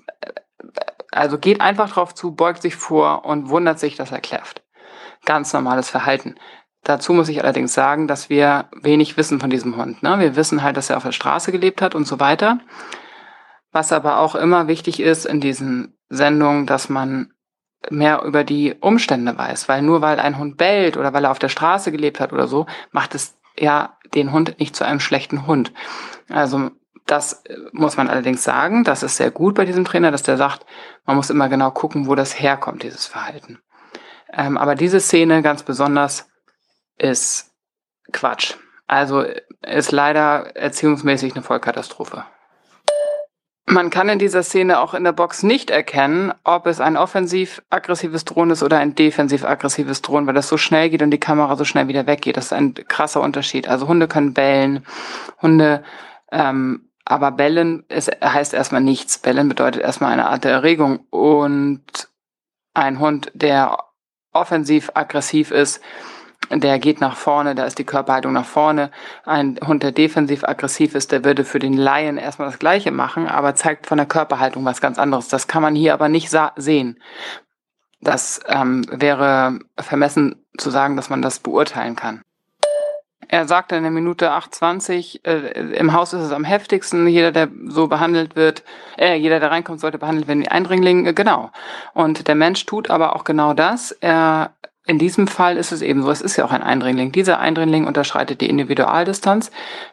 Also 1.11 1.37
geht 1.39 1.59
einfach 1.59 1.89
drauf 1.89 2.15
zu, 2.15 2.33
beugt 2.33 2.61
sich 2.61 2.77
vor 2.77 3.25
und 3.25 3.49
wundert 3.49 3.79
sich, 3.79 3.97
dass 3.97 4.13
er 4.13 4.21
kläfft. 4.21 4.63
Ganz 5.25 5.51
normales 5.51 5.89
Verhalten. 5.89 6.35
Dazu 6.85 7.13
muss 7.13 7.29
ich 7.29 7.41
allerdings 7.41 7.73
sagen, 7.73 8.07
dass 8.07 8.29
wir 8.29 8.69
wenig 8.79 9.17
wissen 9.17 9.39
von 9.39 9.49
diesem 9.49 9.75
Hund. 9.75 10.03
Ne? 10.03 10.19
Wir 10.19 10.35
wissen 10.35 10.61
halt, 10.61 10.77
dass 10.77 10.91
er 10.91 10.97
auf 10.97 11.03
der 11.03 11.11
Straße 11.11 11.51
gelebt 11.51 11.81
hat 11.81 11.95
und 11.95 12.05
so 12.05 12.19
weiter. 12.19 12.59
Was 13.71 13.91
aber 13.91 14.19
auch 14.19 14.35
immer 14.35 14.67
wichtig 14.67 14.99
ist 14.99 15.25
in 15.25 15.41
diesen 15.41 15.97
Sendungen, 16.09 16.67
dass 16.67 16.87
man 16.87 17.33
mehr 17.89 18.21
über 18.21 18.43
die 18.43 18.75
Umstände 18.79 19.35
weiß. 19.35 19.67
Weil 19.67 19.81
nur 19.81 20.01
weil 20.01 20.19
ein 20.19 20.37
Hund 20.37 20.57
bellt 20.57 20.95
oder 20.95 21.11
weil 21.11 21.23
er 21.23 21.31
auf 21.31 21.39
der 21.39 21.49
Straße 21.49 21.91
gelebt 21.91 22.19
hat 22.19 22.31
oder 22.31 22.45
so, 22.45 22.67
macht 22.91 23.15
es 23.15 23.35
ja 23.57 23.97
den 24.13 24.31
Hund 24.31 24.59
nicht 24.59 24.75
zu 24.75 24.85
einem 24.85 24.99
schlechten 24.99 25.47
Hund. 25.47 25.73
Also 26.29 26.69
das 27.07 27.43
muss 27.71 27.97
man 27.97 28.09
allerdings 28.09 28.43
sagen. 28.43 28.83
Das 28.83 29.01
ist 29.01 29.17
sehr 29.17 29.31
gut 29.31 29.55
bei 29.55 29.65
diesem 29.65 29.85
Trainer, 29.85 30.11
dass 30.11 30.21
der 30.21 30.37
sagt, 30.37 30.67
man 31.07 31.15
muss 31.15 31.31
immer 31.31 31.49
genau 31.49 31.71
gucken, 31.71 32.05
wo 32.05 32.13
das 32.13 32.39
herkommt, 32.39 32.83
dieses 32.83 33.07
Verhalten. 33.07 33.57
Ähm, 34.31 34.55
aber 34.55 34.75
diese 34.75 34.99
Szene 34.99 35.41
ganz 35.41 35.63
besonders 35.63 36.29
ist 36.97 37.51
Quatsch. 38.11 38.55
Also 38.87 39.25
ist 39.61 39.91
leider 39.91 40.55
erziehungsmäßig 40.55 41.33
eine 41.33 41.43
Vollkatastrophe. 41.43 42.25
Man 43.67 43.89
kann 43.89 44.09
in 44.09 44.19
dieser 44.19 44.43
Szene 44.43 44.79
auch 44.79 44.93
in 44.93 45.03
der 45.03 45.11
Box 45.11 45.41
nicht 45.41 45.71
erkennen, 45.71 46.31
ob 46.43 46.67
es 46.67 46.79
ein 46.79 46.97
offensiv-aggressives 46.97 48.23
Drohnen 48.23 48.51
ist 48.51 48.61
oder 48.61 48.77
ein 48.77 48.93
defensiv-aggressives 48.93 50.03
Drohnen, 50.03 50.27
weil 50.27 50.35
das 50.35 50.47
so 50.47 50.57
schnell 50.57 50.91
geht 50.91 51.01
und 51.01 51.09
die 51.09 51.19
Kamera 51.19 51.55
so 51.55 51.65
schnell 51.65 51.87
wieder 51.87 52.05
weggeht. 52.05 52.37
Das 52.37 52.45
ist 52.45 52.53
ein 52.53 52.75
krasser 52.75 53.21
Unterschied. 53.21 53.67
Also 53.67 53.87
Hunde 53.87 54.07
können 54.07 54.35
bellen, 54.35 54.85
Hunde, 55.41 55.83
ähm, 56.31 56.89
aber 57.05 57.31
bellen 57.31 57.85
ist, 57.89 58.11
heißt 58.23 58.53
erstmal 58.53 58.81
nichts. 58.81 59.17
Bellen 59.17 59.49
bedeutet 59.49 59.81
erstmal 59.81 60.13
eine 60.13 60.27
Art 60.27 60.43
der 60.43 60.51
Erregung 60.51 60.99
und 61.09 62.09
ein 62.75 62.99
Hund, 62.99 63.31
der 63.33 63.79
offensiv-aggressiv 64.31 65.49
ist, 65.49 65.81
der 66.51 66.79
geht 66.79 67.01
nach 67.01 67.15
vorne, 67.15 67.55
da 67.55 67.65
ist 67.65 67.79
die 67.79 67.83
Körperhaltung 67.83 68.33
nach 68.33 68.45
vorne. 68.45 68.91
Ein 69.25 69.59
Hund, 69.65 69.83
der 69.83 69.91
defensiv 69.91 70.43
aggressiv 70.43 70.95
ist, 70.95 71.11
der 71.11 71.23
würde 71.23 71.43
für 71.43 71.59
den 71.59 71.73
Laien 71.73 72.17
erstmal 72.17 72.49
das 72.49 72.59
Gleiche 72.59 72.91
machen, 72.91 73.27
aber 73.27 73.55
zeigt 73.55 73.87
von 73.87 73.97
der 73.97 74.07
Körperhaltung 74.07 74.65
was 74.65 74.81
ganz 74.81 74.99
anderes. 74.99 75.27
Das 75.27 75.47
kann 75.47 75.61
man 75.61 75.75
hier 75.75 75.93
aber 75.93 76.09
nicht 76.09 76.33
sehen. 76.57 76.99
Das 78.01 78.39
ähm, 78.47 78.85
wäre 78.89 79.59
vermessen 79.79 80.45
zu 80.57 80.69
sagen, 80.69 80.95
dass 80.95 81.09
man 81.09 81.21
das 81.21 81.39
beurteilen 81.39 81.95
kann. 81.95 82.21
Er 83.27 83.47
sagte 83.47 83.75
in 83.75 83.83
der 83.83 83.91
Minute 83.91 84.31
8,20, 84.31 85.25
äh, 85.25 85.75
im 85.75 85.93
Haus 85.93 86.13
ist 86.13 86.21
es 86.21 86.31
am 86.31 86.43
heftigsten, 86.43 87.07
jeder, 87.07 87.31
der 87.31 87.49
so 87.65 87.87
behandelt 87.87 88.35
wird, 88.35 88.63
äh, 88.97 89.15
jeder, 89.15 89.39
der 89.39 89.49
reinkommt, 89.49 89.79
sollte 89.79 89.97
behandelt 89.97 90.27
werden 90.27 90.43
wie 90.43 90.47
Eindringling, 90.47 91.07
äh, 91.07 91.13
genau. 91.13 91.51
Und 91.93 92.27
der 92.27 92.35
Mensch 92.35 92.65
tut 92.65 92.89
aber 92.89 93.15
auch 93.15 93.23
genau 93.23 93.53
das. 93.53 93.91
Er 93.91 94.53
in 94.87 94.99
diesem 94.99 95.27
Fall 95.27 95.57
ist 95.57 95.71
es 95.71 95.81
eben 95.81 96.03
so, 96.03 96.11
es 96.11 96.21
ist 96.21 96.37
ja 96.37 96.45
auch 96.45 96.51
ein 96.51 96.61
Eindringling. 96.61 97.11
Dieser 97.11 97.39
Eindringling 97.39 97.87
unterschreitet 97.87 98.41
die 98.41 98.49
Individualdistanz. 98.49 99.49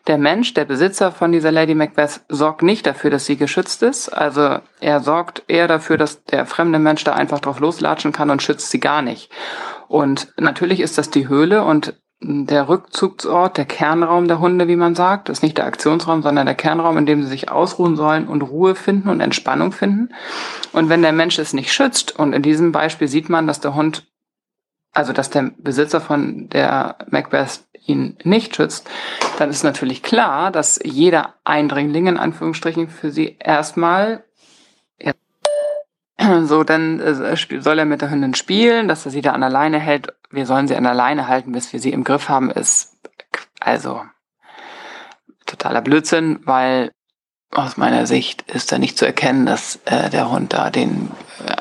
Der 0.06 0.18
Mensch, 0.18 0.52
der 0.52 0.66
Besitzer 0.66 1.12
von 1.12 1.32
dieser 1.32 1.50
Lady 1.50 1.74
Macbeth, 1.74 2.20
sorgt 2.28 2.62
nicht 2.62 2.86
dafür, 2.86 3.10
dass 3.10 3.24
sie 3.24 3.36
geschützt 3.36 3.82
ist. 3.82 4.10
Also 4.10 4.58
er 4.80 5.00
sorgt 5.00 5.44
eher 5.48 5.66
dafür, 5.66 5.96
dass 5.96 6.24
der 6.24 6.44
fremde 6.44 6.78
Mensch 6.78 7.04
da 7.04 7.14
einfach 7.14 7.40
drauf 7.40 7.58
loslatschen 7.58 8.12
kann 8.12 8.28
und 8.28 8.42
schützt 8.42 8.70
sie 8.70 8.80
gar 8.80 9.00
nicht. 9.00 9.30
Und 9.88 10.28
natürlich 10.38 10.80
ist 10.80 10.98
das 10.98 11.08
die 11.08 11.26
Höhle 11.26 11.64
und 11.64 11.94
der 12.24 12.68
Rückzugsort, 12.68 13.56
der 13.56 13.64
Kernraum 13.64 14.28
der 14.28 14.38
Hunde, 14.38 14.68
wie 14.68 14.76
man 14.76 14.94
sagt, 14.94 15.28
ist 15.28 15.42
nicht 15.42 15.58
der 15.58 15.66
Aktionsraum, 15.66 16.22
sondern 16.22 16.46
der 16.46 16.54
Kernraum, 16.54 16.96
in 16.96 17.06
dem 17.06 17.22
sie 17.22 17.28
sich 17.28 17.50
ausruhen 17.50 17.96
sollen 17.96 18.28
und 18.28 18.42
Ruhe 18.42 18.74
finden 18.74 19.08
und 19.08 19.20
Entspannung 19.20 19.72
finden. 19.72 20.10
Und 20.72 20.88
wenn 20.88 21.02
der 21.02 21.12
Mensch 21.12 21.38
es 21.38 21.52
nicht 21.52 21.72
schützt, 21.72 22.16
und 22.16 22.32
in 22.32 22.42
diesem 22.42 22.70
Beispiel 22.70 23.08
sieht 23.08 23.28
man, 23.28 23.46
dass 23.48 23.60
der 23.60 23.74
Hund 23.74 24.06
also 24.92 25.12
dass 25.12 25.30
der 25.30 25.50
Besitzer 25.56 26.00
von 26.00 26.48
der 26.50 26.96
Macbeth 27.10 27.64
ihn 27.86 28.16
nicht 28.22 28.56
schützt, 28.56 28.88
dann 29.38 29.50
ist 29.50 29.64
natürlich 29.64 30.02
klar, 30.02 30.50
dass 30.50 30.78
jeder 30.84 31.34
Eindringling 31.44 32.06
in 32.06 32.16
Anführungsstrichen 32.18 32.88
für 32.88 33.10
sie 33.10 33.36
erstmal 33.40 34.24
so, 36.44 36.64
dann 36.64 37.00
äh, 37.00 37.36
soll 37.60 37.78
er 37.78 37.84
mit 37.84 38.02
der 38.02 38.10
Hündin 38.10 38.34
spielen, 38.34 38.88
dass 38.88 39.04
er 39.04 39.10
sie 39.10 39.22
da 39.22 39.32
an 39.32 39.40
der 39.40 39.50
Leine 39.50 39.78
hält. 39.78 40.08
Wir 40.30 40.46
sollen 40.46 40.68
sie 40.68 40.76
an 40.76 40.84
der 40.84 40.94
Leine 40.94 41.28
halten, 41.28 41.52
bis 41.52 41.72
wir 41.72 41.80
sie 41.80 41.90
im 41.90 42.04
Griff 42.04 42.28
haben, 42.28 42.50
ist 42.50 42.96
also 43.60 44.02
totaler 45.46 45.82
Blödsinn, 45.82 46.40
weil 46.44 46.92
aus 47.50 47.76
meiner 47.76 48.06
Sicht 48.06 48.42
ist 48.50 48.72
da 48.72 48.78
nicht 48.78 48.96
zu 48.96 49.04
erkennen, 49.04 49.46
dass 49.46 49.80
äh, 49.84 50.10
der 50.10 50.30
Hund 50.30 50.52
da 50.52 50.70
den 50.70 51.10
äh, 51.46 51.56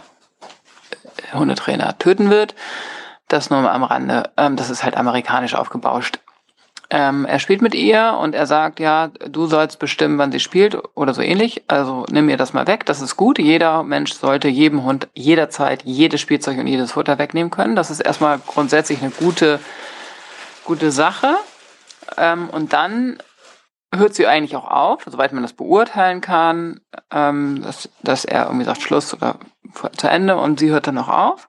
Hundetrainer 1.34 1.98
töten 1.98 2.30
wird. 2.30 2.56
Das 3.32 3.50
nur 3.50 3.72
am 3.72 3.84
Rande. 3.84 4.30
Ähm, 4.36 4.58
das 4.58 4.70
ist 4.70 4.84
halt 4.84 4.98
amerikanisch 4.98 5.56
aufgebauscht. 5.56 6.20
Ähm, 6.90 7.24
er 7.24 7.40
spielt 7.40 7.62
mit 7.62 7.74
ihr 7.74 8.18
und 8.22 8.36
er 8.36 8.46
sagt, 8.46 8.82
ja, 8.82 9.08
du 9.08 9.46
sollst 9.46 9.80
bestimmen, 9.80 10.18
wann 10.18 10.34
sie 10.34 10.42
spielt 10.42 10.78
oder 10.96 11.14
so 11.14 11.22
ähnlich. 11.22 11.64
Also 11.70 12.06
nimm 12.12 12.28
ihr 12.28 12.36
das 12.36 12.52
mal 12.52 12.68
weg. 12.68 12.86
Das 12.86 13.00
ist 13.00 13.16
gut. 13.16 13.40
Jeder 13.40 13.84
Mensch 13.84 14.12
sollte 14.12 14.50
jedem 14.50 14.84
Hund 14.84 15.08
jederzeit 15.14 15.84
jedes 15.84 16.20
Spielzeug 16.20 16.60
und 16.60 16.68
jedes 16.68 16.92
Futter 16.92 17.20
wegnehmen 17.20 17.52
können. 17.52 17.78
Das 17.78 17.90
ist 17.90 18.02
erstmal 18.02 18.38
grundsätzlich 18.40 19.02
eine 19.02 19.12
gute, 19.12 19.62
gute 20.66 20.92
Sache. 20.92 21.34
Ähm, 22.18 22.50
und 22.50 22.74
dann 22.74 23.18
hört 23.96 24.14
sie 24.14 24.28
eigentlich 24.28 24.58
auch 24.58 24.70
auf, 24.70 25.04
soweit 25.06 25.32
man 25.32 25.44
das 25.44 25.54
beurteilen 25.54 26.20
kann, 26.20 26.82
ähm, 27.12 27.62
dass, 27.64 27.88
dass 28.04 28.26
er 28.26 28.48
irgendwie 28.48 28.66
sagt 28.66 28.82
Schluss 28.82 29.14
oder 29.14 29.38
zu 29.96 30.10
Ende 30.10 30.36
und 30.36 30.60
sie 30.60 30.70
hört 30.70 30.88
dann 30.88 30.98
auch 30.98 31.08
auf. 31.08 31.48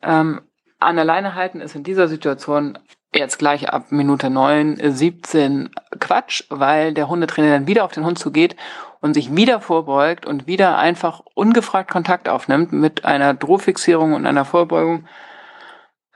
Ähm, 0.00 0.42
an 0.84 0.96
der 0.96 1.04
Leine 1.04 1.34
halten 1.34 1.60
ist 1.60 1.74
in 1.74 1.84
dieser 1.84 2.08
Situation 2.08 2.78
jetzt 3.14 3.38
gleich 3.38 3.70
ab 3.70 3.86
Minute 3.90 4.30
9, 4.30 4.78
17 4.82 5.70
Quatsch, 6.00 6.44
weil 6.48 6.94
der 6.94 7.08
Hundetrainer 7.08 7.50
dann 7.50 7.66
wieder 7.66 7.84
auf 7.84 7.92
den 7.92 8.04
Hund 8.04 8.18
zugeht 8.18 8.56
und 9.00 9.14
sich 9.14 9.34
wieder 9.34 9.60
vorbeugt 9.60 10.26
und 10.26 10.46
wieder 10.46 10.78
einfach 10.78 11.22
ungefragt 11.34 11.90
Kontakt 11.90 12.28
aufnimmt 12.28 12.72
mit 12.72 13.04
einer 13.04 13.34
Drohfixierung 13.34 14.14
und 14.14 14.26
einer 14.26 14.44
Vorbeugung. 14.44 15.06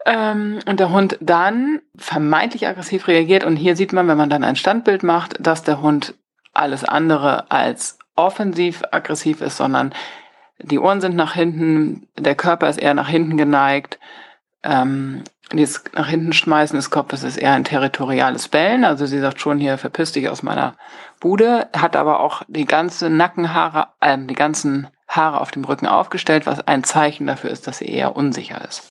Ähm, 0.07 0.61
und 0.67 0.81
der 0.81 0.91
Hund 0.91 1.19
dann 1.21 1.81
vermeintlich 1.97 2.67
aggressiv 2.67 3.09
reagiert. 3.09 3.45
Und 3.45 3.57
hier 3.57 3.77
sieht 3.77 3.93
man, 3.93 4.07
wenn 4.09 4.17
man 4.17 4.31
dann 4.31 4.45
ein 4.45 4.57
Standbild 4.57 5.03
macht, 5.03 5.35
dass 5.41 5.65
der 5.65 5.83
Hund 5.83 6.15
alles 6.55 6.85
andere 6.85 7.51
als 7.51 7.99
offensiv 8.15 8.83
aggressiv 8.93 9.41
ist, 9.41 9.57
sondern 9.57 9.93
die 10.59 10.79
Ohren 10.79 11.01
sind 11.01 11.17
nach 11.17 11.35
hinten, 11.35 12.09
der 12.19 12.35
Körper 12.35 12.69
ist 12.69 12.81
eher 12.81 12.95
nach 12.95 13.09
hinten 13.09 13.37
geneigt, 13.37 13.99
ähm, 14.67 15.25
dieses 15.53 15.85
nach 15.95 16.09
hinten 16.09 16.33
schmeißen 16.33 16.77
des 16.77 16.91
Kopfes 16.91 17.23
ist 17.23 17.37
eher 17.37 17.53
ein 17.53 17.65
territoriales 17.65 18.49
Bellen. 18.49 18.85
Also 18.85 19.07
sie 19.07 19.21
sagt 19.21 19.41
schon 19.41 19.59
hier, 19.59 19.79
verpiss 19.79 20.13
dich 20.13 20.29
aus 20.29 20.43
meiner 20.43 20.77
Bude, 21.21 21.69
hat 21.77 21.97
aber 21.97 22.21
auch 22.21 22.43
die 22.49 22.65
ganze 22.65 23.09
Nackenhaare, 23.11 23.89
äh, 24.01 24.19
die 24.19 24.35
ganzen 24.35 24.89
Haare 25.09 25.41
auf 25.41 25.53
dem 25.53 25.65
Rücken 25.65 25.87
aufgestellt, 25.87 26.47
was 26.47 26.67
ein 26.67 26.83
Zeichen 26.83 27.27
dafür 27.27 27.51
ist, 27.51 27.67
dass 27.67 27.79
sie 27.79 27.87
eher 27.87 28.17
unsicher 28.17 28.65
ist. 28.67 28.89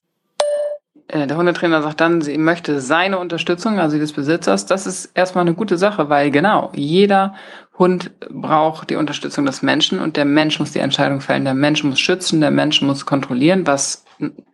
Äh, 1.08 1.26
der 1.26 1.36
Hundetrainer 1.36 1.82
sagt 1.82 2.00
dann, 2.00 2.20
sie 2.20 2.38
möchte 2.38 2.80
seine 2.80 3.18
Unterstützung, 3.18 3.78
also 3.78 3.98
des 3.98 4.12
Besitzers. 4.12 4.66
Das 4.66 4.86
ist 4.86 5.10
erstmal 5.14 5.42
eine 5.42 5.54
gute 5.54 5.78
Sache, 5.78 6.08
weil 6.08 6.30
genau, 6.30 6.72
jeder 6.74 7.34
Hund 7.78 8.10
braucht 8.30 8.90
die 8.90 8.96
Unterstützung 8.96 9.46
des 9.46 9.62
Menschen 9.62 10.00
und 10.00 10.16
der 10.16 10.24
Mensch 10.24 10.58
muss 10.58 10.72
die 10.72 10.78
Entscheidung 10.78 11.20
fällen. 11.20 11.44
Der 11.44 11.54
Mensch 11.54 11.84
muss 11.84 12.00
schützen, 12.00 12.40
der 12.40 12.50
Mensch 12.50 12.82
muss 12.82 13.06
kontrollieren, 13.06 13.66
was 13.66 14.04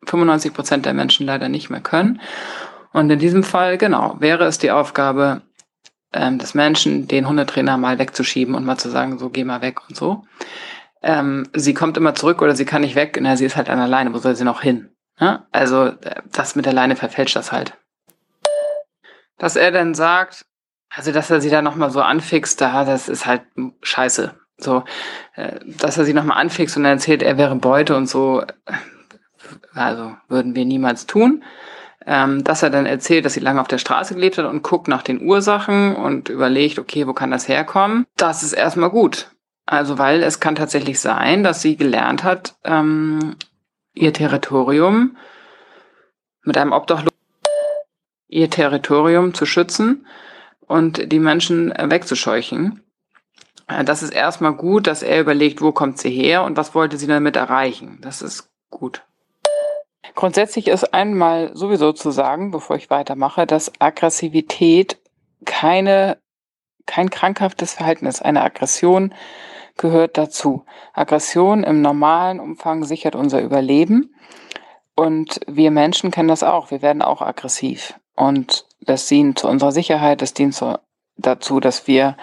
95 0.07 0.53
Prozent 0.53 0.87
der 0.87 0.95
Menschen 0.95 1.27
leider 1.27 1.49
nicht 1.49 1.71
mehr 1.71 1.81
können. 1.81 2.21
Und 2.93 3.09
in 3.11 3.19
diesem 3.19 3.43
Fall, 3.43 3.79
genau, 3.79 4.17
wäre 4.19 4.45
es 4.45 4.59
die 4.59 4.71
Aufgabe 4.71 5.43
ähm, 6.13 6.39
des 6.39 6.55
Menschen, 6.55 7.09
den 7.09 7.29
Hundetrainer 7.29 7.79
mal 7.79 7.99
wegzuschieben 7.99 8.55
und 8.55 8.67
mal 8.67 8.77
zu 8.77 8.91
sagen, 8.91 9.19
so 9.19 9.31
geh 9.31 9.45
mal 9.45 9.63
weg 9.63 9.89
und 9.89 9.97
so. 9.97 10.25
Ähm, 11.03 11.49
sie 11.55 11.75
kommt 11.75 11.97
immer 11.97 12.15
zurück 12.15 12.43
oder 12.43 12.55
sie 12.55 12.65
kann 12.65 12.83
nicht 12.83 12.95
weg, 12.95 13.19
na, 13.21 13.37
sie 13.37 13.47
ist 13.47 13.57
halt 13.57 13.71
an 13.71 13.79
der 13.79 13.89
Leine, 13.89 14.13
wo 14.13 14.19
soll 14.19 14.37
sie 14.37 14.45
noch 14.45 14.63
hin? 14.63 14.91
Ja? 15.23 15.47
Also 15.53 15.87
äh, 15.87 16.21
das 16.33 16.57
mit 16.57 16.67
der 16.67 16.73
Leine 16.73 16.97
verfälscht 16.97 17.37
das 17.37 17.53
halt. 17.53 17.75
Dass 19.39 19.55
er 19.55 19.71
dann 19.71 19.95
sagt, 19.95 20.45
also 20.91 21.13
dass 21.13 21.31
er 21.31 21.41
sie 21.41 21.49
da 21.49 21.63
nochmal 21.63 21.91
so 21.91 22.01
anfixt, 22.01 22.61
da, 22.61 22.85
das 22.85 23.09
ist 23.09 23.25
halt 23.25 23.43
scheiße. 23.83 24.35
So, 24.59 24.83
äh, 25.37 25.61
dass 25.65 25.97
er 25.97 26.05
sie 26.05 26.13
nochmal 26.13 26.39
anfixt 26.39 26.77
und 26.77 26.83
dann 26.83 26.95
erzählt, 26.95 27.23
er 27.23 27.39
wäre 27.39 27.55
Beute 27.55 27.97
und 27.97 28.09
so, 28.09 28.43
also 29.75 30.17
würden 30.29 30.57
wir 30.57 30.65
niemals 30.65 31.07
tun. 31.07 31.45
Ähm, 32.05 32.43
dass 32.43 32.65
er 32.65 32.71
dann 32.71 32.85
erzählt, 32.85 33.25
dass 33.25 33.35
sie 33.35 33.41
lange 33.41 33.61
auf 33.61 33.69
der 33.69 33.79
Straße 33.79 34.15
gelebt 34.15 34.37
hat 34.37 34.47
und 34.47 34.65
guckt 34.65 34.89
nach 34.89 35.03
den 35.03 35.23
Ursachen 35.23 35.95
und 35.95 36.31
überlegt, 36.31 36.81
okay, 36.81 37.07
wo 37.07 37.13
kann 37.13 37.31
das 37.31 37.47
herkommen? 37.47 38.07
Das 38.17 38.43
ist 38.43 38.55
erstmal 38.55 38.91
gut. 38.91 39.31
Also, 39.67 39.99
weil 39.99 40.25
es 40.25 40.41
kann 40.41 40.57
tatsächlich 40.57 40.99
sein, 40.99 41.45
dass 41.45 41.63
sie 41.63 41.77
gelernt 41.77 42.25
hat, 42.25 42.57
ähm, 42.65 43.37
ihr 43.95 44.13
Territorium 44.13 45.17
mit 46.45 46.57
einem 46.57 46.73
Obdachlosen 46.73 47.13
ihr 48.33 48.49
Territorium 48.49 49.35
zu 49.35 49.45
schützen 49.45 50.07
und 50.67 51.13
die 51.13 51.19
Menschen 51.19 51.71
wegzuscheuchen. 51.71 52.83
Äh, 53.69 53.85
das 53.85 54.03
ist 54.03 54.15
erstmal 54.15 54.55
gut, 54.55 54.87
dass 54.87 55.03
er 55.03 55.21
überlegt, 55.21 55.61
wo 55.61 55.73
kommt 55.73 55.99
sie 55.99 56.11
her 56.11 56.43
und 56.45 56.57
was 56.57 56.75
wollte 56.75 56.97
sie 56.97 57.07
damit 57.07 57.37
erreichen. 57.37 57.99
Das 58.01 58.23
ist 58.23 58.51
gut. 58.71 59.03
Grundsätzlich 60.15 60.69
ist 60.69 60.93
einmal 60.93 61.55
sowieso 61.55 61.93
zu 61.93 62.11
sagen, 62.11 62.51
bevor 62.51 62.77
ich 62.77 62.91
weitermache, 62.91 63.47
dass 63.47 63.73
Aggressivität 63.79 64.99
keine, 65.45 66.19
kein 66.87 67.11
krankhaftes 67.11 67.75
Verhalten 67.75 68.07
ist. 68.07 68.23
Eine 68.23 68.43
Aggression 68.43 69.15
gehört 69.77 70.19
dazu. 70.19 70.65
Aggression 70.93 71.65
im 71.65 71.81
normalen 71.81 72.41
Umfang 72.41 72.85
sichert 72.85 73.15
unser 73.15 73.41
Überleben. 73.41 74.15
Und 74.95 75.41
wir 75.47 75.71
Menschen 75.71 76.11
kennen 76.11 76.29
das 76.29 76.43
auch. 76.43 76.71
Wir 76.71 76.83
werden 76.83 77.03
auch 77.03 77.23
aggressiv. 77.23 77.95
Und 78.15 78.67
das 78.81 79.07
dient 79.07 79.39
zu 79.39 79.49
unserer 79.49 79.73
Sicherheit, 79.73 80.23
das 80.23 80.35
dient 80.35 80.55
zu, 80.55 80.79
dazu, 81.17 81.61
dass 81.61 81.87
wir 81.87 82.17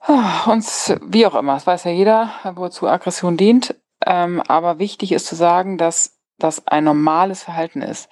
ah, 0.00 0.50
uns, 0.50 0.94
wie 1.02 1.26
auch 1.26 1.34
immer, 1.34 1.54
das 1.54 1.66
weiß 1.66 1.84
ja 1.84 1.90
jeder, 1.90 2.30
wozu 2.54 2.86
Aggression 2.86 3.36
dient. 3.36 3.74
Ähm, 4.04 4.42
aber 4.46 4.78
wichtig 4.78 5.12
ist 5.12 5.26
zu 5.26 5.34
sagen, 5.34 5.78
dass 5.78 6.18
das 6.38 6.66
ein 6.66 6.84
normales 6.84 7.42
Verhalten 7.42 7.80
ist. 7.80 8.08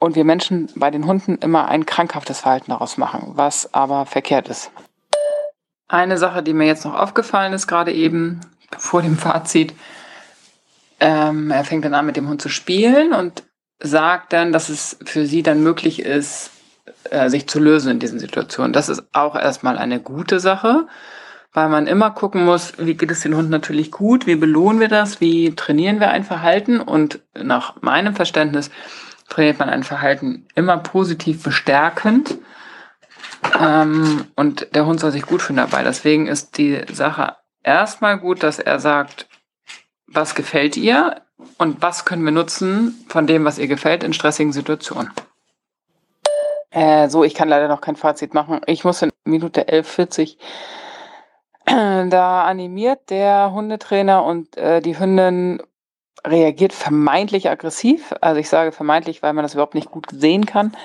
Und 0.00 0.16
wir 0.16 0.24
Menschen 0.24 0.70
bei 0.74 0.90
den 0.90 1.06
Hunden 1.06 1.36
immer 1.36 1.68
ein 1.68 1.86
krankhaftes 1.86 2.40
Verhalten 2.40 2.70
daraus 2.70 2.96
machen, 2.96 3.32
was 3.34 3.74
aber 3.74 4.06
verkehrt 4.06 4.48
ist. 4.48 4.72
Eine 5.90 6.18
Sache, 6.18 6.42
die 6.42 6.54
mir 6.54 6.66
jetzt 6.66 6.84
noch 6.84 6.94
aufgefallen 6.94 7.52
ist, 7.52 7.66
gerade 7.66 7.92
eben 7.92 8.40
vor 8.78 9.02
dem 9.02 9.16
Fazit, 9.16 9.74
ähm, 11.00 11.50
er 11.50 11.64
fängt 11.64 11.84
dann 11.84 11.94
an, 11.94 12.06
mit 12.06 12.16
dem 12.16 12.28
Hund 12.28 12.40
zu 12.40 12.48
spielen 12.48 13.12
und 13.12 13.42
sagt 13.80 14.32
dann, 14.32 14.52
dass 14.52 14.68
es 14.68 14.98
für 15.04 15.26
sie 15.26 15.42
dann 15.42 15.62
möglich 15.62 16.02
ist, 16.02 16.50
äh, 17.10 17.28
sich 17.28 17.48
zu 17.48 17.58
lösen 17.58 17.90
in 17.90 17.98
diesen 17.98 18.18
Situationen. 18.18 18.72
Das 18.72 18.88
ist 18.88 19.02
auch 19.12 19.34
erstmal 19.34 19.78
eine 19.78 20.00
gute 20.00 20.38
Sache 20.38 20.86
weil 21.52 21.68
man 21.68 21.86
immer 21.86 22.10
gucken 22.10 22.44
muss, 22.44 22.74
wie 22.78 22.94
geht 22.94 23.10
es 23.10 23.20
den 23.20 23.34
Hunden 23.34 23.50
natürlich 23.50 23.90
gut, 23.90 24.26
wie 24.26 24.36
belohnen 24.36 24.80
wir 24.80 24.88
das, 24.88 25.20
wie 25.20 25.54
trainieren 25.54 26.00
wir 26.00 26.10
ein 26.10 26.24
Verhalten 26.24 26.80
und 26.80 27.20
nach 27.34 27.82
meinem 27.82 28.14
Verständnis 28.14 28.70
trainiert 29.28 29.58
man 29.58 29.68
ein 29.68 29.82
Verhalten 29.82 30.46
immer 30.54 30.76
positiv 30.78 31.42
bestärkend 31.42 32.38
ähm, 33.60 34.26
und 34.36 34.74
der 34.74 34.86
Hund 34.86 35.00
soll 35.00 35.12
sich 35.12 35.26
gut 35.26 35.42
fühlen 35.42 35.58
dabei. 35.58 35.82
Deswegen 35.82 36.26
ist 36.26 36.58
die 36.58 36.82
Sache 36.92 37.36
erstmal 37.62 38.18
gut, 38.18 38.42
dass 38.42 38.58
er 38.58 38.80
sagt, 38.80 39.26
was 40.06 40.34
gefällt 40.34 40.76
ihr 40.76 41.22
und 41.58 41.82
was 41.82 42.04
können 42.04 42.24
wir 42.24 42.32
nutzen 42.32 43.04
von 43.08 43.26
dem, 43.26 43.44
was 43.44 43.58
ihr 43.58 43.68
gefällt 43.68 44.02
in 44.04 44.12
stressigen 44.12 44.52
Situationen. 44.52 45.10
Äh, 46.70 47.08
so, 47.08 47.24
ich 47.24 47.34
kann 47.34 47.48
leider 47.48 47.68
noch 47.68 47.80
kein 47.80 47.96
Fazit 47.96 48.34
machen. 48.34 48.60
Ich 48.66 48.84
muss 48.84 49.02
in 49.02 49.10
Minute 49.24 49.62
11.40 49.68 50.36
Da 52.10 52.44
animiert 52.44 53.10
der 53.10 53.52
Hundetrainer 53.52 54.24
und 54.24 54.56
äh, 54.56 54.80
die 54.80 54.98
Hündin 54.98 55.62
reagiert 56.24 56.72
vermeintlich 56.72 57.48
aggressiv. 57.48 58.14
Also 58.20 58.40
ich 58.40 58.48
sage 58.48 58.72
vermeintlich, 58.72 59.22
weil 59.22 59.32
man 59.32 59.44
das 59.44 59.54
überhaupt 59.54 59.74
nicht 59.74 59.90
gut 59.90 60.06
sehen 60.12 60.46
kann. 60.46 60.76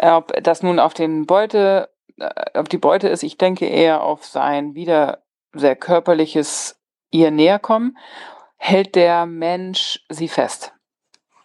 Ob 0.00 0.32
das 0.42 0.62
nun 0.62 0.78
auf 0.78 0.94
den 0.94 1.26
Beute, 1.26 1.90
äh, 2.18 2.58
auf 2.58 2.68
die 2.68 2.78
Beute 2.78 3.08
ist, 3.08 3.22
ich 3.22 3.38
denke 3.38 3.66
eher 3.66 4.02
auf 4.02 4.24
sein 4.24 4.74
wieder 4.74 5.22
sehr 5.52 5.76
körperliches 5.76 6.78
ihr 7.10 7.30
näher 7.30 7.58
kommen, 7.58 7.96
hält 8.56 8.94
der 8.94 9.26
Mensch 9.26 10.04
sie 10.08 10.28
fest. 10.28 10.72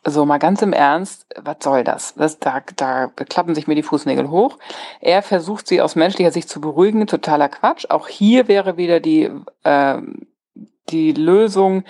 So, 0.04 0.26
mal 0.26 0.40
ganz 0.40 0.64
im 0.64 0.74
Ernst, 0.74 1.28
was 1.40 1.58
soll 1.62 1.84
das? 1.84 2.16
das 2.16 2.40
da, 2.40 2.64
da 2.76 3.08
klappen 3.08 3.54
sich 3.54 3.68
mir 3.68 3.76
die 3.76 3.84
Fußnägel 3.84 4.32
hoch. 4.32 4.58
Er 5.00 5.22
versucht 5.22 5.68
sie 5.68 5.80
aus 5.80 5.96
menschlicher 5.96 6.32
Sicht 6.32 6.50
zu 6.50 6.60
beruhigen, 6.60 7.06
totaler 7.06 7.50
Quatsch. 7.50 7.86
Auch 7.90 8.08
hier 8.08 8.48
wäre 8.48 8.78
wieder 8.78 9.00
die, 9.00 9.30
äh, 9.64 9.98
die 10.90 11.12
Lösung, 11.12 11.84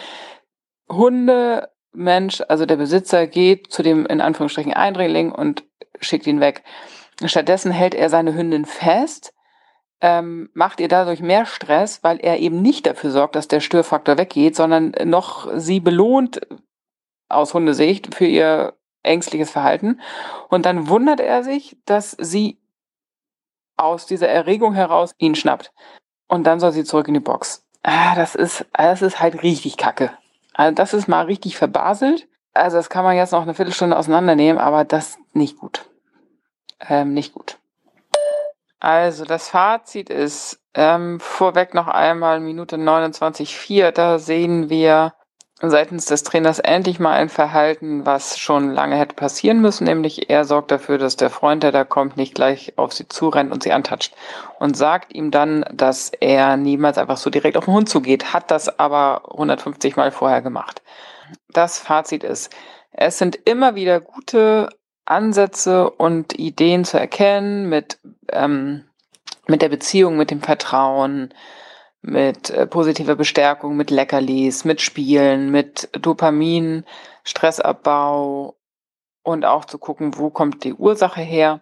Hunde, 0.89 1.69
Mensch, 1.93 2.41
also 2.49 2.65
der 2.65 2.75
Besitzer 2.75 3.27
geht 3.27 3.71
zu 3.71 3.81
dem 3.81 4.05
in 4.05 4.19
Anführungsstrichen 4.19 4.73
Eindringling 4.73 5.31
und 5.31 5.63
schickt 6.01 6.27
ihn 6.27 6.39
weg. 6.39 6.63
Stattdessen 7.23 7.71
hält 7.71 7.93
er 7.93 8.09
seine 8.09 8.33
Hündin 8.33 8.65
fest, 8.65 9.33
ähm, 10.01 10.49
macht 10.53 10.79
ihr 10.79 10.87
dadurch 10.87 11.21
mehr 11.21 11.45
Stress, 11.45 12.03
weil 12.03 12.17
er 12.19 12.39
eben 12.39 12.61
nicht 12.61 12.87
dafür 12.87 13.11
sorgt, 13.11 13.35
dass 13.35 13.47
der 13.47 13.59
Störfaktor 13.59 14.17
weggeht, 14.17 14.55
sondern 14.55 14.95
noch 15.05 15.47
sie 15.55 15.79
belohnt, 15.79 16.41
aus 17.29 17.53
Hundesicht 17.53 18.13
für 18.13 18.25
ihr 18.25 18.73
ängstliches 19.03 19.51
Verhalten. 19.51 20.01
Und 20.49 20.65
dann 20.65 20.89
wundert 20.89 21.19
er 21.19 21.43
sich, 21.43 21.77
dass 21.85 22.11
sie 22.19 22.59
aus 23.77 24.05
dieser 24.05 24.27
Erregung 24.27 24.73
heraus 24.73 25.15
ihn 25.17 25.35
schnappt. 25.35 25.71
Und 26.27 26.45
dann 26.45 26.59
soll 26.59 26.71
sie 26.71 26.83
zurück 26.83 27.07
in 27.07 27.13
die 27.15 27.19
Box. 27.19 27.65
Ah, 27.83 28.15
das 28.15 28.35
ist, 28.35 28.65
das 28.73 29.01
ist 29.01 29.19
halt 29.19 29.41
richtig 29.43 29.77
kacke. 29.77 30.11
Also 30.53 30.75
das 30.75 30.93
ist 30.93 31.07
mal 31.07 31.25
richtig 31.25 31.57
verbaselt. 31.57 32.27
Also 32.53 32.77
das 32.77 32.89
kann 32.89 33.03
man 33.03 33.15
jetzt 33.15 33.31
noch 33.31 33.41
eine 33.41 33.53
Viertelstunde 33.53 33.97
auseinandernehmen, 33.97 34.61
aber 34.61 34.83
das 34.83 35.17
nicht 35.33 35.57
gut. 35.57 35.89
Ähm, 36.87 37.13
nicht 37.13 37.33
gut. 37.33 37.57
Also 38.79 39.25
das 39.25 39.49
Fazit 39.49 40.09
ist, 40.09 40.59
ähm, 40.73 41.19
vorweg 41.19 41.73
noch 41.73 41.87
einmal 41.87 42.39
Minute 42.39 42.77
29,4, 42.77 43.91
da 43.91 44.17
sehen 44.17 44.69
wir 44.69 45.13
seitens 45.61 46.05
des 46.05 46.23
Trainers 46.23 46.57
endlich 46.57 46.99
mal 46.99 47.13
ein 47.13 47.29
Verhalten, 47.29 48.05
was 48.05 48.39
schon 48.39 48.71
lange 48.71 48.95
hätte 48.95 49.15
passieren 49.15 49.61
müssen, 49.61 49.83
nämlich 49.83 50.29
er 50.29 50.45
sorgt 50.45 50.71
dafür, 50.71 50.97
dass 50.97 51.17
der 51.17 51.29
Freund, 51.29 51.61
der 51.61 51.71
da 51.71 51.83
kommt, 51.83 52.17
nicht 52.17 52.33
gleich 52.33 52.77
auf 52.77 52.93
sie 52.93 53.07
zurennt 53.07 53.51
und 53.51 53.61
sie 53.61 53.71
antatscht 53.71 54.15
und 54.59 54.75
sagt 54.75 55.13
ihm 55.13 55.29
dann, 55.29 55.63
dass 55.71 56.11
er 56.19 56.57
niemals 56.57 56.97
einfach 56.97 57.17
so 57.17 57.29
direkt 57.29 57.57
auf 57.57 57.65
den 57.65 57.75
Hund 57.75 57.89
zugeht, 57.89 58.33
hat 58.33 58.49
das 58.49 58.79
aber 58.79 59.29
150 59.29 59.95
Mal 59.95 60.11
vorher 60.11 60.41
gemacht. 60.41 60.81
Das 61.49 61.77
Fazit 61.77 62.23
ist, 62.23 62.51
es 62.91 63.19
sind 63.19 63.37
immer 63.45 63.75
wieder 63.75 64.01
gute 64.01 64.69
Ansätze 65.05 65.89
und 65.89 66.37
Ideen 66.37 66.85
zu 66.85 66.99
erkennen 66.99 67.69
mit, 67.69 67.99
ähm, 68.31 68.85
mit 69.47 69.61
der 69.61 69.69
Beziehung, 69.69 70.17
mit 70.17 70.31
dem 70.31 70.41
Vertrauen, 70.41 71.33
mit 72.01 72.49
äh, 72.49 72.65
positiver 72.67 73.15
Bestärkung, 73.15 73.75
mit 73.75 73.91
Leckerlis, 73.91 74.65
mit 74.65 74.81
Spielen, 74.81 75.51
mit 75.51 75.89
Dopamin, 75.99 76.85
Stressabbau 77.23 78.57
und 79.23 79.45
auch 79.45 79.65
zu 79.65 79.77
gucken, 79.77 80.17
wo 80.17 80.29
kommt 80.29 80.63
die 80.63 80.73
Ursache 80.73 81.21
her. 81.21 81.61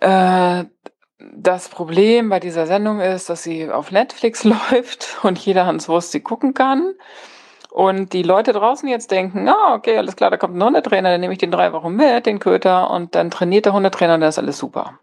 Äh, 0.00 0.64
das 1.18 1.68
Problem 1.68 2.28
bei 2.28 2.40
dieser 2.40 2.66
Sendung 2.66 3.00
ist, 3.00 3.30
dass 3.30 3.42
sie 3.42 3.70
auf 3.70 3.90
Netflix 3.90 4.44
läuft 4.70 5.18
und 5.22 5.38
jeder 5.38 5.66
Hans 5.66 5.88
Wurst 5.88 6.12
sie 6.12 6.20
gucken 6.20 6.54
kann. 6.54 6.94
Und 7.76 8.14
die 8.14 8.22
Leute 8.22 8.54
draußen 8.54 8.88
jetzt 8.88 9.10
denken, 9.10 9.46
ah, 9.50 9.74
okay, 9.74 9.98
alles 9.98 10.16
klar, 10.16 10.30
da 10.30 10.38
kommt 10.38 10.56
ein 10.56 10.64
Hundetrainer, 10.64 11.10
dann 11.10 11.20
nehme 11.20 11.34
ich 11.34 11.38
den 11.38 11.50
drei 11.50 11.74
Wochen 11.74 11.94
mit, 11.94 12.24
den 12.24 12.38
Köter, 12.38 12.88
und 12.90 13.14
dann 13.14 13.30
trainiert 13.30 13.66
der 13.66 13.74
Hundetrainer 13.74 14.14
und 14.14 14.22
dann 14.22 14.30
ist 14.30 14.38
alles 14.38 14.56
super. 14.56 14.98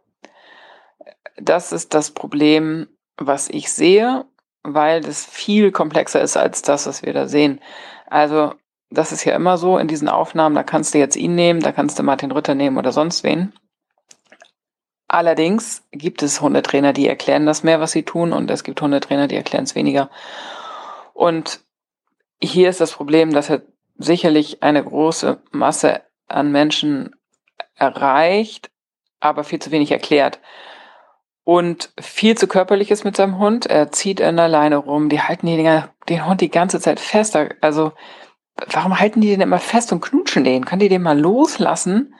Das 1.38 1.72
ist 1.72 1.93
das 1.93 2.10
Problem, 2.10 2.88
was 3.16 3.48
ich 3.48 3.72
sehe, 3.72 4.26
weil 4.64 5.02
das 5.02 5.24
viel 5.24 5.72
komplexer 5.72 6.19
ist 6.22 6.35
als 6.35 6.64
das, 6.64 6.88
was 6.88 7.03
wir 7.03 7.14
da 7.14 7.27
sehen. 7.27 7.61
Also, 8.08 8.56
das 8.90 9.11
ist 9.11 9.24
ja 9.24 9.35
immer 9.35 9.60
so 9.60 9.77
in 9.77 9.88
diesen 9.88 10.10
Aufnahmen, 10.10 10.56
da 10.56 10.64
kannst 10.64 10.95
du 10.95 10.98
jetzt 10.98 11.16
ihn 11.16 11.35
nehmen, 11.35 11.60
da 11.60 11.74
kannst 11.74 12.00
du 12.00 12.03
Martin 12.03 12.32
Rütter 12.32 12.56
nehmen 12.56 12.80
oder 12.80 12.92
sonst 12.92 13.24
wen. 13.24 13.53
Allerdings 15.08 15.84
gibt 15.92 16.24
es 16.24 16.42
Hundetrainer, 16.42 16.92
die 16.92 17.08
erklären 17.08 17.45
das 17.45 17.61
mehr, 17.61 17.80
was 17.80 17.92
sie 17.92 18.02
tun, 18.02 18.34
und 18.34 18.50
es 18.50 18.64
gibt 18.64 18.82
Hundetrainer, 18.82 19.27
die 19.27 19.35
erklären 19.35 19.66
es 19.66 19.76
weniger. 19.76 20.10
Und 21.14 21.61
hier 22.44 22.70
ist 22.70 22.82
das 22.82 22.92
Problem, 22.92 23.34
dass 23.34 23.50
er 23.50 23.62
sicherlich 23.98 24.64
eine 24.64 24.84
große 24.84 25.42
Masse 25.52 26.02
an 26.28 26.52
Menschen 26.52 27.16
erreicht, 27.76 28.70
aber 29.20 29.44
viel 29.44 29.60
zu 29.60 29.72
wenig 29.72 29.92
erklärt. 29.92 30.40
Und 31.46 31.92
viel 32.00 32.38
zu 32.38 32.48
körperlich 32.48 32.92
ist 32.92 33.04
mit 33.04 33.18
seinem 33.18 33.38
Hund. 33.38 33.66
Er 33.66 33.92
zieht 33.92 34.20
in 34.20 34.38
der 34.38 34.48
Leine 34.48 34.78
rum. 34.78 35.10
Die 35.10 35.22
halten 35.22 35.46
den, 35.46 35.84
den 36.08 36.26
Hund 36.26 36.42
die 36.42 36.52
ganze 36.52 36.80
Zeit 36.80 37.00
fest. 37.00 37.38
Also, 37.62 37.92
warum 38.72 39.00
halten 39.00 39.20
die 39.20 39.28
den 39.28 39.42
immer 39.42 39.60
fest 39.60 39.92
und 39.92 40.02
knutschen 40.02 40.46
den? 40.46 40.64
Können 40.64 40.80
die 40.80 40.90
den 40.90 41.02
mal 41.02 41.20
loslassen? 41.20 42.16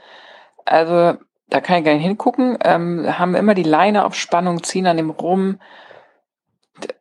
Also, 0.66 1.18
da 1.48 1.62
kann 1.62 1.80
ich 1.80 1.86
gar 1.86 1.94
nicht 1.94 2.04
hingucken. 2.04 2.58
Ähm, 2.64 3.18
haben 3.18 3.36
immer 3.36 3.54
die 3.54 3.64
Leine 3.64 4.06
auf 4.06 4.16
Spannung, 4.16 4.62
ziehen 4.62 4.88
an 4.88 4.98
dem 4.98 5.10
rum. 5.10 5.60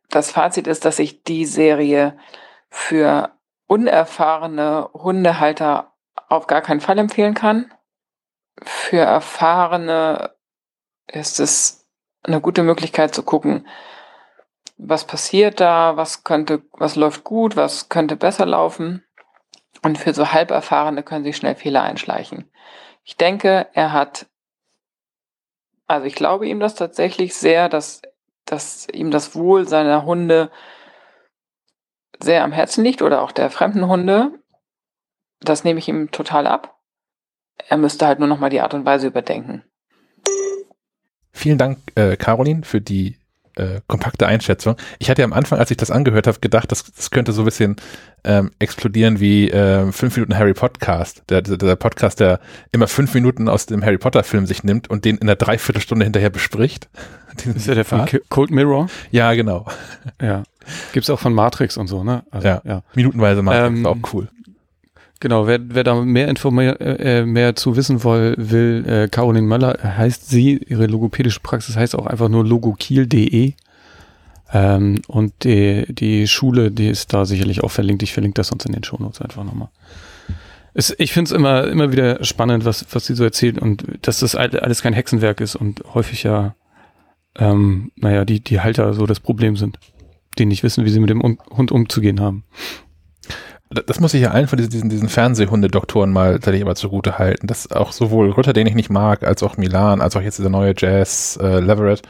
Das 0.09 0.31
Fazit 0.31 0.67
ist, 0.67 0.85
dass 0.85 0.99
ich 0.99 1.23
die 1.23 1.45
Serie 1.45 2.17
für 2.73 3.31
unerfahrene 3.67 4.89
Hundehalter 4.93 5.93
auf 6.27 6.47
gar 6.47 6.61
keinen 6.61 6.81
Fall 6.81 6.97
empfehlen 6.97 7.35
kann. 7.35 7.71
Für 8.63 8.97
erfahrene 8.97 10.31
ist 11.07 11.39
es 11.39 11.87
eine 12.23 12.41
gute 12.41 12.63
Möglichkeit 12.63 13.13
zu 13.13 13.21
gucken, 13.21 13.67
was 14.77 15.05
passiert 15.05 15.59
da, 15.59 15.97
was 15.97 16.23
könnte, 16.23 16.63
was 16.71 16.95
läuft 16.95 17.23
gut, 17.23 17.55
was 17.55 17.89
könnte 17.89 18.15
besser 18.15 18.47
laufen. 18.47 19.05
Und 19.83 19.99
für 19.99 20.15
so 20.15 20.33
halberfahrene 20.33 21.03
können 21.03 21.23
sich 21.23 21.37
schnell 21.37 21.55
Fehler 21.55 21.83
einschleichen. 21.83 22.49
Ich 23.03 23.17
denke, 23.17 23.67
er 23.73 23.93
hat, 23.93 24.25
also 25.85 26.07
ich 26.07 26.15
glaube 26.15 26.47
ihm 26.47 26.59
das 26.59 26.73
tatsächlich 26.73 27.35
sehr, 27.35 27.69
dass, 27.69 28.01
dass 28.45 28.87
ihm 28.89 29.11
das 29.11 29.35
Wohl 29.35 29.67
seiner 29.67 30.05
Hunde 30.05 30.49
sehr 32.21 32.43
am 32.43 32.51
Herzen 32.51 32.83
liegt 32.83 33.01
oder 33.01 33.21
auch 33.21 33.31
der 33.31 33.49
fremden 33.49 33.87
Hunde. 33.87 34.31
Das 35.39 35.63
nehme 35.63 35.79
ich 35.79 35.87
ihm 35.87 36.11
total 36.11 36.47
ab. 36.47 36.79
Er 37.67 37.77
müsste 37.77 38.05
halt 38.07 38.19
nur 38.19 38.27
noch 38.27 38.39
mal 38.39 38.49
die 38.49 38.61
Art 38.61 38.73
und 38.73 38.85
Weise 38.85 39.07
überdenken. 39.07 39.63
Vielen 41.31 41.57
Dank, 41.57 41.79
äh, 41.95 42.15
Caroline, 42.15 42.63
für 42.63 42.81
die 42.81 43.17
äh, 43.55 43.81
kompakte 43.87 44.27
Einschätzung. 44.27 44.75
Ich 44.99 45.09
hatte 45.09 45.21
ja 45.21 45.25
am 45.25 45.33
Anfang, 45.33 45.59
als 45.59 45.71
ich 45.71 45.77
das 45.77 45.91
angehört 45.91 46.27
habe, 46.27 46.39
gedacht, 46.39 46.71
das, 46.71 46.83
das 46.91 47.11
könnte 47.11 47.31
so 47.31 47.41
ein 47.43 47.45
bisschen 47.45 47.75
ähm, 48.23 48.51
explodieren 48.59 49.19
wie 49.19 49.49
äh, 49.49 49.91
fünf 49.91 50.15
Minuten 50.15 50.37
Harry 50.37 50.53
Podcast. 50.53 51.23
Der, 51.29 51.41
der, 51.41 51.57
der 51.57 51.75
Podcast, 51.75 52.19
der 52.19 52.39
immer 52.71 52.87
fünf 52.87 53.13
Minuten 53.13 53.49
aus 53.49 53.65
dem 53.65 53.83
Harry 53.83 53.97
Potter 53.97 54.23
Film 54.23 54.45
sich 54.45 54.63
nimmt 54.63 54.89
und 54.89 55.05
den 55.05 55.17
in 55.17 55.27
der 55.27 55.35
Dreiviertelstunde 55.35 56.05
hinterher 56.05 56.29
bespricht. 56.29 56.89
ist 57.55 57.67
ja 57.67 57.75
der 57.75 57.85
von 57.85 58.07
Cold 58.29 58.51
Mirror? 58.51 58.87
Ja, 59.11 59.33
genau. 59.33 59.65
Ja. 60.21 60.43
Gibt's 60.93 61.09
auch 61.09 61.19
von 61.19 61.33
Matrix 61.33 61.77
und 61.77 61.87
so, 61.87 62.03
ne? 62.03 62.23
Also, 62.31 62.47
ja. 62.47 62.61
ja. 62.63 62.83
Minutenweise 62.95 63.41
Matrix, 63.41 63.79
ähm, 63.79 63.85
auch 63.85 63.97
cool. 64.13 64.29
Genau, 65.23 65.47
wer, 65.47 65.57
wer 65.63 65.85
da 65.85 65.95
mehr 66.03 66.27
informier 66.27 66.81
äh, 66.81 67.25
mehr 67.25 67.55
zu 67.55 67.77
wissen 67.77 68.03
will, 68.03 68.35
will 68.37 68.85
äh, 68.85 69.07
Caroline 69.07 69.47
Möller 69.47 69.79
heißt 69.81 70.29
sie, 70.29 70.57
ihre 70.67 70.85
logopädische 70.85 71.39
Praxis 71.39 71.77
heißt 71.77 71.95
auch 71.95 72.07
einfach 72.07 72.27
nur 72.27 72.45
logokiel.de. 72.45 73.53
Ähm, 74.51 75.01
und 75.07 75.45
die, 75.45 75.85
die 75.87 76.27
Schule, 76.27 76.71
die 76.71 76.89
ist 76.89 77.13
da 77.13 77.23
sicherlich 77.23 77.63
auch 77.63 77.71
verlinkt. 77.71 78.03
Ich 78.03 78.11
verlinke 78.11 78.35
das 78.35 78.47
sonst 78.47 78.65
in 78.65 78.73
den 78.73 78.83
Shownotes 78.83 79.21
einfach 79.21 79.45
nochmal. 79.45 79.69
Es, 80.73 80.93
ich 80.97 81.13
finde 81.13 81.29
es 81.29 81.31
immer, 81.31 81.69
immer 81.69 81.93
wieder 81.93 82.21
spannend, 82.25 82.65
was, 82.65 82.85
was 82.91 83.05
sie 83.05 83.15
so 83.15 83.23
erzählt 83.23 83.57
und 83.59 83.85
dass 84.01 84.19
das 84.19 84.35
alles 84.35 84.81
kein 84.81 84.91
Hexenwerk 84.91 85.39
ist 85.39 85.55
und 85.55 85.85
häufig 85.93 86.23
ja, 86.23 86.53
ähm, 87.37 87.93
naja, 87.95 88.25
die, 88.25 88.41
die 88.41 88.59
Halter 88.59 88.93
so 88.93 89.05
das 89.05 89.21
Problem 89.21 89.55
sind, 89.55 89.79
die 90.37 90.45
nicht 90.45 90.63
wissen, 90.63 90.83
wie 90.83 90.89
sie 90.89 90.99
mit 90.99 91.11
dem 91.11 91.21
Hund 91.21 91.71
umzugehen 91.71 92.19
haben 92.19 92.43
das 93.73 93.99
muss 93.99 94.13
ich 94.13 94.21
ja 94.21 94.31
allen 94.31 94.47
von 94.47 94.57
diesen, 94.57 94.89
diesen, 94.89 95.09
Fernsehhundedoktoren 95.09 96.11
mal 96.11 96.33
tatsächlich 96.33 96.63
aber 96.63 96.75
zugute 96.75 97.17
halten, 97.17 97.47
dass 97.47 97.71
auch 97.71 97.91
sowohl 97.91 98.31
Rütter, 98.31 98.53
den 98.53 98.67
ich 98.67 98.75
nicht 98.75 98.89
mag, 98.89 99.23
als 99.23 99.43
auch 99.43 99.57
Milan, 99.57 100.01
als 100.01 100.15
auch 100.15 100.21
jetzt 100.21 100.39
dieser 100.39 100.49
neue 100.49 100.73
Jazz 100.77 101.37
äh, 101.41 101.59
Leverett, 101.59 102.01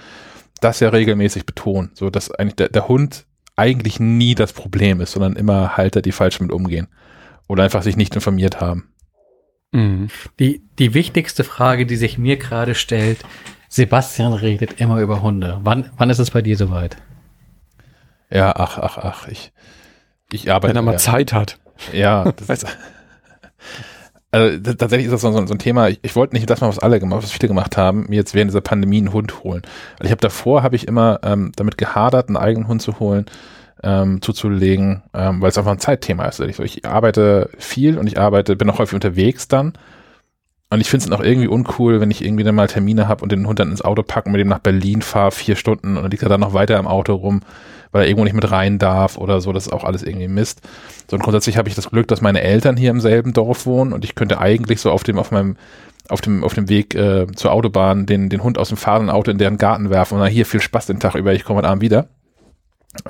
das 0.61 0.79
ja 0.79 0.89
regelmäßig 0.89 1.45
betonen, 1.45 1.91
so 1.93 2.09
dass 2.09 2.31
eigentlich 2.31 2.55
der, 2.55 2.69
der 2.69 2.87
Hund 2.87 3.25
eigentlich 3.55 3.99
nie 3.99 4.35
das 4.35 4.53
Problem 4.53 5.01
ist, 5.01 5.11
sondern 5.11 5.35
immer 5.35 5.77
Halter, 5.77 6.01
die 6.01 6.11
falsch 6.11 6.39
mit 6.39 6.51
umgehen 6.51 6.87
oder 7.47 7.63
einfach 7.63 7.83
sich 7.83 7.97
nicht 7.97 8.15
informiert 8.15 8.61
haben. 8.61 8.89
Mhm. 9.71 10.07
Die, 10.39 10.63
die 10.79 10.93
wichtigste 10.93 11.43
Frage, 11.43 11.85
die 11.85 11.95
sich 11.95 12.17
mir 12.17 12.37
gerade 12.37 12.75
stellt, 12.75 13.19
Sebastian 13.69 14.33
redet 14.33 14.79
immer 14.79 15.01
über 15.01 15.21
Hunde. 15.21 15.59
Wann, 15.63 15.89
wann 15.97 16.09
ist 16.09 16.19
es 16.19 16.31
bei 16.31 16.41
dir 16.41 16.57
soweit? 16.57 16.97
Ja, 18.29 18.53
ach, 18.55 18.77
ach, 18.77 18.97
ach, 18.97 19.27
ich, 19.27 19.51
ich 20.33 20.51
arbeite. 20.51 20.69
Wenn 20.69 20.77
er 20.77 20.81
mal 20.81 20.91
ja. 20.93 20.97
Zeit 20.97 21.33
hat. 21.33 21.57
Ja, 21.91 22.31
das 22.35 22.49
ist, 22.49 22.67
also 24.33 24.73
tatsächlich 24.73 25.05
ist 25.05 25.11
das 25.11 25.21
so, 25.21 25.31
so, 25.31 25.45
so 25.45 25.53
ein 25.53 25.59
Thema. 25.59 25.89
Ich, 25.89 25.99
ich, 26.01 26.15
wollte 26.15 26.35
nicht 26.35 26.49
das 26.49 26.59
mal, 26.59 26.67
was 26.67 26.79
alle 26.79 26.99
gemacht, 26.99 27.21
was 27.21 27.31
viele 27.31 27.47
gemacht 27.47 27.77
haben, 27.77 28.07
mir 28.09 28.15
jetzt 28.15 28.33
während 28.33 28.49
dieser 28.49 28.61
Pandemie 28.61 28.97
einen 28.97 29.13
Hund 29.13 29.43
holen. 29.43 29.61
Weil 29.99 30.07
ich 30.07 30.11
habe 30.11 30.21
davor 30.21 30.63
habe 30.63 30.75
ich 30.75 30.87
immer 30.87 31.19
ähm, 31.23 31.51
damit 31.55 31.77
gehadert, 31.77 32.29
einen 32.29 32.37
eigenen 32.37 32.67
Hund 32.67 32.81
zu 32.81 32.99
holen, 32.99 33.25
ähm, 33.83 34.23
zuzulegen, 34.23 35.03
ähm, 35.13 35.39
weil 35.39 35.49
es 35.49 35.57
einfach 35.59 35.71
ein 35.71 35.79
Zeitthema 35.79 36.25
ist. 36.25 36.39
Ich, 36.39 36.57
ich 36.57 36.85
arbeite 36.85 37.51
viel 37.59 37.99
und 37.99 38.07
ich 38.07 38.19
arbeite, 38.19 38.55
bin 38.55 38.69
auch 38.71 38.79
häufig 38.79 38.95
unterwegs 38.95 39.47
dann. 39.47 39.73
Und 40.71 40.81
ich 40.81 40.89
finde 40.89 41.05
es 41.05 41.11
auch 41.11 41.23
irgendwie 41.23 41.47
uncool, 41.47 42.01
wenn 42.01 42.09
ich 42.09 42.25
irgendwie 42.25 42.43
dann 42.43 42.55
mal 42.55 42.67
Termine 42.67 43.07
habe 43.07 43.21
und 43.21 43.31
den 43.31 43.45
Hund 43.45 43.59
dann 43.59 43.69
ins 43.69 43.83
Auto 43.83 44.01
packen, 44.01 44.31
mit 44.31 44.41
dem 44.41 44.47
nach 44.47 44.57
Berlin 44.57 45.03
fahre, 45.03 45.31
vier 45.31 45.55
Stunden 45.55 45.95
und 45.95 46.01
dann 46.01 46.09
liegt 46.09 46.23
er 46.23 46.29
dann 46.29 46.41
noch 46.41 46.55
weiter 46.55 46.79
im 46.79 46.87
Auto 46.87 47.13
rum 47.13 47.41
weil 47.93 48.01
er 48.01 48.07
irgendwo 48.09 48.25
nicht 48.25 48.33
mit 48.33 48.51
rein 48.51 48.79
darf 48.79 49.17
oder 49.17 49.39
so. 49.39 49.53
Das 49.53 49.67
ist 49.67 49.71
auch 49.71 49.85
alles 49.85 50.03
irgendwie 50.03 50.27
Mist. 50.27 50.61
So 51.09 51.15
und 51.15 51.23
grundsätzlich 51.23 51.57
habe 51.57 51.69
ich 51.69 51.75
das 51.75 51.89
Glück, 51.89 52.09
dass 52.09 52.19
meine 52.19 52.41
Eltern 52.41 52.75
hier 52.75 52.91
im 52.91 52.99
selben 52.99 53.31
Dorf 53.31 53.65
wohnen 53.65 53.93
und 53.93 54.03
ich 54.03 54.15
könnte 54.15 54.39
eigentlich 54.39 54.81
so 54.81 54.91
auf 54.91 55.03
dem, 55.03 55.17
auf 55.17 55.31
meinem, 55.31 55.55
auf 56.09 56.19
dem, 56.19 56.43
auf 56.43 56.53
dem 56.53 56.67
Weg 56.67 56.95
äh, 56.95 57.27
zur 57.33 57.53
Autobahn 57.53 58.05
den, 58.05 58.27
den 58.29 58.43
Hund 58.43 58.57
aus 58.57 58.67
dem 58.67 58.77
fahrenden 58.77 59.09
Auto 59.09 59.31
in 59.31 59.37
deren 59.37 59.57
Garten 59.57 59.89
werfen 59.89 60.15
und 60.15 60.21
dann 60.21 60.31
hier 60.31 60.45
viel 60.45 60.59
Spaß 60.59 60.87
den 60.87 60.99
Tag 60.99 61.15
über, 61.15 61.33
ich 61.33 61.45
komme 61.45 61.59
heute 61.59 61.69
Abend 61.69 61.81
wieder. 61.81 62.09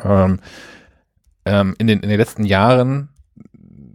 Ähm, 0.04 0.40
ähm, 1.46 1.76
in, 1.80 1.88
den, 1.88 2.02
in 2.02 2.10
den 2.10 2.20
letzten 2.20 2.44
Jahren 2.44 3.10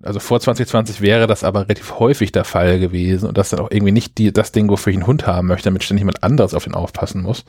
also 0.02 0.20
vor 0.20 0.40
2020 0.40 1.00
wäre 1.00 1.26
das 1.26 1.44
aber 1.44 1.62
relativ 1.62 1.98
häufig 1.98 2.32
der 2.32 2.44
Fall 2.44 2.78
gewesen 2.78 3.28
und 3.28 3.36
das 3.36 3.50
dann 3.50 3.60
auch 3.60 3.70
irgendwie 3.70 3.92
nicht 3.92 4.16
die, 4.18 4.32
das 4.32 4.52
Ding, 4.52 4.68
wofür 4.68 4.90
ich 4.90 4.96
einen 4.96 5.06
Hund 5.06 5.26
haben 5.26 5.48
möchte, 5.48 5.64
damit 5.64 5.82
ständig 5.82 6.02
jemand 6.02 6.22
anderes 6.22 6.54
auf 6.54 6.64
den 6.64 6.74
aufpassen 6.74 7.20
muss. 7.20 7.44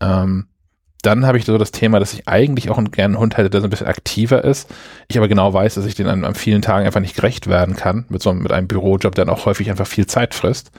Ähm, 0.00 0.46
dann 1.02 1.26
habe 1.26 1.38
ich 1.38 1.44
so 1.44 1.58
das 1.58 1.70
Thema, 1.70 2.00
dass 2.00 2.12
ich 2.12 2.26
eigentlich 2.26 2.70
auch 2.70 2.78
einen, 2.78 2.90
gerne 2.90 3.14
einen 3.14 3.20
Hund 3.20 3.36
hätte, 3.36 3.50
der 3.50 3.60
so 3.60 3.66
ein 3.66 3.70
bisschen 3.70 3.86
aktiver 3.86 4.44
ist. 4.44 4.68
Ich 5.08 5.16
aber 5.16 5.28
genau 5.28 5.52
weiß, 5.52 5.74
dass 5.74 5.86
ich 5.86 5.94
den 5.94 6.08
an, 6.08 6.24
an 6.24 6.34
vielen 6.34 6.62
Tagen 6.62 6.86
einfach 6.86 7.00
nicht 7.00 7.14
gerecht 7.14 7.46
werden 7.46 7.76
kann, 7.76 8.04
mit 8.08 8.22
so 8.22 8.32
mit 8.32 8.52
einem 8.52 8.66
Bürojob, 8.66 9.14
der 9.14 9.24
dann 9.24 9.34
auch 9.34 9.46
häufig 9.46 9.70
einfach 9.70 9.86
viel 9.86 10.06
Zeit 10.06 10.34
frisst. 10.34 10.72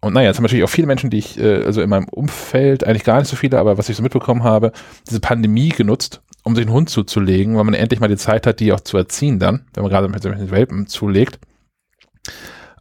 Und 0.00 0.12
naja, 0.12 0.28
jetzt 0.28 0.36
haben 0.36 0.44
natürlich 0.44 0.64
auch 0.64 0.70
viele 0.70 0.86
Menschen, 0.86 1.10
die 1.10 1.18
ich, 1.18 1.40
äh, 1.40 1.64
also 1.64 1.80
in 1.80 1.88
meinem 1.88 2.08
Umfeld, 2.08 2.84
eigentlich 2.84 3.04
gar 3.04 3.18
nicht 3.18 3.28
so 3.28 3.36
viele, 3.36 3.58
aber 3.58 3.78
was 3.78 3.88
ich 3.88 3.96
so 3.96 4.02
mitbekommen 4.02 4.44
habe, 4.44 4.70
diese 5.08 5.18
Pandemie 5.18 5.70
genutzt, 5.70 6.20
um 6.42 6.54
sich 6.54 6.66
einen 6.66 6.74
Hund 6.74 6.90
zuzulegen, 6.90 7.56
weil 7.56 7.64
man 7.64 7.74
endlich 7.74 8.00
mal 8.00 8.08
die 8.08 8.18
Zeit 8.18 8.46
hat, 8.46 8.60
die 8.60 8.72
auch 8.72 8.80
zu 8.80 8.98
erziehen 8.98 9.38
dann, 9.38 9.64
wenn 9.72 9.82
man 9.82 9.90
gerade 9.90 10.08
mit 10.08 10.22
den 10.22 10.50
Welpen 10.50 10.86
zulegt. 10.86 11.38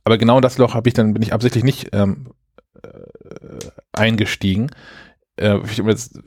Aber 0.04 0.18
genau 0.18 0.42
das 0.42 0.58
Loch 0.58 0.74
habe 0.74 0.90
ich 0.90 0.94
dann, 0.94 1.14
bin 1.14 1.24
ich 1.24 1.34
absichtlich 1.34 1.64
nicht 1.64 1.90
ähm, 1.94 2.28
äh, 2.84 2.90
eingestiegen, 3.94 4.70
äh, 5.38 5.60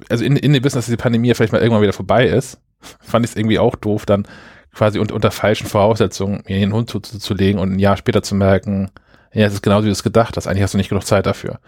also 0.08 0.24
in, 0.24 0.36
in 0.36 0.52
dem 0.52 0.64
Wissen, 0.64 0.76
dass 0.76 0.86
diese 0.86 0.96
Pandemie 0.96 1.32
vielleicht 1.34 1.52
mal 1.52 1.60
irgendwann 1.60 1.82
wieder 1.82 1.92
vorbei 1.92 2.26
ist, 2.26 2.60
fand 3.00 3.24
ich 3.24 3.32
es 3.32 3.36
irgendwie 3.36 3.58
auch 3.58 3.76
doof, 3.76 4.06
dann 4.06 4.26
quasi 4.72 4.98
unter, 4.98 5.14
unter 5.14 5.30
falschen 5.30 5.66
Voraussetzungen 5.66 6.42
mir 6.46 6.58
den 6.58 6.72
Hund 6.72 6.90
zuzulegen 6.90 7.60
und 7.60 7.72
ein 7.72 7.78
Jahr 7.78 7.96
später 7.96 8.22
zu 8.22 8.34
merken, 8.34 8.90
ja, 9.32 9.46
es 9.46 9.54
ist 9.54 9.62
genauso 9.62 9.84
wie 9.84 9.88
du 9.88 9.92
es 9.92 10.02
gedacht 10.02 10.36
hast, 10.36 10.46
eigentlich 10.46 10.62
hast 10.62 10.74
du 10.74 10.78
nicht 10.78 10.88
genug 10.88 11.06
Zeit 11.06 11.26
dafür. 11.26 11.60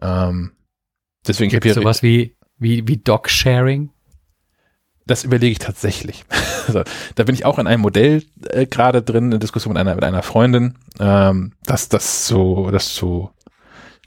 Ähm, 0.00 0.52
deswegen 1.26 1.50
Gibt 1.50 1.66
es 1.66 1.74
sowas 1.74 2.02
wie, 2.02 2.36
wie, 2.58 2.86
wie 2.86 2.98
Dog-Sharing? 2.98 3.90
Das 5.06 5.24
überlege 5.24 5.52
ich 5.52 5.58
tatsächlich. 5.58 6.24
also, 6.66 6.82
da 7.14 7.24
bin 7.24 7.34
ich 7.34 7.44
auch 7.46 7.58
in 7.58 7.66
einem 7.66 7.80
Modell 7.80 8.22
äh, 8.50 8.66
gerade 8.66 9.02
drin, 9.02 9.32
in 9.32 9.40
Diskussion 9.40 9.72
mit 9.72 9.80
einer, 9.80 9.94
mit 9.94 10.04
einer 10.04 10.22
Freundin, 10.22 10.78
ähm, 11.00 11.54
dass 11.64 11.88
das 11.88 12.26
so, 12.26 12.70
das 12.70 12.94
zu 12.94 13.30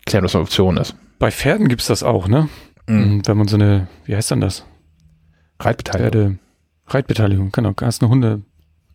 klären, 0.05 0.23
was 0.23 0.35
eine 0.35 0.43
Option 0.43 0.77
ist. 0.77 0.95
Bei 1.21 1.29
Pferden 1.29 1.67
gibt 1.67 1.81
es 1.81 1.87
das 1.87 2.01
auch, 2.01 2.27
ne? 2.27 2.49
Mhm. 2.87 3.21
Wenn 3.27 3.37
man 3.37 3.47
so 3.47 3.55
eine, 3.55 3.87
wie 4.05 4.15
heißt 4.15 4.31
denn 4.31 4.41
das? 4.41 4.65
Reitbeteiligung. 5.59 6.11
Pferde, 6.11 6.39
Reitbeteiligung, 6.87 7.51
genau. 7.51 7.73
Hast 7.79 8.01
eine 8.01 8.09
Hunde, 8.09 8.41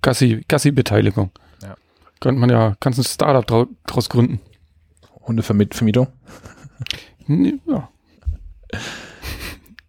Gassi, 0.03 0.45
Gassi-Beteiligung. 0.49 1.31
Ja. 1.63 1.77
Könnte 2.19 2.41
man 2.41 2.51
ja, 2.51 2.75
kannst 2.81 2.99
ein 2.99 3.05
Startup 3.05 3.47
drau 3.47 3.69
draus 3.87 4.09
gründen. 4.09 4.41
Hundevermietung? 5.25 6.09
Ja. 7.29 7.91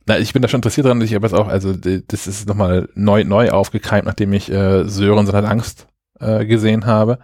Na, 0.05 0.19
ich 0.19 0.31
bin 0.31 0.43
da 0.43 0.47
schon 0.47 0.59
interessiert 0.59 0.85
dran, 0.85 1.01
ich 1.01 1.15
habe 1.15 1.25
jetzt 1.25 1.33
auch, 1.33 1.47
also 1.47 1.73
das 1.73 2.27
ist 2.27 2.47
nochmal 2.47 2.87
neu, 2.93 3.23
neu 3.23 3.49
aufgekeimt, 3.49 4.05
nachdem 4.05 4.31
ich 4.33 4.51
äh, 4.51 4.87
Sören 4.87 5.25
seine 5.25 5.49
Angst 5.49 5.87
äh, 6.19 6.45
gesehen 6.45 6.85
habe. 6.85 7.17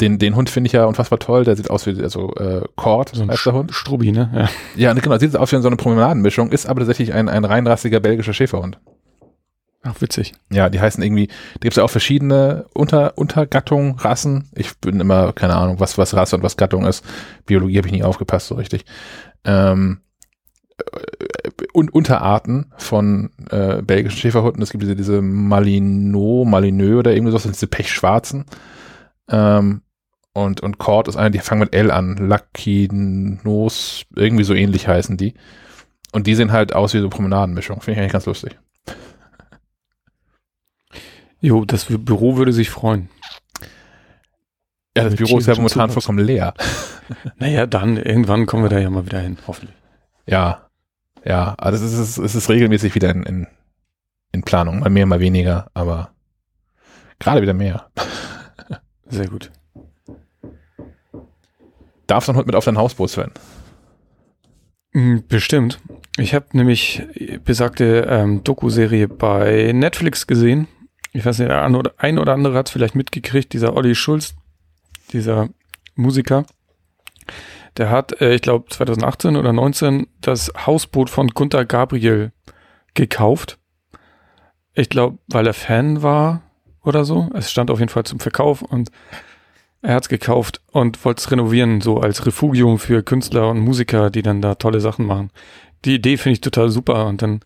Den, 0.00 0.18
den 0.18 0.36
Hund 0.36 0.48
finde 0.48 0.68
ich 0.68 0.72
ja 0.72 0.84
unfassbar 0.84 1.18
toll, 1.18 1.44
der 1.44 1.56
sieht 1.56 1.70
aus 1.70 1.86
wie 1.86 2.00
also 2.02 2.32
äh, 2.36 2.62
Cord, 2.76 3.10
So 3.14 3.22
ein 3.22 3.30
heißt 3.30 3.46
der 3.46 3.52
Hund. 3.52 3.74
Strubi, 3.74 4.12
ne? 4.12 4.30
Ja. 4.76 4.90
Ja, 4.90 4.92
genau, 4.94 5.18
sieht 5.18 5.36
aus 5.36 5.50
wie 5.50 5.60
so 5.60 5.66
eine 5.66 5.76
Promenadenmischung, 5.76 6.52
ist 6.52 6.66
aber 6.66 6.80
tatsächlich 6.80 7.14
ein, 7.14 7.28
ein 7.28 7.44
reinrassiger 7.44 7.98
belgischer 7.98 8.32
Schäferhund. 8.32 8.78
Ach, 9.82 10.00
witzig. 10.00 10.34
Ja, 10.50 10.68
die 10.68 10.80
heißen 10.80 11.02
irgendwie, 11.02 11.28
da 11.28 11.60
gibt's 11.60 11.76
ja 11.76 11.84
auch 11.84 11.90
verschiedene 11.90 12.66
Unter, 12.74 13.16
Untergattungen, 13.16 13.94
Rassen. 13.96 14.48
Ich 14.54 14.76
bin 14.78 15.00
immer, 15.00 15.32
keine 15.32 15.56
Ahnung, 15.56 15.80
was, 15.80 15.98
was 15.98 16.14
Rasse 16.14 16.36
und 16.36 16.42
was 16.42 16.56
Gattung 16.56 16.84
ist. 16.84 17.04
Biologie 17.46 17.78
habe 17.78 17.88
ich 17.88 17.92
nie 17.92 18.02
aufgepasst, 18.02 18.48
so 18.48 18.56
richtig. 18.56 18.84
Ähm, 19.44 20.00
äh, 20.78 21.50
und 21.72 21.92
Unterarten 21.94 22.72
von 22.76 23.30
äh, 23.50 23.80
belgischen 23.82 24.18
Schäferhunden. 24.18 24.62
Es 24.62 24.70
gibt 24.70 24.82
diese, 24.82 24.96
diese 24.96 25.22
Malinois, 25.22 26.44
Malineux 26.44 26.98
oder 26.98 27.14
irgendwie 27.14 27.36
so, 27.36 27.48
diese 27.48 27.66
Pechschwarzen. 27.68 28.44
Ähm, 29.28 29.82
und, 30.44 30.60
und 30.60 30.78
Cord 30.78 31.08
ist 31.08 31.16
einer, 31.16 31.30
die 31.30 31.38
fangen 31.38 31.60
mit 31.60 31.74
L 31.74 31.90
an. 31.90 32.16
Lakinos, 32.16 34.04
irgendwie 34.14 34.44
so 34.44 34.54
ähnlich 34.54 34.88
heißen 34.88 35.16
die. 35.16 35.34
Und 36.12 36.26
die 36.26 36.34
sehen 36.34 36.52
halt 36.52 36.74
aus 36.74 36.94
wie 36.94 37.00
so 37.00 37.08
Promenadenmischung. 37.08 37.80
Finde 37.80 37.92
ich 37.92 37.98
eigentlich 37.98 38.12
ganz 38.12 38.26
lustig. 38.26 38.58
Jo, 41.40 41.64
das 41.64 41.84
Büro 41.84 42.36
würde 42.36 42.52
sich 42.52 42.70
freuen. 42.70 43.08
Ja, 44.96 45.04
das 45.04 45.12
Mit 45.12 45.18
Büro 45.18 45.38
ist 45.38 45.46
ja 45.46 45.54
momentan 45.54 45.90
vollkommen 45.90 46.18
leer. 46.18 46.54
Naja, 47.36 47.66
dann, 47.66 47.96
irgendwann 47.96 48.44
kommen 48.44 48.64
wir 48.64 48.68
da 48.68 48.78
ja 48.78 48.90
mal 48.90 49.06
wieder 49.06 49.20
hin, 49.20 49.38
hoffentlich. 49.46 49.74
Ja, 50.26 50.68
ja, 51.24 51.54
also 51.56 51.82
es 51.82 51.92
ist, 51.94 52.18
es 52.18 52.34
ist 52.34 52.50
regelmäßig 52.50 52.94
wieder 52.94 53.08
in, 53.08 53.22
in, 53.22 53.46
in 54.30 54.42
Planung. 54.42 54.80
Mal 54.80 54.90
mehr, 54.90 55.06
mal 55.06 55.18
weniger, 55.18 55.70
aber 55.72 56.10
gerade 57.18 57.40
wieder 57.40 57.54
mehr. 57.54 57.90
Sehr 59.08 59.26
gut. 59.28 59.50
Darfst 62.08 62.28
du 62.28 62.32
noch 62.32 62.44
mit 62.44 62.56
auf 62.56 62.64
dein 62.64 62.78
Hausboot, 62.78 63.10
Sven? 63.10 63.30
Mm, 64.92 65.18
Bestimmt. 65.28 65.78
Ich 66.16 66.34
habe 66.34 66.46
nämlich 66.52 67.02
besagte 67.44 68.06
ähm, 68.08 68.42
Doku-Serie 68.42 69.06
bei 69.06 69.70
Netflix 69.72 70.26
gesehen. 70.26 70.66
Ich 71.12 71.24
weiß 71.24 71.38
nicht, 71.38 71.48
der 71.48 71.62
ein 71.62 72.18
oder, 72.18 72.32
andere 72.32 72.58
hat 72.58 72.66
es 72.66 72.72
vielleicht 72.72 72.96
mitgekriegt, 72.96 73.52
dieser 73.52 73.76
Olli 73.76 73.94
Schulz, 73.94 74.34
dieser 75.12 75.48
Musiker. 75.94 76.44
Der 77.76 77.90
hat, 77.90 78.20
äh, 78.20 78.34
ich 78.34 78.42
glaube, 78.42 78.68
2018 78.68 79.36
oder 79.36 79.52
19 79.52 80.08
das 80.20 80.50
Hausboot 80.66 81.10
von 81.10 81.28
Gunter 81.28 81.64
Gabriel 81.64 82.32
gekauft. 82.94 83.58
Ich 84.74 84.88
glaube, 84.88 85.18
weil 85.28 85.46
er 85.46 85.54
Fan 85.54 86.02
war 86.02 86.42
oder 86.82 87.04
so. 87.04 87.28
Es 87.34 87.50
stand 87.50 87.70
auf 87.70 87.78
jeden 87.78 87.90
Fall 87.90 88.04
zum 88.04 88.18
Verkauf 88.18 88.62
und 88.62 88.90
er 89.82 89.94
hat 89.94 90.04
es 90.04 90.08
gekauft 90.08 90.60
und 90.72 91.04
wollte 91.04 91.20
es 91.20 91.30
renovieren, 91.30 91.80
so 91.80 91.98
als 92.00 92.26
Refugium 92.26 92.78
für 92.78 93.02
Künstler 93.02 93.48
und 93.48 93.60
Musiker, 93.60 94.10
die 94.10 94.22
dann 94.22 94.42
da 94.42 94.56
tolle 94.56 94.80
Sachen 94.80 95.06
machen. 95.06 95.30
Die 95.84 95.94
Idee 95.94 96.16
finde 96.16 96.34
ich 96.34 96.40
total 96.40 96.70
super 96.70 97.06
und 97.06 97.22
dann 97.22 97.40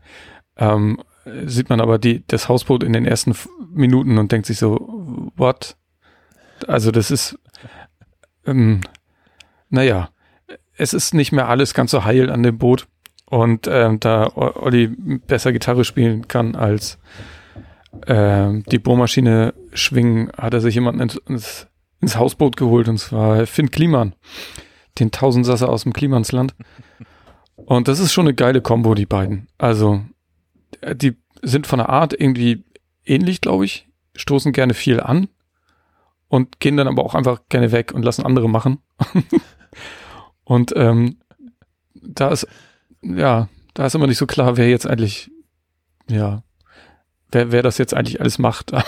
ähm, 0.56 0.98
sieht 1.44 1.68
man 1.68 1.80
aber 1.80 1.98
die, 1.98 2.24
das 2.26 2.48
Hausboot 2.48 2.82
in 2.82 2.92
den 2.92 3.04
ersten 3.04 3.34
Minuten 3.70 4.18
und 4.18 4.32
denkt 4.32 4.46
sich 4.46 4.58
so, 4.58 5.30
what? 5.36 5.76
Also 6.66 6.90
das 6.90 7.10
ist, 7.10 7.38
ähm, 8.46 8.80
naja, 9.68 10.10
es 10.76 10.94
ist 10.94 11.14
nicht 11.14 11.32
mehr 11.32 11.48
alles 11.48 11.74
ganz 11.74 11.90
so 11.90 12.04
heil 12.04 12.30
an 12.30 12.42
dem 12.42 12.58
Boot 12.58 12.86
und 13.26 13.68
ähm, 13.70 14.00
da 14.00 14.30
Olli 14.34 14.88
besser 14.88 15.52
Gitarre 15.52 15.84
spielen 15.84 16.28
kann 16.28 16.54
als 16.54 16.98
ähm, 18.06 18.64
die 18.70 18.78
Bohrmaschine 18.78 19.54
schwingen, 19.72 20.30
hat 20.36 20.54
er 20.54 20.60
sich 20.60 20.74
jemanden 20.74 21.00
ins, 21.00 21.16
ins, 21.28 21.68
ins 22.02 22.16
Hausboot 22.16 22.56
geholt 22.58 22.88
und 22.88 22.98
zwar 22.98 23.46
Finn 23.46 23.70
Kliman, 23.70 24.14
den 24.98 25.10
Tausendsasser 25.10 25.70
aus 25.70 25.84
dem 25.84 25.94
Klimansland. 25.94 26.54
Und 27.56 27.88
das 27.88 28.00
ist 28.00 28.12
schon 28.12 28.26
eine 28.26 28.34
geile 28.34 28.60
Kombo, 28.60 28.94
die 28.94 29.06
beiden. 29.06 29.48
Also, 29.56 30.02
äh, 30.80 30.94
die 30.94 31.16
sind 31.40 31.66
von 31.66 31.78
der 31.78 31.88
Art 31.88 32.12
irgendwie 32.12 32.64
ähnlich, 33.04 33.40
glaube 33.40 33.64
ich, 33.64 33.88
stoßen 34.14 34.52
gerne 34.52 34.74
viel 34.74 35.00
an 35.00 35.28
und 36.28 36.60
gehen 36.60 36.76
dann 36.76 36.88
aber 36.88 37.04
auch 37.04 37.14
einfach 37.14 37.40
gerne 37.48 37.72
weg 37.72 37.92
und 37.92 38.04
lassen 38.04 38.26
andere 38.26 38.48
machen. 38.48 38.78
und 40.44 40.72
ähm, 40.76 41.18
da 41.94 42.30
ist, 42.30 42.46
ja, 43.02 43.48
da 43.74 43.86
ist 43.86 43.94
immer 43.94 44.06
nicht 44.06 44.18
so 44.18 44.26
klar, 44.26 44.56
wer 44.56 44.68
jetzt 44.68 44.86
eigentlich, 44.86 45.30
ja, 46.10 46.42
wer, 47.30 47.52
wer 47.52 47.62
das 47.62 47.78
jetzt 47.78 47.94
eigentlich 47.94 48.20
alles 48.20 48.38
macht. 48.38 48.72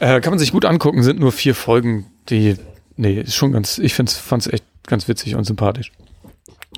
äh, 0.00 0.20
kann 0.20 0.32
man 0.32 0.38
sich 0.38 0.52
gut 0.52 0.64
angucken, 0.64 1.02
sind 1.02 1.20
nur 1.20 1.32
vier 1.32 1.54
Folgen, 1.54 2.06
die, 2.28 2.56
nee, 2.96 3.20
ist 3.20 3.34
schon 3.36 3.52
ganz, 3.52 3.78
ich 3.78 3.94
find's, 3.94 4.16
fand's 4.16 4.46
echt 4.48 4.64
ganz 4.86 5.06
witzig 5.08 5.34
und 5.36 5.44
sympathisch. 5.44 5.92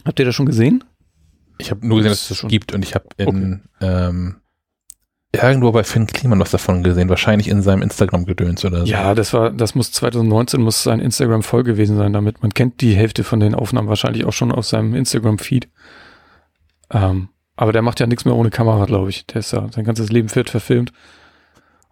Habt 0.04 0.18
ihr 0.18 0.24
das 0.26 0.34
schon 0.34 0.46
gesehen? 0.46 0.84
Ich 1.58 1.70
habe 1.70 1.86
nur 1.86 1.98
gesehen, 1.98 2.10
Das 2.10 2.18
dass 2.18 2.22
es 2.22 2.28
das 2.28 2.38
schon- 2.38 2.50
gibt 2.50 2.74
und 2.74 2.82
ich 2.84 2.94
habe 2.94 3.06
in 3.16 3.62
ähm, 3.80 4.36
irgendwo 5.34 5.70
bei 5.72 5.84
Finn 5.84 6.06
Kliman 6.06 6.40
was 6.40 6.50
davon 6.50 6.82
gesehen, 6.82 7.08
wahrscheinlich 7.08 7.48
in 7.48 7.62
seinem 7.62 7.82
Instagram-Gedöns 7.82 8.64
oder 8.64 8.80
so. 8.80 8.86
Ja, 8.86 9.14
das 9.14 9.32
war, 9.32 9.50
das 9.50 9.74
muss 9.74 9.92
2019 9.92 10.60
muss 10.60 10.82
sein 10.82 11.00
Instagram 11.00 11.42
voll 11.42 11.62
gewesen 11.62 11.96
sein 11.96 12.12
damit. 12.12 12.42
Man 12.42 12.52
kennt 12.52 12.80
die 12.80 12.94
Hälfte 12.94 13.24
von 13.24 13.40
den 13.40 13.54
Aufnahmen 13.54 13.88
wahrscheinlich 13.88 14.24
auch 14.26 14.32
schon 14.32 14.52
auf 14.52 14.66
seinem 14.66 14.94
Instagram-Feed. 14.94 15.68
Ähm, 16.90 17.28
aber 17.56 17.72
der 17.72 17.82
macht 17.82 18.00
ja 18.00 18.06
nichts 18.06 18.24
mehr 18.24 18.34
ohne 18.34 18.50
Kamera, 18.50 18.84
glaube 18.86 19.10
ich. 19.10 19.26
Der 19.26 19.36
ist 19.36 19.52
ja, 19.52 19.66
sein 19.70 19.84
ganzes 19.84 20.10
Leben 20.10 20.34
wird 20.34 20.50
verfilmt. 20.50 20.92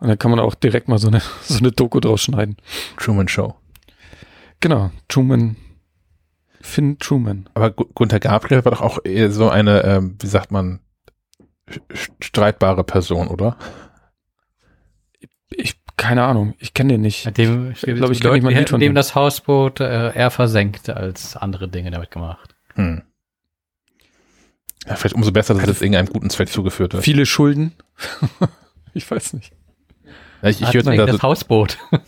Und 0.01 0.09
da 0.09 0.17
kann 0.17 0.31
man 0.31 0.41
auch 0.41 0.55
direkt 0.55 0.89
mal 0.89 0.99
so 0.99 1.09
eine, 1.09 1.20
so 1.43 1.59
eine 1.59 1.73
Doku 1.73 2.01
draus 2.01 2.23
schneiden. 2.23 2.57
Truman 2.97 3.29
Show. 3.29 3.55
Genau, 4.61 4.91
Truman, 5.09 5.57
Finn 6.61 6.99
Truman. 6.99 7.49
Aber 7.55 7.70
Gu- 7.70 7.87
Gunther 7.95 8.20
Gabriel 8.20 8.65
war 8.65 8.73
doch 8.73 8.83
auch 8.83 8.99
eher 9.05 9.31
so 9.31 9.49
eine, 9.49 9.83
ähm, 9.85 10.17
wie 10.20 10.27
sagt 10.27 10.51
man, 10.51 10.81
streitbare 12.20 12.85
Person, 12.85 13.29
oder? 13.29 13.57
Ich, 15.51 15.81
keine 15.97 16.25
Ahnung, 16.25 16.55
ich 16.59 16.75
kenne 16.75 16.95
den 16.95 17.01
nicht. 17.03 17.27
Mit 17.27 17.39
dem, 17.39 17.73
Ich 17.73 17.81
glaube, 17.81 18.12
ich 18.12 18.20
kenne 18.20 18.35
nicht 18.35 18.43
mal 18.43 18.51
ein 18.51 18.57
Lied 18.59 18.70
von 18.70 18.81
dem 18.81 18.95
das 18.95 19.15
Hausboot 19.15 19.81
äh, 19.81 20.15
eher 20.15 20.31
versenkt 20.31 20.89
als 20.91 21.37
andere 21.37 21.69
Dinge 21.69 21.91
damit 21.91 22.11
gemacht. 22.11 22.55
Hm. 22.75 23.03
Ja, 24.87 24.97
vielleicht 24.97 25.15
umso 25.15 25.31
besser, 25.33 25.55
dass 25.55 25.69
es 25.69 25.81
irgendeinem 25.83 26.09
guten 26.09 26.31
Zweck 26.31 26.49
zugeführt 26.49 26.95
wird. 26.95 27.05
Viele 27.05 27.27
Schulden. 27.27 27.73
ich 28.95 29.11
weiß 29.11 29.35
nicht. 29.35 29.53
Ich, 30.43 30.62
ich, 30.62 30.73
hörte 30.73 30.97
da 30.97 31.07
das 31.07 31.23
Hausboot. 31.23 31.78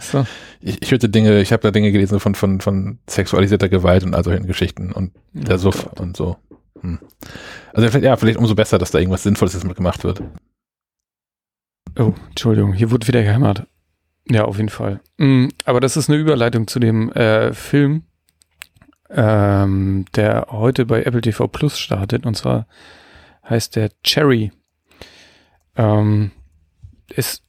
So. 0.00 0.26
ich, 0.62 0.80
ich 0.82 0.90
hörte 0.90 1.10
Dinge, 1.10 1.42
ich 1.42 1.52
habe 1.52 1.62
da 1.62 1.70
Dinge 1.70 1.92
gelesen 1.92 2.18
von, 2.18 2.34
von, 2.34 2.62
von 2.62 2.98
sexualisierter 3.06 3.68
Gewalt 3.68 4.02
und 4.02 4.14
all 4.14 4.24
solchen 4.24 4.46
Geschichten 4.46 4.90
und 4.90 5.12
der 5.34 5.56
Oh 5.56 5.58
Suff 5.58 5.84
Gott. 5.84 6.00
und 6.00 6.16
so. 6.16 6.38
Hm. 6.80 6.98
Also 7.74 7.88
vielleicht, 7.88 8.04
ja, 8.04 8.16
vielleicht 8.16 8.38
umso 8.38 8.54
besser, 8.54 8.78
dass 8.78 8.90
da 8.90 8.98
irgendwas 8.98 9.22
Sinnvolles 9.22 9.52
jetzt 9.52 9.64
mit 9.64 9.76
gemacht 9.76 10.02
wird. 10.02 10.22
Oh, 11.98 12.14
Entschuldigung, 12.30 12.72
hier 12.72 12.90
wurde 12.90 13.06
wieder 13.06 13.22
gehämmert. 13.22 13.66
Ja, 14.28 14.44
auf 14.44 14.56
jeden 14.56 14.70
Fall. 14.70 15.00
Mm, 15.18 15.48
aber 15.64 15.80
das 15.80 15.96
ist 15.96 16.08
eine 16.08 16.18
Überleitung 16.18 16.66
zu 16.66 16.78
dem 16.80 17.12
äh, 17.12 17.52
Film, 17.52 18.04
ähm, 19.10 20.06
der 20.16 20.46
heute 20.50 20.86
bei 20.86 21.02
Apple 21.02 21.20
TV 21.20 21.46
Plus 21.48 21.78
startet. 21.78 22.24
Und 22.24 22.36
zwar 22.36 22.66
heißt 23.48 23.76
der 23.76 23.90
Cherry. 24.02 24.52
Ähm, 25.76 26.30
ist 27.16 27.42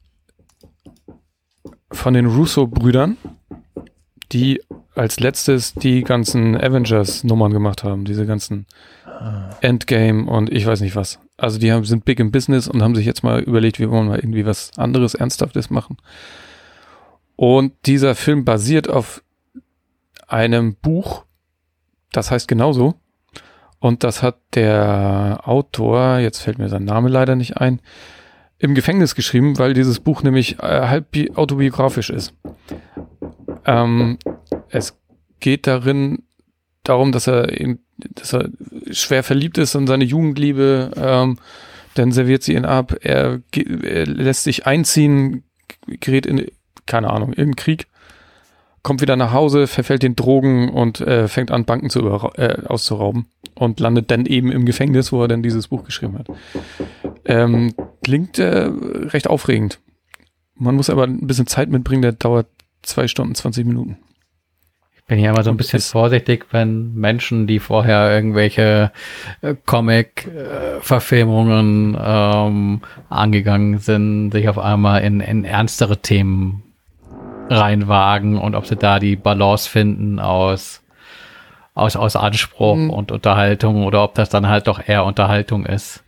von 1.90 2.14
den 2.14 2.26
Russo-Brüdern, 2.26 3.16
die 4.32 4.60
als 4.94 5.20
letztes 5.20 5.74
die 5.74 6.02
ganzen 6.02 6.56
Avengers-Nummern 6.56 7.52
gemacht 7.52 7.84
haben. 7.84 8.04
Diese 8.04 8.26
ganzen 8.26 8.66
Endgame 9.60 10.28
und 10.28 10.52
ich 10.52 10.66
weiß 10.66 10.80
nicht 10.80 10.96
was. 10.96 11.18
Also 11.36 11.58
die 11.58 11.72
haben, 11.72 11.84
sind 11.84 12.04
big 12.04 12.20
im 12.20 12.30
Business 12.30 12.68
und 12.68 12.82
haben 12.82 12.94
sich 12.94 13.06
jetzt 13.06 13.22
mal 13.22 13.40
überlegt, 13.40 13.78
wir 13.78 13.90
wollen 13.90 14.08
mal 14.08 14.18
irgendwie 14.18 14.46
was 14.46 14.70
anderes, 14.76 15.14
Ernsthaftes 15.14 15.70
machen. 15.70 15.96
Und 17.36 17.72
dieser 17.84 18.14
Film 18.14 18.44
basiert 18.44 18.88
auf 18.88 19.22
einem 20.26 20.74
Buch, 20.74 21.24
das 22.12 22.30
heißt 22.30 22.48
genauso. 22.48 22.94
Und 23.78 24.04
das 24.04 24.22
hat 24.22 24.38
der 24.54 25.40
Autor, 25.44 26.18
jetzt 26.18 26.40
fällt 26.40 26.58
mir 26.58 26.68
sein 26.68 26.84
Name 26.84 27.08
leider 27.08 27.36
nicht 27.36 27.58
ein, 27.58 27.80
im 28.58 28.74
Gefängnis 28.74 29.14
geschrieben, 29.14 29.58
weil 29.58 29.74
dieses 29.74 30.00
Buch 30.00 30.22
nämlich 30.22 30.58
äh, 30.60 30.88
halb 30.88 31.10
bi- 31.10 31.32
autobiografisch 31.34 32.10
ist. 32.10 32.34
Ähm, 33.64 34.18
es 34.68 34.98
geht 35.40 35.66
darin 35.66 36.22
darum, 36.82 37.12
dass 37.12 37.26
er, 37.26 37.60
eben, 37.60 37.80
dass 37.98 38.32
er 38.32 38.48
schwer 38.90 39.22
verliebt 39.22 39.58
ist 39.58 39.74
in 39.74 39.86
seine 39.86 40.04
Jugendliebe, 40.04 40.90
ähm, 40.96 41.38
Dann 41.94 42.12
serviert 42.12 42.42
sie 42.42 42.52
ihn 42.52 42.66
ab, 42.66 42.94
er, 43.00 43.40
er 43.54 44.06
lässt 44.06 44.44
sich 44.44 44.66
einziehen, 44.66 45.44
gerät 45.86 46.26
in, 46.26 46.46
keine 46.84 47.08
Ahnung, 47.08 47.30
irgendeinen 47.30 47.56
Krieg, 47.56 47.86
kommt 48.82 49.00
wieder 49.00 49.16
nach 49.16 49.32
Hause, 49.32 49.66
verfällt 49.66 50.02
den 50.02 50.14
Drogen 50.14 50.68
und 50.68 51.00
äh, 51.00 51.26
fängt 51.26 51.50
an, 51.50 51.64
Banken 51.64 51.88
zu 51.88 52.00
äh, 52.36 52.62
auszurauben 52.66 53.24
und 53.54 53.80
landet 53.80 54.10
dann 54.10 54.26
eben 54.26 54.52
im 54.52 54.66
Gefängnis, 54.66 55.10
wo 55.10 55.22
er 55.22 55.28
dann 55.28 55.42
dieses 55.42 55.68
Buch 55.68 55.84
geschrieben 55.84 56.18
hat. 56.18 56.28
Ähm, 57.26 57.74
klingt 58.02 58.38
äh, 58.38 58.68
recht 58.68 59.28
aufregend. 59.28 59.78
Man 60.54 60.76
muss 60.76 60.90
aber 60.90 61.04
ein 61.04 61.26
bisschen 61.26 61.46
Zeit 61.46 61.68
mitbringen, 61.68 62.02
der 62.02 62.12
dauert 62.12 62.46
zwei 62.82 63.08
Stunden, 63.08 63.34
20 63.34 63.66
Minuten. 63.66 63.98
bin 65.06 65.18
ja 65.18 65.30
immer 65.30 65.42
so 65.42 65.50
ein 65.50 65.56
bisschen 65.56 65.80
vorsichtig, 65.80 66.46
wenn 66.50 66.94
Menschen, 66.94 67.46
die 67.46 67.58
vorher 67.58 68.14
irgendwelche 68.14 68.92
äh, 69.42 69.54
Comic-Verfilmungen 69.66 71.96
ähm, 72.00 72.80
angegangen 73.08 73.78
sind, 73.78 74.30
sich 74.30 74.48
auf 74.48 74.58
einmal 74.58 75.02
in, 75.02 75.20
in 75.20 75.44
ernstere 75.44 75.98
Themen 75.98 76.62
reinwagen 77.48 78.38
und 78.38 78.54
ob 78.54 78.66
sie 78.66 78.76
da 78.76 78.98
die 78.98 79.16
Balance 79.16 79.68
finden 79.68 80.18
aus 80.18 80.82
aus, 81.76 81.94
aus 81.94 82.16
Anspruch 82.16 82.74
Hm. 82.74 82.90
und 82.90 83.12
Unterhaltung 83.12 83.84
oder 83.84 84.02
ob 84.02 84.14
das 84.14 84.30
dann 84.30 84.48
halt 84.48 84.66
doch 84.66 84.88
eher 84.88 85.04
Unterhaltung 85.04 85.66
ist. 85.66 86.02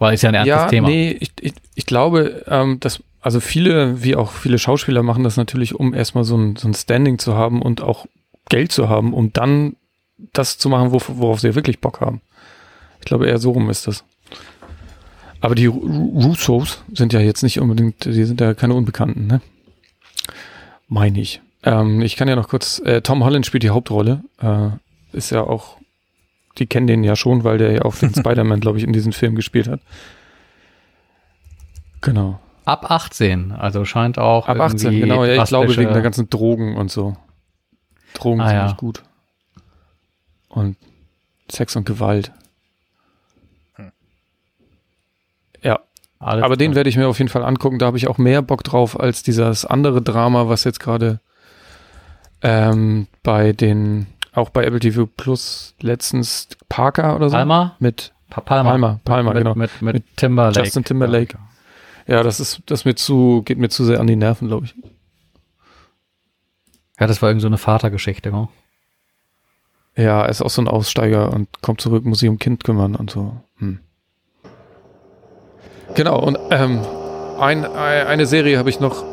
Weil 0.00 0.14
ist 0.14 0.22
ja 0.22 0.30
ein 0.30 0.34
ernstes 0.34 0.48
ja, 0.56 0.66
Thema. 0.66 0.88
nee, 0.88 1.16
ich, 1.20 1.30
ich, 1.40 1.52
ich 1.76 1.86
glaube, 1.86 2.44
ähm, 2.48 2.80
dass, 2.80 3.02
also 3.20 3.38
viele, 3.38 4.02
wie 4.02 4.16
auch 4.16 4.32
viele 4.32 4.58
Schauspieler 4.58 5.04
machen 5.04 5.22
das 5.22 5.36
natürlich, 5.36 5.74
um 5.76 5.94
erstmal 5.94 6.24
so 6.24 6.36
ein, 6.36 6.56
so 6.56 6.66
ein 6.66 6.74
Standing 6.74 7.18
zu 7.18 7.36
haben 7.36 7.62
und 7.62 7.82
auch 7.82 8.06
Geld 8.48 8.72
zu 8.72 8.88
haben, 8.88 9.14
um 9.14 9.32
dann 9.32 9.76
das 10.32 10.58
zu 10.58 10.68
machen, 10.68 10.90
worauf, 10.90 11.08
worauf 11.14 11.40
sie 11.40 11.54
wirklich 11.54 11.80
Bock 11.80 12.00
haben. 12.00 12.20
Ich 12.98 13.04
glaube, 13.04 13.28
eher 13.28 13.38
so 13.38 13.52
rum 13.52 13.70
ist 13.70 13.86
das. 13.86 14.04
Aber 15.42 15.54
die 15.54 15.68
Ru- 15.68 16.22
Russos 16.24 16.82
sind 16.92 17.12
ja 17.12 17.20
jetzt 17.20 17.42
nicht 17.42 17.60
unbedingt, 17.60 18.04
die 18.04 18.24
sind 18.24 18.40
ja 18.40 18.52
keine 18.54 18.74
Unbekannten, 18.74 19.26
ne? 19.26 19.40
Meine 20.88 21.20
ich. 21.20 21.40
Ähm, 21.62 22.00
ich 22.02 22.16
kann 22.16 22.28
ja 22.28 22.36
noch 22.36 22.48
kurz, 22.48 22.78
äh, 22.80 23.00
Tom 23.02 23.22
Holland 23.24 23.46
spielt 23.46 23.62
die 23.62 23.70
Hauptrolle, 23.70 24.24
äh, 24.42 24.68
ist 25.16 25.30
ja 25.30 25.42
auch, 25.42 25.76
die 26.58 26.66
kennen 26.66 26.86
den 26.86 27.04
ja 27.04 27.16
schon, 27.16 27.44
weil 27.44 27.58
der 27.58 27.72
ja 27.72 27.82
auch 27.82 27.94
den 27.94 28.14
Spider-Man, 28.14 28.60
glaube 28.60 28.78
ich, 28.78 28.84
in 28.84 28.92
diesem 28.92 29.12
Film 29.12 29.34
gespielt 29.34 29.68
hat. 29.68 29.80
Genau. 32.00 32.40
Ab 32.64 32.90
18, 32.90 33.52
also 33.52 33.84
scheint 33.84 34.18
auch 34.18 34.46
Ab 34.48 34.60
18, 34.60 34.92
irgendwie 34.92 35.00
genau, 35.08 35.24
ja, 35.24 35.42
ich 35.42 35.48
glaube 35.48 35.76
wegen 35.76 35.92
der 35.92 36.02
ganzen 36.02 36.30
Drogen 36.30 36.76
und 36.76 36.90
so. 36.90 37.16
Drogen 38.14 38.40
Ah, 38.40 38.48
sind 38.48 38.56
ja. 38.56 38.64
nicht 38.64 38.76
gut. 38.76 39.02
Und 40.48 40.76
Sex 41.50 41.74
und 41.76 41.84
Gewalt. 41.86 42.32
Ja, 45.62 45.80
Alles 46.18 46.44
aber 46.44 46.56
den 46.56 46.70
klar. 46.70 46.76
werde 46.76 46.90
ich 46.90 46.96
mir 46.96 47.08
auf 47.08 47.18
jeden 47.18 47.28
Fall 47.28 47.44
angucken. 47.44 47.78
Da 47.78 47.86
habe 47.86 47.96
ich 47.98 48.08
auch 48.08 48.18
mehr 48.18 48.40
Bock 48.42 48.64
drauf 48.64 48.98
als 48.98 49.22
dieses 49.22 49.64
andere 49.64 50.00
Drama, 50.02 50.48
was 50.48 50.64
jetzt 50.64 50.80
gerade 50.80 51.20
ähm, 52.42 53.06
bei 53.22 53.52
den, 53.52 54.06
auch 54.32 54.50
bei 54.50 54.64
Apple 54.64 54.80
TV 54.80 55.06
Plus 55.06 55.74
letztens 55.80 56.48
Parker 56.68 57.16
oder 57.16 57.30
so. 57.30 57.36
Palmer? 57.36 57.76
Mit 57.80 58.12
Pa- 58.28 58.40
Palmer. 58.42 58.70
Palmer, 58.70 59.00
Palmer, 59.04 59.34
mit, 59.34 59.38
genau. 59.42 59.54
Mit, 59.54 59.82
mit, 59.82 59.94
Mit 59.94 60.16
Timberlake. 60.16 60.60
Justin 60.60 60.84
Timberlake. 60.84 61.38
Ja, 62.06 62.22
das 62.22 62.40
ist, 62.40 62.62
das 62.66 62.84
mir 62.84 62.94
zu, 62.94 63.42
geht 63.44 63.58
mir 63.58 63.68
zu 63.68 63.84
sehr 63.84 64.00
an 64.00 64.06
die 64.06 64.16
Nerven, 64.16 64.48
glaube 64.48 64.66
ich. 64.66 64.74
Ja, 66.98 67.06
das 67.06 67.22
war 67.22 67.28
irgend 67.30 67.42
so 67.42 67.48
eine 67.48 67.58
Vatergeschichte. 67.58 68.30
Ne? 68.30 68.48
Ja, 69.96 70.22
er 70.22 70.28
ist 70.28 70.42
auch 70.42 70.50
so 70.50 70.62
ein 70.62 70.68
Aussteiger 70.68 71.32
und 71.32 71.48
kommt 71.62 71.80
zurück, 71.80 72.04
muss 72.04 72.20
sich 72.20 72.28
um 72.28 72.38
Kind 72.38 72.62
kümmern 72.64 72.94
und 72.94 73.10
so. 73.10 73.36
Hm. 73.58 73.80
Genau, 75.94 76.18
und 76.20 76.38
ähm, 76.50 76.80
ein, 77.40 77.64
ein, 77.64 78.06
eine 78.06 78.26
Serie 78.26 78.58
habe 78.58 78.70
ich 78.70 78.78
noch. 78.80 79.04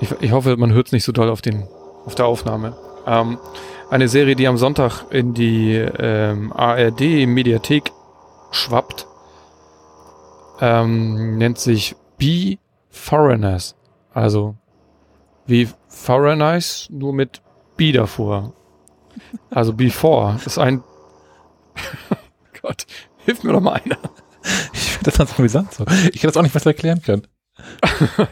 Ich, 0.00 0.10
ich 0.20 0.32
hoffe, 0.32 0.56
man 0.56 0.72
hört 0.72 0.88
es 0.88 0.92
nicht 0.92 1.04
so 1.04 1.12
doll 1.12 1.30
auf, 1.30 1.40
den, 1.40 1.66
auf 2.04 2.14
der 2.14 2.26
Aufnahme. 2.26 2.76
Ähm, 3.06 3.38
eine 3.90 4.08
Serie, 4.08 4.36
die 4.36 4.46
am 4.46 4.56
Sonntag 4.56 5.04
in 5.10 5.34
die 5.34 5.74
ähm, 5.74 6.52
ARD-Mediathek 6.52 7.92
schwappt, 8.50 9.06
ähm, 10.60 11.38
nennt 11.38 11.58
sich 11.58 11.96
Be 12.18 12.58
Foreigners. 12.90 13.76
Also 14.12 14.56
wie 15.46 15.68
Foreigners, 15.88 16.88
nur 16.90 17.12
mit 17.12 17.42
B 17.76 17.92
davor. 17.92 18.52
Also 19.50 19.72
Before 19.72 20.40
ist 20.44 20.58
ein. 20.58 20.82
Gott, 22.62 22.86
hilf 23.18 23.42
mir 23.42 23.52
doch 23.52 23.60
mal 23.60 23.80
einer. 23.84 23.98
Ich 24.72 24.92
finde 24.92 25.10
das 25.10 25.18
ganz 25.18 25.38
amüsant 25.38 25.72
so. 25.72 25.84
Ich 26.12 26.22
hätte 26.22 26.28
das 26.28 26.36
auch 26.36 26.42
nicht 26.42 26.54
besser 26.54 26.70
erklären 26.70 27.02
können. 27.02 27.26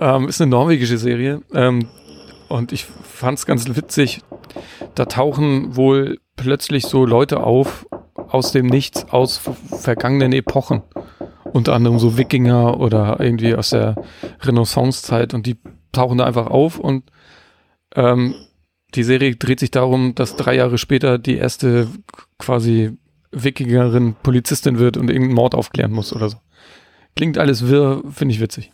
Ähm, 0.00 0.28
ist 0.28 0.40
eine 0.40 0.50
norwegische 0.50 0.98
Serie. 0.98 1.42
Ähm, 1.52 1.88
und 2.54 2.72
ich 2.72 2.84
fand 2.84 3.38
es 3.38 3.46
ganz 3.46 3.68
witzig. 3.76 4.22
Da 4.94 5.06
tauchen 5.06 5.76
wohl 5.76 6.18
plötzlich 6.36 6.84
so 6.84 7.04
Leute 7.04 7.42
auf 7.42 7.86
aus 8.14 8.52
dem 8.52 8.66
Nichts, 8.66 9.06
aus 9.10 9.38
ver- 9.38 9.54
vergangenen 9.54 10.32
Epochen. 10.32 10.82
Unter 11.52 11.74
anderem 11.74 11.98
so 11.98 12.16
Wikinger 12.16 12.80
oder 12.80 13.18
irgendwie 13.20 13.54
aus 13.54 13.70
der 13.70 13.96
Renaissancezeit. 14.40 15.34
Und 15.34 15.46
die 15.46 15.56
tauchen 15.92 16.18
da 16.18 16.24
einfach 16.24 16.46
auf 16.46 16.78
und 16.78 17.10
ähm, 17.94 18.34
die 18.94 19.04
Serie 19.04 19.36
dreht 19.36 19.60
sich 19.60 19.70
darum, 19.70 20.14
dass 20.14 20.36
drei 20.36 20.54
Jahre 20.56 20.78
später 20.78 21.18
die 21.18 21.36
erste 21.36 21.88
quasi 22.38 22.96
Wikingerin 23.32 24.14
Polizistin 24.22 24.78
wird 24.78 24.96
und 24.96 25.10
irgendeinen 25.10 25.34
Mord 25.34 25.54
aufklären 25.54 25.92
muss 25.92 26.12
oder 26.12 26.28
so. 26.28 26.38
Klingt 27.16 27.38
alles 27.38 27.66
wirr, 27.68 28.02
finde 28.10 28.34
ich 28.34 28.40
witzig. 28.40 28.72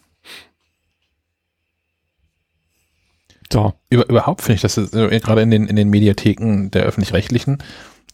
So. 3.52 3.74
Über, 3.88 4.08
überhaupt 4.08 4.42
finde 4.42 4.56
ich, 4.56 4.62
dass 4.62 4.76
es, 4.76 4.92
äh, 4.94 5.20
gerade 5.20 5.42
in 5.42 5.50
den, 5.50 5.66
in 5.66 5.76
den 5.76 5.90
Mediatheken 5.90 6.70
der 6.70 6.84
öffentlich-rechtlichen, 6.84 7.58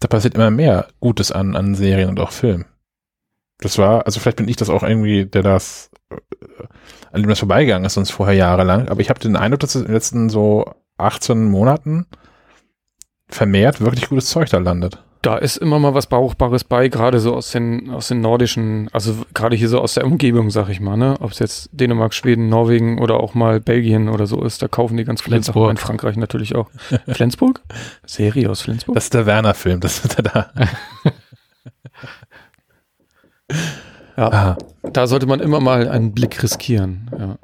da 0.00 0.08
passiert 0.08 0.34
immer 0.34 0.50
mehr 0.50 0.89
Gutes 1.00 1.32
an, 1.32 1.56
an 1.56 1.74
Serien 1.74 2.08
und 2.08 2.20
auch 2.20 2.32
Filmen. 2.32 2.65
Das 3.58 3.78
war, 3.78 4.05
also 4.05 4.20
vielleicht 4.20 4.36
bin 4.36 4.48
ich 4.48 4.56
das 4.56 4.70
auch 4.70 4.82
irgendwie, 4.82 5.24
der 5.26 5.42
das, 5.42 5.90
äh, 6.10 6.16
an 7.12 7.23
dem 7.23 7.28
das 7.28 7.39
vorbeigegangen 7.39 7.86
ist, 7.86 7.94
sonst 7.94 8.10
vorher 8.10 8.34
jahrelang, 8.34 8.89
aber 8.89 9.00
ich 9.00 9.10
habe 9.10 9.20
den 9.20 9.36
Eindruck, 9.36 9.60
dass 9.60 9.74
es 9.74 9.82
in 9.82 9.86
den 9.86 9.94
letzten 9.94 10.28
so 10.28 10.74
18 10.98 11.44
Monaten 11.44 12.06
vermehrt 13.28 13.81
wirklich 13.81 14.08
gutes 14.08 14.26
Zeug 14.26 14.48
da 14.50 14.58
landet. 14.58 15.02
Da 15.27 15.39
ist 15.39 15.57
immer 15.57 15.81
mal 15.81 15.93
was 15.93 16.07
Brauchbares 16.07 16.63
bei, 16.63 16.87
gerade 16.87 17.19
so 17.19 17.35
aus 17.35 17.51
den, 17.51 17.91
aus 17.91 18.07
den 18.07 18.21
nordischen, 18.21 18.89
also 18.93 19.27
gerade 19.35 19.57
hier 19.57 19.69
so 19.69 19.81
aus 19.81 19.95
der 19.95 20.07
Umgebung, 20.07 20.51
sag 20.51 20.69
ich 20.69 20.79
mal, 20.79 20.97
ne? 20.97 21.17
Ob 21.19 21.33
es 21.33 21.41
jetzt 21.41 21.69
Dänemark, 21.73 22.15
Schweden, 22.15 22.49
Norwegen 22.49 23.01
oder 23.01 23.19
auch 23.19 23.35
mal 23.35 23.59
Belgien 23.59 24.09
oder 24.09 24.29
so 24.29 24.41
ist, 24.45 24.63
da 24.63 24.69
kaufen 24.69 24.97
die 24.97 25.03
ganz 25.03 25.23
viele 25.23 25.43
Sachen. 25.43 25.55
Flensburg. 25.55 25.71
In 25.73 25.77
Frankreich 25.79 26.17
natürlich 26.17 26.55
auch. 26.55 26.71
Flensburg? 27.09 27.61
Serie 28.07 28.49
aus 28.49 28.63
Flensburg? 28.63 28.95
Das 28.95 29.07
ist 29.07 29.15
der 29.15 29.27
Werner-Film, 29.27 29.81
das 29.81 30.05
ist 30.05 30.17
da. 30.23 30.53
ja. 34.17 34.31
Aha. 34.31 34.57
Da 34.93 35.09
sollte 35.09 35.27
man 35.27 35.41
immer 35.41 35.59
mal 35.59 35.89
einen 35.89 36.15
Blick 36.15 36.41
riskieren. 36.41 37.11
Ja. 37.19 37.37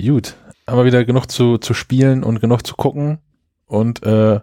Gut, 0.00 0.36
aber 0.66 0.84
wieder 0.84 1.04
genug 1.04 1.28
zu, 1.28 1.58
zu 1.58 1.74
spielen 1.74 2.22
und 2.22 2.40
genug 2.40 2.64
zu 2.64 2.76
gucken 2.76 3.18
und 3.66 4.02
äh, 4.04 4.40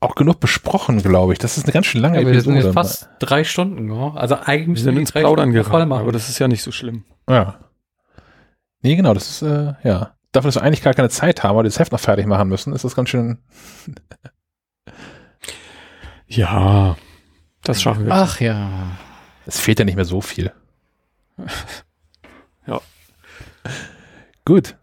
auch 0.00 0.14
genug 0.14 0.38
besprochen, 0.40 1.02
glaube 1.02 1.32
ich. 1.32 1.38
Das 1.38 1.56
ist 1.56 1.64
eine 1.64 1.72
ganz 1.72 1.86
schön 1.86 2.00
lange 2.02 2.20
Ja, 2.20 2.26
wir 2.26 2.40
sind 2.42 2.54
Episode. 2.54 2.66
jetzt 2.66 2.74
fast 2.74 3.08
drei 3.20 3.42
Stunden. 3.44 3.90
Ja? 3.90 4.12
Also 4.14 4.34
eigentlich 4.36 4.60
Wir 4.60 4.68
müssen 4.68 4.84
sind 4.84 4.94
die 4.96 5.00
ins 5.00 5.12
drei 5.12 5.20
Plaudern 5.20 5.50
Stunden 5.50 5.64
voll 5.64 5.72
geraten, 5.72 5.88
machen. 5.88 6.02
aber 6.02 6.12
das 6.12 6.28
ist 6.28 6.38
ja 6.38 6.48
nicht 6.48 6.62
so 6.62 6.72
schlimm. 6.72 7.04
Ja. 7.28 7.58
Nee, 8.82 8.96
genau, 8.96 9.14
das 9.14 9.30
ist, 9.30 9.42
äh, 9.42 9.74
ja. 9.82 10.14
Dafür, 10.32 10.48
dass 10.48 10.56
wir 10.56 10.62
eigentlich 10.62 10.82
gar 10.82 10.94
keine 10.94 11.08
Zeit 11.08 11.42
haben, 11.42 11.56
weil 11.56 11.64
wir 11.64 11.70
das 11.70 11.78
Heft 11.78 11.92
noch 11.92 12.00
fertig 12.00 12.26
machen 12.26 12.48
müssen, 12.48 12.72
ist 12.74 12.84
das 12.84 12.94
ganz 12.96 13.08
schön. 13.08 13.38
Ja, 16.26 16.96
das 17.62 17.82
schaffen 17.82 18.06
wir. 18.06 18.12
Ach 18.12 18.40
ja. 18.40 18.96
Es 19.46 19.60
fehlt 19.60 19.78
ja 19.78 19.84
nicht 19.84 19.96
mehr 19.96 20.04
so 20.04 20.20
viel. 20.20 20.52
Ja. 22.66 22.80
Gut. 24.46 24.74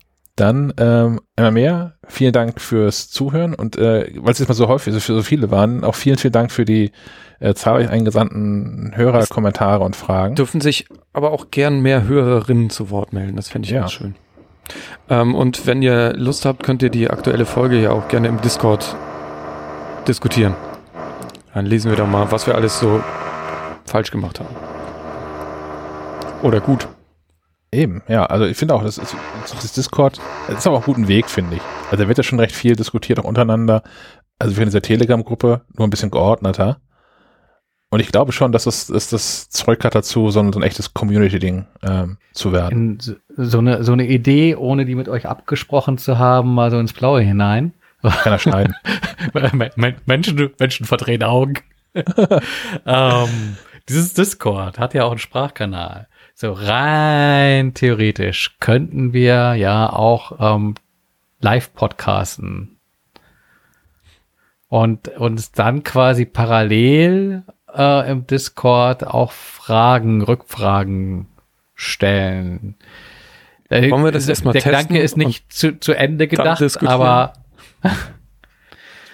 Dann 0.41 0.73
ähm, 0.77 1.21
einmal 1.35 1.51
mehr. 1.51 1.93
Vielen 2.07 2.33
Dank 2.33 2.59
fürs 2.59 3.11
Zuhören 3.11 3.53
und 3.53 3.77
äh, 3.77 4.11
weil 4.17 4.31
es 4.31 4.39
jetzt 4.39 4.47
mal 4.47 4.55
so 4.55 4.67
häufig, 4.67 4.91
so, 4.91 4.99
so 4.99 5.21
viele 5.21 5.51
waren, 5.51 5.83
auch 5.83 5.93
vielen, 5.93 6.17
vielen 6.17 6.31
Dank 6.31 6.51
für 6.51 6.65
die 6.65 6.91
äh, 7.39 7.53
zahlreich 7.53 7.89
eingesandten 7.91 8.91
Hörer, 8.95 9.27
Kommentare 9.27 9.83
und 9.83 9.95
Fragen. 9.95 10.33
Dürfen 10.33 10.59
sich 10.59 10.87
aber 11.13 11.29
auch 11.29 11.51
gern 11.51 11.81
mehr 11.81 12.07
Hörerinnen 12.07 12.71
zu 12.71 12.89
Wort 12.89 13.13
melden. 13.13 13.35
Das 13.35 13.49
fände 13.49 13.67
ich 13.67 13.71
Ja. 13.71 13.81
ganz 13.81 13.91
schön. 13.91 14.15
Ähm, 15.11 15.35
und 15.35 15.67
wenn 15.67 15.83
ihr 15.83 16.13
Lust 16.13 16.45
habt, 16.45 16.63
könnt 16.63 16.81
ihr 16.81 16.89
die 16.89 17.11
aktuelle 17.11 17.45
Folge 17.45 17.79
ja 17.79 17.91
auch 17.91 18.07
gerne 18.07 18.27
im 18.27 18.41
Discord 18.41 18.95
diskutieren. 20.07 20.55
Dann 21.53 21.67
lesen 21.67 21.91
wir 21.91 21.97
da 21.97 22.05
mal, 22.07 22.31
was 22.31 22.47
wir 22.47 22.55
alles 22.55 22.79
so 22.79 23.03
falsch 23.85 24.09
gemacht 24.09 24.39
haben. 24.39 24.49
Oder 26.41 26.61
gut. 26.61 26.87
Eben, 27.73 28.03
ja, 28.09 28.25
also 28.25 28.45
ich 28.45 28.57
finde 28.57 28.75
auch, 28.75 28.83
das, 28.83 28.97
ist, 28.97 29.15
das 29.53 29.71
Discord, 29.71 30.19
das 30.47 30.59
ist 30.59 30.67
aber 30.67 30.77
auch 30.77 30.87
ein 30.87 30.93
guter 30.93 31.07
Weg, 31.07 31.29
finde 31.29 31.55
ich. 31.55 31.61
Also 31.89 32.03
da 32.03 32.07
wird 32.09 32.17
ja 32.17 32.23
schon 32.23 32.39
recht 32.39 32.53
viel 32.53 32.75
diskutiert, 32.75 33.19
auch 33.19 33.23
untereinander. 33.23 33.83
also 34.39 34.57
wir 34.57 34.63
in 34.63 34.67
dieser 34.67 34.81
Telegram-Gruppe 34.81 35.61
nur 35.77 35.87
ein 35.87 35.89
bisschen 35.89 36.11
geordneter. 36.11 36.81
Und 37.89 37.99
ich 37.99 38.11
glaube 38.11 38.31
schon, 38.31 38.51
dass 38.51 38.65
es, 38.65 38.87
dass 38.87 39.09
das 39.09 39.49
Zeug 39.49 39.83
hat 39.83 39.95
dazu, 39.95 40.31
so 40.31 40.39
ein, 40.39 40.51
so 40.51 40.59
ein 40.59 40.63
echtes 40.63 40.93
Community-Ding 40.93 41.65
ähm, 41.83 42.17
zu 42.33 42.51
werden. 42.51 42.99
In 42.99 43.45
so 43.45 43.59
eine, 43.59 43.83
so 43.83 43.93
eine 43.93 44.07
Idee, 44.07 44.55
ohne 44.55 44.85
die 44.85 44.95
mit 44.95 45.09
euch 45.09 45.27
abgesprochen 45.27 45.97
zu 45.97 46.17
haben, 46.17 46.53
mal 46.53 46.71
so 46.71 46.79
ins 46.79 46.93
Blaue 46.93 47.21
hinein. 47.21 47.73
Kann 48.01 48.33
er 48.33 48.39
schneiden. 48.39 48.75
Menschen, 50.05 50.51
Menschen 50.57 50.85
verdrehen 50.85 51.23
Augen. 51.23 51.55
ähm, 52.85 53.57
dieses 53.89 54.13
Discord 54.13 54.79
hat 54.79 54.93
ja 54.93 55.03
auch 55.03 55.11
einen 55.11 55.19
Sprachkanal. 55.19 56.07
So 56.41 56.53
rein 56.53 57.75
theoretisch 57.75 58.55
könnten 58.59 59.13
wir 59.13 59.53
ja 59.53 59.93
auch 59.93 60.55
ähm, 60.55 60.73
live 61.39 61.71
podcasten 61.75 62.79
und 64.67 65.09
uns 65.09 65.51
dann 65.51 65.83
quasi 65.83 66.25
parallel 66.25 67.43
äh, 67.71 68.09
im 68.09 68.25
Discord 68.25 69.05
auch 69.05 69.31
Fragen, 69.31 70.23
Rückfragen 70.23 71.27
stellen. 71.75 72.73
Wollen 73.69 74.03
wir 74.03 74.11
das 74.11 74.27
erstmal 74.27 74.53
Der 74.53 74.63
Gedanke 74.63 74.99
ist 74.99 75.17
nicht 75.17 75.53
zu, 75.53 75.79
zu 75.79 75.93
Ende 75.93 76.27
gedacht, 76.27 76.63
aber 76.83 77.33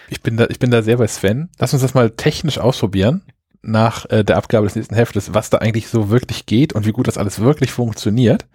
ich 0.08 0.22
bin 0.22 0.38
da, 0.38 0.46
ich 0.48 0.58
bin 0.58 0.70
da 0.70 0.80
sehr 0.80 0.96
bei 0.96 1.06
Sven. 1.08 1.50
Lass 1.58 1.74
uns 1.74 1.82
das 1.82 1.92
mal 1.92 2.08
technisch 2.08 2.56
ausprobieren 2.56 3.20
nach 3.62 4.06
äh, 4.10 4.24
der 4.24 4.36
Abgabe 4.36 4.66
des 4.66 4.76
nächsten 4.76 4.94
Heftes, 4.94 5.34
was 5.34 5.50
da 5.50 5.58
eigentlich 5.58 5.88
so 5.88 6.10
wirklich 6.10 6.46
geht 6.46 6.72
und 6.72 6.86
wie 6.86 6.92
gut 6.92 7.08
das 7.08 7.18
alles 7.18 7.40
wirklich 7.40 7.72
funktioniert. 7.72 8.46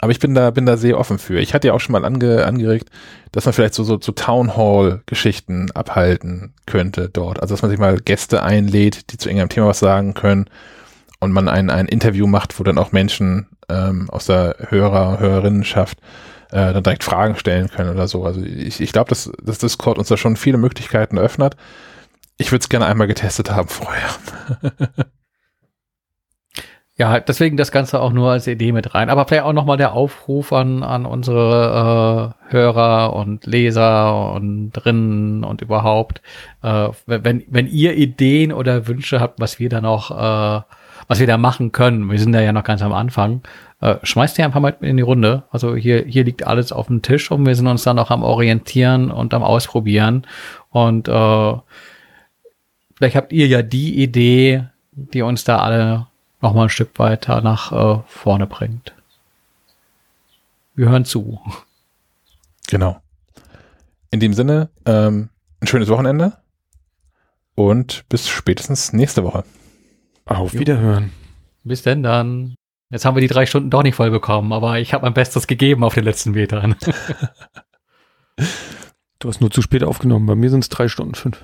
Aber 0.00 0.10
ich 0.10 0.18
bin 0.18 0.34
da, 0.34 0.50
bin 0.50 0.66
da 0.66 0.76
sehr 0.76 0.98
offen 0.98 1.18
für. 1.18 1.38
Ich 1.38 1.54
hatte 1.54 1.68
ja 1.68 1.74
auch 1.74 1.80
schon 1.80 1.92
mal 1.92 2.04
ange, 2.04 2.44
angeregt, 2.44 2.90
dass 3.30 3.44
man 3.44 3.54
vielleicht 3.54 3.74
so, 3.74 3.84
so, 3.84 4.00
so 4.00 4.10
Town 4.10 4.56
Hall 4.56 5.02
Geschichten 5.06 5.70
abhalten 5.72 6.54
könnte 6.66 7.08
dort. 7.08 7.40
Also, 7.40 7.54
dass 7.54 7.62
man 7.62 7.70
sich 7.70 7.78
mal 7.78 7.96
Gäste 7.98 8.42
einlädt, 8.42 9.12
die 9.12 9.16
zu 9.16 9.28
irgendeinem 9.28 9.50
Thema 9.50 9.68
was 9.68 9.78
sagen 9.78 10.14
können 10.14 10.46
und 11.20 11.30
man 11.30 11.48
ein, 11.48 11.70
ein 11.70 11.86
Interview 11.86 12.26
macht, 12.26 12.58
wo 12.58 12.64
dann 12.64 12.78
auch 12.78 12.90
Menschen 12.90 13.46
ähm, 13.68 14.10
aus 14.10 14.26
der 14.26 14.56
Hörer, 14.70 15.20
Hörerinnenschaft 15.20 15.98
äh, 16.50 16.72
dann 16.72 16.82
direkt 16.82 17.04
Fragen 17.04 17.36
stellen 17.36 17.68
können 17.68 17.90
oder 17.90 18.08
so. 18.08 18.24
Also 18.24 18.42
ich, 18.42 18.80
ich 18.80 18.92
glaube, 18.92 19.08
dass, 19.08 19.30
dass 19.40 19.58
Discord 19.58 19.98
uns 19.98 20.08
da 20.08 20.16
schon 20.16 20.36
viele 20.36 20.58
Möglichkeiten 20.58 21.16
öffnet. 21.16 21.56
Ich 22.42 22.50
würde 22.50 22.62
es 22.62 22.68
gerne 22.68 22.86
einmal 22.86 23.06
getestet 23.06 23.52
haben 23.52 23.68
vorher. 23.68 24.08
Ja, 26.98 27.18
deswegen 27.20 27.56
das 27.56 27.72
Ganze 27.72 28.00
auch 28.00 28.12
nur 28.12 28.30
als 28.30 28.46
Idee 28.46 28.70
mit 28.70 28.94
rein. 28.94 29.08
Aber 29.08 29.26
vielleicht 29.26 29.44
auch 29.44 29.54
nochmal 29.54 29.78
der 29.78 29.94
Aufruf 29.94 30.52
an, 30.52 30.82
an 30.82 31.06
unsere 31.06 32.34
äh, 32.48 32.52
Hörer 32.52 33.14
und 33.14 33.46
Leser 33.46 34.30
und 34.32 34.72
drinnen 34.72 35.42
und 35.42 35.62
überhaupt. 35.62 36.20
Äh, 36.62 36.90
wenn, 37.06 37.44
wenn 37.48 37.66
ihr 37.66 37.96
Ideen 37.96 38.52
oder 38.52 38.86
Wünsche 38.86 39.20
habt, 39.20 39.40
was 39.40 39.58
wir 39.58 39.70
da 39.70 39.80
noch, 39.80 40.10
äh, 40.10 40.62
was 41.08 41.18
wir 41.18 41.26
da 41.26 41.38
machen 41.38 41.72
können, 41.72 42.10
wir 42.10 42.18
sind 42.18 42.32
da 42.32 42.40
ja 42.42 42.52
noch 42.52 42.62
ganz 42.62 42.82
am 42.82 42.92
Anfang, 42.92 43.40
äh, 43.80 43.96
schmeißt 44.02 44.36
die 44.36 44.42
einfach 44.42 44.60
mal 44.60 44.76
in 44.82 44.98
die 44.98 45.02
Runde. 45.02 45.44
Also 45.50 45.74
hier, 45.74 46.04
hier 46.04 46.24
liegt 46.24 46.46
alles 46.46 46.72
auf 46.72 46.88
dem 46.88 47.00
Tisch 47.00 47.30
und 47.30 47.46
wir 47.46 47.54
sind 47.56 47.68
uns 47.68 47.84
dann 47.84 47.98
auch 47.98 48.10
am 48.10 48.22
Orientieren 48.22 49.10
und 49.10 49.32
am 49.32 49.42
Ausprobieren. 49.42 50.26
Und 50.70 51.08
äh, 51.08 51.54
vielleicht 52.94 53.16
habt 53.16 53.32
ihr 53.32 53.46
ja 53.46 53.62
die 53.62 54.02
Idee, 54.02 54.68
die 54.92 55.22
uns 55.22 55.44
da 55.44 55.58
alle 55.58 56.06
noch 56.40 56.54
mal 56.54 56.64
ein 56.64 56.68
Stück 56.68 56.98
weiter 56.98 57.40
nach 57.40 57.72
äh, 57.72 58.02
vorne 58.06 58.46
bringt. 58.46 58.94
Wir 60.74 60.88
hören 60.88 61.04
zu. 61.04 61.40
Genau. 62.68 63.00
In 64.10 64.20
dem 64.20 64.34
Sinne, 64.34 64.70
ähm, 64.86 65.28
ein 65.60 65.66
schönes 65.66 65.88
Wochenende 65.88 66.38
und 67.54 68.04
bis 68.08 68.28
spätestens 68.28 68.92
nächste 68.92 69.24
Woche. 69.24 69.44
Auf 70.24 70.54
Wiederhören. 70.54 71.12
Bis 71.64 71.82
denn 71.82 72.02
dann. 72.02 72.54
Jetzt 72.90 73.04
haben 73.04 73.16
wir 73.16 73.20
die 73.20 73.28
drei 73.28 73.46
Stunden 73.46 73.70
doch 73.70 73.82
nicht 73.82 73.94
voll 73.94 74.10
bekommen, 74.10 74.52
aber 74.52 74.78
ich 74.78 74.92
habe 74.92 75.04
mein 75.04 75.14
Bestes 75.14 75.46
gegeben 75.46 75.82
auf 75.84 75.94
den 75.94 76.04
letzten 76.04 76.32
Metern. 76.32 76.76
du 79.18 79.28
hast 79.28 79.40
nur 79.40 79.50
zu 79.50 79.62
spät 79.62 79.82
aufgenommen. 79.82 80.26
Bei 80.26 80.34
mir 80.34 80.50
sind 80.50 80.60
es 80.60 80.68
drei 80.68 80.88
Stunden 80.88 81.14
fünf. 81.14 81.42